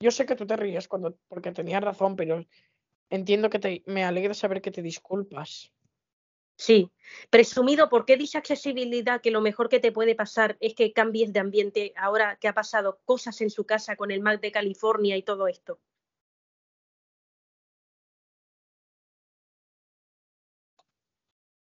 Yo 0.00 0.12
sé 0.12 0.24
que 0.24 0.36
tú 0.36 0.46
te 0.46 0.54
ríes 0.56 0.86
cuando, 0.86 1.18
porque 1.26 1.50
tenías 1.50 1.82
razón, 1.82 2.14
pero 2.14 2.44
entiendo 3.10 3.50
que 3.50 3.58
te, 3.58 3.82
me 3.86 4.04
alegra 4.04 4.34
saber 4.34 4.60
que 4.60 4.70
te 4.70 4.82
disculpas. 4.82 5.72
Sí, 6.56 6.90
presumido, 7.30 7.88
¿por 7.88 8.04
qué 8.04 8.16
dice 8.16 8.36
accesibilidad 8.36 9.20
que 9.20 9.30
lo 9.30 9.40
mejor 9.40 9.68
que 9.68 9.78
te 9.78 9.92
puede 9.92 10.16
pasar 10.16 10.56
es 10.60 10.74
que 10.74 10.92
cambies 10.92 11.32
de 11.32 11.38
ambiente 11.38 11.92
ahora 11.96 12.36
que 12.40 12.48
ha 12.48 12.52
pasado 12.54 12.98
cosas 13.04 13.40
en 13.40 13.50
su 13.50 13.64
casa 13.64 13.94
con 13.94 14.10
el 14.10 14.20
Mac 14.20 14.40
de 14.40 14.50
California 14.50 15.16
y 15.16 15.22
todo 15.22 15.46
esto? 15.46 15.78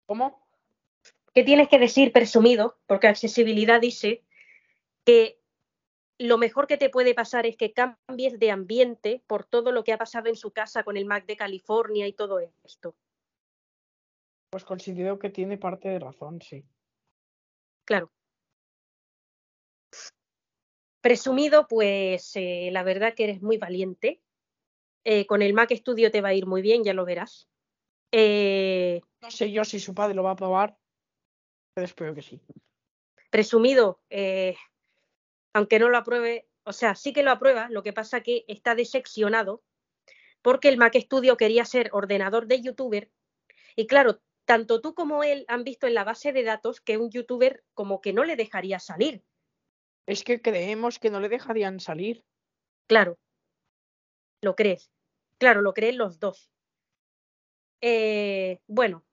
¿Cómo? 0.06 0.46
¿Qué 1.32 1.44
tienes 1.44 1.68
que 1.68 1.78
decir 1.78 2.12
presumido? 2.12 2.78
Porque 2.86 3.08
accesibilidad 3.08 3.80
dice 3.80 4.22
que 5.04 5.40
lo 6.18 6.39
mejor 6.39 6.67
que 6.67 6.76
te 6.76 6.91
puede 6.91 7.15
pasar 7.15 7.47
es 7.47 7.57
que 7.57 7.73
cambies 7.73 8.39
de 8.39 8.51
ambiente 8.51 9.23
por 9.26 9.44
todo 9.44 9.73
lo 9.73 9.84
que 9.84 9.93
ha 9.93 9.99
pasado 9.99 10.28
en 10.28 10.36
su 10.36 10.52
casa 10.52 10.84
con 10.84 10.97
el 10.97 11.07
Mac 11.07 11.26
de 11.26 11.36
California 11.36 12.07
y 12.07 12.12
todo 12.12 12.39
esto. 12.65 12.97
Pues 14.51 14.65
considero 14.65 15.18
que 15.18 15.31
tiene 15.31 15.59
parte 15.59 15.89
de 15.89 15.99
razón, 15.99 16.41
sí. 16.41 16.65
Claro. 17.84 18.12
Presumido, 21.01 21.67
pues 21.68 22.34
eh, 22.36 22.70
la 22.73 22.83
verdad 22.83 23.15
que 23.15 23.25
eres 23.25 23.43
muy 23.43 23.59
valiente. 23.59 24.23
Eh, 25.05 25.26
con 25.26 25.43
el 25.43 25.52
Mac 25.52 25.70
Studio 25.75 26.10
te 26.10 26.23
va 26.23 26.28
a 26.28 26.34
ir 26.34 26.47
muy 26.47 26.62
bien, 26.62 26.83
ya 26.83 26.94
lo 26.94 27.05
verás. 27.05 27.49
Eh, 28.10 29.02
No 29.20 29.31
sé 29.31 29.51
yo 29.51 29.65
si 29.65 29.81
su 29.81 29.94
padre 29.94 30.15
lo 30.15 30.23
va 30.23 30.31
a 30.31 30.36
probar, 30.36 30.78
pero 31.75 31.84
espero 31.84 32.15
que 32.15 32.23
sí. 32.23 32.41
presumido, 33.31 34.01
eh, 34.09 34.57
aunque 35.55 35.78
no 35.78 35.89
lo 35.89 35.97
apruebe, 35.97 36.47
o 36.65 36.73
sea, 36.73 36.94
sí 36.94 37.12
que 37.15 37.23
lo 37.23 37.31
aprueba, 37.31 37.68
lo 37.70 37.83
que 37.83 37.92
pasa 37.94 38.20
que 38.23 38.44
está 38.49 38.74
decepcionado 38.74 39.62
porque 40.42 40.68
el 40.68 40.76
Mac 40.76 40.94
Studio 40.99 41.36
quería 41.39 41.65
ser 41.65 41.89
ordenador 41.92 42.47
de 42.47 42.60
youtuber 42.60 43.10
y 43.76 43.86
claro, 43.86 44.20
tanto 44.44 44.83
tú 44.83 44.94
como 44.94 45.24
él 45.24 45.47
han 45.49 45.65
visto 45.65 45.86
en 45.86 45.94
la 45.94 46.05
base 46.05 46.33
de 46.33 46.42
datos 46.42 46.81
que 46.83 46.99
un 46.99 47.10
youtuber 47.10 47.65
como 47.73 48.00
que 48.02 48.12
no 48.12 48.24
le 48.24 48.36
dejaría 48.36 48.78
salir, 48.78 49.24
Es 50.07 50.23
que 50.23 50.42
creemos 50.42 50.99
que 50.99 51.08
no 51.10 51.20
le 51.20 51.31
dejarían 51.31 51.81
salir. 51.81 52.24
claro, 52.86 53.18
lo 54.42 54.55
crees, 54.55 54.91
claro, 55.39 55.62
lo 55.62 55.73
creen 55.73 55.97
los 55.97 56.18
dos. 56.20 56.50
Eh, 57.81 58.58
bueno, 58.66 59.05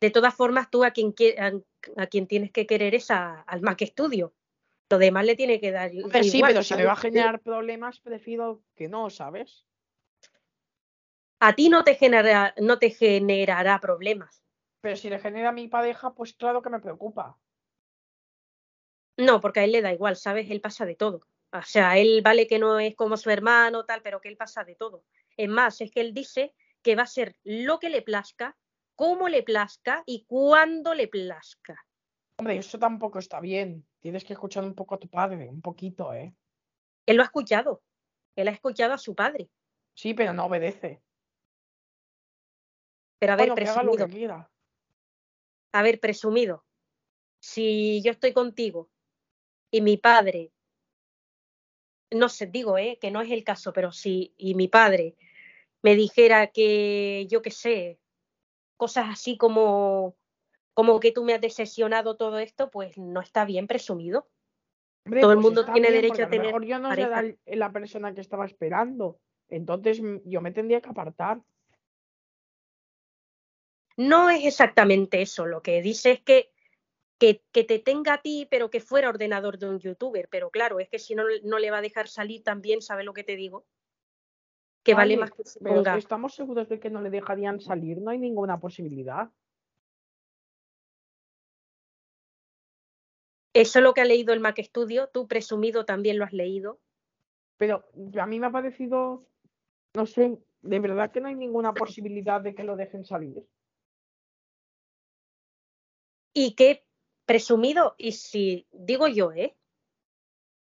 de 0.00 0.10
todas 0.10 0.34
formas, 0.34 0.70
tú 0.70 0.84
a 0.84 0.90
quien, 0.90 1.14
quie- 1.14 1.38
a, 1.38 2.02
a 2.02 2.06
quien 2.06 2.26
tienes 2.26 2.50
que 2.50 2.66
querer 2.66 2.94
es 2.94 3.10
a- 3.10 3.40
al 3.42 3.62
Mac 3.62 3.82
Studio. 3.84 4.34
Lo 4.90 4.98
demás 4.98 5.24
le 5.24 5.36
tiene 5.36 5.58
que 5.58 5.70
dar 5.70 5.90
sí, 5.90 5.98
igual, 5.98 6.52
pero 6.52 6.62
si 6.62 6.74
me 6.74 6.84
va 6.84 6.92
a 6.92 6.96
generar 6.96 7.40
problemas, 7.40 8.00
prefiero 8.00 8.62
que 8.74 8.88
no, 8.88 9.08
¿sabes? 9.08 9.66
A 11.40 11.54
ti 11.54 11.68
no 11.68 11.82
te, 11.82 11.94
genera, 11.94 12.54
no 12.58 12.78
te 12.78 12.90
generará 12.90 13.80
problemas. 13.80 14.44
Pero 14.80 14.96
si 14.96 15.08
le 15.08 15.18
genera 15.18 15.48
a 15.48 15.52
mi 15.52 15.68
pareja, 15.68 16.14
pues 16.14 16.34
claro 16.34 16.62
que 16.62 16.70
me 16.70 16.80
preocupa. 16.80 17.38
No, 19.16 19.40
porque 19.40 19.60
a 19.60 19.64
él 19.64 19.72
le 19.72 19.82
da 19.82 19.92
igual, 19.92 20.16
¿sabes? 20.16 20.50
Él 20.50 20.60
pasa 20.60 20.84
de 20.84 20.94
todo. 20.94 21.26
O 21.52 21.62
sea, 21.62 21.98
él 21.98 22.22
vale 22.22 22.46
que 22.46 22.58
no 22.58 22.80
es 22.80 22.94
como 22.94 23.16
su 23.16 23.30
hermano, 23.30 23.84
tal, 23.84 24.02
pero 24.02 24.20
que 24.20 24.28
él 24.28 24.36
pasa 24.36 24.64
de 24.64 24.74
todo. 24.74 25.04
Es 25.36 25.48
más, 25.48 25.80
es 25.80 25.90
que 25.90 26.00
él 26.00 26.14
dice 26.14 26.54
que 26.82 26.96
va 26.96 27.02
a 27.02 27.06
ser 27.06 27.36
lo 27.44 27.78
que 27.78 27.90
le 27.90 28.02
plazca, 28.02 28.56
cómo 28.94 29.28
le 29.28 29.42
plazca 29.42 30.02
y 30.06 30.24
cuándo 30.24 30.94
le 30.94 31.08
plazca. 31.08 31.76
Hombre, 32.36 32.56
eso 32.56 32.78
tampoco 32.78 33.18
está 33.18 33.40
bien. 33.40 33.86
Tienes 34.02 34.24
que 34.24 34.32
escuchar 34.32 34.64
un 34.64 34.74
poco 34.74 34.96
a 34.96 34.98
tu 34.98 35.08
padre, 35.08 35.48
un 35.48 35.62
poquito, 35.62 36.12
¿eh? 36.12 36.34
Él 37.06 37.16
lo 37.16 37.22
ha 37.22 37.26
escuchado. 37.26 37.82
Él 38.34 38.48
ha 38.48 38.50
escuchado 38.50 38.94
a 38.94 38.98
su 38.98 39.14
padre. 39.14 39.48
Sí, 39.94 40.12
pero 40.12 40.32
no 40.32 40.46
obedece. 40.46 41.00
Pero 43.20 43.32
a 43.32 43.36
ver, 43.36 43.50
Bueno, 43.50 43.54
que 43.54 43.70
haga 43.70 43.82
lo 43.84 43.92
presumido. 43.92 44.36
que. 44.36 44.46
A 45.72 45.82
ver, 45.82 46.00
presumido. 46.00 46.64
Si 47.40 48.02
yo 48.02 48.10
estoy 48.10 48.32
contigo 48.32 48.90
y 49.70 49.80
mi 49.80 49.96
padre, 49.96 50.52
no 52.10 52.28
sé, 52.28 52.46
digo, 52.46 52.78
¿eh? 52.78 52.98
que 53.00 53.12
no 53.12 53.20
es 53.20 53.30
el 53.30 53.44
caso, 53.44 53.72
pero 53.72 53.92
si 53.92 54.34
y 54.36 54.54
mi 54.54 54.66
padre 54.66 55.16
me 55.82 55.94
dijera 55.94 56.48
que, 56.48 57.26
yo 57.30 57.40
qué 57.40 57.50
sé, 57.52 58.00
cosas 58.76 59.06
así 59.10 59.36
como, 59.36 60.16
como 60.74 61.00
que 61.00 61.12
tú 61.12 61.24
me 61.24 61.34
has 61.34 61.40
decepcionado 61.40 62.16
todo 62.16 62.38
esto, 62.38 62.70
pues 62.70 62.96
no 62.98 63.20
está 63.20 63.44
bien 63.44 63.66
presumido. 63.66 64.28
Hombre, 65.04 65.20
Todo 65.20 65.32
el 65.32 65.38
pues 65.38 65.46
mundo 65.46 65.64
tiene 65.72 65.90
bien, 65.90 66.02
derecho 66.02 66.22
a 66.22 66.24
lo 66.26 66.30
tener 66.30 66.46
mejor 66.46 66.64
yo 66.64 66.78
no 66.78 66.88
pareja. 66.88 67.20
era 67.20 67.36
la 67.56 67.72
persona 67.72 68.14
que 68.14 68.20
estaba 68.20 68.46
esperando. 68.46 69.18
Entonces 69.48 70.00
yo 70.24 70.40
me 70.40 70.52
tendría 70.52 70.80
que 70.80 70.88
apartar. 70.88 71.40
No 73.96 74.30
es 74.30 74.44
exactamente 74.46 75.20
eso, 75.20 75.44
lo 75.44 75.62
que 75.62 75.82
dice 75.82 76.12
es 76.12 76.20
que, 76.22 76.50
que, 77.18 77.42
que 77.52 77.64
te 77.64 77.78
tenga 77.78 78.14
a 78.14 78.22
ti, 78.22 78.48
pero 78.50 78.70
que 78.70 78.80
fuera 78.80 79.10
ordenador 79.10 79.58
de 79.58 79.68
un 79.68 79.78
youtuber. 79.78 80.28
Pero 80.30 80.50
claro, 80.50 80.80
es 80.80 80.88
que 80.88 80.98
si 80.98 81.14
no, 81.14 81.24
no 81.44 81.58
le 81.58 81.70
va 81.70 81.78
a 81.78 81.82
dejar 81.82 82.08
salir 82.08 82.42
también, 82.42 82.80
¿sabes 82.80 83.04
lo 83.04 83.12
que 83.12 83.24
te 83.24 83.36
digo? 83.36 83.66
Que 84.82 84.94
vale, 84.94 85.16
Vale, 85.16 85.30
más 85.30 85.30
que 85.36 85.44
se 85.44 85.60
Pero 85.60 85.76
ponga. 85.76 85.96
estamos 85.98 86.34
seguros 86.34 86.68
de 86.68 86.80
que 86.80 86.90
no 86.90 87.02
le 87.02 87.10
dejarían 87.10 87.60
salir, 87.60 87.98
no 88.00 88.10
hay 88.10 88.18
ninguna 88.18 88.58
posibilidad. 88.58 89.30
Eso 93.54 93.78
es 93.78 93.82
lo 93.82 93.92
que 93.94 94.00
ha 94.00 94.04
leído 94.06 94.32
el 94.32 94.40
Mac 94.40 94.58
Studio, 94.62 95.08
tú 95.12 95.28
presumido 95.28 95.84
también 95.84 96.18
lo 96.18 96.24
has 96.24 96.32
leído. 96.32 96.80
Pero 97.58 97.84
a 98.18 98.26
mí 98.26 98.40
me 98.40 98.46
ha 98.46 98.50
parecido, 98.50 99.26
no 99.94 100.06
sé, 100.06 100.38
de 100.62 100.80
verdad 100.80 101.12
que 101.12 101.20
no 101.20 101.28
hay 101.28 101.34
ninguna 101.34 101.74
posibilidad 101.74 102.40
de 102.40 102.54
que 102.54 102.64
lo 102.64 102.76
dejen 102.76 103.04
salir. 103.04 103.44
Y 106.34 106.54
que 106.54 106.84
presumido, 107.26 107.94
y 107.98 108.12
si 108.12 108.66
digo 108.72 109.06
yo, 109.06 109.32
¿eh? 109.32 109.54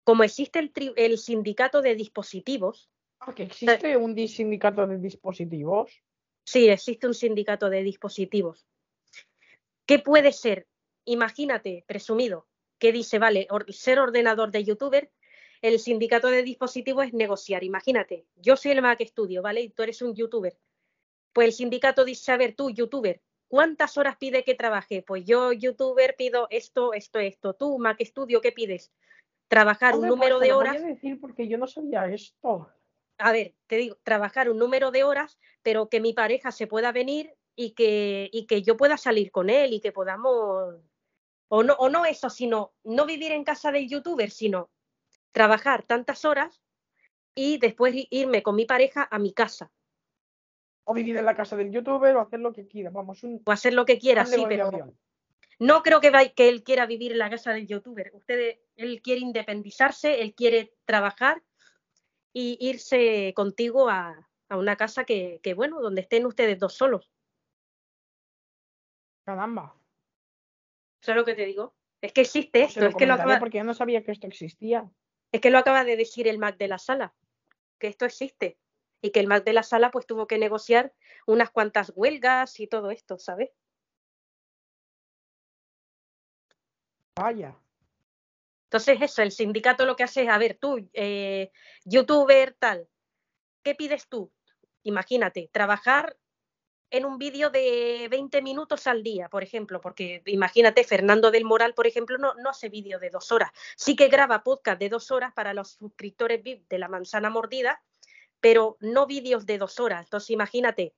Como 0.04 0.22
existe 0.22 0.60
el, 0.60 0.72
tri- 0.72 0.94
el 0.96 1.18
sindicato 1.18 1.82
de 1.82 1.96
dispositivos, 1.96 2.88
Ah, 3.18 3.34
que 3.34 3.44
existe 3.44 3.96
un 3.96 4.14
sindicato 4.28 4.86
de 4.86 4.98
dispositivos. 4.98 5.90
sí, 6.44 6.68
existe 6.68 7.06
un 7.08 7.14
sindicato 7.14 7.68
de 7.68 7.82
dispositivos. 7.82 8.68
¿Qué 9.86 9.98
puede 9.98 10.32
ser? 10.32 10.68
Imagínate, 11.04 11.84
presumido, 11.88 12.46
que 12.78 12.92
dice, 12.92 13.18
vale, 13.18 13.46
or- 13.50 13.72
ser 13.72 13.98
ordenador 13.98 14.50
de 14.50 14.64
youtuber, 14.64 15.10
el 15.62 15.78
sindicato 15.78 16.28
de 16.28 16.42
dispositivos 16.42 17.06
es 17.06 17.14
negociar. 17.14 17.64
Imagínate, 17.64 18.26
yo 18.36 18.56
soy 18.56 18.72
el 18.72 18.82
Mac 18.82 19.00
Studio, 19.04 19.42
¿vale? 19.42 19.62
Y 19.62 19.70
tú 19.70 19.82
eres 19.82 20.02
un 20.02 20.14
youtuber. 20.14 20.58
Pues 21.32 21.46
el 21.46 21.52
sindicato 21.52 22.04
dice, 22.04 22.32
a 22.32 22.36
ver, 22.36 22.54
tú, 22.54 22.70
youtuber, 22.70 23.20
¿cuántas 23.48 23.96
horas 23.96 24.16
pide 24.18 24.44
que 24.44 24.54
trabaje? 24.54 25.02
Pues 25.02 25.24
yo, 25.24 25.52
youtuber, 25.52 26.14
pido 26.16 26.46
esto, 26.50 26.92
esto, 26.92 27.18
esto. 27.18 27.54
Tú, 27.54 27.78
Mac 27.78 27.98
Studio, 28.02 28.40
¿qué 28.40 28.52
pides? 28.52 28.92
Trabajar 29.48 29.94
un 29.94 30.00
Hombre, 30.00 30.10
número 30.10 30.38
de 30.40 30.48
lo 30.48 30.54
voy 30.56 30.66
horas. 30.66 30.82
a 30.82 30.86
decir 30.86 31.20
porque 31.20 31.48
yo 31.48 31.56
no 31.58 31.66
sabía 31.66 32.06
esto. 32.06 32.68
a 33.18 33.32
ver, 33.32 33.54
te 33.66 33.76
digo, 33.76 33.96
trabajar 34.02 34.50
un 34.50 34.58
número 34.58 34.90
de 34.90 35.04
horas, 35.04 35.38
pero 35.62 35.88
que 35.88 36.00
mi 36.00 36.12
pareja 36.12 36.52
se 36.52 36.66
pueda 36.66 36.92
venir 36.92 37.34
y 37.54 37.70
que, 37.70 38.28
y 38.32 38.46
que 38.46 38.62
yo 38.62 38.76
pueda 38.76 38.98
salir 38.98 39.30
con 39.30 39.48
él 39.48 39.72
y 39.72 39.80
que 39.80 39.92
podamos, 39.92 40.74
o 41.48 41.62
no, 41.62 41.74
o 41.74 41.88
no 41.88 42.04
eso, 42.04 42.30
sino 42.30 42.74
no 42.84 43.06
vivir 43.06 43.32
en 43.32 43.44
casa 43.44 43.70
del 43.72 43.88
youtuber, 43.88 44.30
sino 44.30 44.70
trabajar 45.32 45.82
tantas 45.84 46.24
horas 46.24 46.62
y 47.34 47.58
después 47.58 47.94
irme 48.10 48.42
con 48.42 48.56
mi 48.56 48.64
pareja 48.64 49.06
a 49.10 49.18
mi 49.18 49.32
casa 49.32 49.70
O 50.84 50.94
vivir 50.94 51.16
en 51.16 51.24
la 51.24 51.34
casa 51.34 51.56
del 51.56 51.70
youtuber 51.70 52.16
o 52.16 52.20
hacer 52.20 52.40
lo 52.40 52.52
que 52.52 52.66
quiera. 52.66 52.90
Vamos, 52.90 53.22
un 53.22 53.42
o 53.44 53.50
hacer 53.50 53.74
lo 53.74 53.84
que 53.84 53.98
quiera, 53.98 54.24
sí, 54.24 54.44
pero 54.48 54.70
no 55.58 55.82
creo 55.82 56.00
que, 56.00 56.12
vai- 56.12 56.32
que 56.34 56.48
él 56.48 56.62
quiera 56.62 56.86
vivir 56.86 57.12
en 57.12 57.18
la 57.18 57.30
casa 57.30 57.52
del 57.52 57.66
youtuber. 57.66 58.10
Ustedes, 58.14 58.58
él 58.76 59.00
quiere 59.02 59.20
independizarse, 59.20 60.20
él 60.22 60.34
quiere 60.34 60.74
trabajar 60.84 61.42
y 62.32 62.56
irse 62.60 63.32
contigo 63.34 63.88
a, 63.88 64.28
a 64.48 64.56
una 64.56 64.76
casa 64.76 65.04
que, 65.04 65.40
que, 65.42 65.54
bueno, 65.54 65.80
donde 65.80 66.02
estén 66.02 66.26
ustedes 66.26 66.58
dos 66.58 66.74
solos. 66.74 67.10
Caramba. 69.24 69.74
¿Sabes 71.06 71.20
lo 71.20 71.24
que 71.24 71.36
te 71.36 71.46
digo? 71.46 71.72
Es 72.00 72.12
que 72.12 72.22
existe 72.22 72.62
esto, 72.62 72.80
lo 72.80 72.88
es 72.88 72.96
que, 72.96 73.06
lo 73.06 73.12
comentaré 73.12 73.30
acaba, 73.30 73.38
porque 73.38 73.58
yo 73.58 73.64
no 73.64 73.74
sabía 73.74 74.02
que 74.02 74.10
esto 74.10 74.26
existía. 74.26 74.90
es 75.30 75.40
que 75.40 75.50
lo 75.50 75.58
acaba 75.58 75.84
de 75.84 75.96
decir 75.96 76.26
el 76.26 76.38
Mac 76.38 76.56
de 76.56 76.66
la 76.66 76.78
sala, 76.78 77.14
que 77.78 77.86
esto 77.86 78.06
existe. 78.06 78.58
Y 79.00 79.12
que 79.12 79.20
el 79.20 79.28
Mac 79.28 79.44
de 79.44 79.52
la 79.52 79.62
sala 79.62 79.92
pues 79.92 80.04
tuvo 80.04 80.26
que 80.26 80.36
negociar 80.36 80.92
unas 81.24 81.50
cuantas 81.50 81.92
huelgas 81.94 82.58
y 82.58 82.66
todo 82.66 82.90
esto, 82.90 83.20
¿sabes? 83.20 83.50
Vaya. 87.14 87.56
Entonces 88.64 89.00
eso, 89.00 89.22
el 89.22 89.30
sindicato 89.30 89.86
lo 89.86 89.94
que 89.94 90.02
hace 90.02 90.24
es, 90.24 90.28
a 90.28 90.38
ver, 90.38 90.58
tú, 90.60 90.90
eh, 90.92 91.52
youtuber, 91.84 92.56
tal, 92.58 92.88
¿qué 93.62 93.76
pides 93.76 94.08
tú? 94.08 94.32
Imagínate, 94.82 95.50
trabajar 95.52 96.16
en 96.90 97.04
un 97.04 97.18
vídeo 97.18 97.50
de 97.50 98.08
20 98.10 98.42
minutos 98.42 98.86
al 98.86 99.02
día, 99.02 99.28
por 99.28 99.42
ejemplo, 99.42 99.80
porque 99.80 100.22
imagínate, 100.26 100.84
Fernando 100.84 101.30
del 101.30 101.44
Moral, 101.44 101.74
por 101.74 101.86
ejemplo, 101.86 102.18
no, 102.18 102.34
no 102.34 102.50
hace 102.50 102.68
vídeo 102.68 102.98
de 102.98 103.10
dos 103.10 103.32
horas. 103.32 103.50
Sí 103.76 103.96
que 103.96 104.08
graba 104.08 104.42
podcast 104.42 104.78
de 104.78 104.88
dos 104.88 105.10
horas 105.10 105.32
para 105.34 105.54
los 105.54 105.72
suscriptores 105.72 106.42
VIP 106.42 106.68
de 106.68 106.78
La 106.78 106.88
Manzana 106.88 107.30
Mordida, 107.30 107.82
pero 108.40 108.76
no 108.80 109.06
vídeos 109.06 109.46
de 109.46 109.58
dos 109.58 109.80
horas. 109.80 110.04
Entonces, 110.04 110.30
imagínate, 110.30 110.94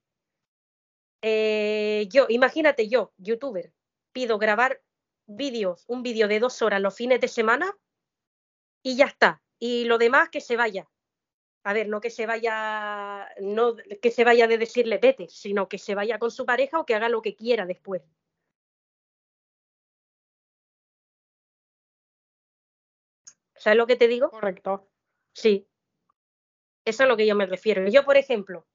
eh, 1.23 2.07
yo, 2.11 2.27
imagínate 2.29 2.89
yo, 2.89 3.13
youtuber, 3.17 3.73
pido 4.13 4.39
grabar 4.39 4.83
vídeos, 5.27 5.85
un 5.87 6.03
vídeo 6.03 6.29
de 6.29 6.41
dos 6.41 6.63
horas 6.63 6.81
los 6.81 6.95
fines 6.95 7.21
de 7.21 7.29
semana 7.29 7.77
y 8.83 8.97
ya 8.97 9.07
está. 9.07 9.43
Y 9.59 9.85
lo 9.85 9.99
demás 9.99 10.29
que 10.29 10.41
se 10.41 10.57
vaya. 10.57 10.89
A 11.65 11.73
ver, 11.73 11.89
no 11.89 12.01
que 12.01 12.11
se 12.11 12.27
vaya, 12.27 13.29
no 13.41 13.77
que 14.01 14.11
se 14.11 14.25
vaya 14.25 14.47
de 14.47 14.59
decirle 14.59 14.99
vete, 14.99 15.29
sino 15.29 15.69
que 15.69 15.79
se 15.79 15.95
vaya 15.95 16.19
con 16.19 16.31
su 16.31 16.47
pareja 16.47 16.81
o 16.81 16.87
que 16.87 16.95
haga 16.95 17.09
lo 17.09 17.21
que 17.23 17.35
quiera 17.35 17.67
después. 17.67 18.03
¿Sabes 23.57 23.77
lo 23.77 23.87
que 23.87 23.97
te 23.97 24.09
digo? 24.09 24.31
Correcto. 24.31 24.89
Sí. 25.35 25.67
Eso 26.85 26.97
es 26.97 27.01
a 27.03 27.07
lo 27.07 27.17
que 27.17 27.27
yo 27.27 27.35
me 27.35 27.47
refiero. 27.47 27.87
Yo, 27.89 28.05
por 28.05 28.17
ejemplo, 28.17 28.67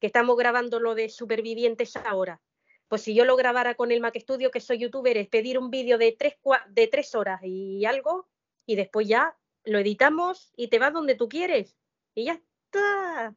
que 0.00 0.06
estamos 0.06 0.36
grabando 0.36 0.80
lo 0.80 0.94
de 0.94 1.08
supervivientes 1.08 1.96
ahora, 1.96 2.40
pues 2.88 3.02
si 3.02 3.14
yo 3.14 3.24
lo 3.24 3.36
grabara 3.36 3.74
con 3.74 3.92
el 3.92 4.00
Mac 4.00 4.18
Studio, 4.18 4.50
que 4.50 4.60
soy 4.60 4.78
youtuber, 4.78 5.16
es 5.16 5.28
pedir 5.28 5.58
un 5.58 5.70
vídeo 5.70 5.98
de 5.98 6.12
tres, 6.18 6.36
de 6.68 6.86
tres 6.86 7.14
horas 7.14 7.40
y 7.44 7.84
algo, 7.84 8.28
y 8.66 8.76
después 8.76 9.06
ya 9.06 9.36
lo 9.64 9.78
editamos 9.78 10.52
y 10.56 10.68
te 10.68 10.78
vas 10.78 10.92
donde 10.92 11.16
tú 11.16 11.28
quieres. 11.28 11.79
Y 12.20 12.26
ya 12.26 12.34
está. 12.34 13.34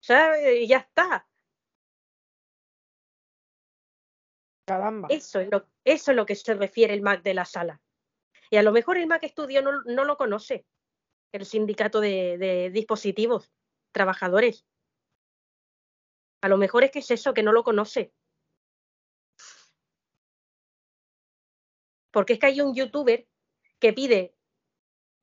¿Sabes? 0.00 0.60
Y 0.60 0.66
ya 0.66 0.76
está. 0.78 1.26
Caramba. 4.66 5.08
Eso 5.10 5.40
es, 5.40 5.50
lo, 5.50 5.66
eso 5.84 6.10
es 6.10 6.16
lo 6.16 6.26
que 6.26 6.36
se 6.36 6.52
refiere 6.52 6.92
el 6.92 7.00
Mac 7.00 7.22
de 7.22 7.32
la 7.32 7.46
sala. 7.46 7.80
Y 8.50 8.58
a 8.58 8.62
lo 8.62 8.72
mejor 8.72 8.98
el 8.98 9.06
Mac 9.06 9.24
Studio 9.26 9.62
no, 9.62 9.82
no 9.84 10.04
lo 10.04 10.18
conoce, 10.18 10.66
el 11.32 11.46
sindicato 11.46 12.00
de, 12.00 12.36
de 12.36 12.70
dispositivos, 12.70 13.50
trabajadores. 13.90 14.66
A 16.42 16.48
lo 16.48 16.58
mejor 16.58 16.84
es 16.84 16.90
que 16.90 16.98
es 16.98 17.10
eso, 17.10 17.32
que 17.32 17.42
no 17.42 17.52
lo 17.52 17.64
conoce. 17.64 18.12
Porque 22.10 22.34
es 22.34 22.38
que 22.38 22.46
hay 22.46 22.60
un 22.60 22.74
youtuber 22.74 23.26
que 23.78 23.94
pide 23.94 24.36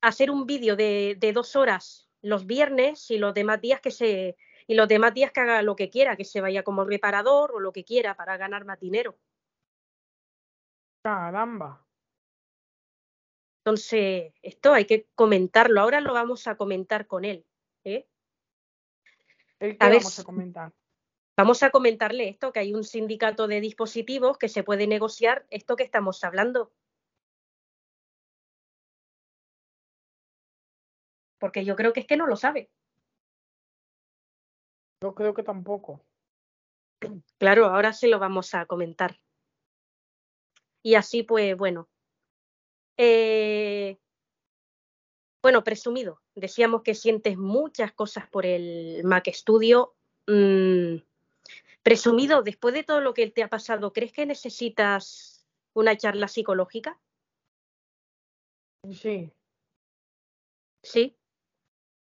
hacer 0.02 0.32
un 0.32 0.48
vídeo 0.48 0.76
de, 0.76 1.16
de 1.20 1.32
dos 1.32 1.56
horas 1.56 2.07
los 2.22 2.46
viernes 2.46 3.10
y 3.12 3.18
los 3.18 3.34
demás 3.34 3.62
días 3.62 3.82
que 3.82 3.92
se 3.92 4.38
y 4.68 4.76
los 4.76 4.88
demás 4.88 5.14
días 5.14 5.32
que 5.32 5.40
haga 5.40 5.62
lo 5.62 5.76
que 5.76 5.90
quiera, 5.90 6.18
que 6.18 6.26
se 6.26 6.42
vaya 6.42 6.64
como 6.64 6.84
reparador 6.84 7.54
o 7.54 7.60
lo 7.60 7.72
que 7.72 7.86
quiera 7.86 8.18
para 8.18 8.36
ganar 8.36 8.66
más 8.66 8.80
dinero. 8.80 9.18
Caramba. 11.02 11.86
Entonces, 13.64 14.34
esto 14.42 14.74
hay 14.74 14.86
que 14.86 15.08
comentarlo. 15.16 15.82
Ahora 15.82 16.02
lo 16.02 16.14
vamos 16.14 16.48
a 16.48 16.56
comentar 16.56 17.08
con 17.08 17.24
él. 17.24 17.46
¿eh? 17.86 18.08
¿El 19.60 19.72
A 19.80 19.86
qué 19.86 19.90
ver 19.90 19.98
vamos 20.00 20.20
a 20.20 20.24
comentar? 20.24 20.74
Vamos 21.38 21.64
a 21.64 21.70
comentarle 21.70 22.30
esto, 22.30 22.52
que 22.52 22.60
hay 22.60 22.74
un 22.74 22.84
sindicato 22.84 23.48
de 23.48 23.62
dispositivos 23.62 24.38
que 24.38 24.50
se 24.50 24.64
puede 24.64 24.88
negociar 24.88 25.46
esto 25.50 25.76
que 25.76 25.84
estamos 25.84 26.24
hablando. 26.24 26.74
Porque 31.40 31.66
yo 31.66 31.76
creo 31.76 31.94
que 31.94 32.02
es 32.02 32.08
que 32.08 32.18
no 32.18 32.28
lo 32.28 32.36
sabe. 32.36 32.70
Yo 35.02 35.14
creo 35.14 35.34
que 35.34 35.44
tampoco. 35.44 36.04
Claro, 37.38 37.66
ahora 37.66 37.94
se 37.94 38.08
lo 38.08 38.20
vamos 38.20 38.54
a 38.56 38.66
comentar. 38.66 39.20
Y 40.82 40.96
así, 40.96 41.24
pues, 41.24 41.56
bueno. 41.56 41.90
Eh, 42.98 44.00
bueno, 45.44 45.64
presumido. 45.64 46.22
Decíamos 46.36 46.82
que 46.82 46.96
sientes 46.96 47.38
muchas 47.38 47.94
cosas 47.94 48.28
por 48.28 48.46
el 48.46 49.04
Mac 49.04 49.30
Studio. 49.32 49.96
Mm, 50.26 50.98
presumido, 51.84 52.42
después 52.42 52.74
de 52.74 52.84
todo 52.84 53.02
lo 53.02 53.14
que 53.14 53.30
te 53.30 53.44
ha 53.44 53.50
pasado, 53.50 53.94
¿crees 53.94 54.12
que 54.12 54.26
necesitas 54.26 55.48
una 55.74 55.96
charla 55.96 56.28
psicológica? 56.28 57.00
Sí. 58.92 59.32
¿Sí? 60.84 61.17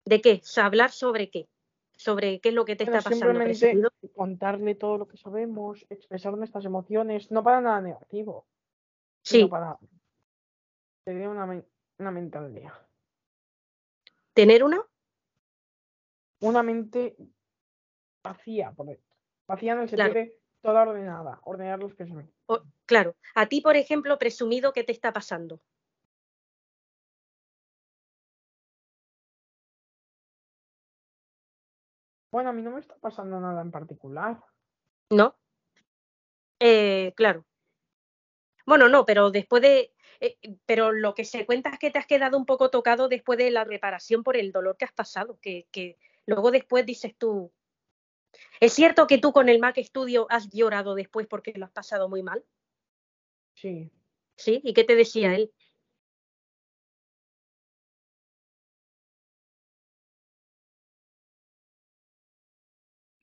¿De 0.06 0.20
qué? 0.20 0.40
O 0.42 0.46
sea, 0.46 0.66
¿Hablar 0.66 0.92
sobre 0.92 1.30
qué? 1.30 1.48
¿Sobre 1.96 2.40
qué 2.40 2.50
es 2.50 2.54
lo 2.54 2.64
que 2.64 2.76
te 2.76 2.84
está 2.84 2.98
pasando? 2.98 3.26
simplemente 3.26 3.76
contarle 4.14 4.74
todo 4.74 4.98
lo 4.98 5.08
que 5.08 5.16
sabemos, 5.16 5.84
expresar 5.90 6.36
nuestras 6.36 6.64
emociones, 6.64 7.30
no 7.30 7.42
para 7.42 7.60
nada 7.60 7.80
negativo, 7.80 8.46
Sí, 9.22 9.46
para 9.46 9.76
tener 11.04 11.28
una, 11.28 11.62
una 11.98 12.10
mente 12.10 12.38
al 12.38 12.54
día. 12.54 12.72
tener 14.32 14.62
una. 14.62 14.80
Una 16.40 16.62
mente 16.62 17.16
vacía, 18.22 18.70
por 18.72 18.90
e- 18.90 19.00
vacía 19.48 19.72
en 19.72 19.80
el 19.80 19.88
sentido 19.88 20.12
Claro. 20.12 20.20
de 20.26 20.38
toda 20.60 20.82
ordenada, 20.82 21.40
ordenar 21.44 21.78
los 21.80 21.94
pensamientos. 21.94 22.36
o- 22.46 22.62
claro, 22.84 23.16
a 23.34 23.46
ti, 23.46 23.60
por 23.62 23.74
ejemplo, 23.76 24.18
presumido, 24.18 24.72
¿qué 24.72 24.84
te 24.84 24.92
está 24.92 25.12
pasando? 25.12 25.60
Bueno, 32.36 32.50
a 32.50 32.52
mí 32.52 32.60
no 32.60 32.72
me 32.72 32.80
está 32.80 32.94
pasando 32.96 33.40
nada 33.40 33.62
en 33.62 33.70
particular. 33.70 34.38
¿No? 35.08 35.38
Eh, 36.60 37.14
claro. 37.16 37.46
Bueno, 38.66 38.90
no, 38.90 39.06
pero 39.06 39.30
después 39.30 39.62
de. 39.62 39.94
eh, 40.20 40.36
pero 40.66 40.92
lo 40.92 41.14
que 41.14 41.24
se 41.24 41.46
cuenta 41.46 41.70
es 41.70 41.78
que 41.78 41.90
te 41.90 41.98
has 41.98 42.06
quedado 42.06 42.36
un 42.36 42.44
poco 42.44 42.68
tocado 42.68 43.08
después 43.08 43.38
de 43.38 43.50
la 43.50 43.64
reparación 43.64 44.22
por 44.22 44.36
el 44.36 44.52
dolor 44.52 44.76
que 44.76 44.84
has 44.84 44.92
pasado, 44.92 45.38
que, 45.40 45.66
que 45.72 45.96
luego 46.26 46.50
después 46.50 46.84
dices 46.84 47.16
tú. 47.16 47.50
¿Es 48.60 48.74
cierto 48.74 49.06
que 49.06 49.16
tú 49.16 49.32
con 49.32 49.48
el 49.48 49.58
Mac 49.58 49.78
Studio 49.78 50.26
has 50.28 50.50
llorado 50.50 50.94
después 50.94 51.26
porque 51.26 51.54
lo 51.56 51.64
has 51.64 51.72
pasado 51.72 52.10
muy 52.10 52.22
mal? 52.22 52.44
Sí. 53.54 53.90
¿Sí? 54.36 54.60
¿Y 54.62 54.74
qué 54.74 54.84
te 54.84 54.94
decía 54.94 55.34
él? 55.34 55.54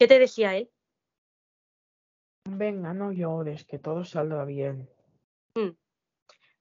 ¿Qué 0.04 0.08
te 0.10 0.20
decía 0.20 0.58
él? 0.58 0.70
Venga, 2.44 2.94
no 2.94 3.14
llores, 3.14 3.64
que 3.64 3.80
todo 3.80 4.04
saldrá 4.04 4.44
bien. 4.44 4.90
Mm. 5.56 5.70
O 5.70 5.78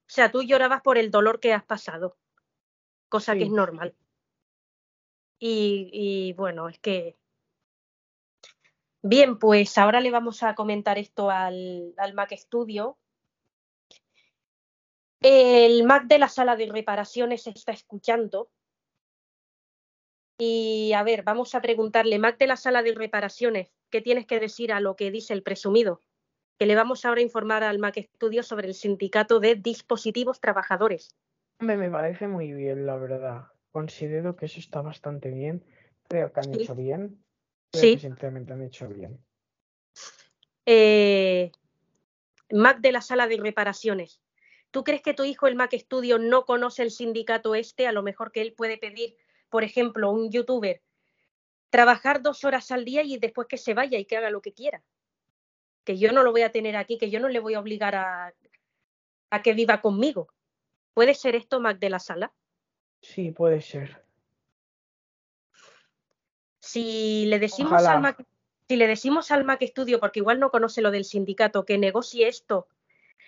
sea, 0.07 0.31
tú 0.31 0.43
llorabas 0.43 0.81
por 0.81 0.97
el 0.97 1.11
dolor 1.11 1.41
que 1.41 1.51
has 1.51 1.65
pasado, 1.65 2.15
cosa 3.09 3.35
que 3.35 3.43
es 3.43 3.49
normal. 3.49 3.97
Y, 5.39 5.89
y 5.91 6.31
bueno, 6.37 6.69
es 6.69 6.79
que... 6.79 7.17
Bien, 9.01 9.37
pues 9.37 9.77
ahora 9.77 9.99
le 9.99 10.09
vamos 10.09 10.41
a 10.41 10.55
comentar 10.55 10.97
esto 10.97 11.29
al, 11.29 11.93
al 11.97 12.13
Mac 12.13 12.33
Studio. 12.37 12.97
El 15.19 15.83
Mac 15.83 16.05
de 16.05 16.17
la 16.17 16.29
sala 16.29 16.55
de 16.55 16.67
reparaciones 16.67 17.45
está 17.47 17.73
escuchando. 17.73 18.49
Y 20.45 20.91
a 20.91 21.03
ver, 21.03 21.23
vamos 21.23 21.55
a 21.55 21.61
preguntarle, 21.61 22.19
Mac 22.19 22.37
de 22.37 22.47
la 22.47 22.57
sala 22.57 22.83
de 22.83 22.93
reparaciones, 22.93 23.71
¿qué 23.89 24.01
tienes 24.01 24.25
que 24.25 24.41
decir 24.41 24.73
a 24.73 24.81
lo 24.81 24.97
que 24.97 25.09
dice 25.09 25.33
el 25.33 25.41
presumido? 25.41 26.01
Que 26.59 26.65
le 26.65 26.75
vamos 26.75 27.05
ahora 27.05 27.19
a 27.19 27.23
informar 27.23 27.63
al 27.63 27.79
Mac 27.79 27.97
Studio 28.15 28.43
sobre 28.43 28.67
el 28.67 28.73
sindicato 28.73 29.39
de 29.39 29.55
dispositivos 29.55 30.41
trabajadores. 30.41 31.15
Hombre, 31.61 31.77
me 31.77 31.89
parece 31.89 32.27
muy 32.27 32.51
bien, 32.51 32.85
la 32.85 32.97
verdad. 32.97 33.43
Considero 33.71 34.35
que 34.35 34.47
eso 34.47 34.59
está 34.59 34.81
bastante 34.81 35.29
bien. 35.29 35.63
Creo 36.09 36.33
que 36.33 36.41
han 36.41 36.53
Sí. 36.53 36.63
hecho 36.63 36.75
bien. 36.75 37.23
Creo 37.71 37.81
Sí. 37.81 37.93
que 37.93 38.01
sinceramente 38.01 38.51
han 38.51 38.63
hecho 38.63 38.89
bien. 38.89 39.23
Eh, 40.65 41.53
Mac 42.51 42.81
de 42.81 42.91
la 42.91 43.01
sala 43.01 43.27
de 43.27 43.37
reparaciones. 43.37 44.21
¿Tú 44.71 44.83
crees 44.83 45.01
que 45.01 45.13
tu 45.13 45.23
hijo, 45.23 45.47
el 45.47 45.55
Mac 45.55 45.73
Studio, 45.73 46.19
no 46.19 46.45
conoce 46.45 46.83
el 46.83 46.91
sindicato 46.91 47.55
este? 47.55 47.87
A 47.87 47.93
lo 47.93 48.03
mejor 48.03 48.33
que 48.33 48.41
él 48.41 48.53
puede 48.53 48.77
pedir, 48.77 49.15
por 49.53 49.63
ejemplo, 49.63 50.09
un 50.09 50.31
youtuber, 50.31 50.81
trabajar 51.69 52.23
dos 52.23 52.43
horas 52.43 52.71
al 52.71 52.85
día 52.85 53.03
y 53.03 53.19
después 53.19 53.47
que 53.47 53.59
se 53.59 53.75
vaya 53.75 53.99
y 53.99 54.05
que 54.05 54.17
haga 54.17 54.31
lo 54.31 54.41
que 54.41 54.51
quiera. 54.51 54.81
Que 55.83 55.99
yo 55.99 56.11
no 56.11 56.23
lo 56.23 56.31
voy 56.31 56.41
a 56.41 56.51
tener 56.51 56.75
aquí, 56.75 56.97
que 56.97 57.11
yo 57.11 57.19
no 57.19 57.29
le 57.29 57.39
voy 57.39 57.53
a 57.53 57.59
obligar 57.59 57.93
a, 57.93 58.33
a 59.29 59.41
que 59.43 59.53
viva 59.53 59.79
conmigo. 59.79 60.33
¿Puede 60.95 61.13
ser 61.13 61.35
esto, 61.35 61.59
Mac 61.59 61.77
de 61.77 61.91
la 61.91 61.99
sala? 61.99 62.33
Sí, 62.99 63.29
puede 63.29 63.61
ser. 63.61 64.03
Si 66.59 67.27
le 67.27 67.37
decimos 67.37 67.73
Ojalá. 67.73 67.91
al 67.91 68.01
Mac, 68.01 68.25
si 68.67 68.75
le 68.75 68.87
decimos 68.87 69.29
al 69.29 69.43
Mac 69.43 69.61
Studio, 69.61 69.99
porque 69.99 70.21
igual 70.21 70.39
no 70.39 70.49
conoce 70.49 70.81
lo 70.81 70.89
del 70.89 71.05
sindicato, 71.05 71.63
que 71.63 71.77
negocie 71.77 72.27
esto, 72.27 72.67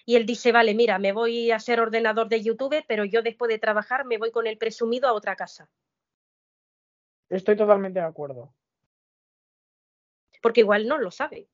y 0.08 0.16
él 0.16 0.26
dice, 0.26 0.52
vale, 0.52 0.74
mira, 0.74 0.98
me 0.98 1.12
voy 1.12 1.52
a 1.52 1.60
ser 1.60 1.80
ordenador 1.80 2.30
de 2.30 2.42
YouTube, 2.42 2.84
pero 2.88 3.06
yo 3.06 3.22
después 3.22 3.50
de 3.50 3.60
trabajar 3.60 4.06
me 4.06 4.18
voy 4.18 4.32
con 4.32 4.48
el 4.48 4.58
presumido 4.58 5.08
a 5.08 5.14
otra 5.14 5.36
casa. 5.36 5.70
Estoy 7.30 7.56
totalmente 7.56 8.00
de 8.00 8.06
acuerdo. 8.06 8.54
Porque 10.42 10.62
igual 10.62 10.88
no 10.88 10.98
lo 10.98 11.12
sabe. 11.12 11.48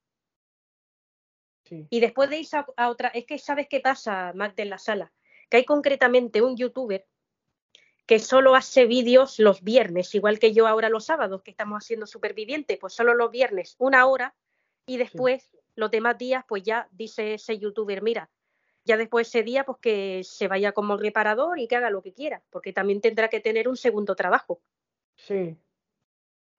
Sí. 1.64 1.88
Y 1.90 2.00
después 2.00 2.30
de 2.30 2.40
irse 2.40 2.58
a, 2.58 2.66
a 2.76 2.90
otra, 2.90 3.10
es 3.10 3.26
que 3.26 3.38
sabes 3.38 3.68
qué 3.70 3.80
pasa, 3.80 4.34
Mac 4.36 4.56
de 4.56 4.66
la 4.66 4.78
sala, 4.78 5.14
que 5.50 5.58
hay 5.58 5.66
concretamente 5.66 6.42
un 6.42 6.58
youtuber 6.58 7.08
que 8.06 8.20
solo 8.20 8.56
hace 8.56 8.88
vídeos 8.88 9.40
los 9.40 9.64
viernes, 9.64 10.14
igual 10.16 10.38
que 10.38 10.52
yo 10.52 10.68
ahora 10.68 10.90
los 10.90 11.06
sábados, 11.06 11.44
que 11.44 11.52
estamos 11.52 11.82
haciendo 11.82 12.06
superviviente, 12.06 12.76
pues 12.76 12.94
solo 12.94 13.14
los 13.14 13.32
viernes, 13.32 13.76
una 13.78 14.06
hora, 14.06 14.36
y 14.86 14.98
después 14.98 15.50
los 15.76 15.92
demás 15.92 16.18
días, 16.18 16.44
pues 16.48 16.64
ya 16.64 16.90
dice 16.92 17.36
ese 17.36 17.58
youtuber, 17.58 18.02
mira, 18.02 18.30
ya 18.84 18.98
después 18.98 19.30
ese 19.30 19.44
día, 19.44 19.64
pues 19.64 19.78
que 19.80 20.22
se 20.26 20.48
vaya 20.48 20.74
como 20.74 20.98
reparador 20.98 21.60
y 21.60 21.68
que 21.68 21.78
haga 21.78 21.90
lo 21.90 22.02
que 22.02 22.14
quiera, 22.14 22.44
porque 22.50 22.74
también 22.74 23.00
tendrá 23.00 23.30
que 23.30 23.40
tener 23.40 23.70
un 23.70 23.78
segundo 23.78 24.16
trabajo. 24.16 24.60
Sí. 25.28 25.56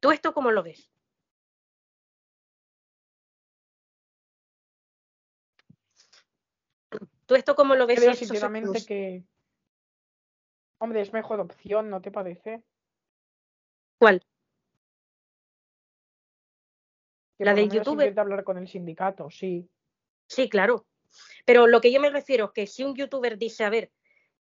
¿Tú 0.01 0.11
esto 0.13 0.33
cómo 0.33 0.51
lo 0.51 0.63
ves? 0.63 0.91
¿Tú 7.27 7.35
esto 7.35 7.55
cómo 7.55 7.75
lo 7.75 7.87
ves? 7.87 7.99
Creo 7.99 8.15
sinceramente 8.15 8.85
que. 8.87 9.25
Hombre, 10.79 11.01
es 11.01 11.13
mejor 11.13 11.41
opción, 11.41 11.91
¿no 11.91 12.01
te 12.01 12.11
parece? 12.11 12.63
¿Cuál? 13.99 14.25
Que 17.39 17.45
¿La 17.45 17.55
youtuber? 17.55 18.09
intente 18.09 18.21
hablar 18.21 18.45
con 18.45 18.59
el 18.59 18.69
sindicato, 18.69 19.31
sí. 19.31 19.69
Sí, 20.27 20.49
claro. 20.49 20.87
Pero 21.45 21.67
lo 21.67 21.81
que 21.81 21.93
yo 21.93 22.01
me 22.01 22.11
refiero 22.11 22.47
es 22.47 22.51
que 22.53 22.67
si 22.67 22.85
un 22.85 22.95
youtuber 22.95 23.39
dice, 23.39 23.65
a 23.65 23.71
ver, 23.71 23.93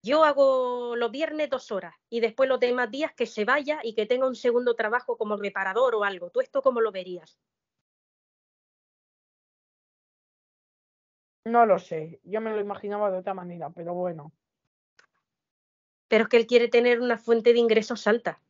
yo 0.02 0.24
hago 0.24 0.96
los 0.96 1.10
viernes 1.10 1.50
dos 1.50 1.70
horas 1.70 1.94
y 2.08 2.20
después 2.20 2.48
los 2.48 2.60
demás 2.60 2.90
días 2.90 3.12
que 3.14 3.26
se 3.26 3.44
vaya 3.44 3.80
y 3.82 3.94
que 3.94 4.06
tenga 4.06 4.26
un 4.26 4.34
segundo 4.34 4.74
trabajo 4.74 5.16
como 5.16 5.36
reparador 5.36 5.94
o 5.94 6.04
algo. 6.04 6.30
¿Tú 6.30 6.40
esto 6.40 6.62
cómo 6.62 6.80
lo 6.80 6.90
verías? 6.92 7.38
No 11.44 11.66
lo 11.66 11.78
sé, 11.78 12.20
yo 12.24 12.40
me 12.40 12.50
lo 12.50 12.60
imaginaba 12.60 13.10
de 13.10 13.18
otra 13.18 13.34
manera, 13.34 13.70
pero 13.70 13.94
bueno. 13.94 14.32
Pero 16.08 16.24
es 16.24 16.28
que 16.28 16.36
él 16.36 16.46
quiere 16.46 16.68
tener 16.68 17.00
una 17.00 17.18
fuente 17.18 17.52
de 17.52 17.58
ingresos 17.58 18.06
alta. 18.06 18.40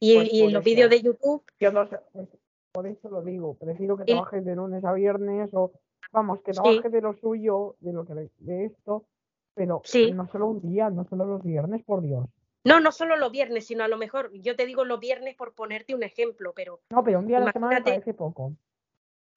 Y, 0.00 0.14
Pues 0.14 0.32
y 0.32 0.42
en 0.44 0.52
los 0.52 0.64
vídeos 0.64 0.90
de 0.90 1.02
YouTube, 1.02 1.44
Yo 1.58 1.70
no 1.72 1.86
sé, 1.88 1.98
pues, 2.12 2.28
por 2.72 2.86
eso 2.86 3.08
lo 3.10 3.22
digo, 3.22 3.54
prefiero 3.54 3.96
que 3.96 4.04
Y- 4.04 4.12
trabajes 4.14 4.44
de 4.44 4.56
lunes 4.56 4.84
a 4.84 4.92
viernes 4.94 5.50
o, 5.52 5.72
vamos, 6.10 6.40
que 6.42 6.54
Sí. 6.54 6.60
trabajes 6.60 6.90
de 6.90 7.00
lo 7.02 7.12
suyo, 7.14 7.76
de 7.80 7.92
lo 7.92 8.04
que 8.06 8.30
de 8.38 8.64
esto, 8.64 9.04
pero 9.66 9.82
Sí. 9.84 10.10
no 10.12 10.26
solo 10.28 10.46
un 10.46 10.60
día, 10.62 10.88
no 10.90 11.04
solo 11.04 11.26
los 11.26 11.42
viernes, 11.42 11.82
por 11.84 12.00
Dios. 12.00 12.24
no, 12.64 12.80
no 12.80 12.92
solo 12.92 13.16
los 13.16 13.30
viernes, 13.30 13.66
sino 13.66 13.84
a 13.84 13.88
lo 13.88 13.98
mejor, 13.98 14.30
yo 14.32 14.56
te 14.56 14.64
digo 14.66 14.84
los 14.84 15.00
viernes 15.00 15.34
por 15.36 15.52
ponerte 15.54 15.94
un 15.94 16.02
ejemplo, 16.02 16.52
pero 16.54 16.80
No, 16.90 17.04
pero 17.04 17.18
un 17.18 17.26
día 17.26 17.36
a 17.38 17.40
la 17.40 17.52
semana 17.52 17.76
me 17.78 17.82
parece 17.82 18.14
poco. 18.14 18.52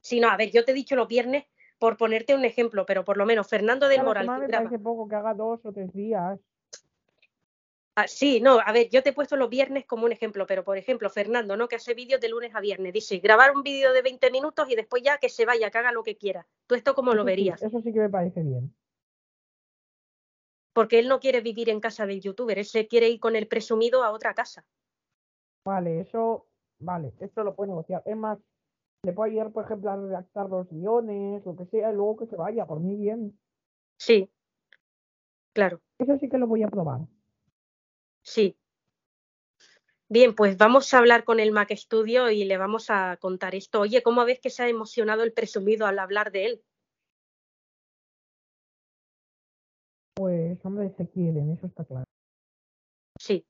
si 0.01 0.19
no, 0.19 0.29
a 0.29 0.37
ver, 0.37 0.49
yo 0.51 0.63
te 0.63 0.71
he 0.71 0.75
dicho 0.75 0.95
los 0.95 1.07
viernes 1.07 1.45
por 1.77 1.97
ponerte 1.97 2.33
un 2.35 2.45
ejemplo, 2.45 2.85
pero 2.85 3.03
por 3.03 3.17
lo 3.17 3.25
menos 3.25 3.47
Fernando 3.47 3.85
A 3.87 3.89
del 3.89 3.97
la 3.99 4.03
Moral, 4.05 4.23
semana 4.25 4.39
me 4.41 4.47
graba- 4.47 4.63
parece 4.69 4.81
poco 4.83 5.07
que 5.09 5.15
haga 5.15 5.33
dos 5.33 5.59
o 5.65 5.71
tres 5.73 5.91
días. 5.93 6.39
Ah, 7.95 8.07
sí, 8.07 8.41
no, 8.41 8.59
a 8.59 8.71
ver, 8.71 8.89
yo 8.89 9.03
te 9.03 9.09
he 9.09 9.13
puesto 9.13 9.35
los 9.35 9.49
viernes 9.49 9.85
como 9.85 10.05
un 10.05 10.11
ejemplo, 10.11 10.47
pero 10.47 10.63
por 10.63 10.77
ejemplo, 10.79 11.09
Fernando, 11.11 11.55
¿no? 11.55 11.67
Que 11.67 11.75
hace 11.75 11.93
vídeos 11.93 12.19
de 12.19 12.27
lunes 12.29 12.55
a 12.55 12.59
viernes, 12.59 12.91
dice, 12.91 13.19
grabar 13.19 13.55
un 13.55 13.61
vídeo 13.61 13.93
de 13.93 14.01
20 14.01 14.31
minutos 14.31 14.67
y 14.69 14.75
después 14.75 15.03
ya 15.03 15.19
que 15.19 15.29
se 15.29 15.45
vaya, 15.45 15.69
que 15.69 15.77
haga 15.77 15.91
lo 15.91 16.01
que 16.03 16.17
quiera. 16.17 16.47
¿Tú 16.65 16.73
esto 16.73 16.95
cómo 16.95 17.13
lo 17.13 17.21
sí, 17.21 17.27
verías? 17.27 17.61
eso 17.61 17.79
sí 17.81 17.93
que 17.93 17.99
me 17.99 18.09
parece 18.09 18.41
bien. 18.41 18.73
Porque 20.73 20.99
él 20.99 21.07
no 21.07 21.19
quiere 21.19 21.41
vivir 21.41 21.69
en 21.69 21.79
casa 21.79 22.05
del 22.05 22.21
youtuber, 22.21 22.57
él 22.57 22.65
se 22.65 22.87
quiere 22.87 23.09
ir 23.09 23.19
con 23.19 23.35
el 23.35 23.47
presumido 23.47 24.03
a 24.03 24.11
otra 24.11 24.33
casa. 24.33 24.65
Vale, 25.65 26.01
eso, 26.01 26.47
vale, 26.79 27.13
esto 27.19 27.43
lo 27.43 27.55
puede 27.55 27.69
negociar. 27.69 28.01
Es 28.05 28.17
más, 28.17 28.39
le 29.03 29.13
puedo 29.13 29.29
ayudar, 29.29 29.51
por 29.51 29.65
ejemplo, 29.65 29.91
a 29.91 29.97
redactar 29.97 30.49
los 30.49 30.69
guiones, 30.69 31.45
lo 31.45 31.55
que 31.55 31.65
sea, 31.65 31.91
y 31.91 31.95
luego 31.95 32.17
que 32.17 32.27
se 32.27 32.35
vaya, 32.35 32.65
por 32.65 32.79
mí 32.79 32.95
bien. 32.95 33.39
Sí, 33.97 34.29
claro, 35.53 35.79
Eso 35.99 36.17
sí 36.17 36.27
que 36.27 36.37
lo 36.37 36.47
voy 36.47 36.63
a 36.63 36.67
probar. 36.67 37.01
sí. 38.23 38.57
Bien, 40.09 40.35
pues 40.35 40.57
vamos 40.57 40.93
a 40.93 40.99
hablar 40.99 41.23
con 41.23 41.39
el 41.39 41.51
Mac 41.51 41.73
Studio 41.75 42.29
y 42.29 42.43
le 42.43 42.57
vamos 42.57 42.89
a 42.89 43.17
contar 43.17 43.55
esto. 43.55 43.79
Oye, 43.79 44.03
¿cómo 44.03 44.25
ves 44.25 44.39
que 44.39 44.51
se 44.51 44.61
ha 44.61 44.69
emocionado 44.69 45.23
el 45.23 45.33
presumido 45.33 45.87
al 45.87 45.97
hablar 45.97 46.31
de 46.31 46.45
él? 46.45 46.63
Pues, 50.15 50.63
hombre, 50.63 50.89
se 50.95 51.09
quieren, 51.09 51.51
eso 51.51 51.67
está 51.67 51.83
claro. 51.85 52.05
Sí. 53.19 53.45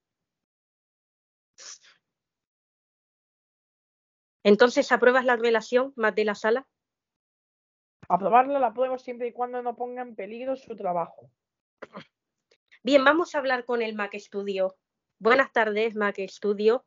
Entonces, 4.43 4.91
¿apruebas 4.91 5.25
la 5.25 5.35
relación 5.35 5.93
más 5.95 6.15
de 6.15 6.25
la 6.25 6.35
sala? 6.35 6.67
Aprobarla 8.09 8.59
la 8.59 8.73
pruebo 8.73 8.97
siempre 8.97 9.27
y 9.27 9.33
cuando 9.33 9.61
no 9.61 9.75
ponga 9.75 10.01
en 10.01 10.15
peligro 10.15 10.55
su 10.55 10.75
trabajo. 10.75 11.29
Bien, 12.83 13.03
vamos 13.03 13.33
a 13.33 13.39
hablar 13.39 13.65
con 13.65 13.81
el 13.81 13.95
Mac 13.95 14.13
Studio. 14.15 14.75
Buenas 15.19 15.51
tardes, 15.53 15.95
Mac 15.95 16.17
Studio. 16.27 16.85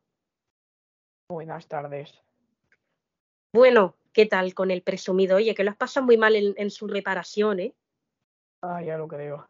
Buenas 1.29 1.67
tardes. 1.67 2.13
Bueno, 3.53 3.95
¿qué 4.13 4.27
tal 4.27 4.53
con 4.53 4.69
el 4.69 4.83
presumido? 4.83 5.37
Oye, 5.37 5.55
que 5.55 5.63
lo 5.63 5.71
has 5.71 5.77
pasado 5.77 6.05
muy 6.05 6.17
mal 6.17 6.35
en, 6.35 6.53
en 6.57 6.69
su 6.69 6.87
reparación, 6.87 7.59
¿eh? 7.59 7.75
Ah, 8.61 8.81
ya 8.83 8.97
lo 8.97 9.07
creo. 9.07 9.47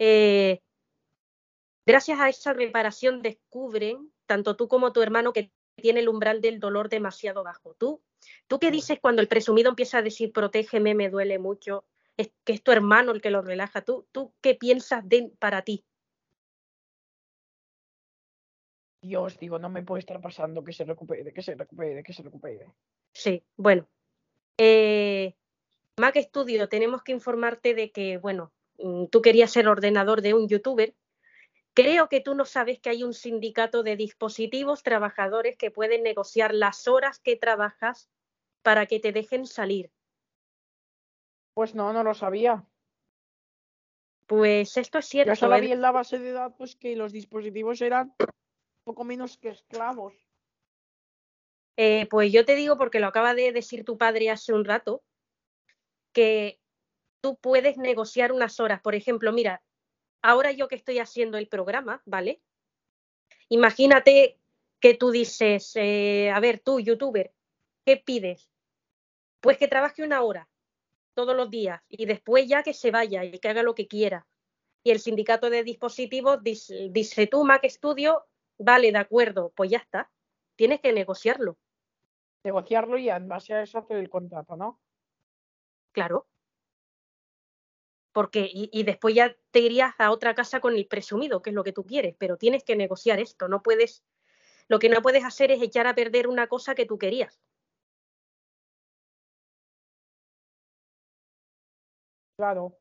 Eh, 0.00 0.60
Gracias 1.90 2.20
a 2.20 2.28
esa 2.28 2.52
reparación 2.52 3.20
descubren, 3.20 4.12
tanto 4.26 4.54
tú 4.54 4.68
como 4.68 4.92
tu 4.92 5.02
hermano, 5.02 5.32
que 5.32 5.50
tiene 5.74 5.98
el 5.98 6.08
umbral 6.08 6.40
del 6.40 6.60
dolor 6.60 6.88
demasiado 6.88 7.42
bajo. 7.42 7.74
¿Tú, 7.74 8.00
¿Tú 8.46 8.60
qué 8.60 8.70
dices 8.70 9.00
cuando 9.00 9.22
el 9.22 9.26
presumido 9.26 9.70
empieza 9.70 9.98
a 9.98 10.02
decir, 10.02 10.32
protégeme, 10.32 10.94
me 10.94 11.10
duele 11.10 11.40
mucho? 11.40 11.84
Es 12.16 12.30
que 12.44 12.52
es 12.52 12.62
tu 12.62 12.70
hermano 12.70 13.10
el 13.10 13.20
que 13.20 13.30
lo 13.30 13.42
relaja. 13.42 13.82
¿Tú, 13.82 14.06
tú 14.12 14.32
qué 14.40 14.54
piensas 14.54 15.08
de, 15.08 15.32
para 15.40 15.62
ti? 15.62 15.84
Dios, 19.02 19.36
digo, 19.40 19.58
no 19.58 19.68
me 19.68 19.82
puede 19.82 19.98
estar 19.98 20.20
pasando 20.20 20.62
que 20.62 20.72
se 20.72 20.84
recupere, 20.84 21.32
que 21.32 21.42
se 21.42 21.56
recupere, 21.56 22.04
que 22.04 22.12
se 22.12 22.22
recupere. 22.22 22.66
Sí, 23.12 23.42
bueno. 23.56 23.88
Eh, 24.58 25.34
Mac 25.96 26.16
Studio, 26.18 26.68
tenemos 26.68 27.02
que 27.02 27.10
informarte 27.10 27.74
de 27.74 27.90
que, 27.90 28.18
bueno, 28.18 28.52
mm, 28.52 28.59
tú 29.10 29.22
querías 29.22 29.50
ser 29.50 29.68
ordenador 29.68 30.22
de 30.22 30.34
un 30.34 30.48
youtuber. 30.48 30.94
Creo 31.74 32.08
que 32.08 32.20
tú 32.20 32.34
no 32.34 32.44
sabes 32.44 32.80
que 32.80 32.90
hay 32.90 33.04
un 33.04 33.14
sindicato 33.14 33.82
de 33.82 33.96
dispositivos 33.96 34.82
trabajadores 34.82 35.56
que 35.56 35.70
pueden 35.70 36.02
negociar 36.02 36.54
las 36.54 36.88
horas 36.88 37.20
que 37.20 37.36
trabajas 37.36 38.08
para 38.62 38.86
que 38.86 39.00
te 39.00 39.12
dejen 39.12 39.46
salir. 39.46 39.92
Pues 41.54 41.74
no, 41.74 41.92
no 41.92 42.02
lo 42.02 42.14
sabía. 42.14 42.64
Pues 44.26 44.76
esto 44.76 44.98
es 44.98 45.06
cierto. 45.06 45.32
Yo 45.32 45.36
solo 45.36 45.56
¿eh? 45.56 45.60
vi 45.60 45.72
en 45.72 45.80
la 45.80 45.92
base 45.92 46.18
de 46.18 46.32
datos 46.32 46.76
que 46.76 46.96
los 46.96 47.12
dispositivos 47.12 47.80
eran 47.80 48.14
poco 48.84 49.04
menos 49.04 49.36
que 49.38 49.48
esclavos. 49.48 50.14
Eh, 51.76 52.06
pues 52.10 52.32
yo 52.32 52.44
te 52.44 52.56
digo, 52.56 52.76
porque 52.76 53.00
lo 53.00 53.06
acaba 53.06 53.34
de 53.34 53.52
decir 53.52 53.84
tu 53.84 53.96
padre 53.96 54.30
hace 54.30 54.52
un 54.52 54.64
rato, 54.64 55.02
que 56.12 56.59
tú 57.20 57.36
puedes 57.36 57.76
negociar 57.76 58.32
unas 58.32 58.60
horas. 58.60 58.80
Por 58.80 58.94
ejemplo, 58.94 59.32
mira, 59.32 59.62
ahora 60.22 60.52
yo 60.52 60.68
que 60.68 60.76
estoy 60.76 60.98
haciendo 60.98 61.38
el 61.38 61.48
programa, 61.48 62.02
¿vale? 62.04 62.42
Imagínate 63.48 64.38
que 64.80 64.94
tú 64.94 65.10
dices, 65.10 65.72
eh, 65.76 66.30
a 66.30 66.40
ver, 66.40 66.60
tú, 66.60 66.80
youtuber, 66.80 67.32
¿qué 67.84 67.96
pides? 67.96 68.48
Pues 69.40 69.58
que 69.58 69.68
trabaje 69.68 70.02
una 70.02 70.22
hora 70.22 70.48
todos 71.14 71.36
los 71.36 71.50
días 71.50 71.82
y 71.88 72.06
después 72.06 72.46
ya 72.46 72.62
que 72.62 72.72
se 72.72 72.90
vaya 72.90 73.24
y 73.24 73.38
que 73.38 73.48
haga 73.48 73.62
lo 73.62 73.74
que 73.74 73.88
quiera. 73.88 74.26
Y 74.82 74.90
el 74.90 75.00
sindicato 75.00 75.50
de 75.50 75.64
dispositivos 75.64 76.42
dice, 76.42 76.88
dice 76.90 77.26
tú, 77.26 77.44
Mac 77.44 77.66
Studio, 77.68 78.24
vale, 78.58 78.92
de 78.92 78.98
acuerdo, 78.98 79.52
pues 79.54 79.70
ya 79.70 79.78
está. 79.78 80.10
Tienes 80.56 80.80
que 80.80 80.92
negociarlo. 80.92 81.58
Negociarlo 82.44 82.96
y 82.96 83.10
en 83.10 83.28
base 83.28 83.52
a 83.52 83.62
eso 83.62 83.78
hacer 83.78 83.98
el 83.98 84.08
contrato, 84.08 84.56
¿no? 84.56 84.80
Claro. 85.92 86.26
Porque, 88.12 88.50
y, 88.52 88.68
y, 88.72 88.82
después 88.82 89.14
ya 89.14 89.36
te 89.52 89.60
irías 89.60 89.94
a 89.98 90.10
otra 90.10 90.34
casa 90.34 90.60
con 90.60 90.74
el 90.74 90.86
presumido, 90.86 91.42
que 91.42 91.50
es 91.50 91.54
lo 91.54 91.62
que 91.62 91.72
tú 91.72 91.84
quieres, 91.84 92.16
pero 92.18 92.36
tienes 92.36 92.64
que 92.64 92.74
negociar 92.74 93.20
esto. 93.20 93.48
No 93.48 93.62
puedes, 93.62 94.02
lo 94.68 94.78
que 94.78 94.88
no 94.88 95.00
puedes 95.00 95.24
hacer 95.24 95.52
es 95.52 95.62
echar 95.62 95.86
a 95.86 95.94
perder 95.94 96.26
una 96.26 96.48
cosa 96.48 96.74
que 96.74 96.86
tú 96.86 96.98
querías. 96.98 97.40
Claro. 102.36 102.74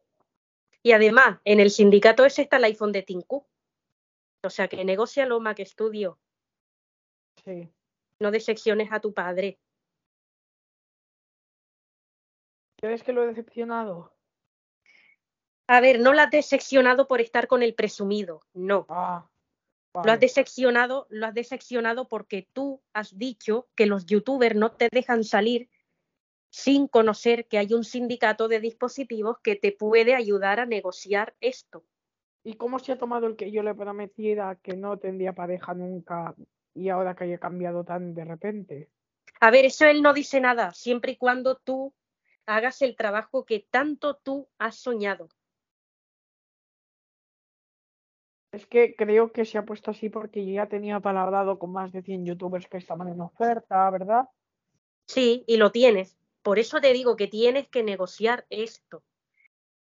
Y 0.82 0.94
además, 0.94 1.40
en 1.44 1.60
el 1.60 1.70
sindicato 1.70 2.26
ese 2.26 2.44
está 2.44 2.58
el 2.58 2.64
iPhone 2.64 2.92
de 2.92 3.04
Tinku. 3.04 3.46
O 4.44 4.50
sea 4.50 4.68
que 4.70 4.86
negocia 4.86 5.26
lo 5.26 5.40
Mac 5.42 5.60
Studio. 5.66 6.18
Sí. 7.44 7.70
No 8.20 8.32
decepciones 8.32 8.92
a 8.92 9.02
tu 9.02 9.14
padre. 9.14 9.60
¿Crees 12.78 13.04
que 13.04 13.12
lo 13.12 13.24
he 13.24 13.28
decepcionado? 13.28 14.14
A 15.72 15.82
ver, 15.82 16.00
no 16.00 16.14
lo 16.14 16.22
has 16.22 16.32
decepcionado 16.32 17.08
por 17.08 17.22
estar 17.22 17.48
con 17.48 17.62
el 17.62 17.76
presumido, 17.76 18.42
no. 18.56 18.88
Ah, 18.90 19.30
Lo 20.04 20.12
has 20.12 20.20
decepcionado, 20.20 21.06
lo 21.12 21.28
has 21.28 21.36
decepcionado 21.36 22.08
porque 22.08 22.48
tú 22.54 22.82
has 22.92 23.20
dicho 23.20 23.68
que 23.76 23.86
los 23.86 24.08
youtubers 24.08 24.56
no 24.56 24.72
te 24.72 24.90
dejan 24.92 25.24
salir 25.24 25.70
sin 26.50 26.88
conocer 26.88 27.48
que 27.48 27.60
hay 27.60 27.76
un 27.76 27.84
sindicato 27.84 28.48
de 28.48 28.60
dispositivos 28.60 29.38
que 29.44 29.56
te 29.56 29.72
puede 29.72 30.16
ayudar 30.16 30.60
a 30.60 30.66
negociar 30.66 31.36
esto. 31.40 31.84
¿Y 32.44 32.56
cómo 32.56 32.80
se 32.80 32.94
ha 32.94 32.98
tomado 32.98 33.28
el 33.28 33.36
que 33.36 33.52
yo 33.52 33.62
le 33.62 33.76
prometiera 33.76 34.56
que 34.56 34.76
no 34.76 34.98
tendría 34.98 35.34
pareja 35.34 35.76
nunca 35.76 36.34
y 36.74 36.90
ahora 36.90 37.16
que 37.16 37.26
haya 37.26 37.38
cambiado 37.38 37.84
tan 37.84 38.16
de 38.16 38.26
repente? 38.26 38.90
A 39.40 39.52
ver, 39.52 39.66
eso 39.66 39.86
él 39.86 40.02
no 40.02 40.14
dice 40.14 40.42
nada, 40.42 40.74
siempre 40.74 41.12
y 41.12 41.18
cuando 41.18 41.58
tú 41.58 41.94
hagas 42.48 42.82
el 42.82 42.96
trabajo 42.96 43.46
que 43.46 43.68
tanto 43.70 44.16
tú 44.16 44.50
has 44.58 44.76
soñado. 44.76 45.30
Es 48.52 48.66
que 48.66 48.96
creo 48.96 49.32
que 49.32 49.46
se 49.46 49.58
ha 49.58 49.66
puesto 49.66 49.92
así 49.92 50.10
porque 50.10 50.46
yo 50.46 50.54
ya 50.54 50.66
tenía 50.68 51.00
palabrado 51.00 51.60
con 51.60 51.72
más 51.72 51.92
de 51.92 52.02
100 52.02 52.26
youtubers 52.26 52.68
que 52.68 52.78
estaban 52.78 53.08
en 53.08 53.22
oferta, 53.22 53.90
¿verdad? 53.92 54.24
Sí, 55.06 55.44
y 55.48 55.58
lo 55.58 55.72
tienes. 55.72 56.18
Por 56.42 56.58
eso 56.58 56.82
te 56.82 56.94
digo 56.94 57.16
que 57.16 57.28
tienes 57.28 57.68
que 57.68 57.84
negociar 57.84 58.46
esto. 58.50 59.04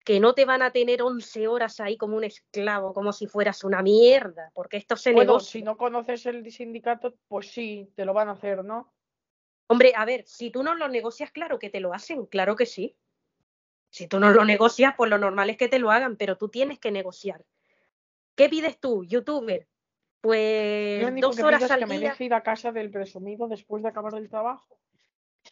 Que 0.05 0.21
no 0.21 0.35
te 0.35 0.45
van 0.45 0.63
a 0.63 0.71
tener 0.71 1.03
11 1.03 1.49
horas 1.49 1.81
ahí 1.81 1.97
como 1.97 2.17
un 2.17 2.25
esclavo, 2.25 2.95
como 2.95 3.13
si 3.13 3.27
fueras 3.27 3.65
una 3.65 3.83
mierda, 3.83 4.51
porque 4.55 4.77
esto 4.77 4.97
se 4.97 5.13
Bueno, 5.13 5.33
negocia. 5.33 5.51
si 5.51 5.63
no 5.63 5.77
conoces 5.77 6.25
el 6.27 6.51
sindicato, 6.51 7.15
pues 7.29 7.51
sí, 7.51 7.91
te 7.95 8.05
lo 8.05 8.15
van 8.15 8.29
a 8.29 8.33
hacer, 8.33 8.65
¿no? 8.65 8.93
Hombre, 9.69 9.93
a 9.97 10.05
ver, 10.05 10.25
si 10.27 10.51
tú 10.51 10.63
no 10.63 10.77
lo 10.77 10.89
negocias, 10.89 11.33
claro 11.33 11.59
que 11.59 11.71
te 11.71 11.81
lo 11.81 11.93
hacen, 11.93 12.25
claro 12.27 12.55
que 12.55 12.67
sí. 12.67 12.97
Si 13.91 14.07
tú 14.07 14.21
no 14.21 14.31
lo 14.31 14.45
negocias, 14.45 14.95
pues 14.97 15.11
lo 15.11 15.19
normal 15.19 15.51
es 15.51 15.57
que 15.57 15.69
te 15.69 15.79
lo 15.79 15.91
hagan, 15.91 16.17
pero 16.17 16.37
tú 16.37 16.49
tienes 16.49 16.79
que 16.79 16.93
negociar. 16.93 17.45
¿Qué 18.37 18.49
pides 18.49 18.79
tú, 18.79 19.03
youtuber? 19.05 19.67
Pues 20.21 21.01
Lo 21.03 21.09
único 21.09 21.29
dos 21.29 21.37
que 21.37 21.45
horas 21.45 21.59
pido 21.61 21.67
es 21.67 21.71
al 21.73 21.79
que 21.81 21.87
me 21.87 21.99
día. 21.99 22.11
deje 22.11 22.25
ir 22.25 22.35
a 22.35 22.43
casa 22.43 22.71
del 22.71 22.91
presumido 22.91 23.49
después 23.49 23.83
de 23.83 23.89
acabar 23.89 24.15
el 24.15 24.29
trabajo. 24.29 24.79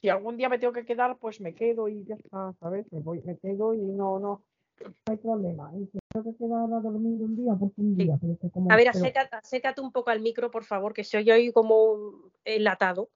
Si 0.01 0.09
algún 0.09 0.37
día 0.37 0.49
me 0.49 0.59
tengo 0.59 0.73
que 0.73 0.85
quedar, 0.85 1.17
pues 1.19 1.41
me 1.41 1.55
quedo 1.55 1.89
y 1.89 2.05
ya 2.05 2.17
está, 2.17 2.53
¿sabes? 2.61 2.91
Me, 2.93 3.01
voy, 3.01 3.23
me 3.23 3.39
quedo 3.39 3.73
y 3.75 3.79
no, 3.79 4.19
no, 4.19 4.43
no 4.81 4.95
hay 5.07 5.17
problema. 5.17 5.71
Y 5.77 5.87
si 5.87 5.99
tengo 6.13 6.31
que 6.33 6.37
quedar 6.37 6.65
a 6.73 6.81
dormir 6.81 7.23
un 7.23 7.37
día, 7.37 7.55
pues 7.59 7.73
un 7.77 7.97
Sí. 7.97 8.05
día. 8.05 8.19
Pero 8.21 8.33
es 8.35 8.39
que 8.41 8.51
como, 8.51 8.71
A 8.73 8.77
ver, 8.77 8.89
pero- 8.93 8.99
acércate, 9.05 9.37
acércate 9.37 9.81
un 9.81 9.93
poco 9.93 10.11
al 10.11 10.21
micro, 10.21 10.51
por 10.51 10.65
favor, 10.65 10.93
que 10.93 11.05
se 11.05 11.17
oye 11.19 11.33
hoy 11.33 11.53
como 11.53 12.31
enlatado. 12.45 13.09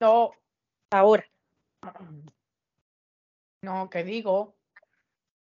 No, 0.00 0.32
Ahora, 0.90 1.24
no, 3.62 3.88
que 3.88 4.04
digo, 4.04 4.56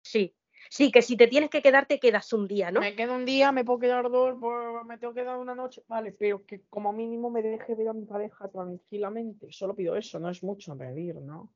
sí. 0.05 0.33
Sí, 0.69 0.91
que 0.91 1.01
si 1.01 1.17
te 1.17 1.27
tienes 1.27 1.49
que 1.49 1.61
quedar, 1.61 1.85
te 1.85 1.99
quedas 1.99 2.31
un 2.33 2.47
día, 2.47 2.71
¿no? 2.71 2.79
me 2.79 2.95
quedo 2.95 3.15
un 3.15 3.25
día, 3.25 3.51
me 3.51 3.65
puedo 3.65 3.79
quedar 3.79 4.09
dos, 4.09 4.37
me 4.85 4.97
tengo 4.97 5.13
que 5.13 5.21
quedar 5.21 5.37
una 5.37 5.55
noche, 5.55 5.83
vale, 5.87 6.11
pero 6.11 6.45
que 6.45 6.61
como 6.69 6.93
mínimo 6.93 7.29
me 7.29 7.41
deje 7.41 7.75
ver 7.75 7.89
a 7.89 7.93
mi 7.93 8.05
pareja 8.05 8.47
tranquilamente. 8.47 9.47
Solo 9.51 9.75
pido 9.75 9.95
eso, 9.95 10.19
no 10.19 10.29
es 10.29 10.43
mucho 10.43 10.77
pedir, 10.77 11.15
¿no? 11.15 11.51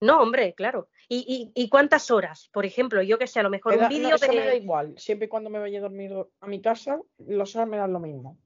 No, 0.00 0.20
hombre, 0.20 0.52
claro. 0.54 0.88
¿Y, 1.08 1.52
y, 1.54 1.62
y 1.62 1.68
cuántas 1.68 2.10
horas? 2.10 2.50
Por 2.52 2.66
ejemplo, 2.66 3.02
yo 3.02 3.18
que 3.18 3.28
sé, 3.28 3.38
a 3.38 3.44
lo 3.44 3.50
mejor 3.50 3.72
Me 3.72 3.78
un 3.78 3.84
no, 3.84 3.88
vídeo 3.88 4.16
eso 4.16 4.32
me 4.32 4.44
da 4.44 4.54
igual, 4.56 4.94
siempre 4.98 5.26
y 5.26 5.28
cuando 5.28 5.48
me 5.48 5.60
vaya 5.60 5.78
a 5.78 5.82
dormir 5.82 6.12
a 6.40 6.46
mi 6.48 6.60
casa, 6.60 7.00
los 7.18 7.54
horas 7.54 7.68
me 7.68 7.76
dan 7.76 7.92
lo 7.92 8.00
mismo. 8.00 8.36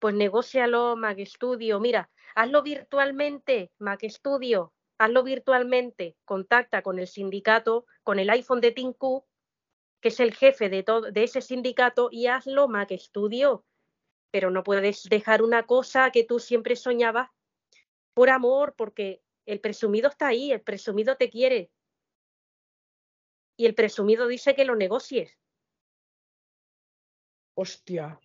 Pues 0.00 0.14
negócialo, 0.14 0.96
Mac 0.96 1.18
Studio. 1.24 1.80
Mira, 1.80 2.10
hazlo 2.34 2.62
virtualmente, 2.62 3.70
Mac 3.78 4.00
Studio. 4.08 4.72
Hazlo 4.98 5.22
virtualmente. 5.22 6.16
Contacta 6.24 6.82
con 6.82 6.98
el 6.98 7.06
sindicato, 7.06 7.86
con 8.02 8.18
el 8.18 8.30
iPhone 8.30 8.60
de 8.60 8.74
Cook, 8.96 9.26
que 10.00 10.08
es 10.08 10.20
el 10.20 10.34
jefe 10.34 10.68
de, 10.68 10.82
todo, 10.82 11.10
de 11.10 11.24
ese 11.24 11.40
sindicato, 11.40 12.08
y 12.10 12.26
hazlo, 12.26 12.68
Mac 12.68 12.90
Studio. 12.96 13.64
Pero 14.30 14.50
no 14.50 14.62
puedes 14.62 15.04
dejar 15.04 15.42
una 15.42 15.64
cosa 15.64 16.10
que 16.10 16.24
tú 16.24 16.38
siempre 16.38 16.76
soñabas 16.76 17.30
por 18.14 18.30
amor, 18.30 18.74
porque 18.76 19.22
el 19.44 19.60
presumido 19.60 20.08
está 20.08 20.28
ahí, 20.28 20.52
el 20.52 20.62
presumido 20.62 21.16
te 21.16 21.30
quiere. 21.30 21.70
Y 23.58 23.66
el 23.66 23.74
presumido 23.74 24.26
dice 24.26 24.54
que 24.54 24.64
lo 24.64 24.74
negocies. 24.74 25.38
Hostia. 27.54 28.20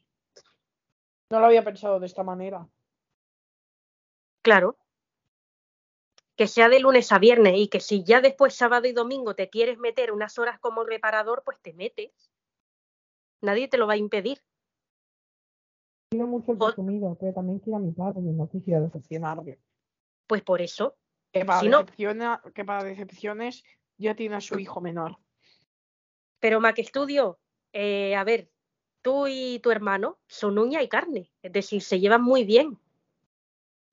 No 1.29 1.39
lo 1.39 1.45
había 1.45 1.63
pensado 1.63 1.99
de 1.99 2.05
esta 2.05 2.23
manera. 2.23 2.67
Claro. 4.41 4.77
Que 6.41 6.47
sea 6.47 6.69
de 6.69 6.79
lunes 6.79 7.11
a 7.11 7.19
viernes 7.19 7.53
y 7.55 7.67
que 7.67 7.79
si 7.79 8.03
ya 8.03 8.19
después 8.19 8.55
sábado 8.55 8.87
y 8.87 8.93
domingo 8.93 9.35
te 9.35 9.51
quieres 9.51 9.77
meter 9.77 10.11
unas 10.11 10.39
horas 10.39 10.59
como 10.59 10.83
reparador, 10.83 11.43
pues 11.45 11.59
te 11.61 11.71
metes. 11.71 12.31
Nadie 13.41 13.67
te 13.67 13.77
lo 13.77 13.85
va 13.85 13.93
a 13.93 13.97
impedir. 13.97 14.41
Quiero 16.09 16.25
mucho 16.25 16.53
el 16.53 16.57
presumido, 16.57 17.15
pero 17.19 17.31
también 17.33 17.59
quiero 17.59 17.77
a 17.77 17.79
mi 17.79 17.91
padre 17.91 18.21
y 18.21 18.31
no 18.33 18.49
quisiera 18.49 18.81
decepcionarle. 18.81 19.59
Pues 20.25 20.41
por 20.41 20.63
eso. 20.63 20.97
Que 21.31 21.45
para, 21.45 21.59
Si 21.59 21.69
no- 21.69 21.83
decepciona- 21.83 22.41
que 22.55 22.65
para 22.65 22.83
decepciones 22.85 23.63
ya 23.99 24.15
tiene 24.15 24.37
a 24.37 24.41
su 24.41 24.57
hijo 24.57 24.81
menor. 24.81 25.17
Pero 26.39 26.59
Mac 26.59 26.79
Studio, 26.81 27.37
eh, 27.71 28.15
a 28.15 28.23
ver, 28.23 28.49
tú 29.03 29.27
y 29.27 29.59
tu 29.59 29.69
hermano 29.69 30.17
son 30.25 30.57
uña 30.57 30.81
y 30.81 30.89
carne. 30.89 31.31
Es 31.43 31.53
decir, 31.53 31.83
se 31.83 31.99
llevan 31.99 32.23
muy 32.23 32.45
bien. 32.45 32.79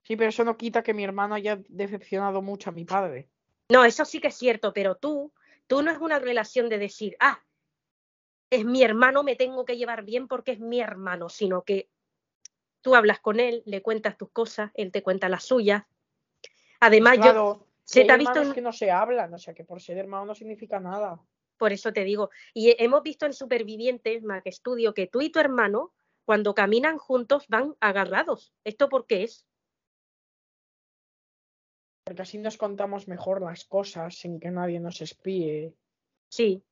Sí, 0.09 0.17
pero 0.17 0.31
eso 0.31 0.43
no 0.43 0.57
quita 0.57 0.83
que 0.83 0.95
mi 0.95 1.05
hermano 1.05 1.35
haya 1.35 1.61
decepcionado 1.69 2.41
mucho 2.41 2.71
a 2.71 2.73
mi 2.73 2.87
padre. 2.87 3.29
No, 3.71 3.85
eso 3.85 4.07
sí 4.07 4.21
que 4.23 4.29
es 4.29 4.35
cierto, 4.35 4.73
pero 4.73 4.95
tú, 4.95 5.35
tú 5.67 5.83
no 5.83 5.91
es 5.91 5.99
una 5.99 6.19
relación 6.19 6.71
de 6.71 6.79
decir, 6.79 7.15
ah, 7.21 7.43
es 8.49 8.65
mi 8.65 8.83
hermano, 8.83 9.23
me 9.23 9.37
tengo 9.37 9.67
que 9.67 9.77
llevar 9.77 10.05
bien 10.05 10.27
porque 10.27 10.53
es 10.53 10.61
mi 10.61 10.81
hermano, 10.81 11.29
sino 11.29 11.63
que 11.63 11.91
tú 12.81 12.95
hablas 12.95 13.21
con 13.21 13.39
él, 13.39 13.63
le 13.67 13.83
cuentas 13.83 14.17
tus 14.17 14.31
cosas, 14.31 14.71
él 14.73 14.93
te 14.93 15.03
cuenta 15.03 15.29
las 15.29 15.45
suyas. 15.45 15.85
Además, 16.81 17.19
yo, 17.23 17.67
se 17.85 18.07
te 18.07 18.13
ha 18.13 18.17
visto 18.17 18.41
en- 18.41 18.55
que 18.55 18.63
no 18.63 18.73
se 18.73 18.91
hablan, 18.91 19.35
o 19.35 19.39
sea 19.39 19.53
que 19.53 19.65
por 19.65 19.83
ser 19.83 19.99
hermano 19.99 20.25
no 20.25 20.35
significa 20.35 20.81
nada. 20.81 21.21
por 21.59 21.73
eso 21.75 21.93
te 21.93 22.05
digo, 22.05 22.31
y 22.55 22.75
hemos 22.83 23.03
visto 23.03 23.27
en 23.27 23.35
Supervivientes, 23.35 24.23
Mac 24.23 24.45
Studio, 24.47 24.95
que 24.95 25.07
tú 25.07 25.21
y 25.21 25.29
tu 25.29 25.39
hermano, 25.39 25.93
cuando 26.25 26.55
caminan 26.55 26.97
juntos, 26.97 27.45
van 27.49 27.75
agarrados. 27.81 28.55
¿Esto 28.65 28.89
por 28.89 29.07
qué 29.07 29.25
es? 29.25 29.45
Porque 32.09 32.23
así 32.23 32.39
nos 32.39 32.57
contamos 32.57 33.07
mejor 33.07 33.43
las 33.43 33.67
cosas 33.67 34.15
sin 34.17 34.41
que 34.41 34.51
nadie 34.51 34.81
nos 34.81 35.03
espíe. 35.03 35.75
Sí. 36.31 36.63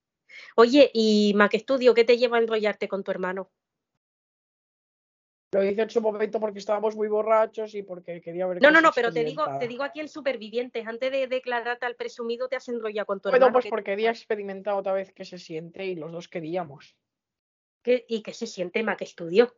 Oye, 0.57 0.91
y 0.95 1.35
Mac 1.37 1.53
Studio, 1.55 1.93
¿qué 1.93 2.05
te 2.05 2.17
lleva 2.17 2.39
a 2.39 2.41
enrollarte 2.41 2.89
con 2.89 3.05
tu 3.05 3.11
hermano? 3.11 3.51
Lo 5.53 5.63
hice 5.63 5.83
en 5.83 5.91
su 5.91 6.01
momento 6.01 6.41
porque 6.41 6.59
estábamos 6.59 6.97
muy 6.97 7.09
borrachos 7.09 7.75
y 7.75 7.83
porque 7.83 8.23
quería 8.23 8.47
ver 8.47 8.63
No, 8.63 8.71
no, 8.71 8.81
no, 8.81 8.93
pero 8.95 9.13
te 9.13 9.25
digo, 9.25 9.45
te 9.59 9.69
digo 9.69 9.83
aquí 9.83 10.01
en 10.01 10.09
Supervivientes, 10.09 10.87
antes 10.87 11.13
de 11.13 11.27
declararte 11.27 11.85
al 11.85 11.97
presumido, 11.97 12.49
te 12.49 12.57
has 12.57 12.67
enrollado 12.69 13.05
con 13.05 13.21
tu 13.21 13.29
Bueno, 13.29 13.45
hermano. 13.45 13.53
pues 13.53 13.65
¿qué- 13.65 13.69
porque 13.69 13.91
quería 13.91 14.09
experimentar 14.13 14.73
otra 14.73 14.95
vez 14.95 15.13
qué 15.13 15.27
se 15.27 15.37
siente 15.37 15.85
y 15.85 15.97
los 15.97 16.11
dos 16.13 16.29
queríamos. 16.29 16.97
qué- 17.83 18.07
¿Y 18.09 18.23
qué 18.23 18.33
se 18.33 18.47
siente 18.47 18.83
Mac 18.83 19.03
Studio? 19.05 19.55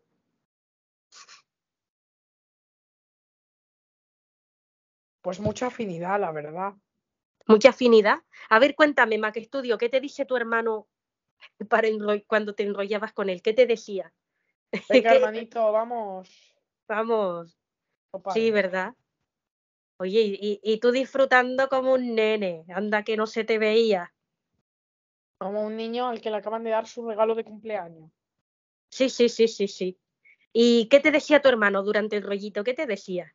Pues 5.21 5.41
mucha 5.41 5.67
afinidad, 5.67 6.21
la 6.21 6.31
verdad. 6.33 6.75
Mucha 7.47 7.71
afinidad. 7.71 8.19
A 8.51 8.59
ver, 8.59 8.75
cuéntame, 8.75 9.19
Mac 9.19 9.37
Studio, 9.39 9.79
¿qué 9.79 9.89
te 9.89 10.01
dice 10.01 10.25
tu 10.25 10.37
hermano 10.37 10.89
para 11.69 11.89
cuando 12.27 12.55
te 12.55 12.63
enrollabas 12.65 13.13
con 13.13 13.31
él? 13.31 13.43
¿Qué 13.43 13.53
te 13.53 13.67
decía? 13.67 14.13
Venga, 14.71 14.83
¿Qué- 15.11 15.17
hermanito, 15.17 15.73
vamos. 15.73 16.29
Vamos, 16.89 17.59
sí. 18.33 18.51
¿verdad? 18.51 18.95
Oye, 20.01 20.21
y- 20.41 20.61
y 20.63 20.79
tú 20.79 20.93
disfrutando 20.93 21.69
como 21.69 21.95
un 21.95 22.15
nene, 22.15 22.65
anda 22.75 23.03
que 23.03 23.17
no 23.17 23.27
se 23.27 23.45
te 23.45 23.59
veía. 23.59 24.15
Como 25.39 25.65
un 25.65 25.77
niño 25.77 26.09
al 26.09 26.21
que 26.21 26.31
le 26.31 26.37
acaban 26.37 26.65
de 26.65 26.71
dar 26.71 26.87
su 26.87 27.07
regalo 27.07 27.35
de 27.35 27.45
cumpleaños. 27.45 28.11
Sí, 28.91 29.11
sí, 29.11 29.29
sí, 29.29 29.49
sí, 29.49 29.69
sí. 29.69 29.99
¿Y 30.53 30.89
qué 30.89 31.01
te 31.01 31.11
decía 31.11 31.41
tu 31.43 31.49
hermano 31.49 31.83
durante 31.83 32.17
el 32.17 32.23
rollito? 32.23 32.65
¿Qué 32.65 32.75
te 32.75 32.87
decía? 32.87 33.35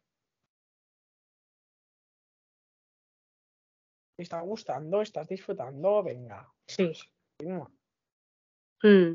¿Te 4.16 4.24
está 4.24 4.42
gustando? 4.42 5.02
¿Estás 5.02 5.28
disfrutando? 5.28 6.04
Venga. 6.04 6.52
Sí. 6.68 6.92
Mm. 8.84 9.14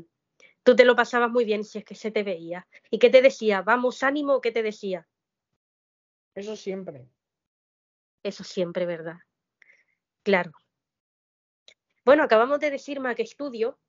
Tú 0.63 0.75
te 0.75 0.85
lo 0.85 0.95
pasabas 0.95 1.31
muy 1.31 1.45
bien 1.45 1.63
si 1.63 1.77
es 1.79 1.85
que 1.85 1.95
se 1.95 2.11
te 2.11 2.23
veía. 2.23 2.67
¿Y 2.91 2.99
qué 2.99 3.09
te 3.09 3.21
decía? 3.21 3.61
¿Vamos, 3.61 4.03
ánimo? 4.03 4.35
o 4.35 4.41
¿Qué 4.41 4.51
te 4.51 4.61
decía? 4.61 5.07
Eso 6.35 6.55
siempre. 6.55 7.09
Eso 8.23 8.43
siempre, 8.43 8.85
¿verdad? 8.85 9.17
Claro. 10.23 10.51
Bueno, 12.03 12.23
acabamos 12.23 12.59
de 12.59 12.71
decir, 12.71 12.99
Mac 12.99 13.19
Studio, 13.23 13.79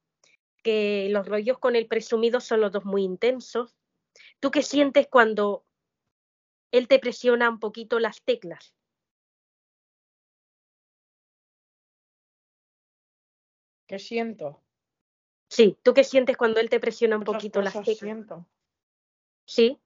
que 0.63 1.09
los 1.11 1.27
rollos 1.27 1.59
con 1.59 1.75
el 1.75 1.89
presumido 1.89 2.41
son 2.41 2.61
los 2.61 2.73
dos 2.73 2.85
muy 2.85 3.03
intensos. 3.03 3.77
¿Tú 4.39 4.51
qué 4.51 4.63
sientes 4.63 5.09
cuando 5.09 5.65
él 6.71 6.87
te 6.87 6.99
presiona 6.99 7.49
un 7.49 7.59
poquito 7.59 7.99
las 7.99 8.23
teclas? 8.23 8.75
¿Qué 13.91 13.99
siento? 13.99 14.63
Sí, 15.49 15.77
¿tú 15.83 15.93
qué 15.95 16.05
sientes 16.05 16.37
cuando 16.37 16.61
él 16.61 16.71
te 16.71 16.79
presiona 16.79 17.17
un 17.17 17.23
Muchas 17.23 17.35
poquito 17.35 17.61
las 17.61 17.73
teclas? 17.73 17.97
siento. 17.99 18.47
Sí. 19.45 19.81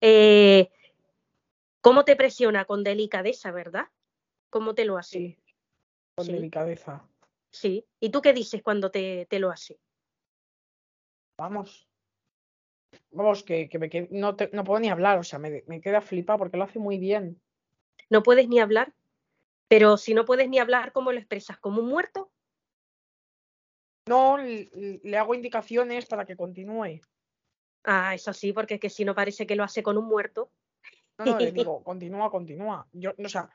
Eh, 0.00 0.72
¿Cómo 1.80 2.04
te 2.04 2.16
presiona? 2.16 2.64
Con 2.64 2.82
delicadeza, 2.82 3.52
¿verdad? 3.52 3.86
¿Cómo 4.50 4.74
te 4.74 4.84
lo 4.84 4.98
hace? 4.98 5.18
Sí. 5.18 5.38
Con 6.16 6.26
Sí. 6.26 6.32
delicadeza. 6.32 7.06
Sí. 7.52 7.86
¿Y 8.00 8.10
tú 8.10 8.22
qué 8.22 8.32
dices 8.32 8.60
cuando 8.60 8.90
te, 8.90 9.26
te 9.26 9.38
lo 9.38 9.52
hace? 9.52 9.78
Vamos. 11.38 11.86
Vamos, 13.12 13.44
que, 13.44 13.68
que 13.68 13.78
me 13.78 13.88
qued- 13.88 14.08
no, 14.10 14.34
te- 14.34 14.50
no 14.52 14.64
puedo 14.64 14.80
ni 14.80 14.88
hablar, 14.88 15.20
o 15.20 15.22
sea, 15.22 15.38
me, 15.38 15.62
me 15.68 15.80
queda 15.80 16.00
flipa 16.00 16.36
porque 16.36 16.56
lo 16.56 16.64
hace 16.64 16.80
muy 16.80 16.98
bien. 16.98 17.40
No 18.10 18.24
puedes 18.24 18.48
ni 18.48 18.58
hablar, 18.58 18.92
pero 19.68 19.96
si 19.96 20.14
no 20.14 20.24
puedes 20.24 20.48
ni 20.48 20.58
hablar, 20.58 20.92
¿cómo 20.92 21.12
lo 21.12 21.18
expresas? 21.18 21.58
¿Como 21.58 21.80
un 21.80 21.88
muerto? 21.88 22.30
No, 24.06 24.36
le 24.36 25.16
hago 25.16 25.34
indicaciones 25.34 26.06
para 26.06 26.26
que 26.26 26.36
continúe. 26.36 27.00
Ah, 27.84 28.14
eso 28.14 28.32
sí, 28.32 28.52
porque 28.52 28.74
es 28.74 28.80
que 28.80 28.90
si 28.90 29.04
no 29.04 29.14
parece 29.14 29.46
que 29.46 29.56
lo 29.56 29.64
hace 29.64 29.82
con 29.82 29.96
un 29.96 30.06
muerto. 30.06 30.50
No, 31.18 31.24
no, 31.26 31.38
le 31.38 31.52
digo, 31.52 31.82
continúa, 31.82 32.30
continúa. 32.30 32.86
Yo, 32.92 33.12
o 33.16 33.28
sea, 33.28 33.50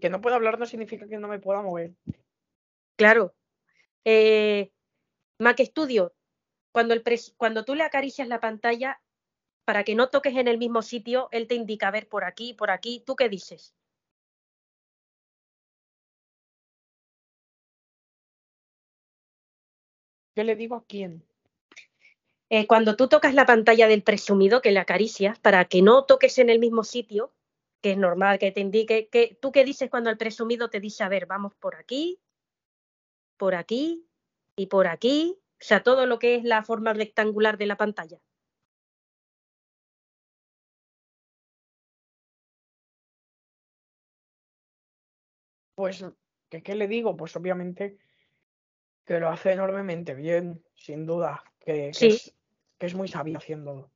que 0.00 0.10
no 0.10 0.20
pueda 0.20 0.36
hablar 0.36 0.58
no 0.58 0.66
significa 0.66 1.06
que 1.08 1.18
no 1.18 1.28
me 1.28 1.40
pueda 1.40 1.62
mover. 1.62 1.94
Claro. 2.96 3.34
Eh, 4.04 4.70
Mac 5.40 5.60
Studio, 5.60 6.14
cuando, 6.72 6.94
el 6.94 7.02
pres- 7.02 7.34
cuando 7.36 7.64
tú 7.64 7.74
le 7.74 7.82
acaricias 7.82 8.28
la 8.28 8.40
pantalla, 8.40 9.00
para 9.64 9.82
que 9.82 9.94
no 9.94 10.08
toques 10.10 10.36
en 10.36 10.46
el 10.46 10.58
mismo 10.58 10.82
sitio, 10.82 11.28
él 11.32 11.48
te 11.48 11.54
indica, 11.54 11.88
a 11.88 11.90
ver, 11.90 12.08
por 12.08 12.24
aquí, 12.24 12.54
por 12.54 12.70
aquí, 12.70 13.02
¿tú 13.04 13.16
qué 13.16 13.28
dices? 13.28 13.74
¿Qué 20.34 20.42
le 20.44 20.56
digo 20.56 20.76
a 20.76 20.84
quién? 20.84 21.24
Eh, 22.50 22.66
cuando 22.66 22.96
tú 22.96 23.08
tocas 23.08 23.34
la 23.34 23.46
pantalla 23.46 23.86
del 23.88 24.02
presumido, 24.02 24.60
que 24.60 24.72
le 24.72 24.80
acaricias, 24.80 25.38
para 25.38 25.64
que 25.66 25.80
no 25.82 26.04
toques 26.04 26.38
en 26.38 26.50
el 26.50 26.58
mismo 26.58 26.84
sitio, 26.84 27.32
que 27.80 27.92
es 27.92 27.98
normal 27.98 28.38
que 28.38 28.50
te 28.52 28.60
indique, 28.60 29.08
que, 29.08 29.38
¿tú 29.40 29.52
qué 29.52 29.64
dices 29.64 29.90
cuando 29.90 30.10
el 30.10 30.18
presumido 30.18 30.70
te 30.70 30.80
dice, 30.80 31.04
a 31.04 31.08
ver, 31.08 31.26
vamos 31.26 31.54
por 31.54 31.76
aquí, 31.76 32.20
por 33.36 33.54
aquí 33.54 34.06
y 34.56 34.66
por 34.66 34.86
aquí? 34.88 35.38
O 35.60 35.64
sea, 35.64 35.82
todo 35.82 36.06
lo 36.06 36.18
que 36.18 36.34
es 36.36 36.44
la 36.44 36.62
forma 36.62 36.92
rectangular 36.92 37.56
de 37.58 37.66
la 37.66 37.76
pantalla. 37.76 38.18
Pues, 45.76 46.04
¿qué, 46.50 46.62
¿qué 46.62 46.74
le 46.74 46.88
digo? 46.88 47.16
Pues 47.16 47.34
obviamente 47.36 47.98
que 49.04 49.20
lo 49.20 49.28
hace 49.28 49.52
enormemente 49.52 50.14
bien, 50.14 50.64
sin 50.74 51.06
duda, 51.06 51.44
que, 51.60 51.90
que 51.90 51.94
Sí. 51.94 52.06
es, 52.08 52.34
que 52.78 52.86
es 52.86 52.94
muy 52.94 53.08
sabio 53.08 53.38
haciéndolo. 53.38 53.90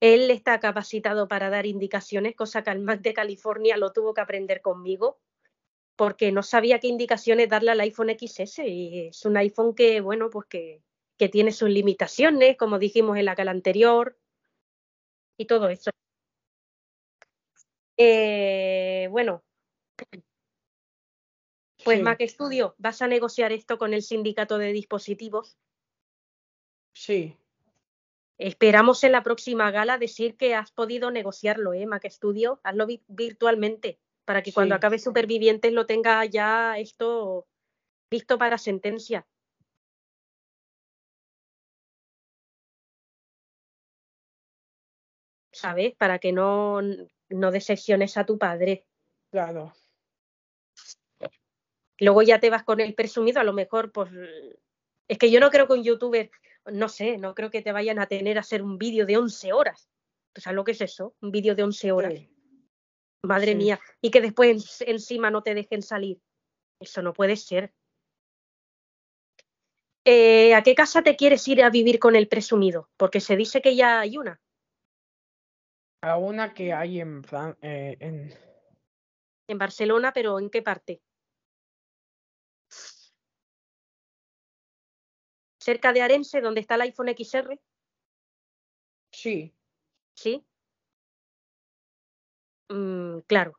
Él 0.00 0.30
está 0.30 0.60
capacitado 0.60 1.28
para 1.28 1.50
dar 1.50 1.66
indicaciones, 1.66 2.34
cosa 2.34 2.62
que 2.62 2.70
al 2.70 2.80
Mac 2.80 3.00
de 3.02 3.12
California 3.12 3.76
lo 3.76 3.92
tuvo 3.92 4.14
que 4.14 4.22
aprender 4.22 4.62
conmigo, 4.62 5.20
porque 5.94 6.32
no 6.32 6.42
sabía 6.42 6.78
qué 6.78 6.88
indicaciones 6.88 7.50
darle 7.50 7.72
al 7.72 7.80
iPhone 7.80 8.08
XS. 8.08 8.66
Y 8.66 9.08
es 9.08 9.24
un 9.26 9.36
iPhone 9.36 9.74
que, 9.74 10.00
bueno, 10.00 10.30
pues 10.30 10.46
que, 10.46 10.82
que 11.18 11.28
tiene 11.28 11.52
sus 11.52 11.68
limitaciones, 11.68 12.56
como 12.56 12.78
dijimos 12.78 13.18
en 13.18 13.26
la 13.26 13.36
cala 13.36 13.50
anterior, 13.50 14.18
y 15.36 15.44
todo 15.44 15.68
eso. 15.68 15.90
Eh, 17.98 19.08
bueno, 19.10 19.42
pues 21.84 21.98
Sí, 21.98 22.02
Mac 22.04 22.20
Studio, 22.26 22.74
vas 22.78 23.02
a 23.02 23.06
negociar 23.06 23.52
esto 23.52 23.78
con 23.78 23.94
el 23.94 24.02
sindicato 24.02 24.58
de 24.58 24.72
dispositivos. 24.72 25.56
sí, 26.92 27.36
Esperamos 28.38 29.04
en 29.04 29.12
la 29.12 29.22
próxima 29.22 29.70
gala 29.70 29.98
decir 29.98 30.34
que 30.36 30.54
has 30.54 30.72
podido 30.72 31.10
negociarlo, 31.10 31.74
¿eh, 31.74 31.84
Mac 31.86 32.08
Studio? 32.08 32.58
Hazlo 32.64 32.86
vi- 32.86 33.04
virtualmente 33.06 34.00
para 34.24 34.42
que 34.42 34.52
cuando 34.54 34.74
acabe 34.74 34.98
Supervivientes 34.98 35.72
lo 35.74 35.84
tenga 35.84 36.24
ya 36.24 36.78
esto 36.78 37.46
listo 38.10 38.38
para 38.38 38.56
sentencia. 38.56 39.26
¿Sabes? 45.52 45.94
Para 45.96 46.18
que 46.18 46.32
no, 46.32 46.80
no 47.28 47.50
decepciones 47.50 48.16
a 48.16 48.24
tu 48.24 48.38
padre. 48.38 48.86
claro. 49.30 49.72
Luego 52.00 52.22
ya 52.22 52.40
te 52.40 52.50
vas 52.50 52.64
con 52.64 52.80
el 52.80 52.94
presumido, 52.94 53.40
a 53.40 53.44
lo 53.44 53.52
mejor, 53.52 53.92
pues. 53.92 54.10
Es 55.08 55.18
que 55.18 55.30
yo 55.30 55.38
no 55.40 55.50
creo 55.50 55.66
que 55.66 55.74
un 55.74 55.82
youtuber, 55.84 56.30
no 56.72 56.88
sé, 56.88 57.18
no 57.18 57.34
creo 57.34 57.50
que 57.50 57.62
te 57.62 57.72
vayan 57.72 57.98
a 57.98 58.06
tener 58.06 58.38
a 58.38 58.40
hacer 58.40 58.62
un 58.62 58.78
vídeo 58.78 59.06
de 59.06 59.16
11 59.16 59.52
horas. 59.52 59.88
¿Tú 60.32 60.40
sabes 60.40 60.56
lo 60.56 60.64
que 60.64 60.72
es 60.72 60.80
eso? 60.80 61.14
Un 61.20 61.30
vídeo 61.30 61.54
de 61.54 61.62
11 61.62 61.92
horas. 61.92 62.14
Sí, 62.14 62.30
Madre 63.22 63.52
Sí. 63.52 63.54
mía, 63.56 63.80
y 64.00 64.10
que 64.10 64.20
después 64.22 64.80
en- 64.80 64.88
encima 64.94 65.30
no 65.30 65.42
te 65.42 65.54
dejen 65.54 65.82
salir. 65.82 66.20
Eso 66.80 67.02
no 67.02 67.12
puede 67.12 67.36
ser. 67.36 67.74
Eh, 70.06 70.54
¿A 70.54 70.62
qué 70.62 70.74
casa 70.74 71.02
te 71.02 71.16
quieres 71.16 71.46
ir 71.48 71.62
a 71.62 71.68
vivir 71.70 71.98
con 71.98 72.16
el 72.16 72.28
presumido? 72.28 72.88
Porque 72.96 73.20
se 73.20 73.36
dice 73.36 73.60
que 73.60 73.76
ya 73.76 74.00
hay 74.00 74.16
una. 74.16 74.40
A 76.02 76.16
una 76.16 76.54
que 76.54 76.72
hay 76.72 77.00
en, 77.00 77.22
Fran- 77.22 77.58
eh, 77.60 77.96
en 78.00 78.32
En 79.48 79.58
Barcelona, 79.58 80.12
pero 80.14 80.38
¿en 80.38 80.48
qué 80.48 80.62
parte? 80.62 81.02
Cerca 85.60 85.92
de 85.92 86.00
Arense, 86.02 86.40
donde 86.40 86.60
está 86.60 86.76
el 86.76 86.80
iPhone 86.82 87.08
XR, 87.08 87.60
sí, 89.12 89.54
¿sí? 90.14 90.44
Mm, 92.70 93.20
claro. 93.26 93.58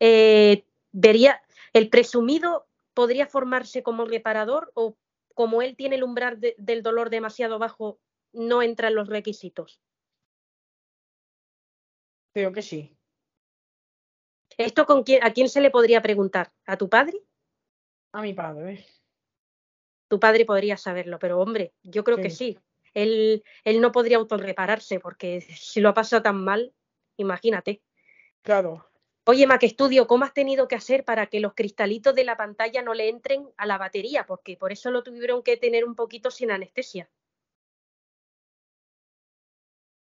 Eh, 0.00 0.64
vería, 0.90 1.42
el 1.72 1.90
presumido 1.90 2.66
podría 2.94 3.26
formarse 3.26 3.82
como 3.82 4.04
reparador 4.04 4.72
o 4.74 4.96
como 5.34 5.62
él 5.62 5.76
tiene 5.76 5.96
el 5.96 6.02
umbral 6.02 6.40
de- 6.40 6.54
del 6.58 6.82
dolor 6.82 7.10
demasiado 7.10 7.58
bajo, 7.58 8.00
no 8.32 8.62
entra 8.62 8.88
en 8.88 8.94
los 8.96 9.08
requisitos. 9.08 9.80
creo 12.32 12.52
que 12.52 12.62
sí. 12.62 12.96
¿Esto 14.56 14.86
con 14.86 15.02
quién, 15.02 15.22
a 15.24 15.32
quién 15.32 15.48
se 15.48 15.60
le 15.60 15.70
podría 15.70 16.00
preguntar? 16.02 16.52
¿A 16.66 16.76
tu 16.76 16.88
padre? 16.88 17.18
A 18.12 18.22
mi 18.22 18.34
padre. 18.34 18.86
Tu 20.10 20.18
padre 20.18 20.44
podría 20.44 20.76
saberlo, 20.76 21.20
pero 21.20 21.38
hombre, 21.38 21.72
yo 21.84 22.02
creo 22.02 22.16
que 22.16 22.30
Sí. 22.30 22.54
sí. 22.54 22.58
Él, 22.94 23.44
él 23.62 23.80
no 23.80 23.92
podría 23.92 24.16
autorrepararse 24.16 24.98
porque 24.98 25.40
si 25.40 25.80
lo 25.80 25.88
ha 25.90 25.94
pasado 25.94 26.20
tan 26.22 26.42
mal, 26.42 26.74
imagínate. 27.16 27.80
Claro. 28.42 28.90
Oye, 29.24 29.46
Mac 29.46 29.62
Studio, 29.62 30.08
¿cómo 30.08 30.24
has 30.24 30.34
tenido 30.34 30.66
que 30.66 30.74
hacer 30.74 31.04
para 31.04 31.26
que 31.26 31.38
los 31.38 31.54
cristalitos 31.54 32.12
de 32.16 32.24
la 32.24 32.36
pantalla 32.36 32.82
no 32.82 32.92
le 32.92 33.08
entren 33.08 33.48
a 33.56 33.66
la 33.66 33.78
batería? 33.78 34.26
Porque 34.26 34.56
por 34.56 34.72
eso 34.72 34.90
lo 34.90 35.04
tuvieron 35.04 35.44
que 35.44 35.56
tener 35.56 35.84
un 35.84 35.94
poquito 35.94 36.32
sin 36.32 36.50
anestesia. 36.50 37.08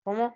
¿Cómo? 0.04 0.34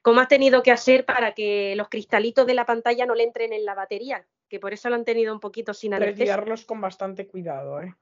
¿Cómo 0.00 0.20
has 0.20 0.28
tenido 0.28 0.62
que 0.62 0.72
hacer 0.72 1.04
para 1.04 1.34
que 1.34 1.74
los 1.76 1.90
cristalitos 1.90 2.46
de 2.46 2.54
la 2.54 2.64
pantalla 2.64 3.04
no 3.04 3.14
le 3.14 3.24
entren 3.24 3.52
en 3.52 3.66
la 3.66 3.74
batería? 3.74 4.26
Que 4.48 4.58
por 4.58 4.72
eso 4.72 4.88
lo 4.88 4.94
han 4.94 5.04
tenido 5.04 5.34
un 5.34 5.40
poquito 5.40 5.74
sin 5.74 5.92
anestesia. 5.92 6.36
Retirarlos 6.36 6.64
con 6.64 6.80
bastante 6.80 7.26
cuidado, 7.26 7.82
¿eh? 7.82 7.94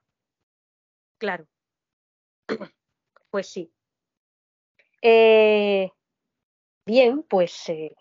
Claro. 1.22 1.46
Pues 3.30 3.46
sí. 3.46 3.72
Eh, 5.00 5.88
bien, 6.84 7.22
pues 7.22 7.68
eh, 7.68 7.94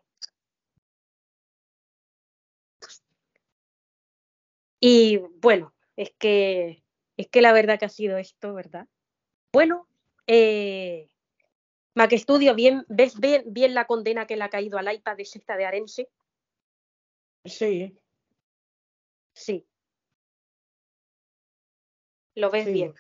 y 4.80 5.17
bueno, 5.40 5.74
es 5.95 6.11
que 6.17 6.83
es 7.16 7.27
que 7.30 7.41
la 7.41 7.53
verdad 7.53 7.77
que 7.77 7.85
ha 7.85 7.90
sido 7.90 8.17
esto, 8.17 8.56
¿verdad? 8.56 8.88
Bueno, 9.53 9.88
eh, 10.25 11.08
Mac 11.93 12.11
Studio, 12.17 12.56
bien, 12.56 12.85
¿ves 12.90 13.19
bien, 13.19 13.43
bien 13.45 13.75
la 13.75 13.85
condena 13.85 14.25
que 14.25 14.35
le 14.35 14.45
ha 14.45 14.50
caído 14.50 14.80
al 14.80 14.91
iPad 14.91 15.17
de 15.17 15.25
sexta 15.25 15.56
de 15.58 15.66
Arense? 15.66 16.09
Sí, 17.45 17.95
Sí. 19.33 19.66
Lo 22.35 22.50
ves 22.50 22.66
sí. 22.66 22.74
bien. 22.74 22.93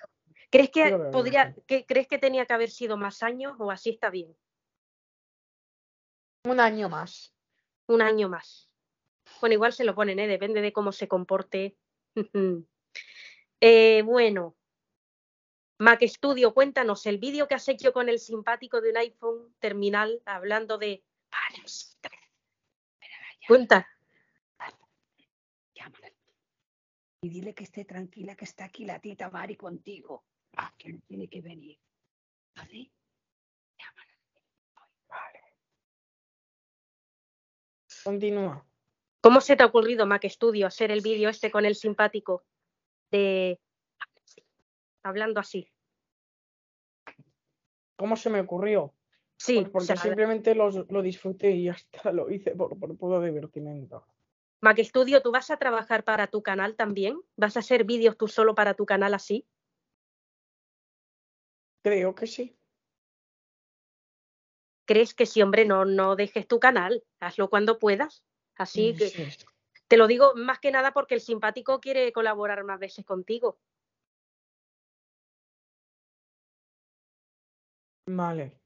¿Crees 0.51 0.69
que 0.69 0.97
podría, 1.13 1.55
que, 1.65 1.85
crees 1.85 2.07
que 2.07 2.17
tenía 2.17 2.45
que 2.45 2.53
haber 2.53 2.69
sido 2.69 2.97
más 2.97 3.23
años 3.23 3.55
o 3.57 3.71
así 3.71 3.89
está 3.91 4.09
bien? 4.09 4.35
Un 6.43 6.59
año 6.59 6.89
más. 6.89 7.33
Un 7.87 8.01
año 8.01 8.27
más. 8.27 8.69
Bueno, 9.39 9.53
igual 9.53 9.71
se 9.71 9.85
lo 9.85 9.95
ponen, 9.95 10.19
¿eh? 10.19 10.27
Depende 10.27 10.61
de 10.61 10.73
cómo 10.73 10.91
se 10.91 11.07
comporte. 11.07 11.77
Eh, 13.63 14.01
bueno, 14.01 14.55
Mac 15.77 16.01
Studio, 16.07 16.51
cuéntanos 16.51 17.05
el 17.05 17.19
vídeo 17.19 17.47
que 17.47 17.53
has 17.53 17.67
hecho 17.67 17.93
con 17.93 18.09
el 18.09 18.17
simpático 18.17 18.81
de 18.81 18.89
un 18.89 18.97
iPhone 18.97 19.55
terminal 19.59 20.19
hablando 20.25 20.79
de. 20.79 21.03
Cuenta. 23.47 23.87
Llámala. 25.75 26.11
Y 27.21 27.29
dile 27.29 27.53
que 27.53 27.65
esté 27.65 27.85
tranquila, 27.85 28.35
que 28.35 28.45
está 28.45 28.65
aquí 28.65 28.83
la 28.83 28.99
tita 28.99 29.29
Mari 29.29 29.55
contigo. 29.55 30.23
Ah, 30.57 30.73
que 30.77 30.89
no 30.93 30.99
tiene 31.07 31.27
que 31.27 31.41
venir. 31.41 31.77
¿Vale? 32.55 32.91
Llámala. 33.77 34.17
Vale. 35.07 35.39
Continúa. 38.03 38.65
¿Cómo 39.21 39.39
se 39.41 39.55
te 39.55 39.63
ha 39.63 39.67
ocurrido, 39.67 40.05
Mac 40.05 40.25
Studio, 40.27 40.67
hacer 40.67 40.91
el 40.91 41.01
vídeo 41.01 41.29
este 41.29 41.51
con 41.51 41.65
el 41.65 41.75
simpático 41.75 42.43
de. 43.11 43.59
hablando 45.03 45.39
así? 45.39 45.67
¿Cómo 47.95 48.15
se 48.15 48.29
me 48.29 48.39
ocurrió? 48.39 48.93
Sí, 49.37 49.55
Pues 49.55 49.67
o 49.67 49.71
porque 49.71 49.85
sea, 49.87 49.95
simplemente 49.97 50.55
los- 50.55 50.89
lo 50.89 51.01
disfruté 51.01 51.51
y 51.51 51.69
hasta 51.69 52.11
lo 52.11 52.29
hice 52.29 52.51
por, 52.55 52.77
por 52.79 52.95
puro 52.97 53.21
divertimento. 53.21 54.05
Mac 54.61 54.79
Studio, 54.83 55.21
¿tú 55.21 55.31
vas 55.31 55.49
a 55.49 55.57
trabajar 55.57 56.03
para 56.03 56.27
tu 56.27 56.43
canal 56.43 56.75
también? 56.75 57.19
¿Vas 57.35 57.57
a 57.57 57.61
hacer 57.61 57.83
vídeos 57.83 58.17
tú 58.17 58.27
solo 58.27 58.53
para 58.53 58.75
tu 58.75 58.85
canal 58.85 59.13
así? 59.15 59.47
Creo 61.83 62.13
que 62.15 62.27
sí. 62.27 62.55
¿Crees 64.85 65.13
que 65.13 65.25
sí, 65.25 65.41
hombre, 65.41 65.65
no, 65.65 65.85
no 65.85 66.15
dejes 66.15 66.47
tu 66.47 66.59
canal? 66.59 67.03
Hazlo 67.19 67.49
cuando 67.49 67.79
puedas. 67.79 68.23
Así 68.55 68.93
que 68.95 69.09
sí. 69.09 69.27
te 69.87 69.97
lo 69.97 70.07
digo 70.07 70.33
más 70.35 70.59
que 70.59 70.71
nada 70.71 70.91
porque 70.91 71.15
el 71.15 71.21
simpático 71.21 71.79
quiere 71.79 72.11
colaborar 72.11 72.63
más 72.63 72.79
veces 72.79 73.05
contigo. 73.05 73.57
Vale. 78.05 78.59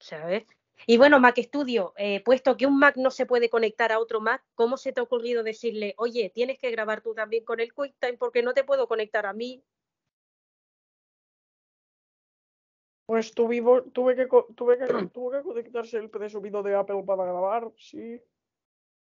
¿Sabes? 0.00 0.44
Y 0.86 0.98
bueno, 0.98 1.20
Mac 1.20 1.38
Studio, 1.40 1.94
eh, 1.96 2.20
puesto 2.24 2.56
que 2.56 2.66
un 2.66 2.78
Mac 2.78 2.96
no 2.96 3.10
se 3.10 3.26
puede 3.26 3.48
conectar 3.48 3.92
a 3.92 4.00
otro 4.00 4.20
Mac, 4.20 4.44
¿cómo 4.54 4.76
se 4.76 4.92
te 4.92 5.00
ha 5.00 5.04
ocurrido 5.04 5.42
decirle, 5.42 5.94
oye, 5.96 6.30
tienes 6.34 6.58
que 6.58 6.70
grabar 6.70 7.00
tú 7.00 7.14
también 7.14 7.44
con 7.44 7.60
el 7.60 7.72
QuickTime 7.72 8.18
porque 8.18 8.42
no 8.42 8.52
te 8.54 8.64
puedo 8.64 8.88
conectar 8.88 9.24
a 9.24 9.32
mí? 9.32 9.62
Pues 13.06 13.32
tuve, 13.32 13.62
tuve, 13.92 14.16
que, 14.16 14.26
tuve, 14.54 14.78
que, 14.78 14.86
tuve 15.12 15.38
que 15.38 15.42
conectarse 15.42 15.98
el 15.98 16.10
presumido 16.10 16.62
de 16.62 16.74
Apple 16.74 17.02
para 17.06 17.24
grabar, 17.24 17.70
sí. 17.76 18.20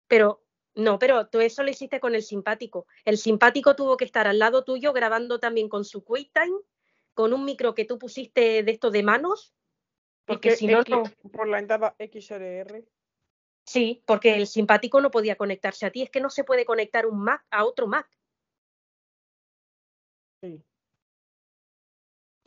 Pero, 0.08 0.44
no, 0.76 1.00
pero 1.00 1.28
tú 1.28 1.40
eso 1.40 1.64
lo 1.64 1.70
hiciste 1.70 2.00
con 2.00 2.16
el 2.16 2.24
simpático. 2.24 2.88
El 3.06 3.18
simpático 3.18 3.76
tuvo 3.76 3.98
que 3.98 4.06
estar 4.06 4.28
al 4.28 4.40
lado 4.40 4.64
tuyo 4.64 4.94
grabando 4.94 5.40
también 5.40 5.70
con 5.70 5.86
su 5.86 6.04
QuickTime, 6.04 6.58
con 7.14 7.34
un 7.34 7.46
micro 7.46 7.74
que 7.74 7.86
tú 7.86 7.98
pusiste 7.98 8.64
de 8.64 8.72
esto 8.72 8.92
de 8.92 9.04
manos. 9.04 9.54
Porque 10.26 10.52
si 10.52 10.68
no, 10.68 10.84
Por 11.32 11.48
la 11.48 11.60
entrada 11.60 11.96
XLR. 11.98 12.86
Sí, 13.66 14.04
porque 14.06 14.36
el 14.36 14.48
simpático 14.48 15.02
no 15.02 15.12
podía 15.12 15.36
conectarse 15.36 15.86
a 15.86 15.92
ti. 15.92 16.02
Es 16.02 16.10
que 16.10 16.22
no 16.22 16.30
se 16.30 16.44
puede 16.44 16.66
conectar 16.66 17.06
un 17.06 17.22
Mac 17.22 17.46
a 17.50 17.66
otro 17.66 17.88
Mac. 17.88 18.10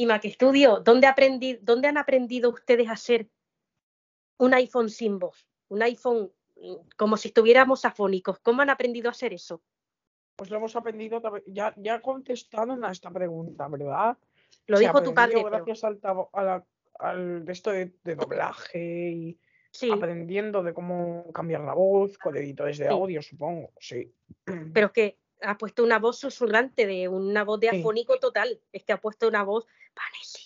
Y 0.00 0.06
Mac 0.06 0.24
Studio, 0.24 0.80
¿dónde, 0.80 1.06
aprendí, 1.06 1.58
¿dónde 1.60 1.88
han 1.88 1.98
aprendido 1.98 2.48
ustedes 2.48 2.88
a 2.88 2.92
hacer 2.92 3.28
un 4.38 4.54
iPhone 4.54 4.88
sin 4.88 5.18
voz? 5.18 5.46
Un 5.68 5.82
iPhone 5.82 6.32
mm, 6.56 6.74
como 6.96 7.18
si 7.18 7.28
estuviéramos 7.28 7.84
afónicos. 7.84 8.38
¿Cómo 8.38 8.62
han 8.62 8.70
aprendido 8.70 9.08
a 9.08 9.10
hacer 9.10 9.34
eso? 9.34 9.60
Pues 10.36 10.48
lo 10.48 10.56
hemos 10.56 10.74
aprendido, 10.74 11.20
ya, 11.48 11.74
ya 11.76 12.00
contestaron 12.00 12.82
a 12.82 12.92
esta 12.92 13.10
pregunta, 13.10 13.68
¿verdad? 13.68 14.16
Lo 14.68 14.78
dijo 14.78 15.02
tu 15.02 15.12
padre. 15.12 15.44
Gracias 15.44 15.84
al, 15.84 16.00
al 16.98 17.44
esto 17.46 17.70
de, 17.70 17.92
doblaje 18.02 19.10
y 19.10 19.38
aprendiendo 19.92 20.62
de 20.62 20.72
cómo 20.72 21.30
cambiar 21.34 21.60
la 21.60 21.74
voz 21.74 22.16
con 22.16 22.34
editores 22.38 22.78
de 22.78 22.88
audio, 22.88 23.20
supongo, 23.20 23.74
sí. 23.78 24.10
Pero 24.72 24.86
es 24.86 24.92
que 24.92 25.19
ha 25.42 25.58
puesto 25.58 25.82
una 25.82 25.98
voz 25.98 26.18
susurrante 26.18 26.86
de 26.86 27.08
una 27.08 27.44
voz 27.44 27.60
de 27.60 27.68
afónico 27.68 28.18
total. 28.18 28.60
Es 28.72 28.84
que 28.84 28.92
ha 28.92 29.00
puesto 29.00 29.28
una 29.28 29.42
voz 29.42 29.66
Vanessa. 29.94 30.38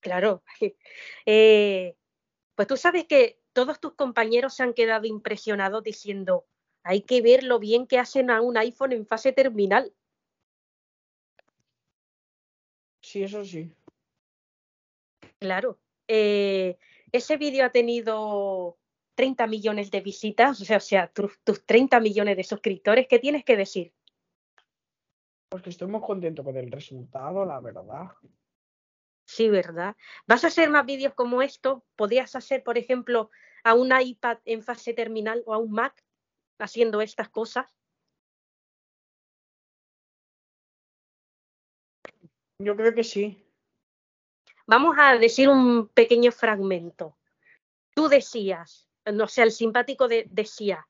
Claro. 0.00 0.42
Eh, 1.26 1.96
pues 2.54 2.68
tú 2.68 2.76
sabes 2.76 3.06
que 3.06 3.40
todos 3.52 3.80
tus 3.80 3.94
compañeros 3.94 4.54
se 4.54 4.62
han 4.62 4.74
quedado 4.74 5.06
impresionados 5.06 5.82
diciendo, 5.82 6.46
hay 6.82 7.02
que 7.02 7.22
ver 7.22 7.42
lo 7.42 7.58
bien 7.58 7.86
que 7.86 7.98
hacen 7.98 8.30
a 8.30 8.40
un 8.40 8.56
iPhone 8.56 8.92
en 8.92 9.06
fase 9.06 9.32
terminal. 9.32 9.94
Sí, 13.02 13.22
eso 13.22 13.44
sí. 13.44 13.72
Claro. 15.38 15.78
Eh, 16.06 16.76
ese 17.12 17.36
vídeo 17.36 17.64
ha 17.64 17.70
tenido 17.70 18.78
30 19.20 19.46
millones 19.48 19.90
de 19.90 20.00
visitas, 20.00 20.58
o 20.62 20.64
sea, 20.64 20.78
o 20.78 20.80
sea 20.80 21.06
tus, 21.12 21.38
30 21.66 22.00
millones 22.00 22.38
de 22.38 22.42
suscriptores, 22.42 23.06
¿qué 23.06 23.18
tienes 23.18 23.44
que 23.44 23.54
decir? 23.54 23.92
Pues 25.50 25.62
que 25.62 25.68
estoy 25.68 25.88
muy 25.88 26.00
contento 26.00 26.42
con 26.42 26.56
el 26.56 26.72
resultado, 26.72 27.44
la 27.44 27.60
verdad. 27.60 28.12
Sí, 29.26 29.50
¿verdad? 29.50 29.94
¿Vas 30.26 30.44
a 30.44 30.46
hacer 30.46 30.70
más 30.70 30.86
vídeos 30.86 31.12
como 31.12 31.42
esto? 31.42 31.84
¿Podrías 31.96 32.34
hacer, 32.34 32.62
por 32.62 32.78
ejemplo, 32.78 33.28
a 33.62 33.74
un 33.74 33.92
iPad 33.92 34.38
en 34.46 34.62
fase 34.62 34.94
terminal 34.94 35.42
o 35.44 35.52
a 35.52 35.58
un 35.58 35.72
Mac 35.72 36.02
haciendo 36.58 37.02
estas 37.02 37.28
cosas? 37.28 37.70
Yo 42.58 42.74
creo 42.74 42.94
que 42.94 43.04
sí. 43.04 43.46
Vamos 44.66 44.96
a 44.98 45.18
decir 45.18 45.50
un 45.50 45.88
pequeño 45.88 46.32
fragmento. 46.32 47.18
Tú 47.94 48.08
decías, 48.08 48.89
no 49.12 49.28
sé, 49.28 49.42
el 49.42 49.52
simpático 49.52 50.08
decía. 50.08 50.86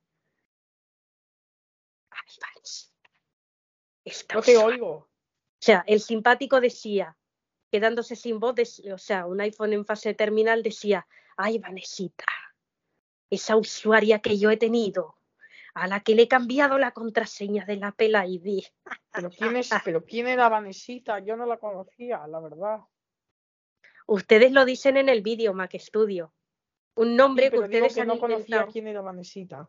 Ay, 2.10 4.12
no 4.34 4.42
te 4.42 4.56
oigo. 4.56 4.90
O 4.90 5.62
sea, 5.62 5.84
el 5.86 6.00
simpático 6.00 6.60
decía, 6.60 7.16
quedándose 7.70 8.16
sin 8.16 8.40
voz, 8.40 8.82
o 8.92 8.98
sea, 8.98 9.26
un 9.26 9.40
iPhone 9.40 9.74
en 9.74 9.84
fase 9.84 10.14
terminal 10.14 10.62
decía, 10.62 11.06
ay, 11.36 11.58
Vanesita, 11.58 12.24
esa 13.28 13.56
usuaria 13.56 14.20
que 14.20 14.38
yo 14.38 14.50
he 14.50 14.56
tenido, 14.56 15.16
a 15.74 15.86
la 15.86 16.00
que 16.00 16.14
le 16.14 16.22
he 16.22 16.28
cambiado 16.28 16.78
la 16.78 16.92
contraseña 16.92 17.66
de 17.66 17.76
la 17.76 17.88
Apple 17.88 18.18
ID. 18.26 18.64
Pero 19.12 19.30
quién, 19.30 19.56
es, 19.56 19.70
pero 19.84 20.04
quién 20.04 20.28
era 20.28 20.48
Vanesita, 20.48 21.18
yo 21.18 21.36
no 21.36 21.44
la 21.44 21.58
conocía, 21.58 22.26
la 22.26 22.40
verdad. 22.40 22.80
Ustedes 24.06 24.50
lo 24.50 24.64
dicen 24.64 24.96
en 24.96 25.08
el 25.08 25.20
vídeo, 25.20 25.52
Mac 25.52 25.76
Studio 25.78 26.32
un 26.96 27.16
nombre 27.16 27.50
que 27.50 27.58
ustedes 27.58 27.94
que 27.94 28.04
no 28.04 28.18
conocía 28.18 28.66
quién 28.66 28.86
era 28.86 29.00
Vanesita. 29.00 29.68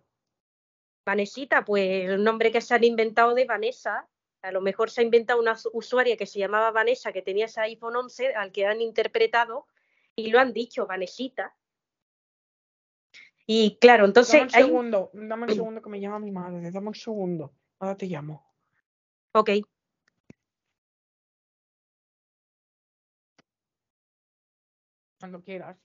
Vanesita, 1.05 1.65
pues 1.65 2.09
el 2.09 2.23
nombre 2.23 2.51
que 2.51 2.61
se 2.61 2.75
han 2.75 2.83
inventado 2.83 3.33
de 3.33 3.45
Vanessa. 3.45 4.07
A 4.41 4.51
lo 4.51 4.61
mejor 4.61 4.89
se 4.89 5.01
ha 5.01 5.03
inventado 5.03 5.39
una 5.39 5.55
usuaria 5.73 6.17
que 6.17 6.25
se 6.25 6.39
llamaba 6.39 6.71
Vanessa, 6.71 7.11
que 7.11 7.21
tenía 7.21 7.45
ese 7.45 7.61
iPhone 7.61 7.95
11, 7.95 8.33
al 8.33 8.51
que 8.51 8.65
han 8.65 8.81
interpretado 8.81 9.67
y 10.15 10.29
lo 10.31 10.39
han 10.39 10.51
dicho, 10.51 10.87
Vanesita. 10.87 11.55
Y 13.45 13.77
claro, 13.79 14.05
entonces. 14.05 14.51
Dame 14.51 14.63
un 14.63 14.69
segundo, 14.69 15.11
dame 15.13 15.43
un 15.43 15.49
segundo 15.55 15.81
que 15.81 15.89
me 15.89 15.99
llama 15.99 16.19
mi 16.19 16.31
madre, 16.31 16.71
dame 16.71 16.87
un 16.87 16.95
segundo. 16.95 17.53
Ahora 17.79 17.95
te 17.95 18.07
llamo. 18.07 18.45
Ok. 19.33 19.49
Cuando 25.19 25.43
quieras 25.43 25.77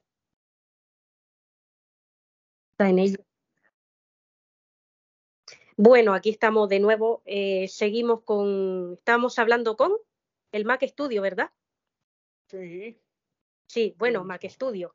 en 2.78 2.98
ello. 2.98 3.18
Bueno, 5.76 6.14
aquí 6.14 6.30
estamos 6.30 6.68
de 6.68 6.80
nuevo. 6.80 7.22
Eh, 7.26 7.68
seguimos 7.68 8.22
con. 8.22 8.94
Estamos 8.94 9.38
hablando 9.38 9.76
con 9.76 9.92
el 10.52 10.64
Mac 10.64 10.82
Studio, 10.86 11.22
¿verdad? 11.22 11.50
Sí. 12.48 12.98
Sí, 13.68 13.94
bueno, 13.98 14.24
Mac 14.24 14.44
Studio. 14.48 14.94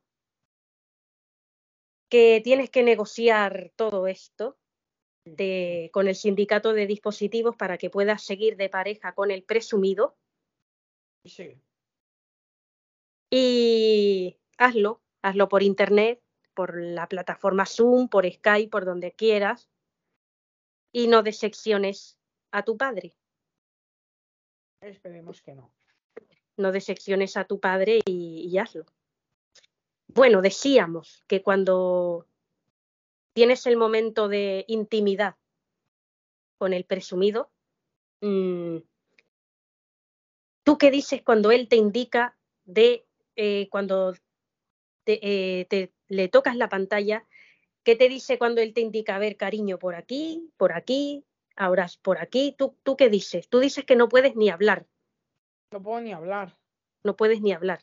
Que 2.08 2.40
tienes 2.42 2.68
que 2.70 2.82
negociar 2.82 3.72
todo 3.76 4.06
esto 4.06 4.58
de, 5.24 5.90
con 5.92 6.08
el 6.08 6.14
sindicato 6.14 6.72
de 6.72 6.86
dispositivos 6.86 7.56
para 7.56 7.78
que 7.78 7.90
puedas 7.90 8.22
seguir 8.22 8.56
de 8.56 8.68
pareja 8.68 9.14
con 9.14 9.30
el 9.30 9.44
presumido. 9.44 10.16
Sí. 11.24 11.60
Y 13.30 14.36
hazlo, 14.58 15.00
hazlo 15.22 15.48
por 15.48 15.62
internet, 15.62 16.20
por 16.54 16.76
la 16.76 17.08
plataforma 17.08 17.66
Zoom, 17.66 18.08
por 18.08 18.30
Skype, 18.30 18.70
por 18.70 18.84
donde 18.84 19.12
quieras, 19.12 19.68
y 20.92 21.08
no 21.08 21.22
decepciones 21.22 22.18
a 22.50 22.62
tu 22.62 22.76
padre. 22.76 23.14
Esperemos 24.80 25.40
que 25.42 25.54
no. 25.54 25.72
No 26.56 26.72
decepciones 26.72 27.36
a 27.36 27.44
tu 27.44 27.60
padre 27.60 28.00
y, 28.04 28.56
hazlo. 28.58 28.84
Bueno, 30.08 30.42
decíamos 30.42 31.24
que 31.26 31.42
cuando 31.42 32.26
tienes 33.32 33.66
el 33.66 33.76
momento 33.76 34.28
de 34.28 34.64
intimidad 34.68 35.36
con 36.58 36.74
el 36.74 36.84
presumido, 36.84 37.50
mm, 38.20 38.78
¿tú 40.64 40.76
qué 40.76 40.90
dices 40.90 41.22
cuando 41.22 41.50
él 41.50 41.68
te 41.68 41.76
indica 41.76 42.36
de 42.64 43.06
eh, 43.36 43.68
cuando 43.70 44.14
te, 45.04 45.18
eh, 45.22 45.92
le 46.12 46.28
tocas 46.28 46.56
la 46.56 46.68
pantalla, 46.68 47.26
¿qué 47.84 47.96
te 47.96 48.08
dice 48.08 48.38
cuando 48.38 48.60
él 48.60 48.74
te 48.74 48.82
indica, 48.82 49.16
a 49.16 49.18
ver, 49.18 49.36
cariño, 49.36 49.78
por 49.78 49.94
aquí, 49.94 50.50
por 50.58 50.72
aquí, 50.72 51.24
ahora 51.56 51.86
por 52.02 52.18
aquí? 52.18 52.54
¿Tú, 52.56 52.76
¿Tú 52.82 52.96
qué 52.96 53.08
dices? 53.08 53.48
Tú 53.48 53.60
dices 53.60 53.84
que 53.84 53.96
no 53.96 54.08
puedes 54.08 54.36
ni 54.36 54.50
hablar. 54.50 54.86
No 55.72 55.82
puedo 55.82 56.00
ni 56.00 56.12
hablar. 56.12 56.58
No 57.02 57.16
puedes 57.16 57.40
ni 57.40 57.52
hablar. 57.52 57.80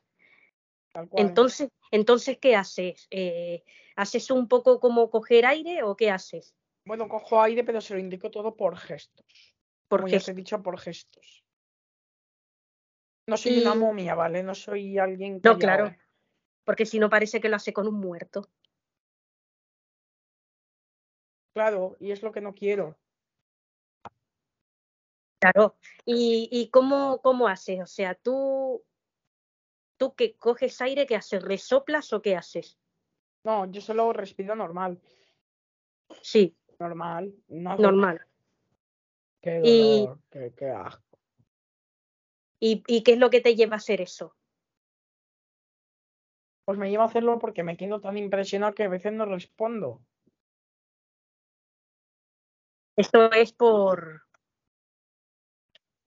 Entonces, 1.14 1.70
entonces, 1.92 2.38
¿qué 2.38 2.56
haces? 2.56 3.08
Eh, 3.10 3.64
¿Haces 3.96 4.30
un 4.32 4.48
poco 4.48 4.80
como 4.80 5.10
coger 5.10 5.46
aire 5.46 5.84
o 5.84 5.96
qué 5.96 6.12
haces? 6.12 6.56
Bueno, 6.86 7.10
cojo 7.10 7.42
aire, 7.42 7.64
pero 7.64 7.82
se 7.82 7.96
lo 7.96 8.00
indico 8.00 8.30
todo 8.30 8.56
por 8.56 8.78
gestos. 8.78 9.26
Por 9.88 10.02
como 10.02 10.14
ya 10.14 10.20
he 10.26 10.34
dicho, 10.36 10.62
por 10.62 10.80
gestos. 10.80 11.44
No 13.28 13.38
soy 13.38 13.60
una 13.60 13.76
momia, 13.76 14.16
¿vale? 14.16 14.44
No 14.44 14.56
soy 14.56 14.98
alguien 14.98 15.42
que. 15.42 15.50
No, 15.50 15.58
claro 15.58 15.96
porque 16.70 16.86
si 16.86 17.00
no 17.00 17.10
parece 17.10 17.42
que 17.42 17.50
lo 17.50 17.56
hace 17.56 17.74
con 17.74 17.88
un 17.88 17.96
muerto. 17.96 18.48
Claro, 21.52 21.98
y 22.00 22.12
es 22.12 22.22
lo 22.22 22.32
que 22.32 22.42
no 22.42 22.54
quiero. 22.54 22.96
Claro, 25.40 25.78
¿y, 26.06 26.48
y 26.52 26.70
cómo, 26.70 27.24
cómo 27.24 27.48
haces? 27.48 27.82
O 27.82 27.88
sea, 27.88 28.14
tú, 28.14 28.86
tú 29.98 30.14
que 30.14 30.36
coges 30.36 30.80
aire, 30.82 31.08
¿qué 31.08 31.16
haces? 31.16 31.42
¿Resoplas 31.42 32.14
o 32.14 32.22
qué 32.22 32.36
haces? 32.36 32.78
No, 33.44 33.66
yo 33.72 33.82
solo 33.82 34.14
respiro 34.14 34.56
normal. 34.56 35.02
Sí. 36.22 36.56
Normal. 36.78 37.34
Normal. 37.48 38.28
Qué 39.42 39.58
dolor, 39.58 40.20
y, 40.36 40.52
qué, 40.52 40.70
asco. 40.70 41.18
¿Y, 42.60 42.84
¿Y 42.86 43.02
qué 43.02 43.14
es 43.14 43.18
lo 43.18 43.32
que 43.32 43.42
te 43.42 43.56
lleva 43.56 43.74
a 43.74 43.78
hacer 43.78 44.02
eso? 44.02 44.36
Pues 46.70 46.78
me 46.78 46.92
lleva 46.92 47.06
a 47.06 47.08
hacerlo 47.08 47.40
porque 47.40 47.64
me 47.64 47.76
quedo 47.76 48.00
tan 48.00 48.16
impresionado 48.16 48.76
que 48.76 48.84
a 48.84 48.90
veces 48.90 49.12
no 49.12 49.26
respondo. 49.26 50.06
Eso 52.96 53.32
es 53.32 53.54
por. 53.54 54.22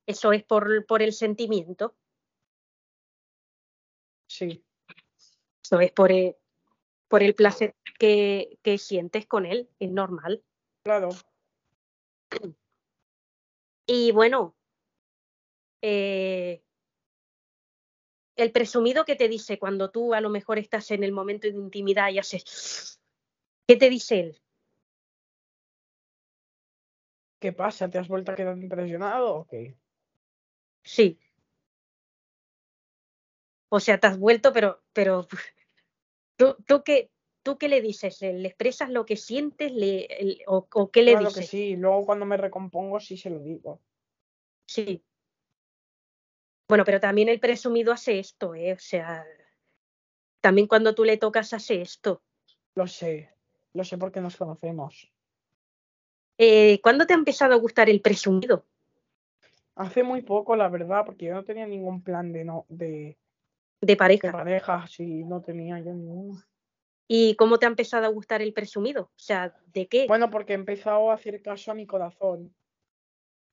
Eso 0.06 0.32
es 0.32 0.44
por, 0.44 0.86
por 0.86 1.02
el 1.02 1.12
sentimiento. 1.14 1.96
Sí. 4.28 4.64
Eso 5.64 5.80
es 5.80 5.90
por 5.90 6.12
el, 6.12 6.36
por 7.08 7.24
el 7.24 7.34
placer 7.34 7.74
que, 7.98 8.56
que 8.62 8.78
sientes 8.78 9.26
con 9.26 9.46
él, 9.46 9.68
es 9.80 9.90
normal. 9.90 10.44
Claro. 10.84 11.08
Y 13.84 14.12
bueno, 14.12 14.54
eh, 15.80 16.62
el 18.36 18.52
presumido 18.52 19.04
que 19.04 19.16
te 19.16 19.28
dice 19.28 19.58
cuando 19.58 19.90
tú 19.90 20.14
a 20.14 20.20
lo 20.20 20.30
mejor 20.30 20.58
estás 20.58 20.90
en 20.90 21.04
el 21.04 21.12
momento 21.12 21.46
de 21.48 21.54
intimidad 21.54 22.10
y 22.10 22.18
haces, 22.18 23.00
¿qué 23.66 23.76
te 23.76 23.90
dice 23.90 24.20
él? 24.20 24.42
¿Qué 27.40 27.52
pasa? 27.52 27.90
¿Te 27.90 27.98
has 27.98 28.08
vuelto 28.08 28.32
a 28.32 28.34
quedar 28.36 28.56
impresionado? 28.56 29.34
Ok. 29.36 29.54
Sí. 30.84 31.18
O 33.68 33.80
sea, 33.80 33.98
te 33.98 34.06
has 34.06 34.18
vuelto, 34.18 34.52
pero, 34.52 34.82
pero 34.92 35.26
¿tú, 36.36 36.56
tú, 36.66 36.82
qué, 36.84 37.10
¿tú 37.42 37.58
qué 37.58 37.68
le 37.68 37.80
dices? 37.80 38.20
¿Le 38.22 38.46
expresas 38.46 38.90
lo 38.90 39.04
que 39.06 39.16
sientes 39.16 39.72
le, 39.72 40.04
el- 40.04 40.42
o, 40.46 40.68
o 40.72 40.90
qué 40.90 41.02
le 41.02 41.12
Claro 41.12 41.28
que 41.28 41.40
dices? 41.40 41.50
sí. 41.50 41.76
Luego 41.76 42.06
cuando 42.06 42.26
me 42.26 42.36
recompongo 42.36 43.00
sí 43.00 43.16
se 43.16 43.30
lo 43.30 43.40
digo. 43.40 43.80
Sí. 44.66 45.02
Bueno, 46.72 46.86
pero 46.86 47.00
también 47.00 47.28
el 47.28 47.38
presumido 47.38 47.92
hace 47.92 48.18
esto, 48.18 48.54
¿eh? 48.54 48.72
O 48.72 48.78
sea, 48.78 49.26
también 50.40 50.66
cuando 50.66 50.94
tú 50.94 51.04
le 51.04 51.18
tocas 51.18 51.52
hace 51.52 51.82
esto. 51.82 52.22
Lo 52.74 52.86
sé. 52.86 53.28
Lo 53.74 53.84
sé 53.84 53.98
porque 53.98 54.22
nos 54.22 54.38
conocemos. 54.38 55.12
Eh, 56.38 56.80
¿Cuándo 56.82 57.06
te 57.06 57.12
ha 57.12 57.18
empezado 57.18 57.52
a 57.52 57.58
gustar 57.58 57.90
el 57.90 58.00
presumido? 58.00 58.64
Hace 59.74 60.02
muy 60.02 60.22
poco, 60.22 60.56
la 60.56 60.70
verdad, 60.70 61.04
porque 61.04 61.26
yo 61.26 61.34
no 61.34 61.44
tenía 61.44 61.66
ningún 61.66 62.02
plan 62.02 62.32
de 62.32 62.42
no 62.42 62.64
de, 62.70 63.18
De 63.82 63.88
de 63.88 63.96
pareja. 63.98 64.32
pareja, 64.32 64.86
sí, 64.86 65.24
no 65.24 65.42
tenía 65.42 65.78
yo 65.80 65.92
ninguno. 65.92 66.42
¿Y 67.06 67.36
cómo 67.36 67.58
te 67.58 67.66
ha 67.66 67.68
empezado 67.68 68.06
a 68.06 68.08
gustar 68.08 68.40
el 68.40 68.54
presumido? 68.54 69.10
O 69.14 69.18
sea, 69.18 69.54
¿de 69.74 69.88
qué? 69.88 70.06
Bueno, 70.08 70.30
porque 70.30 70.54
he 70.54 70.56
empezado 70.56 71.10
a 71.10 71.14
hacer 71.16 71.42
caso 71.42 71.70
a 71.70 71.74
mi 71.74 71.86
corazón. 71.86 72.54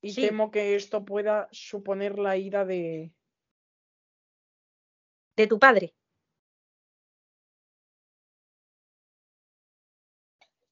Y 0.02 0.14
Sí. 0.14 0.22
temo 0.22 0.50
que 0.52 0.76
esto 0.76 1.03
pueda 1.03 1.50
suponer 1.52 2.19
la 2.19 2.38
ira 2.38 2.66
de. 2.66 3.11
¿De 5.38 5.48
tu 5.48 5.58
padre? 5.60 5.94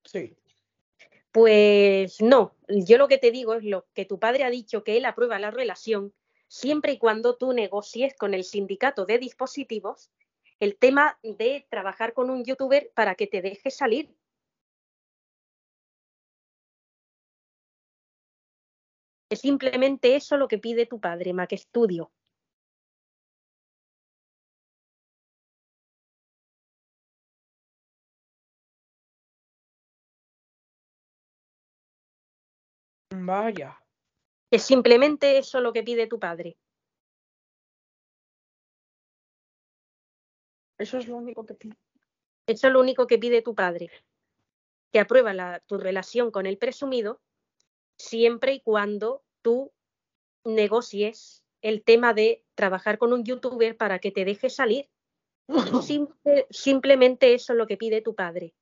Sí. 0.06 0.36
Pues 1.32 2.22
no, 2.22 2.56
yo 2.68 2.98
lo 2.98 3.08
que 3.08 3.18
te 3.18 3.32
digo 3.32 3.56
es 3.56 3.64
lo 3.64 3.86
que 3.94 4.06
tu 4.06 4.20
padre 4.20 4.44
ha 4.44 4.50
dicho, 4.50 4.84
que 4.84 4.98
él 4.98 5.06
aprueba 5.06 5.40
la 5.40 5.52
relación 5.52 6.14
siempre 6.48 6.94
y 6.94 6.98
cuando 6.98 7.36
tú 7.36 7.54
negocies 7.54 8.16
con 8.16 8.34
el 8.34 8.44
sindicato 8.44 9.06
de 9.06 9.20
dispositivos 9.20 10.12
el 10.60 10.78
tema 10.78 11.20
de 11.22 11.68
trabajar 11.70 12.14
con 12.14 12.30
un 12.30 12.44
youtuber 12.44 12.92
para 12.96 13.16
que 13.16 13.28
te 13.28 13.42
deje 13.42 13.70
salir. 13.70 14.16
Es 19.30 19.42
simplemente 19.42 20.16
eso 20.16 20.38
lo 20.38 20.48
que 20.48 20.58
pide 20.58 20.86
tu 20.86 21.02
padre, 21.02 21.34
Mac 21.34 21.52
Studio. 21.54 22.12
Vaya. 33.12 33.78
Es 34.50 34.64
simplemente 34.64 35.38
eso 35.38 35.60
lo 35.60 35.74
que 35.74 35.84
pide 35.84 36.08
tu 36.08 36.20
padre. 36.20 36.58
Eso 40.78 40.98
es 40.98 41.08
lo 41.08 41.18
único 41.18 41.46
que 41.46 41.56
pido. 41.56 41.76
Eso 42.48 42.68
es 42.68 42.74
lo 42.74 42.80
único 42.80 43.08
que 43.08 43.18
pide 43.18 43.42
tu 43.42 43.56
padre. 43.56 43.90
Que 44.94 45.00
aprueba 45.02 45.34
la- 45.34 45.60
tu 45.68 45.78
relación 45.78 46.32
con 46.32 46.46
el 46.46 46.58
presumido 46.58 47.20
siempre 47.98 48.53
y 48.53 48.61
cuando 48.61 49.24
tú 49.42 49.72
negocies 50.43 51.43
el 51.61 51.84
tema 51.84 52.14
de 52.14 52.45
trabajar 52.56 52.98
con 52.98 53.14
un 53.14 53.24
youtuber 53.24 53.76
para 53.76 54.00
que 54.00 54.11
te 54.11 54.26
deje 54.26 54.50
salir. 54.50 54.90
Simple- 55.82 56.48
simplemente 56.50 57.34
eso 57.34 57.53
es 57.53 57.58
lo 57.58 57.67
que 57.67 57.77
pide 57.77 58.01
tu 58.01 58.16
padre. 58.16 58.53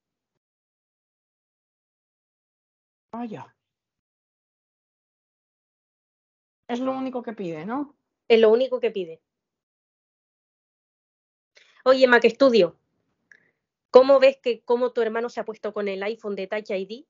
Vaya. 3.12 3.56
Es 6.68 6.80
lo 6.80 6.92
único 6.92 7.22
que 7.22 7.34
pide, 7.34 7.66
¿no? 7.66 7.96
Es 8.28 8.40
lo 8.40 8.50
único 8.50 8.80
que 8.80 8.92
pide. 8.92 9.22
Oye, 11.84 12.08
Mac 12.08 12.26
Studio, 12.28 12.76
¿cómo 13.92 14.20
ves 14.20 14.38
que 14.38 14.62
cómo 14.64 14.92
tu 14.92 15.02
hermano 15.02 15.30
se 15.30 15.40
ha 15.40 15.46
puesto 15.46 15.72
con 15.72 15.88
el 15.88 16.02
iPhone 16.02 16.36
de 16.36 16.48
Touch 16.48 16.72
ID 16.72 17.06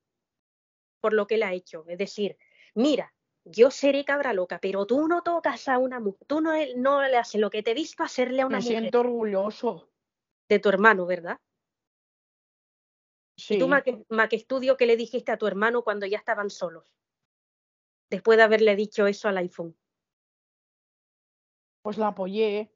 por 1.06 1.14
lo 1.14 1.28
que 1.28 1.36
él 1.36 1.44
ha 1.44 1.54
hecho? 1.54 1.86
Es 1.88 2.00
decir, 2.00 2.36
mira, 2.74 3.14
yo 3.44 3.70
seré 3.70 4.04
cabra 4.04 4.34
loca, 4.34 4.58
pero 4.60 4.88
tú 4.88 5.08
no 5.08 5.22
tocas 5.22 5.68
a 5.68 5.78
una 5.78 6.00
mujer, 6.00 6.26
tú 6.26 6.42
no, 6.42 6.54
no 6.78 7.08
le 7.08 7.16
haces 7.16 7.40
lo 7.40 7.52
que 7.52 7.62
te 7.62 7.72
he 7.72 7.74
visto 7.76 8.02
hacerle 8.02 8.42
a 8.42 8.48
una 8.48 8.58
Me 8.58 8.64
mujer 8.64 8.80
siento 8.80 9.02
orgulloso. 9.02 9.92
de 10.50 10.58
tu 10.58 10.70
hermano, 10.70 11.06
¿verdad? 11.06 11.40
Sí. 13.38 13.54
¿Y 13.54 13.60
tú, 13.60 13.68
Mac, 13.68 13.86
Mac 14.10 14.34
Studio, 14.34 14.78
qué 14.78 14.88
le 14.88 14.98
dijiste 14.98 15.32
a 15.32 15.38
tu 15.38 15.46
hermano 15.46 15.84
cuando 15.84 16.08
ya 16.08 16.18
estaban 16.18 16.50
solos? 16.50 16.86
Después 18.10 18.38
de 18.38 18.44
haberle 18.44 18.76
dicho 18.76 19.06
eso 19.06 19.28
al 19.28 19.38
iPhone. 19.38 19.78
Pues 21.84 22.00
la 22.00 22.08
apoyé. 22.08 22.72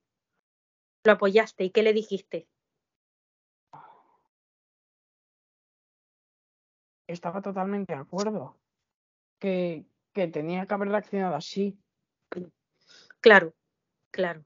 Lo 1.04 1.14
apoyaste 1.14 1.64
y 1.64 1.70
qué 1.72 1.82
le 1.82 1.94
dijiste? 1.94 2.48
Estaba 7.10 7.42
totalmente 7.42 7.94
de 7.94 8.00
acuerdo. 8.00 8.56
Que, 9.40 9.84
que 10.14 10.28
tenía 10.28 10.68
que 10.68 10.74
haber 10.76 10.90
reaccionado 10.90 11.36
así. 11.36 11.76
Claro, 13.20 13.56
claro. 14.12 14.46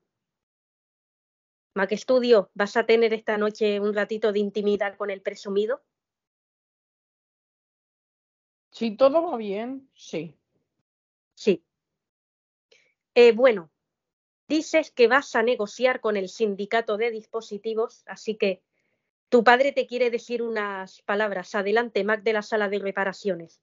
Mac 1.76 1.92
Studio, 1.94 2.50
¿vas 2.54 2.78
a 2.78 2.86
tener 2.86 3.14
esta 3.14 3.38
noche 3.38 3.82
un 3.82 3.94
ratito 3.94 4.32
de 4.32 4.40
intimidad 4.40 4.96
con 4.96 5.10
el 5.10 5.22
presumido? 5.22 5.84
Si 8.72 8.96
todo 8.96 9.24
va 9.24 9.38
bien, 9.38 9.90
sí. 9.94 10.40
Sí. 11.36 11.66
Eh, 13.14 13.34
bueno, 13.34 13.72
dices 14.48 14.90
que 14.92 15.10
vas 15.10 15.36
a 15.36 15.44
negociar 15.44 16.00
con 16.00 16.16
el 16.16 16.30
sindicato 16.30 16.96
de 16.96 17.12
dispositivos, 17.12 18.04
así 18.08 18.38
que 18.38 18.64
tu 19.30 19.44
padre 19.44 19.72
te 19.72 19.88
quiere 19.88 20.10
decir 20.12 20.42
unas 20.42 21.02
palabras. 21.04 21.56
Adelante, 21.56 22.04
Mac 22.04 22.24
de 22.24 22.34
la 22.34 22.42
sala 22.42 22.70
de 22.70 22.80
reparaciones. 22.80 23.62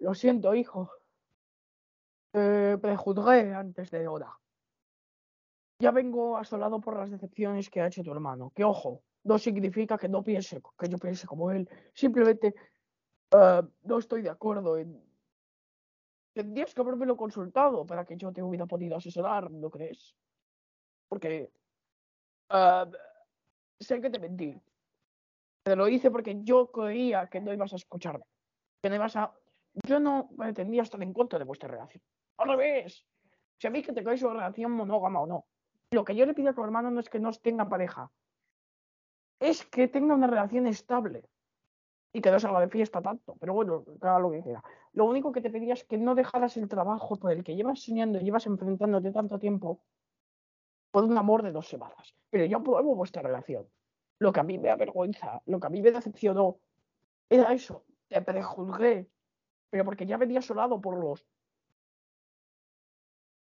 Lo 0.00 0.14
siento, 0.14 0.54
hijo. 0.54 0.90
Te 2.30 2.78
prejuzgué 2.78 3.54
antes 3.54 3.90
de 3.90 4.06
hora. 4.06 4.38
Ya 5.80 5.90
vengo 5.92 6.36
asolado 6.36 6.80
por 6.80 6.96
las 6.96 7.10
decepciones 7.10 7.70
que 7.70 7.80
ha 7.80 7.86
hecho 7.86 8.02
tu 8.02 8.12
hermano. 8.12 8.52
Que 8.54 8.64
ojo, 8.64 9.02
no 9.24 9.38
significa 9.38 9.96
que 9.96 10.08
no 10.08 10.22
piense, 10.22 10.60
que 10.78 10.88
yo 10.88 10.98
piense 10.98 11.26
como 11.26 11.50
él. 11.50 11.68
Simplemente 11.94 12.54
eh, 13.30 13.62
no 13.82 13.98
estoy 13.98 14.22
de 14.22 14.30
acuerdo 14.30 14.76
en. 14.76 15.07
Tendrías 16.38 16.72
que 16.72 16.80
habérmelo 16.80 17.16
consultado 17.16 17.84
para 17.84 18.04
que 18.04 18.16
yo 18.16 18.32
te 18.32 18.44
hubiera 18.44 18.64
podido 18.64 18.96
asesorar, 18.96 19.50
¿no 19.50 19.68
crees? 19.70 20.14
Porque 21.08 21.50
eh, 22.48 22.84
sé 23.80 24.00
que 24.00 24.08
te 24.08 24.20
mentí. 24.20 24.56
Te 25.64 25.74
lo 25.74 25.88
hice 25.88 26.12
porque 26.12 26.40
yo 26.44 26.70
creía 26.70 27.26
que 27.26 27.40
no 27.40 27.52
ibas 27.52 27.72
a 27.72 27.76
escucharme. 27.76 28.24
Que 28.80 28.88
no 28.88 28.94
ibas 28.94 29.16
a. 29.16 29.34
Yo 29.84 29.98
no 29.98 30.30
pretendía 30.38 30.82
estar 30.82 31.02
en 31.02 31.12
contra 31.12 31.40
de 31.40 31.44
vuestra 31.44 31.70
relación. 31.70 32.04
Al 32.36 32.50
revés. 32.50 33.04
Mí 33.72 33.82
que 33.82 33.92
tengáis 33.92 34.22
una 34.22 34.34
relación 34.34 34.70
monógama 34.70 35.22
o 35.22 35.26
no. 35.26 35.44
Lo 35.90 36.04
que 36.04 36.14
yo 36.14 36.24
le 36.24 36.34
pido 36.34 36.50
a 36.50 36.54
tu 36.54 36.62
hermano 36.62 36.88
no 36.92 37.00
es 37.00 37.08
que 37.08 37.18
no 37.18 37.32
tenga 37.32 37.68
pareja. 37.68 38.12
Es 39.40 39.66
que 39.66 39.88
tenga 39.88 40.14
una 40.14 40.28
relación 40.28 40.68
estable. 40.68 41.28
Y 42.12 42.20
que 42.20 42.30
no 42.30 42.40
salga 42.40 42.60
de 42.60 42.68
fiesta 42.68 43.02
tanto. 43.02 43.36
Pero 43.38 43.52
bueno, 43.54 43.84
haga 44.00 44.18
lo 44.18 44.30
que 44.30 44.42
quiera. 44.42 44.62
Lo 44.92 45.04
único 45.04 45.30
que 45.32 45.40
te 45.40 45.50
pedía 45.50 45.74
es 45.74 45.84
que 45.84 45.98
no 45.98 46.14
dejaras 46.14 46.56
el 46.56 46.68
trabajo 46.68 47.16
por 47.16 47.32
el 47.32 47.44
que 47.44 47.54
llevas 47.54 47.80
soñando 47.80 48.18
y 48.18 48.24
llevas 48.24 48.46
enfrentándote 48.46 49.12
tanto 49.12 49.38
tiempo 49.38 49.80
por 50.90 51.04
un 51.04 51.18
amor 51.18 51.42
de 51.42 51.52
dos 51.52 51.68
semanas. 51.68 52.14
Pero 52.30 52.46
yo 52.46 52.58
apruebo 52.58 52.94
vuestra 52.94 53.22
relación. 53.22 53.68
Lo 54.18 54.32
que 54.32 54.40
a 54.40 54.42
mí 54.42 54.58
me 54.58 54.70
avergüenza, 54.70 55.42
lo 55.46 55.60
que 55.60 55.66
a 55.66 55.70
mí 55.70 55.82
me 55.82 55.92
decepcionó, 55.92 56.58
era 57.28 57.52
eso. 57.52 57.84
Te 58.08 58.22
prejuzgué. 58.22 59.08
Pero 59.70 59.84
porque 59.84 60.06
ya 60.06 60.16
venía 60.16 60.40
solado 60.40 60.80
por 60.80 60.98
los. 60.98 61.26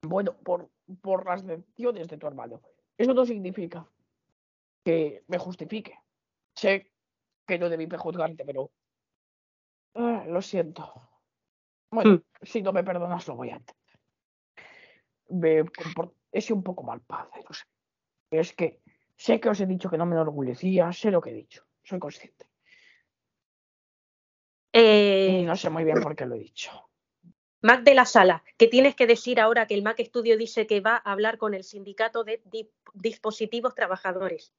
Bueno, 0.03 0.37
por, 0.45 0.69
por 1.01 1.27
las 1.27 1.47
decepciones 1.47 2.09
de 2.09 2.19
tu 2.19 2.27
hermano. 2.27 2.61
Eso 2.97 3.15
no 3.15 3.25
significa 3.25 3.89
que 4.85 5.25
me 5.29 5.39
justifique. 5.39 5.99
Sé 6.55 6.91
que 7.49 7.59
no 7.59 7.69
debí 7.69 7.87
prejuzgarte, 7.87 8.45
pero. 8.45 8.71
ah, 9.95 10.25
lo 10.29 10.41
siento. 10.43 10.93
Bueno, 11.91 12.17
Hmm. 12.17 12.23
si 12.43 12.63
no 12.63 12.73
me 12.73 12.85
perdonas, 12.85 13.27
lo 13.27 13.35
voy 13.37 13.51
a 13.51 13.57
entender. 13.57 13.99
Me 15.31 15.65
He 16.31 16.41
sido 16.43 16.57
un 16.57 16.63
poco 16.63 16.83
mal 16.85 17.01
padre, 17.01 17.43
lo 17.49 17.55
sé. 17.55 17.65
Pero 18.29 18.43
es 18.43 18.53
que 18.53 18.81
sé 19.17 19.41
que 19.41 19.49
os 19.49 19.59
he 19.61 19.67
dicho 19.67 19.89
que 19.89 19.97
no 19.97 20.05
me 20.05 20.15
enorgullecía, 20.15 20.93
sé 20.93 21.11
lo 21.11 21.23
que 21.23 21.31
he 21.31 21.35
dicho, 21.35 21.65
soy 21.83 21.99
consciente. 21.99 22.47
Y 24.71 24.81
Eh, 24.81 25.43
no 25.45 25.57
sé 25.57 25.71
muy 25.71 25.85
bien 25.85 26.01
por 26.01 26.15
qué 26.15 26.27
lo 26.27 26.35
he 26.35 26.39
dicho. 26.41 26.71
Mac 27.63 27.83
de 27.83 27.95
la 27.95 28.05
Sala, 28.05 28.45
¿qué 28.59 28.69
tienes 28.69 28.95
que 28.95 29.07
decir 29.07 29.41
ahora 29.41 29.67
que 29.67 29.75
el 29.75 29.83
Mac 29.83 29.99
Studio 30.01 30.37
dice 30.37 30.67
que 30.67 30.81
va 30.81 30.97
a 30.97 31.13
hablar 31.13 31.39
con 31.39 31.55
el 31.55 31.65
sindicato 31.65 32.23
de 32.23 32.43
di- 32.45 32.71
dispositivos 32.93 33.75
trabajadores? 33.75 34.53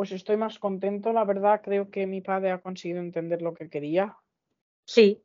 Pues 0.00 0.12
estoy 0.12 0.38
más 0.38 0.58
contento, 0.58 1.12
la 1.12 1.26
verdad. 1.26 1.60
Creo 1.62 1.90
que 1.90 2.06
mi 2.06 2.22
padre 2.22 2.52
ha 2.52 2.62
conseguido 2.62 3.00
entender 3.00 3.42
lo 3.42 3.52
que 3.52 3.68
quería, 3.68 4.16
Sí, 4.86 5.22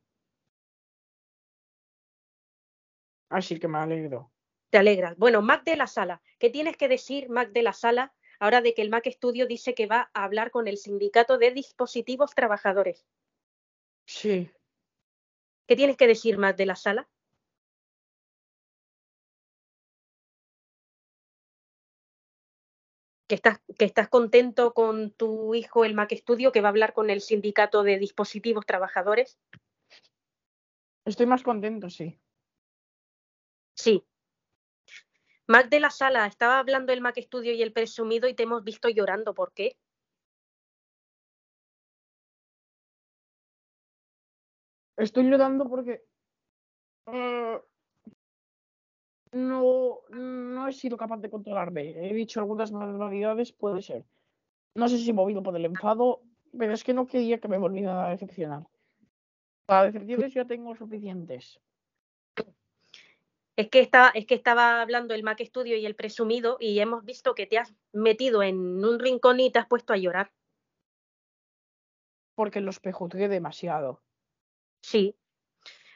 así 3.30 3.58
que 3.58 3.70
me 3.70 3.78
alegro. 3.78 4.34
te 4.70 4.78
alegras. 4.78 5.16
Bueno, 5.18 5.42
Mac 5.42 5.64
de 5.64 5.78
la 5.78 5.88
Sala, 5.88 6.22
¿qué 6.40 6.50
tienes 6.50 6.76
que 6.76 6.90
decir, 6.90 7.30
Mac 7.30 7.54
de 7.54 7.64
la 7.64 7.72
Sala, 7.72 8.14
ahora 8.38 8.60
de 8.60 8.74
que 8.74 8.82
el 8.82 8.90
Mac 8.90 9.08
Studio 9.10 9.48
dice 9.48 9.74
que 9.76 9.88
va 9.88 10.12
a 10.14 10.26
hablar 10.26 10.52
con 10.52 10.68
el 10.68 10.76
sindicato 10.76 11.38
de 11.38 11.52
dispositivos 11.52 12.36
trabajadores? 12.36 13.08
Sí, 14.06 14.52
¿Qué 15.68 15.78
tienes 15.78 15.96
que 15.96 16.08
decir, 16.08 16.38
Mac 16.38 16.58
de 16.58 16.66
la 16.66 16.76
Sala? 16.76 17.08
¿Que 23.28 23.36
estás, 23.36 23.60
que 23.80 23.86
estás 23.86 24.08
contento 24.08 24.74
con 24.74 25.12
tu 25.12 25.56
hijo, 25.56 25.84
el 25.84 25.96
Mac 25.96 26.14
Studio, 26.14 26.52
que 26.52 26.62
va 26.62 26.68
a 26.68 26.70
hablar 26.70 26.94
con 26.94 27.10
el 27.10 27.22
sindicato 27.22 27.84
de 27.84 27.98
dispositivos 27.98 28.66
trabajadores? 28.66 29.40
estoy 31.06 31.26
más 31.26 31.44
contento, 31.44 31.90
sí. 31.90 32.20
Sí. 33.76 34.04
Mac 35.48 35.70
de 35.70 35.80
la 35.80 35.92
Sala, 35.92 36.26
estaba 36.26 36.60
hablando 36.60 36.92
el 36.92 37.02
Mac 37.02 37.20
Studio 37.20 37.54
y 37.54 37.62
el 37.62 37.74
presumido 37.74 38.28
y 38.28 38.34
te 38.34 38.44
hemos 38.44 38.64
visto 38.64 38.90
llorando. 38.90 39.34
¿Por 39.36 39.54
qué? 39.54 39.78
Estoy 44.98 45.30
llorando 45.30 45.68
porque 45.68 46.04
eh, 47.08 47.62
no, 49.36 50.00
no 50.10 50.68
he 50.68 50.74
sido 50.74 50.96
capaz 50.96 51.18
de 51.18 51.30
controlarme. 51.30 51.90
He 51.90 52.14
dicho 52.14 52.40
algunas 52.40 52.72
barbaridades, 52.72 53.52
puede 53.52 53.82
ser. 53.82 54.06
No 54.76 54.88
sé 54.88 54.98
si 54.98 55.12
movido 55.12 55.44
por 55.44 55.56
el 55.58 55.66
enfado, 55.66 56.22
pero 56.58 56.74
es 56.74 56.84
que 56.84 56.94
no 56.94 57.06
quería 57.06 57.40
que 57.40 57.50
me 57.50 57.58
volvieran 57.58 57.98
a 57.98 58.10
decepcionar. 58.10 58.66
Para 59.66 59.92
decepciones 59.92 60.34
ya 60.34 60.46
tengo 60.46 60.74
suficientes. 60.76 61.60
Es 63.58 63.70
que, 63.70 63.80
está, 63.80 64.10
es 64.10 64.26
que 64.26 64.36
estaba 64.36 64.82
hablando 64.82 65.14
el 65.14 65.24
Mac 65.24 65.42
Studio 65.44 65.76
y 65.76 65.86
el 65.86 65.96
presumido 65.96 66.58
y 66.60 66.80
hemos 66.80 67.04
visto 67.04 67.36
que 67.36 67.46
te 67.46 67.58
has 67.58 67.74
metido 67.92 68.42
en 68.42 68.58
un 68.86 69.00
rincón 69.00 69.40
y 69.42 69.52
te 69.52 69.60
has 69.60 69.68
puesto 69.68 69.92
a 69.92 69.98
llorar. 69.98 70.32
Porque 72.36 72.62
los 72.62 72.80
prejuzgué 72.80 73.28
demasiado. 73.28 74.02
Sí. 74.82 75.16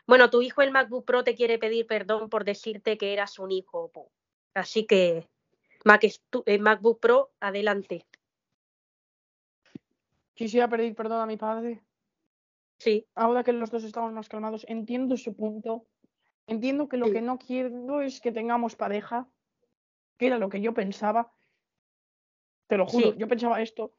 Bueno, 0.10 0.32
tu 0.32 0.42
hijo 0.42 0.64
el 0.64 0.72
MacBook 0.72 1.06
Pro 1.06 1.24
te 1.24 1.36
quiere 1.36 1.60
pedir 1.60 1.86
perdón 1.86 2.32
por 2.32 2.44
decirte 2.44 2.98
que 2.98 3.14
eras 3.14 3.38
un 3.38 3.52
hijo. 3.52 3.92
Así 4.56 4.88
que 4.88 5.30
Mac 5.86 6.04
eh, 6.04 6.58
MacBook 6.58 7.00
Pro, 7.00 7.32
adelante. 7.40 8.08
Quisiera 10.34 10.68
pedir 10.68 10.96
perdón 10.96 11.22
a 11.22 11.28
mi 11.28 11.38
padre. 11.38 11.84
Sí, 12.80 13.06
Ahora 13.14 13.44
que 13.44 13.54
los 13.54 13.70
dos 13.70 13.84
estamos 13.84 14.12
más 14.12 14.28
calmados, 14.30 14.66
entiendo 14.68 15.16
su 15.16 15.36
punto. 15.36 15.86
Entiendo 16.48 16.90
que 16.90 16.98
lo 16.98 17.06
Sí. 17.06 17.12
que 17.12 17.22
no 17.22 17.38
quiero 17.38 18.02
es 18.02 18.20
que 18.20 18.32
tengamos 18.32 18.76
pareja, 18.76 19.28
que 20.18 20.26
era 20.26 20.40
lo 20.40 20.50
que 20.50 20.60
yo 20.60 20.74
pensaba. 20.74 21.32
Te 22.66 22.78
lo 22.78 22.88
juro, 22.88 23.12
Sí. 23.12 23.18
yo 23.20 23.28
pensaba 23.28 23.62
esto. 23.62 23.94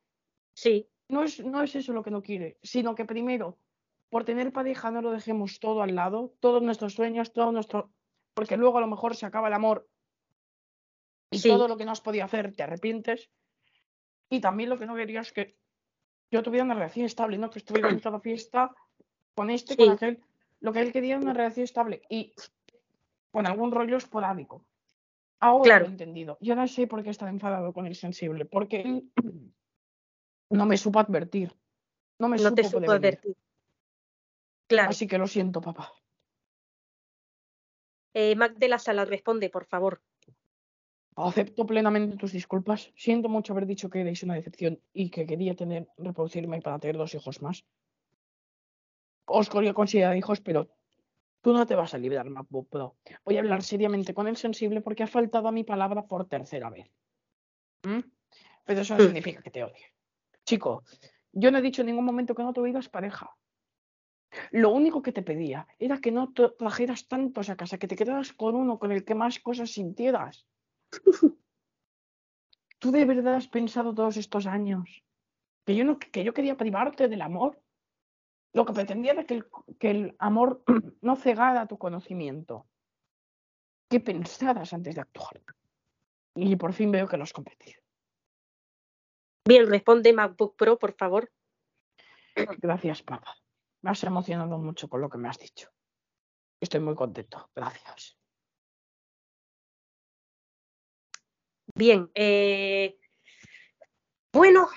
sí, 0.55 0.89
No 1.09 1.23
es, 1.23 1.39
no 1.45 1.63
es 1.63 1.77
eso 1.77 1.93
lo 1.93 2.03
que 2.03 2.11
no 2.11 2.21
quiere, 2.21 2.59
sino 2.63 2.97
que 2.97 3.05
primero, 3.05 3.59
por 4.11 4.25
tener 4.25 4.53
pareja, 4.53 4.91
no 4.91 5.01
lo 5.03 5.13
dejemos 5.13 5.61
todo 5.61 5.83
al 5.83 5.95
lado, 5.95 6.35
todos 6.41 6.63
nuestros 6.63 6.95
sueños, 6.95 7.33
todo 7.33 7.53
nuestro. 7.53 7.91
Porque 8.35 8.57
luego 8.57 8.79
a 8.79 8.81
lo 8.81 8.87
mejor 8.87 9.17
se 9.17 9.25
acaba 9.27 9.49
el 9.49 9.55
amor 9.55 9.89
y 11.31 11.39
Sí. 11.39 11.49
todo 11.49 11.69
lo 11.69 11.77
que 11.77 11.85
no 11.85 11.93
has 11.93 12.01
podido 12.01 12.25
hacer 12.25 12.53
te 12.55 12.63
arrepientes. 12.65 13.31
Y 14.29 14.41
también 14.41 14.69
lo 14.69 14.79
que 14.79 14.87
no 14.87 14.95
quería 14.97 15.21
es 15.21 15.33
que 15.33 15.57
yo 16.31 16.43
tuviera 16.43 16.65
una 16.65 16.75
relación 16.75 17.07
estable, 17.07 17.39
no 17.39 17.51
que 17.51 17.59
estuviera 17.61 17.89
en 17.89 17.99
cada 18.01 18.21
fiesta 18.21 18.75
con 19.35 19.51
este, 19.51 19.77
con 19.77 19.91
aquel. 19.91 20.23
Lo 20.61 20.73
que 20.73 20.81
él 20.81 20.93
quería 20.93 21.15
era 21.15 21.23
una 21.23 21.33
relación 21.33 21.65
estable 21.65 22.03
y 22.09 22.35
con 23.31 23.47
algún 23.47 23.71
rollo 23.73 23.97
esporádico. 23.97 24.65
Ahora 25.41 25.65
Claro. 25.65 25.85
lo 25.85 25.89
he 25.89 25.93
entendido. 25.93 26.37
Yo 26.41 26.55
no 26.55 26.67
sé 26.69 26.87
por 26.87 27.03
qué 27.03 27.11
está 27.11 27.29
enfadado 27.29 27.73
con 27.73 27.87
el 27.87 27.95
sensible, 27.95 28.45
porque 28.45 28.81
él 28.83 29.13
no 30.51 30.67
me 30.67 30.77
supo 30.77 30.99
advertir. 30.99 31.53
No 32.19 32.29
me 32.29 32.37
no 32.37 32.55
te 32.55 32.65
supo 32.65 32.79
supo 32.81 32.93
advertir. 32.93 33.37
Claro. 34.71 34.91
Así 34.91 35.09
que 35.09 35.19
lo 35.19 35.27
siento, 35.27 35.61
papá. 35.61 35.93
Eh, 38.15 38.37
Mac 38.37 38.55
de 38.57 38.69
la 38.69 38.79
Sala, 38.79 39.05
responde, 39.05 39.51
por 39.51 39.65
favor. 39.65 40.01
Acepto 41.17 41.67
plenamente 41.67 42.17
tus 42.17 42.31
disculpas. 42.31 42.93
Siento 42.95 43.29
mucho 43.29 43.53
haber 43.53 43.67
dicho 43.67 43.91
que 43.91 44.01
erais 44.01 44.23
una 44.23 44.35
decepción 44.35 44.81
y 44.93 45.11
que 45.11 45.27
quería 45.27 45.57
tener, 45.57 45.89
reproducirme 45.99 46.63
para 46.63 46.79
tener 46.79 46.97
dos 46.97 47.13
hijos 47.17 47.43
más. 47.43 47.67
Os 49.27 49.51
quería 49.51 49.75
considerar 49.75 50.17
hijos, 50.17 50.41
pero 50.41 50.71
tú 51.41 51.53
no 51.53 51.67
te 51.67 51.75
vas 51.75 51.93
a 51.93 51.99
librar, 51.99 52.31
MacBook 52.31 52.69
Pro. 52.69 52.97
Voy 53.25 53.37
a 53.39 53.41
hablar 53.41 53.65
seriamente 53.65 54.15
con 54.15 54.29
el 54.29 54.37
sensible 54.37 54.83
porque 54.83 55.03
ha 55.03 55.09
faltado 55.09 55.49
a 55.49 55.53
mi 55.53 55.65
palabra 55.65 56.07
por 56.07 56.29
tercera 56.29 56.71
vez. 56.71 56.89
¿Mm? 57.83 58.01
Pero 58.67 58.81
eso 58.83 58.95
no 58.95 59.01
Hmm. 59.03 59.07
significa 59.07 59.43
que 59.43 59.51
te 59.51 59.65
odie. 59.65 59.95
Chico, 60.45 60.85
yo 61.33 61.51
no 61.51 61.59
he 61.59 61.63
dicho 61.63 61.83
en 61.83 61.87
ningún 61.87 62.05
momento 62.05 62.37
que 62.37 62.45
no 62.45 62.53
tuvieras 62.53 62.89
pareja. 62.89 63.37
Lo 64.53 64.71
único 64.71 65.03
que 65.03 65.13
te 65.13 65.23
pedía 65.23 65.67
era 65.79 65.99
que 65.99 66.13
no 66.13 66.33
trajeras 66.33 67.09
tantos 67.09 67.51
a 67.51 67.57
casa, 67.57 67.79
que 67.79 67.89
te 67.89 67.97
quedaras 67.97 68.33
con 68.33 68.55
uno 68.55 68.79
con 68.79 68.93
el 68.93 69.05
que 69.05 69.15
más 69.15 69.41
cosas 69.41 69.71
sintieras. 69.73 70.47
¿Tú 72.79 72.91
de 72.93 73.05
verdad 73.05 73.35
has 73.35 73.49
pensado 73.49 73.95
todos 73.95 74.17
estos 74.17 74.47
años 74.47 75.03
que 75.67 75.77
yo, 75.77 75.85
no, 75.85 75.99
que 75.99 76.25
yo 76.25 76.33
quería 76.33 76.57
privarte 76.57 77.09
del 77.09 77.23
amor? 77.23 77.61
Lo 78.53 78.65
que 78.65 78.73
pretendía 78.73 79.13
era 79.13 79.25
que 79.25 79.35
el, 79.35 79.47
que 79.79 79.91
el 79.91 80.17
amor 80.19 80.63
no 81.03 81.17
cegara 81.17 81.67
tu 81.67 81.79
conocimiento. 81.79 82.67
Que 83.89 84.01
pensaras 84.01 84.73
antes 84.73 84.95
de 84.95 85.01
actuar. 85.01 85.41
Y 86.35 86.57
por 86.57 86.73
fin 86.73 86.91
veo 86.91 87.09
que 87.09 87.17
lo 87.17 87.25
has 87.25 87.33
comprendido. 87.33 87.83
Bien, 89.45 89.69
responde 89.69 90.13
MacBook 90.13 90.57
Pro, 90.57 90.79
por 90.79 90.93
favor. 90.93 91.31
Gracias, 92.61 93.03
papá. 93.03 93.40
Me 93.83 93.91
has 93.91 94.03
emocionado 94.05 94.59
mucho 94.59 94.89
con 94.89 95.01
lo 95.01 95.09
que 95.09 95.19
me 95.19 95.29
has 95.29 95.39
dicho. 95.39 95.69
Estoy 96.61 96.81
muy 96.81 96.95
contento. 96.95 97.51
Gracias. 97.55 98.19
Bien, 101.75 102.11
eh, 102.15 102.99
bueno, 104.33 104.69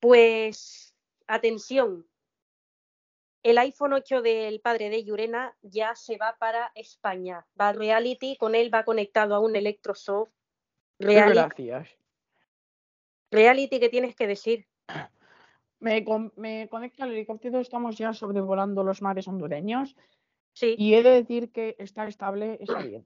pues 0.00 0.94
atención. 1.26 2.08
El 3.42 3.58
iPhone 3.58 3.92
8 3.92 4.22
del 4.22 4.60
padre 4.60 4.88
de 4.88 5.04
Yurena 5.04 5.54
ya 5.60 5.94
se 5.94 6.16
va 6.16 6.36
para 6.38 6.72
España. 6.74 7.46
Va 7.60 7.68
a 7.68 7.72
Reality, 7.74 8.38
con 8.38 8.54
él 8.54 8.72
va 8.72 8.84
conectado 8.84 9.34
a 9.34 9.40
un 9.40 9.54
Electrosoft. 9.54 10.32
Reality, 10.98 11.66
Gracias. 11.66 11.98
reality 13.30 13.80
¿qué 13.80 13.88
tienes 13.88 14.14
que 14.14 14.26
decir? 14.26 14.66
Me, 15.84 16.02
con- 16.04 16.32
me 16.36 16.68
conecta 16.70 17.04
al 17.04 17.12
helicóptero. 17.12 17.60
Estamos 17.60 17.96
ya 17.98 18.12
sobrevolando 18.12 18.82
los 18.82 19.02
mares 19.02 19.28
hondureños. 19.28 19.94
Sí, 20.52 20.74
Y 20.78 20.94
he 20.94 21.02
de 21.02 21.10
decir 21.10 21.50
que 21.52 21.76
está 21.78 22.06
estable, 22.06 22.56
está 22.60 22.80
bien. 22.80 23.04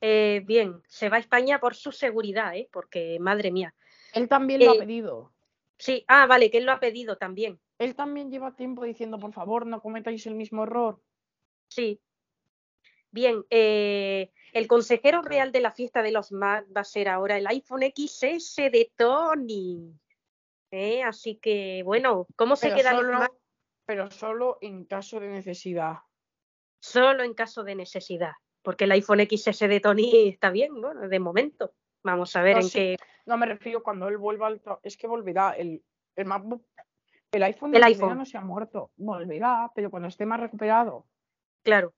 eh, 0.00 0.42
bien, 0.44 0.82
se 0.88 1.08
va 1.08 1.16
a 1.16 1.20
España 1.20 1.60
por 1.60 1.74
su 1.74 1.92
seguridad, 1.92 2.56
¿eh? 2.56 2.68
porque 2.72 3.18
madre 3.20 3.50
mía. 3.50 3.74
Él 4.12 4.28
también 4.28 4.64
lo 4.64 4.70
ha 4.72 4.74
Eh, 4.74 4.78
pedido. 4.78 5.32
Sí, 5.78 6.04
ah, 6.08 6.26
vale, 6.26 6.50
que 6.50 6.58
él 6.58 6.64
lo 6.66 6.72
ha 6.72 6.80
pedido 6.80 7.16
también. 7.16 7.58
Él 7.78 7.94
también 7.94 8.30
lleva 8.30 8.54
tiempo 8.56 8.84
diciendo, 8.84 9.18
por 9.18 9.32
favor, 9.32 9.66
no 9.66 9.80
cometáis 9.80 10.26
el 10.26 10.34
mismo 10.34 10.62
error. 10.64 11.00
Sí. 11.68 12.00
Bien, 13.10 13.44
eh, 13.50 14.30
el 14.52 14.66
consejero 14.66 15.22
real 15.22 15.52
de 15.52 15.60
la 15.60 15.72
fiesta 15.72 16.02
de 16.02 16.10
los 16.12 16.32
Mac 16.32 16.66
va 16.76 16.80
a 16.82 16.84
ser 16.84 17.08
ahora 17.08 17.36
el 17.38 17.46
iPhone 17.46 17.82
XS 17.82 18.70
de 18.70 18.92
Tony. 18.96 19.92
Eh, 20.76 21.02
Así 21.04 21.36
que, 21.36 21.82
bueno, 21.84 22.26
¿cómo 22.36 22.56
se 22.56 22.70
Pero 22.70 22.82
los 22.82 23.00
solo, 23.00 23.18
Mac? 23.20 23.32
pero 23.86 24.10
solo 24.10 24.58
en 24.60 24.84
caso 24.86 25.20
de 25.20 25.28
necesidad. 25.28 25.98
Solo 26.80 27.22
en 27.22 27.32
caso 27.34 27.62
de 27.62 27.76
necesidad, 27.76 28.32
porque 28.62 28.84
el 28.84 28.92
iPhone 28.92 29.20
XS 29.20 29.68
de 29.68 29.80
Tony 29.80 30.28
está 30.28 30.50
bien, 30.50 30.80
bueno, 30.80 31.08
de 31.08 31.18
momento. 31.20 31.74
Vamos 32.02 32.34
a 32.36 32.42
ver 32.42 32.56
No, 32.56 32.62
en 32.62 32.68
sí. 32.68 32.78
qué. 32.78 32.96
No 33.26 33.36
me 33.38 33.46
refiero 33.46 33.82
cuando 33.82 34.08
él 34.08 34.18
vuelva 34.18 34.48
al 34.48 34.60
Es 34.82 34.96
que 34.96 35.06
volverá 35.06 35.52
el, 35.52 35.82
el 36.16 36.24
MacBook 36.26 36.66
El 37.32 37.42
iPhone, 37.44 37.74
El 37.74 37.80
de 37.80 37.86
iPhone. 37.86 38.00
Yudena 38.08 38.14
no 38.16 38.26
se 38.26 38.36
ha 38.36 38.40
muerto. 38.42 38.90
Volverá, 38.96 39.70
pero 39.74 39.90
cuando 39.90 40.08
esté 40.08 40.26
más 40.26 40.40
recuperado. 40.40 41.06
Claro. 41.62 41.94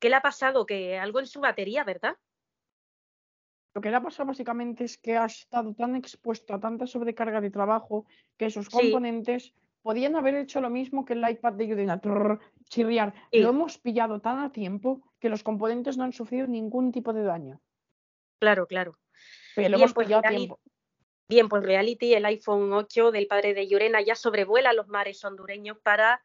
¿Qué 0.00 0.08
le 0.08 0.16
ha 0.16 0.22
pasado? 0.22 0.66
Que 0.66 0.98
algo 0.98 1.20
en 1.20 1.26
su 1.26 1.40
batería, 1.40 1.84
¿verdad? 1.84 2.16
Lo 3.74 3.80
que 3.80 3.90
le 3.90 3.96
ha 3.96 4.02
pasado 4.02 4.28
básicamente 4.28 4.84
es 4.84 4.98
que 4.98 5.16
ha 5.16 5.24
estado 5.26 5.74
tan 5.74 5.96
expuesto 5.96 6.54
a 6.54 6.60
tanta 6.60 6.86
sobrecarga 6.86 7.40
de 7.40 7.50
trabajo 7.50 8.06
que 8.36 8.48
sus 8.48 8.66
Sí. 8.66 8.70
componentes 8.70 9.52
podían 9.82 10.16
haber 10.16 10.36
hecho 10.36 10.60
lo 10.60 10.70
mismo 10.70 11.04
que 11.04 11.14
el 11.14 11.28
iPad 11.28 11.54
de 11.54 11.66
Yudena, 11.66 12.00
trrr, 12.00 12.40
chirriar. 12.70 13.12
Sí. 13.32 13.40
Lo 13.40 13.50
hemos 13.50 13.78
pillado 13.78 14.20
tan 14.20 14.38
a 14.38 14.52
tiempo 14.52 15.02
que 15.18 15.28
los 15.28 15.42
componentes 15.42 15.98
no 15.98 16.04
han 16.04 16.12
sufrido 16.12 16.46
ningún 16.46 16.92
tipo 16.92 17.12
de 17.12 17.24
daño. 17.24 17.60
Claro, 18.38 18.66
claro. 18.66 18.96
Pero 19.54 19.68
lo 19.70 19.76
Bien, 19.76 19.82
hemos 19.82 19.94
pues 19.94 20.06
pillado 20.06 20.22
a 20.24 20.30
tiempo. 20.30 20.60
Bien, 21.28 21.48
pues 21.48 21.62
Reality, 21.64 22.14
el 22.14 22.24
iPhone 22.26 22.72
8 22.72 23.10
del 23.10 23.26
padre 23.26 23.54
de 23.54 23.66
Llorena 23.66 24.00
ya 24.02 24.14
sobrevuela 24.14 24.72
los 24.72 24.88
mares 24.88 25.24
hondureños 25.24 25.78
para 25.82 26.24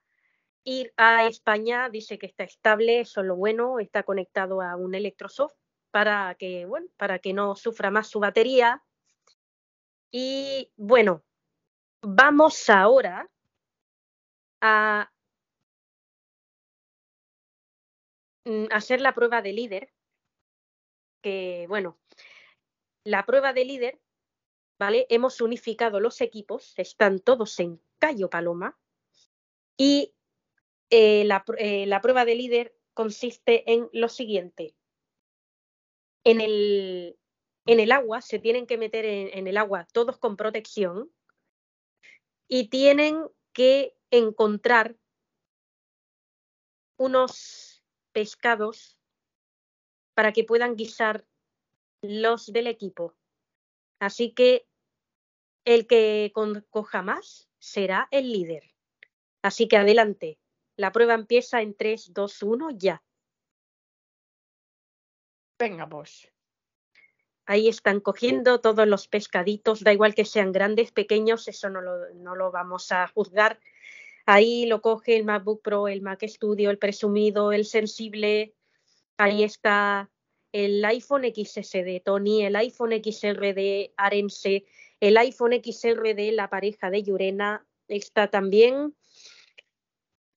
ir 0.63 0.93
a 0.97 1.25
España. 1.25 1.89
Dice 1.89 2.19
que 2.19 2.27
está 2.27 2.43
estable, 2.43 2.99
eso 2.99 3.21
es 3.21 3.27
lo 3.27 3.35
bueno, 3.35 3.79
está 3.79 4.03
conectado 4.03 4.61
a 4.61 4.75
un 4.75 4.93
Electrosoft 4.93 5.55
para 5.91 6.35
que, 6.35 6.65
bueno, 6.65 6.87
para 6.97 7.19
que 7.19 7.33
no 7.33 7.55
sufra 7.55 7.91
más 7.91 8.07
su 8.07 8.19
batería. 8.19 8.83
Y 10.11 10.71
bueno, 10.75 11.23
vamos 12.01 12.69
ahora 12.69 13.29
a 14.61 15.11
mm, 18.45 18.65
hacer 18.71 19.01
la 19.01 19.13
prueba 19.13 19.41
de 19.41 19.53
líder. 19.53 19.93
Que 21.21 21.65
bueno, 21.67 21.99
la 23.03 23.25
prueba 23.25 23.53
de 23.53 23.65
líder 23.65 23.99
¿vale? 24.79 25.05
Hemos 25.09 25.41
unificado 25.41 25.99
los 25.99 26.21
equipos, 26.21 26.73
están 26.77 27.19
todos 27.19 27.59
en 27.59 27.81
Cayo 27.99 28.29
Paloma 28.29 28.79
y 29.77 30.15
eh, 30.89 31.25
la, 31.25 31.43
eh, 31.57 31.85
la 31.85 32.01
prueba 32.01 32.25
de 32.25 32.35
líder 32.35 32.75
consiste 32.93 33.71
en 33.71 33.89
lo 33.91 34.07
siguiente. 34.07 34.73
En 36.23 36.41
el, 36.41 37.17
en 37.65 37.79
el 37.79 37.91
agua, 37.91 38.21
se 38.21 38.39
tienen 38.39 38.67
que 38.67 38.77
meter 38.77 39.05
en, 39.05 39.29
en 39.37 39.47
el 39.47 39.57
agua 39.57 39.87
todos 39.91 40.17
con 40.17 40.35
protección 40.35 41.11
y 42.47 42.69
tienen 42.69 43.25
que 43.53 43.95
encontrar 44.11 44.97
unos 46.97 47.83
pescados 48.11 48.99
para 50.13 50.33
que 50.33 50.43
puedan 50.43 50.75
guisar 50.75 51.25
los 52.01 52.51
del 52.51 52.67
equipo. 52.67 53.15
Así 53.99 54.33
que 54.33 54.67
el 55.65 55.87
que 55.87 56.31
coja 56.69 57.01
más 57.01 57.49
será 57.59 58.07
el 58.11 58.31
líder. 58.31 58.73
Así 59.41 59.67
que 59.67 59.77
adelante. 59.77 60.39
La 60.75 60.91
prueba 60.91 61.13
empieza 61.13 61.61
en 61.61 61.75
3, 61.75 62.13
2, 62.13 62.43
1, 62.43 62.69
ya. 62.71 63.03
Venga, 65.59 65.87
pues. 65.87 66.31
Ahí 67.45 67.67
están 67.67 67.99
cogiendo 67.99 68.61
todos 68.61 68.87
los 68.87 69.07
pescaditos, 69.07 69.83
da 69.83 69.91
igual 69.91 70.15
que 70.15 70.23
sean 70.23 70.51
grandes, 70.51 70.91
pequeños, 70.91 71.47
eso 71.47 71.69
no 71.69 71.81
lo, 71.81 72.13
no 72.13 72.35
lo 72.35 72.51
vamos 72.51 72.91
a 72.91 73.07
juzgar. 73.07 73.59
Ahí 74.25 74.67
lo 74.67 74.81
coge 74.81 75.17
el 75.17 75.25
MacBook 75.25 75.63
Pro, 75.63 75.87
el 75.87 76.01
Mac 76.01 76.23
Studio, 76.27 76.69
el 76.69 76.77
presumido, 76.77 77.51
el 77.51 77.65
sensible. 77.65 78.53
Ahí 79.17 79.43
está 79.43 80.11
el 80.51 80.85
iPhone 80.85 81.23
XS 81.23 81.83
de 81.83 82.01
Tony, 82.05 82.45
el 82.45 82.55
iPhone 82.55 82.91
XR 82.91 83.53
de 83.53 83.93
Arense, 83.97 84.65
el 84.99 85.17
iPhone 85.17 85.53
XR 85.53 86.15
de 86.15 86.31
la 86.31 86.49
pareja 86.49 86.91
de 86.91 87.03
Yurena. 87.03 87.65
Está 87.87 88.27
también 88.29 88.95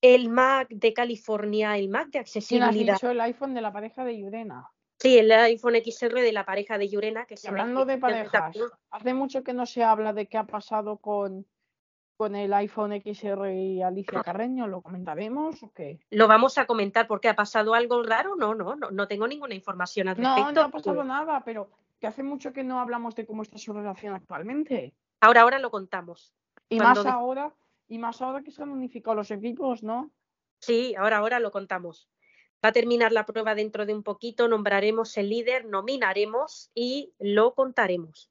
el 0.01 0.29
Mac 0.29 0.69
de 0.69 0.93
California, 0.93 1.77
el 1.77 1.89
Mac 1.89 2.07
de 2.07 2.11
¿Quién 2.11 2.23
has 2.23 2.35
accesibilidad. 2.35 2.95
dicho 2.95 3.11
el 3.11 3.21
iPhone 3.21 3.53
de 3.53 3.61
la 3.61 3.71
pareja 3.71 4.03
de 4.03 4.17
Yurena? 4.17 4.72
Sí, 5.03 5.17
el 5.17 5.29
iPhone 5.33 5.75
XR 5.75 6.21
de 6.21 6.31
la 6.31 6.45
pareja 6.45 6.77
de 6.77 6.87
Yurena. 6.87 7.25
Que 7.25 7.35
se 7.35 7.49
hablando 7.49 7.83
de 7.83 7.97
parejas, 7.97 8.55
hace 8.89 9.13
mucho 9.13 9.43
que 9.43 9.51
no 9.51 9.65
se 9.65 9.83
habla 9.83 10.13
de 10.13 10.27
qué 10.27 10.37
ha 10.37 10.45
pasado 10.45 10.95
con, 10.95 11.45
con 12.15 12.37
el 12.37 12.53
iPhone 12.53 12.93
XR 13.03 13.51
y 13.53 13.81
Alicia 13.81 14.23
Carreño. 14.23 14.65
¿Lo 14.65 14.81
comentaremos 14.81 15.61
o 15.61 15.73
qué? 15.73 15.99
Lo 16.09 16.29
vamos 16.29 16.57
a 16.57 16.65
comentar 16.65 17.05
porque 17.05 17.27
ha 17.27 17.35
pasado 17.35 17.73
algo 17.73 18.01
raro. 18.01 18.37
No, 18.37 18.55
no, 18.55 18.77
no, 18.77 18.91
no 18.91 19.07
tengo 19.09 19.27
ninguna 19.27 19.53
información 19.53 20.07
al 20.07 20.21
No, 20.21 20.35
respecto. 20.37 20.61
no 20.61 20.67
ha 20.67 20.71
pasado 20.71 21.03
nada, 21.03 21.41
pero 21.43 21.69
que 21.99 22.07
hace 22.07 22.23
mucho 22.23 22.53
que 22.53 22.63
no 22.63 22.79
hablamos 22.79 23.13
de 23.15 23.25
cómo 23.25 23.41
está 23.41 23.57
su 23.57 23.73
relación 23.73 24.15
actualmente. 24.15 24.93
Ahora, 25.19 25.41
ahora 25.41 25.59
lo 25.59 25.69
contamos. 25.69 26.33
Y 26.69 26.77
Cuando 26.77 27.03
más 27.03 27.13
ahora, 27.13 27.53
y 27.89 27.97
más 27.97 28.21
ahora 28.21 28.41
que 28.41 28.51
se 28.51 28.63
han 28.63 28.69
unificado 28.69 29.15
los 29.15 29.31
equipos, 29.31 29.83
¿no? 29.83 30.11
Sí, 30.59 30.95
ahora, 30.97 31.17
ahora 31.17 31.41
lo 31.41 31.51
contamos. 31.51 32.07
Va 32.63 32.69
a 32.69 32.73
terminar 32.73 33.11
la 33.11 33.25
prueba 33.25 33.55
dentro 33.55 33.85
de 33.85 33.93
un 33.93 34.03
poquito, 34.03 34.47
nombraremos 34.47 35.17
el 35.17 35.29
líder, 35.29 35.65
nominaremos 35.65 36.71
y 36.73 37.13
lo 37.19 37.53
contaremos. 37.53 38.29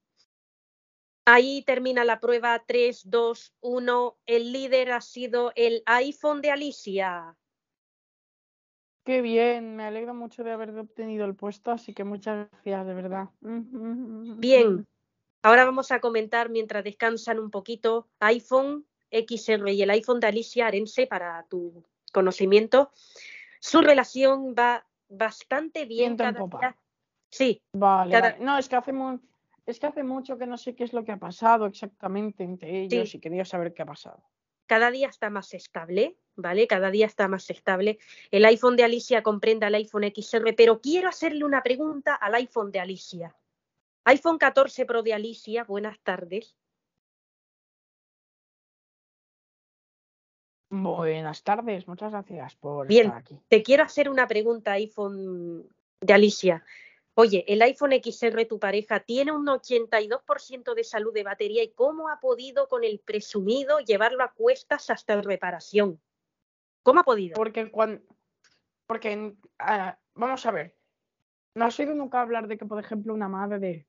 Ahí 1.25 1.63
termina 1.63 2.05
la 2.05 2.19
prueba 2.19 2.65
3, 2.67 3.11
2, 3.11 3.55
1. 3.61 4.17
El 4.27 4.53
líder 4.53 4.93
ha 4.93 5.01
sido 5.01 5.53
el 5.55 5.83
iPhone 5.87 6.41
de 6.41 6.51
Alicia. 6.51 7.37
Qué 9.05 9.21
bien, 9.21 9.77
me 9.77 9.85
alegro 9.85 10.15
mucho 10.15 10.45
de 10.45 10.53
haber 10.53 10.71
obtenido 10.79 11.25
el 11.27 11.35
puesto, 11.35 11.71
así 11.71 11.93
que 11.93 12.05
muchas 12.05 12.49
gracias, 12.51 12.87
de 12.87 12.95
verdad. 12.95 13.29
Bien, 13.41 14.87
ahora 15.43 15.65
vamos 15.65 15.91
a 15.91 16.01
comentar 16.01 16.51
mientras 16.51 16.85
descansan 16.85 17.39
un 17.39 17.51
poquito 17.51 18.09
iPhone 18.21 18.87
XR 19.11 19.73
y 19.73 19.83
el 19.83 19.91
iPhone 19.91 20.21
de 20.21 20.29
Alicia 20.29 20.69
Arense 20.69 21.07
para 21.07 21.45
tu 21.49 21.85
conocimiento. 22.13 22.93
Su 23.63 23.81
relación 23.81 24.55
va 24.59 24.85
bastante 25.09 25.85
bien 25.85 26.17
cada 26.17 26.33
día. 26.33 26.77
Sí, 27.31 27.63
Vale, 27.73 28.11
Cada- 28.13 28.33
vale. 28.33 28.45
No, 28.45 28.59
es 28.59 28.69
que 28.69 28.77
es 29.67 29.79
que 29.79 29.87
hace 29.87 30.03
mucho 30.03 30.37
que 30.37 30.47
no 30.47 30.59
sé 30.59 30.75
qué 30.75 30.83
es 30.83 30.93
lo 30.93 31.05
que 31.05 31.13
ha 31.13 31.17
pasado 31.17 31.67
exactamente 31.67 32.43
entre 32.43 32.83
ellos 32.83 33.11
Sí. 33.11 33.19
y 33.19 33.21
quería 33.21 33.45
saber 33.45 33.73
qué 33.73 33.83
ha 33.83 33.87
pasado. 33.87 34.23
cada 34.67 34.91
día 34.91 35.09
está 35.09 35.29
más 35.29 35.53
estable, 35.53 36.17
¿vale? 36.35 36.67
Cada 36.67 36.91
día 36.91 37.05
está 37.05 37.29
más 37.29 37.51
estable. 37.51 37.99
El 38.31 38.45
iPhone 38.47 38.75
de 38.75 38.85
Alicia 38.85 39.23
comprende 39.23 39.67
al 39.67 39.75
iPhone 39.75 40.05
XR, 40.05 40.55
pero 40.55 40.81
quiero 40.81 41.11
hacerle 41.11 41.45
una 41.45 41.63
pregunta 41.63 42.15
al 42.15 42.35
iPhone 42.37 42.71
de 42.73 42.81
Alicia. 42.81 43.37
iPhone 44.05 44.39
14 44.39 44.87
Pro 44.87 45.03
de 45.03 45.13
Alicia, 45.13 45.65
buenas 45.65 46.01
tardes. 46.01 46.57
Buenas 50.75 51.43
tardes, 51.43 51.87
muchas 51.87 52.13
gracias 52.13 52.57
por 52.57 52.87
Bien. 52.87 53.09
estar 53.09 53.21
aquí. 53.21 53.39
Te 53.47 53.63
quiero 53.63 53.83
hacer 53.83 54.09
una 54.09 54.27
pregunta, 54.27 54.73
iPhone 54.73 55.69
de 56.01 56.13
Alicia. 56.15 56.65
Oye, 57.13 57.45
el 57.47 57.61
iPhone 57.61 57.93
XR, 57.93 58.47
tu 58.47 58.59
pareja, 58.59 59.01
tiene 59.01 59.33
un 59.33 59.47
82% 59.47 60.75
de 60.75 60.83
salud 60.83 61.13
de 61.13 61.25
batería 61.25 61.63
y 61.63 61.73
cómo 61.73 62.09
ha 62.09 62.21
podido 62.21 62.69
con 62.69 62.85
el 62.85 63.01
presumido 63.01 63.81
llevarlo 63.81 64.25
a 64.25 64.33
cuestas 64.33 64.89
hasta 64.89 65.21
reparación. 65.21 66.01
¿Cómo 66.83 67.01
ha 67.01 67.05
podido? 67.05 67.35
Porque 67.35 67.71
cuando 67.71 68.01
porque 68.87 69.37
ah, 69.59 69.99
vamos 70.15 70.47
a 70.47 70.53
ver. 70.53 70.75
No 71.55 71.67
has 71.67 71.79
oído 71.79 71.95
nunca 71.95 72.23
hablar 72.23 72.49
de 72.49 72.57
que, 72.57 72.65
por 72.65 72.83
ejemplo, 72.83 73.13
una 73.13 73.29
madre 73.29 73.87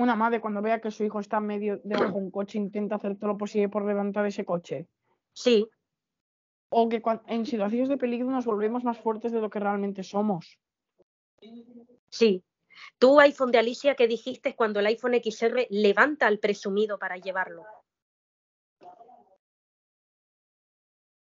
una 0.00 0.16
madre 0.16 0.40
cuando 0.40 0.62
vea 0.62 0.80
que 0.80 0.90
su 0.90 1.04
hijo 1.04 1.20
está 1.20 1.40
medio 1.40 1.78
de 1.84 1.96
un 2.12 2.30
coche 2.30 2.58
intenta 2.58 2.96
hacer 2.96 3.16
todo 3.16 3.28
lo 3.32 3.36
posible 3.38 3.68
por 3.68 3.84
levantar 3.84 4.26
ese 4.26 4.44
coche. 4.44 4.88
Sí, 5.32 5.68
O 6.72 6.88
que 6.88 7.02
cuan- 7.02 7.22
en 7.26 7.44
situaciones 7.46 7.88
de 7.88 7.96
peligro 7.96 8.30
nos 8.30 8.46
volvemos 8.46 8.84
más 8.84 8.98
fuertes 8.98 9.32
de 9.32 9.40
lo 9.40 9.50
que 9.50 9.58
realmente 9.60 10.02
somos. 10.02 10.58
sí. 12.08 12.44
Tú, 12.98 13.18
iPhone 13.20 13.50
de 13.50 13.58
Alicia, 13.58 13.94
¿qué 13.94 14.06
dijiste 14.06 14.54
cuando 14.54 14.80
el 14.80 14.86
iPhone 14.86 15.14
XR 15.14 15.66
levanta 15.70 16.26
al 16.26 16.38
presumido 16.38 16.98
para 16.98 17.16
llevarlo? 17.16 17.64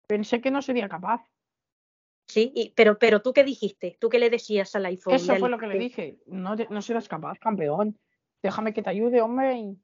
Pensé 0.09 0.41
que 0.41 0.51
no 0.51 0.63
sería 0.63 0.89
capaz. 0.89 1.23
Sí, 2.29 2.53
y- 2.55 2.71
pero, 2.71 2.99
pero 2.99 3.21
tú 3.23 3.33
qué 3.33 3.45
dijiste? 3.45 3.97
¿Tú 4.01 4.09
qué 4.09 4.19
le 4.19 4.31
decías 4.31 4.75
al 4.75 4.87
iPhone? 4.87 5.15
Eso 5.15 5.37
fue 5.37 5.49
lo 5.49 5.59
que 5.59 5.67
le 5.67 5.79
dije. 5.79 6.19
No, 6.27 6.57
te- 6.57 6.67
no 6.71 6.83
serás 6.83 7.09
capaz, 7.09 7.39
campeón. 7.39 7.97
Déjame 8.43 8.73
que 8.73 8.83
te 8.83 8.91
ayude, 8.91 9.21
hombre. 9.21 9.77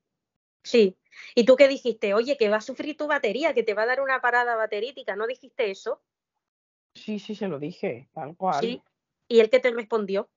Sí. 0.62 0.96
¿Y 1.34 1.44
tú 1.44 1.56
qué 1.56 1.68
dijiste? 1.68 2.14
Oye, 2.14 2.36
que 2.36 2.48
va 2.48 2.56
a 2.56 2.60
sufrir 2.60 2.96
tu 2.96 3.06
batería, 3.06 3.54
que 3.54 3.62
te 3.62 3.74
va 3.74 3.82
a 3.82 3.86
dar 3.86 4.00
una 4.00 4.20
parada 4.20 4.56
baterítica. 4.56 5.16
¿No 5.16 5.26
dijiste 5.26 5.70
eso? 5.70 6.02
Sí, 6.94 7.18
sí, 7.18 7.34
se 7.34 7.48
lo 7.48 7.58
dije, 7.58 8.08
tal 8.12 8.36
cual. 8.36 8.60
Sí. 8.60 8.82
¿Y 9.28 9.40
él 9.40 9.50
qué 9.50 9.60
te 9.60 9.70
respondió? 9.70 10.28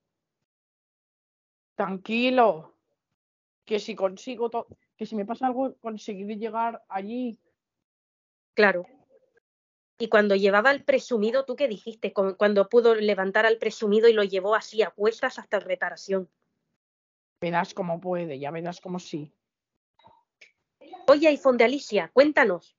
Tranquilo. 1.74 2.74
Que 3.64 3.78
si 3.78 3.94
consigo 3.94 4.48
to- 4.50 4.66
que 4.96 5.06
si 5.06 5.14
me 5.16 5.26
pasa 5.26 5.46
algo, 5.46 5.76
conseguiré 5.80 6.36
llegar 6.36 6.84
allí. 6.88 7.38
Claro. 8.54 8.86
Y 9.98 10.08
cuando 10.08 10.36
llevaba 10.36 10.70
al 10.70 10.84
presumido, 10.84 11.44
¿tú 11.44 11.56
qué 11.56 11.68
dijiste? 11.68 12.12
Cu- 12.12 12.36
Cuando 12.36 12.68
pudo 12.68 12.94
levantar 12.94 13.44
al 13.46 13.58
presumido 13.58 14.08
y 14.08 14.12
lo 14.12 14.24
llevó 14.24 14.54
así 14.54 14.82
a 14.82 14.90
cuestas 14.90 15.38
hasta 15.38 15.58
reparación. 15.60 16.30
Verás 17.40 17.74
cómo 17.74 18.00
puede, 18.00 18.38
ya 18.38 18.50
verás 18.50 18.80
cómo 18.80 18.98
sí. 18.98 19.32
Oye, 21.08 21.28
iPhone 21.28 21.56
de 21.56 21.64
Alicia, 21.64 22.10
cuéntanos, 22.12 22.76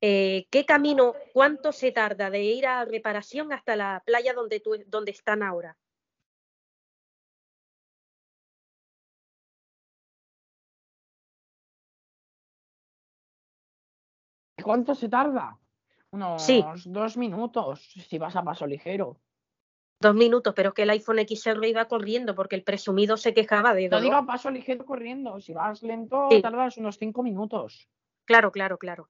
eh, 0.00 0.46
¿qué 0.50 0.66
camino, 0.66 1.14
cuánto 1.32 1.72
se 1.72 1.92
tarda 1.92 2.28
de 2.30 2.42
ir 2.42 2.66
a 2.66 2.84
reparación 2.84 3.52
hasta 3.52 3.76
la 3.76 4.02
playa 4.04 4.34
donde, 4.34 4.60
tú, 4.60 4.76
donde 4.86 5.12
están 5.12 5.42
ahora? 5.42 5.76
¿Cuánto 14.62 14.94
se 14.94 15.08
tarda? 15.08 15.58
Unos 16.10 16.42
Sí. 16.42 16.64
dos 16.86 17.16
minutos, 17.16 17.92
si 18.08 18.18
vas 18.18 18.36
a 18.36 18.42
paso 18.42 18.66
ligero. 18.66 19.20
Dos 19.98 20.14
minutos, 20.14 20.52
pero 20.54 20.68
es 20.70 20.74
que 20.74 20.82
el 20.82 20.90
iPhone 20.90 21.18
XR 21.18 21.66
iba 21.68 21.86
corriendo 21.88 22.34
porque 22.34 22.54
el 22.56 22.62
presumido 22.62 23.16
se 23.16 23.32
quejaba 23.32 23.74
de 23.74 23.88
No 23.88 23.96
dolor. 23.96 24.02
digo 24.04 24.16
a 24.16 24.26
paso 24.26 24.50
ligero 24.50 24.84
corriendo, 24.84 25.40
si 25.40 25.54
vas 25.54 25.82
lento 25.82 26.28
Sí. 26.30 26.42
tardas 26.42 26.76
unos 26.76 26.98
cinco 26.98 27.22
minutos. 27.22 27.88
Claro, 28.26 28.52
claro, 28.52 28.76
claro. 28.78 29.08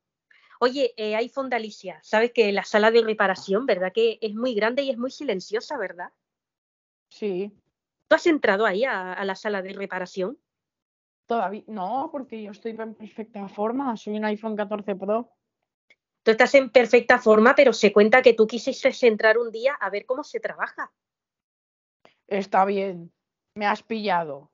Oye, 0.60 0.94
eh, 0.96 1.16
iPhone 1.16 1.50
de 1.50 1.56
Alicia, 1.56 1.98
sabes 2.02 2.32
que 2.32 2.52
la 2.52 2.62
sala 2.64 2.90
de 2.90 3.02
reparación, 3.02 3.66
¿verdad? 3.66 3.92
Que 3.92 4.18
es 4.22 4.34
muy 4.34 4.54
grande 4.54 4.82
y 4.82 4.90
es 4.90 4.96
muy 4.96 5.10
silenciosa, 5.10 5.76
¿verdad? 5.76 6.10
Sí, 7.08 7.52
¿Tú 8.08 8.14
has 8.14 8.26
entrado 8.28 8.64
ahí 8.66 8.84
a, 8.84 9.12
a 9.12 9.24
la 9.24 9.34
sala 9.34 9.62
de 9.62 9.72
reparación? 9.72 10.38
todavía 11.26 11.64
no, 11.66 12.08
porque 12.12 12.40
yo 12.40 12.52
estoy 12.52 12.70
en 12.78 12.94
perfecta 12.94 13.48
forma, 13.48 13.96
soy 13.96 14.16
un 14.16 14.24
iPhone 14.26 14.54
14 14.54 14.94
Pro. 14.94 15.32
Tú 16.26 16.32
estás 16.32 16.56
en 16.56 16.70
perfecta 16.70 17.20
forma, 17.20 17.54
pero 17.54 17.72
se 17.72 17.92
cuenta 17.92 18.20
que 18.20 18.34
tú 18.34 18.48
quisiste 18.48 18.90
entrar 19.06 19.38
un 19.38 19.52
día 19.52 19.74
a 19.74 19.90
ver 19.90 20.06
cómo 20.06 20.24
se 20.24 20.40
trabaja. 20.40 20.92
Está 22.26 22.64
bien, 22.64 23.12
me 23.54 23.64
has 23.64 23.84
pillado. 23.84 24.50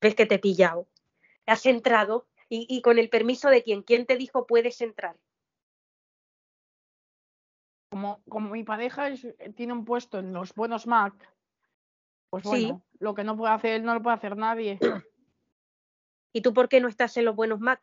Ves 0.00 0.14
que 0.14 0.24
te 0.24 0.36
he 0.36 0.38
pillado. 0.38 0.86
Has 1.46 1.66
entrado 1.66 2.28
y, 2.48 2.64
y 2.70 2.80
con 2.80 3.00
el 3.00 3.10
permiso 3.10 3.50
de 3.50 3.64
quién. 3.64 3.82
¿Quién 3.82 4.06
te 4.06 4.16
dijo 4.16 4.46
puedes 4.46 4.80
entrar? 4.82 5.16
Como, 7.90 8.22
como 8.28 8.50
mi 8.50 8.62
pareja 8.62 9.08
es- 9.08 9.26
tiene 9.56 9.72
un 9.72 9.84
puesto 9.84 10.20
en 10.20 10.32
los 10.32 10.54
buenos 10.54 10.86
Mac, 10.86 11.12
pues 12.30 12.44
Sí. 12.44 12.48
bueno, 12.50 12.82
lo 13.00 13.16
que 13.16 13.24
no 13.24 13.36
puede 13.36 13.52
hacer 13.52 13.72
él 13.72 13.82
no 13.82 13.94
lo 13.94 14.02
puede 14.02 14.14
hacer 14.14 14.36
nadie. 14.36 14.78
¿Y 16.32 16.40
tú 16.42 16.54
por 16.54 16.68
qué 16.68 16.80
no 16.80 16.86
estás 16.86 17.16
en 17.16 17.24
los 17.24 17.34
buenos 17.34 17.58
Mac? 17.58 17.80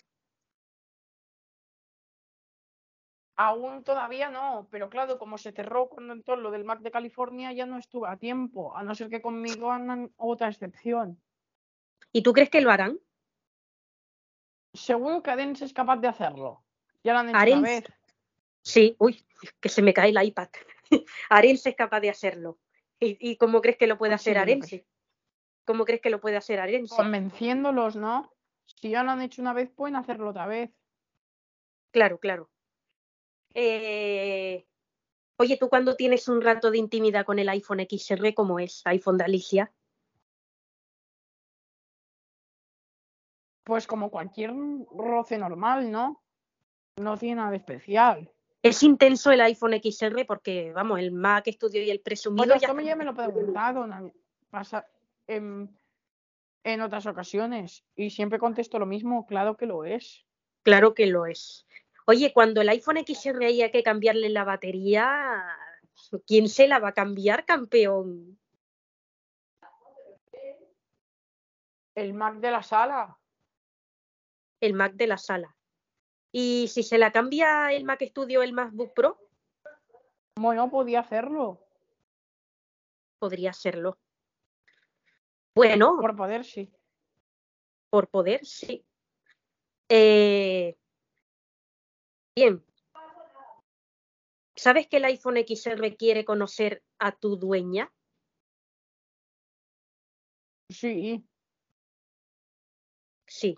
Aún 3.37 3.83
todavía 3.83 4.29
no, 4.29 4.67
pero 4.71 4.89
claro, 4.89 5.17
como 5.17 5.37
se 5.37 5.51
cerró 5.51 5.89
cuando 5.89 6.13
entró 6.13 6.37
lo 6.37 6.51
del 6.51 6.63
Mac 6.63 6.79
de 6.79 6.91
California, 6.91 7.51
ya 7.51 7.65
no 7.65 7.77
estuve 7.77 8.07
a 8.07 8.15
tiempo, 8.17 8.75
a 8.77 8.83
no 8.83 8.95
ser 8.95 9.09
que 9.09 9.21
conmigo 9.21 9.71
hagan 9.71 10.13
otra 10.15 10.47
excepción. 10.47 11.21
¿Y 12.13 12.23
tú 12.23 12.31
crees 12.31 12.49
que 12.49 12.61
lo 12.61 12.71
harán? 12.71 12.97
Seguro 14.73 15.21
que 15.21 15.31
Adens 15.31 15.61
es 15.61 15.73
capaz 15.73 15.97
de 15.97 16.07
hacerlo. 16.07 16.63
Ya 17.03 17.13
lo 17.13 17.19
han 17.19 17.29
hecho 17.29 17.37
Arens- 17.37 17.57
una 17.57 17.61
vez. 17.61 17.85
Sí, 18.61 18.95
uy, 18.99 19.23
que 19.59 19.69
se 19.69 19.81
me 19.81 19.93
cae 19.93 20.09
el 20.09 20.23
iPad. 20.23 20.49
Arense 21.29 21.69
es 21.69 21.75
capaz 21.75 21.99
de 21.99 22.09
hacerlo. 22.09 22.57
¿Y, 22.99 23.17
y 23.19 23.37
cómo 23.37 23.61
crees 23.61 23.77
que 23.77 23.87
lo 23.87 23.97
puede 23.97 24.13
Pues 24.13 24.21
sí, 24.21 24.29
hacer 24.29 24.41
creo 24.41 24.45
que 24.45 24.51
Arense? 24.51 24.85
¿Cómo 25.65 25.85
crees 25.85 26.01
que 26.01 26.09
lo 26.09 26.21
puede 26.21 26.37
hacer 26.37 26.59
Arense? 26.59 26.95
Convenciéndolos, 26.95 27.95
¿no? 27.95 28.31
Si 28.65 28.89
ya 28.89 29.03
lo 29.03 29.11
han 29.11 29.21
hecho 29.21 29.41
una 29.41 29.53
vez, 29.53 29.69
pueden 29.69 29.95
hacerlo 29.97 30.29
otra 30.29 30.47
vez. 30.47 30.71
Claro, 31.91 32.19
claro. 32.19 32.49
Eh, 33.55 34.65
Oye, 35.37 35.57
tú 35.57 35.67
cuando 35.67 35.95
tienes 35.97 36.29
un 36.29 36.41
rato 36.41 36.71
de 36.71 36.77
intimidad 36.77 37.25
con 37.25 37.39
el 37.39 37.49
iPhone 37.49 37.79
XR, 37.81 38.33
¿cómo 38.33 38.57
es? 38.59 38.81
iPhone 38.85 39.17
de 39.17 39.25
Alicia. 39.25 39.73
Pues 43.65 43.87
como 43.87 44.09
cualquier 44.11 44.53
roce 44.95 45.37
normal, 45.37 45.91
¿no? 45.91 46.23
No 46.97 47.17
tiene 47.17 47.35
nada 47.35 47.51
de 47.51 47.57
especial. 47.57 48.31
Es 48.63 48.81
intenso 48.83 49.31
el 49.31 49.41
iPhone 49.41 49.73
XR 49.73 50.25
porque, 50.25 50.71
vamos, 50.71 50.99
el 50.99 51.11
Mac 51.11 51.45
Studio 51.51 51.81
y 51.83 51.89
el 51.89 51.99
presumido 51.99 52.45
Bueno, 52.45 52.61
ya 52.61 52.73
me- 52.73 52.85
ya 52.85 52.95
me 52.95 53.03
lo 53.03 53.11
he 53.11 53.15
preguntado 53.15 53.83
en, 53.85 54.13
pasa- 54.49 54.87
en, 55.27 55.77
en 56.63 56.81
otras 56.81 57.05
ocasiones 57.07 57.83
y 57.95 58.09
siempre 58.09 58.39
contesto 58.39 58.79
lo 58.79 58.85
mismo, 58.85 59.25
claro 59.25 59.57
que 59.57 59.65
lo 59.65 59.83
es. 59.83 60.25
Claro 60.63 60.93
que 60.93 61.07
lo 61.07 61.25
es. 61.25 61.67
Oye, 62.07 62.31
cuando 62.33 62.61
el 62.61 62.69
iPhone 62.69 62.97
XR 63.05 63.45
haya 63.45 63.71
que 63.71 63.83
cambiarle 63.83 64.29
la 64.29 64.43
batería, 64.43 65.43
¿quién 66.27 66.47
se 66.49 66.67
la 66.67 66.79
va 66.79 66.89
a 66.89 66.93
cambiar, 66.93 67.45
campeón? 67.45 68.39
El 71.95 72.13
Mac 72.13 72.35
de 72.35 72.51
la 72.51 72.61
sala, 72.61 73.17
El 74.59 74.73
Mac 74.73 74.93
de 74.93 75.07
la 75.07 75.17
sala. 75.17 75.55
Y 76.31 76.67
si 76.67 76.83
se 76.83 76.97
la 76.97 77.11
cambia 77.11 77.71
el 77.71 77.85
Mac 77.85 78.03
Studio 78.03 78.41
o 78.41 78.43
el 78.43 78.51
MacBook 78.53 78.93
Pro, 78.93 79.17
bueno, 80.35 80.69
podía 80.69 80.99
hacerlo. 80.99 81.65
podría 83.19 83.53
serlo. 83.53 83.97
Bueno, 85.55 85.97
Por 86.01 86.17
poder, 86.17 86.43
sí. 86.43 86.69
por 87.89 88.09
poder, 88.09 88.45
sí. 88.45 88.85
Eh, 89.87 90.75
bien. 92.35 92.63
¿Sabes 94.55 94.87
que 94.87 94.97
el 94.97 95.05
iPhone 95.05 95.37
XR 95.37 95.95
quiere 95.95 96.25
conocer 96.25 96.83
a 96.99 97.13
tu 97.13 97.37
dueña? 97.37 97.91
Sí, 100.69 101.23
Sí. 103.27 103.57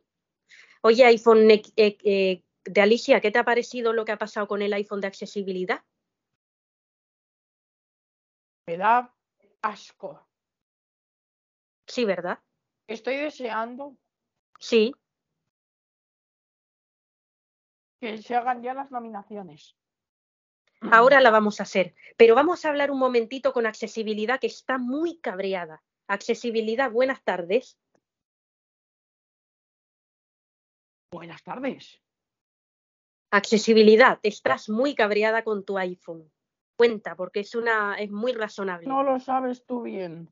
Oye, 0.81 1.05
iPhone 1.05 1.49
eh, 1.51 1.61
eh, 1.75 2.43
de 2.63 2.81
Alicia, 2.81 3.19
¿qué 3.19 3.31
te 3.31 3.39
ha 3.39 3.45
parecido 3.45 3.93
lo 3.93 4.05
que 4.05 4.11
ha 4.11 4.17
pasado 4.17 4.47
con 4.47 4.61
el 4.61 4.73
iPhone 4.73 5.01
de 5.01 5.07
accesibilidad? 5.07 5.83
me 8.67 8.77
da 8.77 9.13
asco. 9.61 10.27
Sí, 11.87 12.03
¿verdad? 12.05 12.39
Estoy 12.87 13.15
deseando 13.15 13.97
Sí. 14.59 14.93
Que 17.99 18.17
se 18.17 18.35
hagan 18.35 18.61
ya 18.61 18.73
las 18.73 18.91
nominaciones. 18.91 19.75
Ahora 20.81 21.21
la 21.21 21.31
vamos 21.31 21.59
a 21.59 21.63
hacer, 21.63 21.95
pero 22.17 22.35
vamos 22.35 22.63
a 22.63 22.69
hablar 22.69 22.91
un 22.91 22.99
momentito 22.99 23.51
con 23.51 23.65
accesibilidad 23.65 24.39
que 24.39 24.47
está 24.47 24.77
muy 24.77 25.17
cabreada. 25.17 25.83
Accesibilidad, 26.07 26.91
buenas 26.91 27.23
tardes. 27.23 27.79
Buenas 31.11 31.41
tardes. 31.43 31.99
Accesibilidad, 33.31 34.19
estás 34.23 34.69
muy 34.69 34.93
cabreada 34.93 35.43
con 35.43 35.65
tu 35.65 35.77
iPhone. 35.77 36.31
Cuenta, 36.77 37.15
porque 37.15 37.39
es 37.39 37.55
una 37.55 37.95
es 37.95 38.11
muy 38.11 38.33
razonable. 38.33 38.87
No 38.87 39.01
lo 39.03 39.19
sabes 39.19 39.65
tú 39.65 39.81
bien. 39.81 40.29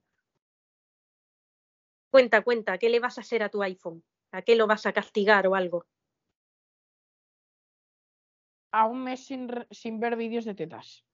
Cuenta, 2.12 2.44
cuenta, 2.44 2.78
¿qué 2.78 2.90
le 2.90 3.00
vas 3.00 3.18
a 3.18 3.22
hacer 3.22 3.42
a 3.42 3.50
tu 3.50 3.64
iPhone? 3.64 4.04
¿A 4.32 4.44
qué 4.44 4.56
lo 4.56 4.68
vas 4.68 4.86
a 4.86 4.94
castigar 4.94 5.48
o 5.48 5.56
algo? 5.56 5.86
A 8.80 8.82
un 8.88 9.00
mes 9.06 9.20
sin, 9.28 9.48
sin 9.72 10.02
ver 10.02 10.18
vídeos 10.18 10.44
de 10.44 10.54
tetas. 10.54 11.06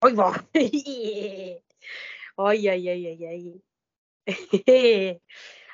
¡Ay, 0.00 0.14
va! 0.14 0.30
¡Ay, 2.36 2.68
ay, 2.68 2.88
ay, 2.88 3.06
ay, 3.06 3.24
ay! 3.24 3.62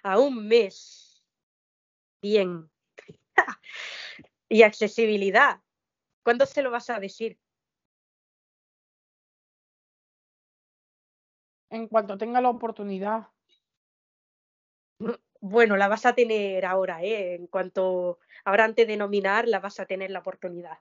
A 0.03 0.19
un 0.19 0.47
mes. 0.47 1.25
Bien. 2.21 2.71
y 4.51 4.63
accesibilidad. 4.65 5.63
¿Cuándo 6.23 6.45
se 6.45 6.61
lo 6.61 6.71
vas 6.71 6.91
a 6.91 7.01
decir? 7.01 7.39
En 11.71 11.89
cuanto 11.89 12.19
tenga 12.19 12.43
la 12.43 12.51
oportunidad. 12.51 13.29
Bueno, 15.41 15.77
la 15.79 15.89
vas 15.89 16.05
a 16.05 16.15
tener 16.15 16.67
ahora, 16.67 17.03
¿eh? 17.03 17.35
En 17.37 17.47
cuanto, 17.47 18.19
ahora 18.45 18.65
antes 18.65 18.87
de 18.87 18.99
nominar, 18.99 19.49
la 19.49 19.61
vas 19.61 19.81
a 19.81 19.87
tener 19.87 20.11
la 20.11 20.19
oportunidad. 20.19 20.79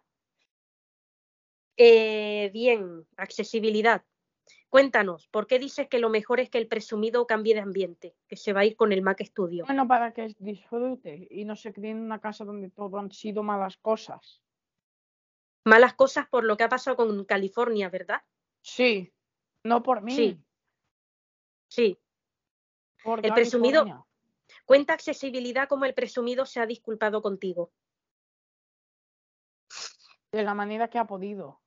Eh, 1.77 2.49
bien, 2.53 3.07
accesibilidad. 3.17 4.03
Cuéntanos, 4.69 5.27
¿por 5.27 5.45
qué 5.45 5.59
dices 5.59 5.87
que 5.87 5.99
lo 5.99 6.09
mejor 6.09 6.39
es 6.39 6.49
que 6.49 6.57
el 6.57 6.67
presumido 6.67 7.27
cambie 7.27 7.53
de 7.53 7.61
ambiente, 7.61 8.15
que 8.27 8.35
se 8.35 8.53
va 8.53 8.61
a 8.61 8.65
ir 8.65 8.75
con 8.75 8.91
el 8.91 9.03
Mac 9.03 9.23
Studio? 9.23 9.65
Bueno, 9.65 9.87
para 9.87 10.13
que 10.13 10.33
disfrute 10.39 11.27
y 11.29 11.45
no 11.45 11.55
se 11.55 11.71
críe 11.71 11.91
en 11.91 11.99
una 11.99 12.19
casa 12.19 12.43
donde 12.43 12.71
todo 12.71 12.97
han 12.97 13.11
sido 13.11 13.43
malas 13.43 13.77
cosas. 13.77 14.41
Malas 15.63 15.93
cosas 15.93 16.27
por 16.27 16.43
lo 16.43 16.57
que 16.57 16.63
ha 16.63 16.69
pasado 16.69 16.97
con 16.97 17.23
California, 17.25 17.89
¿verdad? 17.89 18.21
Sí, 18.61 19.13
no 19.63 19.83
por 19.83 20.01
mí. 20.01 20.15
Sí. 20.15 20.43
Sí. 21.69 21.99
por 23.03 23.25
El 23.25 23.33
presumido-. 23.33 24.07
Cuenta 24.65 24.93
accesibilidad 24.93 25.67
como 25.67 25.85
el 25.85 25.93
presumido 25.93 26.45
se 26.45 26.59
ha 26.59 26.65
disculpado 26.65 27.21
contigo. 27.21 27.71
De 30.31 30.43
la 30.43 30.53
manera 30.53 30.89
que 30.89 30.97
ha 30.97 31.05
podido. 31.05 31.62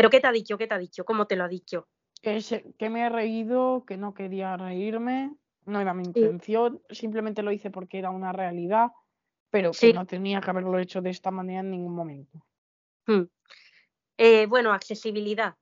¿Pero 0.00 0.08
qué 0.10 0.20
te 0.20 0.26
ha 0.28 0.32
dicho? 0.32 0.56
¿Qué 0.56 0.66
te 0.66 0.74
ha 0.74 0.78
dicho? 0.78 1.04
¿Cómo 1.04 1.26
te 1.26 1.36
lo 1.36 1.44
ha 1.44 1.48
dicho? 1.48 1.86
Que, 2.22 2.40
se- 2.40 2.72
que 2.78 2.88
me 2.88 3.02
he 3.02 3.08
reído, 3.10 3.84
que 3.86 3.98
no 3.98 4.14
quería 4.14 4.56
reírme, 4.56 5.34
no 5.66 5.78
era 5.78 5.92
mi 5.92 6.04
intención, 6.04 6.80
simplemente 6.88 7.42
lo 7.42 7.52
hice 7.52 7.70
porque 7.70 7.98
era 7.98 8.10
una 8.10 8.32
realidad 8.32 8.92
pero 9.50 9.72
Sí. 9.74 9.88
que 9.88 9.94
no 9.94 10.06
tenía 10.06 10.40
que 10.40 10.48
haberlo 10.48 10.78
hecho 10.78 11.02
de 11.02 11.10
esta 11.10 11.30
manera 11.32 11.60
en 11.60 11.70
ningún 11.72 11.92
momento. 11.92 12.46
Hmm. 13.06 13.24
Eh, 14.16 14.46
bueno, 14.46 14.72
accesibilidad. 14.72 15.56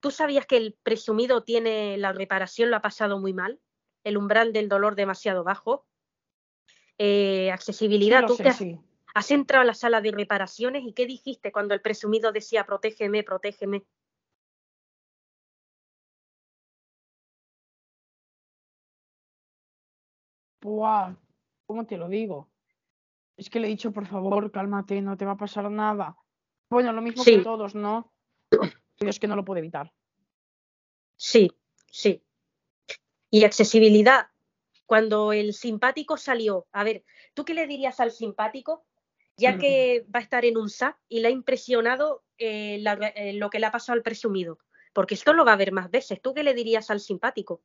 ¿Tú 0.00 0.10
sabías 0.10 0.46
que 0.46 0.56
el 0.56 0.76
presumido 0.82 1.44
tiene 1.44 1.96
la 1.96 2.12
reparación, 2.12 2.70
lo 2.70 2.76
ha 2.76 2.82
pasado 2.82 3.20
muy 3.20 3.32
mal? 3.32 3.60
El 4.02 4.16
umbral 4.16 4.52
del 4.52 4.68
dolor 4.68 4.96
demasiado 4.96 5.44
bajo. 5.44 5.86
Eh, 6.98 7.44
Sí, 7.46 7.50
accesibilidad. 7.50 8.26
¿Tú 8.26 8.34
sé, 8.34 8.48
has, 8.48 8.56
sí. 8.56 8.80
Has 9.14 9.30
entrado 9.30 9.62
a 9.62 9.64
la 9.64 9.74
sala 9.74 10.00
de 10.00 10.10
reparaciones 10.10 10.82
y 10.84 10.92
qué 10.92 11.06
dijiste 11.06 11.52
cuando 11.52 11.72
el 11.72 11.80
presumido 11.80 12.32
decía 12.32 12.66
protégeme, 12.66 13.22
protégeme? 13.22 13.84
Buah, 20.60 21.14
¿cómo 21.66 21.86
te 21.86 21.96
lo 21.96 22.08
digo? 22.08 22.50
Es 23.36 23.50
que 23.50 23.60
le 23.60 23.68
he 23.68 23.70
dicho, 23.70 23.92
por 23.92 24.06
favor, 24.06 24.50
cálmate, 24.50 25.00
no 25.00 25.16
te 25.16 25.24
va 25.24 25.32
a 25.32 25.36
pasar 25.36 25.70
nada. 25.70 26.16
Bueno, 26.70 26.92
lo 26.92 27.02
mismo 27.02 27.22
Sí. 27.22 27.36
que 27.36 27.42
todos, 27.42 27.74
¿no? 27.74 28.12
Pero 28.96 29.10
es 29.10 29.20
que 29.20 29.26
no 29.26 29.36
lo 29.36 29.44
puedo 29.44 29.58
evitar. 29.58 29.92
Sí, 31.16 31.52
sí. 31.90 32.24
Y 33.30 33.44
accesibilidad. 33.44 34.28
Cuando 34.86 35.32
el 35.32 35.52
simpático 35.54 36.16
salió, 36.16 36.66
a 36.72 36.84
ver, 36.84 37.04
¿tú 37.32 37.44
qué 37.44 37.54
le 37.54 37.66
dirías 37.66 38.00
al 38.00 38.10
simpático? 38.10 38.84
Ya 39.36 39.52
Mm. 39.56 39.58
que 39.58 40.06
va 40.14 40.20
a 40.20 40.22
estar 40.22 40.44
en 40.44 40.56
un 40.56 40.68
SAT 40.70 40.96
y 41.08 41.20
le 41.20 41.28
ha 41.28 41.30
impresionado 41.30 42.22
eh, 42.38 42.78
la- 42.80 42.94
eh, 42.94 43.32
lo 43.34 43.48
que 43.48 43.60
le 43.60 43.66
ha 43.66 43.70
pasado 43.72 43.94
al 43.96 44.02
presumido. 44.02 44.58
Porque 44.92 45.14
esto 45.14 45.32
lo 45.32 45.44
va 45.44 45.52
a 45.52 45.56
ver 45.56 45.70
más 45.72 45.90
veces. 45.90 46.20
¿Tú 46.20 46.34
qué 46.34 46.42
le 46.42 46.52
dirías 46.54 46.90
al 46.90 46.98
simpático? 47.00 47.62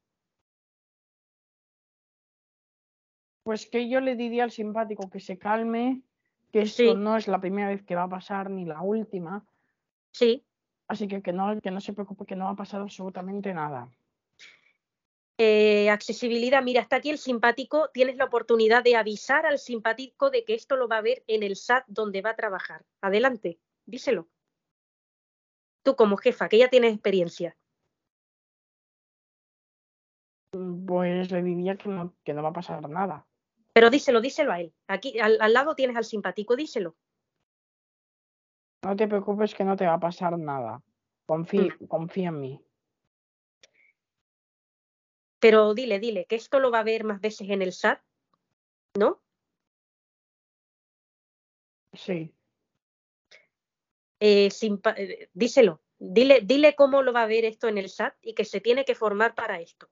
Pues 3.43 3.67
que 3.67 3.89
yo 3.89 3.99
le 3.99 4.15
diría 4.15 4.43
al 4.43 4.51
simpático 4.51 5.09
que 5.09 5.19
se 5.19 5.38
calme, 5.38 6.01
que 6.51 6.61
esto 6.61 6.83
Sí. 6.83 6.93
no 6.95 7.17
es 7.17 7.27
la 7.27 7.39
primera 7.41 7.69
vez 7.69 7.83
que 7.83 7.95
va 7.95 8.03
a 8.03 8.09
pasar 8.09 8.49
ni 8.49 8.65
la 8.65 8.81
última, 8.81 9.45
Sí. 10.11 10.43
así 10.88 11.07
que 11.07 11.22
que 11.22 11.33
no, 11.33 11.59
que 11.61 11.72
no 11.72 11.81
se 11.81 11.93
preocupe, 11.93 12.25
que 12.25 12.35
no 12.35 12.45
va 12.45 12.51
a 12.51 12.56
pasar 12.56 12.81
absolutamente 12.81 13.53
nada. 13.53 13.89
Eh, 15.42 15.90
accesibilidad, 15.90 16.61
mira, 16.61 16.82
está 16.82 16.98
aquí 16.98 17.09
el 17.09 17.18
simpático. 17.18 17.90
Tienes 17.93 18.18
la 18.18 18.26
oportunidad 18.26 18.84
de 18.84 18.98
avisar 18.98 19.45
al 19.45 19.58
simpático 19.58 20.30
de 20.30 20.43
que 20.43 20.53
esto 20.53 20.76
lo 20.76 20.90
va 20.90 20.98
a 20.98 21.01
ver 21.01 21.24
en 21.27 21.43
el 21.43 21.56
SAT 21.56 21.85
donde 21.88 22.22
va 22.22 22.32
a 22.32 22.35
trabajar. 22.35 22.85
Adelante, 23.00 23.58
díselo. 23.85 24.27
Tú 25.82 25.95
como 25.95 26.18
jefa, 26.18 26.50
que 26.50 26.58
ya 26.58 26.68
tienes 26.68 26.93
experiencia. 26.93 27.56
Pues 30.51 31.32
le 31.32 31.42
diría 31.42 31.77
que 31.77 31.88
no, 31.88 32.14
que 32.26 32.34
no 32.34 32.43
va 32.43 32.50
a 32.50 32.53
pasar 32.53 32.90
nada. 32.90 33.26
Pero 33.72 33.90
díselo, 33.90 34.19
díselo 34.19 34.51
a 34.51 34.59
él. 34.59 34.74
Aquí 34.88 35.19
al, 35.19 35.38
al 35.40 35.53
lado 35.53 35.74
tienes 35.74 35.95
al 35.95 36.03
simpático, 36.03 36.58
díselo. 36.58 36.98
No 38.84 38.93
te 38.93 39.08
preocupes 39.08 39.56
que 39.56 39.64
no 39.64 39.77
te 39.77 39.85
va 39.85 39.93
a 39.93 40.00
pasar 40.01 40.38
nada. 40.38 40.84
Confía, 41.26 41.77
confía 41.88 42.27
en 42.27 42.42
mí. 42.42 42.68
Pero 45.40 45.74
dile, 45.74 46.00
dile, 46.00 46.26
que 46.26 46.35
esto 46.35 46.59
lo 46.59 46.72
va 46.72 46.80
a 46.80 46.84
ver 46.84 47.03
más 47.03 47.22
veces 47.22 47.50
en 47.50 47.61
el 47.61 47.69
SAT, 47.69 48.01
¿no? 48.98 49.22
Sí. 51.93 52.34
Eh, 54.19 54.50
eh, 54.98 55.30
díselo, 55.34 55.82
dile, 55.98 56.42
dile 56.42 56.76
cómo 56.76 57.01
lo 57.03 57.14
va 57.14 57.24
a 57.24 57.27
ver 57.27 57.45
esto 57.45 57.68
en 57.68 57.77
el 57.77 57.85
SAT 57.85 58.16
y 58.22 58.34
que 58.34 58.45
se 58.45 58.59
tiene 58.59 58.84
que 58.85 58.95
formar 58.95 59.34
para 59.34 59.59
esto. 59.61 59.90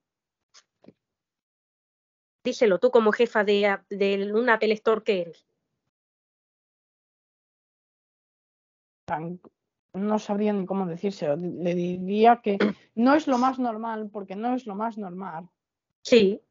Díselo 2.43 2.80
tú 2.80 2.92
como 2.92 3.11
jefa 3.11 3.43
de, 3.43 3.80
de 3.90 4.32
un 4.34 4.50
Apple 4.50 4.74
Store 4.74 5.03
que 5.03 5.22
eres. 5.22 5.45
tan- 9.08 9.40
no 9.98 10.19
sabría 10.19 10.53
ni 10.53 10.66
cómo 10.66 10.85
decírselo. 10.85 11.35
Le 11.35 11.76
diría 11.76 12.42
que 12.43 12.58
no 12.95 13.16
es 13.16 13.27
lo 13.27 13.38
más 13.38 13.59
normal, 13.59 14.09
porque 14.11 14.35
no 14.35 14.53
es 14.56 14.66
lo 14.66 14.76
más 14.76 14.98
normal, 14.98 15.50
Sí, 16.01 16.42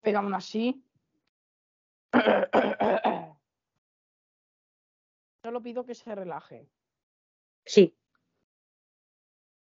pero 0.00 0.18
aún 0.20 0.34
así. 0.34 0.84
Solo 5.42 5.62
pido 5.62 5.84
que 5.84 5.94
se 5.94 6.14
relaje. 6.14 6.68
sí. 7.64 7.96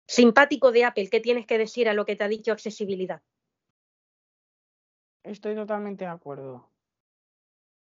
Simpático 0.08 0.70
de 0.72 0.84
Apple, 0.84 1.08
¿qué 1.10 1.18
tienes 1.20 1.46
que 1.46 1.58
decir 1.58 1.88
a 1.88 1.92
lo 1.94 2.04
que 2.06 2.14
te 2.14 2.22
ha 2.24 2.28
dicho 2.28 2.52
accesibilidad? 2.52 3.22
Estoy 5.24 5.56
totalmente 5.56 6.04
de 6.04 6.10
acuerdo. 6.10 6.70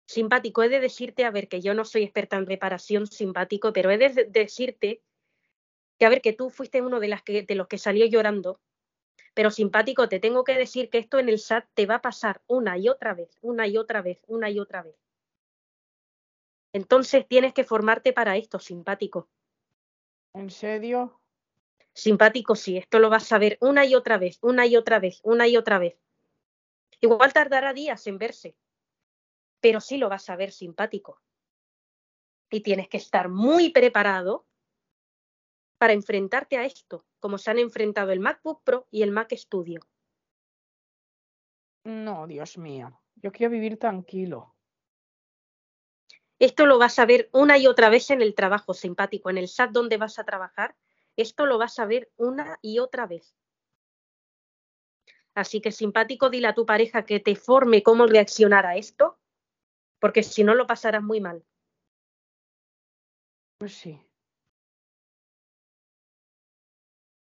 Simpático, 0.07 0.63
he 0.63 0.69
de 0.69 0.79
decirte, 0.79 1.23
a 1.23 1.29
ver, 1.29 1.47
que 1.47 1.61
yo 1.61 1.75
no 1.75 1.85
soy 1.85 2.01
experta 2.01 2.35
en 2.37 2.47
reparación 2.47 3.05
simpático, 3.05 3.71
pero 3.73 3.91
he 3.91 3.99
de- 3.99 4.25
decirte 4.25 5.03
que, 5.99 6.05
a 6.05 6.09
ver, 6.09 6.21
que 6.21 6.33
tú 6.33 6.49
fuiste 6.49 6.81
uno 6.81 6.99
de, 6.99 7.09
las 7.09 7.21
que, 7.21 7.43
de 7.43 7.55
los 7.55 7.67
que 7.67 7.77
salió 7.77 8.05
llorando, 8.05 8.59
pero 9.33 9.51
simpático, 9.51 10.09
te 10.09 10.19
tengo 10.19 10.43
que 10.43 10.57
decir 10.57 10.89
que 10.89 10.97
esto 10.97 11.19
en 11.19 11.29
el 11.29 11.39
SAT 11.39 11.67
te 11.73 11.85
va 11.85 11.95
a 11.95 12.01
pasar 12.01 12.41
una 12.47 12.77
y 12.77 12.89
otra 12.89 13.13
vez, 13.13 13.37
una 13.41 13.67
y 13.67 13.77
otra 13.77 14.01
vez, 14.01 14.19
una 14.27 14.49
y 14.49 14.59
otra 14.59 14.81
vez. 14.81 14.95
Entonces 16.71 17.27
tienes 17.27 17.53
que 17.53 17.63
formarte 17.63 18.13
para 18.13 18.37
esto, 18.37 18.59
simpático. 18.59 19.27
¿En 20.33 20.49
serio? 20.49 21.19
Simpático, 21.93 22.55
sí, 22.55 22.77
esto 22.77 22.99
lo 22.99 23.09
vas 23.09 23.31
a 23.31 23.37
ver 23.37 23.57
una 23.59 23.85
y 23.85 23.93
otra 23.95 24.17
vez, 24.17 24.39
una 24.41 24.65
y 24.65 24.77
otra 24.77 24.99
vez, 24.99 25.19
una 25.23 25.47
y 25.47 25.57
otra 25.57 25.79
vez. 25.79 25.97
Igual 27.01 27.33
tardará 27.33 27.73
días 27.73 28.05
en 28.07 28.17
verse, 28.17 28.55
pero 29.59 29.81
sí 29.81 29.97
lo 29.97 30.07
vas 30.07 30.29
a 30.29 30.35
ver 30.35 30.51
simpático. 30.51 31.21
Y 32.49 32.61
tienes 32.61 32.87
que 32.87 32.97
estar 32.97 33.29
muy 33.29 33.69
preparado 33.69 34.48
para 35.79 35.93
enfrentarte 35.93 36.57
a 36.57 36.65
esto, 36.65 37.05
como 37.19 37.37
se 37.37 37.49
han 37.49 37.57
enfrentado 37.57 38.11
el 38.11 38.19
MacBook 38.19 38.61
Pro 38.63 38.87
y 38.91 39.01
el 39.01 39.11
Mac 39.11 39.33
Studio. 39.35 39.79
No, 41.85 42.27
Dios 42.27 42.57
mío. 42.57 43.01
Yo 43.15 43.31
quiero 43.31 43.51
vivir 43.51 43.79
tranquilo. 43.79 44.55
Esto 46.37 46.65
lo 46.65 46.77
vas 46.77 46.99
a 46.99 47.05
ver 47.05 47.29
una 47.33 47.57
y 47.57 47.65
otra 47.65 47.89
vez 47.89 48.11
en 48.11 48.21
el 48.21 48.35
trabajo 48.35 48.73
simpático, 48.73 49.29
en 49.29 49.37
el 49.37 49.47
SAT 49.47 49.71
donde 49.71 49.97
vas 49.97 50.19
a 50.19 50.25
trabajar. 50.25 50.75
Esto 51.15 51.45
lo 51.45 51.57
vas 51.57 51.79
a 51.79 51.85
ver 51.85 52.11
una 52.17 52.59
y 52.61 52.79
otra 52.79 53.07
vez. 53.07 53.35
Así 55.33 55.61
que 55.61 55.71
simpático, 55.71 56.29
dile 56.29 56.47
a 56.47 56.53
tu 56.53 56.65
pareja 56.65 57.05
que 57.05 57.19
te 57.19 57.35
forme 57.35 57.83
cómo 57.83 58.05
reaccionar 58.05 58.65
a 58.65 58.75
esto, 58.75 59.17
porque 59.99 60.23
si 60.23 60.43
no 60.43 60.55
lo 60.55 60.67
pasarás 60.67 61.03
muy 61.03 61.21
mal. 61.21 61.45
Pues 63.57 63.73
sí. 63.73 64.08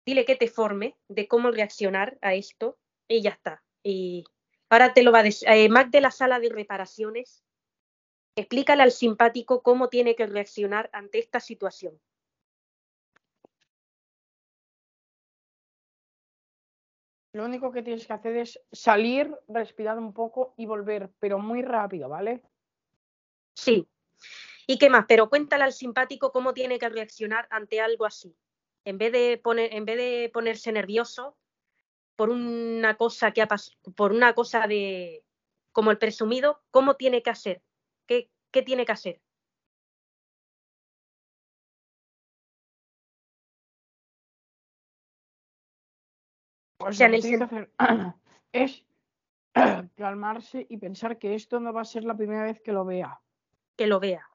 Dile 0.08 0.24
que 0.24 0.38
te 0.38 0.48
forme 0.48 0.96
de 1.10 1.28
cómo 1.28 1.52
reaccionar 1.52 2.18
a 2.22 2.34
esto 2.34 2.78
y 3.10 3.22
ya 3.22 3.32
está. 3.32 3.62
Y 3.84 4.24
ahora 4.70 4.94
te 4.94 5.04
lo 5.04 5.12
va 5.12 5.20
a 5.20 5.24
decir. 5.24 5.70
Mac 5.70 5.90
de 5.90 6.00
la 6.00 6.12
sala 6.12 6.40
de 6.40 6.48
reparaciones, 6.48 7.44
explícale 8.38 8.84
al 8.84 8.92
simpático 8.92 9.62
cómo 9.62 9.90
tiene 9.90 10.16
que 10.16 10.26
reaccionar 10.26 10.90
ante 10.94 11.20
esta 11.20 11.42
situación. 11.42 12.00
Lo 17.34 17.44
único 17.44 17.74
que 17.74 17.84
tienes 17.84 18.08
que 18.08 18.14
hacer 18.14 18.38
es 18.38 18.62
salir, 18.72 19.38
respirar 19.50 20.00
un 20.00 20.14
poco 20.14 20.54
y 20.56 20.68
volver, 20.68 21.12
pero 21.20 21.38
muy 21.38 21.64
rápido, 21.64 22.08
¿vale? 22.08 22.42
Sí. 23.58 23.86
¿Y 24.68 24.78
qué 24.78 24.90
más? 24.90 25.04
Pero 25.06 25.30
cuéntale 25.30 25.66
al 25.66 25.74
simpático 25.74 26.32
cómo 26.32 26.54
tiene 26.54 26.80
que 26.80 26.88
reaccionar 26.88 27.46
ante 27.52 27.82
algo 27.82 28.06
así. 28.06 28.34
En 28.88 28.98
vez 28.98 29.12
de, 29.12 29.38
poner, 29.38 29.74
en 29.74 29.84
vez 29.84 29.98
de 29.98 30.32
ponerse 30.34 30.72
nervioso 30.72 31.36
por 32.16 32.30
una 32.30 32.96
cosa 32.96 33.32
que 33.32 33.42
ha 33.42 33.48
por 33.98 34.14
una 34.14 34.34
cosa 34.34 34.66
de 34.66 35.26
como 35.74 35.92
el 35.92 35.98
presumido, 35.98 36.64
¿cómo 36.72 36.96
tiene 36.96 37.22
que 37.22 37.30
hacer? 37.30 37.62
¿Qué, 38.06 38.32
qué 38.50 38.62
tiene 38.62 38.86
que 38.86 38.94
hacer? 38.94 39.22
Pues 46.78 46.96
sea, 46.96 47.10
lo 47.10 47.16
que 47.16 47.22
tiene 47.24 47.38
que 47.40 47.44
hacer 47.44 47.72
es 48.54 48.86
calmarse 49.98 50.66
y 50.70 50.78
pensar 50.78 51.20
que 51.20 51.36
esto 51.36 51.60
no 51.60 51.74
va 51.74 51.82
a 51.82 51.86
ser 51.86 52.06
la 52.06 52.16
primera 52.16 52.46
vez 52.46 52.62
que 52.62 52.72
lo 52.72 52.86
vea. 52.86 53.20
que 53.76 53.86
lo 53.86 54.00
vea. 54.00 54.26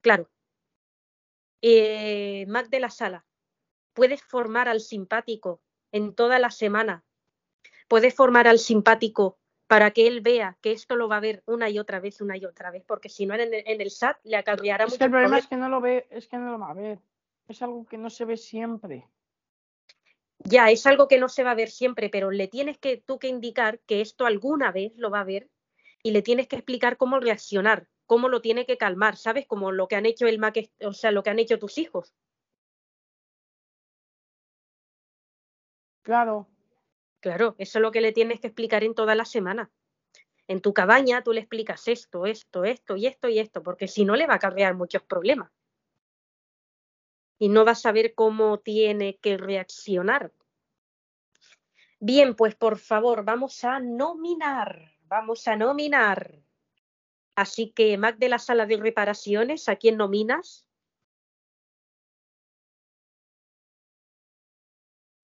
Claro. 0.00 0.30
Eh, 1.60 2.46
Mac 2.46 2.68
de 2.68 2.78
la 2.78 2.90
sala, 2.90 3.26
puedes 3.98 4.22
formar 4.22 4.68
al 4.68 4.78
simpático 4.78 5.60
en 5.90 6.14
toda 6.14 6.38
la 6.38 6.52
semana. 6.52 7.04
Puedes 7.88 8.14
formar 8.14 8.46
al 8.46 8.60
simpático 8.60 9.40
para 9.66 9.90
que 9.90 10.06
él 10.06 10.20
vea 10.20 10.56
que 10.60 10.70
esto 10.70 10.94
lo 10.94 11.08
va 11.08 11.16
a 11.16 11.20
ver 11.20 11.42
una 11.46 11.68
y 11.68 11.80
otra 11.80 11.98
vez, 11.98 12.20
una 12.20 12.36
y 12.36 12.44
otra 12.44 12.70
vez, 12.70 12.84
porque 12.86 13.08
si 13.08 13.26
no 13.26 13.34
en 13.34 13.40
el, 13.40 13.54
en 13.66 13.80
el 13.80 13.90
SAT 13.90 14.18
le 14.22 14.36
acarreará 14.36 14.84
Es 14.84 14.90
mucho 14.90 14.98
que 15.00 15.04
el 15.06 15.10
problema 15.10 15.38
es 15.38 15.48
que 15.48 15.56
no 15.56 15.68
lo 15.68 15.80
ve, 15.80 16.06
es 16.10 16.28
que 16.28 16.38
no 16.38 16.52
lo 16.52 16.60
va 16.60 16.70
a 16.70 16.74
ver. 16.74 17.00
Es 17.48 17.60
algo 17.60 17.84
que 17.86 17.98
no 17.98 18.08
se 18.08 18.24
ve 18.24 18.36
siempre. 18.36 19.08
Ya, 20.44 20.70
es 20.70 20.86
algo 20.86 21.08
que 21.08 21.18
no 21.18 21.28
se 21.28 21.42
va 21.42 21.50
a 21.50 21.56
ver 21.56 21.68
siempre, 21.68 22.08
pero 22.08 22.30
le 22.30 22.46
tienes 22.46 22.78
que 22.78 22.98
tú 22.98 23.18
que 23.18 23.26
indicar 23.26 23.80
que 23.80 24.00
esto 24.00 24.26
alguna 24.26 24.70
vez 24.70 24.92
lo 24.94 25.10
va 25.10 25.22
a 25.22 25.24
ver 25.24 25.50
y 26.04 26.12
le 26.12 26.22
tienes 26.22 26.46
que 26.46 26.54
explicar 26.54 26.98
cómo 26.98 27.18
reaccionar, 27.18 27.88
cómo 28.06 28.28
lo 28.28 28.42
tiene 28.42 28.64
que 28.64 28.78
calmar, 28.78 29.16
¿sabes? 29.16 29.44
Como 29.44 29.72
lo 29.72 29.88
que 29.88 29.96
han 29.96 30.06
hecho 30.06 30.28
el 30.28 30.38
Mac, 30.38 30.56
o 30.84 30.92
sea, 30.92 31.10
lo 31.10 31.24
que 31.24 31.30
han 31.30 31.40
hecho 31.40 31.58
tus 31.58 31.78
hijos. 31.78 32.14
Claro. 36.08 36.48
Claro, 37.20 37.54
eso 37.58 37.78
es 37.78 37.82
lo 37.82 37.92
que 37.92 38.00
le 38.00 38.12
tienes 38.12 38.40
que 38.40 38.46
explicar 38.46 38.82
en 38.82 38.94
toda 38.94 39.14
la 39.14 39.26
semana. 39.26 39.70
En 40.46 40.62
tu 40.62 40.72
cabaña 40.72 41.22
tú 41.22 41.34
le 41.34 41.40
explicas 41.40 41.86
esto, 41.86 42.24
esto, 42.24 42.64
esto 42.64 42.96
y 42.96 43.06
esto 43.06 43.28
y 43.28 43.38
esto, 43.38 43.62
porque 43.62 43.88
si 43.88 44.06
no 44.06 44.16
le 44.16 44.26
va 44.26 44.36
a 44.36 44.38
crear 44.38 44.74
muchos 44.74 45.02
problemas. 45.02 45.50
Y 47.38 47.50
no 47.50 47.66
va 47.66 47.72
a 47.72 47.74
saber 47.74 48.14
cómo 48.14 48.58
tiene 48.58 49.18
que 49.18 49.36
reaccionar. 49.36 50.32
Bien, 52.00 52.34
pues 52.34 52.54
por 52.54 52.78
favor, 52.78 53.22
vamos 53.22 53.62
a 53.64 53.78
nominar. 53.78 54.92
Vamos 55.02 55.46
a 55.46 55.56
nominar. 55.56 56.40
Así 57.34 57.70
que, 57.72 57.98
Mac 57.98 58.16
de 58.16 58.30
la 58.30 58.38
sala 58.38 58.64
de 58.64 58.78
reparaciones, 58.78 59.68
¿a 59.68 59.76
quién 59.76 59.98
nominas? 59.98 60.67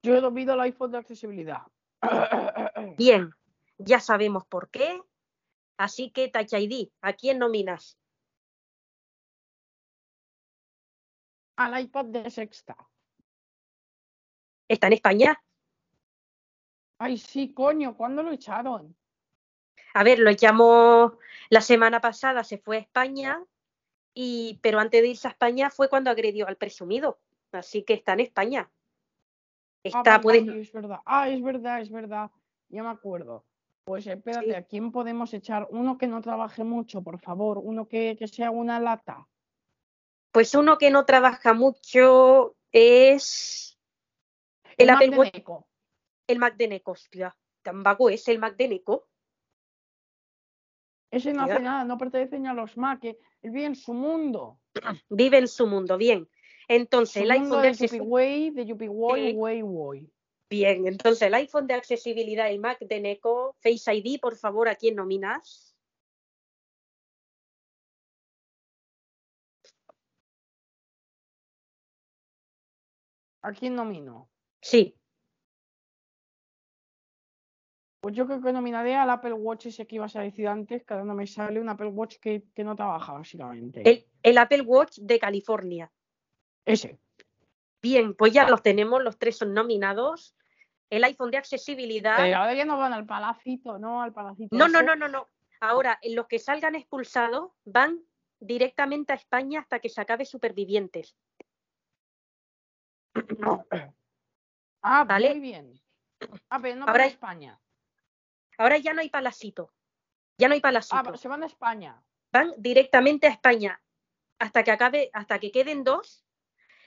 Yo 0.05 0.15
he 0.15 0.21
domino 0.21 0.53
el 0.53 0.61
iPhone 0.61 0.91
de 0.91 0.99
accesibilidad. 0.99 1.63
Bien, 2.99 3.35
ya 3.79 4.01
sabemos 4.01 4.45
por 4.47 4.69
qué. 4.69 5.01
Así 5.79 6.11
que, 6.11 6.29
Touch 6.29 6.53
ID, 6.53 6.91
¿a 7.01 7.15
quién 7.15 7.39
nominas? 7.39 7.99
Al 11.57 11.81
iPad 11.81 12.05
de 12.05 12.31
sexta. 12.31 12.77
¿Está 14.69 14.89
en 14.89 14.93
España? 14.93 15.43
Ay, 16.99 17.17
sí, 17.17 17.55
coño, 17.55 17.97
¿cuándo 17.97 18.23
lo 18.23 18.33
echaron? 18.33 18.95
A 19.95 20.05
ver, 20.05 20.19
lo 20.19 20.29
echamos 20.29 21.15
la 21.49 21.63
semana 21.63 22.03
pasada, 22.03 22.45
se 22.45 22.59
fue 22.59 22.77
a 22.77 22.81
España, 22.81 23.43
y, 24.13 24.59
pero 24.63 24.81
antes 24.81 25.01
de 25.01 25.09
irse 25.09 25.29
a 25.29 25.31
España 25.31 25.71
fue 25.71 25.89
cuando 25.89 26.11
agredió 26.11 26.47
al 26.47 26.59
presumido. 26.59 27.19
Así 27.53 27.85
que 27.85 27.95
está 27.95 28.13
en 28.13 28.21
España. 28.21 28.71
Ah, 29.93 30.21
puedes... 30.23 30.47
es 30.49 30.73
verdad. 30.73 31.01
Ah, 31.05 31.29
es 31.29 31.43
verdad, 31.43 31.81
es 31.81 31.91
verdad. 31.91 32.31
Ya 32.69 32.83
me 32.83 32.89
acuerdo. 32.89 33.45
Pues 33.85 34.07
espérate, 34.07 34.47
Sí. 34.47 34.55
¿a 34.55 34.63
quién 34.63 34.91
podemos 34.93 35.35
echar? 35.35 35.69
Uno 35.71 35.99
que 35.99 36.07
no 36.07 36.23
trabaje 36.23 36.65
mucho, 36.65 37.03
por 37.03 37.21
favor. 37.21 37.59
Uno 37.59 37.87
que, 37.87 38.17
que 38.19 38.27
sea 38.27 38.51
una 38.51 38.81
lata. 38.81 39.29
Pues 40.33 40.55
uno 40.55 40.79
que 40.79 40.91
no 40.91 41.05
trabaja 41.05 41.53
mucho 41.53 42.57
es 42.73 43.79
el, 44.79 44.91
Apple 44.91 45.11
Watch, 45.11 45.35
el 46.27 46.39
Mac 46.39 46.57
de 46.57 46.69
Neko, 46.69 46.93
hostia. 46.93 47.37
Tan 47.63 47.83
vago 47.83 48.11
es 48.11 48.27
el 48.29 48.39
Mac 48.39 48.57
de 48.57 48.69
Neko. 48.69 49.07
Ese 51.11 51.33
no 51.33 51.43
hace 51.43 51.61
nada, 51.61 51.85
no 51.85 51.97
pertenece 51.97 52.41
ni 52.41 52.49
a 52.49 52.55
los 52.55 52.77
Mac. 52.77 53.01
que 53.01 53.19
Él 53.43 53.51
vive 53.53 53.67
en 53.67 53.77
su 53.77 53.95
mundo. 53.95 54.61
Vive 55.09 55.39
en 55.39 55.47
su 55.47 55.69
mundo, 55.69 55.97
bien. 55.97 56.29
Entonces, 56.69 57.23
el 57.23 57.31
iPhone 57.31 57.63
de 57.63 57.71
Yuppie 57.73 58.89
accesibilidad. 58.89 59.35
Way, 59.35 59.63
de. 59.63 60.13
Bien, 60.51 60.87
entonces 60.87 61.23
el 61.23 61.35
iPhone 61.35 61.67
de 61.67 61.75
accesibilidad, 61.75 62.51
el 62.51 62.61
Mac 62.61 62.79
de 62.81 63.01
Neko, 63.01 63.57
Face 63.61 63.95
ID, 63.95 64.21
por 64.21 64.37
favor, 64.37 64.69
¿a 64.69 64.75
quién 64.75 64.95
nominas? 64.97 65.75
¿A 73.43 73.53
quién 73.53 73.75
nomino? 73.75 74.31
Sí, 74.61 74.97
Pues 78.05 78.15
yo 78.15 78.27
creo 78.27 78.43
que 78.43 78.53
nominaré 78.53 78.95
al 78.95 79.09
Apple 79.09 79.33
Watch 79.33 79.65
ese 79.65 79.87
que 79.87 79.97
ibas 79.97 80.15
a 80.15 80.21
decir 80.21 80.47
antes, 80.47 80.85
que 80.85 80.93
ahora 80.93 81.07
no 81.07 81.15
me 81.15 81.27
sale, 81.27 81.59
un 81.59 81.71
Apple 81.71 81.87
Watch 81.87 82.17
que, 82.21 82.45
que 82.55 82.63
no 82.63 82.77
trabaja, 82.77 83.15
básicamente. 83.15 83.81
el, 83.83 84.05
el 84.23 84.37
Apple 84.37 84.61
Watch 84.61 84.99
de 84.99 85.19
California. 85.19 85.91
Ese. 86.65 86.99
Bien, 87.83 88.15
pues 88.15 88.33
ya 88.33 88.49
los 88.49 88.63
tenemos, 88.63 89.03
los 89.03 89.19
tres 89.19 89.37
son 89.37 89.53
nominados. 89.53 90.35
El 90.91 91.05
iPhone 91.05 91.31
de 91.31 91.39
accesibilidad. 91.39 92.17
Pero 92.19 92.39
ahora 92.39 92.55
ya 92.55 92.65
no 92.65 92.79
van 92.79 92.93
al 92.93 93.05
palacito, 93.07 93.79
¿no? 93.79 94.03
Al 94.03 94.13
palacito. 94.13 94.55
No, 94.57 94.69
no, 94.69 94.83
no, 94.83 94.95
no, 94.97 95.09
no. 95.09 95.29
Ahora, 95.61 95.99
los 96.05 96.27
que 96.27 96.39
salgan 96.39 96.75
expulsados 96.75 97.53
van 97.65 98.01
directamente 98.41 99.13
a 99.13 99.17
España 99.17 99.61
hasta 99.61 99.81
que 99.81 99.89
se 99.89 100.01
acabe 100.01 100.25
Supervivientes. 100.25 101.17
Ah, 104.87 105.05
Vale. 105.05 105.31
muy 105.31 105.41
bien. 105.41 105.81
Ah, 106.51 106.61
pero 106.61 106.77
no 106.77 106.83
Ahora 106.83 106.93
van 106.93 107.01
a 107.01 107.05
hay- 107.05 107.11
España. 107.11 107.61
Ahora 108.59 108.77
ya 108.79 108.93
no 108.93 109.01
hay 109.01 109.09
palacito. 109.09 109.73
Ya 110.39 110.47
no 110.49 110.55
hay 110.55 110.61
palacito. 110.61 110.97
Ah, 110.97 111.17
se 111.17 111.27
van 111.29 111.43
a 111.43 111.47
España. 111.47 112.03
Van 112.33 112.53
directamente 112.59 113.27
a 113.27 113.31
España 113.31 113.81
hasta 114.39 114.63
que 114.63 114.71
acabe, 114.73 115.11
hasta 115.15 115.39
que 115.39 115.51
queden 115.51 115.85
dos 115.85 116.24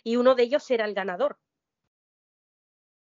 y 0.04 0.16
uno 0.16 0.36
de 0.36 0.44
ellos 0.44 0.64
será 0.64 0.86
el 0.86 0.94
ganador. 0.94 1.38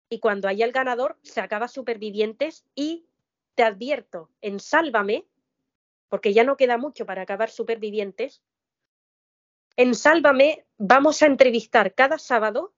Y 0.10 0.20
cuando 0.20 0.48
haya 0.48 0.66
el 0.66 0.72
ganador, 0.72 1.18
se 1.22 1.42
acaba 1.42 1.68
Supervivientes 1.68 2.66
y 2.76 3.08
te 3.56 3.64
advierto, 3.64 4.30
en 4.42 4.60
Sálvame, 4.60 5.28
porque 6.10 6.34
ya 6.34 6.44
no 6.44 6.58
queda 6.58 6.78
mucho 6.78 7.06
para 7.06 7.24
acabar 7.24 7.50
Supervivientes, 7.50 8.42
en 9.76 9.96
Sálvame 9.96 10.66
vamos 10.78 11.22
a 11.22 11.26
entrevistar 11.26 11.94
cada 11.94 12.18
sábado 12.18 12.74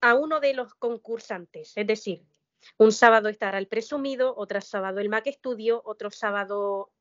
a 0.00 0.14
uno 0.14 0.40
de 0.40 0.54
los 0.54 0.74
concursantes, 0.74 1.72
es 1.76 1.86
decir, 1.86 2.24
un 2.76 2.92
sábado 2.92 3.28
estará 3.28 3.58
el 3.58 3.68
presumido, 3.68 4.34
otro 4.36 4.60
sábado 4.60 5.00
el 5.00 5.08
Mac 5.08 5.26
Studio, 5.28 5.82
otro 5.84 6.10
sábado 6.10 6.92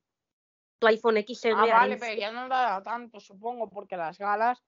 tu 0.79 0.87
iPhone 0.87 1.17
XR. 1.17 1.53
Ah, 1.55 1.65
vale, 1.65 1.97
pero 1.97 2.19
ya 2.19 2.31
no 2.31 2.47
dará 2.47 2.81
tanto, 2.83 3.19
supongo, 3.19 3.69
porque 3.69 3.97
las 3.97 4.17
galas, 4.17 4.63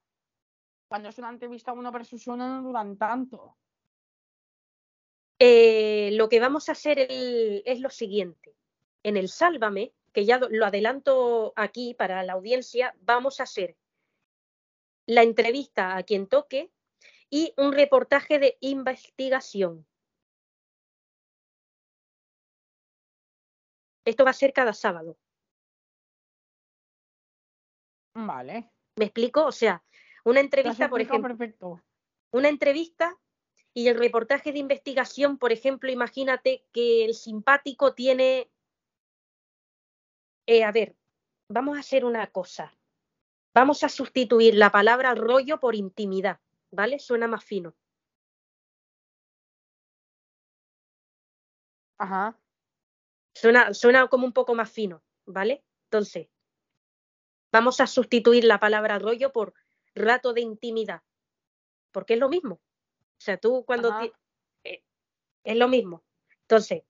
cuando 0.90 1.08
es 1.10 1.18
una 1.20 1.30
entrevista 1.30 1.72
uno 1.72 1.92
versus 1.92 2.28
uno, 2.28 2.48
no 2.48 2.64
duran 2.64 2.98
tanto. 2.98 3.56
Eh, 5.38 6.10
lo 6.14 6.28
que 6.28 6.40
vamos 6.40 6.68
a 6.68 6.74
hacer 6.74 7.00
el- 7.00 7.62
es 7.66 7.80
lo 7.80 7.90
siguiente. 7.90 8.56
En 9.04 9.16
el 9.16 9.30
Sálvame, 9.30 9.94
que 10.12 10.26
ya 10.26 10.40
lo 10.40 10.66
adelanto 10.66 11.54
aquí 11.56 11.94
para 11.94 12.24
la 12.24 12.34
audiencia, 12.34 12.94
vamos 13.02 13.40
a 13.40 13.44
hacer 13.44 13.78
la 15.06 15.22
entrevista 15.22 15.96
a 15.96 16.04
quien 16.04 16.28
toque 16.28 16.72
y 17.30 17.54
un 17.56 17.72
reportaje 17.72 18.40
de 18.40 18.58
investigación. 18.60 19.88
Esto 24.06 24.26
va 24.26 24.32
a 24.32 24.34
ser 24.34 24.54
cada 24.54 24.74
sábado. 24.74 25.18
Vale. 28.16 28.72
¿Me 28.96 29.06
explico? 29.06 29.46
O 29.46 29.52
sea, 29.52 29.84
una 30.30 30.40
entrevista, 30.40 30.90
por 30.90 31.02
ejemplo, 31.02 31.36
perfecto. 31.36 31.82
una 32.32 32.50
entrevista 32.50 33.18
y 33.74 33.88
el 33.88 33.98
reportaje 33.98 34.52
de 34.52 34.60
investigación, 34.60 35.38
por 35.38 35.52
ejemplo, 35.52 35.92
imagínate 35.92 36.66
que 36.72 37.06
el 37.06 37.14
simpático 37.14 37.94
tiene, 37.94 38.52
eh, 40.48 40.64
a 40.64 40.72
ver, 40.72 40.96
vamos 41.50 41.78
a 41.78 41.82
hacer 41.82 42.06
una 42.06 42.28
cosa. 42.28 42.74
Vamos 43.54 43.84
a 43.84 43.90
sustituir 43.90 44.56
la 44.56 44.72
palabra 44.72 45.16
rollo 45.16 45.60
por 45.60 45.76
intimidad, 45.76 46.40
¿vale? 46.72 47.00
Suena 47.00 47.28
más 47.28 47.44
fino. 47.44 47.76
Ajá. 51.98 52.40
Suena, 53.36 53.74
suena 53.74 54.08
como 54.08 54.26
un 54.26 54.34
poco 54.34 54.56
más 54.56 54.72
fino, 54.72 55.04
¿vale? 55.26 55.64
Entonces, 55.86 56.30
vamos 57.52 57.80
a 57.80 57.88
sustituir 57.88 58.44
la 58.44 58.60
palabra 58.60 59.00
rollo 59.00 59.32
por 59.32 59.54
rato 60.00 60.34
de 60.34 60.42
intimidad, 60.42 61.02
porque 61.92 62.14
es 62.16 62.20
lo 62.20 62.30
mismo. 62.30 62.56
O 62.56 63.22
sea, 63.22 63.38
tú 63.38 63.64
cuando... 63.66 63.94
Eh, 64.64 64.84
es 65.44 65.56
lo 65.56 65.68
mismo. 65.68 66.04
Entonces, 66.42 66.84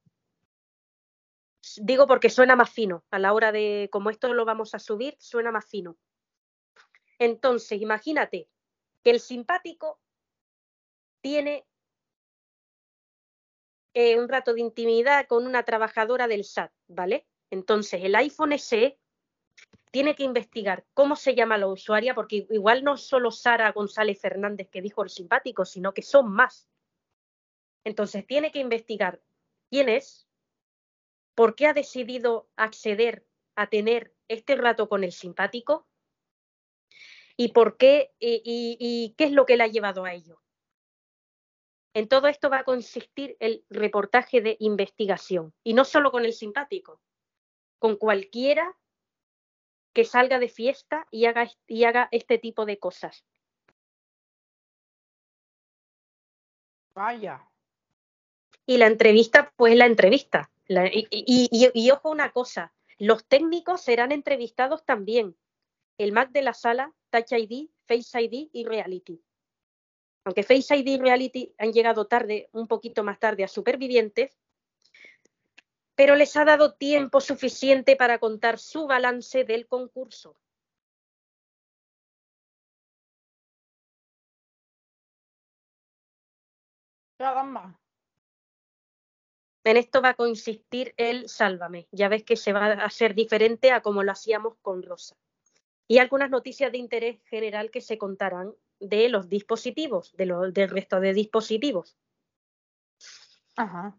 digo 1.77 2.07
porque 2.07 2.29
suena 2.29 2.55
más 2.55 2.69
fino. 2.69 3.03
A 3.11 3.19
la 3.19 3.33
hora 3.33 3.51
de, 3.51 3.89
como 3.91 4.09
esto 4.09 4.33
lo 4.33 4.45
vamos 4.45 4.73
a 4.73 4.79
subir, 4.79 5.15
suena 5.19 5.51
más 5.51 5.65
fino. 5.65 5.97
Entonces, 7.17 7.81
imagínate 7.81 8.49
que 9.03 9.11
el 9.11 9.19
simpático 9.19 9.99
tiene 11.21 11.67
eh, 13.93 14.17
un 14.17 14.29
rato 14.29 14.53
de 14.53 14.61
intimidad 14.61 15.27
con 15.27 15.45
una 15.45 15.63
trabajadora 15.63 16.27
del 16.27 16.45
SAT, 16.45 16.71
¿vale? 16.87 17.27
Entonces, 17.49 18.01
el 18.03 18.15
iPhone 18.15 18.57
SE 18.57 18.97
tiene 19.91 20.15
que 20.15 20.23
investigar 20.23 20.85
cómo 20.93 21.15
se 21.15 21.35
llama 21.35 21.57
la 21.57 21.67
usuaria, 21.67 22.13
porque 22.13 22.45
igual 22.49 22.83
no 22.83 22.95
es 22.95 23.01
solo 23.01 23.31
Sara 23.31 23.71
González 23.71 24.19
Fernández 24.21 24.69
que 24.69 24.81
dijo 24.81 25.03
el 25.03 25.09
simpático, 25.09 25.65
sino 25.65 25.93
que 25.93 26.01
son 26.03 26.31
más. 26.31 26.67
Entonces, 27.83 28.25
tiene 28.27 28.51
que 28.51 28.59
investigar 28.59 29.21
quién 29.69 29.89
es, 29.89 30.27
por 31.33 31.55
qué 31.55 31.67
ha 31.67 31.73
decidido 31.73 32.49
acceder 32.55 33.25
a 33.55 33.67
tener 33.67 34.13
este 34.27 34.55
rato 34.55 34.89
con 34.89 35.03
el 35.03 35.11
simpático 35.11 35.87
y 37.37 37.49
por 37.53 37.77
qué 37.77 38.11
y, 38.19 38.41
y- 38.43 38.77
y 38.79 39.15
qué 39.17 39.23
es 39.25 39.31
lo 39.31 39.45
que 39.45 39.57
le 39.57 39.63
ha 39.63 39.67
llevado 39.67 40.03
a 40.05 40.13
ello. 40.13 40.41
En 41.93 42.07
todo 42.07 42.27
esto 42.27 42.49
va 42.49 42.59
a 42.59 42.63
consistir 42.65 43.35
el 43.39 43.65
reportaje 43.69 44.41
de 44.41 44.57
investigación 44.59 45.53
y 45.63 45.73
no 45.73 45.85
solo 45.85 46.11
con 46.11 46.25
el 46.25 46.33
simpático, 46.33 47.01
con 47.79 47.95
cualquiera 47.95 48.77
que 49.99 50.05
salga 50.05 50.39
de 50.39 50.47
fiesta 50.47 51.05
y 51.11 51.25
haga, 51.25 51.51
y 51.67 51.83
haga 51.83 52.07
este 52.13 52.37
tipo 52.37 52.65
de 52.65 52.79
cosas. 52.79 53.25
Vaya. 56.95 57.45
Y 58.65 58.77
la 58.77 58.87
entrevista, 58.87 59.51
pues 59.57 59.75
la 59.75 59.87
entrevista. 59.87 60.49
La- 60.67 60.87
y, 60.87 61.05
y- 61.11 61.49
y- 61.51 61.71
y 61.73 61.91
ojo 61.91 62.11
una 62.11 62.31
cosa, 62.31 62.73
los 62.97 63.25
técnicos 63.25 63.81
serán 63.81 64.13
entrevistados 64.13 64.85
también. 64.85 65.35
El 65.97 66.13
Mac 66.13 66.31
de 66.31 66.43
la 66.43 66.53
sala, 66.53 66.93
Touch 67.09 67.33
ID, 67.33 67.67
Face 67.85 68.21
ID 68.21 68.47
y 68.53 68.63
Reality. 68.63 69.21
Aunque 70.23 70.43
Face 70.43 70.77
ID 70.77 70.87
y 70.87 70.97
Reality 70.97 71.53
han 71.57 71.73
llegado 71.73 72.07
tarde, 72.07 72.47
un 72.53 72.69
poquito 72.69 73.03
más 73.03 73.19
tarde 73.19 73.43
a 73.43 73.49
Supervivientes, 73.49 74.37
pero 75.99 76.15
les 76.15 76.37
ha 76.37 76.45
dado 76.45 76.75
tiempo 76.75 77.19
suficiente 77.19 77.97
para 77.97 78.19
contar 78.19 78.57
su 78.57 78.87
balance 78.87 79.43
del 79.43 79.67
concurso. 79.67 80.37
Caramba. 87.17 87.77
En 89.65 89.75
esto 89.75 90.01
va 90.01 90.11
a 90.11 90.13
consistir 90.13 90.93
el 90.95 91.27
Sálvame. 91.27 91.89
Ya 91.91 92.07
ves 92.07 92.23
que 92.23 92.37
se 92.37 92.53
va 92.53 92.67
a 92.67 92.89
ser 92.89 93.13
diferente 93.13 93.73
a 93.73 93.81
como 93.81 94.01
lo 94.01 94.13
hacíamos 94.13 94.55
con 94.61 94.83
Rosa. 94.83 95.17
Y 95.85 95.97
algunas 95.97 96.29
noticias 96.29 96.71
de 96.71 96.77
interés 96.77 97.19
general 97.25 97.71
que 97.71 97.81
se 97.81 97.97
contarán 97.97 98.55
de 98.79 99.09
los 99.09 99.27
dispositivos, 99.27 100.13
de 100.15 100.27
lo- 100.27 100.49
del 100.49 100.69
resto 100.69 101.01
de 101.01 101.13
dispositivos. 101.13 101.97
Ajá. 103.57 103.97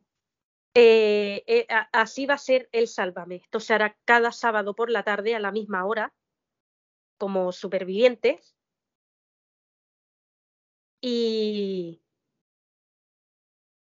Eh, 0.75 1.43
eh, 1.47 1.67
así 1.93 2.27
va 2.27 2.35
a 2.35 2.39
ser 2.39 2.69
el 2.73 2.87
Sálvame. 2.87 3.37
Esto 3.37 3.61
se 3.61 3.75
hará 3.75 3.97
cada 4.05 4.33
sábado 4.33 4.75
por 4.75 4.91
la 4.91 5.03
tarde 5.03 5.35
a 5.35 5.41
la 5.41 5.51
misma 5.51 5.85
hora, 5.85 6.15
como 7.19 7.53
supervivientes. 7.53 8.57
Y 11.03 12.03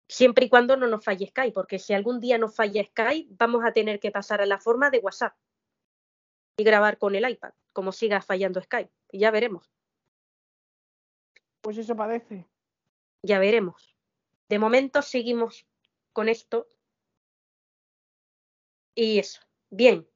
siempre 0.08 0.46
y 0.46 0.50
cuando 0.50 0.78
no 0.78 0.88
nos 0.88 1.04
falle 1.04 1.28
Skype, 1.28 1.54
porque 1.54 1.80
si 1.80 1.94
algún 1.94 2.20
día 2.20 2.38
nos 2.38 2.56
falla 2.56 2.84
Skype, 2.84 3.36
vamos 3.38 3.64
a 3.66 3.72
tener 3.72 4.00
que 4.00 4.12
pasar 4.12 4.42
a 4.42 4.46
la 4.46 4.60
forma 4.60 4.90
de 4.90 5.00
WhatsApp 5.00 5.36
y 6.58 6.64
grabar 6.64 6.98
con 6.98 7.16
el 7.16 7.30
iPad, 7.30 7.54
como 7.74 7.92
siga 7.92 8.22
fallando 8.22 8.62
Skype. 8.62 8.92
Y 9.12 9.20
ya 9.20 9.32
veremos, 9.32 9.72
Pues 11.62 11.78
eso 11.78 11.96
parece. 11.96 12.48
ya 13.24 13.40
veremos. 13.40 13.96
De 14.50 14.60
momento 14.60 15.02
seguimos 15.02 15.66
con 16.18 16.30
esto. 16.30 16.68
Y 18.96 19.20
eso. 19.20 19.40
Bien. 19.70 20.08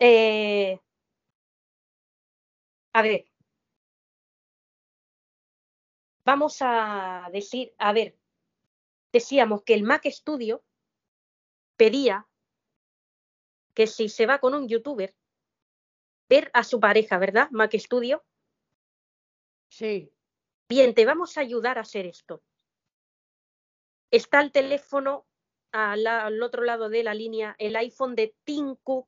Eh, 0.00 0.80
a 2.92 3.02
ver. 3.02 3.24
Vamos 6.24 6.56
a 6.60 7.28
decir, 7.32 7.72
a 7.78 7.92
ver, 7.92 8.18
decíamos 9.12 9.62
que 9.62 9.74
el 9.74 9.84
Mac 9.84 10.04
Studio 10.06 10.64
pedía 11.76 12.26
que 13.74 13.86
si 13.86 14.08
se 14.08 14.26
va 14.26 14.40
con 14.40 14.54
un 14.54 14.66
youtuber, 14.66 15.14
ver 16.28 16.50
a 16.52 16.64
su 16.64 16.80
pareja, 16.80 17.16
¿verdad? 17.18 17.48
Mac 17.52 17.72
Studio. 17.78 18.24
Sí. 19.68 20.12
Bien, 20.68 20.94
te 20.94 21.06
vamos 21.06 21.38
a 21.38 21.42
ayudar 21.42 21.78
a 21.78 21.82
hacer 21.82 22.04
esto. 22.04 22.42
Está 24.10 24.40
el 24.40 24.52
teléfono 24.52 25.26
al, 25.72 26.42
otro 26.42 26.64
lado 26.64 26.88
de 26.88 27.02
la 27.02 27.14
línea, 27.14 27.54
el 27.58 27.76
iPhone 27.76 28.14
de 28.14 28.34
Tinku, 28.44 29.06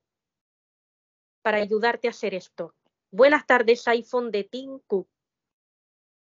para 1.43 1.59
ayudarte 1.59 2.07
a 2.09 2.11
hacer 2.11 2.35
esto. 2.35 2.75
Buenas 3.11 3.47
tardes, 3.47 3.87
iPhone 3.89 4.31
de 4.31 4.45
Tinku. 4.45 5.09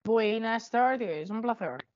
Buenas 0.03 0.69
tardes, 0.69 1.29
un 1.29 1.41
placer. 1.41 1.87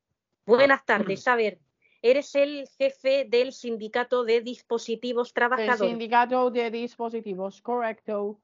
Buenas 0.46 0.86
tardes. 0.86 1.28
A 1.28 1.36
ver, 1.36 1.60
eres 2.02 2.36
el 2.36 2.68
jefe 2.78 3.26
del 3.26 3.54
sindicato 3.54 4.24
de 4.24 4.42
dispositivos 4.42 5.30
El 5.30 5.34
trabajadores. 5.34 5.92
sindicato 5.92 6.50
de 6.52 6.72
dispositivos, 6.72 7.62
correcto. 7.62 8.42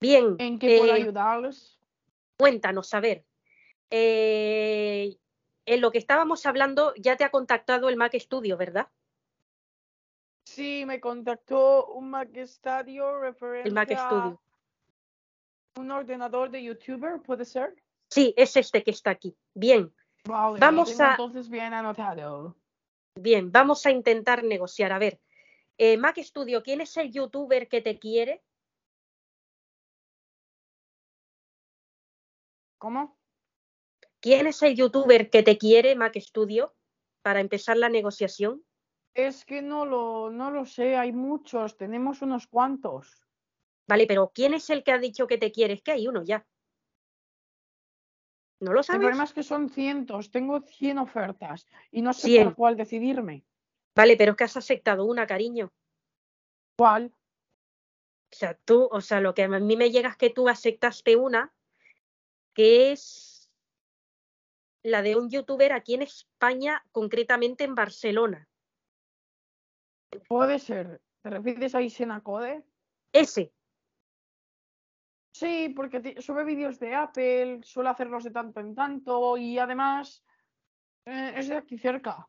Bien, 0.00 0.34
¿En 0.38 0.58
qué 0.58 0.78
puedo 0.78 0.92
eh, 0.94 1.02
ayudarles? 1.02 1.78
cuéntanos, 2.36 2.92
a 2.92 3.00
ver. 3.00 3.24
eh, 3.90 5.16
en 5.66 5.80
lo 5.80 5.90
que 5.92 5.98
estábamos 5.98 6.46
hablando, 6.46 6.94
ya 6.96 7.16
te 7.16 7.24
ha 7.24 7.30
contactado 7.30 7.88
el 7.88 7.96
Mac 7.96 8.14
Studio, 8.18 8.56
¿verdad? 8.56 8.88
Sí, 10.44 10.84
me 10.86 11.00
contactó 11.00 11.86
un 11.86 12.10
Mac 12.10 12.30
Studio 12.44 13.20
referente 13.20 13.68
El 13.68 13.74
Mac 13.74 13.90
a 13.92 13.96
Studio. 14.08 14.42
un 15.76 15.90
ordenador 15.90 16.50
de 16.50 16.62
youtuber, 16.64 17.20
¿puede 17.22 17.44
ser? 17.44 17.74
Sí, 18.10 18.34
es 18.36 18.56
este 18.56 18.82
que 18.82 18.90
está 18.90 19.10
aquí. 19.10 19.36
Bien, 19.54 19.94
Vale, 20.24 20.58
Vamos 20.60 21.00
a- 21.00 21.12
entonces 21.12 21.48
bien 21.48 21.72
anotado. 21.72 22.54
bien, 23.18 23.50
vamos 23.50 23.84
a 23.86 23.90
intentar 23.90 24.44
negociar. 24.44 24.92
A 24.92 24.98
ver, 24.98 25.20
eh, 25.78 25.96
Mac 25.96 26.18
Studio, 26.18 26.62
¿quién 26.62 26.80
es 26.80 26.96
el 26.96 27.10
youtuber 27.10 27.68
que 27.68 27.80
te 27.80 27.98
quiere? 27.98 28.42
¿Cómo? 32.78 33.16
¿Quién 34.22 34.46
es 34.46 34.62
el 34.62 34.76
youtuber 34.76 35.30
que 35.30 35.42
te 35.42 35.58
quiere, 35.58 35.96
Mac 35.96 36.16
Studio, 36.16 36.72
para 37.22 37.40
empezar 37.40 37.76
la 37.76 37.88
negociación? 37.88 38.64
Es 39.14 39.44
que 39.44 39.60
no 39.60 39.84
lo, 39.84 40.30
no 40.30 40.52
lo 40.52 40.64
sé, 40.64 40.96
hay 40.96 41.12
muchos, 41.12 41.76
tenemos 41.76 42.22
unos 42.22 42.46
cuantos. 42.46 43.26
Vale, 43.88 44.06
pero 44.06 44.30
¿quién 44.32 44.54
es 44.54 44.70
el 44.70 44.84
que 44.84 44.92
ha 44.92 44.98
dicho 44.98 45.26
que 45.26 45.38
te 45.38 45.50
quiere? 45.50 45.74
Es 45.74 45.82
que 45.82 45.90
hay 45.90 46.06
uno 46.06 46.22
ya. 46.22 46.46
¿No 48.60 48.72
lo 48.72 48.78
El 48.78 48.84
sabes? 48.84 49.00
problema 49.00 49.24
es 49.24 49.32
que 49.32 49.42
son 49.42 49.68
cientos, 49.68 50.30
tengo 50.30 50.60
100 50.60 50.98
ofertas 50.98 51.66
y 51.90 52.00
no 52.00 52.12
sé 52.12 52.28
100. 52.28 52.44
por 52.44 52.54
cuál 52.54 52.76
decidirme. 52.76 53.44
Vale, 53.96 54.16
pero 54.16 54.30
es 54.30 54.36
que 54.38 54.44
has 54.44 54.56
aceptado 54.56 55.04
una, 55.04 55.26
cariño. 55.26 55.72
¿Cuál? 56.78 57.12
O 58.32 58.36
sea, 58.36 58.54
tú, 58.54 58.88
o 58.90 59.00
sea, 59.00 59.20
lo 59.20 59.34
que 59.34 59.42
a 59.42 59.48
mí 59.48 59.76
me 59.76 59.90
llega 59.90 60.10
es 60.10 60.16
que 60.16 60.30
tú 60.30 60.48
aceptaste 60.48 61.16
una, 61.16 61.52
que 62.54 62.92
es 62.92 63.31
la 64.82 65.02
de 65.02 65.16
un 65.16 65.30
youtuber 65.30 65.72
aquí 65.72 65.94
en 65.94 66.02
España, 66.02 66.84
concretamente 66.92 67.64
en 67.64 67.74
Barcelona. 67.74 68.48
Puede 70.28 70.58
ser. 70.58 71.00
¿Te 71.22 71.30
refieres 71.30 71.74
a 71.74 71.82
Isena 71.82 72.22
Code? 72.22 72.64
Ese, 73.12 73.52
Sí, 75.32 75.70
porque 75.74 76.20
sube 76.20 76.44
vídeos 76.44 76.78
de 76.78 76.94
Apple, 76.94 77.60
suele 77.62 77.88
hacerlos 77.88 78.22
de 78.24 78.30
tanto 78.30 78.60
en 78.60 78.74
tanto 78.74 79.36
y 79.38 79.58
además 79.58 80.22
eh, 81.06 81.32
es 81.36 81.48
de 81.48 81.56
aquí 81.56 81.78
cerca. 81.78 82.28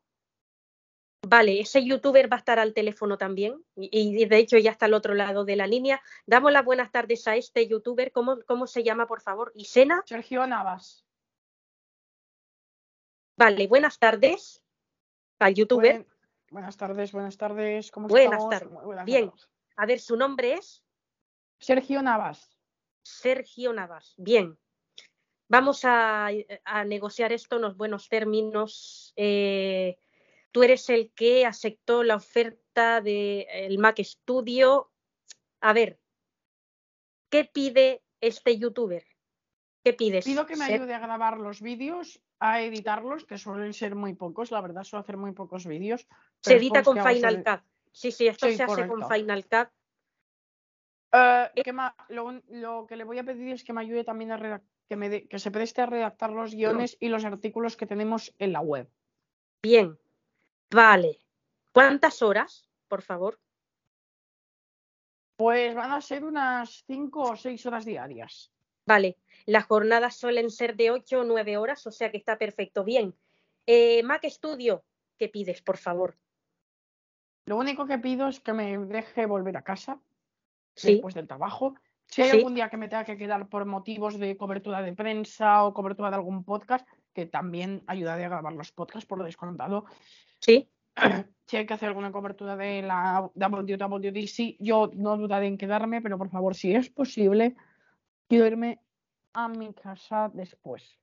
vale, 1.28 1.60
ese 1.60 1.84
youtuber 1.84 2.32
va 2.32 2.38
a 2.38 2.40
estar 2.40 2.60
al 2.60 2.74
teléfono 2.74 3.18
también 3.18 3.64
y, 3.76 3.90
y 3.92 4.26
de 4.26 4.38
hecho 4.38 4.58
ya 4.58 4.72
está 4.72 4.86
al 4.86 4.94
otro 4.94 5.14
lado 5.16 5.44
de 5.44 5.56
la 5.56 5.68
línea. 5.68 6.02
Damos 6.26 6.52
las 6.52 6.64
buenas 6.64 6.92
tardes 6.92 7.28
a 7.28 7.36
este 7.36 7.68
youtuber. 7.68 8.12
¿Cómo, 8.12 8.40
cómo 8.48 8.68
se 8.68 8.84
llama, 8.84 9.06
por 9.06 9.22
favor? 9.22 9.52
Isena. 9.56 10.02
Sergio 10.06 10.48
Navas. 10.48 11.06
Vale, 13.36 13.68
buenas 13.68 13.98
tardes 14.00 14.64
al 15.40 15.56
youtuber. 15.56 15.94
Buen- 16.04 16.08
buenas 16.52 16.78
tardes, 16.78 17.12
buenas 17.12 17.38
tardes. 17.38 17.92
¿Cómo 17.92 18.08
Buenas 18.08 18.44
estamos? 18.52 18.84
buenas 18.84 19.06
Bien. 19.06 19.30
tardes. 19.30 19.50
A 19.76 19.86
ver, 19.86 20.00
su 20.00 20.16
nombre 20.16 20.54
es 20.54 20.84
Sergio 21.60 22.02
Navas. 22.02 22.56
Sergio 23.04 23.74
Navas. 23.74 24.14
Bien. 24.18 24.58
Vamos 25.50 25.82
a, 25.84 26.30
a 26.64 26.86
negociar 26.86 27.34
esto 27.34 27.58
en 27.58 27.64
los 27.64 27.76
buenos 27.76 28.08
términos. 28.08 29.14
Eh, 29.16 29.98
tú 30.52 30.64
eres 30.64 30.90
el 30.90 31.12
que 31.14 31.46
aceptó 31.46 32.04
la 32.04 32.16
oferta 32.16 33.02
del 33.02 33.78
Mac 33.80 34.00
Studio. 34.04 34.92
A 35.62 35.74
ver, 35.74 36.00
¿qué 37.30 37.46
pide 37.46 38.04
este 38.22 38.58
youtuber? 38.58 39.06
¿Qué 39.84 39.94
pides? 39.94 40.24
Pido 40.26 40.46
que 40.46 40.56
me 40.56 40.66
Ser- 40.66 40.76
ayude 40.82 40.94
a 40.94 41.00
grabar 41.00 41.38
los 41.38 41.62
vídeos, 41.62 42.22
a 42.46 42.62
editarlos, 42.62 43.24
que 43.26 43.38
suelen 43.38 43.74
ser 43.74 43.96
muy 43.96 44.16
pocos, 44.16 44.52
la 44.52 44.60
verdad, 44.60 44.84
suelo 44.84 45.02
hacer 45.02 45.16
muy 45.16 45.32
pocos 45.32 45.66
vídeos. 45.66 46.06
Se 46.42 46.56
edita 46.58 46.84
con 46.84 46.98
Final 46.98 47.42
Cut. 47.44 47.62
Sí, 47.92 48.12
sí, 48.12 48.28
esto 48.28 48.48
Sí, 48.48 48.58
se 48.58 48.64
hace 48.64 48.86
con. 48.88 49.08
Final 49.10 49.46
Cut. 49.46 49.70
Eh, 51.14 51.52
que 51.64 51.72
ma- 51.72 51.96
lo, 52.10 52.42
lo 52.50 52.86
que 52.86 52.98
le 52.98 53.06
voy 53.06 53.20
a 53.20 53.24
pedir 53.24 53.54
es 53.54 53.64
que 53.64 53.72
me 53.72 53.80
ayude 53.82 54.04
también 54.04 54.32
a 54.32 54.38
redac- 54.38 54.64
que, 54.90 54.96
me 54.98 55.28
que 55.28 55.40
se 55.40 55.52
preste 55.52 55.82
a 55.82 55.86
redactar 55.86 56.32
los 56.32 56.54
guiones 56.54 56.98
y 57.00 57.08
los 57.08 57.24
artículos 57.24 57.78
que 57.78 57.86
tenemos 57.86 58.34
en 58.40 58.52
la 58.52 58.60
web. 58.62 58.90
Bien. 59.62 59.98
Vale. 60.70 61.20
¿Cuántas 61.72 62.22
horas, 62.22 62.68
por 62.90 63.02
favor? 63.04 63.40
Pues 65.38 65.74
van 65.76 65.92
a 65.92 66.02
ser 66.02 66.24
unas 66.24 66.84
5 66.88 67.22
o 67.32 67.36
6 67.36 67.66
horas 67.66 67.86
diarias. 67.86 68.52
Vale, 68.86 69.18
las 69.46 69.66
jornadas 69.66 70.18
suelen 70.18 70.50
ser 70.50 70.76
de 70.76 70.92
8 70.92 71.22
o 71.22 71.24
9 71.24 71.58
horas, 71.58 71.86
o 71.88 71.92
sea 71.92 72.12
que 72.12 72.18
está 72.18 72.38
perfecto. 72.38 72.84
Bien. 72.84 73.16
Eh, 73.66 74.04
Mac 74.04 74.26
Studio, 74.26 74.84
¿qué 75.18 75.30
pides, 75.30 75.62
por 75.62 75.78
favor? 75.78 76.18
Lo 77.46 77.58
único 77.58 77.86
que 77.86 77.98
pido 77.98 78.28
es 78.28 78.40
que 78.40 78.54
me 78.54 78.78
deje 78.78 79.26
volver 79.26 79.58
a 79.58 79.64
casa 79.64 80.00
Sí, 80.76 80.94
después 80.94 81.14
del 81.14 81.28
trabajo. 81.28 81.76
Si 82.08 82.22
hay 82.22 82.30
Sí. 82.30 82.38
algún 82.38 82.56
día 82.56 82.70
que 82.70 82.78
me 82.78 82.88
tenga 82.88 83.06
que 83.06 83.18
quedar 83.18 83.48
por 83.48 83.66
motivos 83.66 84.20
de 84.20 84.36
cobertura 84.38 84.82
de 84.82 84.94
prensa 84.94 85.64
o 85.64 85.74
cobertura 85.74 86.10
de 86.10 86.16
algún 86.16 86.44
podcast, 86.44 86.88
que 87.14 87.26
también 87.26 87.84
ayudaré 87.88 88.26
a 88.26 88.30
grabar 88.30 88.54
los 88.54 88.72
podcasts 88.72 89.08
por 89.08 89.24
descontado. 89.24 89.86
sí, 90.40 90.70
Si 91.46 91.58
hay 91.58 91.66
que 91.66 91.74
hacer 91.74 91.90
alguna 91.90 92.12
cobertura 92.12 92.56
de 92.56 92.82
la 92.82 93.30
WWDC, 93.36 94.56
yo 94.60 94.90
no 94.94 95.18
dudaré 95.18 95.48
en 95.48 95.58
quedarme, 95.58 96.02
pero 96.02 96.18
por 96.18 96.30
favor, 96.30 96.56
si 96.56 96.74
es 96.74 96.90
posible, 96.90 97.56
quiero 98.34 98.48
irme 98.48 98.80
a 99.34 99.48
mi 99.48 99.74
casa 99.74 100.30
después. 100.34 101.00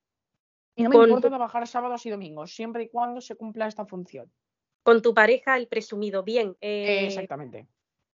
Y 0.77 0.83
no 0.85 0.91
me 0.91 0.97
Con 0.97 1.05
importa 1.05 1.29
trabajar 1.29 1.67
sábados 1.67 2.07
y 2.07 2.11
domingos, 2.11 2.55
siempre 2.55 2.85
y 2.85 2.89
cuando 2.89 3.21
se 3.21 3.37
cumpla 3.37 3.67
esta 3.67 3.85
función. 3.87 4.31
con 4.83 5.03
tu 5.03 5.13
pareja, 5.13 5.57
el 5.57 5.69
presumido. 5.69 6.23
Bien, 6.23 6.57
eh, 6.61 7.05
Exactamente. 7.07 7.67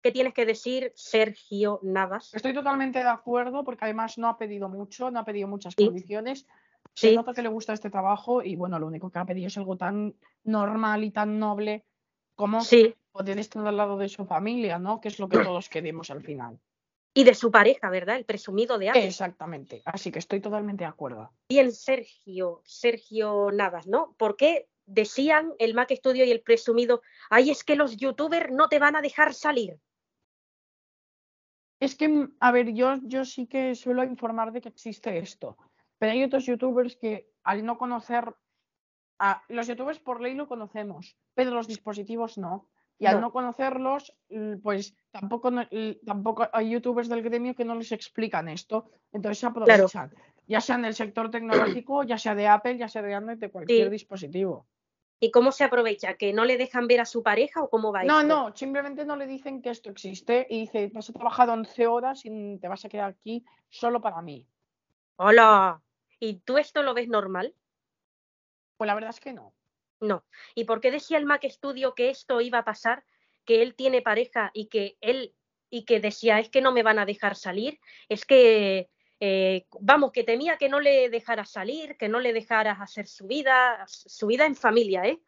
¿qué 0.03 0.11
tienes 0.13 0.33
que 0.33 0.47
decir, 0.47 0.93
Sergio 0.95 1.79
Navas? 1.83 2.33
Estoy 2.35 2.55
totalmente 2.55 3.01
de 3.01 3.09
acuerdo 3.09 3.65
porque 3.65 3.85
además 3.85 4.17
no 4.19 4.29
ha 4.29 4.39
pedido 4.39 4.69
mucho, 4.69 5.11
no 5.11 5.21
ha 5.21 5.25
pedido 5.25 5.47
muchas 5.49 5.75
Sí. 5.77 5.85
condiciones. 5.87 6.47
Se 6.95 7.09
Sí, 7.11 7.17
nota 7.17 7.35
que 7.35 7.43
le 7.43 7.49
gusta 7.49 7.73
este 7.73 7.91
trabajo 7.91 8.43
y 8.43 8.57
bueno, 8.57 8.79
lo 8.79 8.87
único 8.87 9.11
que 9.11 9.19
ha 9.19 9.25
pedido 9.25 9.49
es 9.49 9.59
algo 9.59 9.77
tan 9.77 10.15
normal 10.45 11.05
y 11.05 11.11
tan 11.11 11.39
noble 11.39 11.85
como 12.35 12.61
sí. 12.63 12.95
poder 13.13 13.39
estar 13.39 13.67
al 13.67 13.77
lado 13.77 13.99
de 13.99 14.09
su 14.09 14.25
familia, 14.27 14.79
¿no? 14.79 15.01
Que 15.01 15.09
es 15.09 15.19
lo 15.19 15.29
que 15.29 15.37
todos 15.53 15.69
queremos 15.69 16.11
al 16.11 16.23
final. 16.23 16.59
Y 17.17 17.23
de 17.23 17.35
su 17.35 17.53
pareja, 17.53 17.91
¿verdad? 17.91 18.17
El 18.17 18.25
presumido 18.25 18.77
de 18.77 18.89
Apple. 18.91 19.07
Exactamente. 19.07 19.83
Así 19.85 20.11
que 20.11 20.19
estoy 20.19 20.41
totalmente 20.41 20.83
de 20.83 20.89
acuerdo. 20.89 21.33
Bien, 21.49 21.71
Sergio, 21.71 22.61
Sergio 22.65 23.53
Navas, 23.53 23.87
¿no? 23.87 24.15
¿Por 24.19 24.37
qué 24.37 24.69
decían 24.85 25.53
el 25.59 25.75
Mac 25.75 25.93
Studio 25.95 26.25
y 26.25 26.33
el 26.33 26.43
presumido, 26.43 27.03
ay, 27.31 27.51
es 27.51 27.65
que 27.65 27.77
los 27.77 27.97
youtubers 27.97 28.51
no 28.51 28.69
te 28.69 28.81
van 28.81 28.97
a 28.97 29.01
dejar 29.01 29.33
salir? 29.33 29.79
Es 31.81 31.95
que, 31.97 32.09
mm, 32.09 32.37
a 32.41 32.53
ver, 32.53 32.73
yo, 32.73 32.97
yo 33.03 33.25
sí 33.25 33.47
que 33.47 33.75
suelo 33.75 34.05
informar 34.05 34.53
de 34.53 34.61
que 34.61 34.69
existe 34.69 35.19
esto, 35.19 35.57
pero 35.99 36.13
hay 36.13 36.25
otros 36.25 36.47
youtubers 36.47 36.97
que 36.97 37.31
al 37.43 37.65
no 37.65 37.79
conocer, 37.79 38.35
a, 39.19 39.43
los 39.49 39.67
youtubers 39.67 40.01
por 40.01 40.21
ley 40.21 40.35
lo 40.35 40.49
conocemos, 40.49 41.17
pero 41.35 41.51
los 41.51 41.69
dispositivos 41.69 42.39
no. 42.39 42.69
Y 42.99 43.07
al 43.07 43.17
No. 43.17 43.21
no 43.23 43.33
conocerlos, 43.33 44.15
pues 44.63 44.95
tampoco, 45.11 45.51
tampoco 46.07 46.49
hay 46.53 46.71
youtubers 46.71 47.09
del 47.09 47.23
gremio 47.23 47.55
que 47.55 47.65
no 47.65 47.75
les 47.75 47.91
explican 47.93 48.49
esto, 48.49 48.89
entonces 49.13 49.39
se 49.39 49.47
aprovechan, 49.47 50.15
ya 50.47 50.61
sea 50.61 50.77
en 50.77 50.85
el 50.85 50.95
sector 50.95 51.31
tecnológico, 51.31 52.05
ya 52.05 52.19
sea 52.19 52.35
de 52.35 52.47
Apple, 52.47 52.79
ya 52.79 52.89
sea 52.89 53.03
de 53.03 53.15
Android, 53.15 53.39
de 53.39 53.51
cualquier 53.51 53.89
Sí. 53.89 53.91
dispositivo. 53.91 54.67
¿Y 55.21 55.31
cómo 55.31 55.53
se 55.53 55.65
aprovecha? 55.65 56.15
¿Que 56.15 56.33
no 56.33 56.45
le 56.45 56.57
dejan 56.57 56.87
ver 56.87 57.01
a 57.01 57.05
su 57.05 57.23
pareja 57.23 57.63
o 57.63 57.71
cómo 57.71 57.93
va 57.93 58.05
No, 58.05 58.21
esto? 58.21 58.29
no, 58.29 58.57
simplemente 58.57 59.05
no 59.05 59.17
le 59.17 59.27
dicen 59.27 59.63
que 59.63 59.71
esto 59.71 59.91
existe 59.91 60.47
y 60.51 60.61
dice, 60.61 60.91
vas 60.93 61.09
a 61.09 61.13
trabajar 61.13 61.49
11 61.51 61.87
horas 61.87 62.23
y 62.25 62.59
te 62.59 62.69
vas 62.69 62.85
a 62.85 62.89
quedar 62.89 63.11
aquí 63.11 63.45
solo 63.71 64.01
para 64.01 64.21
mí. 64.23 64.47
Hola. 65.17 65.81
¿Y 66.21 66.41
tú 66.41 66.59
esto 66.59 66.83
lo 66.83 66.95
ves 66.95 67.09
normal? 67.09 67.55
Pues 68.77 68.87
la 68.87 68.95
verdad 68.95 69.11
es 69.11 69.21
que 69.21 69.33
no. 69.33 69.53
No. 70.05 70.25
¿Y 70.55 70.65
por 70.65 70.81
qué 70.81 70.91
decía 70.91 71.19
el 71.19 71.25
Mac 71.25 71.45
Studio 71.49 71.95
que 71.95 72.11
esto 72.11 72.41
iba 72.41 72.59
a 72.59 72.65
pasar? 72.65 73.05
Que 73.45 73.63
él 73.63 73.75
tiene 73.75 74.03
pareja 74.03 74.51
y 74.53 74.67
que 74.67 74.97
él 75.01 75.35
y 75.71 75.85
que 75.85 75.99
decía 75.99 76.39
es 76.39 76.51
que 76.51 76.61
no 76.61 76.73
me 76.73 76.83
van 76.83 76.99
a 76.99 77.07
dejar 77.07 77.35
salir, 77.35 77.81
es 78.09 78.25
que 78.25 78.91
eh, 79.19 79.67
vamos, 79.81 80.13
que 80.13 80.23
temía 80.23 80.57
que 80.57 80.69
no 80.69 80.79
le 80.79 81.09
dejaras 81.09 81.51
salir, 81.51 81.97
que 81.97 82.09
no 82.09 82.21
le 82.21 82.33
dejaras 82.33 82.81
hacer 82.81 83.07
su 83.07 83.27
vida, 83.27 83.85
su 83.89 84.27
vida 84.27 84.47
en 84.47 84.55
familia, 84.55 85.05
¿eh? 85.05 85.21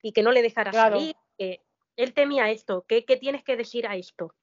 Y 0.00 0.12
que 0.12 0.22
no 0.22 0.32
le 0.32 0.42
dejaras 0.42 0.72
Claro. 0.72 0.98
salir. 0.98 1.16
que 1.36 1.62
él 1.96 2.14
temía 2.14 2.50
esto. 2.50 2.86
¿Qué, 2.88 3.04
¿Qué 3.04 3.16
tienes 3.16 3.42
que 3.42 3.56
decir 3.56 3.86
a 3.86 3.96
esto? 3.96 4.34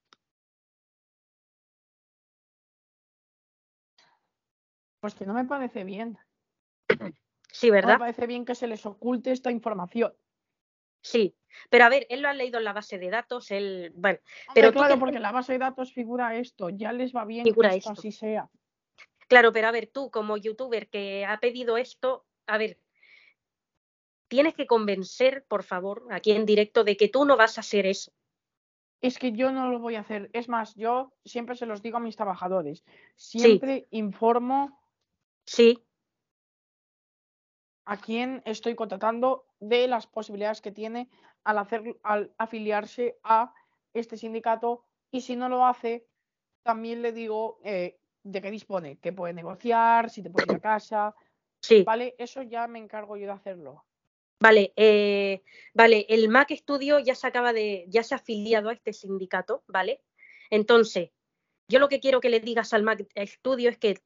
Pues 5.00 5.16
que 5.16 5.26
no 5.26 5.34
me 5.34 5.46
parece 5.46 5.84
bien. 5.84 6.20
Sí, 7.54 7.68
No 7.68 7.74
me 7.74 7.82
¿verdad? 7.82 8.00
parece 8.00 8.26
bien 8.26 8.46
que 8.46 8.56
se 8.56 8.66
les 8.68 8.84
oculte 8.86 9.32
esta 9.32 9.52
información. 9.52 10.14
Sí. 11.02 11.36
Pero 11.70 11.86
a 11.86 11.90
ver, 11.90 12.08
él 12.10 12.22
lo 12.22 12.30
ha 12.30 12.34
leído 12.34 12.58
en 12.58 12.64
la 12.64 12.74
base 12.74 12.98
de 12.98 13.12
datos, 13.12 13.52
él, 13.52 13.92
bueno, 13.96 14.18
Pero 14.56 14.72
claro, 14.72 14.98
porque 14.98 15.18
en 15.18 15.22
la 15.22 15.32
base 15.32 15.54
de 15.54 15.60
datos 15.60 15.94
figura 15.94 16.36
esto, 16.36 16.70
ya 16.70 16.92
les 16.92 17.14
va 17.14 17.26
bien 17.26 17.44
Figura 17.44 17.70
que 17.70 17.78
esto 17.78 17.92
esto. 17.92 18.00
así 18.02 18.12
sea. 18.12 18.50
Claro, 19.28 19.54
pero 19.54 19.68
a 19.68 19.72
ver, 19.72 19.88
tú 19.88 20.10
como 20.10 20.36
youtuber 20.36 20.90
que 20.90 21.26
ha 21.26 21.40
pedido 21.40 21.78
esto, 21.78 22.26
a 22.48 22.58
ver, 22.58 22.80
tienes 24.28 24.56
que 24.56 24.66
convencer, 24.66 25.46
por 25.48 25.62
favor, 25.62 26.08
aquí 26.10 26.32
en 26.32 26.48
directo, 26.48 26.84
de 26.84 26.98
que 26.98 27.08
tú 27.08 27.24
no 27.24 27.38
vas 27.38 27.60
a 27.60 27.62
hacer 27.62 27.86
eso. 27.86 28.12
Es 29.00 29.20
que 29.20 29.32
yo 29.32 29.52
no 29.52 29.70
lo 29.70 29.78
voy 29.80 29.96
a 29.96 30.00
hacer. 30.00 30.32
Es 30.34 30.50
más, 30.50 30.74
yo 30.74 31.14
siempre 31.24 31.56
se 31.56 31.68
los 31.68 31.84
digo 31.84 31.98
a 31.98 32.00
mis 32.00 32.16
trabajadores. 32.16 32.84
Siempre 33.16 33.88
informo 33.92 34.80
Sí, 35.46 35.84
a 37.86 37.98
quién 37.98 38.42
estoy 38.46 38.76
contratando 38.76 39.46
de 39.60 39.88
las 39.88 40.08
posibilidades 40.08 40.62
que 40.62 40.72
tiene 40.72 41.10
al 41.44 41.58
hacer 41.58 41.98
al 42.04 42.34
afiliarse 42.38 43.18
a 43.24 43.54
este 43.94 44.18
sindicato 44.18 44.86
y 45.12 45.22
si 45.22 45.36
no 45.36 45.50
lo 45.50 45.66
hace 45.66 46.08
también 46.64 47.02
le 47.02 47.12
digo 47.12 47.60
eh, 47.64 47.98
de 48.24 48.42
qué 48.42 48.50
dispone, 48.50 48.98
que 48.98 49.12
puede 49.12 49.34
negociar, 49.34 50.10
si 50.10 50.24
te 50.24 50.30
puede 50.30 50.52
ir 50.52 50.58
a 50.58 50.60
casa, 50.60 51.16
sí. 51.60 51.84
¿vale? 51.84 52.16
Eso 52.18 52.42
ya 52.42 52.68
me 52.68 52.80
encargo 52.80 53.18
yo 53.18 53.26
de 53.26 53.34
hacerlo. 53.34 53.84
Vale, 54.40 54.74
eh, 54.76 55.44
vale, 55.74 56.06
el 56.10 56.30
Mac 56.30 56.52
Studio 56.52 57.00
ya 57.00 57.16
se 57.16 57.28
acaba 57.28 57.54
de, 57.54 57.86
ya 57.88 58.04
se 58.04 58.16
ha 58.16 58.18
afiliado 58.18 58.70
a 58.70 58.74
este 58.74 58.92
sindicato, 58.92 59.64
¿vale? 59.68 60.02
Entonces, 60.50 61.12
yo 61.68 61.80
lo 61.80 61.88
que 61.88 62.00
quiero 62.00 62.20
que 62.20 62.30
le 62.30 62.40
digas 62.40 62.74
al 62.74 62.84
Mac 62.84 63.06
Studio 63.26 63.70
es 63.70 63.78
que, 63.78 64.02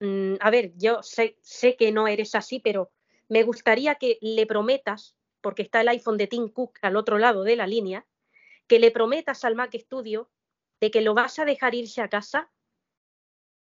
mm, 0.00 0.34
a 0.40 0.50
ver, 0.50 0.72
yo 0.76 1.02
sé, 1.02 1.38
sé 1.40 1.76
que 1.76 1.92
no 1.92 2.08
eres 2.08 2.34
así, 2.34 2.58
pero 2.60 2.90
me 3.28 3.42
gustaría 3.42 3.96
que 3.96 4.18
le 4.20 4.46
prometas, 4.46 5.16
porque 5.40 5.62
está 5.62 5.80
el 5.80 5.88
iPhone 5.88 6.16
de 6.16 6.26
Tim 6.26 6.48
Cook 6.48 6.78
al 6.82 6.96
otro 6.96 7.18
lado 7.18 7.42
de 7.44 7.56
la 7.56 7.66
línea, 7.66 8.06
que 8.66 8.78
le 8.78 8.90
prometas 8.90 9.44
al 9.44 9.54
Mac 9.54 9.74
Studio 9.76 10.30
de 10.80 10.90
que 10.90 11.00
lo 11.00 11.14
vas 11.14 11.38
a 11.38 11.44
dejar 11.44 11.74
irse 11.74 12.02
a 12.02 12.08
casa 12.08 12.50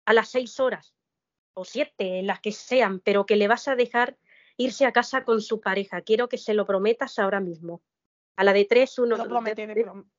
a 0.05 0.13
las 0.13 0.29
seis 0.29 0.59
horas 0.59 0.93
o 1.53 1.65
siete, 1.65 2.21
las 2.23 2.39
que 2.39 2.51
sean, 2.51 2.99
pero 2.99 3.25
que 3.25 3.35
le 3.35 3.47
vas 3.47 3.67
a 3.67 3.75
dejar 3.75 4.17
irse 4.57 4.85
a 4.85 4.91
casa 4.91 5.23
con 5.23 5.41
su 5.41 5.61
pareja. 5.61 6.01
Quiero 6.01 6.29
que 6.29 6.37
se 6.37 6.53
lo 6.53 6.65
prometas 6.65 7.19
ahora 7.19 7.39
mismo. 7.39 7.81
A 8.35 8.43
la 8.43 8.53
de 8.53 8.65
tres, 8.65 8.97
uno, 8.99 9.15
Puedo 9.15 9.29
prometer, 9.29 9.73
tres. 9.73 9.85
prom- 9.85 10.09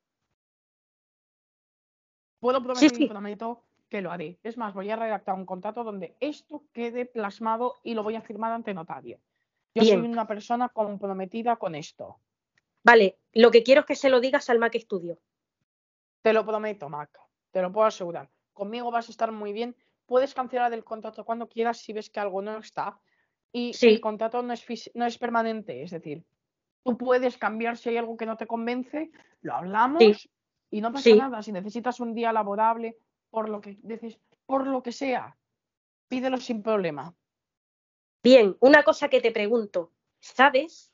Puedo 2.39 2.63
prometer 2.63 2.95
sí. 2.95 3.07
prometo 3.07 3.63
que 3.89 4.01
lo 4.01 4.11
haré. 4.11 4.39
Es 4.43 4.57
más, 4.57 4.73
voy 4.73 4.89
a 4.89 4.95
redactar 4.95 5.35
un 5.35 5.45
contrato 5.45 5.83
donde 5.83 6.15
esto 6.19 6.63
quede 6.73 7.05
plasmado 7.05 7.79
y 7.83 7.93
lo 7.93 8.03
voy 8.03 8.15
a 8.15 8.21
firmar 8.21 8.51
ante 8.51 8.73
notario. 8.73 9.19
Yo 9.73 9.83
soy 9.83 9.97
una 9.97 10.27
persona 10.27 10.69
comprometida 10.69 11.55
con 11.55 11.75
esto. 11.75 12.19
Vale, 12.83 13.17
lo 13.33 13.51
que 13.51 13.63
quiero 13.63 13.81
es 13.81 13.87
que 13.87 13.95
se 13.95 14.09
lo 14.09 14.19
digas 14.19 14.49
al 14.49 14.59
Mac 14.59 14.75
Studio. 14.77 15.17
Te 16.21 16.33
lo 16.33 16.45
prometo, 16.45 16.89
Mac. 16.89 17.17
Te 17.51 17.61
lo 17.61 17.71
puedo 17.71 17.87
asegurar. 17.87 18.29
Conmigo 18.53 18.91
vas 18.91 19.07
a 19.07 19.11
estar 19.11 19.31
muy 19.31 19.53
bien. 19.53 19.75
Puedes 20.05 20.33
cancelar 20.33 20.73
el 20.73 20.83
contrato 20.83 21.23
cuando 21.23 21.47
quieras 21.47 21.77
si 21.77 21.93
ves 21.93 22.09
que 22.09 22.19
algo 22.19 22.41
no 22.41 22.57
está. 22.57 22.99
Y 23.53 23.73
Sí. 23.73 23.87
el 23.89 24.01
contrato 24.01 24.41
no 24.41 24.53
es, 24.53 24.91
no 24.93 25.05
es 25.05 25.17
permanente. 25.17 25.83
Es 25.83 25.91
decir, 25.91 26.23
tú 26.83 26.97
puedes 26.97 27.37
cambiar 27.37 27.77
si 27.77 27.89
hay 27.89 27.97
algo 27.97 28.17
que 28.17 28.25
no 28.25 28.37
te 28.37 28.47
convence, 28.47 29.11
lo 29.41 29.53
hablamos 29.55 30.29
y 30.69 30.81
no 30.81 30.91
pasa 30.91 31.03
Sí. 31.03 31.15
nada. 31.15 31.41
Si 31.41 31.51
necesitas 31.51 31.99
un 31.99 32.13
día 32.13 32.33
laborable, 32.33 32.97
por 33.29 33.47
lo 33.49 33.61
que 33.61 33.77
dices, 33.83 34.19
por 34.45 34.67
lo 34.67 34.83
que 34.83 34.91
sea, 34.91 35.37
pídelo 36.07 36.37
sin 36.37 36.61
problema. 36.61 37.13
Bien, 38.23 38.55
una 38.59 38.83
cosa 38.83 39.09
que 39.09 39.21
te 39.21 39.31
pregunto. 39.31 39.91
¿Sabes 40.19 40.91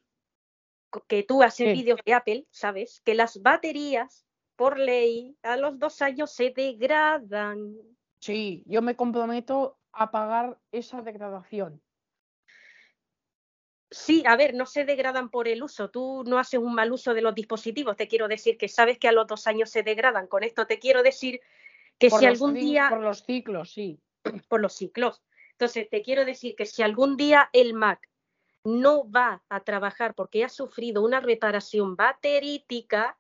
que 1.08 1.24
tú 1.24 1.44
haces 1.44 1.68
¿Qué? 1.68 1.74
vídeos 1.74 2.00
de 2.06 2.14
Apple? 2.14 2.48
¿Sabes? 2.50 3.02
Que 3.04 3.16
las 3.16 3.42
baterías, 3.42 4.26
por 4.56 4.80
ley, 4.80 5.36
a 5.44 5.58
los 5.58 5.78
dos 5.78 6.02
años 6.02 6.32
se 6.32 6.52
degradan. 6.52 7.76
Sí, 8.20 8.64
yo 8.66 8.82
me 8.82 8.96
comprometo 8.96 9.78
a 9.92 10.12
pagar 10.12 10.58
esa 10.72 11.02
degradación. 11.02 11.82
Sí, 13.90 14.24
a 14.26 14.36
ver, 14.36 14.54
no 14.54 14.66
se 14.66 14.86
degradan 14.86 15.30
por 15.30 15.48
el 15.48 15.64
uso. 15.64 15.90
Tú 15.90 16.24
no 16.26 16.40
haces 16.40 16.60
un 16.60 16.74
mal 16.74 16.92
uso 16.92 17.14
de 17.14 17.22
los 17.22 17.36
dispositivos. 17.36 17.96
Te 17.96 18.08
quiero 18.08 18.28
decir 18.28 18.58
que 18.58 18.68
sabes 18.68 19.00
que 19.00 19.08
a 19.08 19.14
los 19.14 19.28
dos 19.28 19.48
años 19.48 19.70
se 19.70 19.84
degradan. 19.84 20.28
Con 20.28 20.44
esto 20.44 20.68
te 20.68 20.80
quiero 20.80 21.04
decir 21.04 21.40
que 21.98 22.10
Por 22.10 22.20
si 22.20 22.26
algún 22.26 22.54
día, 22.54 22.88
Por 22.90 23.02
los 23.02 23.24
ciclos, 23.24 23.72
sí. 23.72 24.00
por 24.50 24.60
los 24.60 24.74
ciclos, 24.74 25.24
entonces 25.58 25.90
te 25.90 26.04
quiero 26.04 26.24
decir 26.24 26.56
que 26.56 26.68
si 26.68 26.84
algún 26.84 27.18
día 27.18 27.50
el 27.52 27.74
Mac 27.74 28.08
no 28.64 29.10
va 29.10 29.44
a 29.50 29.62
trabajar 29.62 30.14
porque 30.14 30.44
ha 30.44 30.50
sufrido 30.50 31.04
una 31.04 31.20
reparación 31.20 31.96
baterítica, 31.96 33.18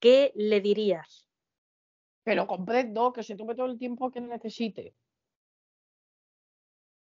¿qué 0.00 0.32
le 0.36 0.62
dirías? 0.62 1.28
Pero 2.22 2.46
comprendo 2.46 3.12
que 3.12 3.22
se 3.22 3.36
tome 3.36 3.54
todo 3.54 3.66
el 3.66 3.78
tiempo 3.78 4.10
que 4.10 4.22
necesite. 4.22 4.94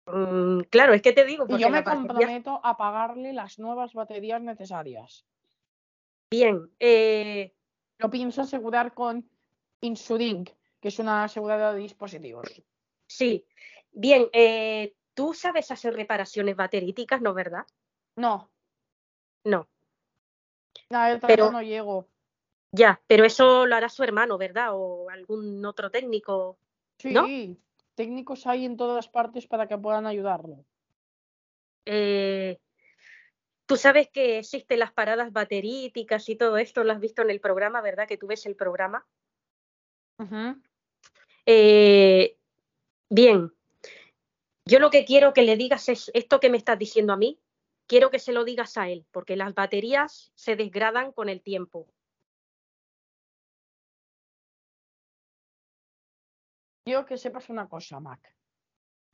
Mm, 0.07 0.63
claro, 0.63 0.93
es 0.93 1.03
que 1.03 1.13
te 1.13 1.25
digo, 1.25 1.47
Y 1.49 1.59
yo 1.59 1.71
me 1.71 1.85
comprometo 1.85 2.61
a 2.65 2.77
pagarle 2.77 3.33
las 3.33 3.61
nuevas 3.61 3.93
baterías 3.93 4.43
necesarias. 4.43 5.25
Bien, 6.33 6.69
eh, 6.81 7.55
Lo 7.99 8.11
pienso 8.11 8.43
asegurar 8.43 8.93
con 8.93 9.31
Insurink, 9.83 10.51
que 10.81 10.89
es 10.89 10.99
una 10.99 11.23
aseguradora 11.23 11.75
de 11.75 11.83
dispositivos. 11.83 12.61
sí. 13.07 13.47
Bien, 13.93 14.29
eh, 14.33 14.95
tú 15.15 15.35
sabes 15.35 15.71
hacer 15.71 15.95
reparaciones 15.95 16.57
bateríticas, 16.57 17.21
¿no, 17.21 17.35
verdad? 17.35 17.65
No, 18.17 18.51
No, 19.45 19.69
nada, 20.89 21.15
yo 21.15 21.27
Pero- 21.27 21.51
no 21.51 21.63
llego. 21.63 22.07
ya, 22.71 23.01
pero 23.07 23.25
eso 23.25 23.67
lo 23.67 23.75
hará 23.75 23.89
su 23.89 24.03
hermano, 24.05 24.39
¿verdad? 24.39 24.69
O 24.73 25.11
algún 25.11 25.65
otro 25.65 25.91
técnico. 25.91 26.59
Sí, 26.99 27.13
¿No? 27.13 27.27
técnicos 27.95 28.47
hay 28.47 28.65
en 28.65 28.77
todas 28.77 29.09
partes 29.09 29.47
para 29.47 29.67
que 29.67 29.77
puedan 29.77 30.07
ayudarlo. 30.07 30.65
Eh, 31.87 32.59
tú 33.67 33.77
sabes 33.77 34.09
que 34.11 34.39
existen 34.39 34.79
las 34.79 34.93
paradas 34.93 35.33
bateríticas 35.33 36.29
y 36.29 36.37
todo 36.37 36.57
esto, 36.57 36.85
lo 36.85 36.93
has 36.93 37.01
visto 37.01 37.23
en 37.23 37.31
el 37.31 37.41
programa, 37.41 37.81
¿verdad? 37.83 38.07
Que 38.07 38.17
tú 38.17 38.29
ves 38.29 38.47
el 38.47 38.55
programa. 38.55 39.05
Eh, 41.47 42.39
bien, 43.11 43.53
yo 44.65 44.79
lo 44.79 44.91
que 44.91 45.05
quiero 45.05 45.33
que 45.33 45.43
le 45.43 45.57
digas 45.57 45.89
es 45.89 46.11
esto 46.15 46.41
que 46.41 46.51
me 46.51 46.57
estás 46.57 46.79
diciendo 46.79 47.13
a 47.13 47.17
mí, 47.17 47.41
quiero 47.87 48.11
que 48.11 48.19
se 48.19 48.33
lo 48.33 48.45
digas 48.45 48.77
a 48.77 48.89
él, 48.89 49.07
porque 49.11 49.37
las 49.37 49.55
baterías 49.55 50.33
se 50.35 50.57
desgradan 50.57 51.13
con 51.13 51.29
el 51.29 51.43
tiempo. 51.43 51.89
Quiero 56.85 57.07
que 57.07 57.17
sepas 57.17 57.49
una 57.49 57.69
cosa, 57.69 58.01
Mac. 58.01 58.35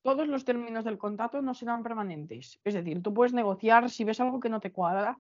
Todos 0.02 0.27
los 0.27 0.44
términos 0.44 0.85
del 0.85 0.97
contrato 0.97 1.43
no 1.43 1.55
serán 1.55 1.83
permanentes. 1.83 2.60
Es 2.65 2.75
decir, 2.75 3.02
tú 3.02 3.12
puedes 3.12 3.35
negociar 3.35 3.91
si 3.91 4.05
ves 4.05 4.20
algo 4.20 4.41
que 4.41 4.49
no 4.49 4.60
te 4.60 4.73
cuadra, 4.73 5.18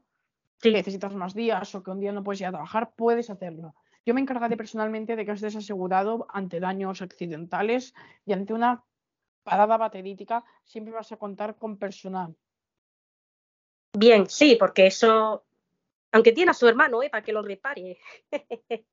Sí. 0.60 0.70
que 0.70 0.78
necesitas 0.78 1.14
más 1.14 1.34
días 1.34 1.74
o 1.74 1.82
que 1.82 1.90
un 1.90 2.00
día 2.00 2.10
no 2.12 2.24
puedes 2.24 2.40
ir 2.40 2.46
a 2.46 2.50
trabajar, 2.50 2.92
puedes 2.96 3.30
hacerlo. 3.30 3.74
Yo 4.04 4.14
me 4.14 4.20
encargaré 4.20 4.56
personalmente 4.56 5.14
de 5.14 5.26
que 5.26 5.32
estés 5.32 5.54
asegurado 5.54 6.26
ante 6.30 6.58
daños 6.58 7.02
accidentales 7.02 7.94
y 8.24 8.32
ante 8.32 8.54
una 8.54 8.82
parada 9.48 9.76
baterítica. 9.76 10.44
Siempre 10.64 10.92
vas 10.92 11.10
a 11.12 11.16
contar 11.16 11.56
con 11.56 11.78
personal. 11.78 12.36
Bien, 13.96 14.28
sí, 14.28 14.56
porque 14.60 14.86
eso, 14.86 15.44
aunque 16.12 16.32
tiene 16.32 16.50
a 16.50 16.54
su 16.54 16.68
hermano, 16.68 17.02
¿eh? 17.02 17.10
Para 17.10 17.24
que 17.24 17.32
lo 17.32 17.42
repare. 17.42 17.98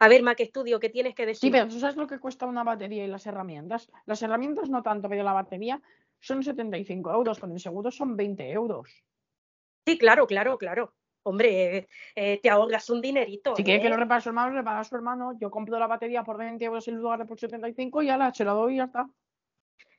a 0.00 0.08
ver, 0.08 0.22
Mac 0.22 0.40
Estudio, 0.40 0.78
¿qué 0.78 0.88
tienes 0.88 1.14
que 1.14 1.24
Sí, 1.24 1.26
decir? 1.26 1.52
pero 1.52 1.68
¿tú 1.68 1.80
sabes 1.80 1.96
lo 1.96 2.06
que 2.06 2.18
cuesta 2.20 2.46
una 2.46 2.62
batería 2.64 3.04
y 3.04 3.08
las 3.08 3.26
herramientas? 3.26 3.90
Las 4.06 4.22
herramientas 4.22 4.70
no 4.70 4.82
tanto, 4.82 5.08
pero 5.08 5.24
la 5.24 5.32
batería 5.32 5.82
son 6.20 6.42
75 6.42 7.12
euros, 7.12 7.38
con 7.38 7.52
el 7.52 7.60
seguro 7.60 7.90
son 7.90 8.16
20 8.16 8.50
euros. 8.50 8.88
Sí, 9.86 9.98
claro, 9.98 10.26
claro, 10.26 10.56
claro. 10.56 10.94
Hombre, 11.26 11.76
eh, 11.76 11.88
eh, 12.14 12.40
te 12.42 12.50
ahorras 12.50 12.88
un 12.90 13.00
dinerito. 13.00 13.56
Si 13.56 13.64
quiere 13.64 13.80
que 13.80 13.86
¿eh? 13.86 13.90
lo 13.90 13.96
repare 13.96 14.20
su 14.20 14.28
hermano, 14.28 14.54
repara 14.54 14.80
a 14.80 14.84
su 14.84 14.94
hermano. 14.94 15.36
Yo 15.40 15.50
compro 15.50 15.78
la 15.78 15.86
batería 15.86 16.22
por 16.22 16.36
20 16.36 16.62
euros 16.64 16.86
en 16.86 16.96
lugar 16.96 17.18
de 17.18 17.24
por 17.24 17.38
75 17.38 18.02
y 18.02 18.06
ya 18.06 18.16
la, 18.16 18.32
se 18.32 18.44
la 18.44 18.52
doy 18.52 18.74
y 18.74 18.76
ya 18.76 18.84
está. 18.84 19.08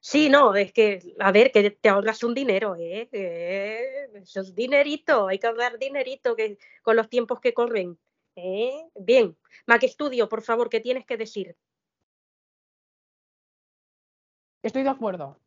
Sí, 0.07 0.29
no, 0.29 0.53
es 0.53 0.71
que, 0.71 1.15
a 1.19 1.31
ver, 1.31 1.51
que 1.51 1.71
te 1.71 1.89
ahorras 1.89 2.23
un 2.23 2.35
dinero, 2.35 2.75
¿eh? 2.75 3.09
Eh, 3.11 4.07
Eso 4.13 4.41
es 4.41 4.53
dinerito, 4.53 5.27
hay 5.27 5.39
que 5.39 5.47
ahorrar 5.47 5.79
dinerito 5.79 6.35
que, 6.35 6.59
con 6.83 6.95
los 6.95 7.09
tiempos 7.09 7.39
que 7.39 7.55
corren. 7.55 7.97
¿eh? 8.35 8.87
Bien, 8.93 9.35
Mac 9.65 9.81
Studio, 9.87 10.29
por 10.29 10.43
favor, 10.43 10.69
¿qué 10.69 10.79
tienes 10.79 11.07
que 11.07 11.17
decir? 11.17 11.57
Estoy 14.61 14.83
de 14.83 14.89
acuerdo. 14.89 15.39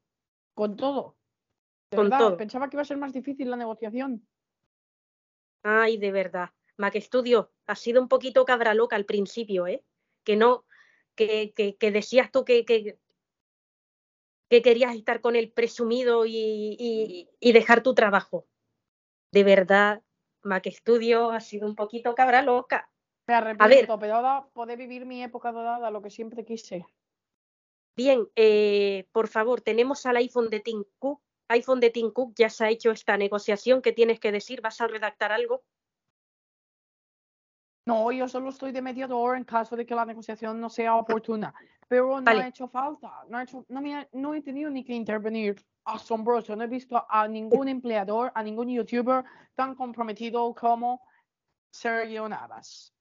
Con 0.54 0.76
todo. 0.76 1.16
De 1.92 1.96
Con 1.96 2.10
verdad, 2.10 2.18
todo. 2.18 2.36
pensaba 2.36 2.68
que 2.68 2.74
iba 2.74 2.82
a 2.82 2.84
ser 2.84 2.96
más 2.96 3.12
difícil 3.12 3.48
la 3.48 3.56
negociación. 3.56 4.26
Ay, 5.62 5.98
de 5.98 6.10
verdad. 6.10 6.50
Mac 6.78 6.96
Studio, 6.96 7.52
ha 7.68 7.76
sido 7.76 8.02
un 8.02 8.08
poquito 8.08 8.44
cabra 8.44 8.74
loca 8.74 8.96
al 8.96 9.04
principio, 9.04 9.68
¿eh? 9.68 9.84
Que 10.24 10.34
no, 10.34 10.64
que, 11.14 11.52
que, 11.54 11.76
que 11.76 11.92
decías 11.92 12.32
tú 12.32 12.44
que, 12.44 12.64
que, 12.64 12.98
que 14.48 14.62
querías 14.62 14.94
estar 14.94 15.20
con 15.20 15.36
el 15.36 15.50
presumido 15.50 16.24
y, 16.26 16.76
y, 16.78 17.28
y 17.40 17.52
dejar 17.52 17.82
tu 17.82 17.94
trabajo. 17.94 18.46
De 19.32 19.44
verdad, 19.44 20.02
Mac 20.42 20.66
Studio 20.70 21.30
ha 21.30 21.40
sido 21.40 21.66
un 21.66 21.74
poquito 21.74 22.14
cabra 22.14 22.42
loca. 22.42 22.90
Me 23.26 23.34
arrepiento, 23.34 23.98
pero 23.98 24.14
ahora 24.14 24.48
poder 24.54 24.78
vivir 24.78 25.04
mi 25.04 25.22
época 25.22 25.52
dorada, 25.52 25.90
lo 25.90 26.00
que 26.00 26.08
siempre 26.08 26.46
quise. 26.46 26.86
Bien, 27.94 28.26
eh, 28.36 29.06
por 29.12 29.28
favor, 29.28 29.60
tenemos 29.60 30.06
al 30.06 30.16
iPhone 30.16 30.48
de 30.48 30.60
Tim 30.60 30.84
Cook. 30.98 31.20
iPhone 31.48 31.80
de 31.80 31.90
Tim 31.90 32.10
Cook 32.10 32.32
ya 32.36 32.48
se 32.48 32.64
ha 32.64 32.70
hecho 32.70 32.90
esta 32.90 33.16
negociación. 33.18 33.82
¿Qué 33.82 33.92
tienes 33.92 34.18
que 34.18 34.32
decir? 34.32 34.62
¿Vas 34.62 34.80
a 34.80 34.86
redactar 34.86 35.32
algo? 35.32 35.62
No, 37.88 38.12
yo 38.12 38.28
solo 38.28 38.50
estoy 38.50 38.70
de 38.70 38.82
mediador 38.82 39.34
en 39.38 39.44
caso 39.44 39.74
de 39.74 39.86
que 39.86 39.94
la 39.94 40.04
negociación 40.04 40.60
no 40.60 40.68
sea 40.68 40.94
oportuna. 40.96 41.54
Pero 41.88 42.20
no 42.20 42.22
Vale. 42.22 42.42
ha 42.42 42.48
hecho 42.48 42.68
falta. 42.68 43.24
No, 43.30 43.38
ha 43.38 43.44
hecho, 43.44 43.64
no, 43.70 43.80
me 43.80 43.94
ha- 43.94 44.08
no 44.12 44.34
he 44.34 44.42
tenido 44.42 44.68
ni 44.70 44.84
que 44.84 44.92
intervenir. 44.92 45.56
Asombroso. 45.86 46.54
No 46.54 46.64
he 46.64 46.66
visto 46.66 47.02
a 47.08 47.26
ningún 47.26 47.66
empleador, 47.66 48.30
a 48.34 48.42
ningún 48.42 48.68
youtuber 48.68 49.24
tan 49.54 49.74
comprometido 49.74 50.54
como 50.54 51.00
Sergio 51.70 52.28
Navas. 52.28 52.92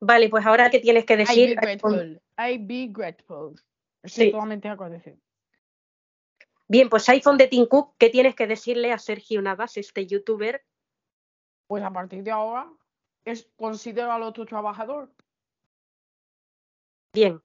Vale, 0.00 0.28
pues 0.28 0.46
ahora 0.46 0.70
qué 0.70 0.78
tienes 0.78 1.04
que 1.04 1.14
I 1.14 1.16
be 1.16 1.22
decir. 1.24 1.56
grateful. 1.56 2.22
I 2.38 2.58
be 2.58 2.86
grateful. 2.92 3.60
Estoy 4.04 4.26
Sí. 4.26 4.30
totalmente 4.30 4.68
agradecido. 4.68 5.16
Bien, 6.68 6.88
pues 6.88 7.08
iPhone 7.08 7.38
de 7.38 7.48
Tim 7.48 7.66
Cook, 7.66 7.96
¿qué 7.98 8.08
tienes 8.08 8.36
que 8.36 8.46
decirle 8.46 8.92
a 8.92 8.98
Sergio 8.98 9.42
Navas, 9.42 9.76
este 9.76 10.06
youtuber? 10.06 10.64
Pues 11.66 11.82
a 11.82 11.90
partir 11.90 12.22
de 12.22 12.30
ahora, 12.30 12.70
es, 13.30 13.50
considéralo 13.56 14.32
tu 14.32 14.44
trabajador. 14.44 15.12
Bien. 17.12 17.42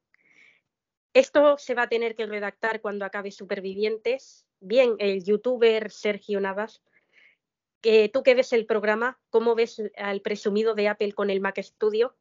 Esto 1.14 1.58
se 1.58 1.76
va 1.76 1.84
a 1.84 1.90
tener 1.90 2.16
que 2.16 2.26
redactar 2.26 2.82
cuando 2.82 3.06
acabe 3.06 3.32
Supervivientes. 3.32 4.48
Bien, 4.60 4.96
el 5.00 5.24
youtuber 5.24 5.92
Sergio 5.92 6.40
Navas. 6.40 6.82
que 7.82 8.08
tú 8.08 8.24
que 8.24 8.34
ves 8.34 8.54
el 8.54 8.66
programa, 8.66 9.20
¿cómo 9.30 9.56
ves 9.56 9.82
al 9.98 10.22
presumido 10.22 10.74
de 10.74 10.88
Apple 10.88 11.12
con 11.12 11.30
el 11.30 11.42
Mac 11.42 11.62
Studio? 11.62 12.16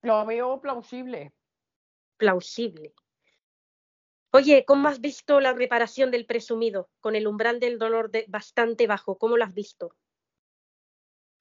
Lo 0.00 0.24
veo 0.24 0.60
plausible. 0.60 1.34
Plausible. 2.16 2.94
Oye, 4.32 4.64
¿cómo 4.64 4.88
has 4.88 5.00
visto 5.00 5.40
la 5.40 5.52
reparación 5.52 6.10
del 6.10 6.26
presumido 6.26 6.88
con 7.00 7.16
el 7.16 7.26
umbral 7.26 7.60
del 7.60 7.78
dolor 7.78 8.10
de- 8.10 8.24
bastante 8.28 8.86
bajo? 8.86 9.18
¿Cómo 9.18 9.36
lo 9.36 9.44
has 9.44 9.54
visto? 9.54 9.94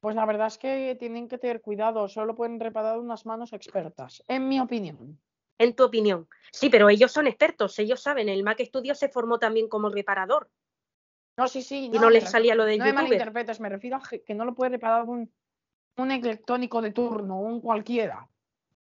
Pues 0.04 0.18
la 0.18 0.26
verdad 0.26 0.48
es 0.48 0.58
que 0.58 0.98
tienen 1.00 1.30
que 1.30 1.38
tener 1.38 1.62
cuidado, 1.62 2.10
solo 2.10 2.36
pueden 2.36 2.60
reparar 2.60 3.00
unas 3.00 3.26
manos 3.26 3.54
expertas, 3.54 4.22
en 4.28 4.50
mi 4.50 4.60
opinión. 4.60 5.18
En 5.58 5.74
tu 5.78 5.86
opinión. 5.86 6.28
Sí, 6.52 6.70
pero 6.70 6.90
ellos 6.90 7.10
son 7.10 7.26
expertos, 7.26 7.80
ellos 7.80 8.02
saben, 8.02 8.28
el 8.28 8.44
Mac 8.44 8.60
Studio 8.66 8.96
se 8.96 9.08
formó 9.08 9.40
también 9.40 9.70
como 9.70 9.88
reparador 9.88 10.52
No, 11.38 11.48
sí, 11.48 11.62
sí, 11.62 11.86
y 11.86 11.98
no, 11.98 12.10
les 12.10 12.26
me 12.26 12.30
salía 12.30 12.54
lo 12.54 12.66
del 12.66 12.80
No 12.80 12.84
me 12.84 12.92
youtuber. 12.92 13.12
malinterpretes, 13.12 13.62
me 13.62 13.70
refiero 13.70 13.96
a 13.96 14.02
que 14.02 14.34
no 14.36 14.44
lo 14.44 14.54
puede 14.54 14.72
reparar 14.72 15.06
un, 15.06 15.34
un 15.96 16.12
electrónico 16.12 16.82
de 16.82 16.92
turno, 16.92 17.40
un 17.40 17.62
cualquiera. 17.62 18.28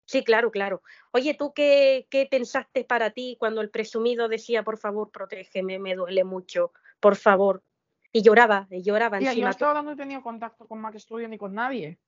Sí, 0.06 0.24
claro, 0.24 0.50
claro. 0.50 0.82
Oye, 1.11 1.35
¿tú 1.35 1.53
qué, 1.53 2.08
qué 2.09 2.25
pensaste 2.25 2.84
para 2.84 3.11
ti 3.11 3.38
cuando 3.40 3.61
el 3.61 3.69
presumido 3.69 4.27
decía, 4.27 4.64
por 4.64 4.80
favor, 4.80 5.11
protégeme, 5.11 5.77
me 5.77 5.93
duele 5.93 6.24
mucho, 6.24 6.72
por 7.00 7.16
favor? 7.16 7.61
Y 8.16 8.22
lloraba, 8.22 8.66
y 8.72 8.82
lloraba 8.82 9.19
Tía, 9.19 9.27
yo 9.27 9.32
encima. 9.32 9.50
hasta 9.50 9.68
ahora 9.68 9.82
no 9.82 9.92
he 9.92 9.95
tenido 9.98 10.22
contacto 10.24 10.66
con 10.69 10.80
Mac 10.80 10.95
Studio 10.98 11.27
ni 11.27 11.38
con 11.38 11.53
nadie. 11.53 12.00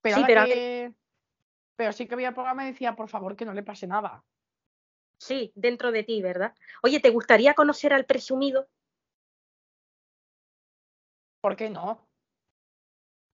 Pero, 0.00 0.14
Sí, 0.18 0.22
pero 0.24 0.44
que- 0.44 0.94
pero 1.74 1.92
sí 1.92 2.06
que 2.06 2.14
había 2.14 2.32
programa 2.32 2.62
y 2.62 2.70
decía, 2.70 2.94
por 2.94 3.08
favor, 3.08 3.34
que 3.34 3.44
no 3.44 3.52
le 3.52 3.64
pase 3.64 3.88
nada. 3.88 4.24
Sí, 5.20 5.50
dentro 5.56 5.90
de 5.90 6.04
ti, 6.04 6.22
¿verdad? 6.22 6.54
Oye, 6.84 7.00
¿te 7.00 7.10
gustaría 7.10 7.54
conocer 7.54 7.92
al 7.92 8.04
presumido? 8.04 8.68
¿Por 11.40 11.56
qué 11.56 11.68
no? 11.68 12.08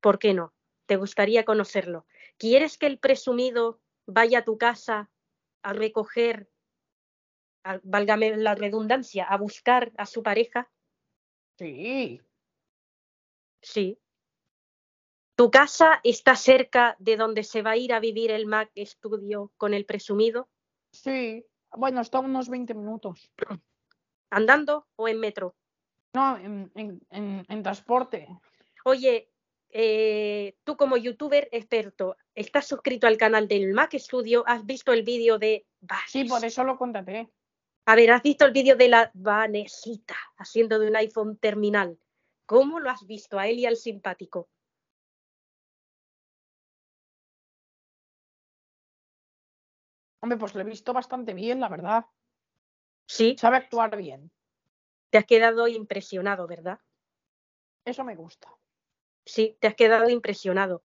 ¿Por 0.01 0.19
qué 0.19 0.33
no? 0.33 0.55
¿Te 0.87 0.97
gustaría 0.97 1.45
conocerlo? 1.45 2.07
¿Quieres 2.39 2.79
que 2.79 2.87
el 2.87 2.99
presumido 2.99 3.83
vaya 4.07 4.39
a 4.39 4.45
tu 4.45 4.57
casa 4.57 5.11
a 5.63 5.73
recoger, 5.75 6.51
a- 7.63 7.81
válgame 7.83 8.39
la 8.39 8.55
redundancia, 8.55 9.25
a 9.27 9.37
buscar 9.37 9.93
a 9.99 10.07
su 10.07 10.23
pareja? 10.23 10.71
Sí, 11.58 12.20
Sí. 13.62 13.99
¿Tu 15.36 15.50
casa 15.50 16.00
está 16.05 16.36
cerca 16.36 16.97
de 17.00 17.16
donde 17.16 17.42
se 17.42 17.62
va 17.62 17.73
a 17.73 17.76
ir 17.76 17.92
a 17.92 17.99
vivir 18.00 18.31
el 18.31 18.47
Mac 18.47 18.70
Studio 18.76 19.52
con 19.57 19.74
el 19.74 19.84
presumido? 19.84 20.49
sí. 20.92 21.44
Bueno, 21.76 22.00
está 22.02 22.18
a 22.18 22.20
unos 22.20 22.49
20 22.49 22.73
minutos. 22.73 23.33
¿Andando 24.31 24.86
o 24.94 25.08
en 25.08 25.18
metro? 25.18 25.57
No, 26.12 26.36
en, 26.36 26.70
en- 26.76 27.00
en- 27.10 27.44
en 27.49 27.62
transporte. 27.65 28.28
Oye, 28.84 29.28
eh, 29.70 30.57
tú 30.62 30.76
como 30.76 30.97
youtuber 30.97 31.49
experto, 31.50 32.16
¿estás 32.36 32.68
suscrito 32.68 33.08
al 33.08 33.16
canal 33.16 33.49
del 33.49 33.73
Mac 33.73 33.92
Studio? 33.99 34.44
¿Has 34.47 34.65
visto 34.65 34.92
el 34.92 35.02
vídeo 35.02 35.41
de 35.41 35.66
Sí, 36.07 36.23
por 36.24 36.44
eso 36.44 36.62
lo 36.62 36.78
contraté. 36.78 37.28
A 37.87 37.97
ver, 37.97 38.11
¿has 38.13 38.23
visto 38.23 38.47
el 38.47 38.53
vídeo 38.53 38.77
de 38.77 38.89
la 38.89 39.11
Vanesita 39.13 40.17
haciendo 40.39 40.79
de 40.79 40.89
un 40.89 40.97
iPhone 40.97 41.37
terminal? 41.37 41.99
¿Cómo 42.47 42.81
lo 42.81 42.91
has 42.91 43.07
visto 43.07 43.39
a 43.39 43.47
él 43.47 43.59
y 43.59 43.67
al 43.67 43.77
simpático? 43.77 44.49
Hombre, 50.21 50.39
pues 50.39 50.55
lo 50.55 50.63
he 50.63 50.65
visto 50.65 50.95
bastante 50.95 51.35
bien, 51.35 51.61
la 51.61 51.69
verdad. 51.69 52.07
Sí. 53.07 53.37
Sabe 53.39 53.59
actuar 53.59 53.95
bien. 53.99 54.31
Te 55.11 55.19
has 55.19 55.27
quedado 55.27 55.69
impresionado, 55.69 56.47
¿verdad? 56.47 56.81
Eso 57.85 58.03
me 58.03 58.17
gusta. 58.17 58.49
Sí, 59.27 59.59
te 59.61 59.67
has 59.67 59.75
quedado 59.75 60.09
impresionado. 60.09 60.83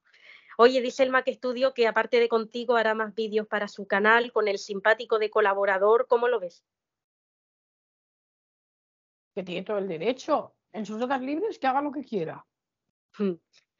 Oye, 0.57 0.81
dice 0.81 1.03
el 1.03 1.11
Mac 1.11 1.29
Studio 1.31 1.73
que 1.73 1.87
aparte 1.87 2.19
de 2.19 2.27
contigo 2.27 2.75
hará 2.75 2.93
más 2.93 3.15
vídeos 3.15 3.47
para 3.47 3.69
su 3.69 3.87
canal 3.87 4.33
con 4.33 4.49
el 4.49 4.59
simpático 4.59 5.17
de 5.17 5.29
colaborador. 5.29 6.07
¿Cómo 6.07 6.27
lo 6.27 6.41
ves? 6.41 6.65
Que 9.39 9.43
tiene 9.45 9.63
todo 9.63 9.77
el 9.77 9.87
derecho. 9.87 10.53
En 10.73 10.85
sus 10.85 11.01
horas 11.01 11.21
libres, 11.21 11.57
que 11.57 11.65
haga 11.65 11.81
lo 11.81 11.93
que 11.93 12.03
quiera. 12.03 12.45
Hmm. 13.17 13.35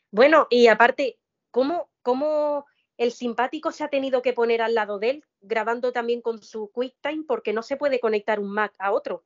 Bueno, 0.09 0.47
y 0.49 0.67
aparte, 0.67 1.19
¿cómo, 1.51 1.91
¿cómo 2.01 2.65
el 2.95 3.11
simpático 3.11 3.73
se 3.73 3.83
ha 3.83 3.89
tenido 3.89 4.21
que 4.21 4.31
poner 4.31 4.61
al 4.61 4.73
lado 4.73 4.99
de 4.99 5.09
él, 5.09 5.25
grabando 5.41 5.91
también 5.91 6.21
con 6.21 6.41
su 6.41 6.71
QuickTime, 6.71 7.25
porque 7.27 7.51
no 7.51 7.61
se 7.61 7.75
puede 7.75 7.99
conectar 7.99 8.39
un 8.39 8.53
Mac 8.53 8.73
a 8.79 8.93
otro? 8.93 9.25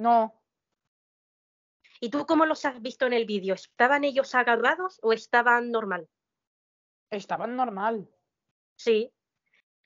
No, 0.00 0.42
¿Y 2.00 2.10
tú 2.10 2.26
cómo 2.26 2.44
los 2.44 2.64
has 2.64 2.82
visto 2.82 3.06
en 3.06 3.12
el 3.12 3.26
vídeo? 3.26 3.54
¿Estaban 3.54 4.02
ellos 4.02 4.34
agarrados 4.34 4.98
o 5.02 5.12
estaban 5.12 5.70
normal? 5.70 6.08
estaban 7.10 7.54
normal. 7.54 8.08
Sí. 8.74 9.12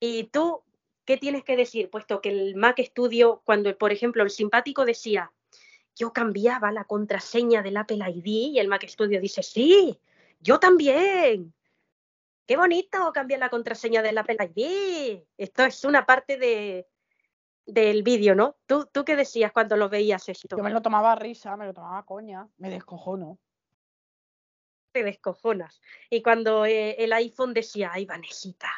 ¿Y 0.01 0.25
tú 0.29 0.65
qué 1.05 1.17
tienes 1.17 1.45
que 1.45 1.57
decir? 1.57 1.91
Puesto 1.91 2.21
que 2.21 2.31
el 2.31 2.57
Mac 2.57 2.81
Studio, 2.81 3.43
cuando, 3.45 3.77
por 3.77 3.93
ejemplo, 3.93 4.23
el 4.23 4.31
simpático 4.31 4.85
decía, 4.85 5.33
yo 5.97 6.13
cambiaba 6.13 6.73
la 6.73 6.85
contraseña 6.85 7.63
del 7.63 7.77
Apple 7.77 8.05
ID 8.09 8.55
y 8.55 8.59
el 8.59 8.69
Mac 8.69 8.87
Studio 8.87 9.21
dice, 9.21 9.43
sí, 9.43 9.99
yo 10.41 10.59
también. 10.59 11.55
Qué 12.47 12.57
bonito 12.57 13.11
cambiar 13.13 13.41
la 13.41 13.49
contraseña 13.49 14.03
del 14.03 14.19
Apple 14.19 14.37
ID. 14.55 15.23
Esto 15.39 15.65
es 15.65 15.85
una 15.85 16.05
parte 16.05 16.37
de, 16.37 16.87
del 17.65 18.03
vídeo, 18.03 18.35
¿no? 18.35 18.57
¿Tú, 18.67 18.87
¿Tú 18.93 19.05
qué 19.05 19.17
decías 19.17 19.53
cuando 19.53 19.77
lo 19.77 19.89
veías 19.89 20.29
esto? 20.29 20.57
Yo 20.57 20.63
me 20.63 20.71
lo 20.71 20.83
tomaba 20.83 21.15
risa, 21.15 21.57
me 21.57 21.67
lo 21.67 21.73
tomaba 21.73 22.05
coña, 22.05 22.47
me 22.59 22.69
descojono. 22.69 23.39
te 24.93 25.03
descojonas. 25.03 25.81
Y 26.11 26.23
cuando 26.23 26.67
eh, 26.67 26.97
el 26.99 27.13
iPhone 27.15 27.55
decía, 27.55 27.91
ay, 27.93 28.05
Vanesita, 28.05 28.71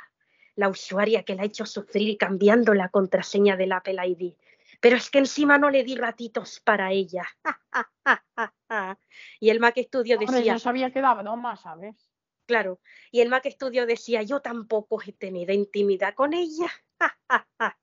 la 0.56 0.68
usuaria 0.68 1.22
que 1.22 1.34
la 1.34 1.42
ha 1.42 1.46
hecho 1.46 1.66
sufrir 1.66 2.18
cambiando 2.18 2.74
la 2.74 2.88
contraseña 2.88 3.56
del 3.56 3.72
Apple 3.72 3.96
ID. 4.04 4.34
Pero 4.80 4.96
es 4.96 5.10
que 5.10 5.18
encima 5.18 5.58
no 5.58 5.70
le 5.70 5.84
di 5.84 5.96
ratitos 5.96 6.60
para 6.60 6.90
ella. 6.92 7.24
y 9.40 9.50
el 9.50 9.60
Mac 9.60 9.78
Studio 9.78 10.18
Hombre, 10.18 10.36
decía, 10.36 10.54
yo 10.54 10.58
sabía 10.58 10.90
que 10.90 11.00
daba 11.00 11.22
broma, 11.22 11.56
¿sabes? 11.56 12.10
claro, 12.46 12.80
y 13.10 13.20
el 13.20 13.28
Mac 13.28 13.44
Studio 13.48 13.86
decía, 13.86 14.22
yo 14.22 14.40
tampoco 14.40 15.00
he 15.04 15.12
tenido 15.12 15.52
intimidad 15.52 16.14
con 16.14 16.32
ella. 16.32 16.70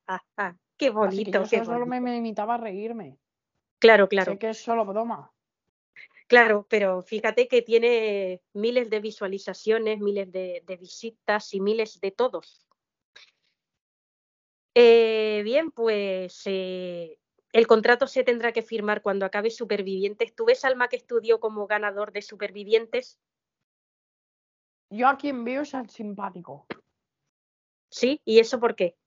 qué 0.78 0.88
Así 0.88 0.90
que 0.90 0.90
bonito, 0.90 1.44
yo 1.44 1.50
qué 1.50 1.66
solo, 1.66 1.86
bonito. 1.86 2.02
me 2.02 2.14
limitaba 2.14 2.56
a 2.56 2.58
reírme. 2.58 3.18
Claro, 3.80 4.08
claro. 4.08 4.32
Sé 4.32 4.38
que 4.40 4.50
es 4.50 4.58
solo 4.58 4.86
broma. 4.86 5.32
Claro, 6.34 6.66
pero 6.68 7.04
fíjate 7.04 7.48
que 7.48 7.62
tiene 7.62 8.42
miles 8.54 8.90
de 8.90 9.00
visualizaciones, 9.00 10.00
miles 10.00 10.32
de, 10.32 10.64
de 10.66 10.78
visitas 10.78 11.54
y 11.54 11.62
miles 11.62 12.00
de 12.02 12.10
todos. 12.10 12.66
Eh, 14.74 15.42
bien, 15.44 15.70
pues 15.70 16.42
eh, 16.46 17.20
el 17.52 17.68
contrato 17.68 18.08
se 18.08 18.24
tendrá 18.24 18.52
que 18.52 18.64
firmar 18.64 19.04
cuando 19.04 19.28
acabe 19.28 19.52
Supervivientes. 19.52 20.34
¿Tú 20.34 20.46
ves 20.46 20.66
al 20.66 20.76
Mac 20.76 20.98
Studio 20.98 21.40
como 21.40 21.68
ganador 21.68 22.12
de 22.12 22.24
Supervivientes? 22.24 23.20
Yo 24.90 25.08
a 25.10 25.18
quien 25.20 25.44
veo 25.44 25.62
es 25.62 25.76
al 25.76 25.92
simpático. 25.92 26.66
Sí, 27.90 28.22
¿y 28.26 28.40
eso 28.40 28.60
por 28.60 28.76
qué? 28.76 28.98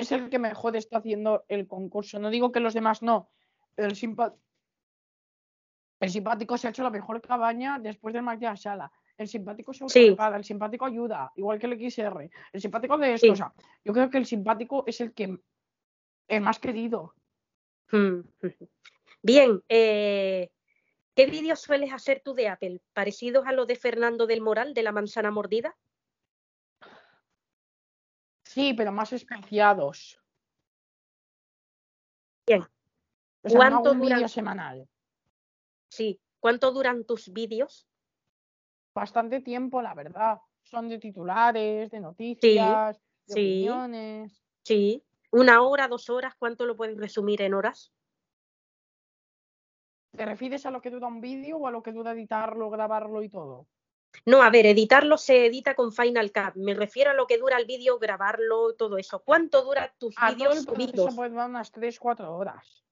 Es 0.00 0.12
el 0.12 0.28
que 0.30 0.38
mejor 0.38 0.76
está 0.76 0.98
haciendo 0.98 1.44
el 1.48 1.66
concurso. 1.66 2.18
No 2.18 2.30
digo 2.30 2.52
que 2.52 2.60
los 2.60 2.74
demás 2.74 3.02
no. 3.02 3.30
El, 3.76 3.92
simpa- 3.96 4.34
el 6.00 6.10
simpático 6.10 6.58
se 6.58 6.66
ha 6.66 6.70
hecho 6.70 6.82
la 6.82 6.90
mejor 6.90 7.20
cabaña 7.22 7.78
después 7.78 8.12
del 8.12 8.22
Mac 8.22 8.38
de 8.38 8.46
la 8.46 8.56
sala. 8.56 8.92
El 9.16 9.28
simpático 9.28 9.72
se 9.72 9.88
Sí. 9.88 10.00
autorrepara, 10.00 10.36
el 10.36 10.44
simpático 10.44 10.84
ayuda, 10.84 11.32
igual 11.36 11.58
que 11.58 11.66
el 11.66 11.72
XR. 11.90 12.30
El 12.52 12.60
simpático 12.60 12.98
de 12.98 13.14
esto. 13.14 13.26
Sí. 13.26 13.30
O 13.30 13.36
sea, 13.36 13.52
yo 13.84 13.92
creo 13.92 14.10
que 14.10 14.18
el 14.18 14.26
simpático 14.26 14.84
es 14.86 15.00
el 15.00 15.14
que 15.14 15.38
el 16.28 16.40
más 16.42 16.58
querido. 16.58 17.14
Mm, 17.92 18.20
Bien, 19.22 19.62
eh, 19.68 20.50
¿qué 21.14 21.26
vídeos 21.26 21.60
sueles 21.60 21.92
hacer 21.92 22.20
tú 22.22 22.34
de 22.34 22.48
Apple? 22.48 22.80
¿Parecidos 22.92 23.46
a 23.46 23.52
los 23.52 23.66
de 23.66 23.76
Fernando 23.76 24.26
del 24.26 24.42
Moral 24.42 24.74
de 24.74 24.82
la 24.82 24.92
manzana 24.92 25.30
mordida? 25.30 25.74
Sí, 28.56 28.72
pero 28.72 28.90
más 28.90 29.12
espaciados. 29.12 30.18
Bien. 32.46 32.62
O 33.42 33.50
sea, 33.50 33.68
no 33.68 33.82
¿Cuánto 33.82 33.92
un 33.92 34.00
vídeo 34.00 34.16
duran? 34.16 34.28
semanal. 34.30 34.88
Sí. 35.90 36.18
¿Cuánto 36.40 36.72
duran 36.72 37.04
tus 37.04 37.30
vídeos? 37.30 37.86
Bastante 38.94 39.42
tiempo, 39.42 39.82
la 39.82 39.92
verdad. 39.92 40.40
Son 40.62 40.88
de 40.88 40.98
titulares, 40.98 41.90
de 41.90 42.00
noticias, 42.00 42.98
de 43.26 43.34
sí. 43.34 43.68
opiniones. 43.68 44.42
Sí. 44.62 45.04
¿Una 45.32 45.60
hora, 45.60 45.86
dos 45.86 46.08
horas? 46.08 46.34
¿Cuánto 46.38 46.64
lo 46.64 46.78
puedes 46.78 46.96
resumir 46.96 47.42
en 47.42 47.52
horas? 47.52 47.92
¿Te 50.16 50.24
refieres 50.24 50.64
a 50.64 50.70
lo 50.70 50.80
que 50.80 50.88
dura 50.88 51.08
un 51.08 51.20
vídeo 51.20 51.58
o 51.58 51.66
a 51.66 51.70
lo 51.70 51.82
que 51.82 51.92
dura 51.92 52.12
editarlo, 52.12 52.70
grabarlo 52.70 53.22
y 53.22 53.28
todo? 53.28 53.68
No, 54.24 54.42
a 54.42 54.50
ver, 54.50 54.66
editarlo 54.66 55.18
se 55.18 55.46
edita 55.46 55.74
con 55.74 55.92
Final 55.92 56.32
Cut. 56.32 56.56
Me 56.56 56.74
refiero 56.74 57.10
a 57.10 57.14
lo 57.14 57.26
que 57.26 57.38
dura 57.38 57.58
el 57.58 57.66
vídeo, 57.66 57.98
grabarlo, 57.98 58.74
todo 58.74 58.98
eso. 58.98 59.22
¿Cuánto 59.22 59.62
dura 59.62 59.94
tus 59.98 60.14
vídeos 60.16 60.62
subidos? 60.62 61.14
puede 61.14 61.30
durar 61.30 61.50
unas 61.50 61.72
3-4 61.72 62.28
horas. 62.28 62.84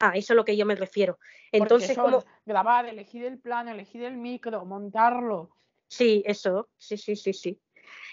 Ah, 0.00 0.12
eso 0.14 0.32
es 0.32 0.36
lo 0.36 0.44
que 0.44 0.56
yo 0.56 0.66
me 0.66 0.74
refiero. 0.74 1.18
Entonces, 1.52 1.96
¿cómo? 1.96 2.24
grabar, 2.44 2.86
elegir 2.86 3.24
el 3.24 3.38
plano, 3.38 3.70
elegir 3.70 4.02
el 4.02 4.16
micro, 4.16 4.64
montarlo. 4.64 5.50
Sí, 5.88 6.22
eso. 6.26 6.68
Sí, 6.76 6.96
sí, 6.96 7.14
sí, 7.14 7.32
sí. 7.32 7.60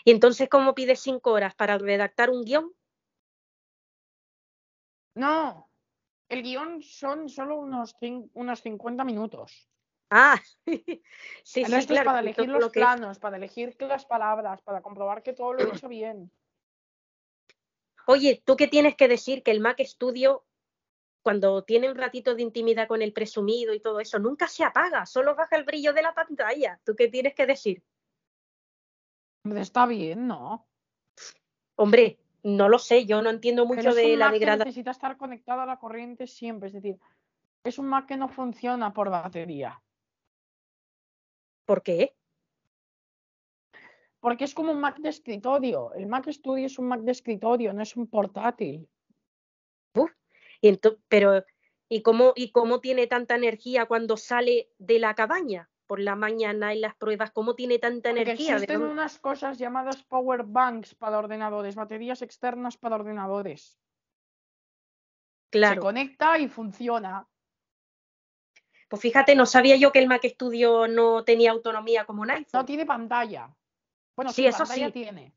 Y 0.05 0.11
entonces, 0.11 0.47
¿cómo 0.49 0.75
pides 0.75 0.99
cinco 0.99 1.31
horas 1.31 1.55
para 1.55 1.77
redactar 1.77 2.30
un 2.30 2.43
guion? 2.43 2.71
No, 5.15 5.69
el 6.30 6.43
guion 6.43 6.81
son 6.81 7.27
solo 7.27 7.57
unos, 7.57 7.95
unos 8.33 8.61
50 8.61 9.03
minutos. 9.03 9.67
Ah, 10.14 10.38
sí, 10.65 10.83
sí, 11.45 11.61
es 11.61 11.85
claro. 11.88 12.06
para 12.06 12.19
elegir 12.19 12.49
los 12.49 12.61
lo 12.61 12.72
que- 12.72 12.81
planos, 12.81 13.17
para 13.17 13.38
elegir 13.38 13.75
las 13.80 14.06
palabras, 14.06 14.61
para 14.61 14.81
comprobar 14.81 15.23
que 15.23 15.31
todo 15.31 15.53
lo 15.53 15.61
he 15.61 15.69
hecho 15.69 15.88
bien. 15.88 16.30
Oye, 18.07 18.43
¿tú 18.45 18.57
qué 18.57 18.67
tienes 18.67 18.95
que 18.98 19.07
decir 19.07 19.41
que 19.41 19.51
el 19.51 19.61
Mac 19.61 19.80
Studio, 19.80 20.43
cuando 21.22 21.64
tiene 21.64 21.90
un 21.90 21.95
ratito 21.95 22.35
de 22.35 22.41
intimidad 22.41 22.90
con 22.90 23.01
el 23.01 23.14
presumido 23.14 23.73
y 23.73 23.80
todo 23.80 24.01
eso, 24.01 24.19
nunca 24.19 24.49
se 24.49 24.65
apaga, 24.65 25.06
solo 25.06 25.33
baja 25.33 25.56
el 25.56 25.64
brillo 25.64 25.93
de 25.93 26.01
la 26.01 26.14
pantalla? 26.14 26.77
¿Tú 26.83 26.93
qué 26.95 27.07
tienes 27.07 27.33
que 27.33 27.45
decir? 27.45 27.81
Hombre, 29.45 29.61
Está 29.61 29.85
bien, 29.85 30.27
¿no? 30.27 30.67
Hombre, 31.77 32.19
no 32.43 32.67
lo 32.67 32.80
sé, 32.80 33.06
yo 33.06 33.22
no 33.22 33.30
entiendo 33.30 33.65
mucho 33.65 33.93
de 33.93 34.17
la 34.17 34.30
degradación. 34.30 34.67
necesita 34.67 34.91
estar 34.91 35.15
conectado 35.15 35.61
a 35.61 35.65
la 35.65 35.77
corriente 35.77 36.27
siempre. 36.27 36.67
Es 36.67 36.73
decir, 36.73 36.99
es 37.64 37.80
un 37.80 37.88
Mac 37.88 38.07
que 38.07 38.17
no 38.17 38.27
funciona 38.27 38.91
por 38.93 39.09
batería. 39.09 39.81
¿Por 41.65 41.83
qué? 41.83 42.15
Porque 44.19 44.43
es 44.43 44.53
como 44.53 44.72
un 44.72 44.80
Mac 44.80 44.99
de 44.99 45.09
escritorio. 45.09 45.93
El 45.93 46.07
Mac 46.07 46.30
Studio 46.30 46.65
es 46.65 46.77
un 46.77 46.88
Mac 46.88 47.01
de 47.01 47.11
escritorio, 47.11 47.73
no 47.73 47.81
es 47.81 47.95
un 47.95 48.07
portátil. 48.07 48.88
Y 50.61 50.80
pero, 51.09 51.43
¿y 51.90 52.01
cómo, 52.03 52.33
¿y 52.35 52.51
cómo 52.51 52.80
tiene 52.80 53.07
tanta 53.07 53.35
energía 53.35 53.88
cuando 53.88 54.15
sale 54.15 54.69
de 54.77 54.99
la 54.99 55.15
cabaña? 55.15 55.69
Por 55.88 55.99
la 55.99 56.15
mañana 56.15 56.72
en 56.72 56.81
las 56.81 56.95
pruebas, 56.95 57.31
¿cómo 57.31 57.56
tiene 57.56 57.80
tanta 57.80 58.09
Porque 58.09 58.22
energía? 58.22 58.56
¿De 58.56 58.61
existen 58.61 58.83
unas 58.83 59.19
cosas 59.19 59.57
llamadas 59.57 60.03
power 60.03 60.43
banks 60.43 60.95
para 60.95 61.17
ordenadores, 61.17 61.75
baterías 61.75 62.22
externas 62.22 62.77
para 62.77 62.95
ordenadores. 62.95 63.77
Se 65.49 65.49
Claro. 65.49 65.81
conecta 65.81 66.38
y 66.38 66.48
funciona. 66.48 67.27
Pues 68.91 69.01
fíjate, 69.01 69.35
no 69.37 69.45
sabía 69.45 69.77
yo 69.77 69.93
que 69.93 69.99
el 69.99 70.07
Mac 70.09 70.21
Studio 70.25 70.85
no 70.85 71.23
tenía 71.23 71.51
autonomía 71.51 72.03
como 72.05 72.23
un 72.23 72.27
No 72.27 72.33
iPhone. 72.33 72.65
tiene 72.65 72.85
pantalla. 72.85 73.49
Bueno, 74.17 74.31
Sí, 74.31 74.41
sí, 74.41 74.47
eso 74.47 74.57
pantalla 74.59 74.87
sí. 74.87 74.91
tiene. 74.91 75.33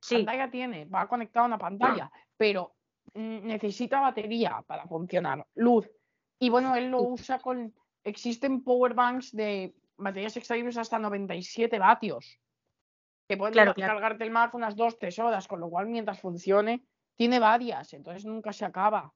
Sí, 0.00 0.16
Pantalla 0.16 0.50
tiene, 0.50 0.84
va 0.84 1.08
conectado 1.08 1.44
a 1.44 1.46
una 1.48 1.58
pantalla, 1.58 2.12
pero 2.36 2.74
mm, 3.14 3.46
necesita 3.46 3.98
batería 4.00 4.62
para 4.66 4.86
funcionar, 4.86 5.44
luz. 5.54 5.90
Y 6.38 6.50
bueno, 6.50 6.76
él 6.76 6.90
lo 6.90 7.00
usa 7.00 7.38
con. 7.40 7.74
Existen 8.04 8.62
power 8.62 8.92
banks 8.92 9.32
de 9.34 9.74
baterías 9.96 10.36
extraíbles 10.36 10.76
hasta 10.76 10.98
97 10.98 11.78
vatios. 11.78 12.38
Que 13.26 13.38
pueden 13.38 13.54
Claro, 13.54 13.70
la- 13.70 13.74
claro. 13.74 13.94
cargarte 13.94 14.24
el 14.24 14.30
Mac 14.30 14.52
unas 14.54 14.76
2-3 14.76 15.18
horas, 15.18 15.48
con 15.48 15.60
lo 15.60 15.70
cual 15.70 15.86
mientras 15.86 16.20
funcione, 16.20 16.84
tiene 17.16 17.38
varias, 17.38 17.92
entonces 17.94 18.24
nunca 18.26 18.52
se 18.52 18.66
acaba. 18.66 19.12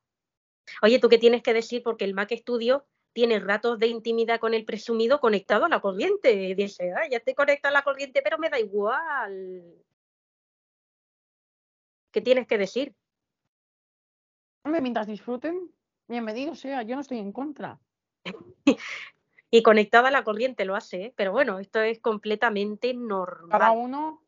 Oye, 0.80 0.98
¿tú 0.98 1.08
qué 1.10 1.18
tienes 1.18 1.42
que 1.42 1.52
decir? 1.54 1.82
Porque 1.82 2.04
el 2.06 2.14
Mac 2.14 2.32
Studio 2.34 2.86
tiene 3.12 3.39
ratos 3.41 3.78
de 3.78 3.89
intimidad 3.89 4.41
con 4.41 4.55
el 4.55 4.65
presumido 4.65 5.20
conectado 5.20 5.65
a 5.65 5.68
la 5.68 5.81
corriente. 5.81 6.55
Dice, 6.55 6.92
ah, 6.92 7.08
ya 7.10 7.18
estoy 7.18 7.34
conectado 7.34 7.74
a 7.74 7.78
la 7.78 7.84
corriente, 7.84 8.23
pero 8.23 8.39
me 8.39 8.49
da 8.50 8.58
igual. 8.58 9.84
¿Qué 12.10 12.20
tienes 12.20 12.47
que 12.47 12.58
decir? 12.58 12.94
Hombre, 14.65 14.81
mientras 14.81 15.07
disfruten, 15.07 15.73
bienvenido 16.08 16.55
sea, 16.55 16.82
yo 16.82 16.94
no 16.94 17.00
estoy 17.00 17.18
en 17.18 17.32
contra. 17.32 17.81
y 19.50 19.62
conectada 19.62 20.08
a 20.08 20.12
la 20.12 20.24
corriente 20.24 20.65
lo 20.65 20.76
hace, 20.76 21.07
¿eh? 21.07 21.15
pero 21.16 21.32
bueno, 21.32 21.58
esto 21.58 21.81
es 21.81 22.00
completamente 22.00 22.94
normal. 22.94 23.50
Cada 23.50 23.73
uno 23.73 24.24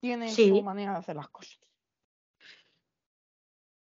tiene 0.00 0.28
Sí. 0.30 0.48
su 0.48 0.62
manera 0.62 0.92
de 0.92 0.98
hacer 0.98 1.16
las 1.16 1.28
cosas. 1.28 1.60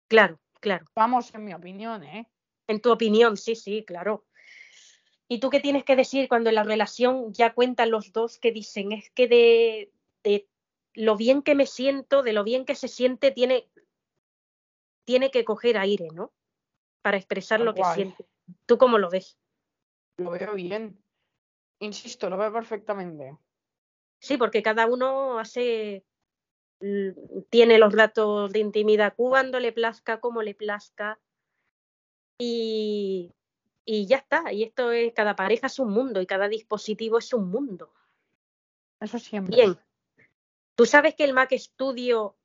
Claro, 0.08 0.38
claro. 0.60 0.84
Vamos, 0.94 1.34
en 1.34 1.44
mi 1.44 1.54
opinión, 1.54 2.04
¿eh? 2.04 2.28
En 2.66 2.80
tu 2.80 2.90
opinión, 2.90 3.36
sí, 3.36 3.54
sí, 3.54 3.84
claro. 3.84 4.24
¿Y 5.28 5.40
tú 5.40 5.50
qué 5.50 5.60
tienes 5.60 5.84
que 5.84 5.96
decir 5.96 6.28
cuando 6.28 6.50
en 6.50 6.56
la 6.56 6.64
relación 6.64 7.32
ya 7.32 7.54
cuentan 7.54 7.90
los 7.90 8.12
dos 8.12 8.38
que 8.38 8.52
dicen, 8.52 8.92
es 8.92 9.10
que 9.10 9.26
de, 9.28 9.92
de 10.22 10.48
lo 10.94 11.16
bien 11.16 11.42
que 11.42 11.54
me 11.54 11.66
siento, 11.66 12.22
de 12.22 12.32
lo 12.32 12.44
bien 12.44 12.64
que 12.64 12.74
se 12.74 12.88
siente, 12.88 13.30
tiene, 13.30 13.68
tiene 15.04 15.30
que 15.30 15.44
coger 15.44 15.78
aire, 15.78 16.08
¿no? 16.12 16.32
Para 17.02 17.16
expresar 17.16 17.60
lo 17.60 17.74
que 17.74 17.82
siente. 17.94 18.26
¿Tú 18.66 18.78
cómo 18.78 18.98
lo 18.98 19.10
ves? 19.10 19.38
Lo 20.18 20.30
veo 20.30 20.54
bien. 20.54 21.02
Insisto, 21.80 22.30
lo 22.30 22.36
veo 22.36 22.52
perfectamente. 22.52 23.36
Sí, 24.20 24.36
porque 24.36 24.62
cada 24.62 24.86
uno 24.86 25.38
hace, 25.38 26.04
tiene 27.50 27.78
los 27.78 27.92
ratos 27.92 28.52
de 28.52 28.60
intimidad 28.60 29.14
cuando 29.16 29.60
le 29.60 29.72
plazca, 29.72 30.20
como 30.20 30.42
le 30.42 30.54
plazca. 30.54 31.20
Y, 32.38 33.32
y 33.84 34.06
ya 34.06 34.18
está. 34.18 34.52
Y 34.52 34.62
esto 34.62 34.92
es, 34.92 35.12
cada 35.12 35.36
pareja 35.36 35.66
es 35.66 35.78
un 35.78 35.90
mundo 35.90 36.20
y 36.20 36.26
cada 36.26 36.48
dispositivo 36.48 37.18
es 37.18 37.32
un 37.32 37.50
mundo. 37.50 37.92
Eso 39.00 39.18
siempre. 39.18 39.56
Bien. 39.56 39.78
¿Tú 40.74 40.86
sabes 40.86 41.14
que 41.14 41.24
el 41.24 41.34
Mac 41.34 41.52
Studio 41.52 42.36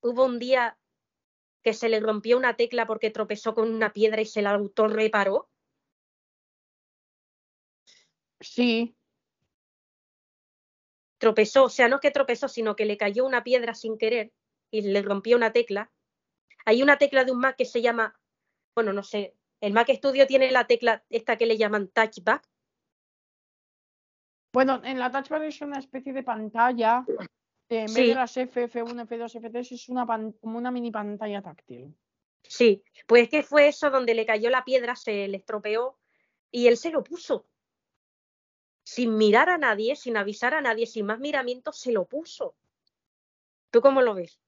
hubo 0.00 0.24
un 0.24 0.38
día 0.38 0.76
que 1.62 1.74
se 1.74 1.88
le 1.88 2.00
rompió 2.00 2.36
una 2.36 2.56
tecla 2.56 2.86
porque 2.86 3.10
tropezó 3.10 3.54
con 3.54 3.72
una 3.72 3.92
piedra 3.92 4.20
y 4.22 4.26
se 4.26 4.42
la 4.42 4.50
autorreparó? 4.50 5.48
Sí, 8.40 8.96
Tropezó, 11.20 11.64
o 11.64 11.68
sea, 11.68 11.86
no 11.88 11.96
es 11.96 12.00
que 12.00 12.10
tropezó, 12.10 12.48
sino 12.48 12.74
que 12.76 12.86
le 12.86 12.96
cayó 12.96 13.26
una 13.26 13.44
piedra 13.44 13.74
sin 13.74 13.98
querer 13.98 14.32
y 14.70 14.80
le 14.80 15.02
rompió 15.02 15.36
una 15.36 15.52
tecla. 15.52 15.92
Hay 16.64 16.82
una 16.82 16.96
tecla 16.96 17.24
de 17.24 17.32
un 17.32 17.40
Mac 17.40 17.56
que 17.56 17.66
se 17.66 17.82
llama, 17.82 18.18
bueno, 18.74 18.92
no 18.92 19.02
sé, 19.02 19.36
el 19.60 19.72
Mac 19.72 19.90
Studio 19.92 20.26
tiene 20.26 20.50
la 20.50 20.66
tecla 20.66 21.04
esta 21.10 21.36
que 21.36 21.46
le 21.46 21.56
llaman 21.56 21.88
touchback. 21.88 22.42
Bueno, 24.52 24.80
en 24.84 24.98
la 24.98 25.10
Touch 25.12 25.28
Bar 25.28 25.44
es 25.44 25.60
una 25.60 25.78
especie 25.78 26.12
de 26.12 26.22
pantalla. 26.22 27.04
en 27.68 27.84
vez 27.84 27.92
Sí. 27.92 28.08
de 28.08 28.14
las 28.14 28.36
F, 28.36 28.64
F1, 28.64 29.06
F2, 29.06 29.36
F3 29.36 29.72
es 29.72 29.88
una 29.88 30.04
como 30.04 30.58
una 30.58 30.72
mini 30.72 30.90
pantalla 30.90 31.40
táctil. 31.40 31.96
Sí, 32.42 32.82
pues 33.06 33.28
que 33.28 33.44
fue 33.44 33.68
eso 33.68 33.90
donde 33.90 34.14
le 34.14 34.26
cayó 34.26 34.50
la 34.50 34.64
piedra, 34.64 34.96
se 34.96 35.28
le 35.28 35.36
estropeó 35.36 36.00
y 36.50 36.66
él 36.66 36.76
se 36.76 36.90
lo 36.90 37.04
puso. 37.04 37.46
Sin 38.82 39.16
mirar 39.16 39.50
a 39.50 39.58
nadie, 39.58 39.94
sin 39.94 40.16
avisar 40.16 40.54
a 40.54 40.60
nadie, 40.60 40.86
sin 40.86 41.06
más 41.06 41.20
miramientos, 41.20 41.78
se 41.78 41.92
lo 41.92 42.06
puso. 42.06 42.56
¿Tú 43.70 43.80
cómo 43.80 44.02
lo 44.02 44.14
ves? 44.14 44.40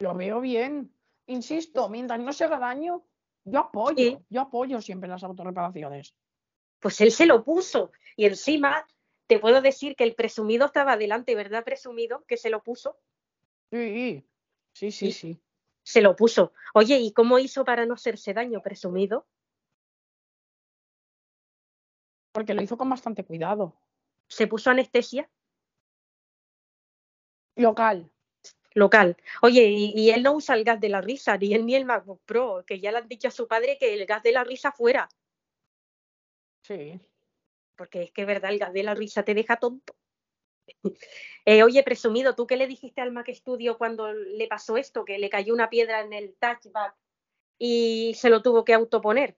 Lo 0.00 0.14
veo 0.14 0.40
bien. 0.40 0.92
Insisto, 1.26 1.88
mientras 1.88 2.20
no 2.20 2.32
se 2.32 2.44
haga 2.44 2.58
daño, 2.58 3.04
yo 3.44 3.60
apoyo. 3.60 3.96
Sí. 3.96 4.18
Yo 4.30 4.42
apoyo 4.42 4.80
siempre 4.80 5.08
las 5.08 5.24
autorreparaciones. 5.24 6.14
Pues 6.80 7.00
él 7.00 7.12
se 7.12 7.26
lo 7.26 7.44
puso. 7.44 7.92
Y 8.16 8.26
encima 8.26 8.86
te 9.26 9.38
puedo 9.38 9.62
decir 9.62 9.96
que 9.96 10.04
el 10.04 10.14
presumido 10.14 10.66
estaba 10.66 10.96
delante, 10.96 11.34
¿verdad? 11.34 11.64
Presumido, 11.64 12.24
que 12.26 12.36
se 12.36 12.50
lo 12.50 12.62
puso. 12.62 12.98
Sí, 13.70 14.24
sí, 14.72 14.90
sí, 14.90 14.90
Sí. 14.90 15.12
sí. 15.12 15.40
Se 15.82 16.00
lo 16.00 16.16
puso. 16.16 16.52
Oye, 16.72 16.98
¿y 16.98 17.12
cómo 17.12 17.38
hizo 17.38 17.64
para 17.64 17.84
no 17.84 17.94
hacerse 17.94 18.32
daño, 18.32 18.62
presumido? 18.62 19.26
Porque 22.32 22.54
lo 22.54 22.62
hizo 22.62 22.78
con 22.78 22.88
bastante 22.88 23.24
cuidado. 23.24 23.76
¿Se 24.28 24.46
puso 24.46 24.70
anestesia? 24.70 25.30
Local. 27.56 28.10
Local. 28.74 29.16
Oye, 29.42 29.64
y, 29.64 29.92
y 29.96 30.10
él 30.10 30.22
no 30.22 30.32
usa 30.34 30.54
el 30.54 30.64
gas 30.64 30.80
de 30.80 30.88
la 30.88 31.00
risa, 31.00 31.36
ni 31.38 31.54
él 31.54 31.64
ni 31.64 31.74
el 31.74 31.84
MacBook 31.84 32.20
Pro, 32.24 32.64
que 32.66 32.80
ya 32.80 32.92
le 32.92 32.98
han 32.98 33.08
dicho 33.08 33.28
a 33.28 33.30
su 33.30 33.46
padre 33.48 33.78
que 33.78 33.94
el 33.94 34.04
gas 34.06 34.22
de 34.22 34.32
la 34.32 34.44
risa 34.44 34.72
fuera, 34.72 35.08
Sí. 36.62 36.98
porque 37.76 38.04
es 38.04 38.10
que 38.12 38.22
es 38.22 38.26
verdad, 38.26 38.50
el 38.50 38.58
gas 38.58 38.72
de 38.72 38.82
la 38.82 38.94
risa 38.94 39.22
te 39.24 39.34
deja 39.34 39.56
tonto. 39.56 39.94
Eh, 41.46 41.62
oye, 41.62 41.82
presumido, 41.82 42.34
¿tú 42.34 42.46
qué 42.46 42.56
le 42.56 42.66
dijiste 42.66 43.02
al 43.02 43.12
Mac 43.12 43.28
Studio 43.30 43.76
cuando 43.76 44.10
le 44.14 44.46
pasó 44.48 44.78
esto? 44.78 45.04
Que 45.04 45.18
le 45.18 45.28
cayó 45.28 45.52
una 45.52 45.68
piedra 45.68 46.00
en 46.00 46.14
el 46.14 46.34
touchback 46.36 46.96
y 47.58 48.14
se 48.14 48.30
lo 48.30 48.40
tuvo 48.40 48.64
que 48.64 48.72
autoponer. 48.72 49.36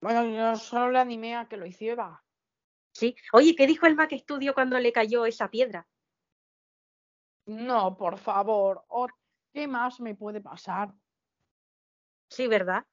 Bueno, 0.00 0.24
yo 0.28 0.54
solo 0.54 0.92
le 0.92 1.00
animé 1.00 1.34
a 1.34 1.48
que 1.48 1.56
lo 1.56 1.66
hiciera. 1.66 2.22
¿Sí? 2.92 3.16
Oye, 3.32 3.56
¿qué 3.56 3.66
dijo 3.66 3.86
el 3.86 3.96
Mac 3.96 4.12
Studio 4.16 4.54
cuando 4.54 4.78
le 4.78 4.92
cayó 4.92 5.26
esa 5.26 5.50
piedra? 5.50 5.88
No, 7.46 7.96
por 7.96 8.18
favor. 8.18 8.84
¿Qué 9.52 9.66
más 9.68 10.00
me 10.00 10.14
puede 10.14 10.40
pasar? 10.40 10.92
Sí, 12.28 12.48
¿verdad? 12.48 12.86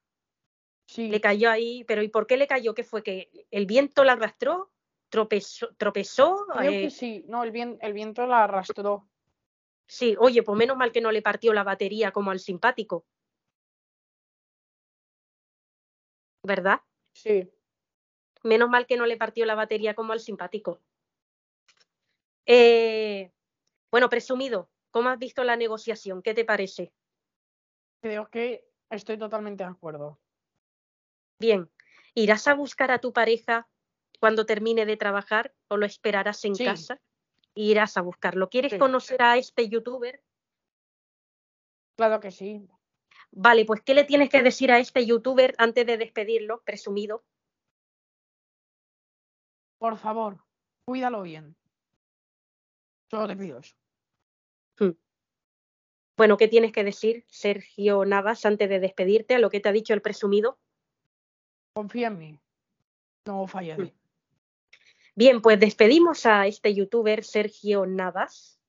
Sí. 0.86 1.08
Le 1.08 1.20
cayó 1.20 1.50
ahí, 1.50 1.84
pero 1.84 2.02
¿y 2.02 2.08
por 2.08 2.26
qué 2.26 2.36
le 2.36 2.46
cayó? 2.46 2.74
¿Qué 2.74 2.84
fue? 2.84 3.02
¿Que 3.02 3.46
el 3.50 3.66
viento 3.66 4.04
la 4.04 4.12
arrastró? 4.12 4.70
¿Tropezó? 5.08 5.74
tropezó 5.76 6.46
Creo 6.56 6.70
eh, 6.72 6.80
que 6.82 6.90
sí. 6.90 7.24
No, 7.28 7.42
el, 7.44 7.50
vien- 7.52 7.78
el 7.80 7.92
viento 7.92 8.26
la 8.26 8.44
arrastró. 8.44 9.08
Sí, 9.86 10.16
oye, 10.18 10.42
pues 10.42 10.56
menos 10.56 10.76
mal 10.76 10.92
que 10.92 11.00
no 11.00 11.12
le 11.12 11.20
partió 11.22 11.52
la 11.52 11.64
batería 11.64 12.12
como 12.12 12.30
al 12.30 12.40
simpático. 12.40 13.04
¿Verdad? 16.42 16.80
Sí. 17.12 17.50
Menos 18.42 18.68
mal 18.68 18.86
que 18.86 18.96
no 18.96 19.06
le 19.06 19.16
partió 19.16 19.44
la 19.46 19.54
batería 19.54 19.94
como 19.94 20.12
al 20.12 20.20
simpático. 20.20 20.80
Eh, 22.46 23.30
bueno, 23.92 24.08
presumido, 24.08 24.70
¿cómo 24.90 25.10
has 25.10 25.18
visto 25.18 25.44
la 25.44 25.54
negociación? 25.54 26.22
¿Qué 26.22 26.32
te 26.32 26.46
parece? 26.46 26.94
Creo 28.00 28.26
que 28.28 28.64
estoy 28.90 29.18
totalmente 29.18 29.62
de 29.64 29.70
acuerdo. 29.70 30.18
Bien, 31.38 31.70
¿irás 32.14 32.48
a 32.48 32.54
buscar 32.54 32.90
a 32.90 33.00
tu 33.00 33.12
pareja 33.12 33.68
cuando 34.18 34.46
termine 34.46 34.86
de 34.86 34.96
trabajar 34.96 35.54
o 35.68 35.76
lo 35.76 35.84
esperarás 35.84 36.42
en 36.46 36.54
Sí. 36.54 36.64
casa? 36.64 37.00
Irás 37.54 37.98
a 37.98 38.00
buscarlo. 38.00 38.48
¿Quieres 38.48 38.72
Sí. 38.72 38.78
conocer 38.78 39.20
a 39.20 39.36
este 39.36 39.68
youtuber? 39.68 40.22
Claro 41.96 42.18
que 42.18 42.30
sí. 42.30 42.66
Vale, 43.30 43.66
pues 43.66 43.82
¿qué 43.82 43.92
le 43.92 44.04
tienes 44.04 44.30
que 44.30 44.42
decir 44.42 44.72
a 44.72 44.78
este 44.78 45.04
youtuber 45.04 45.54
antes 45.58 45.86
de 45.86 45.98
despedirlo, 45.98 46.62
presumido? 46.62 47.24
Por 49.78 49.98
favor, 49.98 50.42
cuídalo 50.86 51.22
bien. 51.22 51.56
Solo 53.10 53.26
te 53.28 53.36
pido 53.36 53.58
eso. 53.58 53.76
Bueno, 56.16 56.36
¿qué 56.36 56.46
tienes 56.46 56.72
que 56.72 56.84
decir, 56.84 57.24
Sergio 57.28 58.04
Navas, 58.04 58.44
antes 58.44 58.68
de 58.68 58.80
despedirte 58.80 59.34
a 59.34 59.38
lo 59.38 59.50
que 59.50 59.60
te 59.60 59.68
ha 59.68 59.72
dicho 59.72 59.94
el 59.94 60.02
presumido? 60.02 60.58
Confía 61.74 62.08
en 62.08 62.18
mí. 62.18 62.40
No 63.26 63.46
fallaré. 63.46 63.94
Bien, 65.14 65.42
pues 65.42 65.58
despedimos 65.58 66.26
a 66.26 66.46
este 66.46 66.74
youtuber, 66.74 67.24
Sergio 67.24 67.86
Navas. 67.86 68.60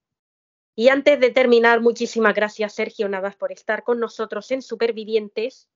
Y 0.75 0.89
antes 0.89 1.19
de 1.19 1.29
terminar, 1.29 1.81
muchísimas 1.81 2.33
gracias, 2.33 2.73
Sergio 2.73 3.07
Navas, 3.07 3.35
por 3.35 3.51
estar 3.51 3.83
con 3.83 3.99
nosotros 3.99 4.49
en 4.51 4.61
Supervivientes. 4.61 5.69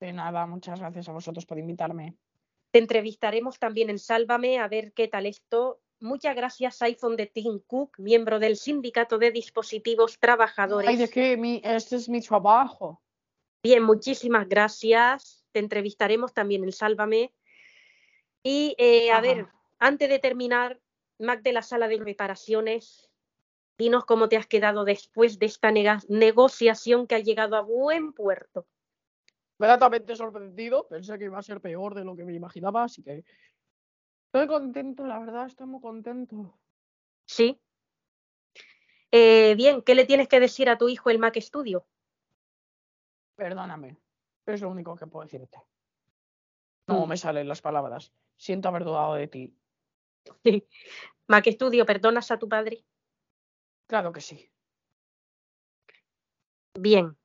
De 0.00 0.12
nada, 0.12 0.46
muchas 0.46 0.78
gracias 0.78 1.08
a 1.08 1.12
vosotros 1.12 1.46
por 1.46 1.58
invitarme. 1.58 2.14
Te 2.70 2.78
entrevistaremos 2.78 3.58
también 3.58 3.90
en 3.90 3.98
Sálvame 3.98 4.58
a 4.58 4.68
ver 4.68 4.92
qué 4.92 5.08
tal 5.08 5.26
esto. 5.26 5.80
Muchas 6.00 6.36
gracias, 6.36 6.82
iPhone 6.82 7.16
de 7.16 7.26
Tim 7.26 7.60
Cook, 7.66 7.98
miembro 7.98 8.38
del 8.38 8.56
Sindicato 8.56 9.18
de 9.18 9.30
Dispositivos 9.30 10.18
Trabajadores. 10.18 10.88
Ay, 10.88 10.96
de 10.96 11.08
qué, 11.08 11.36
mi, 11.36 11.60
este 11.64 11.96
es 11.96 12.08
mi 12.08 12.20
trabajo. 12.20 13.00
Bien, 13.62 13.82
muchísimas 13.82 14.48
gracias. 14.48 15.46
Te 15.52 15.60
entrevistaremos 15.60 16.34
también 16.34 16.64
en 16.64 16.72
Sálvame. 16.72 17.32
Y 18.42 18.74
eh, 18.76 19.10
a 19.10 19.20
ver, 19.22 19.48
antes 19.78 20.08
de 20.08 20.18
terminar, 20.18 20.78
Mac 21.18 21.42
de 21.42 21.52
la 21.52 21.62
sala 21.62 21.88
de 21.88 21.96
reparaciones, 21.98 23.08
dinos 23.78 24.04
cómo 24.04 24.28
te 24.28 24.36
has 24.36 24.46
quedado 24.46 24.84
después 24.84 25.38
de 25.38 25.46
esta 25.46 25.72
negociación 25.72 27.06
que 27.06 27.14
ha 27.14 27.20
llegado 27.20 27.56
a 27.56 27.62
buen 27.62 28.12
puerto. 28.12 28.66
Gratamente 29.58 30.16
sorprendido. 30.16 30.86
Pensé 30.88 31.18
que 31.18 31.24
iba 31.24 31.38
a 31.38 31.42
ser 31.42 31.60
peor 31.60 31.94
de 31.94 32.04
lo 32.04 32.16
que 32.16 32.24
me 32.24 32.34
imaginaba, 32.34 32.84
así 32.84 33.02
que 33.02 33.24
estoy 34.34 34.48
contento, 34.48 35.06
la 35.06 35.20
verdad, 35.20 35.46
estoy 35.46 35.68
muy 35.68 35.80
contento. 35.80 36.58
¿Sí? 37.24 37.60
Eh, 39.12 39.54
bien, 39.54 39.80
¿qué 39.82 39.94
le 39.94 40.06
tienes 40.06 40.26
que 40.26 40.40
decir 40.40 40.68
a 40.68 40.76
tu 40.76 40.88
hijo 40.88 41.08
el 41.08 41.20
Mac 41.20 41.38
Studio? 41.40 41.86
Perdóname. 43.36 43.96
Es 44.44 44.60
lo 44.60 44.70
único 44.70 44.96
que 44.96 45.06
puedo 45.06 45.24
decirte. 45.24 45.58
No 46.88 47.06
Mm. 47.06 47.08
me 47.10 47.16
salen 47.16 47.46
las 47.46 47.62
palabras. 47.62 48.12
Siento 48.36 48.68
haber 48.68 48.82
dudado 48.82 49.14
de 49.14 49.28
ti. 49.28 49.56
Sí. 50.42 50.66
Mac 51.28 51.46
Estudio, 51.46 51.86
¿perdonas 51.86 52.32
a 52.32 52.38
tu 52.38 52.48
padre? 52.48 52.84
Claro 53.86 54.12
que 54.12 54.20
sí. 54.20 54.50
Bien. 56.76 57.16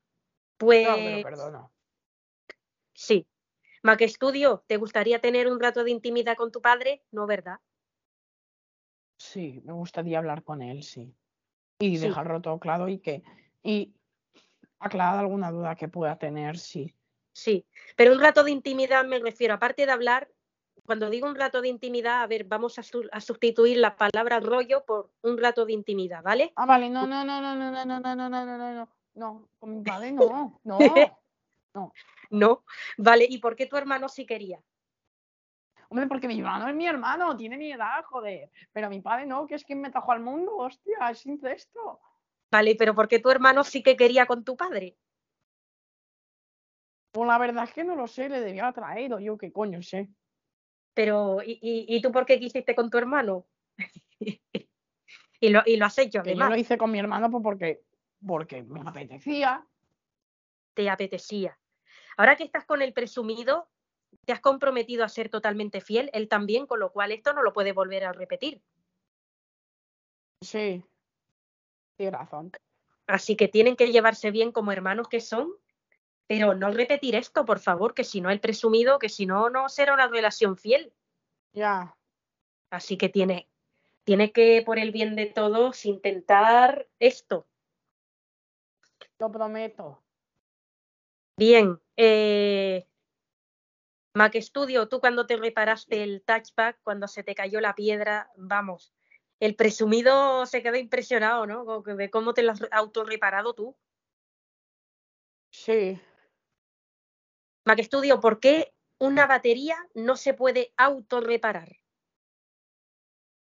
Pues 0.57 0.85
Claro 0.85 0.97
que 1.01 1.17
lo 1.17 1.23
perdono. 1.23 1.71
sí. 2.93 3.25
Mac 3.89 4.01
Estudio, 4.01 4.63
¿te 4.67 4.77
gustaría 4.77 5.19
tener 5.19 5.47
un 5.47 5.59
rato 5.59 5.83
de 5.83 5.89
intimidad 5.89 6.37
con 6.37 6.51
tu 6.51 6.61
padre? 6.61 7.01
No, 7.09 7.25
¿verdad? 7.25 7.57
Sí, 9.17 9.61
me 9.65 9.73
gustaría 9.73 10.19
hablar 10.19 10.43
con 10.43 10.61
él, 10.61 10.83
sí. 10.83 11.11
Y 11.79 11.97
Sí. 11.97 12.05
dejarlo 12.05 12.39
todo 12.39 12.59
claro 12.59 12.87
y 12.87 12.99
que. 12.99 13.23
Y 13.63 13.95
aclarar 14.77 15.17
alguna 15.17 15.49
duda 15.49 15.75
que 15.75 15.87
pueda 15.87 16.19
tener, 16.19 16.59
sí. 16.59 16.93
Sí. 17.33 17.65
Pero 17.97 18.13
un 18.13 18.19
rato 18.19 18.43
de 18.43 18.51
intimidad 18.51 19.03
me 19.05 19.17
refiero, 19.17 19.55
aparte 19.55 19.87
de 19.87 19.91
hablar, 19.91 20.29
cuando 20.85 21.09
digo 21.09 21.27
un 21.27 21.35
rato 21.35 21.59
de 21.59 21.69
intimidad, 21.69 22.21
a 22.21 22.27
ver, 22.27 22.43
vamos 22.43 22.77
a, 22.77 22.83
su- 22.83 23.09
a 23.11 23.19
sustituir 23.21 23.77
la 23.77 23.95
palabra 23.95 24.39
rollo 24.39 24.85
por 24.85 25.09
un 25.23 25.39
rato 25.39 25.65
de 25.65 25.73
intimidad, 25.73 26.21
¿vale? 26.21 26.53
Ah, 26.57 26.67
vale, 26.67 26.91
no, 26.91 27.07
no, 27.07 27.25
no, 27.25 27.41
no, 27.41 27.55
no, 27.55 27.71
no, 27.71 27.85
no, 27.85 27.99
no, 27.99 28.15
no, 28.15 28.29
no, 28.29 28.45
no, 28.45 28.57
no, 28.57 28.73
no, 28.75 28.89
no, 29.15 29.49
con 29.57 29.77
mi 29.77 29.83
padre 29.83 30.11
no, 30.11 30.61
no. 30.63 31.19
No. 31.73 31.93
Vale, 32.97 33.25
¿y 33.29 33.37
por 33.39 33.55
qué 33.55 33.65
tu 33.65 33.75
hermano 33.77 34.07
sí 34.09 34.25
quería? 34.25 34.61
Hombre, 35.89 36.05
porque 36.07 36.27
mi 36.27 36.39
hermano 36.39 36.67
es 36.67 36.75
mi 36.75 36.85
hermano, 36.85 37.35
tiene 37.35 37.57
mi 37.57 37.71
edad, 37.71 38.03
joder. 38.05 38.51
Pero 38.71 38.89
mi 38.89 39.01
padre 39.01 39.25
no, 39.25 39.47
que 39.47 39.55
es 39.55 39.63
quien 39.65 39.81
me 39.81 39.89
trajo 39.89 40.11
al 40.11 40.19
mundo, 40.19 40.55
hostia, 40.55 41.09
es 41.09 41.25
incesto. 41.25 41.99
Vale, 42.51 42.75
pero 42.75 42.93
¿por 42.93 43.07
qué 43.07 43.19
tu 43.19 43.29
hermano 43.31 43.63
sí 43.63 43.81
que 43.81 43.95
quería 43.95 44.27
con 44.27 44.43
tu 44.43 44.55
padre? 44.55 44.97
Pues 47.11 47.27
la 47.27 47.39
verdad 47.39 47.63
es 47.63 47.73
que 47.73 47.83
no 47.83 47.95
lo 47.95 48.07
sé, 48.07 48.29
le 48.29 48.39
debía 48.39 48.71
traer, 48.71 49.13
o 49.13 49.19
yo 49.19 49.37
qué 49.37 49.51
coño 49.51 49.81
sé. 49.81 50.09
Pero, 50.93 51.41
¿y, 51.43 51.53
y, 51.53 51.95
y 51.95 52.01
tú 52.01 52.11
por 52.11 52.25
qué 52.25 52.39
quisiste 52.39 52.75
con 52.75 52.89
tu 52.91 52.97
hermano? 52.99 53.47
y, 55.39 55.49
lo, 55.49 55.61
y 55.65 55.77
lo 55.77 55.85
has 55.85 55.97
hecho, 55.97 56.21
Que 56.21 56.29
yo 56.29 56.31
además, 56.33 56.49
lo 56.51 56.55
hice 56.57 56.77
con 56.77 56.91
mi 56.91 56.99
hermano 56.99 57.31
pues 57.31 57.43
porque, 57.43 57.81
porque 58.25 58.61
me 58.63 58.81
apetecía. 58.81 59.65
te 60.75 60.87
apetecía. 60.87 61.57
Ahora 62.19 62.35
que 62.35 62.43
estás 62.43 62.65
con 62.65 62.81
el 62.81 62.91
presumido, 62.91 63.69
te 64.25 64.33
has 64.33 64.41
comprometido 64.41 65.05
a 65.05 65.07
ser 65.07 65.29
totalmente 65.29 65.79
fiel, 65.79 66.09
él 66.11 66.27
también, 66.27 66.67
con 66.67 66.81
lo 66.81 66.91
cual 66.91 67.13
esto 67.13 67.31
no 67.31 67.43
lo 67.43 67.53
puede 67.53 67.71
volver 67.71 68.03
a 68.03 68.11
repetir. 68.11 68.61
Sí, 70.41 70.83
tienes 71.95 72.19
razón. 72.19 72.51
Así 73.07 73.37
que 73.37 73.47
tienen 73.47 73.77
que 73.77 73.89
llevarse 73.93 74.31
bien 74.31 74.51
como 74.51 74.73
hermanos 74.73 75.07
que 75.07 75.21
son, 75.21 75.53
pero 76.27 76.55
no 76.55 76.69
repetir 76.71 77.15
esto, 77.15 77.45
por 77.45 77.59
favor, 77.59 77.93
que 77.93 78.03
si 78.03 78.19
no 78.19 78.29
el 78.29 78.41
presumido, 78.41 78.99
que 78.99 79.07
si 79.07 79.25
no, 79.25 79.49
no 79.49 79.69
será 79.69 79.93
una 79.93 80.09
relación 80.09 80.57
fiel. 80.57 80.91
Ya, 81.53 81.95
Así 82.69 82.97
que 82.97 83.07
tiene, 83.07 83.49
tiene 84.03 84.33
que, 84.33 84.61
por 84.65 84.77
el 84.77 84.91
bien 84.91 85.15
de 85.15 85.27
todos, 85.27 85.85
intentar 85.85 86.85
esto. 86.99 87.47
lo 89.19 89.31
prometo. 89.31 90.03
Bien, 91.39 91.79
eh, 92.01 92.87
Mac 94.13 94.33
Studio, 94.39 94.87
tú 94.87 95.01
cuando 95.01 95.27
te 95.27 95.35
reparaste 95.35 96.01
el 96.01 96.23
touchpad, 96.23 96.75
cuando 96.81 97.09
se 97.09 97.23
te 97.23 97.35
cayó 97.35 97.59
la 97.59 97.75
piedra, 97.75 98.31
vamos, 98.37 98.93
el 99.41 99.55
presumido 99.55 100.45
se 100.45 100.63
quedó 100.63 100.77
impresionado, 100.77 101.45
¿no? 101.45 101.81
De 101.81 102.09
cómo 102.09 102.33
te 102.33 102.43
lo 102.43 102.53
has 102.53 102.61
autorreparado 102.71 103.53
tú. 103.53 103.75
Sí, 105.51 105.99
Mac 107.65 107.81
Studio, 107.81 108.21
¿por 108.21 108.39
qué 108.39 108.73
una 108.97 109.27
batería 109.27 109.75
no 109.93 110.15
se 110.15 110.33
puede 110.33 110.73
autorreparar? 110.77 111.75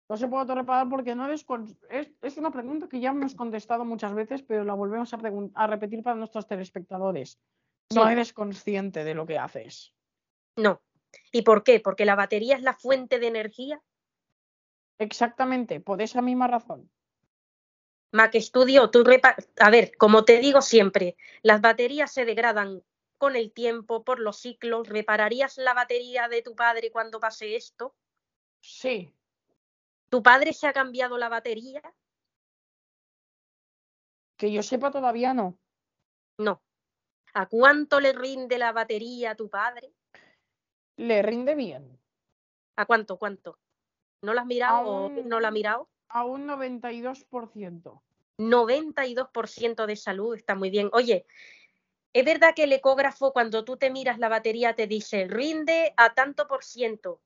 no 0.09 0.17
se 0.17 0.27
puede 0.27 0.41
autorreparar 0.41 0.89
porque 0.89 1.15
no 1.15 1.31
es, 1.31 1.45
es 2.23 2.39
una 2.39 2.51
pregunta 2.51 2.89
que 2.89 2.99
ya 2.99 3.11
hemos 3.11 3.35
contestado 3.35 3.85
muchas 3.85 4.15
veces, 4.15 4.43
pero 4.43 4.65
la 4.65 4.73
volvemos 4.73 5.13
a, 5.13 5.19
a 5.55 5.67
repetir 5.67 6.03
para 6.03 6.17
nuestros 6.17 6.47
telespectadores. 6.47 7.39
No 7.95 8.09
eres 8.09 8.33
consciente 8.33 9.05
de 9.05 9.15
lo 9.15 9.27
que 9.27 9.39
haces. 9.39 9.95
No. 10.57 10.83
¿Y 11.33 11.43
por 11.43 11.65
qué? 11.65 11.81
Porque 11.81 12.05
la 12.05 12.15
batería 12.17 12.57
es 12.57 12.63
la 12.63 12.75
fuente 12.75 13.19
de 13.19 13.29
energía. 13.29 13.83
Exactamente, 14.99 15.81
por 15.81 16.03
esa 16.03 16.21
misma 16.21 16.49
razón. 16.49 16.91
Mac 18.13 18.35
Studio, 18.37 18.91
tú 18.91 19.05
repa- 19.05 19.37
a 19.59 19.71
ver, 19.71 19.97
como 19.97 20.25
te 20.25 20.39
digo 20.39 20.61
siempre, 20.63 21.17
las 21.43 21.61
baterías 21.61 22.13
se 22.13 22.25
degradan 22.25 22.83
con 23.17 23.37
el 23.37 23.53
tiempo, 23.53 24.05
por 24.05 24.19
los 24.21 24.39
ciclos. 24.39 24.89
¿Repararías 24.89 25.59
la 25.59 25.75
batería 25.75 26.29
de 26.29 26.43
tu 26.43 26.55
padre 26.55 26.91
cuando 26.91 27.21
pase 27.21 27.57
esto? 27.57 27.95
Sí, 28.61 29.15
¿Tu 30.11 30.23
padre 30.23 30.53
se 30.55 30.67
ha 30.67 30.73
cambiado 30.73 31.19
la 31.19 31.29
batería? 31.29 31.83
que 34.39 34.53
yo 34.53 34.63
sepa 34.63 34.91
todavía 34.93 35.35
no. 35.35 35.59
No. 36.39 36.63
¿A 37.39 37.47
cuánto 37.47 38.01
le 38.01 38.13
rinde 38.13 38.59
la 38.59 38.73
batería 38.73 39.31
a 39.31 39.35
tu 39.37 39.49
padre? 39.49 39.93
Le 40.97 41.23
rinde 41.23 41.55
bien. 41.55 41.97
¿A 42.75 42.85
cuánto? 42.85 43.17
¿Cuánto? 43.17 43.61
¿No 44.23 44.35
la 44.35 44.41
has 44.41 44.47
mirado 44.49 44.89
o 44.89 45.09
no 45.25 45.39
la 45.39 45.47
has 45.47 45.55
mirado? 45.55 45.89
A 46.09 46.25
un 46.25 46.49
92%. 46.49 48.03
92% 48.39 49.87
de 49.87 49.95
salud, 49.95 50.35
está 50.35 50.57
muy 50.57 50.71
bien. 50.71 50.91
Oye, 50.93 51.27
es 52.13 52.25
verdad 52.25 52.55
que 52.57 52.65
el 52.65 52.73
ecógrafo 52.73 53.33
cuando 53.33 53.65
tú 53.65 53.77
te 53.77 53.91
miras 53.91 54.19
la 54.19 54.29
batería 54.29 54.75
te 54.75 54.89
dice 54.89 55.29
rinde 55.29 55.95
a 55.97 56.15
tanto 56.15 56.49
por 56.49 56.65
ciento. 56.65 57.21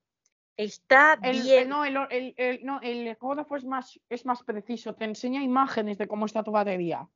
Está 0.59 1.19
El, 1.23 1.37
el- 1.39 1.43
bien. 1.43 1.69
no, 1.71 1.87
el- 1.87 2.61
no, 2.63 2.81
el 2.83 3.09
ecógrafo 3.09 3.57
es 3.57 3.65
más, 3.65 3.99
es 4.11 4.27
más 4.27 4.43
preciso, 4.43 4.95
te 4.95 5.07
enseña 5.07 5.43
imágenes 5.43 5.97
de 5.97 6.07
cómo 6.07 6.27
está 6.27 6.43
tu 6.43 6.51
batería. 6.51 7.09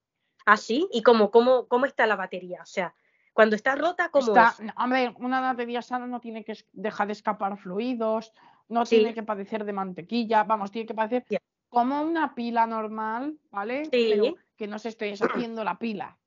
¿Ah, 0.46 0.56
sí? 0.56 0.88
¿Y 0.92 1.02
cómo, 1.02 1.30
cómo, 1.30 1.66
cómo 1.66 1.86
está 1.86 2.06
la 2.06 2.16
batería? 2.16 2.62
O 2.62 2.66
sea, 2.66 2.94
cuando 3.32 3.56
está 3.56 3.74
rota, 3.74 4.10
¿cómo 4.10 4.28
Está, 4.28 4.54
es? 4.64 4.72
hombre, 4.76 5.12
una 5.18 5.40
batería 5.40 5.82
sana 5.82 6.06
no 6.06 6.20
tiene 6.20 6.44
que 6.44 6.54
dejar 6.72 7.08
de 7.08 7.12
escapar 7.12 7.58
fluidos, 7.58 8.32
no 8.68 8.86
Sí. 8.86 8.96
tiene 8.96 9.12
que 9.12 9.22
padecer 9.22 9.64
de 9.64 9.72
mantequilla, 9.72 10.44
vamos, 10.44 10.70
tiene 10.70 10.86
que 10.86 10.94
padecer 10.94 11.26
como 11.68 12.00
una 12.00 12.34
pila 12.34 12.66
normal, 12.66 13.38
¿vale? 13.50 13.84
Sí. 13.86 14.10
Pero 14.14 14.34
que 14.56 14.66
no 14.66 14.78
se 14.78 14.88
esté 14.88 15.06
deshaciendo 15.06 15.64
la 15.64 15.78
pila. 15.78 16.18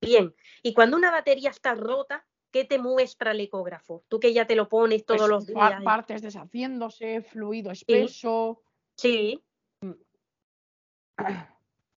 Bien. 0.00 0.34
Y 0.62 0.74
cuando 0.74 0.96
una 0.96 1.10
batería 1.10 1.50
está 1.50 1.74
rota, 1.74 2.24
¿qué 2.50 2.64
te 2.64 2.78
muestra 2.78 3.32
el 3.32 3.40
ecógrafo? 3.40 4.04
Tú 4.08 4.20
que 4.20 4.32
ya 4.32 4.46
te 4.46 4.54
lo 4.54 4.68
pones 4.68 5.04
todos 5.06 5.20
Pues, 5.22 5.30
los 5.30 5.46
días. 5.46 5.82
partes 5.82 6.20
deshaciéndose, 6.22 7.22
fluido 7.22 7.70
espeso, 7.70 8.62
Sí, 8.94 9.42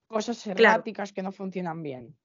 cosas 0.08 0.42
Claro. 0.44 0.60
erráticas 0.60 1.12
que 1.14 1.22
no 1.24 1.32
funcionan 1.32 1.82
bien. 1.84 2.18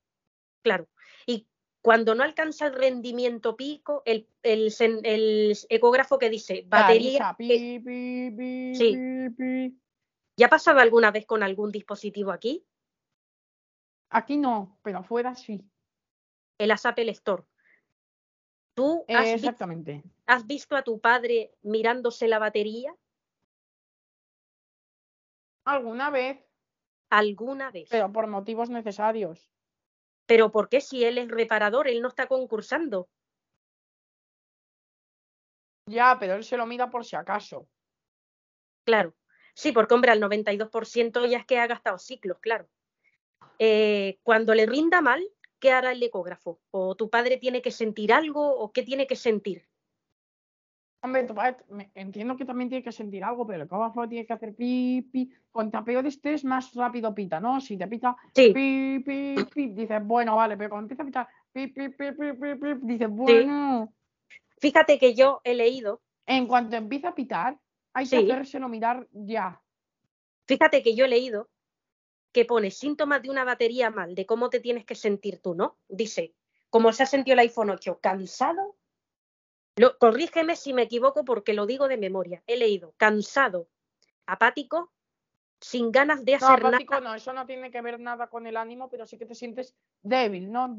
claro. 0.62 0.89
Y 1.26 1.49
cuando 1.83 2.15
no 2.15 2.23
alcanza 2.23 2.67
el 2.67 2.75
rendimiento 2.75 3.57
pico, 3.57 4.02
el, 4.05 4.28
el, 4.42 4.67
sen- 4.70 5.00
el 5.05 5.57
ecógrafo 5.70 6.18
que 6.18 6.28
dice 6.28 6.65
batería. 6.67 7.31
avisa, 7.31 7.36
pi, 7.36 7.78
pi, 7.81 8.31
pi, 8.36 8.75
Sí. 8.75 8.97
¿Ya 10.36 10.47
ha 10.47 10.50
pasado 10.50 10.81
alguna 10.81 11.10
vez 11.10 11.25
con 11.26 11.42
algún 11.42 11.70
dispositivo 11.73 12.31
aquí? 12.31 12.65
Aquí 14.10 14.36
no, 14.36 14.78
pero 14.83 14.99
afuera 14.99 15.34
sí. 15.34 15.65
El 16.59 16.70
Apple 16.73 17.10
Store. 17.12 17.44
¿Tú 18.75 19.05
Eh, 19.09 19.15
has, 19.15 19.25
vi- 19.26 19.33
exactamente. 19.34 20.02
has 20.26 20.47
visto 20.47 20.76
a 20.76 20.83
tu 20.83 21.00
padre 21.00 21.55
mirándose 21.62 22.28
la 22.28 22.39
batería 22.39 22.94
Alguna 25.65 26.10
vez, 26.10 26.39
alguna 27.10 27.70
vez? 27.70 27.89
pero 27.90 28.10
por 28.12 28.26
motivos 28.26 28.70
necesarios. 28.70 29.50
Pero 30.26 30.50
¿por 30.50 30.68
qué 30.68 30.80
si 30.80 31.05
él 31.05 31.18
es 31.18 31.28
reparador, 31.28 31.89
él 31.89 32.00
no 32.00 32.08
está 32.08 32.26
concursando? 32.26 33.08
Ya, 35.86 36.16
pero 36.20 36.34
él 36.34 36.44
se 36.44 36.56
lo 36.56 36.66
mira 36.66 36.89
por 36.89 37.05
si 37.05 37.16
acaso. 37.16 37.68
Claro. 38.84 39.14
Sí, 39.55 39.72
porque 39.72 39.94
hombre, 39.94 40.12
al 40.12 40.20
92% 40.20 41.26
ya 41.26 41.39
es 41.39 41.47
que 41.47 41.58
ha 41.58 41.66
gastado 41.66 41.98
ciclos, 41.98 42.39
claro. 42.40 42.68
Eh, 43.58 44.18
cuando 44.22 44.55
le 44.55 44.66
rinda 44.66 45.00
mal, 45.00 45.22
¿qué 45.58 45.72
hará 45.72 45.92
el 45.92 46.02
ecógrafo? 46.02 46.60
¿O 46.70 46.94
tu 46.94 47.10
padre 47.10 47.36
tiene 47.36 47.60
que 47.60 47.72
sentir 47.72 48.12
algo 48.12 48.56
o 48.56 48.72
qué 48.72 48.82
tiene 48.82 49.06
que 49.06 49.16
sentir? 49.16 49.69
Hombre, 51.02 51.26
entiendo 51.94 52.36
que 52.36 52.44
también 52.44 52.68
tiene 52.68 52.84
que 52.84 52.92
sentir 52.92 53.24
algo, 53.24 53.46
pero 53.46 53.56
el 53.56 53.66
ecógrafo 53.66 54.06
tiene 54.06 54.26
que 54.26 54.34
hacer 54.34 54.54
pi, 54.54 55.08
pi. 55.10 55.30
Cuanto 55.50 55.82
peor 55.82 56.06
estés, 56.06 56.44
más 56.44 56.74
rápido 56.74 57.14
pita, 57.14 57.40
¿no? 57.40 57.58
Si 57.60 57.78
te 57.78 57.86
pita 57.88 58.14
Sí, 58.34 58.52
pi, 58.52 58.98
pi, 59.04 59.36
pi, 59.52 59.68
dices, 59.68 60.04
bueno, 60.04 60.36
vale, 60.36 60.58
pero 60.58 60.70
cuando 60.70 60.84
empieza 60.84 61.02
a 61.02 61.06
pitar 61.06 61.28
pi, 61.52 61.68
pi, 61.68 61.88
pi, 61.88 62.12
pi, 62.12 62.32
pi, 62.34 62.54
pi, 62.54 62.74
dices, 62.82 63.08
bueno. 63.08 63.92
fíjate 64.58 64.98
que 64.98 65.14
yo 65.14 65.40
he 65.44 65.54
leído, 65.54 66.02
En 66.26 66.46
cuanto 66.46 66.76
empieza 66.76 67.08
a 67.08 67.14
pitar, 67.14 67.58
hay 67.94 68.06
que 68.06 68.16
hacérselo 68.16 68.68
mirar 68.68 69.08
ya. 69.12 69.60
fíjate 70.46 70.82
que 70.82 70.94
yo 70.94 71.06
he 71.06 71.08
leído 71.08 71.48
que 72.32 72.44
pone 72.44 72.70
síntomas 72.70 73.22
de 73.22 73.30
una 73.30 73.44
batería 73.44 73.90
mal, 73.90 74.14
de 74.14 74.26
cómo 74.26 74.50
te 74.50 74.60
tienes 74.60 74.84
que 74.84 74.94
sentir 74.94 75.40
tú, 75.40 75.54
¿no? 75.54 75.78
Dice, 75.88 76.34
como 76.68 76.92
se 76.92 77.02
ha 77.02 77.06
sentido 77.06 77.32
el 77.32 77.40
iPhone 77.40 77.70
8, 77.70 77.98
cansado. 78.00 78.76
Lo, 79.76 79.97
corrígeme 79.99 80.57
si 80.57 80.73
me 80.73 80.82
equivoco 80.82 81.24
porque 81.24 81.55
lo 81.55 81.66
digo 81.66 81.89
de 81.89 81.97
memoria. 81.97 82.42
He 82.47 82.57
leído 82.57 82.94
cansado, 82.97 83.68
apático, 84.26 84.92
sin 85.60 85.92
ganas 85.92 86.24
de 86.24 86.32
No, 86.32 86.36
hacer 86.39 86.66
apático 86.66 86.94
nada. 86.94 87.08
no, 87.10 87.15
eso 87.15 87.32
no 87.32 87.47
tiene 87.47 87.70
que 87.70 87.81
ver 87.82 88.00
nada 88.00 88.28
con 88.28 88.47
el 88.47 88.57
ánimo, 88.57 88.89
pero 88.89 89.07
sí 89.07 89.18
que 89.18 89.26
te 89.26 89.34
sientes 89.34 89.74
débil, 90.02 90.50
¿no? 90.50 90.76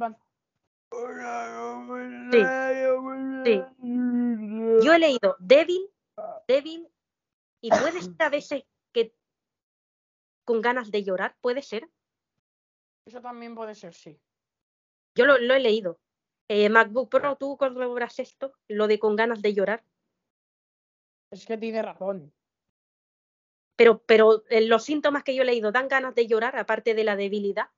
Sí. 2.31 3.63
Yo 4.83 4.93
he 4.93 4.99
leído 4.99 5.35
débil, 5.39 5.89
débil, 6.47 6.87
y 7.61 7.69
puede 7.69 8.01
ser 8.01 8.15
a 8.19 8.29
veces 8.29 8.63
que 8.91 9.15
con 10.43 10.61
ganas 10.61 10.91
de 10.91 11.03
llorar, 11.03 11.35
puede 11.41 11.61
ser. 11.61 11.89
Eso 13.05 13.21
también 13.21 13.55
puede 13.55 13.73
ser, 13.75 13.93
sí. 13.93 14.19
Yo 15.15 15.25
lo, 15.25 15.37
lo 15.37 15.53
he 15.53 15.59
leído. 15.59 15.99
Eh, 16.53 16.67
MacBook 16.67 17.09
Pro, 17.09 17.37
¿tú 17.37 17.55
corroboras 17.55 18.19
esto? 18.19 18.51
Lo 18.67 18.87
de 18.87 18.99
con 18.99 19.15
ganas 19.15 19.41
de 19.41 19.53
llorar. 19.53 19.85
Es 21.31 21.45
que 21.45 21.57
tiene 21.57 21.81
razón. 21.81 22.33
Pero, 23.77 24.03
pero 24.03 24.43
eh, 24.49 24.67
los 24.67 24.83
síntomas 24.83 25.23
que 25.23 25.33
yo 25.33 25.43
he 25.43 25.45
leído 25.45 25.71
dan 25.71 25.87
ganas 25.87 26.13
de 26.13 26.27
llorar, 26.27 26.57
aparte 26.57 26.93
de 26.93 27.05
la 27.05 27.15
debilidad. 27.15 27.69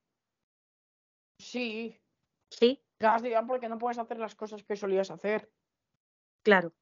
Sí, 1.38 2.02
Sí, 2.50 2.84
ganas 3.00 3.22
de 3.22 3.30
llorar 3.30 3.46
porque 3.46 3.70
no 3.70 3.78
puedes 3.78 4.00
hacer 4.00 4.18
las 4.18 4.34
cosas 4.34 4.64
que 4.64 4.76
solías 4.76 5.12
hacer. 5.12 5.52
claro. 6.42 6.74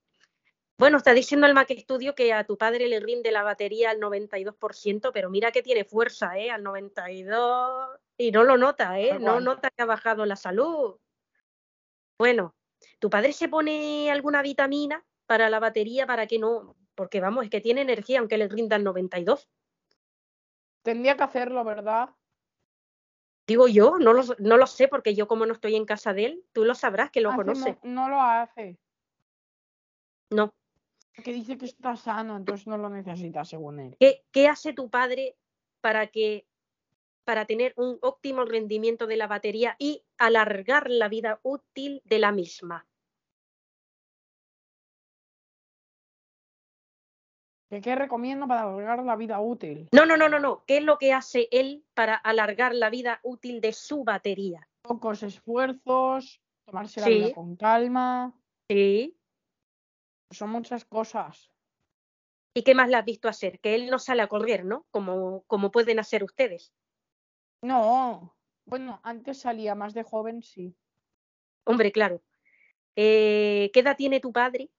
Bueno, 0.77 0.97
está 0.97 1.13
diciendo 1.13 1.45
el 1.45 1.53
Mac 1.53 1.69
Studio 1.77 2.15
que 2.15 2.31
a 2.31 2.45
tu 2.45 2.57
padre 2.57 2.87
le 2.87 3.01
rinde 3.01 3.31
la 3.31 3.43
batería 3.43 3.89
al 3.91 3.99
92%, 3.99 5.11
pero 5.13 5.29
mira 5.29 5.51
que 5.51 5.61
tiene 5.61 5.83
fuerza, 5.83 6.39
¿eh? 6.39 6.49
Al 6.49 6.63
92%. 6.63 7.99
Y 8.17 8.31
no 8.31 8.43
lo 8.43 8.57
nota, 8.57 8.97
¿eh? 8.97 9.19
No 9.19 9.41
nota 9.41 9.69
que 9.69 9.83
ha 9.83 9.85
bajado 9.85 10.25
la 10.25 10.37
salud. 10.37 10.97
Bueno, 12.21 12.53
¿tu 12.99 13.09
padre 13.09 13.33
se 13.33 13.49
pone 13.49 14.11
alguna 14.11 14.43
vitamina 14.43 15.03
para 15.25 15.49
la 15.49 15.59
batería 15.59 16.05
para 16.05 16.27
que 16.27 16.37
no? 16.37 16.75
Porque 16.93 17.19
vamos, 17.19 17.45
es 17.45 17.49
que 17.49 17.61
tiene 17.61 17.81
energía 17.81 18.19
aunque 18.19 18.37
le 18.37 18.47
rinda 18.47 18.75
el 18.75 18.83
92. 18.83 19.49
Tendría 20.83 21.17
que 21.17 21.23
hacerlo, 21.23 21.63
¿verdad? 21.63 22.11
Digo 23.47 23.67
yo, 23.67 23.97
no 23.97 24.13
lo, 24.13 24.21
no 24.37 24.57
lo 24.57 24.67
sé 24.67 24.87
porque 24.87 25.15
yo 25.15 25.27
como 25.27 25.47
no 25.47 25.53
estoy 25.53 25.75
en 25.75 25.85
casa 25.85 26.13
de 26.13 26.25
él, 26.25 26.45
tú 26.53 26.63
lo 26.63 26.75
sabrás 26.75 27.09
que 27.09 27.21
lo 27.21 27.29
Hace 27.29 27.37
conoces. 27.37 27.77
No, 27.81 28.03
no 28.03 28.09
lo 28.09 28.21
hace. 28.21 28.77
No. 30.29 30.53
Que 31.23 31.33
dice 31.33 31.57
que 31.57 31.65
está 31.65 31.95
sano, 31.95 32.37
entonces 32.37 32.67
no 32.67 32.77
lo 32.77 32.89
necesita, 32.89 33.43
según 33.45 33.79
él. 33.79 33.97
¿Qué, 33.99 34.23
qué 34.31 34.47
hace 34.47 34.73
tu 34.73 34.91
padre 34.91 35.39
para 35.81 36.05
que 36.05 36.45
para 37.23 37.45
tener 37.45 37.73
un 37.77 37.97
óptimo 38.01 38.45
rendimiento 38.45 39.07
de 39.07 39.17
la 39.17 39.27
batería 39.27 39.75
y 39.79 40.03
alargar 40.17 40.89
la 40.89 41.07
vida 41.07 41.39
útil 41.43 42.01
de 42.05 42.19
la 42.19 42.31
misma? 42.31 42.87
¿Qué, 47.79 47.95
recomiendo 47.95 48.47
para 48.47 48.63
alargar 48.63 49.03
la 49.05 49.15
vida 49.15 49.39
útil? 49.39 49.87
No, 49.93 50.05
no, 50.05 50.17
no, 50.17 50.27
no, 50.27 50.39
no. 50.39 50.65
¿Qué 50.65 50.77
es 50.77 50.83
lo 50.83 50.97
que 50.97 51.13
hace 51.13 51.47
él 51.51 51.85
para 51.93 52.15
alargar 52.15 52.75
la 52.75 52.89
vida 52.89 53.21
útil 53.23 53.61
de 53.61 53.71
su 53.71 54.03
batería? 54.03 54.67
Pocos 54.81 55.23
esfuerzos, 55.23 56.41
tomarse 56.65 56.99
la 56.99 57.07
Sí. 57.07 57.13
vida 57.13 57.33
con 57.33 57.55
calma. 57.55 58.35
Sí. 58.69 59.17
Son 60.31 60.49
muchas 60.49 60.83
cosas. 60.83 61.49
¿Y 62.53 62.63
qué 62.63 62.75
más 62.75 62.89
le 62.89 62.97
has 62.97 63.05
visto 63.05 63.29
hacer? 63.29 63.61
Que 63.61 63.75
él 63.75 63.89
no 63.89 63.99
sale 63.99 64.21
a 64.21 64.27
correr, 64.27 64.65
¿no? 64.65 64.85
Como, 64.91 65.43
como 65.47 65.71
pueden 65.71 65.99
hacer 65.99 66.25
ustedes. 66.25 66.73
No. 67.61 68.35
Bueno, 68.65 68.99
antes 69.03 69.39
salía 69.39 69.75
más 69.75 69.93
de 69.93 70.03
joven, 70.03 70.41
sí. 70.41 70.75
Hombre, 71.63 71.91
claro. 71.91 72.21
Eh, 72.95 73.69
¿Qué 73.73 73.79
edad 73.79 73.95
tiene 73.95 74.19
tu 74.19 74.31
padre? 74.31 74.69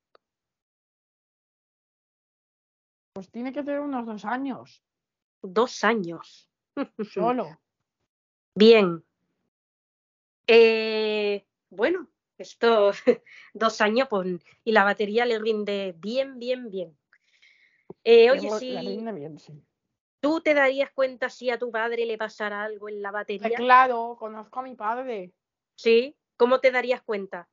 Pues 3.14 3.30
tiene 3.30 3.52
que 3.52 3.62
tener 3.62 3.80
unos 3.80 4.06
dos 4.06 4.24
años. 4.24 4.82
Dos 5.42 5.84
años. 5.84 6.48
Solo. 7.12 7.60
Bien. 8.54 9.04
Eh, 10.46 11.46
bueno, 11.70 12.08
esto 12.38 12.92
dos 13.54 13.80
años 13.80 14.08
pues, 14.08 14.44
y 14.64 14.72
la 14.72 14.84
batería 14.84 15.24
le 15.24 15.38
rinde 15.38 15.94
bien, 15.96 16.38
bien, 16.38 16.70
bien. 16.70 16.96
Eh, 18.04 18.30
oye, 18.30 18.42
Luego 18.42 18.58
si 18.58 18.70
le 18.72 18.80
rinde 18.80 19.12
bien, 19.12 19.38
sí. 19.38 19.62
Tú 20.22 20.40
te 20.40 20.54
darías 20.54 20.90
cuenta 20.92 21.28
si 21.28 21.50
a 21.50 21.58
tu 21.58 21.70
padre 21.72 22.06
le 22.06 22.16
pasara 22.16 22.62
algo 22.62 22.88
en 22.88 23.02
la 23.02 23.08
Eh, 23.08 23.12
batería, 23.12 23.56
Claro, 23.56 24.16
conozco 24.18 24.60
a 24.60 24.62
mi 24.62 24.74
padre. 24.76 25.32
¿sí? 25.74 26.16
¿Cómo 26.36 26.60
te 26.60 26.70
darías 26.70 27.02
cuenta? 27.02 27.48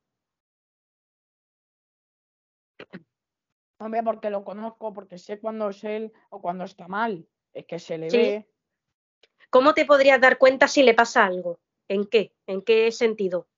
Hombre, 3.78 4.02
porque 4.04 4.30
lo 4.30 4.44
conozco, 4.44 4.92
porque 4.94 5.18
sé 5.18 5.40
cuándo 5.40 5.70
es 5.70 5.82
él 5.84 6.12
o 6.30 6.40
cuando 6.40 6.64
está 6.64 6.86
mal. 6.86 7.26
Es 7.52 7.66
que 7.66 7.78
se 7.78 7.98
le 7.98 8.10
Sí. 8.10 8.16
ve. 8.16 8.48
¿Cómo 9.50 9.74
te 9.74 9.84
podrías 9.84 10.20
dar 10.20 10.38
cuenta 10.38 10.68
si 10.68 10.82
le 10.84 10.94
pasa 10.94 11.24
algo? 11.26 11.58
¿En 11.88 12.06
qué? 12.06 12.32
¿En 12.46 12.62
qué 12.62 12.92
sentido? 12.92 13.48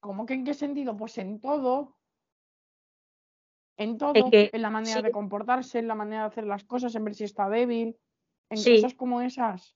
¿Cómo 0.00 0.26
que 0.26 0.34
en 0.34 0.44
qué 0.44 0.54
sentido? 0.54 0.96
Pues 0.96 1.18
en 1.18 1.40
todo. 1.40 1.95
En 3.78 3.98
todo. 3.98 4.30
que- 4.30 4.50
en 4.52 4.62
la 4.62 4.70
manera 4.70 4.96
sí. 5.00 5.02
de 5.02 5.10
comportarse, 5.10 5.78
en 5.78 5.88
la 5.88 5.94
manera 5.94 6.22
de 6.22 6.28
hacer 6.28 6.44
las 6.44 6.64
cosas, 6.64 6.94
en 6.94 7.04
ver 7.04 7.14
si 7.14 7.24
está 7.24 7.48
débil. 7.48 7.96
En 8.50 8.56
Sí. 8.58 8.76
cosas 8.76 8.94
como 8.94 9.20
esas. 9.22 9.74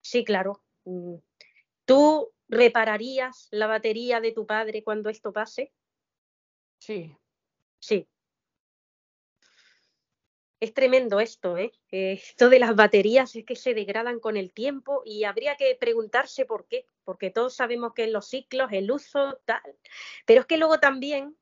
Sí, 0.00 0.24
claro. 0.24 0.62
Mm. 0.84 1.16
¿Tú 1.86 2.30
repararías 2.48 3.48
la 3.50 3.66
batería 3.66 4.20
de 4.20 4.32
tu 4.32 4.46
padre 4.46 4.84
cuando 4.84 5.08
esto 5.10 5.32
pase? 5.32 5.72
Sí. 6.78 7.16
Sí. 7.80 8.06
Es 10.60 10.72
tremendo 10.72 11.20
esto, 11.20 11.58
¿eh? 11.58 11.72
Eh, 11.90 12.12
Esto 12.12 12.48
de 12.48 12.58
las 12.58 12.74
baterías 12.74 13.34
es 13.36 13.44
que 13.44 13.56
se 13.56 13.74
degradan 13.74 14.18
con 14.20 14.36
el 14.36 14.52
tiempo 14.52 15.02
y 15.04 15.24
habría 15.24 15.56
que 15.56 15.74
preguntarse 15.78 16.46
por 16.46 16.66
qué, 16.66 16.86
porque 17.04 17.30
todos 17.30 17.54
sabemos 17.54 17.92
que 17.92 18.04
en 18.04 18.12
los 18.12 18.26
ciclos, 18.28 18.70
el 18.72 18.90
uso, 18.90 19.38
tal. 19.44 19.60
Pero 20.26 20.40
es 20.42 20.46
que 20.46 20.56
luego 20.56 20.78
también 20.80 21.36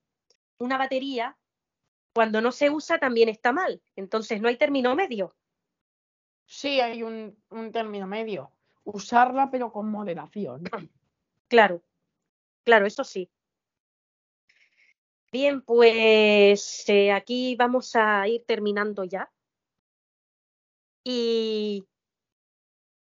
una 0.63 0.79
batería, 0.79 1.37
cuando 2.15 2.41
no 2.41 2.53
se 2.53 2.71
usa, 2.71 2.99
también 2.99 3.29
está 3.29 3.53
mal. 3.53 3.83
Entonces 3.97 4.41
no 4.41 4.49
hay 4.49 4.57
término 4.57 4.95
medio. 4.95 5.35
Sí, 6.47 6.81
hay 6.81 7.03
un, 7.03 7.43
un 7.51 7.73
término 7.73 8.07
medio. 8.07 8.53
Usarla, 8.85 9.51
pero 9.51 9.73
con 9.73 9.91
moderación. 9.91 10.65
Claro, 11.49 11.83
claro, 12.65 12.87
eso 12.87 13.05
sí. 13.05 13.31
Bien, 15.31 15.61
pues 15.61 16.89
eh, 16.89 17.13
aquí 17.13 17.57
vamos 17.57 17.95
a 17.95 18.27
ir 18.27 18.43
terminando 18.47 19.05
ya. 19.05 19.31
Y, 21.05 21.87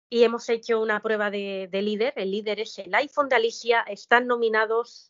y 0.09 0.23
hemos 0.23 0.49
hecho 0.49 0.81
una 0.81 1.03
prueba 1.03 1.31
de, 1.31 1.69
de 1.70 1.83
líder. 1.83 2.15
El 2.17 2.31
líder 2.31 2.61
es 2.61 2.79
el 2.79 2.95
iPhone 2.95 3.29
de 3.29 3.37
Alicia. 3.37 3.83
Están 3.83 4.27
nominados 4.27 5.10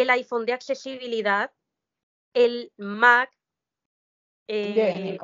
el 0.00 0.10
iPhone 0.10 0.46
de 0.46 0.52
accesibilidad, 0.52 1.52
el 2.34 2.72
Mac 2.76 3.30
eh, 4.48 5.18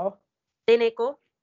de 0.67 0.85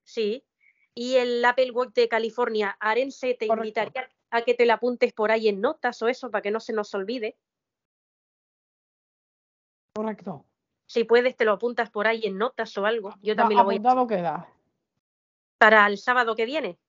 sí, 0.03 0.45
y 0.93 1.15
el 1.15 1.43
Apple 1.43 1.71
Watch 1.71 1.93
de 1.93 2.09
California. 2.09 2.77
Arense, 2.79 3.33
te 3.33 3.47
Correcto. 3.47 3.67
invitaría 3.67 4.09
a 4.29 4.41
que 4.43 4.53
te 4.53 4.65
la 4.65 4.75
apuntes 4.75 5.13
por 5.13 5.31
ahí 5.31 5.47
en 5.47 5.61
notas 5.61 6.01
o 6.01 6.07
eso 6.07 6.29
para 6.31 6.41
que 6.41 6.51
no 6.51 6.59
se 6.59 6.73
nos 6.73 6.93
olvide. 6.93 7.37
Correcto. 9.93 10.45
Si 10.85 11.03
puedes, 11.03 11.35
te 11.35 11.45
lo 11.45 11.53
apuntas 11.53 11.89
por 11.89 12.07
ahí 12.07 12.25
en 12.25 12.37
notas 12.37 12.77
o 12.77 12.85
algo. 12.85 13.13
Yo 13.21 13.35
Da- 13.35 13.43
también 13.43 13.59
lo 13.59 13.65
voy 13.65 13.75
a 13.75 13.77
apuntado 13.77 14.07
queda. 14.07 14.53
para 15.57 15.85
el 15.87 15.97
sábado 15.97 16.35
que 16.35 16.45
viene. 16.45 16.79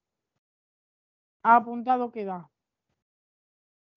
Apuntado 1.42 2.10
queda. 2.10 2.50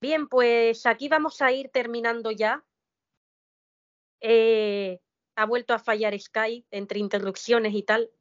Bien, 0.06 0.28
pues 0.28 0.86
aquí 0.86 1.10
vamos 1.10 1.42
a 1.42 1.52
ir 1.52 1.70
terminando 1.70 2.30
ya. 2.30 2.64
Eh, 4.22 5.00
ha 5.36 5.46
vuelto 5.48 5.74
a 5.74 5.80
fallar 5.80 6.14
Skype 6.20 6.68
entre 6.70 7.00
interrupciones 7.00 7.74
y 7.74 7.82
tal. 7.82 8.12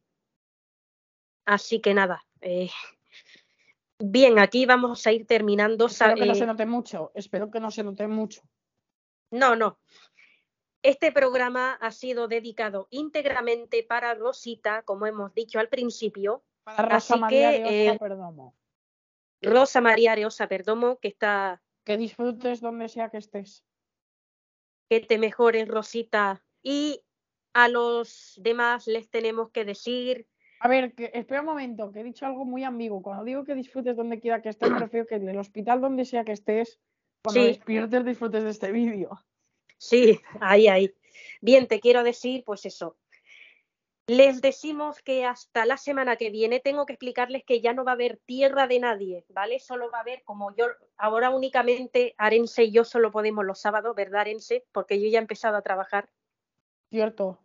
Así 1.44 1.82
que 1.82 1.92
nada. 1.92 2.24
eh, 2.40 2.70
bien, 3.98 4.38
aquí 4.38 4.64
vamos 4.64 5.06
a 5.06 5.12
ir 5.12 5.26
terminando. 5.26 5.84
Espero 5.84 6.14
que 6.14 6.24
no 6.24 6.32
eh, 6.32 6.36
se 6.36 6.46
note 6.46 6.64
mucho. 6.64 7.12
Espero 7.14 7.50
que 7.50 7.60
no 7.60 7.70
se 7.70 7.84
note 7.84 8.08
mucho. 8.08 8.40
No, 9.30 9.54
no. 9.54 9.78
Este 10.82 11.12
programa 11.12 11.74
ha 11.74 11.90
sido 11.90 12.28
dedicado 12.28 12.88
íntegramente 12.88 13.82
para 13.82 14.14
Rosita, 14.14 14.84
como 14.84 15.04
hemos 15.04 15.34
dicho 15.34 15.58
al 15.58 15.68
principio, 15.68 16.44
Para 16.62 16.88
Rosa 16.88 17.12
Así 17.12 17.20
María 17.20 17.50
que, 17.50 17.58
de 17.58 17.64
Osa 17.64 17.94
eh, 17.94 17.98
Perdomo. 17.98 18.54
Rosa 19.42 19.82
María 19.82 20.12
Areosa 20.12 20.48
Perdomo, 20.48 20.98
que 20.98 21.08
está, 21.08 21.60
Que 21.84 21.96
disfrutes 21.96 22.60
donde 22.60 22.88
sea 22.88 23.10
que 23.10 23.18
estés. 23.18 23.64
que 24.88 25.00
te 25.00 25.18
mejores, 25.18 25.68
Rosita. 25.68 26.44
Y 26.62 27.02
a 27.52 27.68
los 27.68 28.34
demás 28.42 28.86
les 28.86 29.08
tenemos 29.10 29.50
que 29.50 29.64
decir 29.64 30.26
A 30.60 30.68
ver, 30.68 30.94
que, 30.94 31.10
espera 31.14 31.40
un 31.40 31.46
momento, 31.46 31.92
que 31.92 32.00
he 32.00 32.04
dicho 32.04 32.26
algo 32.26 32.44
muy 32.44 32.64
ambiguo. 32.64 33.02
Cuando 33.02 33.24
digo 33.24 33.44
que 33.44 33.54
disfrutes 33.54 33.96
donde 33.96 34.20
quiera 34.20 34.40
que 34.40 34.48
estés, 34.48 34.70
me 34.70 34.78
refiero 34.78 35.06
que 35.06 35.16
en 35.16 35.28
el 35.28 35.38
hospital 35.38 35.80
donde 35.80 36.04
sea 36.04 36.24
que 36.24 36.32
estés, 36.32 36.80
cuando 37.22 37.42
Sí. 37.42 37.48
despiertes 37.48 38.04
disfrutes 38.04 38.44
de 38.44 38.50
este 38.50 38.72
vídeo. 38.72 39.10
Sí, 39.76 40.20
ahí, 40.40 40.68
ahí. 40.68 40.94
Bien, 41.42 41.66
te 41.66 41.80
quiero 41.80 42.02
decir, 42.02 42.44
pues 42.44 42.64
eso. 42.64 42.96
Les 44.06 44.42
decimos 44.42 45.00
que 45.00 45.24
hasta 45.24 45.64
la 45.64 45.78
semana 45.78 46.16
que 46.16 46.28
viene 46.28 46.60
tengo 46.60 46.84
que 46.84 46.92
explicarles 46.92 47.42
que 47.44 47.62
ya 47.62 47.72
no 47.72 47.84
va 47.84 47.92
a 47.92 47.94
haber 47.94 48.18
tierra 48.18 48.66
de 48.66 48.78
nadie, 48.78 49.24
¿vale? 49.30 49.58
Solo 49.58 49.90
va 49.90 49.98
a 49.98 50.00
haber, 50.02 50.22
como 50.24 50.54
yo, 50.54 50.66
ahora 50.98 51.30
únicamente 51.30 52.14
Arense 52.18 52.64
y 52.64 52.70
yo 52.70 52.84
solo 52.84 53.10
podemos 53.10 53.46
los 53.46 53.60
sábados, 53.60 53.96
¿verdad, 53.96 54.22
Arense? 54.22 54.66
Porque 54.72 55.00
yo 55.00 55.08
ya 55.08 55.18
he 55.18 55.22
empezado 55.22 55.56
a 55.56 55.62
trabajar. 55.62 56.10
Cierto. 56.90 57.38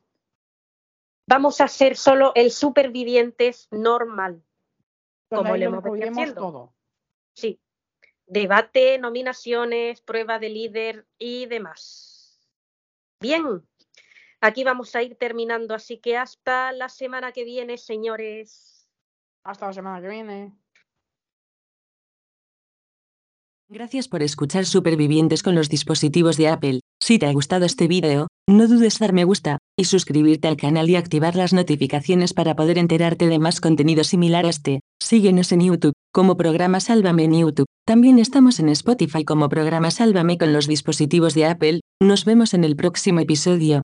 Vamos 1.27 1.61
a 1.61 1.65
hacer 1.65 1.95
solo 1.95 2.33
el 2.35 2.51
supervivientes 2.51 3.67
normal. 3.71 4.43
Donde 5.29 5.43
Como 5.43 5.57
le 5.57 5.65
hemos 5.65 5.83
venido 5.83 6.09
haciendo. 6.11 6.41
todo. 6.41 6.73
Sí. 7.35 7.61
Debate, 8.25 8.97
nominaciones, 8.97 10.01
prueba 10.01 10.39
de 10.39 10.49
líder 10.49 11.07
y 11.17 11.45
demás. 11.45 12.49
Bien. 13.21 13.63
Aquí 14.41 14.63
vamos 14.63 14.95
a 14.95 15.03
ir 15.03 15.15
terminando, 15.15 15.75
así 15.75 15.97
que 15.97 16.17
hasta 16.17 16.71
la 16.71 16.87
semana 16.87 17.31
que 17.31 17.43
viene, 17.43 17.77
señores. 17.77 18.87
Hasta 19.43 19.67
la 19.67 19.73
semana 19.73 20.01
que 20.01 20.07
viene. 20.07 20.53
Gracias 23.71 24.07
por 24.07 24.23
escuchar 24.23 24.65
Supervivientes 24.65 25.43
con 25.43 25.53
los 25.53 25.69
dispositivos 25.69 26.37
de 26.37 26.47
Apple. 26.47 26.79
Si 26.99 27.19
te 27.19 27.27
ha 27.27 27.33
gustado 27.33 27.65
este 27.65 27.87
vídeo, 27.87 28.27
no 28.49 28.67
dudes 28.67 28.97
dar 28.97 29.13
me 29.13 29.25
gusta, 29.25 29.59
y 29.77 29.83
suscribirte 29.83 30.47
al 30.47 30.57
canal 30.57 30.89
y 30.89 30.95
activar 30.95 31.35
las 31.35 31.53
notificaciones 31.53 32.33
para 32.33 32.55
poder 32.55 32.79
enterarte 32.79 33.27
de 33.27 33.37
más 33.37 33.61
contenido 33.61 34.03
similar 34.03 34.47
a 34.47 34.49
este. 34.49 34.79
Síguenos 34.99 35.51
en 35.51 35.61
YouTube, 35.61 35.93
como 36.11 36.35
programa 36.35 36.79
Sálvame 36.79 37.25
en 37.25 37.39
YouTube. 37.39 37.67
También 37.85 38.17
estamos 38.17 38.59
en 38.59 38.69
Spotify 38.69 39.23
como 39.23 39.49
programa 39.49 39.91
Sálvame 39.91 40.39
con 40.39 40.51
los 40.51 40.65
dispositivos 40.65 41.35
de 41.35 41.45
Apple. 41.45 41.81
Nos 42.01 42.25
vemos 42.25 42.55
en 42.55 42.63
el 42.63 42.75
próximo 42.75 43.19
episodio. 43.19 43.83